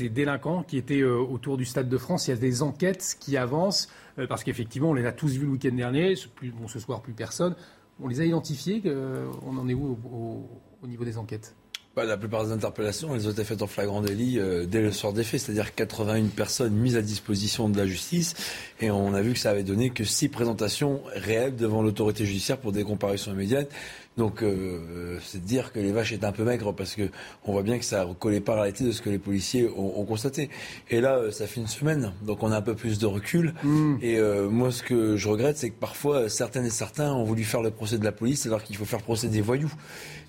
délinquants 0.00 0.62
qui 0.62 0.78
étaient 0.78 1.00
euh, 1.02 1.18
autour 1.18 1.56
du 1.56 1.64
Stade 1.64 1.88
de 1.88 1.98
France. 1.98 2.28
Il 2.28 2.30
y 2.30 2.34
a 2.34 2.36
des 2.36 2.62
enquêtes 2.62 3.16
qui 3.20 3.36
avancent, 3.36 3.88
euh, 4.18 4.26
parce 4.26 4.42
qu'effectivement, 4.44 4.90
on 4.90 4.94
les 4.94 5.04
a 5.06 5.12
tous 5.12 5.28
vus 5.32 5.44
le 5.44 5.50
week-end 5.52 5.74
dernier. 5.74 6.14
Ce, 6.16 6.78
soir, 6.78 7.02
plus 7.02 7.12
personne. 7.12 7.54
On 8.00 8.08
les 8.08 8.20
a 8.20 8.24
identifiés. 8.24 8.80
euh, 8.86 9.26
on 9.46 9.56
en 9.58 9.68
est 9.68 9.74
où 9.74 9.98
au, 10.04 10.08
au- 10.16 10.50
au 10.82 10.86
niveau 10.86 11.04
des 11.04 11.18
enquêtes? 11.18 11.54
Bah, 11.94 12.04
la 12.04 12.18
plupart 12.18 12.44
des 12.44 12.52
interpellations, 12.52 13.14
elles 13.14 13.26
ont 13.26 13.30
été 13.30 13.42
faites 13.42 13.62
en 13.62 13.66
flagrant 13.66 14.02
délit 14.02 14.38
dès 14.68 14.82
le 14.82 14.92
soir 14.92 15.14
des 15.14 15.24
faits, 15.24 15.40
c'est-à-dire 15.40 15.74
81 15.74 16.26
personnes 16.26 16.74
mises 16.74 16.94
à 16.96 17.00
disposition 17.00 17.70
de 17.70 17.78
la 17.78 17.86
justice, 17.86 18.34
et 18.82 18.90
on 18.90 19.14
a 19.14 19.22
vu 19.22 19.32
que 19.32 19.38
ça 19.38 19.48
avait 19.50 19.62
donné 19.62 19.88
que 19.88 20.04
six 20.04 20.28
présentations 20.28 21.00
réelles 21.14 21.56
devant 21.56 21.80
l'autorité 21.80 22.26
judiciaire 22.26 22.58
pour 22.58 22.72
des 22.72 22.84
comparutions 22.84 23.32
immédiates. 23.32 23.70
Donc, 24.16 24.42
euh, 24.42 25.18
c'est 25.22 25.42
de 25.42 25.46
dire 25.46 25.72
que 25.72 25.78
les 25.78 25.92
vaches 25.92 26.12
étaient 26.12 26.24
un 26.24 26.32
peu 26.32 26.44
maigres 26.44 26.74
parce 26.74 26.94
que 26.94 27.10
on 27.44 27.52
voit 27.52 27.62
bien 27.62 27.78
que 27.78 27.84
ça 27.84 28.06
ne 28.06 28.14
collait 28.14 28.40
pas 28.40 28.52
à 28.52 28.56
la 28.56 28.62
réalité 28.62 28.84
de 28.84 28.92
ce 28.92 29.02
que 29.02 29.10
les 29.10 29.18
policiers 29.18 29.68
ont, 29.76 30.00
ont 30.00 30.04
constaté. 30.06 30.48
Et 30.88 31.02
là, 31.02 31.16
euh, 31.16 31.30
ça 31.30 31.46
fait 31.46 31.60
une 31.60 31.66
semaine, 31.66 32.12
donc 32.22 32.42
on 32.42 32.50
a 32.50 32.56
un 32.56 32.62
peu 32.62 32.74
plus 32.74 32.98
de 32.98 33.04
recul. 33.04 33.52
Et 34.00 34.18
euh, 34.18 34.48
moi, 34.48 34.70
ce 34.70 34.82
que 34.82 35.16
je 35.16 35.28
regrette, 35.28 35.58
c'est 35.58 35.68
que 35.68 35.78
parfois, 35.78 36.30
certaines 36.30 36.64
et 36.64 36.70
certains 36.70 37.12
ont 37.12 37.24
voulu 37.24 37.44
faire 37.44 37.60
le 37.60 37.70
procès 37.70 37.98
de 37.98 38.04
la 38.04 38.12
police 38.12 38.46
alors 38.46 38.62
qu'il 38.62 38.76
faut 38.76 38.86
faire 38.86 39.00
le 39.00 39.04
procès 39.04 39.28
des 39.28 39.42
voyous. 39.42 39.72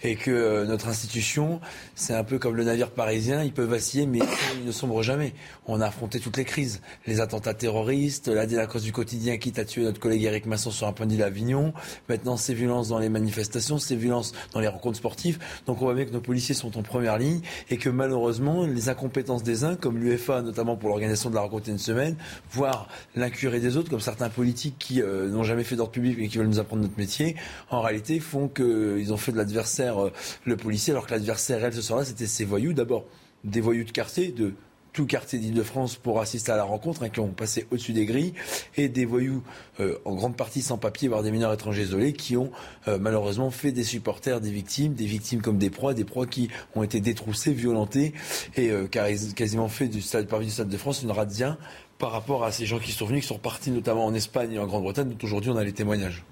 Et 0.04 0.16
que 0.16 0.32
euh, 0.32 0.66
notre 0.66 0.88
institution, 0.88 1.60
c'est 1.96 2.14
un 2.14 2.24
peu 2.24 2.40
comme 2.40 2.56
le 2.56 2.64
navire 2.64 2.92
parisien, 2.92 3.44
il 3.44 3.52
peut 3.52 3.64
vaciller, 3.64 4.06
mais 4.06 4.20
il 4.60 4.66
ne 4.66 4.72
sombre 4.72 5.02
jamais. 5.04 5.34
On 5.66 5.82
a 5.82 5.88
affronté 5.88 6.20
toutes 6.20 6.38
les 6.38 6.46
crises. 6.46 6.82
Les 7.06 7.20
attentats 7.20 7.54
terroristes, 7.54 8.28
la 8.28 8.46
délinquance 8.46 8.84
du 8.84 8.92
quotidien 8.92 9.38
qui 9.38 9.54
a 9.60 9.66
tué 9.66 9.84
notre 9.84 10.00
collègue 10.00 10.24
Eric 10.24 10.46
Masson 10.46 10.72
sur 10.72 10.88
un 10.88 10.94
point 10.94 11.06
d'île 11.06 11.24
Avignon, 11.24 11.74
maintenant 12.10 12.38
ces 12.38 12.54
violences 12.54 12.90
dans 12.90 13.00
les 13.00 13.10
manifestations, 13.10 13.78
ces 13.78 13.96
violences 13.96 14.34
dans 14.54 14.60
les 14.60 14.68
rencontres 14.68 14.98
sportives. 14.98 15.40
Donc 15.66 15.82
on 15.82 15.86
voit 15.86 15.96
bien 15.96 16.06
que 16.06 16.12
nos 16.12 16.22
policiers 16.22 16.56
sont 16.56 16.78
en 16.78 16.84
première 16.84 17.18
ligne 17.18 17.42
et 17.70 17.78
que 17.78 17.90
malheureusement, 17.90 18.66
les 18.66 18.90
incompétences 18.90 19.44
des 19.44 19.64
uns, 19.64 19.76
comme 19.76 19.98
l'UFA 19.98 20.42
notamment 20.42 20.76
pour 20.76 20.90
l'organisation 20.90 21.30
de 21.30 21.36
la 21.36 21.42
rencontre 21.42 21.70
une 21.70 21.78
semaine, 21.78 22.16
voire 22.52 22.88
l'incuré 23.16 23.60
des 23.60 23.78
autres, 23.78 23.90
comme 23.90 24.00
certains 24.00 24.30
politiques 24.30 24.76
qui 24.78 25.02
euh, 25.02 25.28
n'ont 25.30 25.44
jamais 25.44 25.64
fait 25.64 25.76
d'ordre 25.76 25.92
public 25.92 26.18
et 26.20 26.28
qui 26.28 26.38
veulent 26.38 26.48
nous 26.48 26.60
apprendre 26.60 26.84
notre 26.84 26.98
métier, 26.98 27.36
en 27.70 27.82
réalité 27.82 28.20
font 28.20 28.48
qu'ils 28.48 29.14
ont 29.14 29.18
fait 29.18 29.32
de 29.32 29.38
l'adversaire 29.38 29.87
euh, 29.96 30.10
le 30.44 30.58
policier, 30.58 30.92
alors 30.92 31.06
que 31.08 31.12
l'adversaire, 31.12 31.64
elle, 31.64 31.74
ce 31.74 31.82
soir-là, 31.82 32.04
c'était 32.04 32.28
ces 32.28 32.44
voyous. 32.44 32.74
D'abord, 32.74 33.06
des 33.44 33.62
voyous 33.62 33.86
de 33.86 33.92
quartier, 33.92 34.32
de 34.32 34.54
tout 34.94 35.06
quartier 35.06 35.38
d'Île-de-France 35.38 35.96
pour 35.96 36.20
assister 36.20 36.52
à 36.52 36.58
la 36.58 36.64
rencontre, 36.64 37.04
hein, 37.04 37.10
qui 37.10 37.20
ont 37.20 37.28
passé 37.28 37.68
au-dessus 37.70 37.94
des 37.94 38.06
grilles, 38.06 38.34
et 38.78 38.90
des 38.90 39.06
voyous 39.06 39.44
euh, 39.80 39.96
en 40.06 40.16
grande 40.16 40.36
partie 40.36 40.64
sans 40.64 40.80
papier, 40.80 41.08
voire 41.08 41.22
des 41.22 41.30
mineurs 41.30 41.54
étrangers 41.54 41.84
isolés, 41.84 42.14
qui 42.14 42.36
ont 42.36 42.52
euh, 42.88 42.98
malheureusement 43.00 43.52
fait 43.52 43.72
des 43.72 43.84
supporters 43.84 44.42
des 44.42 44.50
victimes, 44.50 44.96
des 44.96 45.06
victimes 45.06 45.42
comme 45.42 45.60
des 45.60 45.70
proies, 45.70 45.94
des 45.94 46.04
proies 46.04 46.26
qui 46.26 46.50
ont 46.76 46.82
été 46.82 47.00
détroussées, 47.00 47.54
violentées, 47.54 48.14
et 48.56 48.72
euh, 48.72 48.88
quasi- 48.88 49.36
quasiment 49.36 49.68
fait 49.68 49.88
du 49.88 50.02
stade, 50.02 50.28
parmi 50.28 50.46
du 50.46 50.52
Stade 50.52 50.70
de 50.70 50.78
France 50.78 51.04
une 51.04 51.12
razzia 51.12 51.60
par 52.00 52.12
rapport 52.12 52.44
à 52.44 52.52
ces 52.52 52.66
gens 52.66 52.80
qui 52.80 52.92
sont 52.92 53.06
venus, 53.06 53.22
qui 53.22 53.28
sont 53.28 53.38
partis 53.38 53.70
notamment 53.70 54.06
en 54.06 54.16
Espagne 54.16 54.54
et 54.54 54.60
en 54.60 54.66
Grande-Bretagne, 54.66 55.10
dont 55.10 55.26
aujourd'hui 55.26 55.52
on 55.52 55.58
a 55.58 55.64
les 55.64 55.74
témoignages. 55.74 56.24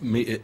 Mais, 0.00 0.40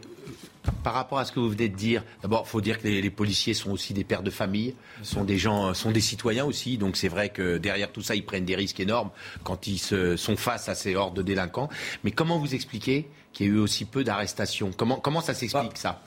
par 0.83 0.93
rapport 0.93 1.19
à 1.19 1.25
ce 1.25 1.31
que 1.31 1.39
vous 1.39 1.49
venez 1.49 1.69
de 1.69 1.75
dire, 1.75 2.03
d'abord, 2.21 2.43
il 2.45 2.49
faut 2.49 2.61
dire 2.61 2.79
que 2.79 2.87
les, 2.87 3.01
les 3.01 3.09
policiers 3.09 3.53
sont 3.53 3.71
aussi 3.71 3.93
des 3.93 4.03
pères 4.03 4.23
de 4.23 4.29
famille, 4.29 4.75
sont 5.01 5.23
des 5.23 5.37
gens, 5.37 5.67
euh, 5.67 5.73
sont 5.73 5.91
des 5.91 6.01
citoyens 6.01 6.45
aussi. 6.45 6.77
Donc 6.77 6.97
c'est 6.97 7.07
vrai 7.07 7.29
que 7.29 7.57
derrière 7.57 7.91
tout 7.91 8.01
ça, 8.01 8.15
ils 8.15 8.25
prennent 8.25 8.45
des 8.45 8.55
risques 8.55 8.79
énormes 8.79 9.09
quand 9.43 9.67
ils 9.67 9.79
se, 9.79 10.15
sont 10.15 10.35
face 10.35 10.69
à 10.69 10.75
ces 10.75 10.95
hordes 10.95 11.15
de 11.15 11.21
délinquants. 11.21 11.69
Mais 12.03 12.11
comment 12.11 12.39
vous 12.39 12.55
expliquez 12.55 13.09
qu'il 13.33 13.47
y 13.47 13.49
a 13.49 13.53
eu 13.53 13.57
aussi 13.57 13.85
peu 13.85 14.03
d'arrestations? 14.03 14.71
Comment, 14.75 14.97
comment 14.97 15.21
ça 15.21 15.33
s'explique 15.33 15.77
ça? 15.77 16.01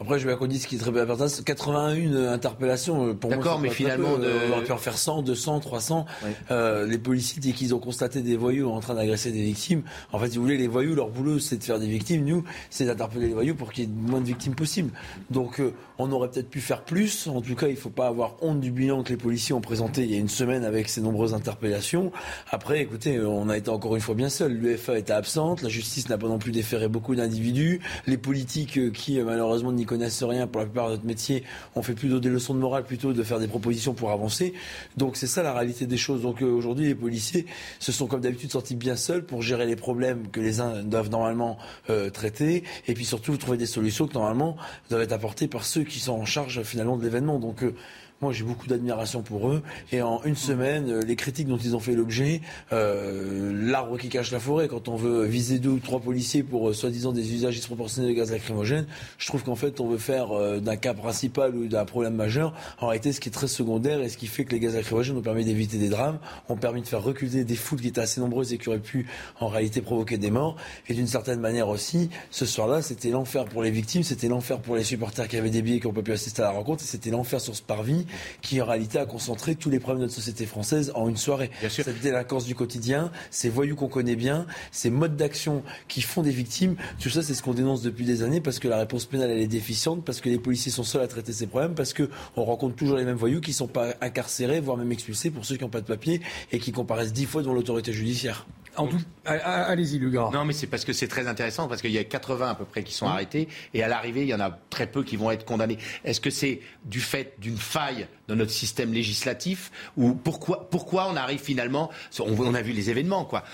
Après, 0.00 0.18
je 0.18 0.26
vais 0.26 0.34
qu'on 0.34 0.46
dise 0.46 0.62
ce 0.62 0.66
qui 0.66 0.76
est 0.76 0.78
très 0.78 0.90
bien 0.90 1.02
important. 1.02 1.26
81 1.44 2.32
interpellations, 2.32 3.08
euh, 3.08 3.12
pour 3.14 3.28
moi. 3.30 3.36
D'accord, 3.36 3.60
mais 3.60 3.68
finalement, 3.68 4.16
de- 4.16 4.24
Euh, 4.24 4.48
on 4.48 4.52
aurait 4.52 4.64
pu 4.64 4.72
en 4.72 4.78
faire 4.78 4.96
100, 4.96 5.22
200, 5.22 5.60
300. 5.60 6.06
Euh, 6.50 6.86
les 6.86 6.96
policiers, 6.98 7.40
dès 7.42 7.52
qu'ils 7.52 7.74
ont 7.74 7.78
constaté 7.78 8.22
des 8.22 8.36
voyous 8.36 8.70
en 8.70 8.80
train 8.80 8.94
d'agresser 8.94 9.30
des 9.30 9.42
victimes, 9.42 9.82
en 10.12 10.18
fait, 10.18 10.30
si 10.30 10.36
vous 10.38 10.44
voulez, 10.44 10.56
les 10.56 10.68
voyous, 10.68 10.94
leur 10.94 11.10
boulot, 11.10 11.38
c'est 11.38 11.58
de 11.58 11.64
faire 11.64 11.78
des 11.78 11.86
victimes. 11.86 12.24
Nous, 12.24 12.44
c'est 12.70 12.86
d'interpeller 12.86 13.26
les 13.28 13.34
voyous 13.34 13.54
pour 13.54 13.72
qu'il 13.72 13.84
y 13.84 13.86
ait 13.86 13.90
le 14.04 14.10
moins 14.10 14.20
de 14.20 14.26
victimes 14.26 14.54
possible. 14.54 14.90
Donc, 15.30 15.60
euh, 15.60 15.74
on 15.98 16.10
aurait 16.12 16.30
peut-être 16.30 16.48
pu 16.48 16.60
faire 16.60 16.82
plus. 16.82 17.26
En 17.26 17.42
tout 17.42 17.54
cas, 17.54 17.66
il 17.68 17.74
ne 17.74 17.78
faut 17.78 17.90
pas 17.90 18.06
avoir 18.06 18.36
honte 18.40 18.60
du 18.60 18.70
bilan 18.70 19.02
que 19.02 19.10
les 19.10 19.18
policiers 19.18 19.54
ont 19.54 19.60
présenté 19.60 20.04
il 20.04 20.10
y 20.10 20.14
a 20.14 20.18
une 20.18 20.28
semaine 20.30 20.64
avec 20.64 20.88
ces 20.88 21.02
nombreuses 21.02 21.34
interpellations. 21.34 22.10
Après, 22.50 22.80
écoutez, 22.80 23.16
euh, 23.16 23.28
on 23.28 23.50
a 23.50 23.56
été 23.58 23.68
encore 23.68 23.94
une 23.96 24.00
fois 24.02 24.14
bien 24.14 24.30
seul. 24.30 24.52
L'UFA 24.52 24.98
était 24.98 25.12
absente, 25.12 25.60
la 25.60 25.68
justice 25.68 26.08
n'a 26.08 26.16
pas 26.16 26.28
non 26.28 26.38
plus 26.38 26.52
déféré 26.52 26.88
beaucoup 26.88 27.14
d'individus. 27.14 27.80
Les 28.06 28.16
politiques 28.16 28.78
euh, 28.78 28.90
qui, 28.90 29.20
euh, 29.20 29.24
malheureusement, 29.26 29.72
n'y 29.72 29.84
connaissent 29.90 30.22
rien 30.22 30.46
pour 30.46 30.60
la 30.60 30.66
plupart 30.66 30.86
de 30.86 30.92
notre 30.92 31.04
métier, 31.04 31.42
ont 31.74 31.82
fait 31.82 31.94
plutôt 31.94 32.20
des 32.20 32.28
leçons 32.28 32.54
de 32.54 32.60
morale, 32.60 32.84
plutôt 32.84 33.12
de 33.12 33.22
faire 33.24 33.40
des 33.40 33.48
propositions 33.48 33.92
pour 33.92 34.12
avancer. 34.12 34.54
Donc, 34.96 35.16
c'est 35.16 35.26
ça 35.26 35.42
la 35.42 35.52
réalité 35.52 35.86
des 35.86 35.96
choses. 35.96 36.22
Donc, 36.22 36.42
euh, 36.42 36.46
aujourd'hui, 36.46 36.86
les 36.86 36.94
policiers 36.94 37.46
se 37.80 37.90
sont, 37.90 38.06
comme 38.06 38.20
d'habitude, 38.20 38.52
sortis 38.52 38.76
bien 38.76 38.94
seuls 38.94 39.24
pour 39.24 39.42
gérer 39.42 39.66
les 39.66 39.74
problèmes 39.74 40.28
que 40.28 40.40
les 40.40 40.60
uns 40.60 40.84
doivent 40.84 41.10
normalement 41.10 41.58
euh, 41.90 42.08
traiter. 42.08 42.62
Et 42.86 42.94
puis, 42.94 43.04
surtout, 43.04 43.36
trouver 43.36 43.58
des 43.58 43.66
solutions 43.66 44.06
que, 44.06 44.14
normalement, 44.14 44.56
doivent 44.90 45.02
être 45.02 45.12
apportées 45.12 45.48
par 45.48 45.64
ceux 45.64 45.82
qui 45.82 45.98
sont 45.98 46.12
en 46.12 46.24
charge, 46.24 46.62
finalement, 46.62 46.96
de 46.96 47.02
l'événement. 47.02 47.40
Euh, 47.62 47.72
moi, 48.20 48.32
j'ai 48.32 48.44
beaucoup 48.44 48.66
d'admiration 48.66 49.22
pour 49.22 49.48
eux. 49.48 49.62
Et 49.92 50.02
en 50.02 50.22
une 50.24 50.36
semaine, 50.36 50.90
euh, 50.90 51.00
les 51.00 51.16
critiques 51.16 51.48
dont 51.48 51.56
ils 51.56 51.74
ont 51.74 51.80
fait 51.80 51.94
l'objet, 51.94 52.42
euh, 52.70 53.50
l'arbre 53.54 53.96
qui 53.96 54.10
cache 54.10 54.30
la 54.30 54.40
forêt, 54.40 54.68
quand 54.68 54.88
on 54.88 54.96
veut 54.96 55.24
viser 55.24 55.58
deux 55.58 55.70
ou 55.70 55.78
trois 55.78 56.00
policiers 56.00 56.42
pour 56.42 56.68
euh, 56.68 56.72
soi-disant 56.74 57.12
des 57.12 57.32
usages 57.32 57.54
disproportionnés 57.54 58.08
de 58.08 58.12
gaz 58.12 58.30
lacrymogène, 58.30 58.86
je 59.16 59.26
trouve 59.26 59.42
qu'en 59.42 59.54
fait, 59.54 59.80
on 59.80 59.88
veut 59.88 59.96
faire 59.96 60.32
euh, 60.32 60.60
d'un 60.60 60.76
cas 60.76 60.92
principal 60.92 61.56
ou 61.56 61.66
d'un 61.66 61.86
problème 61.86 62.14
majeur, 62.14 62.52
en 62.78 62.88
réalité, 62.88 63.12
ce 63.12 63.20
qui 63.20 63.30
est 63.30 63.32
très 63.32 63.48
secondaire 63.48 64.02
et 64.02 64.10
ce 64.10 64.18
qui 64.18 64.26
fait 64.26 64.44
que 64.44 64.52
les 64.52 64.60
gaz 64.60 64.74
lacrymogènes 64.74 65.16
ont 65.16 65.22
permis 65.22 65.46
d'éviter 65.46 65.78
des 65.78 65.88
drames, 65.88 66.18
ont 66.50 66.56
permis 66.56 66.82
de 66.82 66.86
faire 66.86 67.02
reculer 67.02 67.44
des 67.44 67.56
foules 67.56 67.80
qui 67.80 67.88
étaient 67.88 68.02
assez 68.02 68.20
nombreuses 68.20 68.52
et 68.52 68.58
qui 68.58 68.68
auraient 68.68 68.80
pu, 68.80 69.06
en 69.40 69.48
réalité, 69.48 69.80
provoquer 69.80 70.18
des 70.18 70.30
morts. 70.30 70.56
Et 70.90 70.94
d'une 70.94 71.06
certaine 71.06 71.40
manière 71.40 71.70
aussi, 71.70 72.10
ce 72.30 72.44
soir-là, 72.44 72.82
c'était 72.82 73.08
l'enfer 73.08 73.46
pour 73.46 73.62
les 73.62 73.70
victimes, 73.70 74.02
c'était 74.02 74.28
l'enfer 74.28 74.58
pour 74.58 74.76
les 74.76 74.84
supporters 74.84 75.26
qui 75.26 75.38
avaient 75.38 75.48
des 75.48 75.62
billets 75.62 75.78
et 75.78 75.80
qui 75.80 75.86
n'ont 75.86 75.94
pas 75.94 76.02
pu 76.02 76.12
assister 76.12 76.42
à 76.42 76.46
la 76.46 76.50
rencontre, 76.50 76.84
et 76.84 76.86
c'était 76.86 77.08
l'enfer 77.08 77.40
sur 77.40 77.56
ce 77.56 77.62
parvis 77.62 78.04
qui 78.42 78.60
en 78.60 78.66
réalité 78.66 78.98
a 78.98 79.06
concentré 79.06 79.54
tous 79.54 79.70
les 79.70 79.80
problèmes 79.80 80.00
de 80.00 80.04
notre 80.04 80.14
société 80.14 80.46
française 80.46 80.92
en 80.94 81.08
une 81.08 81.16
soirée. 81.16 81.50
Cette 81.68 82.00
délinquance 82.00 82.44
du 82.44 82.54
quotidien, 82.54 83.10
ces 83.30 83.48
voyous 83.48 83.76
qu'on 83.76 83.88
connaît 83.88 84.16
bien, 84.16 84.46
ces 84.72 84.90
modes 84.90 85.16
d'action 85.16 85.62
qui 85.88 86.02
font 86.02 86.22
des 86.22 86.30
victimes, 86.30 86.76
tout 86.98 87.10
ça 87.10 87.22
c'est 87.22 87.34
ce 87.34 87.42
qu'on 87.42 87.54
dénonce 87.54 87.82
depuis 87.82 88.04
des 88.04 88.22
années 88.22 88.40
parce 88.40 88.58
que 88.58 88.68
la 88.68 88.78
réponse 88.78 89.06
pénale 89.06 89.30
elle 89.30 89.40
est 89.40 89.46
déficiente, 89.46 90.04
parce 90.04 90.20
que 90.20 90.28
les 90.28 90.38
policiers 90.38 90.72
sont 90.72 90.84
seuls 90.84 91.02
à 91.02 91.08
traiter 91.08 91.32
ces 91.32 91.46
problèmes, 91.46 91.74
parce 91.74 91.92
que 91.92 92.08
on 92.36 92.44
rencontre 92.44 92.76
toujours 92.76 92.96
les 92.96 93.04
mêmes 93.04 93.16
voyous 93.16 93.40
qui 93.40 93.52
sont 93.52 93.68
pas 93.68 93.94
incarcérés, 94.00 94.60
voire 94.60 94.76
même 94.76 94.92
expulsés 94.92 95.30
pour 95.30 95.44
ceux 95.44 95.56
qui 95.56 95.62
n'ont 95.62 95.70
pas 95.70 95.80
de 95.80 95.86
papier 95.86 96.20
et 96.52 96.58
qui 96.58 96.72
comparaissent 96.72 97.12
dix 97.12 97.26
fois 97.26 97.42
devant 97.42 97.54
l'autorité 97.54 97.92
judiciaire. 97.92 98.46
En 98.76 98.86
tout, 98.86 98.98
allez-y, 99.24 99.98
Lugar. 99.98 100.30
Non, 100.30 100.44
mais 100.44 100.52
c'est 100.52 100.66
parce 100.66 100.84
que 100.84 100.92
c'est 100.92 101.08
très 101.08 101.26
intéressant, 101.26 101.66
parce 101.68 101.80
qu'il 101.82 101.90
y 101.90 101.98
a 101.98 102.04
80 102.04 102.50
à 102.50 102.54
peu 102.54 102.64
près 102.64 102.82
qui 102.84 102.94
sont 102.94 103.06
Mmh. 103.06 103.12
arrêtés, 103.12 103.48
et 103.74 103.82
à 103.82 103.88
l'arrivée, 103.88 104.22
il 104.22 104.28
y 104.28 104.34
en 104.34 104.40
a 104.40 104.56
très 104.70 104.86
peu 104.86 105.02
qui 105.02 105.16
vont 105.16 105.30
être 105.30 105.44
condamnés. 105.44 105.76
Est-ce 106.04 106.20
que 106.20 106.30
c'est 106.30 106.60
du 106.84 107.00
fait 107.00 107.34
d'une 107.38 107.56
faille 107.58 108.06
dans 108.28 108.36
notre 108.36 108.52
système 108.52 108.92
législatif, 108.92 109.70
ou 109.96 110.14
pourquoi, 110.14 110.68
pourquoi 110.70 111.08
on 111.10 111.16
arrive 111.16 111.40
finalement, 111.40 111.90
on, 112.20 112.38
on 112.38 112.54
a 112.54 112.62
vu 112.62 112.72
les 112.72 112.90
événements, 112.90 113.24
quoi. 113.24 113.44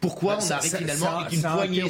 Pourquoi 0.00 0.36
on 0.38 0.40
Ça- 0.40 0.56
arrive 0.56 0.70
ça- 0.70 0.78
finalement 0.78 1.06
ça- 1.06 1.18
avec 1.18 1.32
une 1.32 1.40
ça 1.40 1.50
poignée 1.52 1.82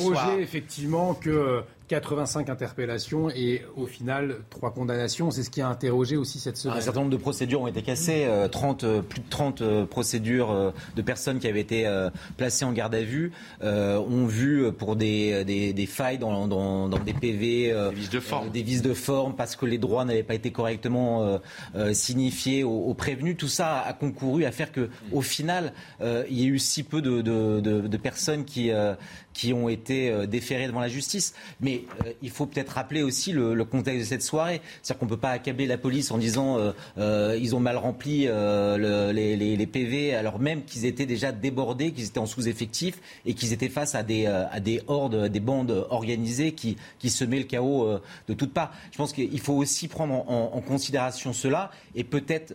effectivement 0.43 1.15
que 1.15 1.63
85 1.89 2.49
interpellations 2.49 3.31
et 3.31 3.63
au 3.77 3.87
final 3.87 4.37
trois 4.51 4.73
condamnations. 4.73 5.31
C'est 5.31 5.43
ce 5.43 5.51
qui 5.51 5.61
a 5.61 5.69
interrogé 5.69 6.17
aussi 6.17 6.39
cette 6.41 6.57
semaine. 6.57 6.77
Un 6.79 6.81
certain 6.81 7.01
nombre 7.01 7.13
de 7.13 7.17
procédures 7.17 7.63
ont 7.63 7.67
été 7.67 7.83
cassées, 7.83 8.25
euh, 8.27 8.49
30, 8.49 8.85
euh, 8.85 9.03
plus 9.03 9.21
de 9.21 9.29
30 9.29 9.61
euh, 9.63 9.87
procédures 9.87 10.51
euh, 10.51 10.71
de 10.97 11.03
personnes 11.03 11.39
qui 11.39 11.47
avaient 11.49 11.61
été 11.61 11.87
euh, 11.87 12.11
placées 12.37 12.65
en 12.65 12.73
garde 12.73 12.95
à 12.95 13.03
vue 13.03 13.33
euh, 13.63 13.99
ont 13.99 14.27
vu 14.27 14.65
euh, 14.65 14.73
pour 14.73 14.97
des, 14.97 15.45
des, 15.45 15.73
des 15.73 15.87
failles 15.87 16.19
dans, 16.19 16.49
dans, 16.49 16.89
dans 16.89 16.99
des 16.99 17.13
PV, 17.13 17.73
euh, 17.73 17.91
des, 17.91 17.97
vices 17.97 18.11
de 18.11 18.21
forme. 18.21 18.51
des 18.51 18.63
vices 18.63 18.83
de 18.83 18.95
forme 18.95 19.37
parce 19.37 19.57
que 19.57 19.67
les 19.67 19.79
droits 19.79 20.05
n'avaient 20.05 20.23
pas 20.23 20.35
été 20.35 20.51
correctement 20.51 21.23
euh, 21.23 21.39
euh, 21.77 21.93
signifiés 21.95 22.65
aux, 22.65 22.71
aux 22.87 22.95
prévenus. 22.95 23.37
Tout 23.37 23.49
ça 23.49 23.81
a 23.81 23.93
concouru 23.93 24.45
à 24.45 24.53
faire 24.53 24.73
que, 24.73 24.91
au 25.13 25.23
final, 25.23 25.73
euh, 26.01 26.25
il 26.29 26.41
y 26.41 26.45
a 26.45 26.49
eu 26.49 26.59
si 26.59 26.83
peu 26.83 27.01
de, 27.01 27.23
de, 27.23 27.61
de, 27.61 27.81
de 27.87 27.97
personnes 27.97 28.45
qui, 28.45 28.71
euh, 28.71 28.95
qui 29.33 29.53
ont 29.53 29.69
été 29.69 30.11
euh, 30.11 30.27
déférées 30.27 30.67
devant 30.67 30.81
la 30.81 30.89
justice. 30.89 31.35
Mais 31.61 31.76
euh, 32.05 32.13
il 32.23 32.31
faut 32.31 32.47
peut-être 32.47 32.71
rappeler 32.71 33.03
aussi 33.03 33.33
le, 33.33 33.65
contexte 33.65 34.01
de 34.01 34.05
cette 34.05 34.23
soirée. 34.23 34.61
C'est-à-dire 34.83 34.99
qu'on 35.01 35.07
ne 35.07 35.11
peut 35.11 35.17
pas 35.17 35.31
accabler 35.31 35.67
la 35.67 35.79
police 35.79 36.11
en 36.11 36.19
disant 36.19 36.59
euh, 36.59 36.73
euh, 36.99 37.39
ils 37.41 37.55
ont 37.55 37.61
mal 37.61 37.77
rempli 37.77 38.27
les, 38.27 39.67
PV, 39.67 40.15
alors 40.15 40.39
même 40.39 40.65
qu'ils 40.65 40.85
étaient 40.85 41.07
déjà 41.07 41.33
débordés, 41.33 41.93
qu'ils 41.93 42.07
étaient 42.07 42.19
en 42.19 42.27
sous-effectif 42.27 43.01
et 43.25 43.35
qu'ils 43.35 43.53
étaient 43.53 43.69
face 43.69 43.95
à 43.95 44.03
des, 44.03 44.27
à 44.27 44.61
des 44.61 44.81
hordes, 44.87 45.27
des 45.27 45.41
bandes 45.41 45.87
organisées 45.91 46.53
qui, 46.53 46.77
qui 46.99 47.11
semaient 47.11 47.39
le 47.39 47.45
chaos 47.45 47.99
de 48.29 48.35
toutes 48.35 48.53
parts. 48.53 48.73
Je 48.93 48.97
pense 48.97 49.13
qu'il 49.13 49.41
faut 49.41 49.55
aussi 49.55 49.89
prendre 49.89 50.15
en, 50.31 50.61
considération 50.61 51.33
cela 51.33 51.71
et 51.95 52.05
peut-être 52.05 52.55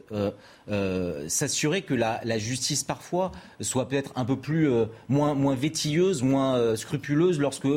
s'assurer 1.27 1.81
que 1.81 1.93
la, 1.93 2.37
justice 2.37 2.83
parfois 2.83 3.31
soit 3.59 3.87
peut-être 3.87 4.13
un 4.15 4.25
peu 4.25 4.37
plus 4.37 4.69
moins, 5.09 5.33
moins 5.33 5.55
vétilleuse, 5.55 6.23
moins 6.23 6.75
scrupuleuse 6.75 7.39
lorsque 7.39 7.67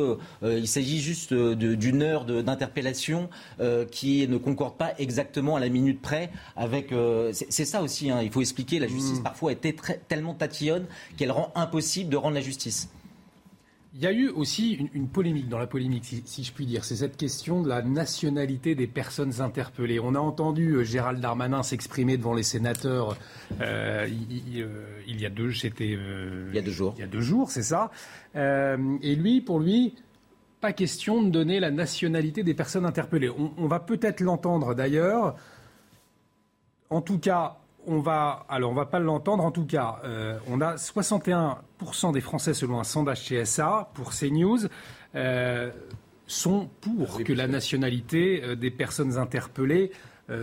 il 0.43 0.69
s'agit 0.69 1.01
juste 1.01 1.34
euh, 1.34 1.34
d'une 1.35 2.03
heure 2.03 2.25
d'interpellation 2.25 3.29
euh, 3.61 3.85
qui 3.85 4.27
ne 4.29 4.37
concorde 4.37 4.77
pas 4.77 4.93
exactement 4.99 5.57
à 5.57 5.61
la 5.61 5.69
minute 5.69 6.01
près 6.01 6.31
avec. 6.57 6.93
Euh, 6.93 7.33
c'est 7.33 7.65
ça 7.65 7.83
aussi, 7.83 8.11
hein, 8.11 8.21
il 8.23 8.31
faut 8.31 8.41
expliquer. 8.41 8.79
La 8.79 8.89
justice 8.89 9.21
mm. 9.21 9.23
parfois 9.23 9.53
était 9.53 9.75
tellement 10.09 10.35
tatillonne 10.35 10.87
qu'elle 11.17 11.31
rend 11.31 11.53
impossible 11.55 12.11
de 12.11 12.17
rendre 12.17 12.35
la 12.35 12.41
justice. 12.41 12.89
Il 13.97 14.03
y 14.03 14.09
a 14.09 14.13
eu 14.13 14.29
aussi 14.29 14.89
une, 14.93 15.07
polémique 15.07 15.49
dans 15.49 15.59
la 15.59 15.69
polémique, 15.69 16.05
si, 16.25 16.43
je 16.43 16.53
puis 16.53 16.67
dire. 16.67 16.85
C'est 16.85 16.97
cette 16.97 17.17
question 17.17 17.63
de 17.63 17.69
la 17.69 17.81
nationalité 17.81 18.75
des 18.75 18.89
personnes 18.89 19.41
interpellées. 19.41 20.01
On 20.01 20.17
a 20.17 20.19
entendu 20.19 20.85
Gérald 20.85 21.21
Darmanin 21.21 21.63
s'exprimer 21.63 22.17
devant 22.17 22.35
les 22.35 22.43
sénateurs 22.43 23.17
il, 23.61 25.21
y 25.21 25.27
a 25.27 25.31
deux, 25.31 25.53
c'était 25.53 25.91
il 25.91 26.51
y 26.53 26.59
a 26.59 26.63
deux 26.63 26.73
jours. 26.73 26.95
Il 26.97 27.03
y 27.03 27.05
a 27.05 27.07
deux 27.07 27.21
jours, 27.21 27.53
c'est 27.53 27.63
ça. 27.63 27.93
et 28.35 29.15
lui, 29.15 29.41
pour 29.41 29.61
lui, 29.61 29.95
pas 30.65 30.73
question 30.73 31.23
de 31.23 31.29
donner 31.29 31.61
la 31.61 31.71
nationalité 31.71 32.43
des 32.43 32.55
personnes 32.55 32.87
interpellées. 32.87 33.29
On, 33.29 33.67
va 33.67 33.81
peut-être 33.81 34.21
l'entendre 34.21 34.73
d'ailleurs. 34.73 35.37
En 36.89 37.03
tout 37.03 37.19
cas, 37.19 37.59
on 37.87 38.01
va, 38.01 38.47
alors 38.49 38.71
on 38.71 38.75
va 38.75 38.87
pas 38.87 38.99
l'entendre. 38.99 39.45
En 39.45 39.51
tout 39.51 39.67
cas, 39.67 40.01
euh, 40.05 40.39
on 40.49 40.63
a 40.63 40.77
61% 40.77 42.15
des 42.15 42.23
Français, 42.23 42.55
selon 42.55 42.81
un 42.81 42.85
sondage 42.85 43.29
CSA 43.29 43.91
pour 43.93 44.13
CNews, 44.13 44.61
euh, 45.15 45.71
sont 46.27 46.71
pour 46.81 47.23
que 47.23 47.35
la 47.35 47.47
nationalité 47.47 48.43
euh, 48.43 48.57
des 48.57 48.71
personnes 48.71 49.19
interpellées 49.19 49.93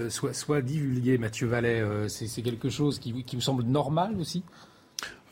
soit, 0.10 0.62
divulguée. 0.62 1.18
Mathieu 1.18 1.48
Vallet, 1.48 1.84
c'est 2.10 2.44
quelque 2.44 2.70
chose 2.70 3.00
qui, 3.00 3.24
qui 3.24 3.36
vous 3.36 3.42
semble 3.42 3.64
normal 3.64 4.16
aussi? 4.20 4.44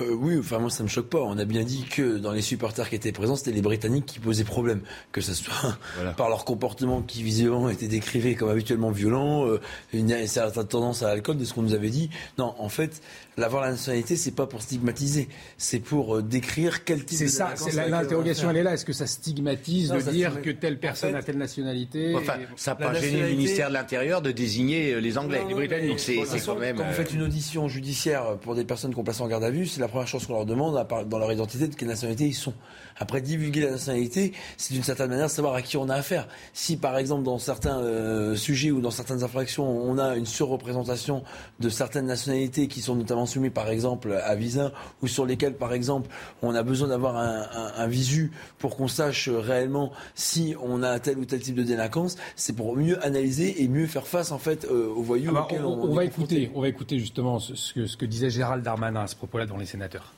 Euh, 0.01 0.13
oui, 0.13 0.37
enfin 0.39 0.59
moi 0.59 0.69
ça 0.69 0.83
me 0.83 0.87
choque 0.87 1.07
pas. 1.07 1.19
On 1.19 1.37
a 1.37 1.45
bien 1.45 1.63
dit 1.63 1.83
que 1.83 2.17
dans 2.17 2.31
les 2.31 2.41
supporters 2.41 2.89
qui 2.89 2.95
étaient 2.95 3.11
présents, 3.11 3.35
c'était 3.35 3.51
les 3.51 3.61
Britanniques 3.61 4.05
qui 4.05 4.19
posaient 4.19 4.45
problème, 4.45 4.81
que 5.11 5.19
ce 5.19 5.33
soit 5.33 5.77
par 6.17 6.29
leur 6.29 6.45
comportement 6.45 7.01
qui 7.01 7.21
visiblement 7.21 7.69
était 7.69 7.89
décrivé 7.89 8.35
comme 8.35 8.49
habituellement 8.49 8.91
violent, 8.91 9.45
euh, 9.47 9.59
une, 9.91 10.09
certaine 10.27 10.67
tendance 10.67 11.03
à 11.03 11.07
l'alcool, 11.07 11.37
de 11.37 11.43
ce 11.43 11.53
qu'on 11.53 11.63
nous 11.63 11.73
avait 11.73 11.89
dit. 11.89 12.09
Non, 12.37 12.55
en 12.59 12.69
fait, 12.69 13.01
l'avoir 13.39 13.63
la 13.63 13.71
nationalité, 13.71 14.15
c'est 14.15 14.31
pas 14.31 14.47
pour 14.47 14.61
stigmatiser, 14.61 15.29
c'est 15.57 15.79
pour 15.79 16.17
euh, 16.17 16.21
décrire 16.21 16.83
quel 16.83 17.05
type. 17.05 17.17
C'est 17.17 17.27
ça. 17.27 17.53
L'interrogation 17.87 18.49
elle 18.49 18.57
est 18.57 18.63
là. 18.63 18.73
Est-ce 18.73 18.85
que 18.85 18.93
ça 18.93 19.07
stigmatise 19.07 19.89
de 19.89 20.11
dire 20.11 20.41
que 20.41 20.49
telle 20.49 20.79
personne 20.79 21.15
a 21.15 21.23
telle 21.23 21.37
nationalité 21.37 22.15
Enfin, 22.15 22.35
ça 22.55 22.71
n'a 22.71 22.75
pas 22.75 22.93
gêné 22.93 23.21
le 23.21 23.29
ministère 23.29 23.69
de 23.69 23.73
l'Intérieur 23.73 24.21
de 24.21 24.31
désigner 24.31 24.99
les 25.01 25.17
Anglais, 25.17 25.41
les 25.47 25.55
Britanniques. 25.55 25.99
C'est 25.99 26.45
quand 26.45 26.55
même. 26.55 26.77
Quand 26.77 26.85
vous 26.85 26.93
faites 26.93 27.13
une 27.13 27.23
audition 27.23 27.67
judiciaire 27.67 28.37
pour 28.41 28.55
des 28.55 28.65
personnes 28.65 28.93
qu'on 28.93 29.03
place 29.03 29.21
en 29.21 29.27
garde 29.27 29.43
à 29.43 29.51
vue, 29.51 29.65
c'est 29.65 29.81
la 29.81 29.87
première 29.87 30.07
chose 30.07 30.25
qu'on 30.25 30.33
leur 30.33 30.45
demande 30.45 30.85
dans 31.07 31.19
leur 31.19 31.31
identité 31.31 31.67
de 31.67 31.75
quelle 31.75 31.87
nationalité 31.87 32.25
ils 32.25 32.33
sont. 32.33 32.53
Après, 32.99 33.21
divulguer 33.21 33.61
la 33.61 33.71
nationalité, 33.71 34.33
c'est 34.57 34.73
d'une 34.73 34.83
certaine 34.83 35.09
manière 35.09 35.29
savoir 35.29 35.55
à 35.55 35.61
qui 35.61 35.77
on 35.77 35.87
a 35.87 35.95
affaire. 35.95 36.27
Si, 36.53 36.75
par 36.75 36.97
exemple, 36.97 37.23
dans 37.23 37.39
certains 37.39 37.79
euh, 37.79 38.35
sujets 38.35 38.71
ou 38.71 38.81
dans 38.81 38.91
certaines 38.91 39.23
infractions, 39.23 39.67
on 39.67 39.97
a 39.97 40.17
une 40.17 40.25
surreprésentation 40.25 41.23
de 41.59 41.69
certaines 41.69 42.05
nationalités 42.05 42.67
qui 42.67 42.81
sont 42.81 42.95
notamment 42.95 43.25
soumises, 43.25 43.51
par 43.53 43.69
exemple, 43.69 44.19
à 44.23 44.35
visa, 44.35 44.73
ou 45.01 45.07
sur 45.07 45.25
lesquelles, 45.25 45.55
par 45.55 45.73
exemple, 45.73 46.09
on 46.41 46.53
a 46.53 46.61
besoin 46.63 46.89
d'avoir 46.89 47.15
un, 47.17 47.87
visu 47.87 48.31
pour 48.59 48.75
qu'on 48.75 48.87
sache 48.87 49.29
réellement 49.29 49.91
si 50.13 50.55
on 50.61 50.83
a 50.83 50.99
tel 50.99 51.17
ou 51.17 51.25
tel 51.25 51.39
type 51.39 51.55
de 51.55 51.63
délinquance, 51.63 52.17
c'est 52.35 52.53
pour 52.53 52.75
mieux 52.75 53.03
analyser 53.03 53.63
et 53.63 53.67
mieux 53.67 53.87
faire 53.87 54.05
face, 54.05 54.31
en 54.31 54.37
fait, 54.37 54.65
euh, 54.65 54.89
aux 54.89 55.01
voyous 55.01 55.31
ah 55.35 55.47
bah, 55.49 55.65
on, 55.65 55.93
va 55.93 56.03
écouter, 56.03 56.51
on 56.53 56.61
va 56.61 56.67
écouter 56.67 56.99
justement 56.99 57.39
ce, 57.39 57.73
que, 57.73 57.87
ce 57.87 57.97
que 57.97 58.05
disait 58.05 58.29
Gérald 58.29 58.63
Darmanin 58.63 59.01
à 59.01 59.07
ce 59.07 59.15
propos-là 59.15 59.45
devant 59.45 59.57
les 59.57 59.65
sénateurs 59.65 60.13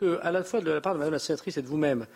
que, 0.00 0.18
à 0.22 0.32
la 0.32 0.42
fois 0.42 0.60
de 0.60 0.70
la 0.70 0.80
part 0.80 0.94
de 0.94 0.98
Mme 0.98 1.12
la 1.12 1.18
sénatrice 1.18 1.56
et 1.58 1.62
de 1.62 1.68
vous-même, 1.68 2.06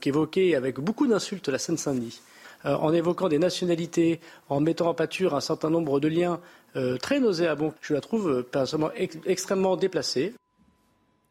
qu'évoquer 0.00 0.56
avec 0.56 0.78
beaucoup 0.80 1.06
d'insultes 1.06 1.48
la 1.48 1.58
Seine-Saint-Denis, 1.58 2.20
euh, 2.66 2.74
en 2.74 2.92
évoquant 2.92 3.28
des 3.28 3.38
nationalités, 3.38 4.20
en 4.48 4.60
mettant 4.60 4.88
en 4.88 4.94
pâture 4.94 5.34
un 5.34 5.40
certain 5.40 5.70
nombre 5.70 6.00
de 6.00 6.08
liens 6.08 6.40
euh, 6.76 6.98
très 6.98 7.20
nauséabonds, 7.20 7.72
je 7.80 7.94
la 7.94 8.00
trouve 8.00 8.28
euh, 8.28 8.42
personnellement 8.42 8.92
extrêmement 9.26 9.76
déplacée. 9.76 10.34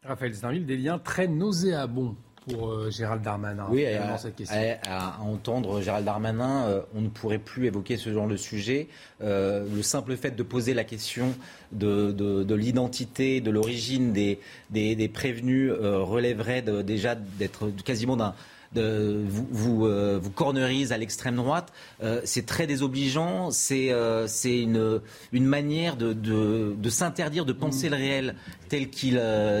Raphaël 0.04 0.34
Steinville, 0.34 0.64
des 0.64 0.76
liens 0.76 0.98
très 0.98 1.28
nauséabonds 1.28 2.16
pour 2.48 2.68
euh, 2.70 2.90
Gérald 2.90 3.22
Darmanin 3.22 3.66
Oui, 3.70 3.84
à, 3.86 5.18
entendre 5.20 5.80
Gérald 5.80 6.04
Darmanin, 6.04 6.66
euh, 6.66 6.80
on 6.94 7.00
ne 7.00 7.08
pourrait 7.08 7.38
plus 7.38 7.66
évoquer 7.66 7.96
ce 7.96 8.12
genre 8.12 8.26
de 8.28 8.36
sujet. 8.36 8.88
Euh, 9.22 9.66
le 9.74 9.82
simple 9.82 10.16
fait 10.16 10.32
de 10.32 10.42
poser 10.42 10.74
la 10.74 10.84
question 10.84 11.34
de, 11.72 12.54
l'identité, 12.54 13.40
de 13.40 13.50
l'origine 13.50 14.12
des, 14.12 14.40
des, 14.70 15.08
prévenus 15.08 15.72
relèverait 15.72 16.62
déjà 16.62 17.14
d'être 17.14 17.70
quasiment 17.84 18.16
d'un 18.16 18.34
de, 18.74 19.24
vous, 19.26 19.46
vous, 19.50 19.86
euh, 19.86 20.18
vous 20.20 20.30
cornerise 20.30 20.92
à 20.92 20.98
l'extrême 20.98 21.36
droite. 21.36 21.72
Euh, 22.02 22.20
c'est 22.24 22.46
très 22.46 22.66
désobligeant. 22.66 23.50
C'est 23.50 23.90
euh, 23.92 24.26
une, 24.44 25.00
une 25.32 25.46
manière 25.46 25.96
de, 25.96 26.12
de, 26.12 26.74
de 26.76 26.90
s'interdire 26.90 27.44
de 27.44 27.52
penser 27.52 27.88
le 27.88 27.96
réel 27.96 28.34
tel 28.68 28.90
qu'il 28.90 29.14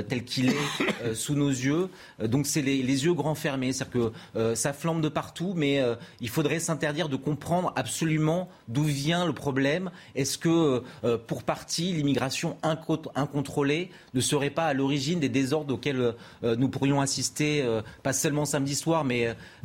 tel 0.08 0.24
qu'il 0.24 0.50
est 0.50 0.54
sous 1.14 1.34
nos 1.34 1.48
yeux. 1.48 1.88
Donc 2.22 2.46
c'est 2.46 2.60
les, 2.60 2.82
les, 2.82 3.04
yeux 3.06 3.14
grands 3.14 3.34
fermés. 3.34 3.72
C'est-à-dire 3.72 4.12
que 4.34 4.54
ça 4.54 4.72
flambe 4.74 5.00
de 5.00 5.08
partout, 5.08 5.54
mais 5.56 5.82
il 6.20 6.28
faudrait 6.28 6.58
s'interdire 6.58 7.08
de 7.08 7.16
comprendre 7.16 7.72
absolument 7.74 8.48
d'où 8.68 8.84
vient 8.84 9.24
le 9.24 9.32
problème. 9.32 9.90
Est-ce 10.14 10.36
que 10.36 10.82
pour 11.26 11.42
partie 11.42 11.92
l'immigration 11.92 12.58
incontrôlée 12.62 13.90
ne 14.12 14.20
serait 14.20 14.50
pas 14.50 14.66
à 14.66 14.74
l'origine 14.74 15.20
des 15.20 15.30
désordres 15.30 15.74
auxquels 15.74 16.14
nous 16.42 16.68
pourrions 16.68 17.00
assister, 17.00 17.66
pas 18.02 18.12
seulement 18.12 18.44
samedi 18.44 18.74
soir, 18.74 18.97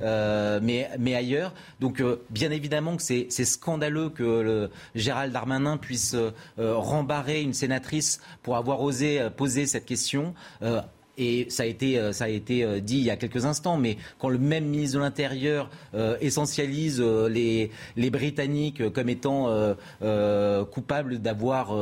euh, 0.02 0.60
mais, 0.62 1.16
ailleurs. 1.16 1.54
Donc, 1.80 2.00
euh, 2.00 2.22
bien 2.30 2.52
évidemment 2.52 2.96
que 2.98 3.04
c'est 3.04 3.30
scandaleux 3.30 4.10
que 4.10 4.24
le 4.24 4.70
Gérald 4.96 5.34
Darmanin 5.34 5.78
puisse 5.78 6.16
euh, 6.16 6.32
rembarrer 6.58 7.42
une 7.42 7.54
sénatrice 7.54 8.22
pour 8.42 8.58
avoir 8.58 8.82
osé 8.82 9.30
poser 9.36 9.66
cette 9.66 9.86
question. 9.86 10.34
Et 11.18 11.46
ça 11.50 11.64
a 11.64 11.66
été, 11.68 12.00
euh, 12.00 12.12
ça 12.12 12.26
a 12.26 12.28
été 12.28 12.64
euh, 12.64 12.80
dit 12.80 12.98
il 12.98 13.04
y 13.04 13.12
a 13.12 13.16
quelques 13.18 13.46
instants, 13.46 13.78
mais 13.78 13.98
quand 14.18 14.30
le 14.30 14.40
même 14.40 14.66
ministre 14.66 14.98
de 14.98 15.04
l'Intérieur 15.04 15.70
euh, 15.94 16.18
essentialise 16.22 17.02
les, 17.02 17.70
les, 17.96 18.10
Britanniques 18.10 18.90
comme 18.92 19.10
étant 19.10 19.50
coupables 20.72 21.20
d'avoir 21.20 21.76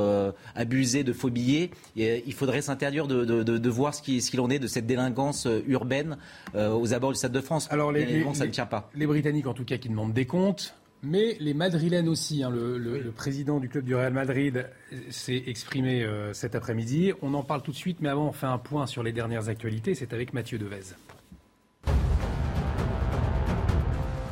abusé 0.55 1.03
de 1.03 1.13
faux 1.13 1.29
billets, 1.29 1.71
il 1.95 2.33
faudrait 2.33 2.61
s'interdire 2.61 3.07
de, 3.07 3.25
de, 3.25 3.43
de, 3.43 3.69
voir 3.69 3.93
ce 3.93 4.01
qu'il 4.01 4.21
ce 4.21 4.39
en 4.39 4.49
est 4.49 4.59
de 4.59 4.67
cette 4.67 4.85
délinquance 4.85 5.47
urbaine 5.67 6.17
aux 6.55 6.93
abords 6.93 7.11
du 7.11 7.17
Stade 7.17 7.33
de 7.33 7.41
France. 7.41 7.67
Alors, 7.71 7.91
les, 7.91 8.25
ça 8.33 8.45
ne 8.45 8.51
tient 8.51 8.65
pas. 8.65 8.89
Les 8.95 9.05
Britanniques, 9.05 9.47
en 9.47 9.53
tout 9.53 9.65
cas, 9.65 9.77
qui 9.77 9.89
demandent 9.89 10.13
des 10.13 10.25
comptes, 10.25 10.73
mais 11.03 11.37
les 11.39 11.53
Madrilènes 11.53 12.07
aussi. 12.07 12.43
Hein, 12.43 12.49
le, 12.49 13.11
président 13.11 13.59
du 13.59 13.69
club 13.69 13.85
du 13.85 13.95
Real 13.95 14.13
Madrid 14.13 14.67
s'est 15.09 15.43
exprimé 15.47 16.03
euh, 16.03 16.33
cet 16.33 16.55
après-midi. 16.55 17.13
On 17.21 17.33
en 17.33 17.43
parle 17.43 17.61
tout 17.61 17.71
de 17.71 17.77
suite, 17.77 17.97
mais 18.01 18.09
avant, 18.09 18.27
on 18.27 18.31
fait 18.31 18.47
un 18.47 18.57
point 18.57 18.85
sur 18.85 19.03
les 19.03 19.11
dernières 19.11 19.49
actualités. 19.49 19.95
C'est 19.95 20.13
avec 20.13 20.33
Mathieu 20.33 20.57
Devez. 20.57 20.95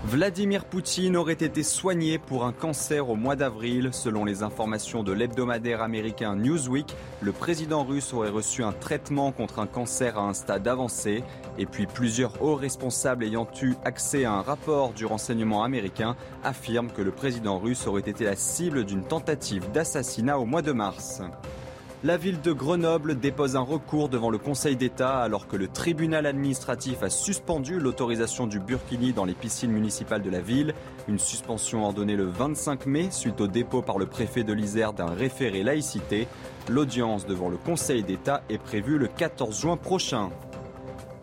Vladimir 0.10 0.66
Poutine 0.66 1.16
aurait 1.16 1.34
été 1.34 1.62
soigné 1.62 2.18
pour 2.18 2.44
un 2.44 2.52
cancer 2.52 3.12
au 3.12 3.16
mois 3.16 3.36
d'avril. 3.36 3.90
Selon 3.92 4.26
les 4.26 4.42
informations 4.42 5.04
de 5.04 5.12
l'hebdomadaire 5.12 5.84
américain 5.84 6.36
Newsweek, 6.36 6.96
le 7.22 7.32
président 7.32 7.84
russe 7.84 8.12
aurait 8.12 8.32
reçu 8.32 8.64
un 8.64 8.72
traitement 8.72 9.32
contre 9.32 9.60
un 9.60 9.68
cancer 9.68 10.18
à 10.18 10.24
un 10.24 10.34
stade 10.34 10.68
avancé. 10.68 11.24
Et 11.60 11.68
puis 11.68 11.86
plusieurs 11.86 12.42
hauts 12.42 12.56
responsables 12.56 13.24
ayant 13.24 13.48
eu 13.62 13.76
accès 13.86 14.26
à 14.26 14.34
un 14.34 14.42
rapport 14.42 14.94
du 14.94 15.06
renseignement 15.06 15.64
américain 15.64 16.16
affirment 16.44 16.90
que 16.90 17.04
le 17.04 17.12
président 17.12 17.60
russe 17.60 17.86
aurait 17.86 18.02
été 18.02 18.24
la 18.24 18.36
cible 18.36 18.86
d'une 18.86 19.04
tentative 19.04 19.70
d'assassinat 19.72 20.40
au 20.40 20.46
mois 20.46 20.64
de 20.64 20.72
mars. 20.72 21.22
La 22.02 22.16
ville 22.16 22.40
de 22.40 22.54
Grenoble 22.54 23.20
dépose 23.20 23.58
un 23.58 23.62
recours 23.62 24.08
devant 24.08 24.30
le 24.30 24.38
Conseil 24.38 24.78
d'État 24.78 25.20
alors 25.20 25.50
que 25.50 25.58
le 25.58 25.68
tribunal 25.68 26.26
administratif 26.26 27.04
a 27.04 27.10
suspendu 27.10 27.78
l'autorisation 27.78 28.48
du 28.48 28.62
burkini 28.62 29.12
dans 29.12 29.26
les 29.26 29.34
piscines 29.34 29.74
municipales 29.74 30.22
de 30.22 30.30
la 30.30 30.40
ville. 30.40 30.74
Une 31.10 31.20
suspension 31.20 31.84
ordonnée 31.84 32.16
le 32.16 32.24
25 32.24 32.86
mai 32.86 33.10
suite 33.12 33.42
au 33.42 33.48
dépôt 33.48 33.82
par 33.82 33.98
le 33.98 34.06
préfet 34.06 34.46
de 34.46 34.54
l'Isère 34.54 34.94
d'un 34.94 35.14
référé 35.14 35.62
laïcité. 35.62 36.30
L'audience 36.70 37.26
devant 37.26 37.50
le 37.50 37.58
Conseil 37.58 38.02
d'État 38.02 38.44
est 38.48 38.60
prévue 38.60 38.98
le 38.98 39.08
14 39.08 39.60
juin 39.60 39.76
prochain. 39.76 40.30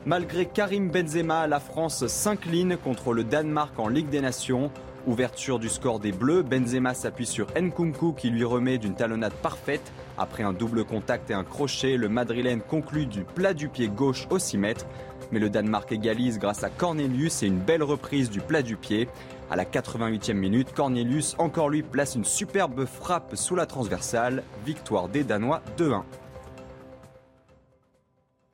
Malgré 0.04 0.44
Karim 0.44 0.90
Benzema, 0.90 1.46
la 1.46 1.58
France 1.58 2.06
s'incline 2.06 2.76
contre 2.76 3.14
le 3.14 3.24
Danemark 3.24 3.78
en 3.78 3.88
Ligue 3.88 4.10
des 4.10 4.20
Nations. 4.20 4.70
Ouverture 5.06 5.60
du 5.60 5.68
score 5.68 6.00
des 6.00 6.10
Bleus, 6.10 6.42
Benzema 6.42 6.92
s'appuie 6.92 7.26
sur 7.26 7.46
Nkunku 7.56 8.12
qui 8.14 8.28
lui 8.28 8.42
remet 8.42 8.76
d'une 8.76 8.96
talonnade 8.96 9.34
parfaite. 9.34 9.92
Après 10.18 10.42
un 10.42 10.52
double 10.52 10.84
contact 10.84 11.30
et 11.30 11.34
un 11.34 11.44
crochet, 11.44 11.96
le 11.96 12.08
Madrilène 12.08 12.60
conclut 12.60 13.06
du 13.06 13.22
plat 13.22 13.54
du 13.54 13.68
pied 13.68 13.86
gauche 13.86 14.26
au 14.30 14.40
6 14.40 14.58
mètres. 14.58 14.86
Mais 15.30 15.38
le 15.38 15.48
Danemark 15.48 15.92
égalise 15.92 16.40
grâce 16.40 16.64
à 16.64 16.70
Cornelius 16.70 17.44
et 17.44 17.46
une 17.46 17.60
belle 17.60 17.84
reprise 17.84 18.30
du 18.30 18.40
plat 18.40 18.62
du 18.62 18.76
pied. 18.76 19.08
À 19.48 19.54
la 19.54 19.64
88e 19.64 20.32
minute, 20.32 20.74
Cornelius, 20.74 21.36
encore 21.38 21.70
lui, 21.70 21.84
place 21.84 22.16
une 22.16 22.24
superbe 22.24 22.84
frappe 22.84 23.36
sous 23.36 23.54
la 23.54 23.66
transversale. 23.66 24.42
Victoire 24.64 25.08
des 25.08 25.22
Danois 25.22 25.62
2-1. 25.78 26.02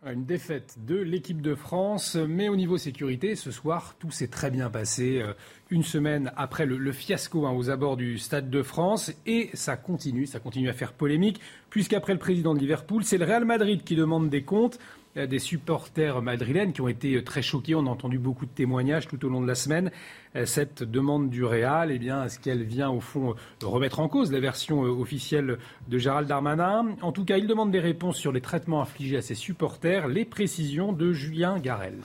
Une 0.04 0.24
défaite 0.24 0.78
de 0.84 0.96
l'équipe 0.96 1.40
de 1.40 1.54
France, 1.54 2.16
mais 2.16 2.48
au 2.48 2.56
niveau 2.56 2.76
sécurité, 2.76 3.36
ce 3.36 3.52
soir, 3.52 3.94
tout 4.00 4.10
s'est 4.10 4.26
très 4.26 4.50
bien 4.50 4.68
passé. 4.68 5.22
Euh, 5.22 5.32
une 5.70 5.84
semaine 5.84 6.32
après 6.36 6.66
le, 6.66 6.90
fiasco 6.90 7.46
hein, 7.46 7.52
aux 7.52 7.70
abords 7.70 7.96
du 7.96 8.18
Stade 8.18 8.50
de 8.50 8.62
France, 8.64 9.12
et 9.26 9.50
ça 9.54 9.76
continue, 9.76 10.26
ça 10.26 10.40
continue 10.40 10.68
à 10.68 10.72
faire 10.72 10.92
polémique, 10.92 11.40
puisqu'après 11.70 12.14
le 12.14 12.18
président 12.18 12.52
de 12.52 12.58
Liverpool, 12.58 13.04
c'est 13.04 13.16
le 13.16 13.24
Real 13.24 13.44
Madrid 13.44 13.84
qui 13.84 13.94
demande 13.94 14.28
des 14.28 14.42
comptes 14.42 14.80
des 15.16 15.38
supporters 15.38 16.22
madrilènes 16.22 16.72
qui 16.72 16.80
ont 16.80 16.88
été 16.88 17.16
euh, 17.16 17.22
très 17.22 17.42
choqués. 17.42 17.74
On 17.74 17.86
a 17.86 17.90
entendu 17.90 18.18
beaucoup 18.18 18.46
de 18.46 18.50
témoignages 18.50 19.08
tout 19.08 19.24
au 19.24 19.28
long 19.28 19.40
de 19.40 19.46
la 19.46 19.54
semaine. 19.54 19.90
Euh, 20.36 20.46
cette 20.46 20.82
demande 20.82 21.28
du 21.28 21.44
Real, 21.44 21.90
eh 21.90 21.98
bien, 21.98 22.24
est-ce 22.24 22.38
qu'elle 22.38 22.62
vient 22.62 22.90
au 22.90 23.00
fond 23.00 23.30
euh, 23.30 23.66
remettre 23.66 24.00
en 24.00 24.08
cause 24.08 24.32
la 24.32 24.40
version 24.40 24.80
officielle 24.80 25.58
de 25.88 25.98
Gérald 25.98 26.28
Darmanin? 26.28 26.96
En 27.02 27.12
tout 27.12 27.24
cas, 27.24 27.36
il 27.36 27.46
demande 27.46 27.70
des 27.70 27.80
réponses 27.80 28.16
sur 28.16 28.32
les 28.32 28.40
traitements 28.40 28.80
infligés 28.80 29.18
à 29.18 29.22
ses 29.22 29.34
supporters. 29.34 30.08
Les 30.08 30.24
précisions 30.24 30.92
de 30.92 31.12
Julien 31.12 31.58
Garel. 31.58 31.98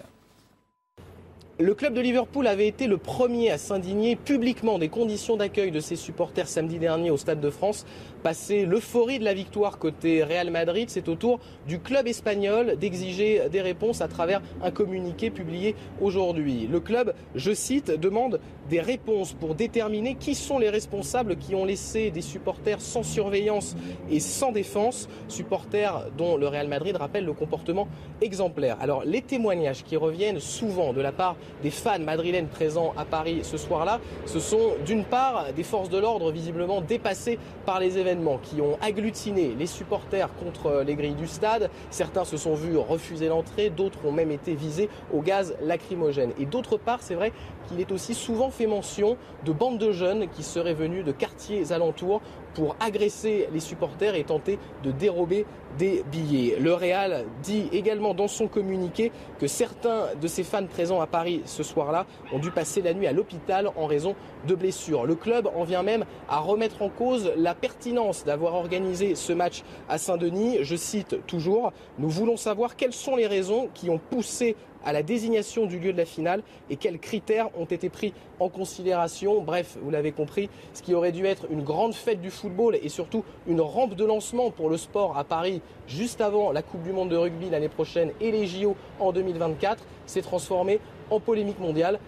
Le 1.60 1.74
club 1.74 1.96
de 1.96 2.02
Liverpool 2.02 2.46
avait 2.46 2.68
été 2.68 2.86
le 2.86 2.98
premier 2.98 3.50
à 3.50 3.58
s'indigner 3.58 4.16
publiquement 4.16 4.78
des 4.78 4.90
conditions 4.90 5.38
d'accueil 5.38 5.72
de 5.72 5.80
ses 5.80 5.96
supporters 5.96 6.48
samedi 6.48 6.78
dernier 6.78 7.10
au 7.10 7.18
Stade 7.18 7.42
de 7.42 7.50
France. 7.50 7.84
Passé 8.23 8.65
l'euphorie 8.65 9.19
de 9.19 9.23
la 9.23 9.34
victoire 9.34 9.77
côté 9.77 10.23
Real 10.23 10.49
Madrid, 10.49 10.89
c'est 10.89 11.07
au 11.07 11.15
tour 11.15 11.39
du 11.68 11.80
club 11.80 12.07
espagnol 12.07 12.76
d'exiger 12.77 13.44
des 13.52 13.61
réponses 13.61 14.02
à 14.02 14.07
travers 14.07 14.41
un 14.64 14.72
communiqué 14.72 15.30
publié 15.30 15.76
aujourd'hui. 16.02 16.68
Le 16.68 16.80
club, 16.80 17.14
je 17.35 17.53
cite, 17.53 17.91
demande 17.91 18.39
des 18.69 18.81
réponses 18.81 19.34
pour 19.34 19.53
déterminer 19.53 20.15
qui 20.15 20.34
sont 20.34 20.57
les 20.57 20.69
responsables 20.69 21.38
qui 21.38 21.53
ont 21.53 21.64
laissé 21.64 22.10
des 22.10 22.22
supporters 22.22 22.81
sans 22.81 23.03
surveillance 23.03 23.76
et 24.10 24.19
sans 24.19 24.52
défense, 24.52 25.07
supporters 25.27 26.07
dont 26.18 26.38
le 26.38 26.48
Real 26.48 26.68
Madrid 26.68 26.95
rappelle 26.98 27.23
le 27.23 27.34
comportement 27.34 27.88
exemplaire. 28.22 28.77
Alors 28.81 29.03
les 29.06 29.22
témoignages 29.22 29.84
qui 29.84 29.95
reviennent 29.95 30.39
souvent 30.39 30.91
de 30.91 31.02
la 31.02 31.11
part 31.11 31.35
des 31.61 31.72
fans 31.72 31.99
madrilènes 31.99 32.48
présents 32.48 32.94
à 32.98 33.06
Paris 33.06 33.39
ce 33.44 33.57
soir-là, 33.57 34.02
ce 34.26 34.39
sont 34.39 34.72
d'une 34.85 35.06
part 35.06 35.53
des 35.56 35.64
forces 35.64 35.89
de 35.89 35.99
l'ordre 35.99 36.31
visiblement 36.31 36.81
dépassées 36.81 37.38
par 37.65 37.80
les 37.80 37.98
événements 37.98 38.07
qui 38.42 38.62
ont 38.62 38.78
agglutiné 38.82 39.54
les 39.58 39.66
supporters 39.66 40.30
contre 40.36 40.84
les 40.86 40.96
grilles 40.96 41.16
du 41.16 41.28
stade. 41.28 41.70
Certains 41.90 42.24
se 42.24 42.38
sont 42.38 42.54
vus 42.54 42.78
refuser 42.78 43.28
l'entrée, 43.28 43.70
d'autres 43.70 44.00
ont 44.06 44.12
même 44.12 44.32
été 44.32 44.56
visés 44.56 44.90
au 45.14 45.22
gaz 45.22 45.56
lacrymogène. 45.62 46.32
Et 46.40 46.46
d'autre 46.46 46.78
part, 46.78 47.00
c'est 47.02 47.16
vrai 47.16 47.34
qu'il 47.68 47.82
est 47.82 47.92
aussi 47.92 48.14
souvent 48.14 48.50
fait 48.50 48.68
mention 48.68 49.18
de 49.46 49.52
bandes 49.52 49.78
de 49.78 49.92
jeunes 49.92 50.28
qui 50.30 50.44
seraient 50.44 50.74
venus 50.74 51.04
de 51.04 51.12
quartiers 51.12 51.72
alentours 51.74 52.22
pour 52.58 52.76
agresser 52.80 53.48
les 53.54 53.60
supporters 53.60 54.16
et 54.16 54.24
tenter 54.24 54.58
de 54.84 54.90
dérober 54.90 55.46
des 55.78 56.04
billets. 56.12 56.58
Le 56.60 56.74
Real 56.74 57.26
dit 57.44 57.70
également 57.72 58.16
dans 58.16 58.28
son 58.28 58.48
communiqué 58.48 59.12
que 59.40 59.46
certains 59.46 60.08
de 60.20 60.28
ses 60.28 60.44
fans 60.44 60.66
présents 60.66 61.00
à 61.00 61.06
Paris 61.06 61.44
ce 61.46 61.62
soir-là 61.62 62.08
ont 62.34 62.40
dû 62.40 62.50
passer 62.50 62.82
la 62.82 62.96
nuit 62.96 63.06
à 63.06 63.12
l'hôpital 63.12 63.70
en 63.76 63.86
raison 63.86 64.16
de 64.48 64.56
blessures. 64.56 65.06
Le 65.06 65.14
club 65.14 65.48
en 65.56 65.66
vient 65.66 65.84
même 65.84 66.04
à 66.28 66.40
remettre 66.40 66.82
en 66.82 66.90
cause 66.90 67.32
la 67.38 67.54
pertinence 67.54 68.26
d'avoir 68.26 68.56
organisé 68.56 69.14
ce 69.14 69.34
match 69.34 69.62
à 69.88 70.00
Saint-Denis. 70.00 70.58
Je 70.62 70.76
cite 70.76 71.28
toujours, 71.28 71.74
nous 72.00 72.10
voulons 72.10 72.38
savoir 72.38 72.76
quelles 72.76 72.92
sont 72.92 73.16
les 73.16 73.28
raisons 73.28 73.70
qui 73.76 73.92
ont 73.92 74.00
poussé 74.00 74.56
à 74.88 74.93
la 74.93 75.03
désignation 75.03 75.65
du 75.65 75.80
lieu 75.80 75.91
de 75.91 75.97
la 75.97 76.05
finale 76.05 76.41
et 76.69 76.77
quels 76.77 76.97
critères 76.97 77.49
ont 77.59 77.65
été 77.65 77.89
pris 77.89 78.14
en 78.39 78.47
considération. 78.47 79.41
Bref, 79.41 79.77
vous 79.81 79.91
l'avez 79.91 80.14
compris, 80.14 80.49
ce 80.73 80.81
qui 80.81 80.93
aurait 80.93 81.11
dû 81.11 81.26
être 81.26 81.45
une 81.51 81.61
grande 81.61 81.93
fête 81.93 82.22
du 82.22 82.31
football 82.31 82.80
et 82.81 82.88
surtout 82.88 83.26
une 83.47 83.59
rampe 83.59 83.95
de 83.95 84.05
lancement 84.05 84.49
pour 84.49 84.69
le 84.69 84.77
sport 84.77 85.18
à 85.18 85.26
Paris 85.26 85.61
juste 85.88 86.22
avant 86.22 86.53
la 86.53 86.61
Coupe 86.61 86.84
du 86.84 86.93
Monde 86.93 87.09
de 87.09 87.18
rugby 87.18 87.49
l'année 87.49 87.68
prochaine 87.68 88.11
et 88.22 88.31
les 88.31 88.47
JO 88.47 88.77
en 89.01 89.11
2024 89.11 89.84
s'est 90.05 90.22
transformé 90.22 90.80
en 91.09 91.19
polémique 91.19 91.59
mondiale 91.59 91.99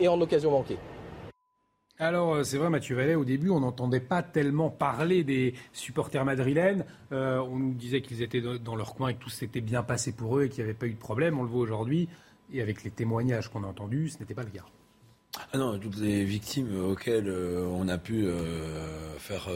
et 0.00 0.08
en 0.08 0.18
occasion 0.18 0.52
manquée. 0.52 0.78
Alors, 1.98 2.34
euh, 2.34 2.42
c'est 2.42 2.56
vrai, 2.56 2.70
Mathieu 2.70 2.96
Vallet, 2.96 3.14
au 3.14 3.24
début, 3.24 3.50
on 3.50 3.60
n'entendait 3.60 4.00
pas 4.00 4.22
tellement 4.22 4.70
parler 4.70 5.24
des 5.24 5.54
supporters 5.72 6.24
madrilènes. 6.24 6.84
Euh, 7.12 7.38
on 7.38 7.58
nous 7.58 7.74
disait 7.74 8.00
qu'ils 8.00 8.22
étaient 8.22 8.40
dans 8.40 8.76
leur 8.76 8.94
coin 8.94 9.08
et 9.08 9.14
que 9.14 9.20
tout 9.20 9.30
s'était 9.30 9.60
bien 9.60 9.82
passé 9.82 10.12
pour 10.12 10.38
eux 10.38 10.44
et 10.44 10.48
qu'il 10.48 10.64
n'y 10.64 10.70
avait 10.70 10.78
pas 10.78 10.86
eu 10.86 10.94
de 10.94 10.98
problème. 10.98 11.38
On 11.38 11.42
le 11.42 11.48
voit 11.48 11.60
aujourd'hui. 11.60 12.08
Et 12.52 12.60
avec 12.60 12.82
les 12.82 12.90
témoignages 12.90 13.48
qu'on 13.48 13.64
a 13.64 13.66
entendus, 13.66 14.10
ce 14.10 14.18
n'était 14.18 14.34
pas 14.34 14.42
le 14.42 14.50
cas. 14.50 14.64
Ah 15.52 15.58
non, 15.58 15.78
toutes 15.78 15.98
les 15.98 16.24
victimes 16.24 16.78
auxquelles 16.82 17.28
euh, 17.28 17.66
on 17.70 17.88
a 17.88 17.98
pu 17.98 18.26
faire 19.18 19.48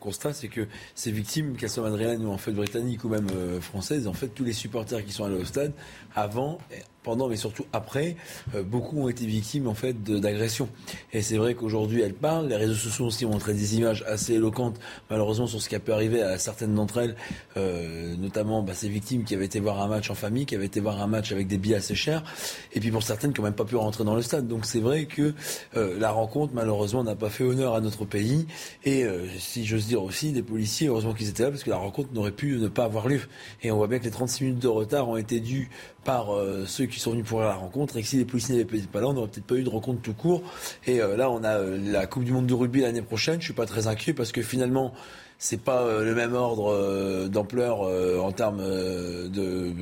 constat, 0.00 0.32
c'est 0.32 0.48
que 0.48 0.66
ces 0.94 1.12
victimes, 1.12 1.56
qu'elles 1.56 1.68
soient 1.68 1.82
madrilènes 1.82 2.24
ou 2.24 2.30
en 2.30 2.38
fait 2.38 2.52
britanniques 2.52 3.04
ou 3.04 3.08
même 3.08 3.28
françaises, 3.60 4.08
en 4.08 4.14
fait, 4.14 4.28
tous 4.28 4.44
les 4.44 4.54
supporters 4.54 5.04
qui 5.04 5.12
sont 5.12 5.24
allés 5.24 5.36
au 5.36 5.44
stade, 5.44 5.72
avant, 6.14 6.58
pendant, 7.02 7.28
mais 7.28 7.36
surtout 7.36 7.64
après, 7.72 8.16
euh, 8.54 8.62
beaucoup 8.62 9.00
ont 9.00 9.08
été 9.08 9.24
victimes 9.24 9.66
en 9.68 9.74
fait 9.74 10.02
d'agressions. 10.02 10.68
Et 11.12 11.22
c'est 11.22 11.36
vrai 11.36 11.54
qu'aujourd'hui, 11.54 12.02
elles 12.02 12.14
parlent. 12.14 12.48
Les 12.48 12.56
réseaux 12.56 12.74
sociaux 12.74 13.06
aussi 13.06 13.24
ont 13.24 13.30
montré 13.30 13.54
des 13.54 13.76
images 13.76 14.04
assez 14.06 14.34
éloquentes, 14.34 14.78
malheureusement, 15.08 15.46
sur 15.46 15.62
ce 15.62 15.68
qui 15.68 15.74
a 15.74 15.80
pu 15.80 15.92
arriver 15.92 16.22
à 16.22 16.38
certaines 16.38 16.74
d'entre 16.74 16.98
elles, 16.98 17.16
euh, 17.56 18.16
notamment 18.16 18.62
bah, 18.62 18.74
ces 18.74 18.88
victimes 18.88 19.24
qui 19.24 19.34
avaient 19.34 19.46
été 19.46 19.60
voir 19.60 19.80
un 19.80 19.88
match 19.88 20.10
en 20.10 20.14
famille, 20.14 20.46
qui 20.46 20.54
avaient 20.54 20.66
été 20.66 20.80
voir 20.80 21.00
un 21.00 21.06
match 21.06 21.32
avec 21.32 21.46
des 21.46 21.58
billets 21.58 21.76
assez 21.76 21.94
chers, 21.94 22.22
et 22.72 22.80
puis 22.80 22.90
pour 22.90 23.02
certaines 23.02 23.32
qui 23.32 23.40
n'ont 23.40 23.46
même 23.46 23.54
pas 23.54 23.64
pu 23.64 23.76
rentrer 23.76 24.04
dans 24.04 24.14
le 24.14 24.22
stade. 24.22 24.46
Donc 24.46 24.66
c'est 24.66 24.80
vrai 24.80 25.06
que 25.06 25.34
euh, 25.76 25.98
la 25.98 26.10
rencontre, 26.10 26.52
malheureusement, 26.54 27.02
n'a 27.02 27.16
pas 27.16 27.30
fait 27.30 27.44
honneur 27.44 27.74
à 27.74 27.80
notre 27.80 28.04
pays. 28.04 28.46
Et 28.84 29.06
si 29.38 29.64
j'ose 29.64 29.86
dire 29.86 30.02
aussi, 30.02 30.32
des 30.32 30.42
policiers, 30.42 30.88
heureusement 30.88 31.14
qu'ils 31.14 31.28
étaient 31.28 31.42
là, 31.42 31.50
parce 31.50 31.62
que 31.62 31.70
la 31.70 31.76
rencontre 31.76 32.12
n'aurait 32.12 32.32
pu 32.32 32.58
ne 32.58 32.68
pas 32.68 32.84
avoir 32.84 33.08
lieu. 33.08 33.20
Et 33.62 33.70
on 33.70 33.76
voit 33.76 33.88
bien 33.88 33.98
que 33.98 34.04
les 34.04 34.10
36 34.10 34.44
minutes 34.44 34.58
de 34.58 34.68
retard 34.68 35.08
ont 35.08 35.16
été 35.16 35.40
dues 35.40 35.70
par 36.04 36.34
euh, 36.34 36.64
ceux 36.66 36.86
qui 36.86 36.98
sont 36.98 37.12
venus 37.12 37.26
pour 37.26 37.40
la 37.40 37.54
rencontre 37.54 37.96
et 37.96 38.02
que 38.02 38.08
si 38.08 38.16
les 38.16 38.24
policiers 38.24 38.56
n'avaient 38.56 38.80
pas 38.80 39.00
là, 39.00 39.08
on 39.08 39.12
n'aurait 39.12 39.28
peut-être 39.28 39.46
pas 39.46 39.56
eu 39.56 39.62
de 39.62 39.68
rencontre 39.68 40.00
tout 40.00 40.14
court. 40.14 40.42
Et 40.86 41.00
euh, 41.00 41.16
là, 41.16 41.30
on 41.30 41.44
a 41.44 41.58
euh, 41.58 41.78
la 41.78 42.06
Coupe 42.06 42.24
du 42.24 42.32
Monde 42.32 42.46
de 42.46 42.54
rugby 42.54 42.80
l'année 42.80 43.02
prochaine. 43.02 43.40
Je 43.40 43.46
suis 43.46 43.54
pas 43.54 43.66
très 43.66 43.86
inquiet 43.86 44.14
parce 44.14 44.32
que 44.32 44.42
finalement, 44.42 44.94
c'est 45.42 45.62
pas 45.62 45.80
euh, 45.80 46.04
le 46.04 46.14
même 46.14 46.34
ordre 46.34 46.70
euh, 46.70 47.28
d'ampleur 47.28 47.82
euh, 47.82 48.18
en 48.18 48.30
termes 48.30 48.62
de, 48.62 49.72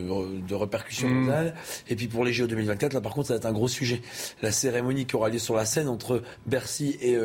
de 0.48 0.54
répercussions 0.54 1.08
mmh. 1.08 1.26
totales. 1.26 1.54
Et 1.88 1.96
puis 1.96 2.06
pour 2.06 2.24
les 2.24 2.32
JO 2.32 2.46
2024, 2.46 2.92
là 2.94 3.00
par 3.00 3.12
contre, 3.12 3.26
ça 3.26 3.34
va 3.34 3.38
être 3.38 3.46
un 3.46 3.52
gros 3.52 3.66
sujet. 3.66 4.00
La 4.40 4.52
cérémonie 4.52 5.04
qui 5.04 5.16
aura 5.16 5.28
lieu 5.30 5.40
sur 5.40 5.56
la 5.56 5.64
scène 5.64 5.88
entre 5.88 6.22
Bercy 6.46 6.96
et 7.02 7.18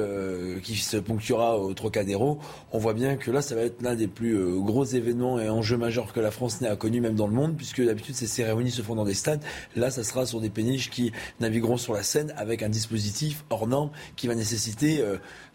qui 0.63 0.75
se 0.75 0.97
ponctuera 0.97 1.59
au 1.59 1.73
Trocadéro, 1.75 2.39
on 2.71 2.79
voit 2.79 2.93
bien 2.93 3.17
que 3.17 3.29
là, 3.29 3.43
ça 3.43 3.53
va 3.53 3.61
être 3.61 3.81
l'un 3.83 3.93
des 3.93 4.07
plus 4.07 4.59
gros 4.61 4.83
événements 4.83 5.39
et 5.39 5.49
enjeux 5.49 5.77
majeurs 5.77 6.11
que 6.11 6.19
la 6.19 6.31
France 6.31 6.59
n'ait 6.61 6.75
connu 6.75 7.01
même 7.01 7.15
dans 7.15 7.27
le 7.27 7.33
monde, 7.33 7.55
puisque 7.55 7.83
d'habitude 7.83 8.15
ces 8.15 8.25
cérémonies 8.25 8.71
se 8.71 8.81
font 8.81 8.95
dans 8.95 9.05
des 9.05 9.13
stades. 9.13 9.41
Là, 9.75 9.91
ça 9.91 10.03
sera 10.03 10.25
sur 10.25 10.41
des 10.41 10.49
péniches 10.49 10.89
qui 10.89 11.11
navigueront 11.39 11.77
sur 11.77 11.93
la 11.93 12.01
scène 12.01 12.33
avec 12.35 12.63
un 12.63 12.69
dispositif 12.69 13.43
hors 13.51 13.67
norme 13.67 13.91
qui 14.15 14.27
va 14.27 14.33
nécessiter 14.33 15.03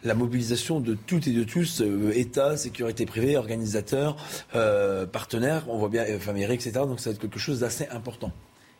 la 0.05 0.15
mobilisation 0.15 0.79
de 0.79 0.95
toutes 0.95 1.27
et 1.27 1.33
de 1.33 1.43
tous, 1.43 1.83
État, 2.15 2.57
sécurité 2.69 3.07
privée, 3.07 3.37
organisateurs, 3.37 4.17
euh, 4.55 5.07
partenaires, 5.07 5.65
on 5.69 5.79
voit 5.79 5.89
bien, 5.89 6.05
euh, 6.05 6.33
mairie, 6.33 6.55
etc. 6.55 6.73
Donc 6.87 7.01
ça 7.01 7.11
va 7.11 7.15
être 7.15 7.21
quelque 7.21 7.39
chose 7.39 7.61
d'assez 7.61 7.89
important. 7.91 8.33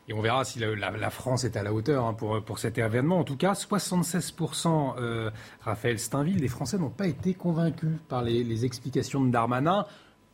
Et 0.09 0.15
on 0.15 0.23
verra 0.23 0.45
si 0.45 0.59
la, 0.59 1.11
France 1.11 1.45
est 1.45 1.57
à 1.57 1.63
la 1.63 1.73
hauteur 1.73 2.07
hein, 2.07 2.15
pour, 2.15 2.43
pour 2.43 2.59
cet 2.59 2.79
événement. 2.79 3.19
En 3.19 3.25
tout 3.25 3.37
cas, 3.37 3.53
76%, 3.53 4.95
euh, 4.99 5.31
Raphaël 5.61 5.99
Steinville, 5.99 6.41
des 6.41 6.49
Français 6.49 6.79
n'ont 6.79 6.89
pas 6.89 7.07
été 7.07 7.35
convaincus 7.35 7.97
par 8.09 8.23
les 8.23 8.65
explications 8.65 9.23
de 9.23 9.31
Darmanin 9.31 9.85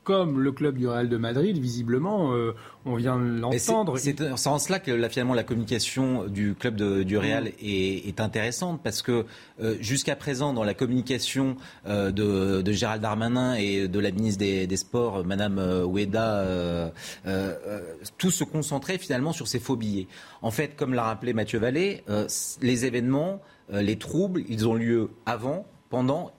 comme 0.04 0.40
le 0.40 0.52
club 0.52 0.76
du 0.76 0.86
Real 0.86 1.08
de 1.08 1.16
Madrid, 1.16 1.58
visiblement, 1.58 2.32
euh, 2.34 2.54
on 2.84 2.94
vient 2.94 3.18
de 3.18 3.40
l'entendre. 3.40 3.96
C'est 3.98 4.20
en 4.20 4.58
cela 4.58 4.78
que 4.78 4.90
là, 4.90 5.08
finalement 5.08 5.34
la 5.34 5.42
communication 5.42 6.26
du 6.26 6.54
club 6.54 6.76
du 6.76 7.18
Real 7.18 7.44
mm. 7.44 7.52
est, 7.62 8.20
intéressante 8.20 8.80
parce 8.84 9.02
que 9.02 9.24
euh, 9.60 9.76
jusqu'à 9.80 10.14
présent, 10.14 10.52
dans 10.52 10.62
la 10.62 10.74
communication 10.74 11.56
euh, 11.86 12.12
de, 12.12 12.72
Gérald 12.72 13.02
Darmanin 13.02 13.54
et 13.54 13.88
de 13.88 13.98
la 13.98 14.10
ministre 14.10 14.38
des, 14.40 14.76
Sports, 14.76 15.24
Madame 15.24 15.58
Oueda, 15.86 16.92
tout 18.18 18.30
se 18.30 18.44
concentrait 18.44 18.98
finalement 18.98 19.32
sur 19.32 19.48
ces 19.48 19.58
faux 19.58 19.76
billets. 19.76 20.08
En 20.42 20.50
fait, 20.50 20.76
comme 20.76 20.94
l'a 20.94 21.04
rappelé 21.04 21.32
Mathieu 21.32 21.58
Vallée, 21.58 22.04
les 22.60 22.84
événements, 22.84 23.40
les 23.72 23.96
troubles, 23.96 24.42
ils 24.48 24.68
ont 24.68 24.74
lieu 24.74 25.10
avant 25.26 25.64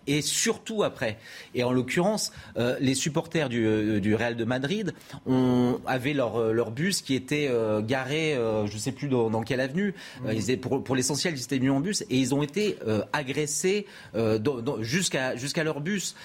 et 0.08 0.22
surtout 0.22 0.84
après. 0.84 1.18
Et 1.54 1.64
en 1.64 1.72
l'occurrence, 1.72 2.32
euh, 2.58 2.76
les 2.80 2.96
supporters 2.96 3.50
du, 3.50 3.66
euh, 3.66 4.00
du, 4.00 4.16
Real 4.16 4.36
de 4.36 4.46
Madrid 4.46 4.94
ont, 5.26 5.80
avaient 5.86 6.14
leur, 6.14 6.38
euh, 6.38 6.52
leur 6.52 6.72
bus 6.72 7.02
qui 7.02 7.16
était 7.16 7.50
garé, 7.84 8.36
je 8.36 8.74
ne 8.74 8.80
sais 8.80 8.92
plus 8.92 9.08
dans, 9.08 9.42
quelle 9.42 9.60
avenue. 9.60 9.94
Pour, 10.62 10.96
l'essentiel, 10.96 11.34
ils 11.36 11.44
étaient 11.44 11.58
venus 11.58 11.72
en 11.72 11.80
bus 11.80 12.02
et 12.10 12.18
ils 12.18 12.34
ont 12.34 12.44
été 12.44 12.78
agressés 13.14 13.86
jusqu'à 14.80 15.36
jusqu'à 15.36 15.64
leur 15.64 15.82
bus. 15.82 16.16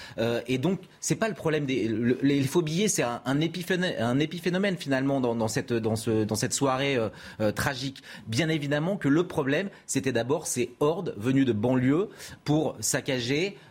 et 0.47 0.57
donc, 0.57 0.79
c'est 0.99 1.15
pas 1.15 1.27
le 1.27 1.33
problème 1.33 1.65
des 1.65 1.89
les 2.21 2.43
faux 2.43 2.61
billets, 2.61 2.87
c'est 2.87 3.03
un, 3.03 3.21
un, 3.25 3.39
épiphénomène, 3.41 3.95
un, 3.99 4.19
épiphénomène, 4.19 4.77
finalement 4.77 5.21
dans, 5.21 5.35
dans, 5.35 5.47
cette 5.47 5.73
dans 5.73 5.95
ce 5.95 6.23
dans 6.23 6.35
cette 6.35 6.53
soirée 6.53 6.97
tragique. 7.55 8.01
Bien 8.27 8.49
évidemment 8.49 8.97
que 8.97 9.07
le 9.07 9.27
problème, 9.27 9.69
c'était 9.85 10.11
d'abord 10.11 10.47
ces 10.47 10.73
hordes 10.79 11.13
venues 11.17 11.45
de 11.45 11.53
banlieue 11.53 12.09
pour 12.43 12.75
saccager, 12.79 13.20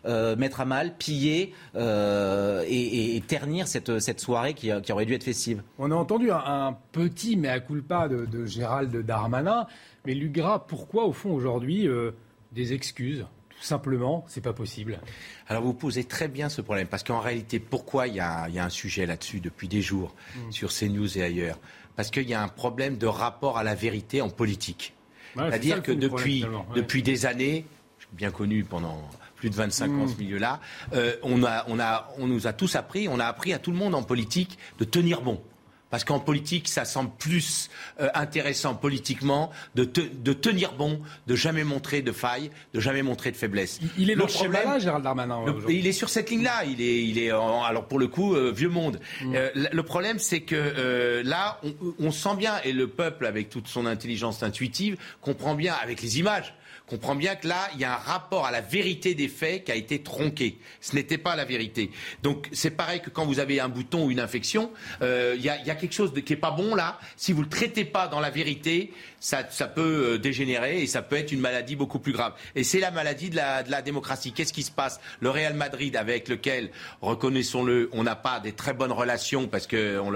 euh, 0.04 0.36
mettre 0.36 0.60
à 0.60 0.64
mal, 0.64 0.96
piller 0.96 1.52
euh, 1.76 2.64
et, 2.68 3.22
ternir 3.26 3.68
cette, 3.68 4.00
cette 4.00 4.20
soirée 4.20 4.54
qui, 4.54 4.70
qui, 4.82 4.92
aurait 4.92 5.06
dû 5.06 5.14
être 5.14 5.24
festive. 5.24 5.62
On 5.78 5.90
a 5.90 5.94
entendu 5.94 6.30
un, 6.30 6.76
petit 6.92 7.36
mais 7.36 7.48
à 7.48 7.60
culpa 7.60 8.08
de, 8.08 8.26
de 8.26 8.46
Gérald 8.46 8.94
Darmanin, 9.04 9.66
mais 10.06 10.14
Lugra, 10.14 10.66
pourquoi 10.66 11.04
au 11.04 11.12
fond 11.12 11.32
aujourd'hui 11.32 11.86
euh, 11.86 12.12
des 12.52 12.72
excuses 12.72 13.26
tout 13.50 13.66
simplement, 13.66 14.24
c'est 14.26 14.40
pas 14.40 14.54
possible? 14.54 15.00
Alors 15.46 15.62
vous 15.62 15.74
posez 15.74 16.04
très 16.04 16.28
bien 16.28 16.48
ce 16.48 16.62
problème, 16.62 16.86
parce 16.86 17.02
qu'en 17.02 17.20
réalité, 17.20 17.60
pourquoi 17.60 18.08
il 18.08 18.14
y, 18.14 18.20
a, 18.20 18.48
y 18.48 18.58
a, 18.58 18.64
un 18.64 18.70
sujet 18.70 19.04
là-dessus 19.04 19.40
depuis 19.40 19.68
des 19.68 19.82
jours, 19.82 20.14
mm. 20.34 20.52
sur 20.52 20.70
CNews 20.72 21.18
et 21.18 21.22
ailleurs? 21.22 21.58
Parce 21.94 22.10
qu'il 22.10 22.26
y 22.26 22.32
a 22.32 22.42
un 22.42 22.48
problème 22.48 22.96
de 22.96 23.06
rapport 23.06 23.58
à 23.58 23.62
la 23.62 23.74
vérité 23.74 24.22
en 24.22 24.30
politique. 24.30 24.94
C'est-à-dire 25.36 25.82
que 25.82 25.92
depuis, 25.92 26.44
depuis 26.74 27.02
des 27.02 27.26
années, 27.26 27.66
bien 28.12 28.30
connu 28.30 28.64
pendant 28.64 29.00
plus 29.40 29.50
de 29.50 29.54
25 29.56 29.90
ans, 29.90 30.06
ce 30.06 30.14
mm. 30.14 30.18
milieu-là, 30.18 30.60
euh, 30.92 31.16
on, 31.22 31.42
a, 31.42 31.64
on, 31.68 31.80
a, 31.80 32.10
on 32.18 32.26
nous 32.26 32.46
a 32.46 32.52
tous 32.52 32.76
appris, 32.76 33.08
on 33.08 33.18
a 33.18 33.24
appris 33.24 33.52
à 33.52 33.58
tout 33.58 33.72
le 33.72 33.78
monde 33.78 33.94
en 33.94 34.02
politique 34.02 34.58
de 34.78 34.84
tenir 34.84 35.22
bon. 35.22 35.40
Parce 35.88 36.04
qu'en 36.04 36.20
politique, 36.20 36.68
ça 36.68 36.84
semble 36.84 37.10
plus 37.18 37.68
euh, 38.00 38.08
intéressant 38.14 38.76
politiquement 38.76 39.50
de, 39.74 39.82
de, 39.82 40.32
tenir 40.32 40.74
bon, 40.74 41.00
de 41.26 41.34
jamais 41.34 41.64
montrer 41.64 42.00
de 42.00 42.12
faille, 42.12 42.52
de 42.74 42.78
jamais 42.78 43.02
montrer 43.02 43.32
de 43.32 43.36
faiblesse. 43.36 43.80
Il, 43.98 44.08
est 44.08 44.14
le 44.14 44.24
problème, 44.26 44.66
là, 44.66 44.78
Gérald 44.78 45.02
Darmanin. 45.02 45.44
il 45.68 45.88
est 45.88 45.92
sur 45.92 46.08
cette 46.08 46.30
ligne-là. 46.30 46.64
Il 46.64 46.80
est, 46.80 47.02
il 47.02 47.18
est 47.18 47.30
alors 47.30 47.88
pour 47.88 47.98
le 47.98 48.06
coup 48.06 48.36
euh, 48.36 48.52
vieux 48.54 48.68
monde. 48.68 49.00
Mm. 49.20 49.34
le 49.72 49.82
problème, 49.82 50.20
c'est 50.20 50.42
que 50.42 51.22
là, 51.24 51.58
on, 51.64 51.74
on, 51.98 52.12
sent 52.12 52.36
bien 52.36 52.60
et 52.62 52.72
le 52.72 52.86
peuple, 52.86 53.26
avec 53.26 53.48
toute 53.48 53.66
son 53.66 53.84
intelligence 53.84 54.44
intuitive, 54.44 54.96
comprend 55.20 55.56
bien 55.56 55.74
avec 55.82 56.02
les 56.02 56.20
images 56.20 56.54
comprend 56.90 57.14
bien 57.14 57.36
que 57.36 57.46
là, 57.46 57.68
il 57.74 57.80
y 57.80 57.84
a 57.84 57.94
un 57.94 57.98
rapport 57.98 58.46
à 58.46 58.50
la 58.50 58.60
vérité 58.60 59.14
des 59.14 59.28
faits 59.28 59.64
qui 59.64 59.72
a 59.72 59.76
été 59.76 60.02
tronqué. 60.02 60.58
Ce 60.80 60.96
n'était 60.96 61.18
pas 61.18 61.36
la 61.36 61.44
vérité. 61.44 61.92
Donc 62.24 62.48
c'est 62.52 62.70
pareil 62.70 63.00
que 63.00 63.10
quand 63.10 63.24
vous 63.24 63.38
avez 63.38 63.60
un 63.60 63.68
bouton 63.68 64.06
ou 64.06 64.10
une 64.10 64.18
infection, 64.18 64.72
euh, 65.00 65.34
il 65.36 65.42
y, 65.42 65.48
a, 65.48 65.74
quelque 65.76 65.94
chose 65.94 66.12
qui 66.12 66.32
n'est 66.32 66.38
pas 66.38 66.50
bon 66.50 66.74
là. 66.74 66.98
Si 67.16 67.32
vous 67.32 67.40
ne 67.40 67.44
le 67.44 67.50
traitez 67.50 67.84
pas 67.84 68.08
dans 68.08 68.18
la 68.18 68.30
vérité, 68.30 68.92
ça, 69.20 69.44
peut 69.68 70.14
euh, 70.14 70.18
dégénérer 70.18 70.82
et 70.82 70.86
ça 70.86 71.02
peut 71.02 71.16
être 71.16 71.30
une 71.30 71.40
maladie 71.40 71.76
beaucoup 71.76 71.98
plus 71.98 72.12
grave. 72.12 72.32
Et 72.54 72.64
c'est 72.64 72.80
la 72.80 72.90
maladie 72.90 73.30
de 73.30 73.36
la, 73.36 73.62
de 73.62 73.70
la 73.70 73.82
démocratie. 73.82 74.32
Qu'est-ce 74.32 74.52
qui 74.52 74.62
se 74.62 74.70
passe? 74.70 74.98
Le 75.20 75.30
Real 75.30 75.54
Madrid, 75.54 75.94
avec 75.94 76.28
lequel, 76.28 76.70
reconnaissons-le, 77.02 77.90
on 77.92 78.02
n'a 78.02 78.16
pas 78.16 78.40
des 78.40 78.52
très 78.52 78.72
bonnes 78.72 78.92
relations 78.92 79.46
parce 79.46 79.66
qu'on 79.66 80.14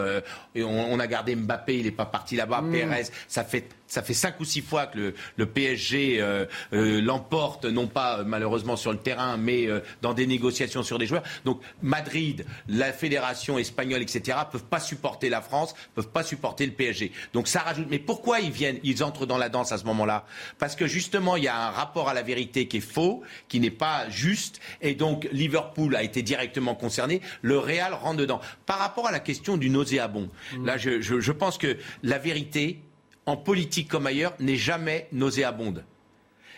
on, 0.56 1.00
a 1.00 1.06
gardé 1.06 1.36
Mbappé, 1.36 1.78
il 1.78 1.84
n'est 1.84 1.90
pas 1.90 2.06
parti 2.06 2.36
là-bas, 2.36 2.62
mmh. 2.62 2.72
Pérez, 2.72 3.04
ça 3.28 3.44
fait 3.44 3.68
ça 3.86 4.02
fait 4.02 4.14
cinq 4.14 4.40
ou 4.40 4.44
six 4.44 4.60
fois 4.60 4.86
que 4.86 5.14
le, 5.36 5.46
PSG 5.46 6.20
euh, 6.20 6.46
euh, 6.72 7.00
l'emporte, 7.00 7.64
non 7.64 7.86
pas 7.86 8.18
euh, 8.18 8.24
malheureusement 8.26 8.76
sur 8.76 8.92
le 8.92 8.98
terrain, 8.98 9.36
mais 9.36 9.68
dans 10.02 10.14
des 10.14 10.26
négociations 10.26 10.82
sur 10.82 10.98
des 10.98 11.06
joueurs. 11.06 11.22
Donc 11.44 11.60
Madrid, 11.82 12.44
la 12.68 12.92
fédération 12.92 13.58
espagnole, 13.58 14.02
etc., 14.02 14.38
peuvent 14.50 14.64
pas 14.64 14.80
supporter 14.80 15.28
la 15.28 15.40
France, 15.40 15.74
peuvent 15.94 16.08
pas 16.08 16.22
supporter 16.22 16.66
le 16.66 16.72
PSG. 16.72 17.12
Donc 17.32 17.46
ça 17.46 17.60
rajoute. 17.60 17.86
Mais 17.90 17.98
pourquoi 17.98 18.40
ils 18.40 18.50
viennent, 18.50 18.78
ils 18.82 18.93
entrent 19.02 19.26
dans 19.26 19.38
la 19.38 19.48
danse 19.48 19.72
à 19.72 19.78
ce 19.78 19.84
moment-là 19.84 20.26
Parce 20.58 20.76
que 20.76 20.86
justement, 20.86 21.36
il 21.36 21.44
y 21.44 21.48
a 21.48 21.56
un 21.56 21.70
rapport 21.70 22.08
à 22.08 22.14
la 22.14 22.22
vérité 22.22 22.68
qui 22.68 22.78
est 22.78 22.80
faux, 22.80 23.22
qui 23.48 23.60
n'est 23.60 23.70
pas 23.70 24.08
juste, 24.10 24.60
et 24.80 24.94
donc 24.94 25.28
Liverpool 25.32 25.96
a 25.96 26.02
été 26.02 26.22
directement 26.22 26.74
concerné. 26.74 27.20
Le 27.42 27.58
Real 27.58 27.94
rentre 27.94 28.16
dedans. 28.18 28.40
Par 28.66 28.78
rapport 28.78 29.08
à 29.08 29.12
la 29.12 29.20
question 29.20 29.56
du 29.56 29.70
nauséabond, 29.70 30.30
mmh. 30.56 30.66
là, 30.66 30.76
je, 30.76 31.00
je 31.00 31.32
pense 31.32 31.58
que 31.58 31.76
la 32.02 32.18
vérité 32.18 32.80
en 33.26 33.36
politique 33.36 33.88
comme 33.88 34.06
ailleurs, 34.06 34.34
n'est 34.38 34.56
jamais 34.56 35.08
nauséabonde. 35.12 35.84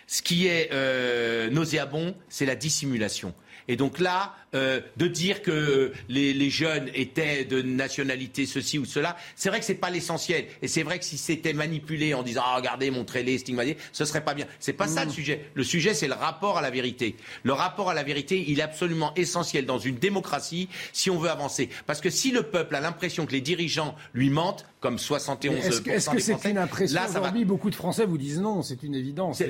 Ce 0.06 0.22
qui 0.22 0.46
est 0.46 0.70
euh, 0.72 1.50
nauséabond, 1.50 2.14
c'est 2.28 2.46
la 2.46 2.54
dissimulation. 2.54 3.34
Et 3.68 3.76
donc 3.76 3.98
là, 3.98 4.34
euh, 4.56 4.80
de 4.96 5.06
dire 5.06 5.42
que 5.42 5.92
les, 6.08 6.50
jeunes 6.50 6.88
étaient 6.94 7.44
de 7.44 7.60
nationalité 7.60 8.46
ceci 8.46 8.78
ou 8.78 8.84
cela, 8.84 9.16
c'est 9.34 9.48
vrai 9.48 9.58
que 9.60 9.66
ce 9.66 9.72
n'est 9.72 9.78
pas 9.78 9.90
l'essentiel. 9.90 10.46
Et 10.62 10.68
c'est 10.68 10.82
vrai 10.82 10.98
que 10.98 11.04
si 11.04 11.18
c'était 11.18 11.52
manipulé 11.52 12.14
en 12.14 12.22
disant 12.22 12.42
ah, 12.44 12.56
regardez, 12.56 12.90
montrez-les, 12.90 13.38
stigmatisés, 13.38 13.76
ce 13.92 14.04
serait 14.04 14.24
pas 14.24 14.34
bien. 14.34 14.46
C'est 14.58 14.72
pas 14.72 14.88
ça 14.88 15.04
le 15.04 15.10
mm. 15.10 15.14
sujet. 15.14 15.50
Le 15.54 15.64
sujet, 15.64 15.92
c'est 15.92 16.08
le 16.08 16.14
rapport 16.14 16.56
à 16.58 16.62
la 16.62 16.70
vérité. 16.70 17.16
Le 17.42 17.52
rapport 17.52 17.90
à 17.90 17.94
la 17.94 18.02
vérité, 18.02 18.44
il 18.48 18.60
est 18.60 18.62
absolument 18.62 19.12
essentiel 19.14 19.66
dans 19.66 19.78
une 19.78 19.96
démocratie 19.96 20.68
si 20.92 21.10
on 21.10 21.18
veut 21.18 21.30
avancer. 21.30 21.68
Parce 21.86 22.00
que 22.00 22.10
si 22.10 22.30
le 22.30 22.44
peuple 22.44 22.74
a 22.76 22.80
l'impression 22.80 23.26
que 23.26 23.32
les 23.32 23.40
dirigeants 23.40 23.94
lui 24.14 24.30
mentent, 24.30 24.64
comme 24.80 24.98
71 24.98 25.64
Est-ce 25.64 25.80
que 25.80 25.98
c'est 26.20 26.34
-ce 26.34 26.50
une 26.50 26.58
impression 26.58 27.00
aujourd'hui 27.18 27.44
Beaucoup 27.44 27.70
de 27.70 27.74
Français 27.74 28.06
vous 28.06 28.18
disent 28.18 28.40
non, 28.40 28.62
c'est 28.62 28.82
une 28.82 28.94
évidence. 28.94 29.42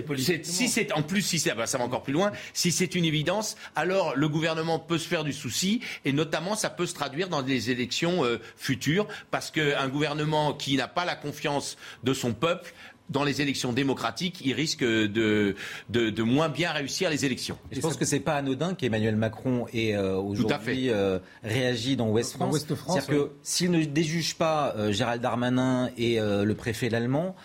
Si 0.43 0.69
c'est 0.69 0.93
en 0.93 1.03
plus, 1.03 1.23
si 1.23 1.43
bah, 1.55 1.67
ça 1.67 1.79
va 1.79 1.85
encore 1.85 2.03
plus 2.03 2.13
loin. 2.13 2.33
Si 2.55 2.73
c'est 2.73 2.95
une 2.95 3.05
évidence, 3.05 3.57
alors 3.75 4.17
le 4.17 4.29
gouvernement 4.29 4.79
peut 4.79 4.96
se 4.99 5.09
faire 5.09 5.25
du 5.25 5.33
souci 5.33 5.81
et 6.05 6.13
notamment 6.13 6.55
ça 6.57 6.71
peut 6.71 6.87
se 6.87 6.95
traduire 6.95 7.29
dans 7.29 7.43
des 7.43 7.71
élections 7.71 8.25
euh, 8.25 8.39
futures 8.57 9.07
parce 9.31 9.51
qu'un 9.51 9.89
gouvernement 9.89 10.53
qui 10.53 10.77
n'a 10.77 10.89
pas 10.89 11.05
la 11.05 11.17
confiance 11.17 11.77
de 12.05 12.15
son 12.15 12.33
peuple 12.33 12.73
dans 13.09 13.23
les 13.23 13.41
élections 13.41 13.73
démocratiques, 13.73 14.41
il 14.45 14.53
risque 14.53 14.83
de, 14.83 15.55
de, 15.91 16.23
moins 16.25 16.49
bien 16.49 16.73
réussir 16.73 17.09
les 17.09 17.25
élections. 17.25 17.57
je 17.71 17.79
pense 17.79 17.97
que 17.97 18.05
c'est 18.05 18.19
pas 18.19 18.35
anodin 18.35 18.75
qu'Emmanuel 18.75 19.15
Macron 19.15 19.69
ait 19.73 19.95
euh, 19.95 20.17
aujourd'hui 20.17 20.91
euh, 20.91 21.21
réagi 21.45 21.95
dans 21.95 22.09
Ouest 22.09 22.33
France. 22.33 22.67
C'est-à-dire 22.67 23.07
que 23.07 23.31
s'il 23.45 23.71
ne 23.71 23.85
déjuge 23.85 24.35
pas 24.35 24.75
Gérald 24.91 25.23
Darmanin 25.23 25.89
et 25.97 26.19
le 26.19 26.55
préfet 26.55 26.89
l'allemand, 26.89 27.37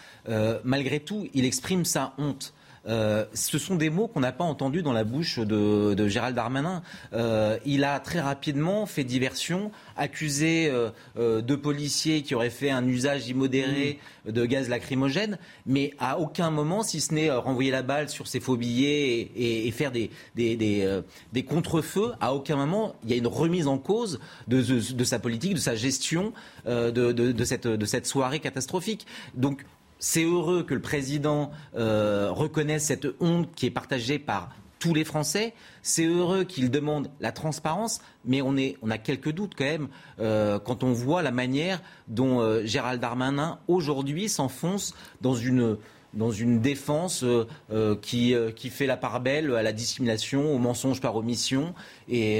malgré 0.63 0.99
tout, 0.99 1.27
il 1.35 1.45
exprime 1.45 1.85
sa 1.85 2.15
honte. 2.17 2.55
Euh, 2.87 3.25
ce 3.33 3.59
sont 3.59 3.75
des 3.75 3.89
mots 3.89 4.07
qu'on 4.07 4.21
n'a 4.21 4.31
pas 4.31 4.43
entendus 4.43 4.81
dans 4.81 4.93
la 4.93 5.03
bouche 5.03 5.39
de, 5.39 6.07
Gérald 6.07 6.35
Darmanin. 6.35 6.81
Euh, 7.13 7.57
il 7.65 7.83
a 7.83 7.99
très 7.99 8.19
rapidement 8.19 8.85
fait 8.85 9.03
diversion, 9.03 9.71
accusé 9.97 10.69
euh, 10.69 10.89
euh, 11.17 11.41
de 11.41 11.55
policiers 11.55 12.23
qui 12.23 12.33
auraient 12.33 12.49
fait 12.49 12.71
un 12.71 12.87
usage 12.87 13.27
immodéré 13.27 13.99
mm. 14.25 14.31
de 14.31 14.45
gaz 14.45 14.69
lacrymogène, 14.69 15.37
mais 15.65 15.93
à 15.99 16.19
aucun 16.19 16.49
moment, 16.49 16.83
si 16.83 17.01
ce 17.01 17.13
n'est 17.13 17.31
renvoyer 17.31 17.71
la 17.71 17.83
balle 17.83 18.09
sur 18.09 18.27
ses 18.27 18.39
faux 18.39 18.57
billets 18.57 19.31
et, 19.35 19.71
faire 19.71 19.91
des, 19.91 20.09
des, 20.35 20.55
des, 20.55 21.43
contre-feux, 21.43 22.11
à 22.19 22.33
aucun 22.33 22.55
moment 22.55 22.95
il 23.03 23.11
y 23.11 23.13
a 23.13 23.17
une 23.17 23.27
remise 23.27 23.67
en 23.67 23.77
cause 23.77 24.19
de, 24.47 24.61
de, 24.61 25.03
sa 25.03 25.19
politique, 25.19 25.53
de 25.53 25.59
sa 25.59 25.75
gestion 25.75 26.33
de, 26.65 26.89
de, 26.89 27.43
cette, 27.43 27.67
de 27.67 27.85
cette 27.85 28.05
soirée 28.05 28.39
catastrophique. 28.39 29.05
Donc 29.35 29.65
c'est 30.01 30.23
heureux 30.25 30.63
que 30.63 30.73
le 30.73 30.81
président 30.81 31.51
euh, 31.75 32.29
reconnaisse 32.31 32.85
cette 32.85 33.07
honte 33.21 33.47
qui 33.55 33.67
est 33.67 33.71
partagée 33.71 34.19
par 34.19 34.49
tous 34.79 34.95
les 34.95 35.05
Français. 35.05 35.53
C'est 35.83 36.05
heureux 36.05 36.43
qu'il 36.43 36.71
demande 36.71 37.09
la 37.19 37.31
transparence, 37.31 38.01
mais 38.25 38.41
on, 38.41 38.57
a 38.57 38.97
quelques 38.97 39.31
doutes 39.31 39.53
quand 39.55 39.63
même 39.63 39.87
euh, 40.19 40.57
quand 40.59 40.83
on 40.83 40.91
voit 40.91 41.21
la 41.21 41.29
manière 41.29 41.81
dont 42.07 42.41
euh, 42.41 42.65
Gérald 42.65 42.99
Darmanin 42.99 43.59
aujourd'hui 43.67 44.27
s'enfonce 44.27 44.95
dans 45.21 45.35
une 45.35 45.77
dans 46.13 46.31
une 46.31 46.59
défense 46.59 47.23
euh, 47.23 47.47
euh, 47.71 47.95
qui, 47.95 48.33
euh, 48.33 48.51
qui 48.51 48.69
fait 48.69 48.85
la 48.85 48.97
part 48.97 49.21
belle 49.21 49.53
à 49.55 49.63
la 49.63 49.71
dissimulation, 49.71 50.53
au 50.53 50.57
mensonge 50.57 50.99
par 50.99 51.15
omission 51.15 51.73
et, 52.09 52.39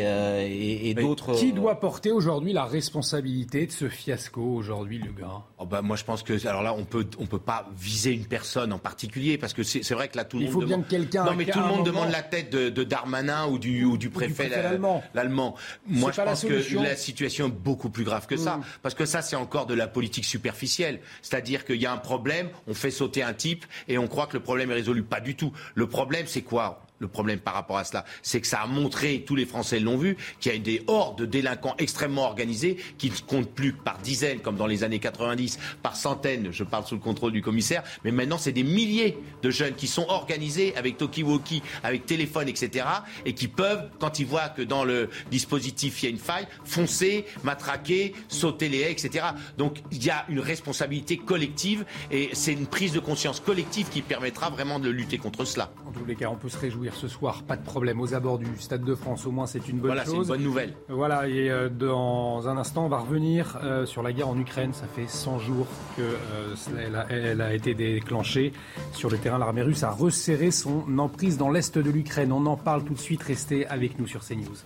et, 0.90 0.94
d'autres. 0.94 1.34
Qui 1.36 1.54
doit 1.54 1.80
porter 1.80 2.12
aujourd'hui 2.12 2.52
la 2.52 2.66
responsabilité 2.66 3.66
de 3.66 3.72
ce 3.72 3.88
fiasco 3.88 4.42
aujourd'hui, 4.42 5.02
gars 5.18 5.44
oh 5.60 5.66
bah 5.66 5.82
Moi, 5.82 5.96
je 5.96 6.04
pense 6.04 6.24
que 6.24 6.48
alors 6.48 6.62
là, 6.62 6.74
on 6.74 6.84
peut 6.84 7.08
on 7.20 7.26
peut 7.26 7.40
pas 7.40 7.70
viser 7.78 8.12
une 8.12 8.26
personne 8.26 8.74
en 8.74 8.80
particulier 8.80 9.38
parce 9.38 9.54
que 9.54 9.64
c'est 9.64 9.94
vrai 9.94 10.10
que 10.10 10.18
là, 10.18 10.26
tout 10.26 10.40
le 10.40 10.46
monde. 10.46 10.54
Il 10.54 10.60
faut 10.60 10.66
bien 10.66 10.82
que 10.82 10.90
quelqu'un. 10.90 11.24
Non, 11.24 11.36
mais 11.36 11.46
tout 11.46 11.60
le 11.60 11.66
monde 11.66 11.86
demande 11.86 12.12
la 12.12 12.22
tête 12.22 12.52
de, 12.52 12.70
de, 12.70 12.84
Darmanin 12.84 13.48
ou 13.48 13.60
du 13.60 13.86
ou 13.86 13.98
du 13.98 14.10
préfet, 14.10 14.50
l'allemand. 14.50 15.56
Moi, 15.88 16.12
je 16.12 16.22
pense 16.22 16.44
que 16.44 16.84
la 16.84 16.96
situation 16.96 17.48
est 17.48 17.52
beaucoup 17.52 17.90
plus 17.90 18.04
grave 18.04 18.28
que 18.28 18.36
ça 18.36 18.58
mm. 18.58 18.64
parce 18.82 18.96
que 18.96 19.06
ça, 19.06 19.22
c'est 19.22 19.38
encore 19.38 19.66
de 19.66 19.74
la 19.74 19.88
politique 19.88 20.26
superficielle. 20.26 21.00
C'est-à-dire 21.22 21.64
qu'il 21.66 21.82
y 21.82 21.86
a 21.86 21.94
un 21.94 21.98
problème, 21.98 22.50
on 22.68 22.74
fait 22.74 22.92
sauter 22.92 23.24
un 23.24 23.34
type 23.34 23.61
et 23.88 23.98
on 23.98 24.08
croit 24.08 24.28
que 24.28 24.34
le 24.38 24.44
problème 24.44 24.72
est 24.72 24.76
résolu. 24.76 25.04
Pas 25.04 25.20
du 25.20 25.36
tout. 25.36 25.54
Le 25.76 25.88
problème, 25.88 26.28
c'est 26.28 26.42
quoi? 26.42 26.82
Le 27.02 27.08
problème 27.08 27.40
par 27.40 27.56
rapport 27.56 27.78
à 27.78 27.84
cela 27.84 28.06
C'est 28.22 28.40
que 28.40 28.48
ça 28.48 28.62
a 28.62 28.68
montré, 28.68 29.24
tous 29.26 29.36
les 29.36 29.46
Français 29.46 29.80
l'ont 29.80 29.98
vu, 29.98 30.16
qu'il 30.40 30.54
y 30.54 30.56
a 30.56 30.60
des 30.60 30.84
hordes 30.88 31.20
de 31.20 31.26
délinquants 31.26 31.76
extrêmement 31.80 32.24
organisés 32.24 32.78
qui 32.98 33.10
ne 33.10 33.16
comptent 33.28 33.52
plus 33.52 33.74
par 33.74 33.98
dizaines, 33.98 34.40
comme 34.40 34.56
dans 34.56 34.68
les 34.68 34.84
années 34.84 35.00
90, 35.00 35.60
par 35.82 35.96
centaines, 35.96 36.52
je 36.52 36.64
parle 36.64 36.86
sous 36.86 36.96
le 36.96 37.02
contrôle 37.02 37.32
du 37.32 37.42
commissaire, 37.42 37.84
mais 38.04 38.12
maintenant 38.12 38.38
c'est 38.38 38.52
des 38.52 38.64
milliers 38.64 39.18
de 39.42 39.50
jeunes 39.50 39.74
qui 39.74 39.88
sont 39.88 40.06
organisés 40.08 40.76
avec 40.76 40.98
Tokiwoki, 40.98 41.62
avec 41.84 42.06
téléphone, 42.06 42.48
etc., 42.48 42.86
et 43.26 43.34
qui 43.34 43.48
peuvent, 43.48 43.90
quand 44.00 44.20
ils 44.20 44.26
voient 44.26 44.50
que 44.50 44.62
dans 44.62 44.84
le 44.84 45.10
dispositif 45.32 46.02
il 46.02 46.06
y 46.06 46.08
a 46.08 46.12
une 46.12 46.20
faille, 46.20 46.48
foncer, 46.64 47.26
matraquer, 47.44 48.14
sauter 48.28 48.70
les 48.70 48.82
haies, 48.82 48.92
etc. 48.92 49.26
Donc 49.58 49.80
il 49.92 50.04
y 50.04 50.10
a 50.10 50.26
une 50.30 50.40
responsabilité 50.40 51.18
collective 51.18 51.86
et 52.12 52.30
c'est 52.34 52.54
une 52.54 52.68
prise 52.68 52.94
de 52.94 53.00
conscience 53.00 53.40
collective 53.40 53.90
qui 53.90 54.02
permettra 54.02 54.50
vraiment 54.50 54.80
de 54.80 54.90
lutter 54.90 55.18
contre 55.18 55.46
cela. 55.46 55.72
En 55.88 55.92
tous 55.92 56.06
les 56.06 56.16
cas, 56.16 56.30
on 56.30 56.36
peut 56.36 56.50
se 56.50 56.58
réjouir 56.58 56.91
ce 56.94 57.08
soir, 57.08 57.44
pas 57.44 57.56
de 57.56 57.64
problème. 57.64 58.00
Aux 58.02 58.14
abords 58.14 58.40
du 58.40 58.48
Stade 58.58 58.84
de 58.84 58.96
France, 58.96 59.26
au 59.26 59.32
moins, 59.32 59.46
c'est 59.46 59.68
une 59.68 59.80
bonne 59.80 59.92
voilà, 59.92 60.06
chose. 60.06 60.14
c'est 60.14 60.22
une 60.22 60.28
bonne 60.28 60.44
nouvelle. 60.44 60.74
Voilà, 60.90 61.28
et 61.28 61.50
euh, 61.50 61.70
dans 61.70 62.48
un 62.48 62.58
instant, 62.58 62.86
on 62.86 62.90
va 62.90 63.00
revenir 63.00 63.60
euh, 63.64 63.86
sur 63.86 64.04
la 64.04 64.14
guerre 64.14 64.30
en 64.30 64.38
Ukraine. 64.38 64.74
Ça 64.74 64.88
fait 64.88 65.08
100 65.08 65.40
jours 65.40 65.68
que 65.98 66.02
euh, 66.02 66.56
elle, 66.80 66.96
a, 66.96 67.06
elle, 67.10 67.42
a, 67.42 67.54
été 67.54 67.74
déclenchée. 67.74 68.54
Sur 68.94 69.10
le 69.10 69.18
terrain, 69.18 69.38
l'armée 69.38 69.62
russe 69.62 69.84
a 69.84 69.92
resserré 69.92 70.52
son 70.52 70.98
emprise 70.98 71.38
dans 71.38 71.50
l'est 71.50 71.78
de 71.78 71.90
l'Ukraine. 71.90 72.32
On 72.32 72.46
en 72.46 72.58
parle 72.58 72.84
tout 72.84 72.94
de 72.94 73.00
suite. 73.00 73.24
Restez 73.24 73.68
avec 73.68 74.00
nous 74.00 74.08
sur 74.08 74.22
CNews. 74.22 74.58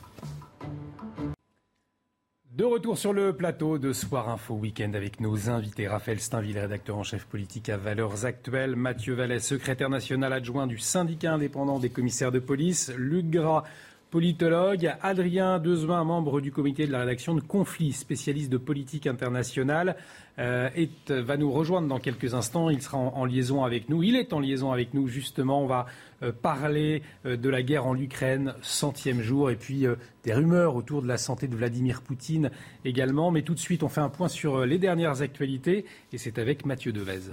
De 2.56 2.64
retour 2.64 2.98
sur 2.98 3.12
le 3.12 3.34
plateau 3.34 3.78
de 3.78 3.92
Soir 3.92 4.30
Info 4.30 4.54
Week-end 4.54 4.94
avec 4.94 5.20
nos 5.20 5.50
invités. 5.50 5.90
Raphaël 5.90 6.22
Steinville, 6.22 6.58
rédacteur 6.58 6.96
en 6.96 7.04
chef 7.04 7.26
politique 7.26 7.68
à 7.68 7.76
Valeurs 7.76 8.26
Actuelles. 8.26 8.78
Mathieu 8.78 9.14
Vallet, 9.14 9.40
secrétaire 9.40 9.90
national 9.90 10.32
adjoint 10.32 10.66
du 10.66 10.78
syndicat 10.78 11.34
indépendant 11.34 11.80
des 11.80 11.90
commissaires 11.90 12.32
de 12.32 12.40
police. 12.40 12.94
Luc 12.96 13.30
Gras, 13.30 13.66
politologue. 14.10 14.94
Adrien 15.02 15.60
Dezouin, 15.60 16.06
membre 16.06 16.40
du 16.40 16.54
comité 16.54 16.88
de 16.88 16.94
la 16.94 17.00
rédaction 17.02 17.36
de 17.36 17.42
Conflits, 17.42 17.92
spécialiste 17.92 18.50
de 18.50 18.58
politique 18.58 19.06
internationale, 19.06 19.98
euh, 20.40 20.70
va 21.10 21.36
nous 21.36 21.52
rejoindre 21.52 21.90
dans 21.90 22.00
quelques 22.00 22.36
instants. 22.36 22.70
Il 22.70 22.82
sera 22.82 22.98
en, 22.98 23.08
en, 23.18 23.26
liaison 23.26 23.66
avec 23.66 23.90
nous. 23.90 24.02
Il 24.02 24.16
est 24.16 24.32
en 24.32 24.40
liaison 24.40 24.72
avec 24.72 24.94
nous, 24.94 25.10
justement. 25.10 25.62
On 25.62 25.68
va 25.68 25.88
parler 26.32 27.02
euh, 27.26 27.38
de 27.38 27.50
la 27.50 27.64
guerre 27.64 27.86
en 27.86 27.98
Ukraine, 27.98 28.54
centième 28.62 29.22
jour, 29.22 29.50
et 29.50 29.56
puis 29.56 29.86
euh, 29.86 29.96
des 30.24 30.34
rumeurs 30.34 30.76
autour 30.76 31.02
de 31.02 31.08
la 31.08 31.18
santé 31.18 31.48
de 31.48 31.56
Vladimir 31.56 32.02
Poutine 32.02 32.52
également. 32.84 33.32
Mais 33.32 33.42
tout 33.42 33.54
de 33.54 33.60
suite, 33.60 33.84
on 33.84 33.90
fait 33.90 34.02
un 34.02 34.10
point 34.10 34.28
sur 34.28 34.58
euh, 34.58 34.66
les 34.66 34.78
dernières 34.78 35.22
actualités, 35.22 35.86
et 36.14 36.18
c'est 36.18 36.40
avec 36.40 36.66
Mathieu 36.66 36.92
Devez. 36.92 37.32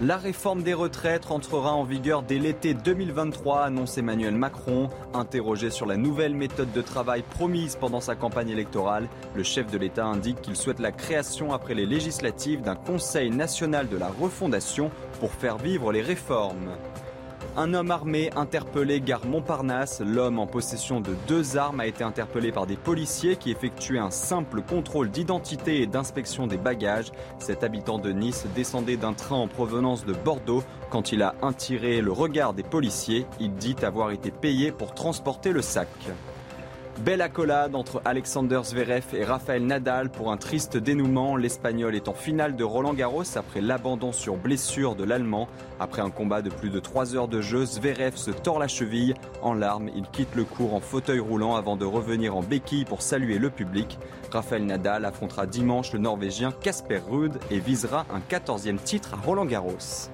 La 0.00 0.16
réforme 0.16 0.64
des 0.64 0.74
retraites 0.74 1.24
rentrera 1.24 1.72
en 1.72 1.84
vigueur 1.84 2.22
dès 2.22 2.38
l'été 2.38 2.74
2023, 2.74 3.62
annonce 3.62 3.96
Emmanuel 3.96 4.34
Macron. 4.34 4.90
Interrogé 5.14 5.70
sur 5.70 5.86
la 5.86 5.96
nouvelle 5.96 6.34
méthode 6.34 6.72
de 6.72 6.82
travail 6.82 7.22
promise 7.22 7.76
pendant 7.76 8.00
sa 8.00 8.16
campagne 8.16 8.50
électorale, 8.50 9.08
le 9.36 9.44
chef 9.44 9.70
de 9.70 9.78
l'État 9.78 10.04
indique 10.04 10.42
qu'il 10.42 10.56
souhaite 10.56 10.80
la 10.80 10.90
création 10.90 11.52
après 11.52 11.74
les 11.74 11.86
législatives 11.86 12.60
d'un 12.60 12.74
Conseil 12.74 13.30
national 13.30 13.88
de 13.88 13.96
la 13.96 14.08
refondation 14.08 14.90
pour 15.20 15.32
faire 15.32 15.58
vivre 15.58 15.92
les 15.92 16.02
réformes. 16.02 16.76
Un 17.56 17.72
homme 17.72 17.92
armé 17.92 18.30
interpellé 18.34 19.00
gare 19.00 19.24
Montparnasse. 19.26 20.00
L'homme 20.04 20.40
en 20.40 20.46
possession 20.46 21.00
de 21.00 21.14
deux 21.28 21.56
armes 21.56 21.78
a 21.78 21.86
été 21.86 22.02
interpellé 22.02 22.50
par 22.50 22.66
des 22.66 22.76
policiers 22.76 23.36
qui 23.36 23.52
effectuaient 23.52 24.00
un 24.00 24.10
simple 24.10 24.60
contrôle 24.60 25.08
d'identité 25.08 25.80
et 25.80 25.86
d'inspection 25.86 26.48
des 26.48 26.56
bagages. 26.56 27.12
Cet 27.38 27.62
habitant 27.62 27.98
de 27.98 28.10
Nice 28.10 28.46
descendait 28.56 28.96
d'un 28.96 29.12
train 29.12 29.36
en 29.36 29.46
provenance 29.46 30.04
de 30.04 30.14
Bordeaux. 30.14 30.64
Quand 30.90 31.12
il 31.12 31.22
a 31.22 31.36
attiré 31.42 32.00
le 32.00 32.10
regard 32.10 32.54
des 32.54 32.64
policiers, 32.64 33.24
il 33.38 33.54
dit 33.54 33.76
avoir 33.82 34.10
été 34.10 34.32
payé 34.32 34.72
pour 34.72 34.92
transporter 34.92 35.52
le 35.52 35.62
sac. 35.62 35.88
Belle 37.00 37.22
accolade 37.22 37.74
entre 37.74 38.00
Alexander 38.04 38.60
Zverev 38.62 39.04
et 39.14 39.24
Rafael 39.24 39.66
Nadal 39.66 40.10
pour 40.10 40.30
un 40.30 40.36
triste 40.36 40.76
dénouement. 40.76 41.36
L'Espagnol 41.36 41.94
est 41.96 42.08
en 42.08 42.14
finale 42.14 42.54
de 42.54 42.62
Roland 42.62 42.94
Garros 42.94 43.36
après 43.36 43.60
l'abandon 43.60 44.12
sur 44.12 44.36
blessure 44.36 44.94
de 44.94 45.02
l'Allemand. 45.02 45.48
Après 45.80 46.02
un 46.02 46.10
combat 46.10 46.40
de 46.40 46.50
plus 46.50 46.70
de 46.70 46.78
3 46.78 47.16
heures 47.16 47.28
de 47.28 47.40
jeu, 47.40 47.66
Zverev 47.66 48.16
se 48.16 48.30
tord 48.30 48.60
la 48.60 48.68
cheville. 48.68 49.14
En 49.42 49.54
larmes, 49.54 49.90
il 49.96 50.04
quitte 50.04 50.36
le 50.36 50.44
cours 50.44 50.72
en 50.72 50.80
fauteuil 50.80 51.18
roulant 51.18 51.56
avant 51.56 51.76
de 51.76 51.84
revenir 51.84 52.36
en 52.36 52.42
béquille 52.42 52.84
pour 52.84 53.02
saluer 53.02 53.38
le 53.38 53.50
public. 53.50 53.98
Rafael 54.30 54.64
Nadal 54.64 55.04
affrontera 55.04 55.46
dimanche 55.46 55.92
le 55.92 55.98
Norvégien 55.98 56.52
Casper 56.52 57.00
Ruud 57.10 57.32
et 57.50 57.58
visera 57.58 58.06
un 58.14 58.20
14e 58.20 58.78
titre 58.78 59.14
à 59.14 59.16
Roland 59.16 59.46
Garros. 59.46 60.08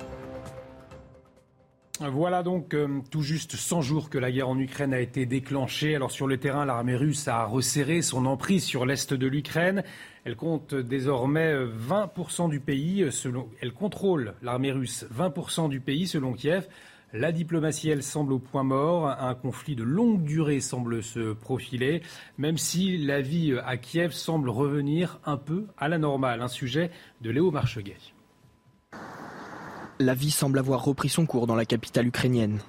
Voilà 2.08 2.42
donc 2.42 2.72
euh, 2.72 3.02
tout 3.10 3.20
juste 3.20 3.56
100 3.56 3.82
jours 3.82 4.08
que 4.08 4.16
la 4.16 4.32
guerre 4.32 4.48
en 4.48 4.58
Ukraine 4.58 4.94
a 4.94 5.00
été 5.00 5.26
déclenchée. 5.26 5.94
Alors 5.94 6.10
sur 6.10 6.26
le 6.26 6.38
terrain, 6.38 6.64
l'armée 6.64 6.96
russe 6.96 7.28
a 7.28 7.44
resserré 7.44 8.00
son 8.00 8.24
emprise 8.24 8.64
sur 8.64 8.86
l'est 8.86 9.12
de 9.12 9.26
l'Ukraine. 9.26 9.84
Elle 10.24 10.34
compte 10.34 10.74
désormais 10.74 11.54
20% 11.54 12.48
du 12.48 12.58
pays. 12.58 13.12
Selon, 13.12 13.50
elle 13.60 13.74
contrôle 13.74 14.32
l'armée 14.40 14.72
russe 14.72 15.04
20% 15.14 15.68
du 15.68 15.80
pays 15.80 16.06
selon 16.06 16.32
Kiev. 16.32 16.68
La 17.12 17.32
diplomatie, 17.32 17.90
elle, 17.90 18.02
semble 18.02 18.32
au 18.32 18.38
point 18.38 18.62
mort. 18.62 19.06
Un 19.06 19.34
conflit 19.34 19.76
de 19.76 19.82
longue 19.82 20.22
durée 20.22 20.60
semble 20.60 21.02
se 21.02 21.34
profiler, 21.34 22.00
même 22.38 22.56
si 22.56 22.96
la 22.96 23.20
vie 23.20 23.54
à 23.66 23.76
Kiev 23.76 24.12
semble 24.12 24.48
revenir 24.48 25.18
un 25.26 25.36
peu 25.36 25.66
à 25.76 25.88
la 25.88 25.98
normale. 25.98 26.40
Un 26.40 26.48
sujet 26.48 26.90
de 27.20 27.30
Léo 27.30 27.50
Marcheguet. 27.50 27.98
La 30.02 30.14
vie 30.14 30.30
semble 30.30 30.58
avoir 30.58 30.82
repris 30.82 31.10
son 31.10 31.26
cours 31.26 31.46
dans 31.46 31.54
la 31.54 31.66
capitale 31.66 32.06
ukrainienne. 32.06 32.60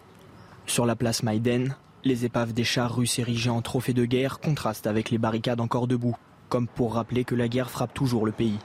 Sur 0.68 0.86
la 0.86 0.98
place 0.98 1.24
Maïden, 1.24 1.78
les 2.04 2.26
épaves 2.26 2.52
des 2.52 2.66
chars 2.66 2.94
russes 2.94 3.20
érigés 3.20 3.50
en 3.50 3.62
trophée 3.62 3.94
de 3.94 4.04
guerre 4.04 4.42
contrastent 4.42 4.86
avec 4.86 5.12
les 5.12 5.18
barricades 5.18 5.62
encore 5.62 5.88
debout, 5.88 6.18
comme 6.50 6.68
pour 6.68 6.96
rappeler 6.96 7.24
que 7.24 7.34
la 7.34 7.48
guerre 7.48 7.72
frappe 7.72 7.94
toujours 7.94 8.26
le 8.26 8.34
pays. 8.34 8.60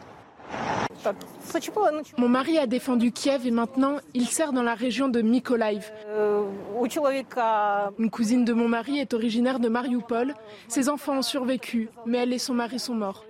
Mon 2.19 2.29
mari 2.29 2.59
a 2.59 2.67
défendu 2.67 3.13
Kiev 3.13 3.47
et 3.47 3.53
maintenant 3.53 3.99
il 4.15 4.27
sert 4.27 4.53
dans 4.53 4.65
la 4.65 4.75
région 4.75 5.07
de 5.07 5.23
Mykolaiv. 5.23 5.93
Une 8.01 8.11
cousine 8.11 8.45
de 8.45 8.53
mon 8.53 8.69
mari 8.69 8.99
est 8.99 9.15
originaire 9.15 9.61
de 9.61 9.69
Mariupol. 9.69 10.35
Ses 10.67 10.89
enfants 10.89 11.19
ont 11.19 11.23
survécu, 11.23 11.89
mais 12.05 12.19
elle 12.19 12.33
et 12.33 12.41
son 12.41 12.55
mari 12.55 12.81
sont 12.81 12.95
morts. 12.95 13.25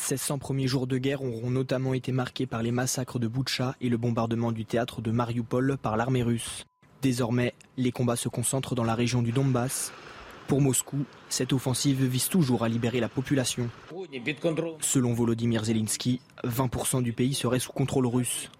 Ces 0.00 0.16
100 0.16 0.38
premiers 0.38 0.68
jours 0.68 0.86
de 0.86 0.96
guerre 0.96 1.22
auront 1.22 1.50
notamment 1.50 1.92
été 1.92 2.12
marqués 2.12 2.46
par 2.46 2.62
les 2.62 2.70
massacres 2.70 3.18
de 3.18 3.26
Boutcha 3.26 3.74
et 3.82 3.90
le 3.90 3.98
bombardement 3.98 4.52
du 4.52 4.64
théâtre 4.64 5.02
de 5.02 5.10
Mariupol 5.10 5.76
par 5.76 5.98
l'armée 5.98 6.22
russe. 6.22 6.64
Désormais, 7.02 7.52
les 7.76 7.92
combats 7.92 8.16
se 8.16 8.30
concentrent 8.30 8.74
dans 8.74 8.84
la 8.84 8.94
région 8.94 9.20
du 9.20 9.32
Donbass. 9.32 9.92
Pour 10.46 10.62
Moscou, 10.62 11.04
cette 11.28 11.52
offensive 11.52 12.06
vise 12.06 12.28
toujours 12.28 12.64
à 12.64 12.68
libérer 12.68 13.00
la 13.00 13.10
population. 13.10 13.68
Selon 14.80 15.12
Volodymyr 15.12 15.64
Zelensky, 15.64 16.20
20% 16.44 17.02
du 17.02 17.12
pays 17.12 17.34
serait 17.34 17.58
sous 17.58 17.72
contrôle 17.72 18.06
russe. 18.06 18.50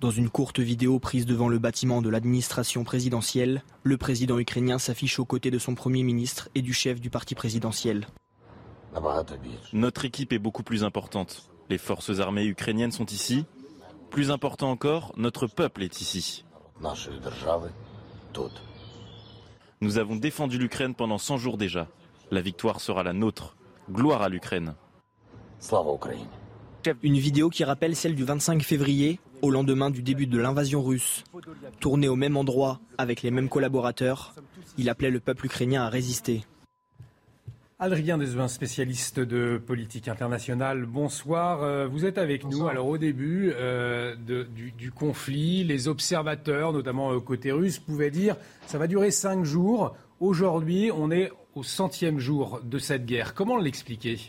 Dans 0.00 0.10
une 0.10 0.30
courte 0.30 0.58
vidéo 0.58 0.98
prise 0.98 1.26
devant 1.26 1.48
le 1.48 1.58
bâtiment 1.58 2.02
de 2.02 2.08
l'administration 2.08 2.82
présidentielle, 2.82 3.62
le 3.84 3.98
président 3.98 4.38
ukrainien 4.38 4.78
s'affiche 4.78 5.20
aux 5.20 5.26
côtés 5.26 5.52
de 5.52 5.58
son 5.58 5.74
premier 5.74 6.02
ministre 6.02 6.48
et 6.56 6.62
du 6.62 6.72
chef 6.72 6.98
du 7.00 7.10
parti 7.10 7.34
présidentiel. 7.36 8.06
Notre 9.72 10.04
équipe 10.04 10.32
est 10.32 10.38
beaucoup 10.38 10.62
plus 10.62 10.84
importante. 10.84 11.50
Les 11.68 11.78
forces 11.78 12.18
armées 12.18 12.46
ukrainiennes 12.46 12.92
sont 12.92 13.06
ici. 13.06 13.44
Plus 14.10 14.30
important 14.30 14.70
encore, 14.70 15.12
notre 15.16 15.46
peuple 15.46 15.82
est 15.82 16.00
ici. 16.00 16.44
Nous 19.80 19.98
avons 19.98 20.16
défendu 20.16 20.58
l'Ukraine 20.58 20.94
pendant 20.94 21.18
100 21.18 21.36
jours 21.36 21.56
déjà. 21.56 21.86
La 22.30 22.40
victoire 22.40 22.80
sera 22.80 23.02
la 23.02 23.12
nôtre. 23.12 23.56
Gloire 23.90 24.22
à 24.22 24.28
l'Ukraine. 24.28 24.74
Une 27.02 27.18
vidéo 27.18 27.50
qui 27.50 27.64
rappelle 27.64 27.94
celle 27.94 28.14
du 28.14 28.24
25 28.24 28.62
février, 28.62 29.20
au 29.42 29.50
lendemain 29.50 29.90
du 29.90 30.02
début 30.02 30.26
de 30.26 30.38
l'invasion 30.38 30.82
russe. 30.82 31.24
Tournée 31.80 32.08
au 32.08 32.16
même 32.16 32.36
endroit, 32.36 32.80
avec 32.98 33.22
les 33.22 33.30
mêmes 33.30 33.48
collaborateurs, 33.48 34.34
il 34.78 34.88
appelait 34.88 35.10
le 35.10 35.20
peuple 35.20 35.46
ukrainien 35.46 35.82
à 35.82 35.88
résister. 35.88 36.44
Adrien 37.82 38.18
Desvin, 38.18 38.46
spécialiste 38.46 39.20
de 39.20 39.56
politique 39.56 40.06
internationale, 40.06 40.84
bonsoir. 40.84 41.88
Vous 41.88 42.04
êtes 42.04 42.18
avec 42.18 42.42
bonsoir. 42.42 42.64
nous. 42.64 42.68
Alors 42.68 42.86
au 42.88 42.98
début 42.98 43.54
euh, 43.56 44.14
de, 44.16 44.42
du, 44.42 44.70
du, 44.72 44.92
conflit, 44.92 45.64
les 45.64 45.88
observateurs, 45.88 46.74
notamment 46.74 47.10
euh, 47.10 47.20
côté 47.20 47.52
russe, 47.52 47.78
pouvaient 47.78 48.10
dire 48.10 48.36
ça 48.66 48.76
va 48.76 48.86
durer 48.86 49.10
cinq 49.10 49.44
jours. 49.46 49.96
Aujourd'hui, 50.20 50.90
on 50.94 51.10
est 51.10 51.32
au 51.54 51.62
centième 51.62 52.18
jour 52.18 52.60
de 52.62 52.76
cette 52.76 53.06
guerre. 53.06 53.32
Comment 53.32 53.56
l'expliquer? 53.56 54.20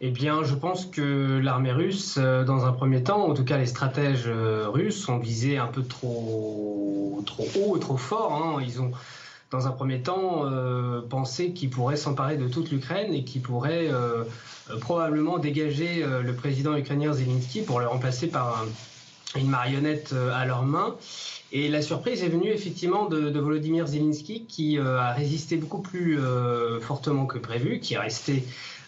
Eh 0.00 0.10
bien, 0.10 0.42
je 0.42 0.56
pense 0.56 0.84
que 0.84 1.38
l'armée 1.38 1.70
russe, 1.70 2.16
euh, 2.18 2.42
dans 2.42 2.64
un 2.64 2.72
premier 2.72 3.04
temps, 3.04 3.28
en 3.28 3.34
tout 3.34 3.44
cas 3.44 3.56
les 3.56 3.66
stratèges 3.66 4.26
russes, 4.26 5.08
ont 5.08 5.18
visé 5.18 5.58
un 5.58 5.68
peu 5.68 5.84
trop, 5.84 7.22
trop 7.24 7.46
haut, 7.54 7.78
trop 7.78 7.98
fort. 7.98 8.32
Hein. 8.32 8.60
Ils 8.66 8.80
ont 8.80 8.90
dans 9.50 9.66
un 9.66 9.70
premier 9.72 10.00
temps, 10.00 10.44
penser 11.08 11.52
qu'il 11.52 11.70
pourrait 11.70 11.96
s'emparer 11.96 12.36
de 12.36 12.46
toute 12.48 12.70
l'Ukraine 12.70 13.12
et 13.12 13.24
qu'il 13.24 13.42
pourrait 13.42 13.88
probablement 14.80 15.38
dégager 15.38 16.04
le 16.04 16.34
président 16.34 16.76
ukrainien 16.76 17.12
Zelensky 17.12 17.62
pour 17.62 17.80
le 17.80 17.88
remplacer 17.88 18.28
par 18.28 18.64
une 19.36 19.48
marionnette 19.48 20.14
à 20.32 20.44
leurs 20.44 20.64
mains. 20.64 20.94
Et 21.52 21.68
la 21.68 21.82
surprise 21.82 22.22
est 22.22 22.28
venue 22.28 22.50
effectivement 22.50 23.06
de, 23.06 23.38
Volodymyr 23.38 23.88
Zelensky 23.88 24.44
qui 24.44 24.78
a 24.78 25.12
résisté 25.12 25.56
beaucoup 25.56 25.82
plus 25.82 26.18
fortement 26.80 27.26
que 27.26 27.38
prévu, 27.38 27.80
qui 27.80 27.94
est 27.94 27.98
resté 27.98 28.44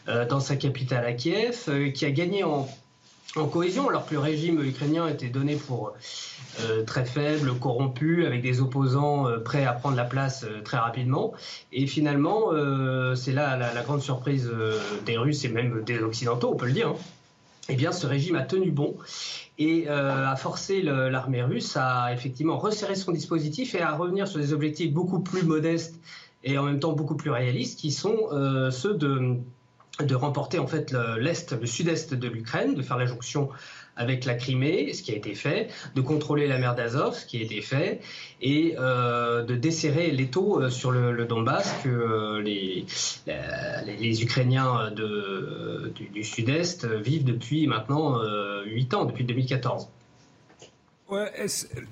dans 0.07 0.41
sa 0.41 0.55
capitale 0.55 1.05
à 1.05 1.13
Kiev, 1.13 1.93
qui 1.93 2.05
a 2.05 2.11
gagné 2.13 2.45
en 2.45 2.69
en 3.37 3.47
cohésion, 3.47 3.89
alors 3.89 4.07
que 4.07 4.15
le 4.15 4.21
régime 4.21 4.63
ukrainien 4.63 5.09
était 5.09 5.29
donné 5.29 5.57
pour 5.57 5.95
euh, 6.61 6.85
très 6.85 7.05
faible, 7.05 7.55
corrompu, 7.59 8.27
avec 8.27 8.43
des 8.43 8.61
opposants 8.61 9.27
euh, 9.27 9.39
prêts 9.39 9.65
à 9.65 9.73
prendre 9.73 9.97
la 9.97 10.05
place 10.05 10.45
euh, 10.45 10.61
très 10.63 10.77
rapidement. 10.77 11.33
Et 11.73 11.87
finalement, 11.87 12.51
c'est 13.17 13.33
là 13.33 13.57
la, 13.57 13.83
grande 13.83 14.03
surprise 14.03 14.51
des 15.07 15.17
Russes 15.17 15.45
et 15.45 15.49
même 15.49 15.83
des 15.85 15.99
Occidentaux, 16.01 16.51
on 16.53 16.57
peut 16.57 16.67
le 16.67 16.73
dire. 16.73 16.89
Hein. 16.89 16.97
Eh 17.69 17.75
bien, 17.75 17.93
ce 17.93 18.07
régime 18.07 18.37
a 18.37 18.43
tenu 18.43 18.71
bon 18.71 18.97
et 19.59 19.89
a 19.89 20.35
forcé 20.37 20.83
l'armée 20.83 21.43
russe 21.43 21.77
à 21.77 22.13
effectivement 22.13 22.59
resserrer 22.59 22.97
son 22.97 23.13
dispositif 23.13 23.75
et 23.75 23.81
à 23.81 23.93
revenir 23.93 24.27
sur 24.27 24.41
des 24.41 24.53
objectifs 24.53 24.93
beaucoup 24.93 25.21
plus 25.21 25.45
modestes 25.45 25.95
et 26.43 26.59
en 26.59 26.65
même 26.65 26.81
temps 26.81 26.93
beaucoup 26.93 27.15
plus 27.15 27.31
réalistes, 27.31 27.79
qui 27.79 27.93
sont 27.93 28.29
ceux 28.71 28.95
de 28.95 29.37
de 30.01 30.15
remporter 30.15 30.59
en 30.59 30.67
fait 30.67 30.95
l'est, 31.19 31.53
le, 31.53 31.67
sud-est 31.67 32.15
de 32.15 32.29
l'Ukraine, 32.29 32.75
de 32.75 32.83
faire 32.83 32.97
la 32.97 33.07
jonction 33.07 33.51
avec 33.97 34.25
la 34.25 34.35
Crimée, 34.35 34.93
ce 34.95 35.03
qui 35.03 35.13
a 35.13 35.17
été 35.17 35.35
fait, 35.35 35.69
de 35.95 36.01
contrôler 36.01 36.47
la 36.47 36.59
mer 36.59 36.75
d'Azov, 36.75 37.15
ce 37.15 37.27
qui 37.27 37.39
a 37.39 37.43
été 37.43 37.61
fait, 37.61 38.01
et 38.41 38.75
euh, 38.79 39.43
de 39.43 39.55
desserrer 39.55 40.11
l'étau 40.11 40.61
euh, 40.61 40.71
sur 40.71 40.91
le, 40.91 41.25
Donbass 41.27 41.75
que 41.85 41.89
euh, 41.89 42.41
les, 42.41 44.23
Ukrainiens 44.23 44.91
du, 44.93 46.25
sud-est 46.25 46.87
vivent 46.87 47.25
depuis 47.25 47.67
maintenant 47.67 48.19
8 48.65 48.95
ans, 48.95 49.05
depuis 49.05 49.25
2014. 49.25 49.89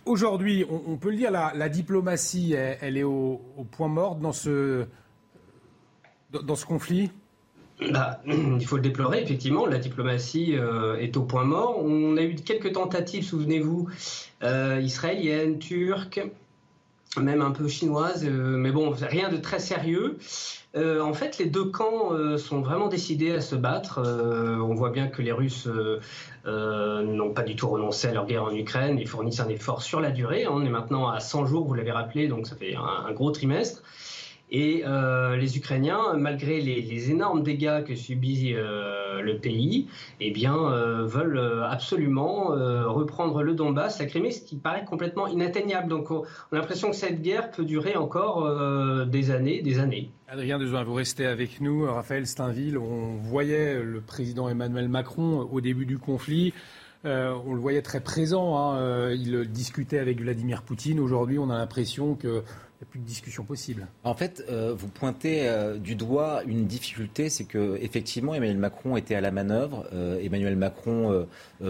Aujourd'hui, 0.06 0.64
on, 0.70 0.96
peut 0.96 1.10
le 1.10 1.16
dire, 1.16 1.30
la, 1.30 1.68
diplomatie, 1.68 2.54
elle, 2.54 2.96
est 2.96 3.02
au, 3.02 3.42
point 3.72 3.88
mort 3.88 4.16
dans 4.16 4.32
ce 4.32 4.86
conflit? 6.66 7.10
Bah, 7.92 8.20
il 8.26 8.66
faut 8.66 8.76
le 8.76 8.82
déplorer, 8.82 9.22
effectivement. 9.22 9.66
La 9.66 9.78
diplomatie 9.78 10.56
euh, 10.56 10.96
est 10.96 11.16
au 11.16 11.22
point 11.22 11.44
mort. 11.44 11.82
On 11.82 12.16
a 12.16 12.22
eu 12.22 12.34
quelques 12.34 12.72
tentatives, 12.72 13.24
souvenez-vous, 13.24 13.88
euh, 14.42 14.80
israéliennes, 14.82 15.58
turques, 15.58 16.20
même 17.20 17.42
un 17.42 17.50
peu 17.50 17.68
chinoises, 17.68 18.24
euh, 18.24 18.56
mais 18.56 18.70
bon, 18.70 18.90
rien 18.90 19.30
de 19.30 19.36
très 19.36 19.58
sérieux. 19.58 20.18
en 20.76 21.12
fait, 21.14 21.38
les 21.38 21.46
deux 21.46 21.64
camps 21.64 22.12
sont 22.38 22.60
vraiment 22.60 22.86
décidés 22.88 23.32
à 23.32 23.40
se 23.40 23.56
battre. 23.56 24.00
on 24.00 24.74
voit 24.74 24.90
bien 24.90 25.08
que 25.08 25.20
les 25.20 25.32
Russes 25.32 25.68
n'ont 26.46 27.32
pas 27.32 27.42
du 27.42 27.56
tout 27.56 27.68
renoncé 27.68 28.06
à 28.06 28.12
leur 28.12 28.26
guerre 28.26 28.44
en 28.44 28.54
Ukraine. 28.54 28.96
Ils 29.00 29.08
fournissent 29.08 29.40
un 29.40 29.48
effort 29.48 29.82
sur 29.82 30.00
la 30.00 30.12
durée. 30.12 30.46
On 30.46 30.64
est 30.64 30.70
maintenant 30.70 31.08
à 31.08 31.18
100 31.18 31.46
jours, 31.46 31.66
vous 31.66 31.74
l'avez 31.74 31.90
rappelé, 31.90 32.28
donc 32.28 32.46
ça 32.46 32.54
fait 32.54 32.76
un 32.76 33.10
gros 33.12 33.32
trimestre. 33.32 33.82
Et 34.52 34.82
euh, 34.84 35.36
les 35.36 35.56
Ukrainiens, 35.56 36.14
malgré 36.16 36.60
les, 36.60 37.10
énormes 37.10 37.42
dégâts 37.42 37.84
que 37.84 37.94
subit 37.94 38.52
euh, 38.54 39.22
le 39.22 39.38
pays, 39.38 39.88
eh 40.18 40.32
bien, 40.32 40.56
euh, 40.56 41.06
veulent 41.06 41.62
absolument 41.68 42.48
reprendre 42.48 43.42
le 43.42 43.54
Donbass, 43.54 44.00
la 44.00 44.06
Crimée, 44.06 44.32
ce 44.32 44.42
qui 44.42 44.56
paraît 44.56 44.84
complètement 44.84 45.28
inatteignable. 45.28 45.88
Donc, 45.88 46.10
on, 46.10 46.22
a 46.22 46.56
l'impression 46.56 46.90
que 46.90 46.96
cette 46.96 47.22
guerre 47.22 47.50
peut 47.50 47.64
durer 47.64 47.96
encore 47.96 49.06
des 49.06 49.30
années, 49.30 49.62
des 49.62 49.78
années. 49.78 50.10
Adrien 50.28 50.58
Dejoin, 50.58 50.82
vous 50.82 50.94
restez 50.94 51.26
avec 51.26 51.60
nous. 51.60 51.84
Raphaël 51.84 52.26
Steinville, 52.26 52.78
on 52.78 53.16
voyait 53.16 53.82
le 53.82 54.00
président 54.00 54.48
Emmanuel 54.48 54.88
Macron 54.88 55.48
au 55.50 55.60
début 55.60 55.86
du 55.86 55.98
conflit. 55.98 56.52
on 57.04 57.54
le 57.54 57.60
voyait 57.60 57.82
très 57.82 58.00
présent. 58.00 58.58
Hein, 58.58 59.12
il 59.12 59.48
discutait 59.48 59.98
avec 59.98 60.20
Vladimir 60.20 60.62
Poutine. 60.62 61.00
Aujourd'hui, 61.00 61.38
on 61.38 61.50
a 61.50 61.58
l'impression 61.58 62.14
que 62.14 62.42
n'y 62.80 62.88
a 62.88 62.90
plus 62.90 63.00
de 63.00 63.04
discussion 63.04 63.44
possible. 63.44 63.86
En 64.04 64.14
fait, 64.14 64.44
euh, 64.48 64.74
vous 64.74 64.88
pointez 64.88 65.48
euh, 65.48 65.76
du 65.76 65.94
doigt 65.94 66.42
une 66.46 66.66
difficulté, 66.66 67.28
c'est 67.28 67.44
que 67.44 67.78
effectivement 67.80 68.34
Emmanuel 68.34 68.56
Macron 68.58 68.96
était 68.96 69.14
à 69.14 69.20
la 69.20 69.30
manœuvre. 69.30 69.86
Euh, 69.92 70.20
Emmanuel 70.22 70.56
Macron 70.56 71.26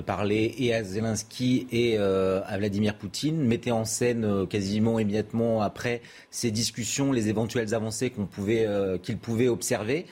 parlait 0.07 0.55
et 0.59 0.75
à 0.75 0.85
Zelensky 0.85 1.67
et 1.73 1.99
à 1.99 2.57
Vladimir 2.59 2.97
Poutine, 2.97 3.45
mettait 3.45 3.71
en 3.71 3.85
scène 3.85 4.47
quasiment 4.47 4.99
immédiatement 4.99 5.63
après 5.63 6.01
ces 6.31 6.51
discussions 6.51 7.13
les 7.13 7.29
éventuelles 7.29 7.75
avancées 7.75 8.11
qu'il 8.11 9.19
pouvait 9.19 9.49
observer. 9.49 10.07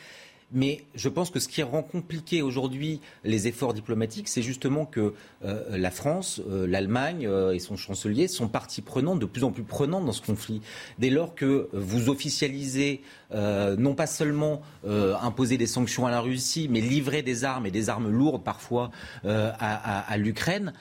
Mais 0.51 0.85
je 0.94 1.10
pense 1.10 1.31
que 1.31 1.41
ce 1.41 1.49
qui 1.49 1.62
rend 1.62 1.83
compliqué 1.83 2.41
aujourd'hui 2.41 3.01
les 3.23 3.49
efforts 3.49 3.75
diplomatiques, 3.75 4.28
c'est 4.28 4.41
justement 4.41 4.86
que 4.86 5.12
euh, 5.44 5.77
la 5.77 5.91
France, 5.91 6.41
euh, 6.49 6.67
l'Allemagne 6.67 7.27
euh, 7.27 7.52
et 7.52 7.59
son 7.59 7.77
chancelier 7.77 8.28
sont 8.28 8.49
partie 8.49 8.81
prenante, 8.81 9.18
de 9.18 9.27
plus 9.27 9.44
en 9.44 9.51
plus 9.51 9.62
prenantes 9.62 10.07
dans 10.07 10.12
ce 10.12 10.23
conflit. 10.23 10.62
Dès 10.99 11.10
lors 11.10 11.35
que 11.35 11.68
vous 11.75 12.09
officialisez 12.09 13.02
non 13.32 13.94
pas 13.94 14.07
seulement 14.07 14.62
imposer 14.84 15.58
des 15.58 15.66
sanctions 15.66 16.07
à 16.07 16.10
la 16.10 16.20
Russie, 16.20 16.68
mais 16.70 16.81
livrer 16.81 17.23
des 17.23 17.44
armes 17.44 17.66
et 17.66 17.70
des 17.70 17.89
armes 17.89 18.08
lourdes 18.08 18.42
parfois 18.42 18.90
à 19.24 20.16
l'Ukraine, 20.16 20.73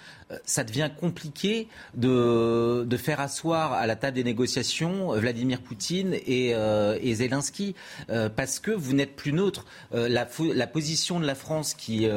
ça 0.46 0.64
devient 0.64 0.90
compliqué 1.00 1.68
de, 1.96 2.84
de, 2.84 2.98
faire 2.98 3.20
asseoir 3.20 3.74
à 3.74 3.88
la 3.88 3.96
table 3.96 4.16
des 4.16 4.24
négociations 4.24 5.12
Vladimir 5.14 5.62
Poutine 5.62 6.14
et, 6.26 6.54
euh, 6.54 6.98
et 7.02 7.16
Zelensky, 7.16 7.76
euh, 8.10 8.30
parce 8.30 8.60
que 8.60 8.72
vous 8.72 8.94
n'êtes 8.94 9.16
plus 9.16 9.32
neutre. 9.32 9.66
Euh, 9.94 10.10
la, 10.10 10.28
la, 10.54 10.68
position 10.68 11.20
de 11.20 11.26
la 11.26 11.36
France 11.36 11.74
qui, 11.74 12.08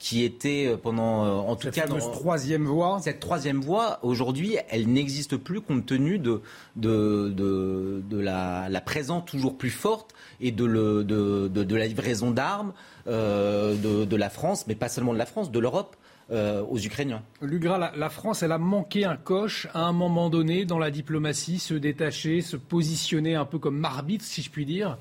qui 0.00 0.24
était 0.24 0.76
pendant, 0.82 1.46
en 1.46 1.54
tout 1.54 1.70
cas, 1.70 1.86
dans 1.86 1.98
troisième 1.98 2.64
voie, 2.64 2.98
cette 3.00 3.20
troisième 3.20 3.60
voie, 3.60 4.00
aujourd'hui, 4.02 4.56
elle 4.68 4.88
n'existe 4.88 5.36
plus 5.36 5.60
compte 5.60 5.86
tenu 5.86 6.18
de, 6.18 6.40
de, 6.74 7.28
de, 7.28 8.02
de 8.08 8.18
la, 8.18 8.68
la, 8.68 8.80
présence 8.80 9.26
toujours 9.26 9.56
plus 9.56 9.70
forte 9.70 10.12
et 10.40 10.50
de, 10.50 10.64
le, 10.64 11.04
de, 11.04 11.46
de 11.48 11.76
la 11.76 11.86
livraison 11.86 12.32
d'armes 12.32 12.72
de, 13.06 14.04
de 14.04 14.16
la 14.16 14.30
France, 14.30 14.66
mais 14.66 14.74
pas 14.74 14.88
seulement 14.88 15.12
de 15.12 15.18
la 15.18 15.26
France, 15.26 15.52
de 15.52 15.58
l'Europe. 15.58 15.96
Euh, 16.32 16.62
aux 16.62 16.78
Ukrainiens. 16.78 17.24
Lugra, 17.42 17.90
la, 17.96 18.08
France, 18.08 18.44
elle 18.44 18.52
a 18.52 18.58
manqué 18.58 19.04
un 19.04 19.16
coche 19.16 19.66
à 19.74 19.80
un 19.80 19.92
moment 19.92 20.30
donné 20.30 20.64
dans 20.64 20.78
la 20.78 20.92
diplomatie, 20.92 21.58
se 21.58 21.74
détacher, 21.74 22.40
se 22.40 22.56
positionner 22.56 23.34
un 23.34 23.44
peu 23.44 23.58
comme 23.58 23.84
arbitre, 23.84 24.24
si 24.24 24.40
je 24.40 24.48
puis 24.48 24.64
dire 24.64 24.96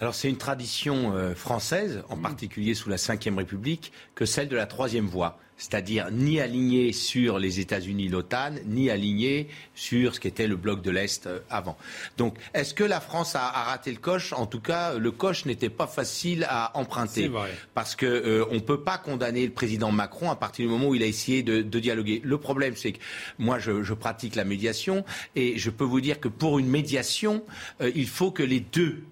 alors 0.00 0.14
c'est 0.14 0.28
une 0.28 0.38
tradition 0.38 1.14
euh, 1.14 1.34
française, 1.34 2.02
en 2.08 2.16
particulier 2.16 2.74
sous 2.74 2.88
la 2.88 2.96
Ve 2.96 3.36
République, 3.36 3.92
que 4.14 4.24
celle 4.24 4.48
de 4.48 4.56
la 4.56 4.66
troisième 4.66 5.06
voie 5.06 5.38
c'est-à-dire 5.60 6.10
ni 6.10 6.40
aligné 6.40 6.92
sur 6.92 7.38
les 7.38 7.60
États-Unis, 7.60 8.08
l'OTAN, 8.08 8.54
ni 8.64 8.88
aligné 8.88 9.48
sur 9.74 10.14
ce 10.14 10.20
qu'était 10.20 10.46
le 10.46 10.56
bloc 10.56 10.80
de 10.80 10.90
l'Est 10.90 11.26
euh, 11.26 11.40
avant. 11.50 11.76
Donc, 12.16 12.36
est-ce 12.54 12.72
que 12.72 12.82
la 12.82 12.98
France 12.98 13.36
a, 13.36 13.50
raté 13.50 13.92
le 13.92 13.98
coche? 13.98 14.32
En 14.32 14.46
tout 14.46 14.60
cas, 14.60 14.94
le 14.94 15.10
coche 15.10 15.44
n'était 15.44 15.68
pas 15.68 15.86
facile 15.86 16.46
à 16.48 16.76
emprunter. 16.78 17.28
Vrai. 17.28 17.50
Parce 17.74 17.94
qu'on 17.94 18.06
euh, 18.06 18.46
ne 18.50 18.58
peut 18.58 18.80
pas 18.80 18.96
condamner 18.96 19.44
le 19.44 19.52
président 19.52 19.92
Macron 19.92 20.30
à 20.30 20.36
partir 20.36 20.64
du 20.64 20.72
moment 20.72 20.88
où 20.88 20.94
il 20.94 21.02
a 21.02 21.06
essayé 21.06 21.42
de, 21.42 21.60
dialoguer. 21.78 22.22
Le 22.24 22.38
problème, 22.38 22.74
c'est 22.74 22.92
que 22.92 22.98
moi, 23.38 23.58
je, 23.58 23.92
pratique 24.00 24.36
la 24.36 24.44
médiation 24.44 25.04
et 25.36 25.58
je 25.58 25.68
peux 25.68 25.84
vous 25.84 26.00
dire 26.00 26.20
que 26.20 26.28
pour 26.28 26.58
une 26.58 26.68
médiation, 26.68 27.44
euh, 27.82 27.90
il 27.94 28.08
faut 28.08 28.30
que 28.30 28.42
les 28.42 28.60
deux 28.60 29.02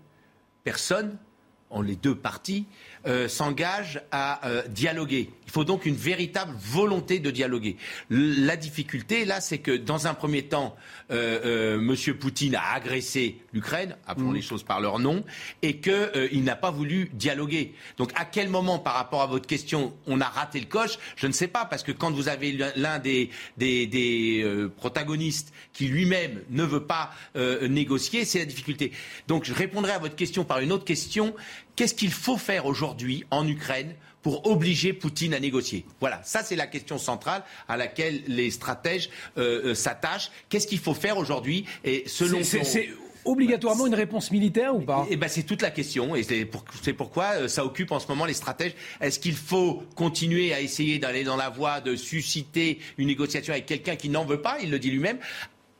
personnes, 0.68 1.16
en 1.70 1.80
les 1.80 1.96
deux 1.96 2.14
parties, 2.14 2.66
euh, 3.08 3.26
s'engage 3.26 4.02
à 4.10 4.46
euh, 4.46 4.62
dialoguer. 4.68 5.30
Il 5.46 5.50
faut 5.50 5.64
donc 5.64 5.86
une 5.86 5.94
véritable 5.94 6.54
volonté 6.58 7.20
de 7.20 7.30
dialoguer. 7.30 7.76
la 8.10 8.56
difficulté, 8.56 9.24
là, 9.24 9.40
c'est 9.40 9.58
que 9.58 9.74
dans 9.74 10.06
un 10.06 10.12
premier 10.12 10.42
temps, 10.42 10.76
euh, 11.10 11.78
M. 11.78 12.14
Poutine 12.16 12.54
a 12.54 12.74
agressé 12.74 13.38
l'Ukraine, 13.54 13.96
appelons 14.06 14.32
mm. 14.32 14.34
les 14.34 14.42
choses 14.42 14.62
par 14.62 14.82
leur 14.82 14.98
nom, 14.98 15.24
et 15.62 15.78
qu'il 15.78 16.44
n'a 16.44 16.54
pas 16.54 16.70
voulu 16.70 17.10
dialoguer. 17.14 17.72
Donc 17.96 18.12
à 18.14 18.26
quel 18.26 18.50
moment, 18.50 18.78
par 18.78 18.92
rapport 18.92 19.22
à 19.22 19.26
votre 19.26 19.46
question, 19.46 19.96
on 20.06 20.20
a 20.20 20.26
raté 20.26 20.60
le 20.60 20.66
coche? 20.66 20.98
Je 21.16 21.26
ne 21.26 21.32
sais 21.32 21.48
pas, 21.48 21.64
parce 21.64 21.82
que 21.82 21.92
quand 21.92 22.10
vous 22.10 22.28
avez 22.28 22.58
l'un 22.76 22.98
des, 22.98 23.30
des 23.56 24.68
protagonistes 24.76 25.54
qui 25.72 25.86
lui-même 25.88 26.42
ne 26.50 26.62
veut 26.62 26.84
pas 26.84 27.10
négocier, 27.62 28.26
c'est 28.26 28.40
la 28.40 28.44
difficulté. 28.44 28.92
Donc 29.28 29.44
je 29.44 29.54
répondrai 29.54 29.92
à 29.92 29.98
votre 29.98 30.16
question 30.16 30.44
par 30.44 30.60
une 30.60 30.72
autre 30.72 30.84
question. 30.84 31.34
Qu'est-ce 31.78 31.94
qu'il 31.94 32.10
faut 32.10 32.36
faire 32.36 32.66
aujourd'hui 32.66 33.22
en 33.30 33.46
Ukraine 33.46 33.94
pour 34.22 34.48
obliger 34.48 34.92
Poutine 34.92 35.32
à 35.32 35.38
négocier? 35.38 35.86
Voilà, 36.00 36.20
ça 36.24 36.42
c'est 36.42 36.56
la 36.56 36.66
question 36.66 36.98
centrale 36.98 37.44
à 37.68 37.76
laquelle 37.76 38.20
les 38.26 38.50
stratèges 38.50 39.10
euh, 39.36 39.66
euh, 39.66 39.74
s'attachent. 39.76 40.32
Qu'est-ce 40.48 40.66
qu'il 40.66 40.80
faut 40.80 40.92
faire 40.92 41.18
aujourd'hui? 41.18 41.66
Et 41.84 42.02
selon 42.08 42.42
c'est 42.42 42.88
obligatoirement 43.24 43.86
une 43.86 43.94
réponse 43.94 44.32
militaire 44.32 44.74
ou 44.74 44.80
pas? 44.80 45.06
Eh 45.08 45.14
ben 45.16 45.28
c'est 45.28 45.44
toute 45.44 45.62
la 45.62 45.70
question. 45.70 46.16
Et 46.16 46.24
c'est 46.24 46.94
pourquoi 46.94 47.26
euh, 47.36 47.46
ça 47.46 47.64
occupe 47.64 47.92
en 47.92 48.00
ce 48.00 48.08
moment 48.08 48.24
les 48.24 48.34
stratèges. 48.34 48.74
Est-ce 49.00 49.20
qu'il 49.20 49.36
faut 49.36 49.84
continuer 49.94 50.52
à 50.52 50.60
essayer 50.60 50.98
d'aller 50.98 51.22
dans 51.22 51.36
la 51.36 51.48
voie 51.48 51.80
de 51.80 51.94
susciter 51.94 52.80
une 52.96 53.06
négociation 53.06 53.52
avec 53.52 53.66
quelqu'un 53.66 53.94
qui 53.94 54.08
n'en 54.08 54.24
veut 54.24 54.42
pas? 54.42 54.58
Il 54.60 54.72
le 54.72 54.80
dit 54.80 54.90
lui-même 54.90 55.18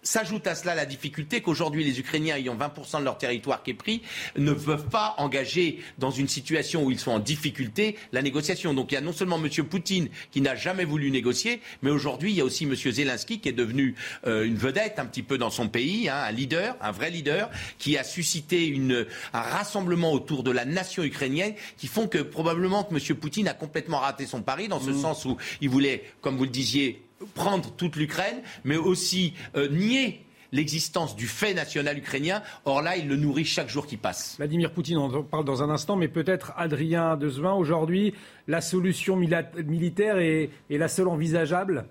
S'ajoute 0.08 0.46
à 0.46 0.54
cela 0.54 0.74
la 0.74 0.86
difficulté 0.86 1.42
qu'aujourd'hui 1.42 1.84
les 1.84 2.00
Ukrainiens 2.00 2.36
ayant 2.36 2.56
20% 2.56 3.00
de 3.00 3.04
leur 3.04 3.18
territoire 3.18 3.62
qui 3.62 3.72
est 3.72 3.74
pris 3.74 4.00
ne 4.38 4.54
peuvent 4.54 4.88
pas 4.88 5.14
engager 5.18 5.80
dans 5.98 6.10
une 6.10 6.28
situation 6.28 6.82
où 6.82 6.90
ils 6.90 6.98
sont 6.98 7.10
en 7.10 7.18
difficulté 7.18 7.94
la 8.12 8.22
négociation. 8.22 8.72
Donc 8.72 8.90
il 8.90 8.94
y 8.94 8.96
a 8.96 9.02
non 9.02 9.12
seulement 9.12 9.36
M. 9.36 9.50
Poutine 9.66 10.08
qui 10.30 10.40
n'a 10.40 10.56
jamais 10.56 10.86
voulu 10.86 11.10
négocier, 11.10 11.60
mais 11.82 11.90
aujourd'hui 11.90 12.30
il 12.30 12.38
y 12.38 12.40
a 12.40 12.46
aussi 12.46 12.64
M. 12.64 12.74
Zelensky 12.74 13.40
qui 13.40 13.50
est 13.50 13.52
devenu 13.52 13.96
euh, 14.26 14.46
une 14.46 14.56
vedette 14.56 14.98
un 14.98 15.04
petit 15.04 15.22
peu 15.22 15.36
dans 15.36 15.50
son 15.50 15.68
pays, 15.68 16.08
hein, 16.08 16.16
un 16.26 16.32
leader, 16.32 16.78
un 16.80 16.90
vrai 16.90 17.10
leader, 17.10 17.50
qui 17.78 17.98
a 17.98 18.02
suscité 18.02 18.66
une, 18.66 19.04
un 19.34 19.42
rassemblement 19.42 20.14
autour 20.14 20.42
de 20.42 20.50
la 20.50 20.64
nation 20.64 21.02
ukrainienne 21.02 21.52
qui 21.76 21.86
font 21.86 22.08
que 22.08 22.22
probablement 22.22 22.82
que 22.82 22.94
M. 22.94 23.14
Poutine 23.14 23.48
a 23.48 23.52
complètement 23.52 23.98
raté 23.98 24.24
son 24.24 24.40
pari 24.40 24.68
dans 24.68 24.80
ce 24.80 24.88
mmh. 24.88 25.02
sens 25.02 25.26
où 25.26 25.36
il 25.60 25.68
voulait, 25.68 26.02
comme 26.22 26.38
vous 26.38 26.44
le 26.44 26.50
disiez, 26.50 27.02
prendre 27.34 27.70
toute 27.76 27.96
l'Ukraine, 27.96 28.42
mais 28.64 28.76
aussi 28.76 29.34
euh, 29.56 29.68
nier 29.68 30.24
l'existence 30.52 31.16
du 31.16 31.26
fait 31.26 31.54
national 31.54 31.98
ukrainien. 31.98 32.42
Or 32.64 32.82
là, 32.82 32.96
il 32.96 33.08
le 33.08 33.16
nourrit 33.16 33.44
chaque 33.44 33.68
jour 33.68 33.86
qui 33.86 33.96
passe. 33.96 34.36
Vladimir 34.38 34.72
Poutine, 34.72 34.98
on 34.98 35.12
en 35.12 35.22
parle 35.22 35.44
dans 35.44 35.62
un 35.62 35.70
instant, 35.70 35.96
mais 35.96 36.08
peut-être 36.08 36.52
Adrien 36.56 37.16
Dezevin, 37.16 37.52
aujourd'hui, 37.52 38.14
la 38.46 38.60
solution 38.60 39.16
militaire 39.16 40.18
est, 40.18 40.50
la 40.70 40.88
seule 40.88 41.08
envisageable? 41.08 41.84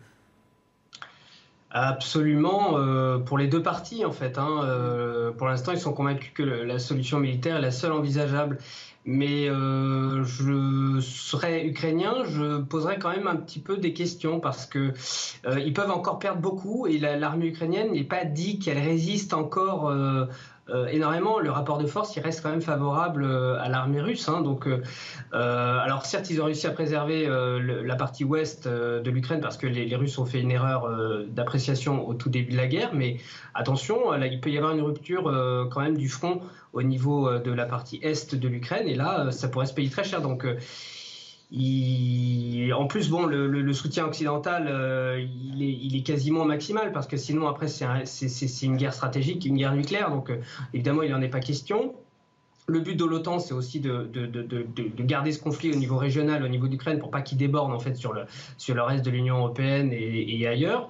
Absolument, 1.69 2.77
euh, 2.77 3.19
pour 3.19 3.37
les 3.37 3.47
deux 3.47 3.61
parties 3.61 4.05
en 4.05 4.11
fait. 4.11 4.37
Hein. 4.37 4.61
Euh, 4.63 5.31
pour 5.31 5.47
l'instant, 5.47 5.73
ils 5.73 5.79
sont 5.79 5.93
convaincus 5.93 6.31
que 6.33 6.41
la 6.41 6.79
solution 6.79 7.19
militaire 7.19 7.57
est 7.57 7.61
la 7.61 7.71
seule 7.71 7.91
envisageable 7.91 8.57
mais 9.07 9.49
euh, 9.49 10.25
je 10.25 10.99
serais 10.99 11.65
ukrainien, 11.65 12.25
je 12.25 12.59
poserais 12.61 12.99
quand 12.99 13.09
même 13.09 13.27
un 13.27 13.37
petit 13.37 13.59
peu 13.59 13.77
des 13.77 13.93
questions 13.93 14.41
parce 14.41 14.65
que 14.65 14.93
euh, 15.45 15.59
ils 15.61 15.71
peuvent 15.71 15.91
encore 15.91 16.19
perdre 16.19 16.41
beaucoup 16.41 16.87
et 16.87 16.97
l'armée 16.99 17.47
ukrainienne 17.47 17.93
n'est 17.93 18.03
pas 18.03 18.25
dit 18.25 18.59
qu'elle 18.59 18.79
résiste 18.79 19.33
encore 19.33 19.87
euh, 19.89 20.25
énormément. 20.91 21.39
Le 21.39 21.51
rapport 21.51 21.77
de 21.77 21.87
force, 21.87 22.15
il 22.15 22.21
reste 22.21 22.41
quand 22.41 22.49
même 22.49 22.61
favorable 22.61 23.23
euh, 23.23 23.59
à 23.59 23.69
l'armée 23.69 24.01
russe. 24.01 24.27
Hein. 24.29 24.41
donc, 24.41 24.67
euh, 24.67 24.79
alors 25.31 26.05
certes, 26.05 26.29
ils 26.29 26.41
ont 26.41 26.45
réussi 26.45 26.67
à 26.67 26.71
préserver 26.71 27.27
la 27.27 27.95
partie 27.95 28.23
ouest 28.23 28.67
de 28.67 29.09
l'Ukraine 29.09 29.41
parce 29.41 29.57
que 29.57 29.67
les, 29.67 29.95
Russes 29.95 30.17
ont 30.19 30.25
fait 30.25 30.41
une 30.41 30.51
erreur 30.51 30.89
d'appréciation 31.29 32.07
au 32.07 32.13
tout 32.13 32.29
début 32.29 32.51
de 32.51 32.57
la 32.57 32.67
guerre. 32.67 32.91
Mais 32.93 33.17
attention, 33.53 34.11
là, 34.11 34.27
il 34.27 34.39
peut 34.39 34.49
y 34.49 34.57
avoir 34.57 34.73
une 34.73 34.81
rupture 34.81 35.23
quand 35.71 35.81
même 35.81 35.97
du 35.97 36.09
front 36.09 36.41
au 36.73 36.83
niveau 36.83 37.39
de 37.39 37.51
la 37.51 37.65
partie 37.65 37.99
est 38.03 38.35
de 38.35 38.47
l'Ukraine. 38.47 38.87
Et 38.87 38.95
là, 38.95 39.31
ça 39.31 39.47
pourrait 39.47 39.65
se 39.65 39.73
payer 39.73 39.89
très 39.89 40.03
cher. 40.03 40.21
Donc 40.21 40.45
en 41.51 42.87
plus, 42.87 43.09
bon, 43.09 43.25
le, 43.25 43.73
soutien 43.73 44.05
occidental, 44.05 44.67
euh, 44.69 45.19
il, 45.19 45.95
est, 45.95 46.03
quasiment 46.03 46.45
maximal 46.45 46.91
parce 46.91 47.07
que 47.07 47.17
sinon, 47.17 47.47
après, 47.47 47.67
c'est 47.67 48.65
une 48.65 48.77
guerre 48.77 48.93
stratégique, 48.93 49.45
une 49.45 49.57
guerre 49.57 49.73
nucléaire. 49.73 50.09
Donc, 50.09 50.29
euh, 50.29 50.41
évidemment, 50.73 51.03
il 51.03 51.11
n'en 51.11 51.21
est 51.21 51.29
pas 51.29 51.39
question. 51.39 51.95
Le 52.69 52.81
but 52.81 52.95
de 52.95 53.05
l'OTAN, 53.05 53.39
c'est 53.39 53.53
aussi 53.53 53.79
de, 53.79 54.09
garder 54.99 55.31
ce 55.31 55.39
conflit 55.39 55.71
au 55.71 55.77
niveau 55.77 55.95
régional, 55.95 56.43
au 56.43 56.49
niveau 56.49 56.67
d'Ukraine, 56.67 56.99
pour 56.99 57.09
pas 57.09 57.21
qu'il 57.21 57.37
déborde 57.37 57.71
en 57.71 57.79
fait 57.79 57.95
sur 57.95 58.11
le, 58.11 58.25
sur 58.57 58.75
le 58.75 58.81
reste 58.81 59.05
de 59.05 59.09
l'Union 59.09 59.37
européenne 59.37 59.89
et, 59.93 60.45
ailleurs. 60.45 60.89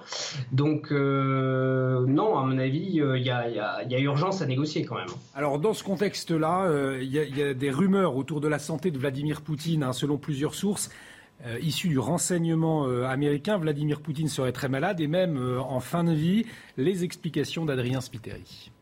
Donc, 0.50 0.90
euh, 0.90 2.04
non, 2.04 2.36
à 2.36 2.42
mon 2.42 2.58
avis, 2.58 3.00
euh, 3.00 3.16
il 3.16 3.24
y, 3.24 3.30
a, 3.30 4.00
urgence 4.00 4.42
à 4.42 4.46
négocier 4.46 4.84
quand 4.84 4.96
même. 4.96 5.06
Alors, 5.36 5.60
dans 5.60 5.72
ce 5.72 5.84
contexte-là, 5.84 6.64
euh, 6.64 6.98
il 7.00 7.12
y, 7.12 7.42
a 7.42 7.54
des 7.54 7.70
rumeurs 7.70 8.16
autour 8.16 8.40
de 8.40 8.48
la 8.48 8.58
santé 8.58 8.90
de 8.90 8.98
Vladimir 8.98 9.40
Poutine, 9.42 9.84
hein, 9.84 9.92
selon 9.92 10.18
plusieurs 10.18 10.54
sources. 10.54 10.90
issues 11.62 11.90
du 11.90 12.00
renseignement 12.00 12.86
américain, 13.06 13.56
Vladimir 13.56 14.00
Poutine 14.00 14.26
serait 14.26 14.50
très 14.50 14.68
malade 14.68 15.00
et 15.00 15.06
même 15.06 15.38
en 15.60 15.78
fin 15.78 16.02
de 16.02 16.12
vie. 16.12 16.44
Les 16.76 17.04
explications 17.04 17.64
d'Adrien 17.64 18.00
Spiteri. 18.00 18.72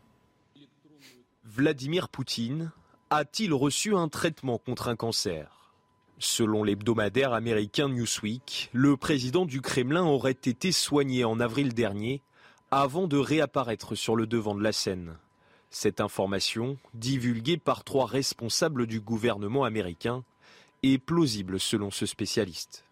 Vladimir 1.43 2.09
Poutine, 2.09 2.71
a-t-il 3.09 3.53
reçu 3.53 3.95
un 3.95 4.09
traitement 4.09 4.57
contre 4.57 4.89
un 4.89 4.95
cancer? 4.95 5.71
Selon 6.19 6.63
l'hebdomadaire 6.63 7.33
américain 7.33 7.89
Newsweek, 7.89 8.69
le 8.73 8.97
président 8.97 9.45
du 9.45 9.61
Kremlin 9.61 10.03
aurait 10.03 10.31
été 10.31 10.71
soigné 10.71 11.23
en 11.23 11.39
avril 11.39 11.73
dernier 11.73 12.21
avant 12.71 13.07
de 13.07 13.17
réapparaître 13.17 13.95
sur 13.95 14.15
le 14.15 14.27
devant 14.27 14.55
de 14.55 14.63
la 14.63 14.73
scène. 14.73 15.15
Cette 15.69 16.01
information, 16.01 16.77
divulguée 16.93 17.57
par 17.57 17.83
trois 17.83 18.07
responsables 18.07 18.87
du 18.87 18.99
gouvernement 18.99 19.63
américain, 19.63 20.23
est 20.83 20.97
plausible 20.97 21.59
selon 21.59 21.91
ce 21.91 22.05
spécialiste. 22.05 22.83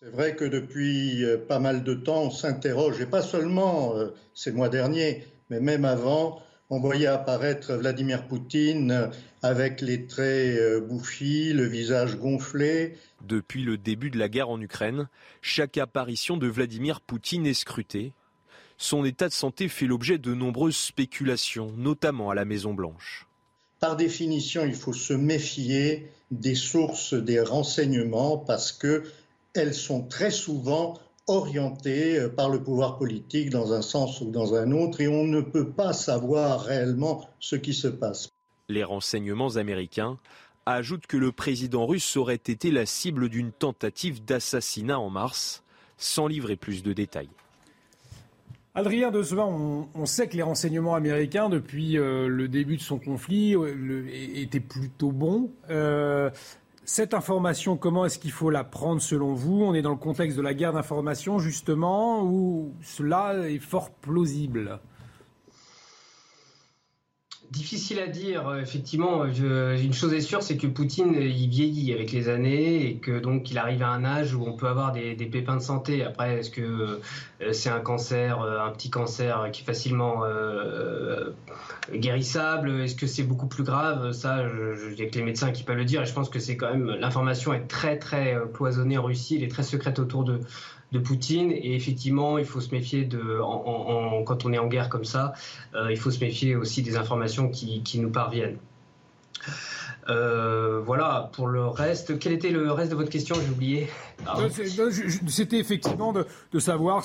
C'est 0.00 0.10
vrai 0.10 0.34
que 0.34 0.44
depuis 0.44 1.24
euh, 1.24 1.38
pas 1.38 1.60
mal 1.60 1.84
de 1.84 1.94
temps, 1.94 2.24
on 2.24 2.30
s'interroge, 2.30 3.00
et 3.00 3.06
pas 3.06 3.22
seulement 3.22 3.96
euh, 3.96 4.08
ces 4.34 4.50
mois 4.50 4.68
derniers, 4.68 5.26
mais 5.48 5.60
même 5.60 5.84
avant, 5.84 6.42
on 6.72 6.80
voyait 6.80 7.06
apparaître 7.06 7.74
Vladimir 7.74 8.26
Poutine 8.26 9.10
avec 9.42 9.82
les 9.82 10.06
traits 10.06 10.56
euh, 10.58 10.80
bouffis, 10.80 11.52
le 11.52 11.66
visage 11.66 12.16
gonflé. 12.16 12.96
Depuis 13.20 13.62
le 13.62 13.76
début 13.76 14.08
de 14.08 14.18
la 14.18 14.30
guerre 14.30 14.48
en 14.48 14.58
Ukraine, 14.58 15.10
chaque 15.42 15.76
apparition 15.76 16.38
de 16.38 16.46
Vladimir 16.46 17.02
Poutine 17.02 17.44
est 17.44 17.52
scrutée. 17.52 18.14
Son 18.78 19.04
état 19.04 19.28
de 19.28 19.34
santé 19.34 19.68
fait 19.68 19.84
l'objet 19.84 20.16
de 20.16 20.32
nombreuses 20.32 20.78
spéculations, 20.78 21.74
notamment 21.76 22.30
à 22.30 22.34
la 22.34 22.46
Maison-Blanche. 22.46 23.26
Par 23.78 23.96
définition, 23.96 24.64
il 24.64 24.74
faut 24.74 24.94
se 24.94 25.12
méfier 25.12 26.10
des 26.30 26.54
sources 26.54 27.12
des 27.12 27.42
renseignements 27.42 28.38
parce 28.38 28.72
qu'elles 28.72 29.74
sont 29.74 30.04
très 30.04 30.30
souvent 30.30 30.98
orienté 31.26 32.18
euh, 32.18 32.28
par 32.28 32.48
le 32.48 32.62
pouvoir 32.62 32.98
politique 32.98 33.50
dans 33.50 33.72
un 33.72 33.82
sens 33.82 34.20
ou 34.20 34.30
dans 34.30 34.54
un 34.54 34.72
autre 34.72 35.00
et 35.00 35.08
on 35.08 35.24
ne 35.24 35.40
peut 35.40 35.70
pas 35.70 35.92
savoir 35.92 36.62
réellement 36.62 37.28
ce 37.40 37.56
qui 37.56 37.74
se 37.74 37.88
passe. 37.88 38.28
Les 38.68 38.84
renseignements 38.84 39.56
américains 39.56 40.18
ajoutent 40.66 41.06
que 41.06 41.16
le 41.16 41.32
président 41.32 41.86
russe 41.86 42.16
aurait 42.16 42.34
été 42.34 42.70
la 42.70 42.86
cible 42.86 43.28
d'une 43.28 43.52
tentative 43.52 44.24
d'assassinat 44.24 44.98
en 44.98 45.10
mars, 45.10 45.62
sans 45.96 46.26
livrer 46.26 46.56
plus 46.56 46.82
de 46.82 46.92
détails. 46.92 47.28
Adrien 48.74 49.10
de 49.10 49.22
on, 49.38 49.88
on, 49.94 50.06
sait 50.06 50.28
que 50.28 50.36
les 50.36 50.42
renseignements 50.42 50.94
américains, 50.94 51.50
depuis 51.50 51.98
euh, 51.98 52.26
le 52.26 52.48
début 52.48 52.78
de 52.78 52.82
son 52.82 52.98
conflit, 52.98 53.54
euh, 53.54 54.08
étaient 54.34 54.60
plutôt 54.60 55.12
bons. 55.12 55.50
Cette 56.84 57.14
information, 57.14 57.76
comment 57.76 58.06
est-ce 58.06 58.18
qu'il 58.18 58.32
faut 58.32 58.50
la 58.50 58.64
prendre 58.64 59.00
selon 59.00 59.34
vous? 59.34 59.62
On 59.62 59.72
est 59.72 59.82
dans 59.82 59.92
le 59.92 59.96
contexte 59.96 60.36
de 60.36 60.42
la 60.42 60.52
guerre 60.52 60.72
d'information, 60.72 61.38
justement, 61.38 62.24
où 62.24 62.74
cela 62.82 63.48
est 63.48 63.60
fort 63.60 63.90
plausible. 63.90 64.80
Difficile 67.52 67.98
à 67.98 68.06
dire, 68.06 68.48
euh, 68.48 68.62
effectivement. 68.62 69.26
une 69.26 69.92
chose 69.92 70.14
est 70.14 70.22
sûre, 70.22 70.42
c'est 70.42 70.56
que 70.56 70.66
Poutine, 70.66 71.14
il 71.14 71.50
vieillit 71.50 71.92
avec 71.92 72.10
les 72.10 72.30
années 72.30 72.86
et 72.86 72.96
que 72.96 73.18
donc 73.18 73.50
il 73.50 73.58
arrive 73.58 73.82
à 73.82 73.90
un 73.90 74.06
âge 74.06 74.34
où 74.34 74.42
on 74.46 74.54
peut 74.54 74.68
avoir 74.68 74.92
des, 74.92 75.14
pépins 75.14 75.56
de 75.56 75.60
santé. 75.60 76.02
Après, 76.02 76.38
est-ce 76.38 76.48
que 76.48 76.62
euh, 76.62 77.52
c'est 77.52 77.68
un 77.68 77.80
cancer, 77.80 78.40
euh, 78.40 78.58
un 78.64 78.70
petit 78.70 78.88
cancer 78.88 79.50
qui 79.52 79.60
est 79.62 79.66
facilement 79.66 80.22
guérissable? 81.92 82.70
Est-ce 82.80 82.94
que 82.94 83.06
c'est 83.06 83.24
beaucoup 83.24 83.48
plus 83.48 83.64
grave? 83.64 84.12
Ça, 84.12 84.46
il 84.88 84.94
n'y 84.94 85.02
a 85.02 85.10
que 85.10 85.18
les 85.18 85.24
médecins 85.24 85.52
qui 85.52 85.62
peuvent 85.62 85.76
le 85.76 85.84
dire. 85.84 86.00
Et 86.00 86.06
je 86.06 86.14
pense 86.14 86.30
que 86.30 86.38
c'est 86.38 86.56
quand 86.56 86.70
même 86.70 86.86
l'information 86.86 87.52
est 87.52 87.68
très 87.68 87.98
très 87.98 88.34
cloisonnée 88.54 88.96
en 88.96 89.02
Russie, 89.02 89.36
elle 89.36 89.44
est 89.44 89.48
très 89.48 89.62
secrète 89.62 89.98
autour 89.98 90.24
de 90.24 90.40
de 90.92 90.98
Poutine. 90.98 91.50
Et 91.50 91.74
effectivement, 91.74 92.38
il 92.38 92.44
faut 92.44 92.60
se 92.60 92.70
méfier 92.70 93.04
de, 93.04 93.38
quand 94.24 94.44
on 94.44 94.52
est 94.52 94.58
en 94.58 94.68
guerre 94.68 94.88
comme 94.88 95.04
ça, 95.04 95.32
euh, 95.74 95.90
il 95.90 95.96
faut 95.96 96.10
se 96.10 96.20
méfier 96.20 96.54
aussi 96.54 96.82
des 96.82 96.96
informations 96.96 97.48
qui, 97.48 97.98
nous 97.98 98.10
parviennent. 98.10 98.58
Euh, 100.08 100.80
voilà, 100.84 101.30
pour 101.32 101.46
le 101.46 101.66
reste, 101.66 102.18
quel 102.18 102.32
était 102.32 102.50
le 102.50 102.72
reste 102.72 102.90
de 102.90 102.96
votre 102.96 103.10
question? 103.10 103.36
J'ai 103.36 103.50
oublié. 103.50 103.88
C'était 105.28 105.58
effectivement 105.58 106.12
de, 106.12 106.58
savoir 106.58 107.04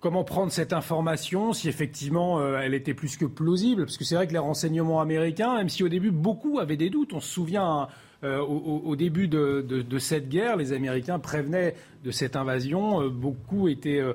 comment 0.00 0.24
prendre 0.24 0.52
cette 0.52 0.72
information, 0.72 1.52
si 1.52 1.68
effectivement 1.68 2.38
euh, 2.38 2.60
elle 2.62 2.74
était 2.74 2.94
plus 2.94 3.16
que 3.16 3.24
plausible, 3.24 3.86
parce 3.86 3.96
que 3.96 4.04
c'est 4.04 4.14
vrai 4.14 4.28
que 4.28 4.32
les 4.32 4.38
renseignements 4.38 5.00
américains, 5.00 5.56
même 5.56 5.68
si 5.68 5.82
au 5.82 5.88
début 5.88 6.12
beaucoup 6.12 6.60
avaient 6.60 6.76
des 6.76 6.90
doutes, 6.90 7.14
on 7.14 7.20
se 7.20 7.28
souvient 7.28 7.88
euh, 8.24 8.40
au, 8.40 8.96
début 8.96 9.28
de, 9.28 9.98
cette 9.98 10.28
guerre, 10.28 10.56
les 10.56 10.72
Américains 10.72 11.20
prévenaient 11.20 11.74
de 12.04 12.10
cette 12.10 12.34
invasion. 12.34 13.02
Euh, 13.02 13.08
beaucoup 13.10 13.68
étaient, 13.68 14.00
euh, 14.00 14.12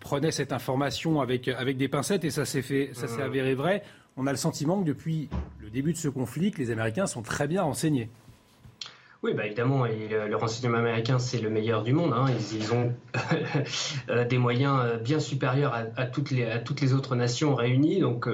prenaient 0.00 0.32
cette 0.32 0.52
information 0.52 1.20
avec, 1.20 1.46
avec 1.46 1.76
des 1.76 1.86
pincettes 1.86 2.24
et 2.24 2.30
ça 2.30 2.44
s'est 2.44 2.62
fait, 2.62 2.90
ça 2.94 3.06
s'est 3.06 3.22
avéré 3.22 3.54
vrai. 3.54 3.84
On 4.16 4.26
a 4.26 4.32
le 4.32 4.36
sentiment 4.36 4.80
que 4.80 4.86
depuis 4.86 5.28
le 5.60 5.70
début 5.70 5.92
de 5.92 5.98
ce 5.98 6.08
conflit, 6.08 6.50
que 6.50 6.58
les 6.58 6.70
Américains 6.70 7.06
sont 7.06 7.22
très 7.22 7.46
bien 7.46 7.62
renseignés. 7.62 8.10
Oui, 9.22 9.34
bah 9.34 9.46
évidemment, 9.46 9.84
le, 9.84 10.34
renseignement 10.34 10.78
américain, 10.78 11.20
c'est 11.20 11.40
le 11.40 11.48
meilleur 11.48 11.84
du 11.84 11.92
monde. 11.92 12.12
Hein. 12.12 12.26
Ils, 12.52 12.72
ont 12.72 12.92
euh, 14.10 14.24
des 14.24 14.36
moyens 14.36 14.80
euh, 14.82 14.96
bien 14.96 15.20
supérieurs 15.20 15.72
à, 15.96 16.06
toutes 16.06 16.32
les, 16.32 16.44
à 16.44 16.58
toutes 16.58 16.80
les 16.80 16.92
autres 16.92 17.14
nations 17.14 17.54
réunies. 17.54 18.00
Donc, 18.00 18.28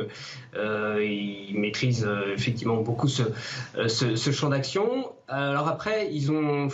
euh, 0.56 1.04
ils 1.04 1.58
maîtrisent 1.58 2.08
effectivement 2.32 2.80
beaucoup 2.80 3.08
ce, 3.08 3.22
ce, 3.86 4.30
champ 4.30 4.48
d'action. 4.48 5.12
Alors 5.28 5.68
après, 5.68 6.08
ils, 6.10 6.32
ont, 6.32 6.68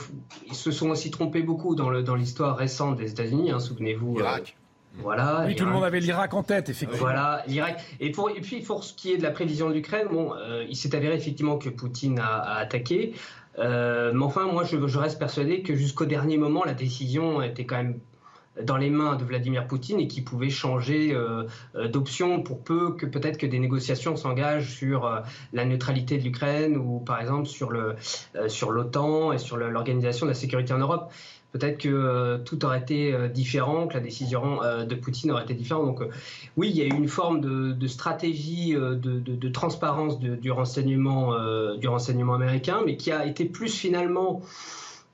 ils 0.47 0.55
se 0.55 0.71
sont 0.71 0.91
aussi 0.91 1.11
trompés 1.11 1.43
beaucoup 1.43 1.75
dans 1.75 1.91
l'histoire 2.15 2.51
dans 2.51 2.57
récente 2.57 2.97
des 2.97 3.11
États-Unis. 3.11 3.51
Hein, 3.51 3.59
Souvenez-vous. 3.59 4.19
Voilà. 4.99 5.45
Oui, 5.47 5.57
tout 5.57 5.65
le 5.65 5.73
monde 5.73 5.85
avait 5.85 6.01
l'Irak 6.01 6.35
en 6.35 6.43
tête, 6.43 6.69
effectivement. 6.69 7.05
Voilà, 7.05 7.43
l'Irak. 7.49 7.83
Et, 8.01 8.11
pour, 8.11 8.31
et 8.31 8.41
puis, 8.41 8.61
pour 8.61 8.85
ce 8.85 8.95
qui 8.95 9.13
est 9.13 9.19
de 9.19 9.23
la 9.23 9.31
prévision 9.31 9.69
de 9.69 9.75
l'Ukraine, 9.75 10.07
bon, 10.11 10.33
euh, 10.35 10.65
il 10.69 10.77
s'est 10.77 10.95
avéré 10.95 11.17
effectivement 11.17 11.59
que 11.59 11.69
Poutine 11.69 12.19
a, 12.21 12.39
a 12.39 12.59
attaqué. 12.59 13.15
Euh, 13.59 14.13
mais 14.13 14.25
enfin, 14.25 14.47
moi, 14.47 14.65
je, 14.65 14.99
reste 14.99 15.19
persuadé 15.19 15.63
que 15.63 15.75
jusqu'au 15.75 16.07
dernier 16.07 16.37
moment, 16.39 16.65
la 16.65 16.75
décision 16.75 17.43
était 17.43 17.67
quand 17.67 17.77
même 17.77 18.01
dans 18.63 18.77
les 18.77 18.91
mains 18.91 19.17
de 19.17 19.25
Vladimir 19.25 19.67
Poutine 19.67 19.99
et 19.99 20.07
qui 20.07 20.21
pouvait 20.23 20.51
changer 20.51 21.13
euh, 21.13 21.43
euh, 21.75 21.89
d'option 21.89 22.41
pour 22.41 22.63
peu 22.63 22.95
que 22.95 23.05
peut-être 23.05 23.37
que 23.37 23.47
des 23.47 23.59
négociations 23.59 24.15
s'engagent 24.15 24.71
sur 24.71 25.23
la 25.53 25.65
neutralité 25.65 26.19
de 26.19 26.23
l'Ukraine 26.23 26.77
ou 26.77 27.01
par 27.01 27.21
exemple 27.21 27.47
sur 27.47 27.71
l'OTAN 27.73 29.33
et 29.33 29.39
sur 29.39 29.57
l'organisation 29.57 30.27
de 30.27 30.31
la 30.31 30.37
sécurité 30.37 30.73
en 30.73 30.79
Europe. 30.79 31.13
Peut-être 31.55 31.79
que 31.79 31.89
euh, 31.89 32.39
tout 32.39 32.65
aurait 32.65 32.81
été 32.81 33.15
euh, 33.15 33.29
différent, 33.29 33.87
que 33.87 33.95
la 33.95 34.01
décision 34.01 34.61
euh, 34.65 34.85
de 34.85 34.97
Poutine 34.97 35.31
aurait 35.31 35.45
été 35.45 35.55
différente. 35.55 35.87
Donc 35.87 36.03
oui, 36.57 36.69
il 36.69 36.77
y 36.77 36.83
a 36.83 36.87
eu 36.87 36.97
une 36.99 37.07
forme 37.07 37.41
de, 37.41 37.87
stratégie 37.87 38.73
de, 38.75 39.49
transparence 39.51 40.19
du 40.19 40.51
renseignement 40.51 41.31
américain, 42.35 42.81
mais 42.85 42.97
qui 42.97 43.13
a 43.13 43.25
été 43.25 43.45
plus 43.45 43.73
finalement 43.73 44.43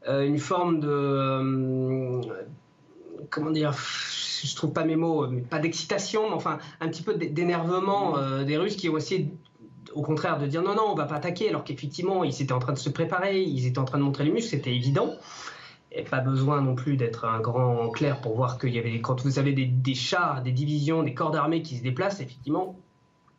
une 0.08 0.38
forme 0.38 0.80
de 0.80 2.22
comment 3.28 3.50
dire, 3.50 3.74
je 4.42 4.56
trouve 4.56 4.72
pas 4.72 4.84
mes 4.84 4.96
mots, 4.96 5.26
mais 5.28 5.42
pas 5.42 5.58
d'excitation, 5.58 6.30
mais 6.30 6.36
enfin 6.36 6.58
un 6.80 6.88
petit 6.88 7.02
peu 7.02 7.16
d'énervement 7.16 8.16
des 8.44 8.56
Russes 8.56 8.76
qui 8.76 8.88
ont 8.88 8.96
essayé 8.96 9.28
au 9.92 10.00
contraire 10.00 10.38
de 10.38 10.46
dire 10.46 10.62
non, 10.62 10.74
non, 10.74 10.86
on 10.88 10.94
va 10.94 11.04
pas 11.04 11.16
attaquer, 11.16 11.50
alors 11.50 11.64
qu'effectivement 11.64 12.24
ils 12.24 12.40
étaient 12.40 12.52
en 12.52 12.60
train 12.60 12.72
de 12.72 12.78
se 12.78 12.88
préparer, 12.88 13.42
ils 13.42 13.66
étaient 13.66 13.78
en 13.78 13.84
train 13.84 13.98
de 13.98 14.04
montrer 14.04 14.24
les 14.24 14.32
muscles, 14.32 14.52
c'était 14.52 14.74
évident. 14.74 15.10
Et 15.92 16.02
pas 16.04 16.20
besoin 16.20 16.60
non 16.60 16.74
plus 16.74 16.96
d'être 16.96 17.24
un 17.24 17.40
grand 17.40 17.90
clair 17.90 18.20
pour 18.20 18.36
voir 18.36 18.58
qu'il 18.58 18.74
y 18.74 18.78
avait, 18.78 19.00
quand 19.00 19.22
vous 19.22 19.38
avez 19.38 19.52
des, 19.52 19.94
chars, 19.94 20.42
des 20.42 20.52
divisions, 20.52 21.02
des 21.02 21.14
corps 21.14 21.32
d'armée 21.32 21.62
qui 21.62 21.76
se 21.76 21.82
déplacent, 21.82 22.20
effectivement, 22.20 22.76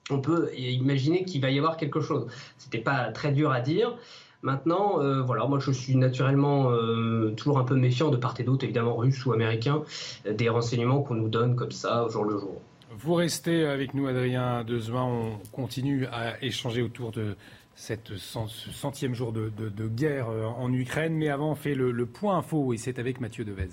on 0.10 0.20
peut 0.20 0.52
imaginer 0.56 1.24
qu'il 1.24 1.42
va 1.42 1.50
y 1.50 1.58
avoir 1.58 1.78
quelque 1.78 2.02
chose. 2.02 2.28
C'était 2.58 2.80
pas 2.80 3.12
très 3.12 3.32
dur 3.32 3.52
à 3.52 3.62
dire. 3.62 3.98
Maintenant, 4.42 5.02
euh, 5.02 5.22
voilà, 5.22 5.46
moi 5.46 5.60
je 5.60 5.72
suis 5.72 5.96
naturellement 5.96 6.72
euh, 6.72 7.32
toujours 7.38 7.60
un 7.60 7.64
peu 7.64 7.76
méfiant 7.76 8.10
de 8.10 8.18
part 8.18 8.34
et 8.40 8.44
d'autre, 8.44 8.64
évidemment 8.64 8.96
russe 8.96 9.24
ou 9.26 9.34
américain, 9.34 9.84
euh, 10.26 10.34
des 10.34 10.50
renseignements 10.50 11.04
qu'on 11.04 11.14
nous 11.14 11.30
donne 11.30 11.56
comme 11.56 11.72
ça 11.72 12.06
au 12.06 12.10
jour 12.10 12.26
le 12.26 12.38
jour. 12.40 12.60
Vous 12.98 13.14
restez 13.14 13.66
avec 13.66 13.94
nous, 13.94 14.08
Adrien 14.08 14.64
Dezemain. 14.64 15.04
On 15.04 15.38
continue 15.52 16.08
à 16.08 16.44
échanger 16.44 16.82
autour 16.82 17.12
de 17.12 17.36
cette 17.82 18.16
ce 18.16 18.72
centième 18.72 19.16
jour 19.16 19.34
de 19.34 19.88
guerre 19.88 20.30
euh, 20.30 20.46
en 20.46 20.72
Ukraine. 20.72 21.16
Mais 21.16 21.30
avant, 21.30 21.52
on 21.52 21.56
fait 21.56 21.74
le, 21.74 21.92
le 21.92 22.06
point 22.06 22.38
info 22.38 22.74
et 22.74 22.78
c'est 22.78 23.00
avec 23.00 23.20
Mathieu 23.20 23.44
Devez. 23.44 23.70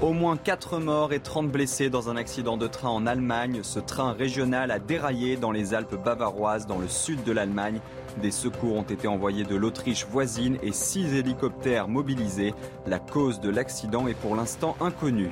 Au 0.00 0.12
moins 0.12 0.36
4 0.36 0.80
morts 0.80 1.12
et 1.12 1.20
30 1.20 1.48
blessés 1.48 1.90
dans 1.90 2.10
un 2.10 2.16
accident 2.16 2.56
de 2.56 2.66
train 2.66 2.88
en 2.88 3.06
Allemagne. 3.06 3.60
Ce 3.62 3.78
train 3.78 4.12
régional 4.14 4.72
a 4.72 4.80
déraillé 4.80 5.36
dans 5.36 5.52
les 5.52 5.74
Alpes 5.74 5.94
bavaroises, 5.94 6.66
dans 6.66 6.78
le 6.78 6.88
sud 6.88 7.22
de 7.22 7.30
l'Allemagne. 7.30 7.80
Des 8.20 8.32
secours 8.32 8.74
ont 8.74 8.82
été 8.82 9.06
envoyés 9.06 9.44
de 9.44 9.54
l'Autriche 9.54 10.06
voisine 10.06 10.58
et 10.60 10.72
6 10.72 11.14
hélicoptères 11.14 11.86
mobilisés. 11.86 12.52
La 12.84 12.98
cause 12.98 13.38
de 13.38 13.48
l'accident 13.48 14.08
est 14.08 14.18
pour 14.18 14.34
l'instant 14.34 14.76
inconnue. 14.80 15.30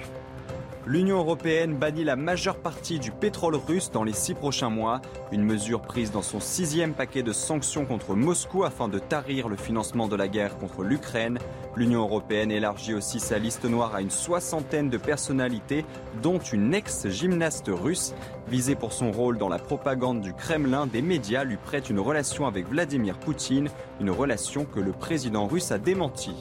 L'Union 0.86 1.18
européenne 1.18 1.76
bannit 1.76 2.04
la 2.04 2.16
majeure 2.16 2.56
partie 2.56 2.98
du 2.98 3.10
pétrole 3.10 3.54
russe 3.54 3.90
dans 3.90 4.02
les 4.02 4.14
six 4.14 4.32
prochains 4.32 4.70
mois, 4.70 5.02
une 5.30 5.44
mesure 5.44 5.82
prise 5.82 6.10
dans 6.10 6.22
son 6.22 6.40
sixième 6.40 6.94
paquet 6.94 7.22
de 7.22 7.34
sanctions 7.34 7.84
contre 7.84 8.14
Moscou 8.14 8.64
afin 8.64 8.88
de 8.88 8.98
tarir 8.98 9.50
le 9.50 9.56
financement 9.56 10.08
de 10.08 10.16
la 10.16 10.26
guerre 10.26 10.56
contre 10.56 10.82
l'Ukraine. 10.82 11.38
L'Union 11.76 12.00
européenne 12.00 12.50
élargit 12.50 12.94
aussi 12.94 13.20
sa 13.20 13.38
liste 13.38 13.66
noire 13.66 13.94
à 13.94 14.00
une 14.00 14.10
soixantaine 14.10 14.88
de 14.88 14.96
personnalités, 14.96 15.84
dont 16.22 16.38
une 16.38 16.72
ex-gymnaste 16.72 17.68
russe. 17.68 18.14
Visée 18.48 18.74
pour 18.74 18.94
son 18.94 19.12
rôle 19.12 19.36
dans 19.36 19.50
la 19.50 19.58
propagande 19.58 20.22
du 20.22 20.32
Kremlin, 20.32 20.86
des 20.86 21.02
médias 21.02 21.44
lui 21.44 21.58
prêtent 21.58 21.90
une 21.90 22.00
relation 22.00 22.46
avec 22.46 22.66
Vladimir 22.66 23.18
Poutine, 23.18 23.68
une 24.00 24.10
relation 24.10 24.64
que 24.64 24.80
le 24.80 24.92
président 24.92 25.46
russe 25.46 25.72
a 25.72 25.78
démentie. 25.78 26.36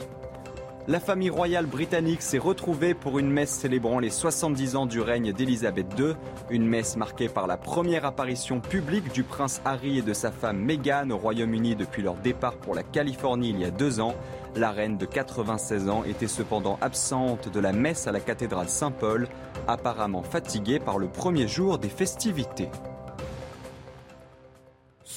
La 0.90 0.98
famille 0.98 1.30
royale 1.30 1.66
britannique 1.66 2.20
s'est 2.20 2.36
retrouvée 2.36 2.94
pour 2.94 3.20
une 3.20 3.30
messe 3.30 3.52
célébrant 3.52 4.00
les 4.00 4.10
70 4.10 4.74
ans 4.74 4.86
du 4.86 5.00
règne 5.00 5.32
d'Élisabeth 5.32 5.86
II, 5.96 6.16
une 6.50 6.66
messe 6.66 6.96
marquée 6.96 7.28
par 7.28 7.46
la 7.46 7.56
première 7.56 8.04
apparition 8.04 8.58
publique 8.58 9.12
du 9.12 9.22
prince 9.22 9.62
Harry 9.64 9.98
et 9.98 10.02
de 10.02 10.12
sa 10.12 10.32
femme 10.32 10.58
Meghan 10.58 11.10
au 11.10 11.16
Royaume-Uni 11.16 11.76
depuis 11.76 12.02
leur 12.02 12.16
départ 12.16 12.56
pour 12.56 12.74
la 12.74 12.82
Californie 12.82 13.50
il 13.50 13.60
y 13.60 13.64
a 13.64 13.70
deux 13.70 14.00
ans. 14.00 14.16
La 14.56 14.72
reine 14.72 14.98
de 14.98 15.06
96 15.06 15.88
ans 15.88 16.02
était 16.02 16.26
cependant 16.26 16.76
absente 16.80 17.48
de 17.48 17.60
la 17.60 17.72
messe 17.72 18.08
à 18.08 18.12
la 18.12 18.18
cathédrale 18.18 18.68
Saint-Paul, 18.68 19.28
apparemment 19.68 20.24
fatiguée 20.24 20.80
par 20.80 20.98
le 20.98 21.06
premier 21.06 21.46
jour 21.46 21.78
des 21.78 21.88
festivités. 21.88 22.68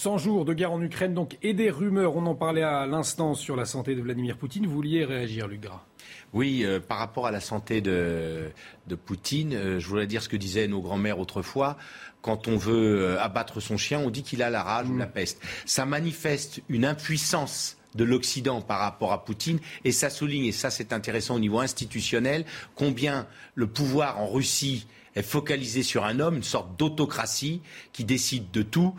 100 0.04 0.18
jours 0.18 0.44
de 0.44 0.54
guerre 0.54 0.74
en 0.74 0.82
Ukraine 0.82 1.14
donc 1.14 1.38
et 1.44 1.54
des 1.54 1.70
rumeurs, 1.70 2.18
on 2.18 2.26
en 2.26 2.36
parlait 2.36 2.62
à 2.62 2.86
l'instant 2.86 3.36
sur 3.36 3.56
la 3.56 3.64
santé 3.64 3.96
de 3.96 4.02
Vladimir 4.02 4.36
Poutine. 4.36 4.66
Vous 4.66 4.74
vouliez 4.74 5.06
réagir, 5.06 5.48
Luc 5.48 5.62
Gras 5.62 5.86
Oui, 6.34 6.66
euh, 6.66 6.82
par 6.82 6.98
rapport 6.98 7.26
à 7.26 7.32
la 7.32 7.40
santé 7.40 7.80
de, 7.80 8.52
de 8.88 8.96
Poutine, 8.96 9.54
euh, 9.54 9.80
je 9.80 9.88
voulais 9.88 10.06
dire 10.06 10.22
ce 10.22 10.28
que 10.28 10.36
disaient 10.36 10.68
nos 10.68 10.82
grands-mères 10.82 11.20
autrefois. 11.20 11.78
Quand 12.22 12.50
on 12.50 12.58
veut 12.58 13.02
euh, 13.02 13.22
abattre 13.22 13.62
son 13.62 13.78
chien, 13.78 13.98
on 13.98 14.10
dit 14.10 14.24
qu'il 14.24 14.44
a 14.44 14.50
la 14.50 14.62
rage 14.62 14.90
ou 14.90 14.98
la 14.98 15.08
peste. 15.08 15.42
Ça 15.66 15.86
manifeste 15.86 16.60
une 16.68 16.84
impuissance 16.84 17.78
de 17.96 18.04
l'Occident 18.04 18.60
par 18.60 18.80
rapport 18.80 19.14
à 19.14 19.24
Poutine 19.24 19.60
et 19.86 19.94
ça 19.94 20.10
souligne, 20.10 20.48
et 20.48 20.52
ça 20.52 20.70
c'est 20.70 20.92
intéressant 20.92 21.36
au 21.36 21.40
niveau 21.40 21.62
institutionnel, 21.62 22.44
combien 22.76 23.26
le 23.56 23.68
pouvoir 23.68 24.20
en 24.20 24.28
Russie 24.28 24.86
est 25.16 25.22
focalisé 25.22 25.84
sur 25.84 26.06
un 26.06 26.20
homme, 26.20 26.38
une 26.38 26.44
sorte 26.44 26.78
d'autocratie 26.78 27.62
qui 27.92 28.04
décide 28.04 28.52
de 28.52 28.62
tout, 28.62 28.96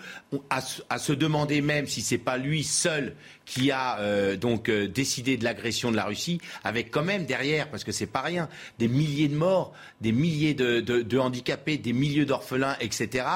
à 0.50 0.98
se 0.98 1.12
demander 1.12 1.60
même 1.60 1.86
si 1.86 2.02
c'est 2.02 2.18
pas 2.18 2.36
lui 2.36 2.64
seul 2.64 3.16
qui 3.44 3.70
a 3.70 3.98
euh, 3.98 4.36
donc 4.36 4.68
euh, 4.68 4.88
décidé 4.88 5.36
de 5.36 5.44
l'agression 5.44 5.90
de 5.90 5.96
la 5.96 6.04
Russie, 6.04 6.40
avec 6.64 6.90
quand 6.90 7.02
même 7.04 7.26
derrière, 7.26 7.68
parce 7.70 7.84
que 7.84 7.92
c'est 7.92 8.06
pas 8.06 8.22
rien, 8.22 8.48
des 8.78 8.88
milliers 8.88 9.28
de 9.28 9.36
morts, 9.36 9.72
des 10.00 10.12
milliers 10.12 10.54
de, 10.54 10.80
de- 10.80 11.02
de 11.02 11.18
handicapés, 11.18 11.76
des 11.78 11.92
milliers 11.92 12.24
d'orphelins, 12.24 12.76
etc. 12.80 13.26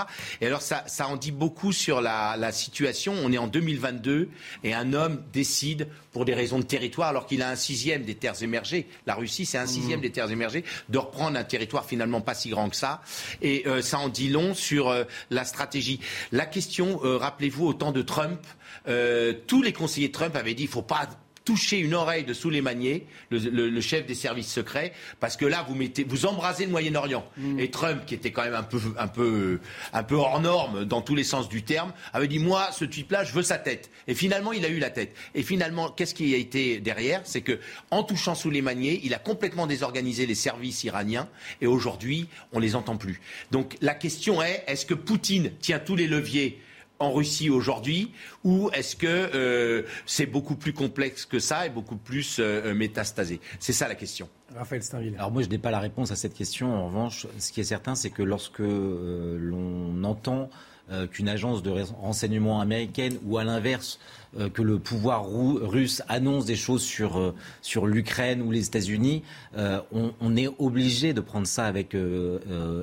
Et 0.40 0.46
alors 0.46 0.62
ça, 0.62 0.84
ça 0.86 1.08
en 1.08 1.16
dit 1.16 1.32
beaucoup 1.32 1.72
sur 1.72 2.00
la, 2.00 2.36
la 2.38 2.52
situation. 2.52 3.14
On 3.22 3.32
est 3.32 3.38
en 3.38 3.46
2022 3.48 4.28
et 4.64 4.74
un 4.74 4.92
homme 4.92 5.22
décide 5.32 5.88
pour 6.12 6.24
des 6.24 6.34
raisons 6.34 6.58
de 6.58 6.64
territoire, 6.64 7.08
alors 7.10 7.26
qu'il 7.26 7.42
a 7.42 7.50
un 7.50 7.56
sixième 7.56 8.02
des 8.02 8.14
terres 8.14 8.42
émergées. 8.42 8.86
La 9.06 9.14
Russie, 9.14 9.46
c'est 9.46 9.58
un 9.58 9.66
sixième 9.66 10.00
des 10.00 10.10
terres 10.10 10.30
émergées, 10.30 10.64
de 10.88 10.98
reprendre 10.98 11.38
un 11.38 11.44
territoire 11.44 11.84
finalement 11.84 12.20
pas 12.20 12.34
si 12.34 12.48
grand 12.48 12.70
que 12.70 12.76
ça. 12.76 13.02
Et 13.42 13.64
euh, 13.66 13.82
ça 13.82 13.98
en 13.98 14.08
dit 14.08 14.28
long 14.28 14.54
sur 14.54 14.88
euh, 14.88 15.04
la 15.30 15.44
stratégie. 15.44 16.00
La 16.32 16.46
question, 16.46 17.00
euh, 17.04 17.18
rappelez-vous, 17.18 17.66
au 17.66 17.74
temps 17.74 17.92
de 17.92 18.02
Trump, 18.02 18.40
euh, 18.88 19.32
tous 19.46 19.62
les 19.62 19.72
conseillers 19.72 20.08
de 20.08 20.12
Trump 20.12 20.34
avaient 20.36 20.54
dit 20.54 20.64
il 20.64 20.68
faut 20.68 20.82
pas 20.82 21.08
toucher 21.44 21.78
une 21.78 21.94
oreille 21.94 22.24
de 22.24 22.34
Soleimani, 22.34 23.04
le, 23.30 23.38
le- 23.38 23.70
le 23.70 23.80
chef 23.80 24.04
des 24.04 24.14
services 24.14 24.52
secrets, 24.52 24.92
parce 25.18 25.34
que 25.34 25.46
là 25.46 25.64
vous 25.66 25.74
mettez, 25.74 26.04
vous 26.04 26.26
embrasez 26.26 26.66
le 26.66 26.70
Moyen-Orient. 26.72 27.24
Et 27.58 27.70
Trump, 27.70 28.02
qui 28.04 28.12
était 28.14 28.32
quand 28.32 28.42
même 28.44 28.52
un 28.54 28.62
peu, 28.62 28.78
un 28.98 29.08
peu, 29.08 29.58
un 29.94 30.02
peu 30.02 30.16
hors 30.16 30.42
norme 30.42 30.84
dans 30.84 31.00
tous 31.00 31.14
les 31.14 31.24
sens 31.24 31.48
du 31.48 31.62
terme, 31.62 31.94
avait 32.12 32.28
dit 32.28 32.38
moi, 32.38 32.68
ce 32.72 32.84
type-là, 32.84 33.24
je 33.24 33.32
veux 33.32 33.42
sa 33.42 33.56
tête. 33.56 33.88
Et 34.08 34.14
finalement, 34.14 34.52
il 34.52 34.62
a 34.66 34.68
eu 34.68 34.78
la 34.78 34.90
tête. 34.90 35.16
Et 35.34 35.42
finalement, 35.42 35.88
qu'est-ce 35.88 36.14
qui 36.14 36.34
a 36.34 36.36
été 36.36 36.80
derrière? 36.80 37.22
C'est 37.24 37.40
que 37.40 37.58
en 37.90 38.02
touchant 38.02 38.34
Soleimani, 38.34 39.00
il 39.02 39.14
a 39.14 39.18
complètement 39.18 39.66
désorganisé 39.66 40.26
les 40.26 40.34
services 40.34 40.84
iraniens. 40.84 41.30
Et 41.62 41.66
aujourd'hui, 41.66 42.28
on 42.52 42.58
les 42.58 42.76
entend 42.76 42.98
plus. 42.98 43.22
Donc 43.52 43.78
la 43.80 43.94
question 43.94 44.42
est 44.42 44.64
est-ce 44.66 44.84
que 44.84 44.92
Poutine 44.92 45.52
tient 45.60 45.78
tous 45.78 45.96
les 45.96 46.08
leviers 46.08 46.60
en 46.98 47.12
Russie 47.12 47.50
aujourd'hui 47.50 48.12
ou 48.44 48.70
est-ce 48.72 48.96
que 48.96 49.06
euh, 49.06 49.82
c'est 50.06 50.26
beaucoup 50.26 50.56
plus 50.56 50.72
complexe 50.72 51.26
que 51.26 51.38
ça 51.38 51.66
et 51.66 51.70
beaucoup 51.70 51.96
plus 51.96 52.38
euh, 52.40 52.74
métastasé? 52.74 53.40
C'est 53.60 53.72
ça 53.72 53.88
la 53.88 53.94
question. 53.94 54.28
Raphaël 54.56 54.82
Steinville. 54.82 55.14
Alors 55.16 55.30
moi, 55.30 55.42
je 55.42 55.48
n'ai 55.48 55.58
pas 55.58 55.70
la 55.70 55.80
réponse 55.80 56.10
à 56.10 56.16
cette 56.16 56.34
question. 56.34 56.74
En 56.74 56.86
revanche, 56.86 57.26
ce 57.38 57.52
qui 57.52 57.60
est 57.60 57.64
certain, 57.64 57.94
c'est 57.94 58.10
que 58.10 58.22
lorsque 58.22 58.60
euh, 58.60 59.36
l'on 59.38 60.02
entend 60.04 60.48
euh, 60.90 61.06
qu'une 61.06 61.28
agence 61.28 61.62
de 61.62 61.70
renseignement 62.00 62.60
américaine 62.60 63.18
ou 63.24 63.36
à 63.36 63.44
l'inverse 63.44 63.98
euh, 64.36 64.48
que 64.48 64.62
le 64.62 64.78
pouvoir 64.78 65.26
russe 65.28 66.02
annonce 66.08 66.44
des 66.44 66.56
choses 66.56 66.82
sur, 66.82 67.18
euh, 67.18 67.34
sur 67.62 67.86
l'Ukraine 67.86 68.42
ou 68.42 68.50
les 68.50 68.66
États-Unis, 68.66 69.22
euh, 69.56 69.80
on, 69.92 70.12
on 70.20 70.36
est 70.36 70.48
obligé 70.58 71.12
de 71.14 71.20
prendre 71.20 71.46
ça 71.46 71.64
avec 71.66 71.96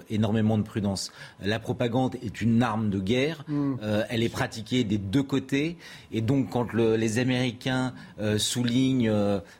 énormément 0.09 0.57
de 0.57 0.63
prudence. 0.63 1.11
La 1.43 1.59
propagande 1.59 2.15
est 2.23 2.41
une 2.41 2.61
arme 2.63 2.89
de 2.89 2.99
guerre, 2.99 3.43
Mm. 3.47 3.75
elle 4.09 4.23
est 4.23 4.29
pratiquée 4.29 4.83
des 4.83 4.97
deux 4.97 5.23
côtés, 5.23 5.77
et 6.11 6.21
donc 6.21 6.49
quand 6.49 6.73
le- 6.73 6.95
les 6.95 7.19
Américains 7.19 7.93
soulignent 8.37 9.11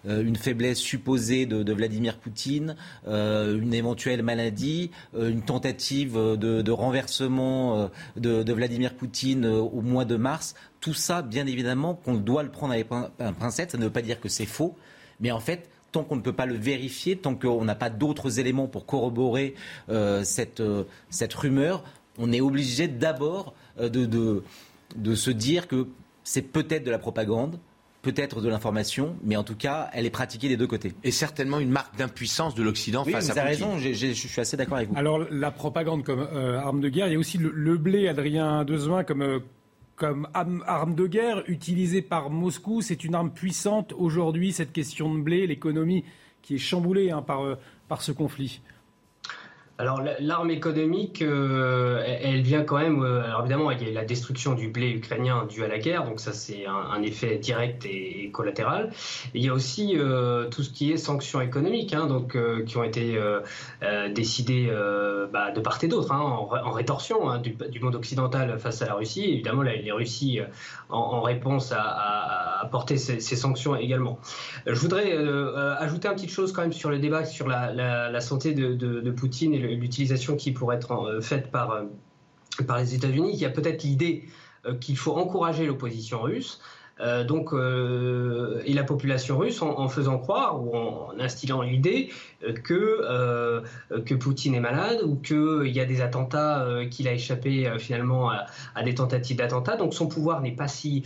une 0.08 0.36
faiblesse 0.36 0.80
supposée 0.80 1.46
de, 1.46 1.64
de 1.64 1.74
Vladimir 1.74 2.18
Poutine, 2.18 2.76
une 3.08 3.74
éventuelle 3.74 4.24
maladie, 4.24 4.92
une 5.18 5.42
tentative 5.42 6.16
de, 6.16 6.62
de 6.62 6.72
renversement 6.72 7.90
de, 8.18 8.44
de 8.44 8.54
Vladimir 8.54 8.94
Poutine 8.94 9.46
au 9.46 9.82
mois 9.82 10.06
de 10.06 10.16
mars, 10.16 10.56
tout 10.86 10.94
ça, 10.94 11.24
bien 11.24 11.48
évidemment, 11.48 11.96
qu'on 11.96 12.14
doit 12.14 12.44
le 12.44 12.52
prendre 12.52 12.74
avec 12.74 12.86
un 12.92 13.34
pincette, 13.34 13.72
ça 13.72 13.80
ne 13.80 13.86
veut 13.86 13.90
pas 13.90 14.04
dire 14.04 14.22
que 14.22 14.30
c'est 14.30 14.46
faux, 14.46 14.76
mais 15.20 15.32
en 15.32 15.40
fait, 15.40 15.68
tant 15.92 16.04
qu'on 16.04 16.16
ne 16.16 16.22
peut 16.22 16.32
pas 16.32 16.46
le 16.46 16.54
vérifier, 16.54 17.16
tant 17.16 17.34
qu'on 17.34 17.66
n'a 17.66 17.74
pas 17.74 17.90
d'autres 17.90 18.40
éléments 18.40 18.68
pour 18.68 18.86
corroborer 18.86 19.56
cette, 20.22 20.62
cette 21.10 21.34
rumeur, 21.34 21.84
on 22.20 22.32
est 22.32 22.40
obligé 22.40 22.88
d'abord 22.88 23.56
de, 23.80 23.88
de, 23.88 24.44
de 24.96 25.16
se 25.16 25.32
dire 25.32 25.68
que 25.68 25.88
c'est 26.24 26.44
peut-être 26.44 26.84
de 26.84 26.92
la 26.92 27.00
propagande, 27.00 27.58
peut-être 28.06 28.40
de 28.40 28.48
l'information, 28.50 29.16
mais 29.24 29.36
en 29.36 29.44
tout 29.44 29.56
cas, 29.56 29.90
elle 29.92 30.06
est 30.06 30.12
pratiquée 30.12 30.48
des 30.48 30.58
deux 30.58 30.68
côtés. 30.68 30.94
Et 31.04 31.10
certainement 31.10 31.60
une 31.60 31.72
marque 31.72 31.98
d'impuissance 31.98 32.54
de 32.54 32.62
l'Occident 32.62 33.04
face 33.04 33.32
à 33.32 33.34
Poutine. 33.34 33.34
Vous 33.34 33.40
avez 33.40 33.50
raison, 33.50 33.80
je 33.80 34.14
suis 34.14 34.40
assez 34.40 34.56
d'accord 34.56 34.78
avec 34.78 34.90
vous. 34.90 34.96
Alors, 34.96 35.26
la 35.32 35.50
propagande 35.50 36.04
comme 36.04 36.20
euh, 36.20 36.60
arme 36.60 36.82
de 36.82 36.90
guerre, 36.90 37.08
il 37.08 37.14
y 37.14 37.16
a 37.16 37.20
aussi 37.20 37.40
le, 37.40 37.78
blé, 37.78 38.08
Adrien 38.08 38.64
Dezoin, 38.64 39.04
comme, 39.04 39.24
euh, 39.24 39.40
comme 39.96 40.28
arme 40.34 40.96
de 40.96 41.08
guerre 41.08 41.44
utilisée 41.48 42.02
par 42.02 42.30
Moscou. 42.30 42.82
C'est 42.82 43.04
une 43.04 43.16
arme 43.16 43.32
puissante 43.32 43.94
aujourd'hui, 43.98 44.52
cette 44.52 44.74
question 44.74 45.14
de 45.14 45.22
blé, 45.22 45.48
l'économie 45.48 46.04
qui 46.42 46.56
est 46.56 46.60
chamboulée 46.60 47.12
hein, 47.12 47.24
euh, 47.30 47.56
par 47.88 48.02
ce 48.02 48.12
conflit. 48.12 48.62
Alors 49.78 50.02
l'arme 50.22 50.52
économique, 50.52 51.22
euh, 51.22 52.02
elle 52.06 52.42
vient 52.44 52.64
quand 52.64 52.78
même. 52.78 53.04
Euh, 53.04 53.26
alors 53.26 53.42
évidemment, 53.42 53.72
il 53.72 53.84
y 53.86 53.90
a 53.90 53.92
la 53.92 54.06
destruction 54.06 54.54
du 54.54 54.70
blé 54.70 54.92
ukrainien 54.92 55.46
dû 55.50 55.66
à 55.66 55.68
la 55.68 55.80
guerre, 55.80 56.06
donc 56.06 56.22
ça 56.22 56.32
c'est 56.32 56.66
un, 56.66 57.02
effet 57.02 57.36
direct 57.36 57.86
et, 57.86 58.30
collatéral. 58.32 58.92
il 59.34 59.44
y 59.44 59.50
a 59.50 59.54
aussi 59.54 59.98
euh, 59.98 60.48
tout 60.50 60.64
ce 60.64 60.70
qui 60.70 60.94
est 60.94 60.98
sanctions 60.98 61.42
économiques, 61.42 61.94
hein, 61.94 62.08
donc 62.08 62.38
qui 62.66 62.78
ont 62.78 62.86
été 62.86 63.20
décidées 64.14 64.72
bah, 65.34 65.52
de 65.52 65.60
part 65.60 65.84
et 65.84 65.88
d'autre, 65.88 66.14
hein, 66.14 66.22
en, 66.22 66.72
rétorsion 66.72 67.30
hein, 67.30 67.40
du, 67.40 67.80
monde 67.82 67.96
occidental 67.96 68.58
face 68.60 68.82
à 68.82 68.86
la 68.86 68.94
Russie. 68.94 69.26
évidemment, 69.26 69.62
les 69.62 69.92
Russies, 69.92 70.40
en, 70.88 71.22
réponse, 71.22 71.74
à, 71.74 72.62
apporté 72.62 72.96
ces, 72.96 73.20
sanctions 73.20 73.76
également. 73.76 74.20
Je 74.66 74.80
voudrais 74.80 75.18
ajouter 75.80 76.08
une 76.08 76.16
petite 76.16 76.32
chose 76.32 76.54
quand 76.54 76.62
même 76.62 76.74
sur 76.74 76.90
le 76.90 77.00
débat 77.00 77.26
sur 77.26 77.48
la, 77.50 78.22
santé 78.22 78.54
de, 78.54 78.74
de, 78.74 79.02
de 79.02 79.12
Poutine 79.12 79.54
et 79.54 79.65
l'utilisation 79.68 80.36
qui 80.36 80.52
pourrait 80.52 80.78
être 80.78 80.92
euh, 80.92 81.22
faite 81.22 81.52
par, 81.52 81.72
euh, 81.72 81.84
par 82.68 82.80
les 82.80 82.96
États-Unis. 82.96 83.32
Il 83.34 83.40
y 83.40 83.46
a 83.46 83.50
peut-être 83.50 83.84
l'idée 83.84 84.24
euh, 84.66 84.76
qu'il 84.76 84.98
faut 84.98 85.14
encourager 85.14 85.66
l'opposition 85.66 86.22
russe. 86.22 86.62
et 87.00 88.74
la 88.74 88.84
population 88.86 89.38
russe 89.38 89.62
en, 89.62 89.90
faisant 89.90 90.18
croire 90.18 90.64
ou 90.64 90.74
en, 90.74 91.10
instillant 91.20 91.62
l'idée 91.62 92.10
que, 92.64 93.62
que 94.06 94.16
Poutine 94.16 94.56
est 94.56 94.62
malade 94.62 95.02
ou 95.04 95.18
qu'il 95.18 95.76
y 95.76 95.82
a 95.82 95.86
des 95.86 96.00
attentats, 96.00 96.66
qu'il 96.90 97.10
a 97.10 97.12
échappé 97.12 97.70
finalement 97.80 98.30
à, 98.30 98.84
des 98.84 98.96
tentatives 98.96 99.36
d'attentats. 99.36 99.76
Donc 99.76 99.94
son 99.94 100.08
pouvoir 100.08 100.42
n'est 100.42 100.56
pas 100.56 100.70
si, 100.70 101.04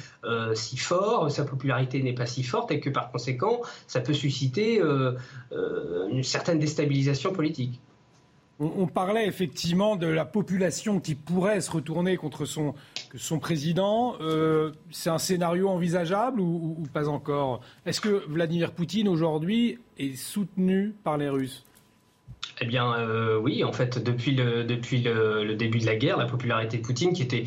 si 0.53 0.77
fort, 0.77 1.31
sa 1.31 1.43
popularité 1.43 2.03
n'est 2.03 2.13
pas 2.13 2.27
si 2.27 2.43
forte 2.43 2.69
et 2.69 2.79
que 2.79 2.91
par 2.91 3.11
conséquent, 3.11 3.61
ça 3.88 3.99
peut 3.99 4.13
susciter 4.13 4.79
une 6.11 6.23
certaine 6.23 6.59
déstabilisation 6.59 7.33
politique. 7.33 7.81
On, 8.61 8.88
parlait 8.88 9.25
effectivement 9.25 9.95
de 9.95 10.07
la 10.07 10.25
population 10.25 10.99
qui 10.99 11.15
pourrait 11.15 11.61
se 11.61 11.71
retourner 11.71 12.17
contre 12.17 12.43
son, 12.43 12.73
président. 13.39 14.15
Euh, 14.19 14.71
c'est 14.91 15.09
un 15.09 15.17
scénario 15.17 15.69
envisageable 15.69 16.41
ou, 16.41 16.83
pas 16.91 17.07
encore? 17.07 17.61
Est-ce 17.85 18.01
que 18.01 18.25
Vladimir 18.27 18.73
Poutine 18.73 19.07
aujourd'hui 19.07 19.79
est 19.97 20.13
soutenu 20.17 20.93
par 21.05 21.17
les 21.17 21.29
Russes? 21.29 21.63
Eh 22.59 22.65
bien, 22.65 22.93
euh, 22.95 23.39
oui, 23.39 23.63
en 23.63 23.71
fait, 23.71 23.97
depuis 23.97 24.35
le, 24.35 24.65
début 24.65 24.99
de 24.99 25.85
la 25.85 25.95
guerre, 25.95 26.17
la 26.17 26.25
popularité 26.25 26.77
de 26.77 26.81
Poutine, 26.81 27.13
qui 27.13 27.21
était 27.21 27.45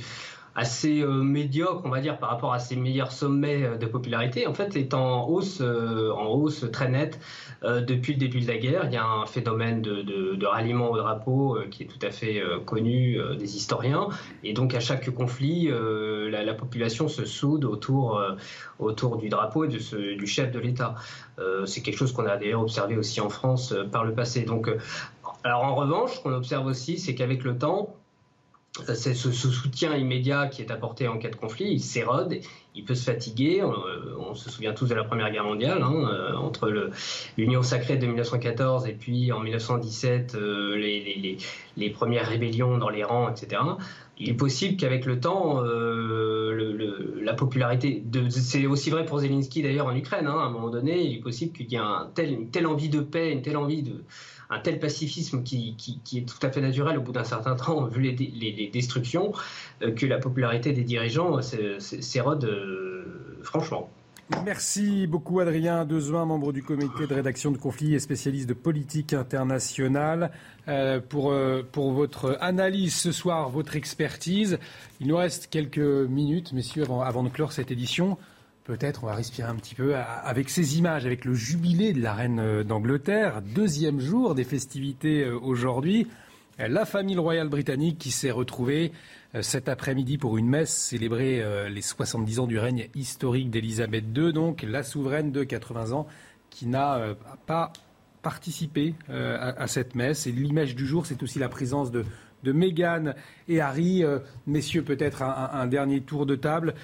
assez 0.55 1.01
euh, 1.01 1.23
médiocre, 1.23 1.83
on 1.85 1.89
va 1.89 2.01
dire, 2.01 2.19
par 2.19 2.31
rapport 2.31 2.53
à 2.53 2.59
ses 2.59 2.77
meilleurs 2.77 3.13
sommets 3.13 3.65
euh, 3.65 3.77
de 3.77 3.87
popularité, 3.87 4.47
en 4.47 4.55
fait, 4.55 4.77
est 4.77 4.95
en 4.95 5.27
hausse, 5.29 5.61
euh, 5.61 6.13
en 6.13 6.27
hausse 6.27 6.67
très 6.71 6.89
nette 6.89 7.19
depuis 7.63 8.15
le 8.15 8.19
début 8.19 8.41
de 8.41 8.49
la 8.49 8.59
guerre. 8.59 8.87
Il 8.87 8.93
y 8.93 8.97
a 8.97 9.07
un 9.07 9.25
phénomène 9.25 9.83
de, 9.83 10.45
ralliement 10.45 10.91
au 10.91 10.97
drapeau 10.97 11.59
qui 11.71 11.85
est 11.85 11.87
tout 11.87 12.05
à 12.05 12.11
fait 12.11 12.43
connu 12.67 13.21
des 13.39 13.57
historiens. 13.57 14.09
Et 14.43 14.53
donc, 14.53 14.75
à 14.75 14.81
chaque 14.81 15.09
conflit, 15.11 15.71
la, 15.71 16.55
population 16.55 17.07
se 17.07 17.25
soude 17.25 17.65
autour, 17.65 18.21
autour 18.81 19.17
du 19.17 19.29
drapeau 19.29 19.65
et 19.65 19.69
du 19.69 20.27
chef 20.27 20.51
de 20.51 20.59
l'État. 20.59 20.97
C'est 21.67 21.83
quelque 21.83 21.99
chose 21.99 22.13
qu'on 22.13 22.27
a 22.27 22.37
d'ailleurs 22.37 22.63
observé 22.63 22.97
aussi 22.97 23.21
en 23.21 23.29
France 23.29 23.77
par 23.93 24.05
le 24.05 24.13
passé. 24.13 24.43
Donc, 24.43 24.69
alors 25.45 25.63
en 25.63 25.77
revanche, 25.77 26.17
ce 26.17 26.21
qu'on 26.21 26.33
observe 26.33 26.67
aussi, 26.67 26.99
c'est 26.99 27.15
qu'avec 27.15 27.45
le 27.45 27.59
temps, 27.59 27.95
c'est 28.95 29.15
ce, 29.15 29.31
soutien 29.31 29.95
immédiat 29.97 30.49
qui 30.49 30.63
est 30.63 30.71
apporté 30.71 31.07
en 31.07 31.19
cas 31.19 31.29
de 31.29 31.37
conflit, 31.37 31.67
il 31.67 31.81
s'érode, 31.81 32.41
il 32.75 32.85
peut 32.85 32.95
se 32.95 33.05
fatiguer. 33.05 33.63
On, 33.63 34.35
se 34.35 34.49
souvient 34.49 34.73
tous 34.73 34.87
de 34.87 34.95
la 34.95 35.05
Première 35.05 35.31
Guerre 35.31 35.45
mondiale, 35.45 35.83
hein, 35.83 36.09
euh, 36.11 36.35
entre 36.37 36.73
l'Union 37.37 37.63
sacrée 37.63 37.99
de 37.99 38.07
1914 38.07 38.89
et 38.89 38.95
puis 38.95 39.31
en 39.31 39.41
1917 39.41 40.37
euh, 40.37 40.77
les, 41.77 41.91
premières 41.91 42.27
rébellions 42.27 42.79
dans 42.79 42.89
les 42.89 43.05
rangs, 43.05 43.29
etc. 43.29 43.61
Il 44.19 44.31
est 44.31 44.35
possible 44.35 44.79
qu'avec 44.79 45.05
le 45.05 45.21
temps, 45.21 45.63
euh, 45.63 47.21
la 47.23 47.35
popularité, 47.35 48.03
c'est 48.31 48.67
aussi 48.67 48.89
vrai 48.89 49.05
pour 49.05 49.19
Zelensky 49.19 49.63
d'ailleurs 49.63 49.87
en 49.87 49.95
Ukraine, 49.95 50.27
hein, 50.27 50.39
à 50.39 50.45
un 50.45 50.51
moment 50.51 50.71
donné, 50.71 51.05
il 51.05 51.19
est 51.19 51.21
possible 51.21 51.53
qu'il 51.53 51.71
y 51.71 51.75
ait 51.75 51.79
un 51.79 52.11
une 52.17 52.51
telle 52.51 52.67
envie 52.67 52.89
de 52.89 53.01
paix, 53.01 53.33
une 53.33 53.43
telle 53.43 53.59
envie 53.59 53.83
de 53.83 54.03
un 54.53 54.61
tel 54.61 54.79
pacifisme 54.79 55.43
qui, 55.43 55.77
est 56.15 56.29
tout 56.29 56.47
à 56.47 56.51
fait 56.51 56.61
naturel 56.61 56.99
au 56.99 57.03
bout 57.03 57.13
d'un 57.13 57.25
certain 57.25 57.57
temps, 57.57 57.85
vu 57.87 58.03
les, 58.03 58.71
destructions, 58.73 59.33
euh, 59.83 59.93
que 59.93 60.07
la 60.07 60.19
popularité 60.19 60.73
des 60.73 60.85
dirigeants 60.85 61.41
s'érode 61.43 62.45
euh, 62.45 63.39
franchement. 63.43 63.91
Merci 64.45 65.07
beaucoup 65.07 65.41
Adrien 65.41 65.85
Dezoin, 65.85 66.25
membre 66.25 66.53
du 66.53 66.63
comité 66.63 67.07
de 67.07 67.15
rédaction 67.15 67.51
de 67.51 67.59
conflits 67.59 67.95
et 67.95 67.99
spécialiste 67.99 68.49
de 68.49 68.55
politique 68.55 69.13
internationale, 69.13 70.31
euh, 70.69 71.01
pour, 71.01 71.35
pour 71.73 71.93
votre 71.93 72.39
analyse 72.41 72.95
ce 72.95 73.13
soir, 73.13 73.51
votre 73.51 73.77
expertise. 73.77 74.59
Il 75.01 75.09
nous 75.09 75.17
reste 75.17 75.49
quelques 75.49 75.79
minutes, 75.79 76.53
messieurs, 76.53 76.85
avant 77.05 77.25
de 77.25 77.29
clore 77.29 77.53
cette 77.53 77.71
édition. 77.71 78.17
Peut-être 78.65 79.03
on 79.03 79.09
va 79.09 79.17
respirer 79.17 79.49
un 79.49 79.57
petit 79.57 79.75
peu 79.75 79.97
avec 79.97 80.49
ces 80.49 80.79
images, 80.79 81.05
avec 81.05 81.25
le 81.25 81.35
jubilé 81.35 81.93
de 81.93 82.01
la 82.01 82.15
reine 82.15 82.39
euh, 82.39 82.63
d'Angleterre, 82.63 83.43
deuxième 83.43 83.99
jour 83.99 84.37
des 84.37 84.45
festivités 84.45 85.25
euh, 85.25 85.37
aujourd'hui. 85.37 86.07
La 86.59 86.85
famille 86.85 87.19
royale 87.19 87.49
britannique 87.49 87.99
qui 87.99 88.13
s'est 88.13 88.31
retrouvée 88.31 88.93
euh, 89.35 89.43
cet 89.43 89.69
après-midi 89.69 90.17
pour 90.17 90.39
une 90.39 90.49
messe 90.49 90.73
célébrer 90.73 91.43
les 91.71 91.83
70 91.83 92.39
ans 92.39 92.47
du 92.47 92.57
règne 92.57 92.89
historique 92.95 93.51
d'Élisabeth 93.51 94.05
II, 94.17 94.33
donc 94.33 94.63
la 94.63 94.85
souveraine 94.85 95.33
de 95.33 95.43
80 95.43 95.91
ans 95.91 96.07
qui 96.51 96.67
n'a 96.67 97.17
pas 97.47 97.73
participé 98.21 98.95
à, 99.09 99.67
cette 99.67 99.95
messe. 99.95 100.27
Et 100.27 100.33
l'image 100.33 100.77
du 100.77 100.87
jour, 100.87 101.07
c'est 101.07 101.23
aussi 101.23 101.39
la 101.39 101.49
présence 101.49 101.91
de, 101.91 102.05
de 102.45 102.53
Meghan 102.53 103.15
et 103.49 103.61
Harry. 103.63 104.05
messieurs, 104.47 104.83
peut-être 104.83 105.23
un, 105.23 105.67
dernier 105.67 106.03
tour 106.03 106.27
de 106.27 106.37
table. 106.37 106.75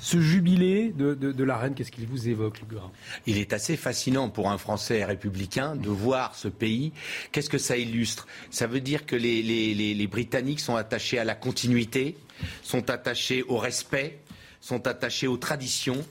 Ce 0.00 0.18
jubilé 0.18 0.92
de, 0.96 1.44
la 1.44 1.58
reine, 1.58 1.74
qu'est-ce 1.74 1.90
qu'il 1.92 2.06
vous 2.06 2.28
évoque, 2.28 2.60
Lugurin 2.60 2.90
Il 3.26 3.36
est 3.36 3.52
assez 3.52 3.76
fascinant 3.76 4.30
pour 4.30 4.50
un 4.50 4.56
Français 4.56 5.04
républicain 5.04 5.76
de 5.76 5.90
voir 5.90 6.34
ce 6.34 6.48
pays. 6.48 6.92
Qu'est-ce 7.32 7.50
que 7.50 7.58
ça 7.58 7.76
illustre? 7.76 8.26
Ça 8.50 8.66
veut 8.66 8.80
dire 8.80 9.04
que 9.04 9.14
les, 9.16 10.06
Britanniques 10.06 10.60
sont 10.60 10.76
attachés 10.76 11.18
à 11.18 11.24
la 11.24 11.34
continuité, 11.34 12.16
sont 12.62 12.88
attachés 12.88 13.42
au 13.42 13.58
respect, 13.58 14.18
sont 14.60 14.86
attachés 14.86 15.26
aux 15.26 15.36
traditions. 15.36 16.02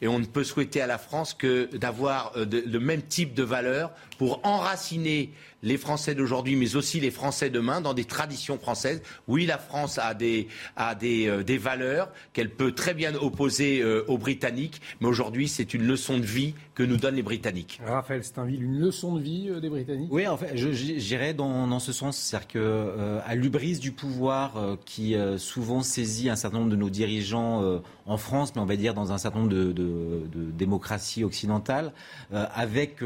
Et 0.00 0.08
on 0.08 0.18
ne 0.20 0.26
peut 0.26 0.44
souhaiter 0.44 0.80
à 0.80 0.86
la 0.86 0.98
France 0.98 1.34
que 1.34 1.74
d'avoir 1.76 2.32
euh, 2.36 2.46
le 2.46 2.78
même 2.78 3.02
type 3.02 3.34
de 3.34 3.42
valeurs 3.42 3.90
pour 4.16 4.40
enraciner 4.44 5.32
les 5.62 5.76
Français 5.76 6.14
d'aujourd'hui, 6.14 6.56
mais 6.56 6.76
aussi 6.76 7.00
les 7.00 7.10
Français 7.10 7.50
demain, 7.50 7.80
dans 7.80 7.94
des 7.94 8.04
traditions 8.04 8.58
françaises. 8.58 9.02
Oui, 9.26 9.46
la 9.46 9.58
France 9.58 9.98
a 9.98 10.14
des, 10.14 10.48
a 10.76 10.94
des, 10.94 11.26
euh, 11.26 11.42
des 11.42 11.58
valeurs 11.58 12.10
qu'elle 12.32 12.50
peut 12.50 12.72
très 12.72 12.94
bien 12.94 13.14
opposer 13.14 13.80
euh, 13.80 14.04
aux 14.08 14.18
Britanniques, 14.18 14.80
mais 15.00 15.08
aujourd'hui, 15.08 15.48
c'est 15.48 15.74
une 15.74 15.86
leçon 15.86 16.18
de 16.18 16.24
vie 16.24 16.54
que 16.74 16.82
nous 16.82 16.96
donnent 16.96 17.16
les 17.16 17.22
Britanniques. 17.22 17.80
Raphaël 17.84 18.22
Steinville, 18.22 18.62
une 18.62 18.78
leçon 18.78 19.16
de 19.16 19.20
vie 19.20 19.48
euh, 19.50 19.60
des 19.60 19.68
Britanniques? 19.68 20.10
Oui, 20.12 20.26
en 20.26 20.36
fait, 20.36 20.56
j'irais 20.56 21.34
dans, 21.34 21.66
dans 21.66 21.80
ce 21.80 21.92
sens. 21.92 22.16
C'est-à-dire 22.16 22.48
qu'à 22.48 23.22
à 23.26 23.34
l'ubris 23.34 23.78
du 23.78 23.92
pouvoir 23.92 24.76
qui 24.84 25.14
souvent 25.36 25.82
saisit 25.82 26.30
un 26.30 26.36
certain 26.36 26.58
nombre 26.58 26.70
de 26.70 26.76
nos 26.76 26.90
dirigeants 26.90 27.82
en 28.06 28.16
France, 28.16 28.52
mais 28.54 28.60
on 28.60 28.66
va 28.66 28.76
dire 28.76 28.94
dans 28.94 29.12
un 29.12 29.18
certain 29.18 29.40
nombre 29.40 29.50
de, 29.50 29.72
de, 29.72 30.22
de 30.32 30.50
démocraties 30.52 31.24
occidentales, 31.24 31.92
avec 32.30 33.00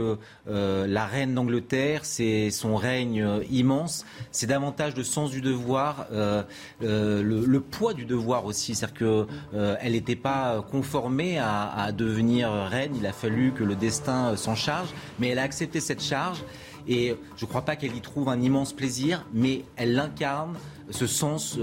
la 0.47 1.07
reine 1.07 1.35
d'Angleterre, 1.35 2.05
c'est 2.05 2.42
son 2.51 2.77
règne 2.77 3.23
euh, 3.23 3.45
immense, 3.51 4.05
c'est 4.31 4.47
davantage 4.47 4.95
de 4.95 5.03
sens 5.03 5.31
du 5.31 5.41
devoir, 5.41 6.07
euh, 6.12 6.43
euh, 6.83 7.23
le, 7.23 7.61
poids 7.61 7.95
du 7.95 8.05
devoir 8.05 8.45
aussi. 8.45 8.75
C'est-à-dire 8.75 9.29
qu'elle 9.53 9.93
n'était 9.93 10.17
pas 10.17 10.65
conformée 10.71 11.39
à, 11.39 11.91
devenir 11.93 12.51
reine, 12.51 12.93
il 12.97 13.07
a 13.07 13.12
fallu 13.12 13.53
que 13.53 13.65
le 13.65 13.75
destin 13.75 14.37
s'en 14.37 14.55
charge, 14.55 14.89
mais 15.19 15.29
elle 15.29 15.39
a 15.39 15.43
accepté 15.43 15.81
cette 15.81 16.03
charge. 16.03 16.43
Et 16.89 17.17
je 17.37 17.45
ne 17.45 17.49
crois 17.49 17.62
pas 17.62 17.77
qu'elle 17.77 17.95
y 17.95 18.01
trouve 18.01 18.29
un 18.29 18.41
immense 18.41 18.73
plaisir, 18.73 19.25
mais 19.33 19.65
elle 19.77 19.99
incarne 19.99 20.57
ce 20.91 21.07
sens 21.07 21.59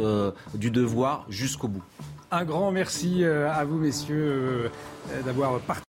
du 0.53 0.71
devoir 0.71 1.25
jusqu'au 1.29 1.67
bout. 1.67 1.83
Un 2.31 2.45
grand 2.45 2.71
merci 2.71 3.25
à 3.25 3.65
vous, 3.65 3.77
messieurs, 3.77 4.71
d'avoir 5.25 5.59
participé. 5.59 5.88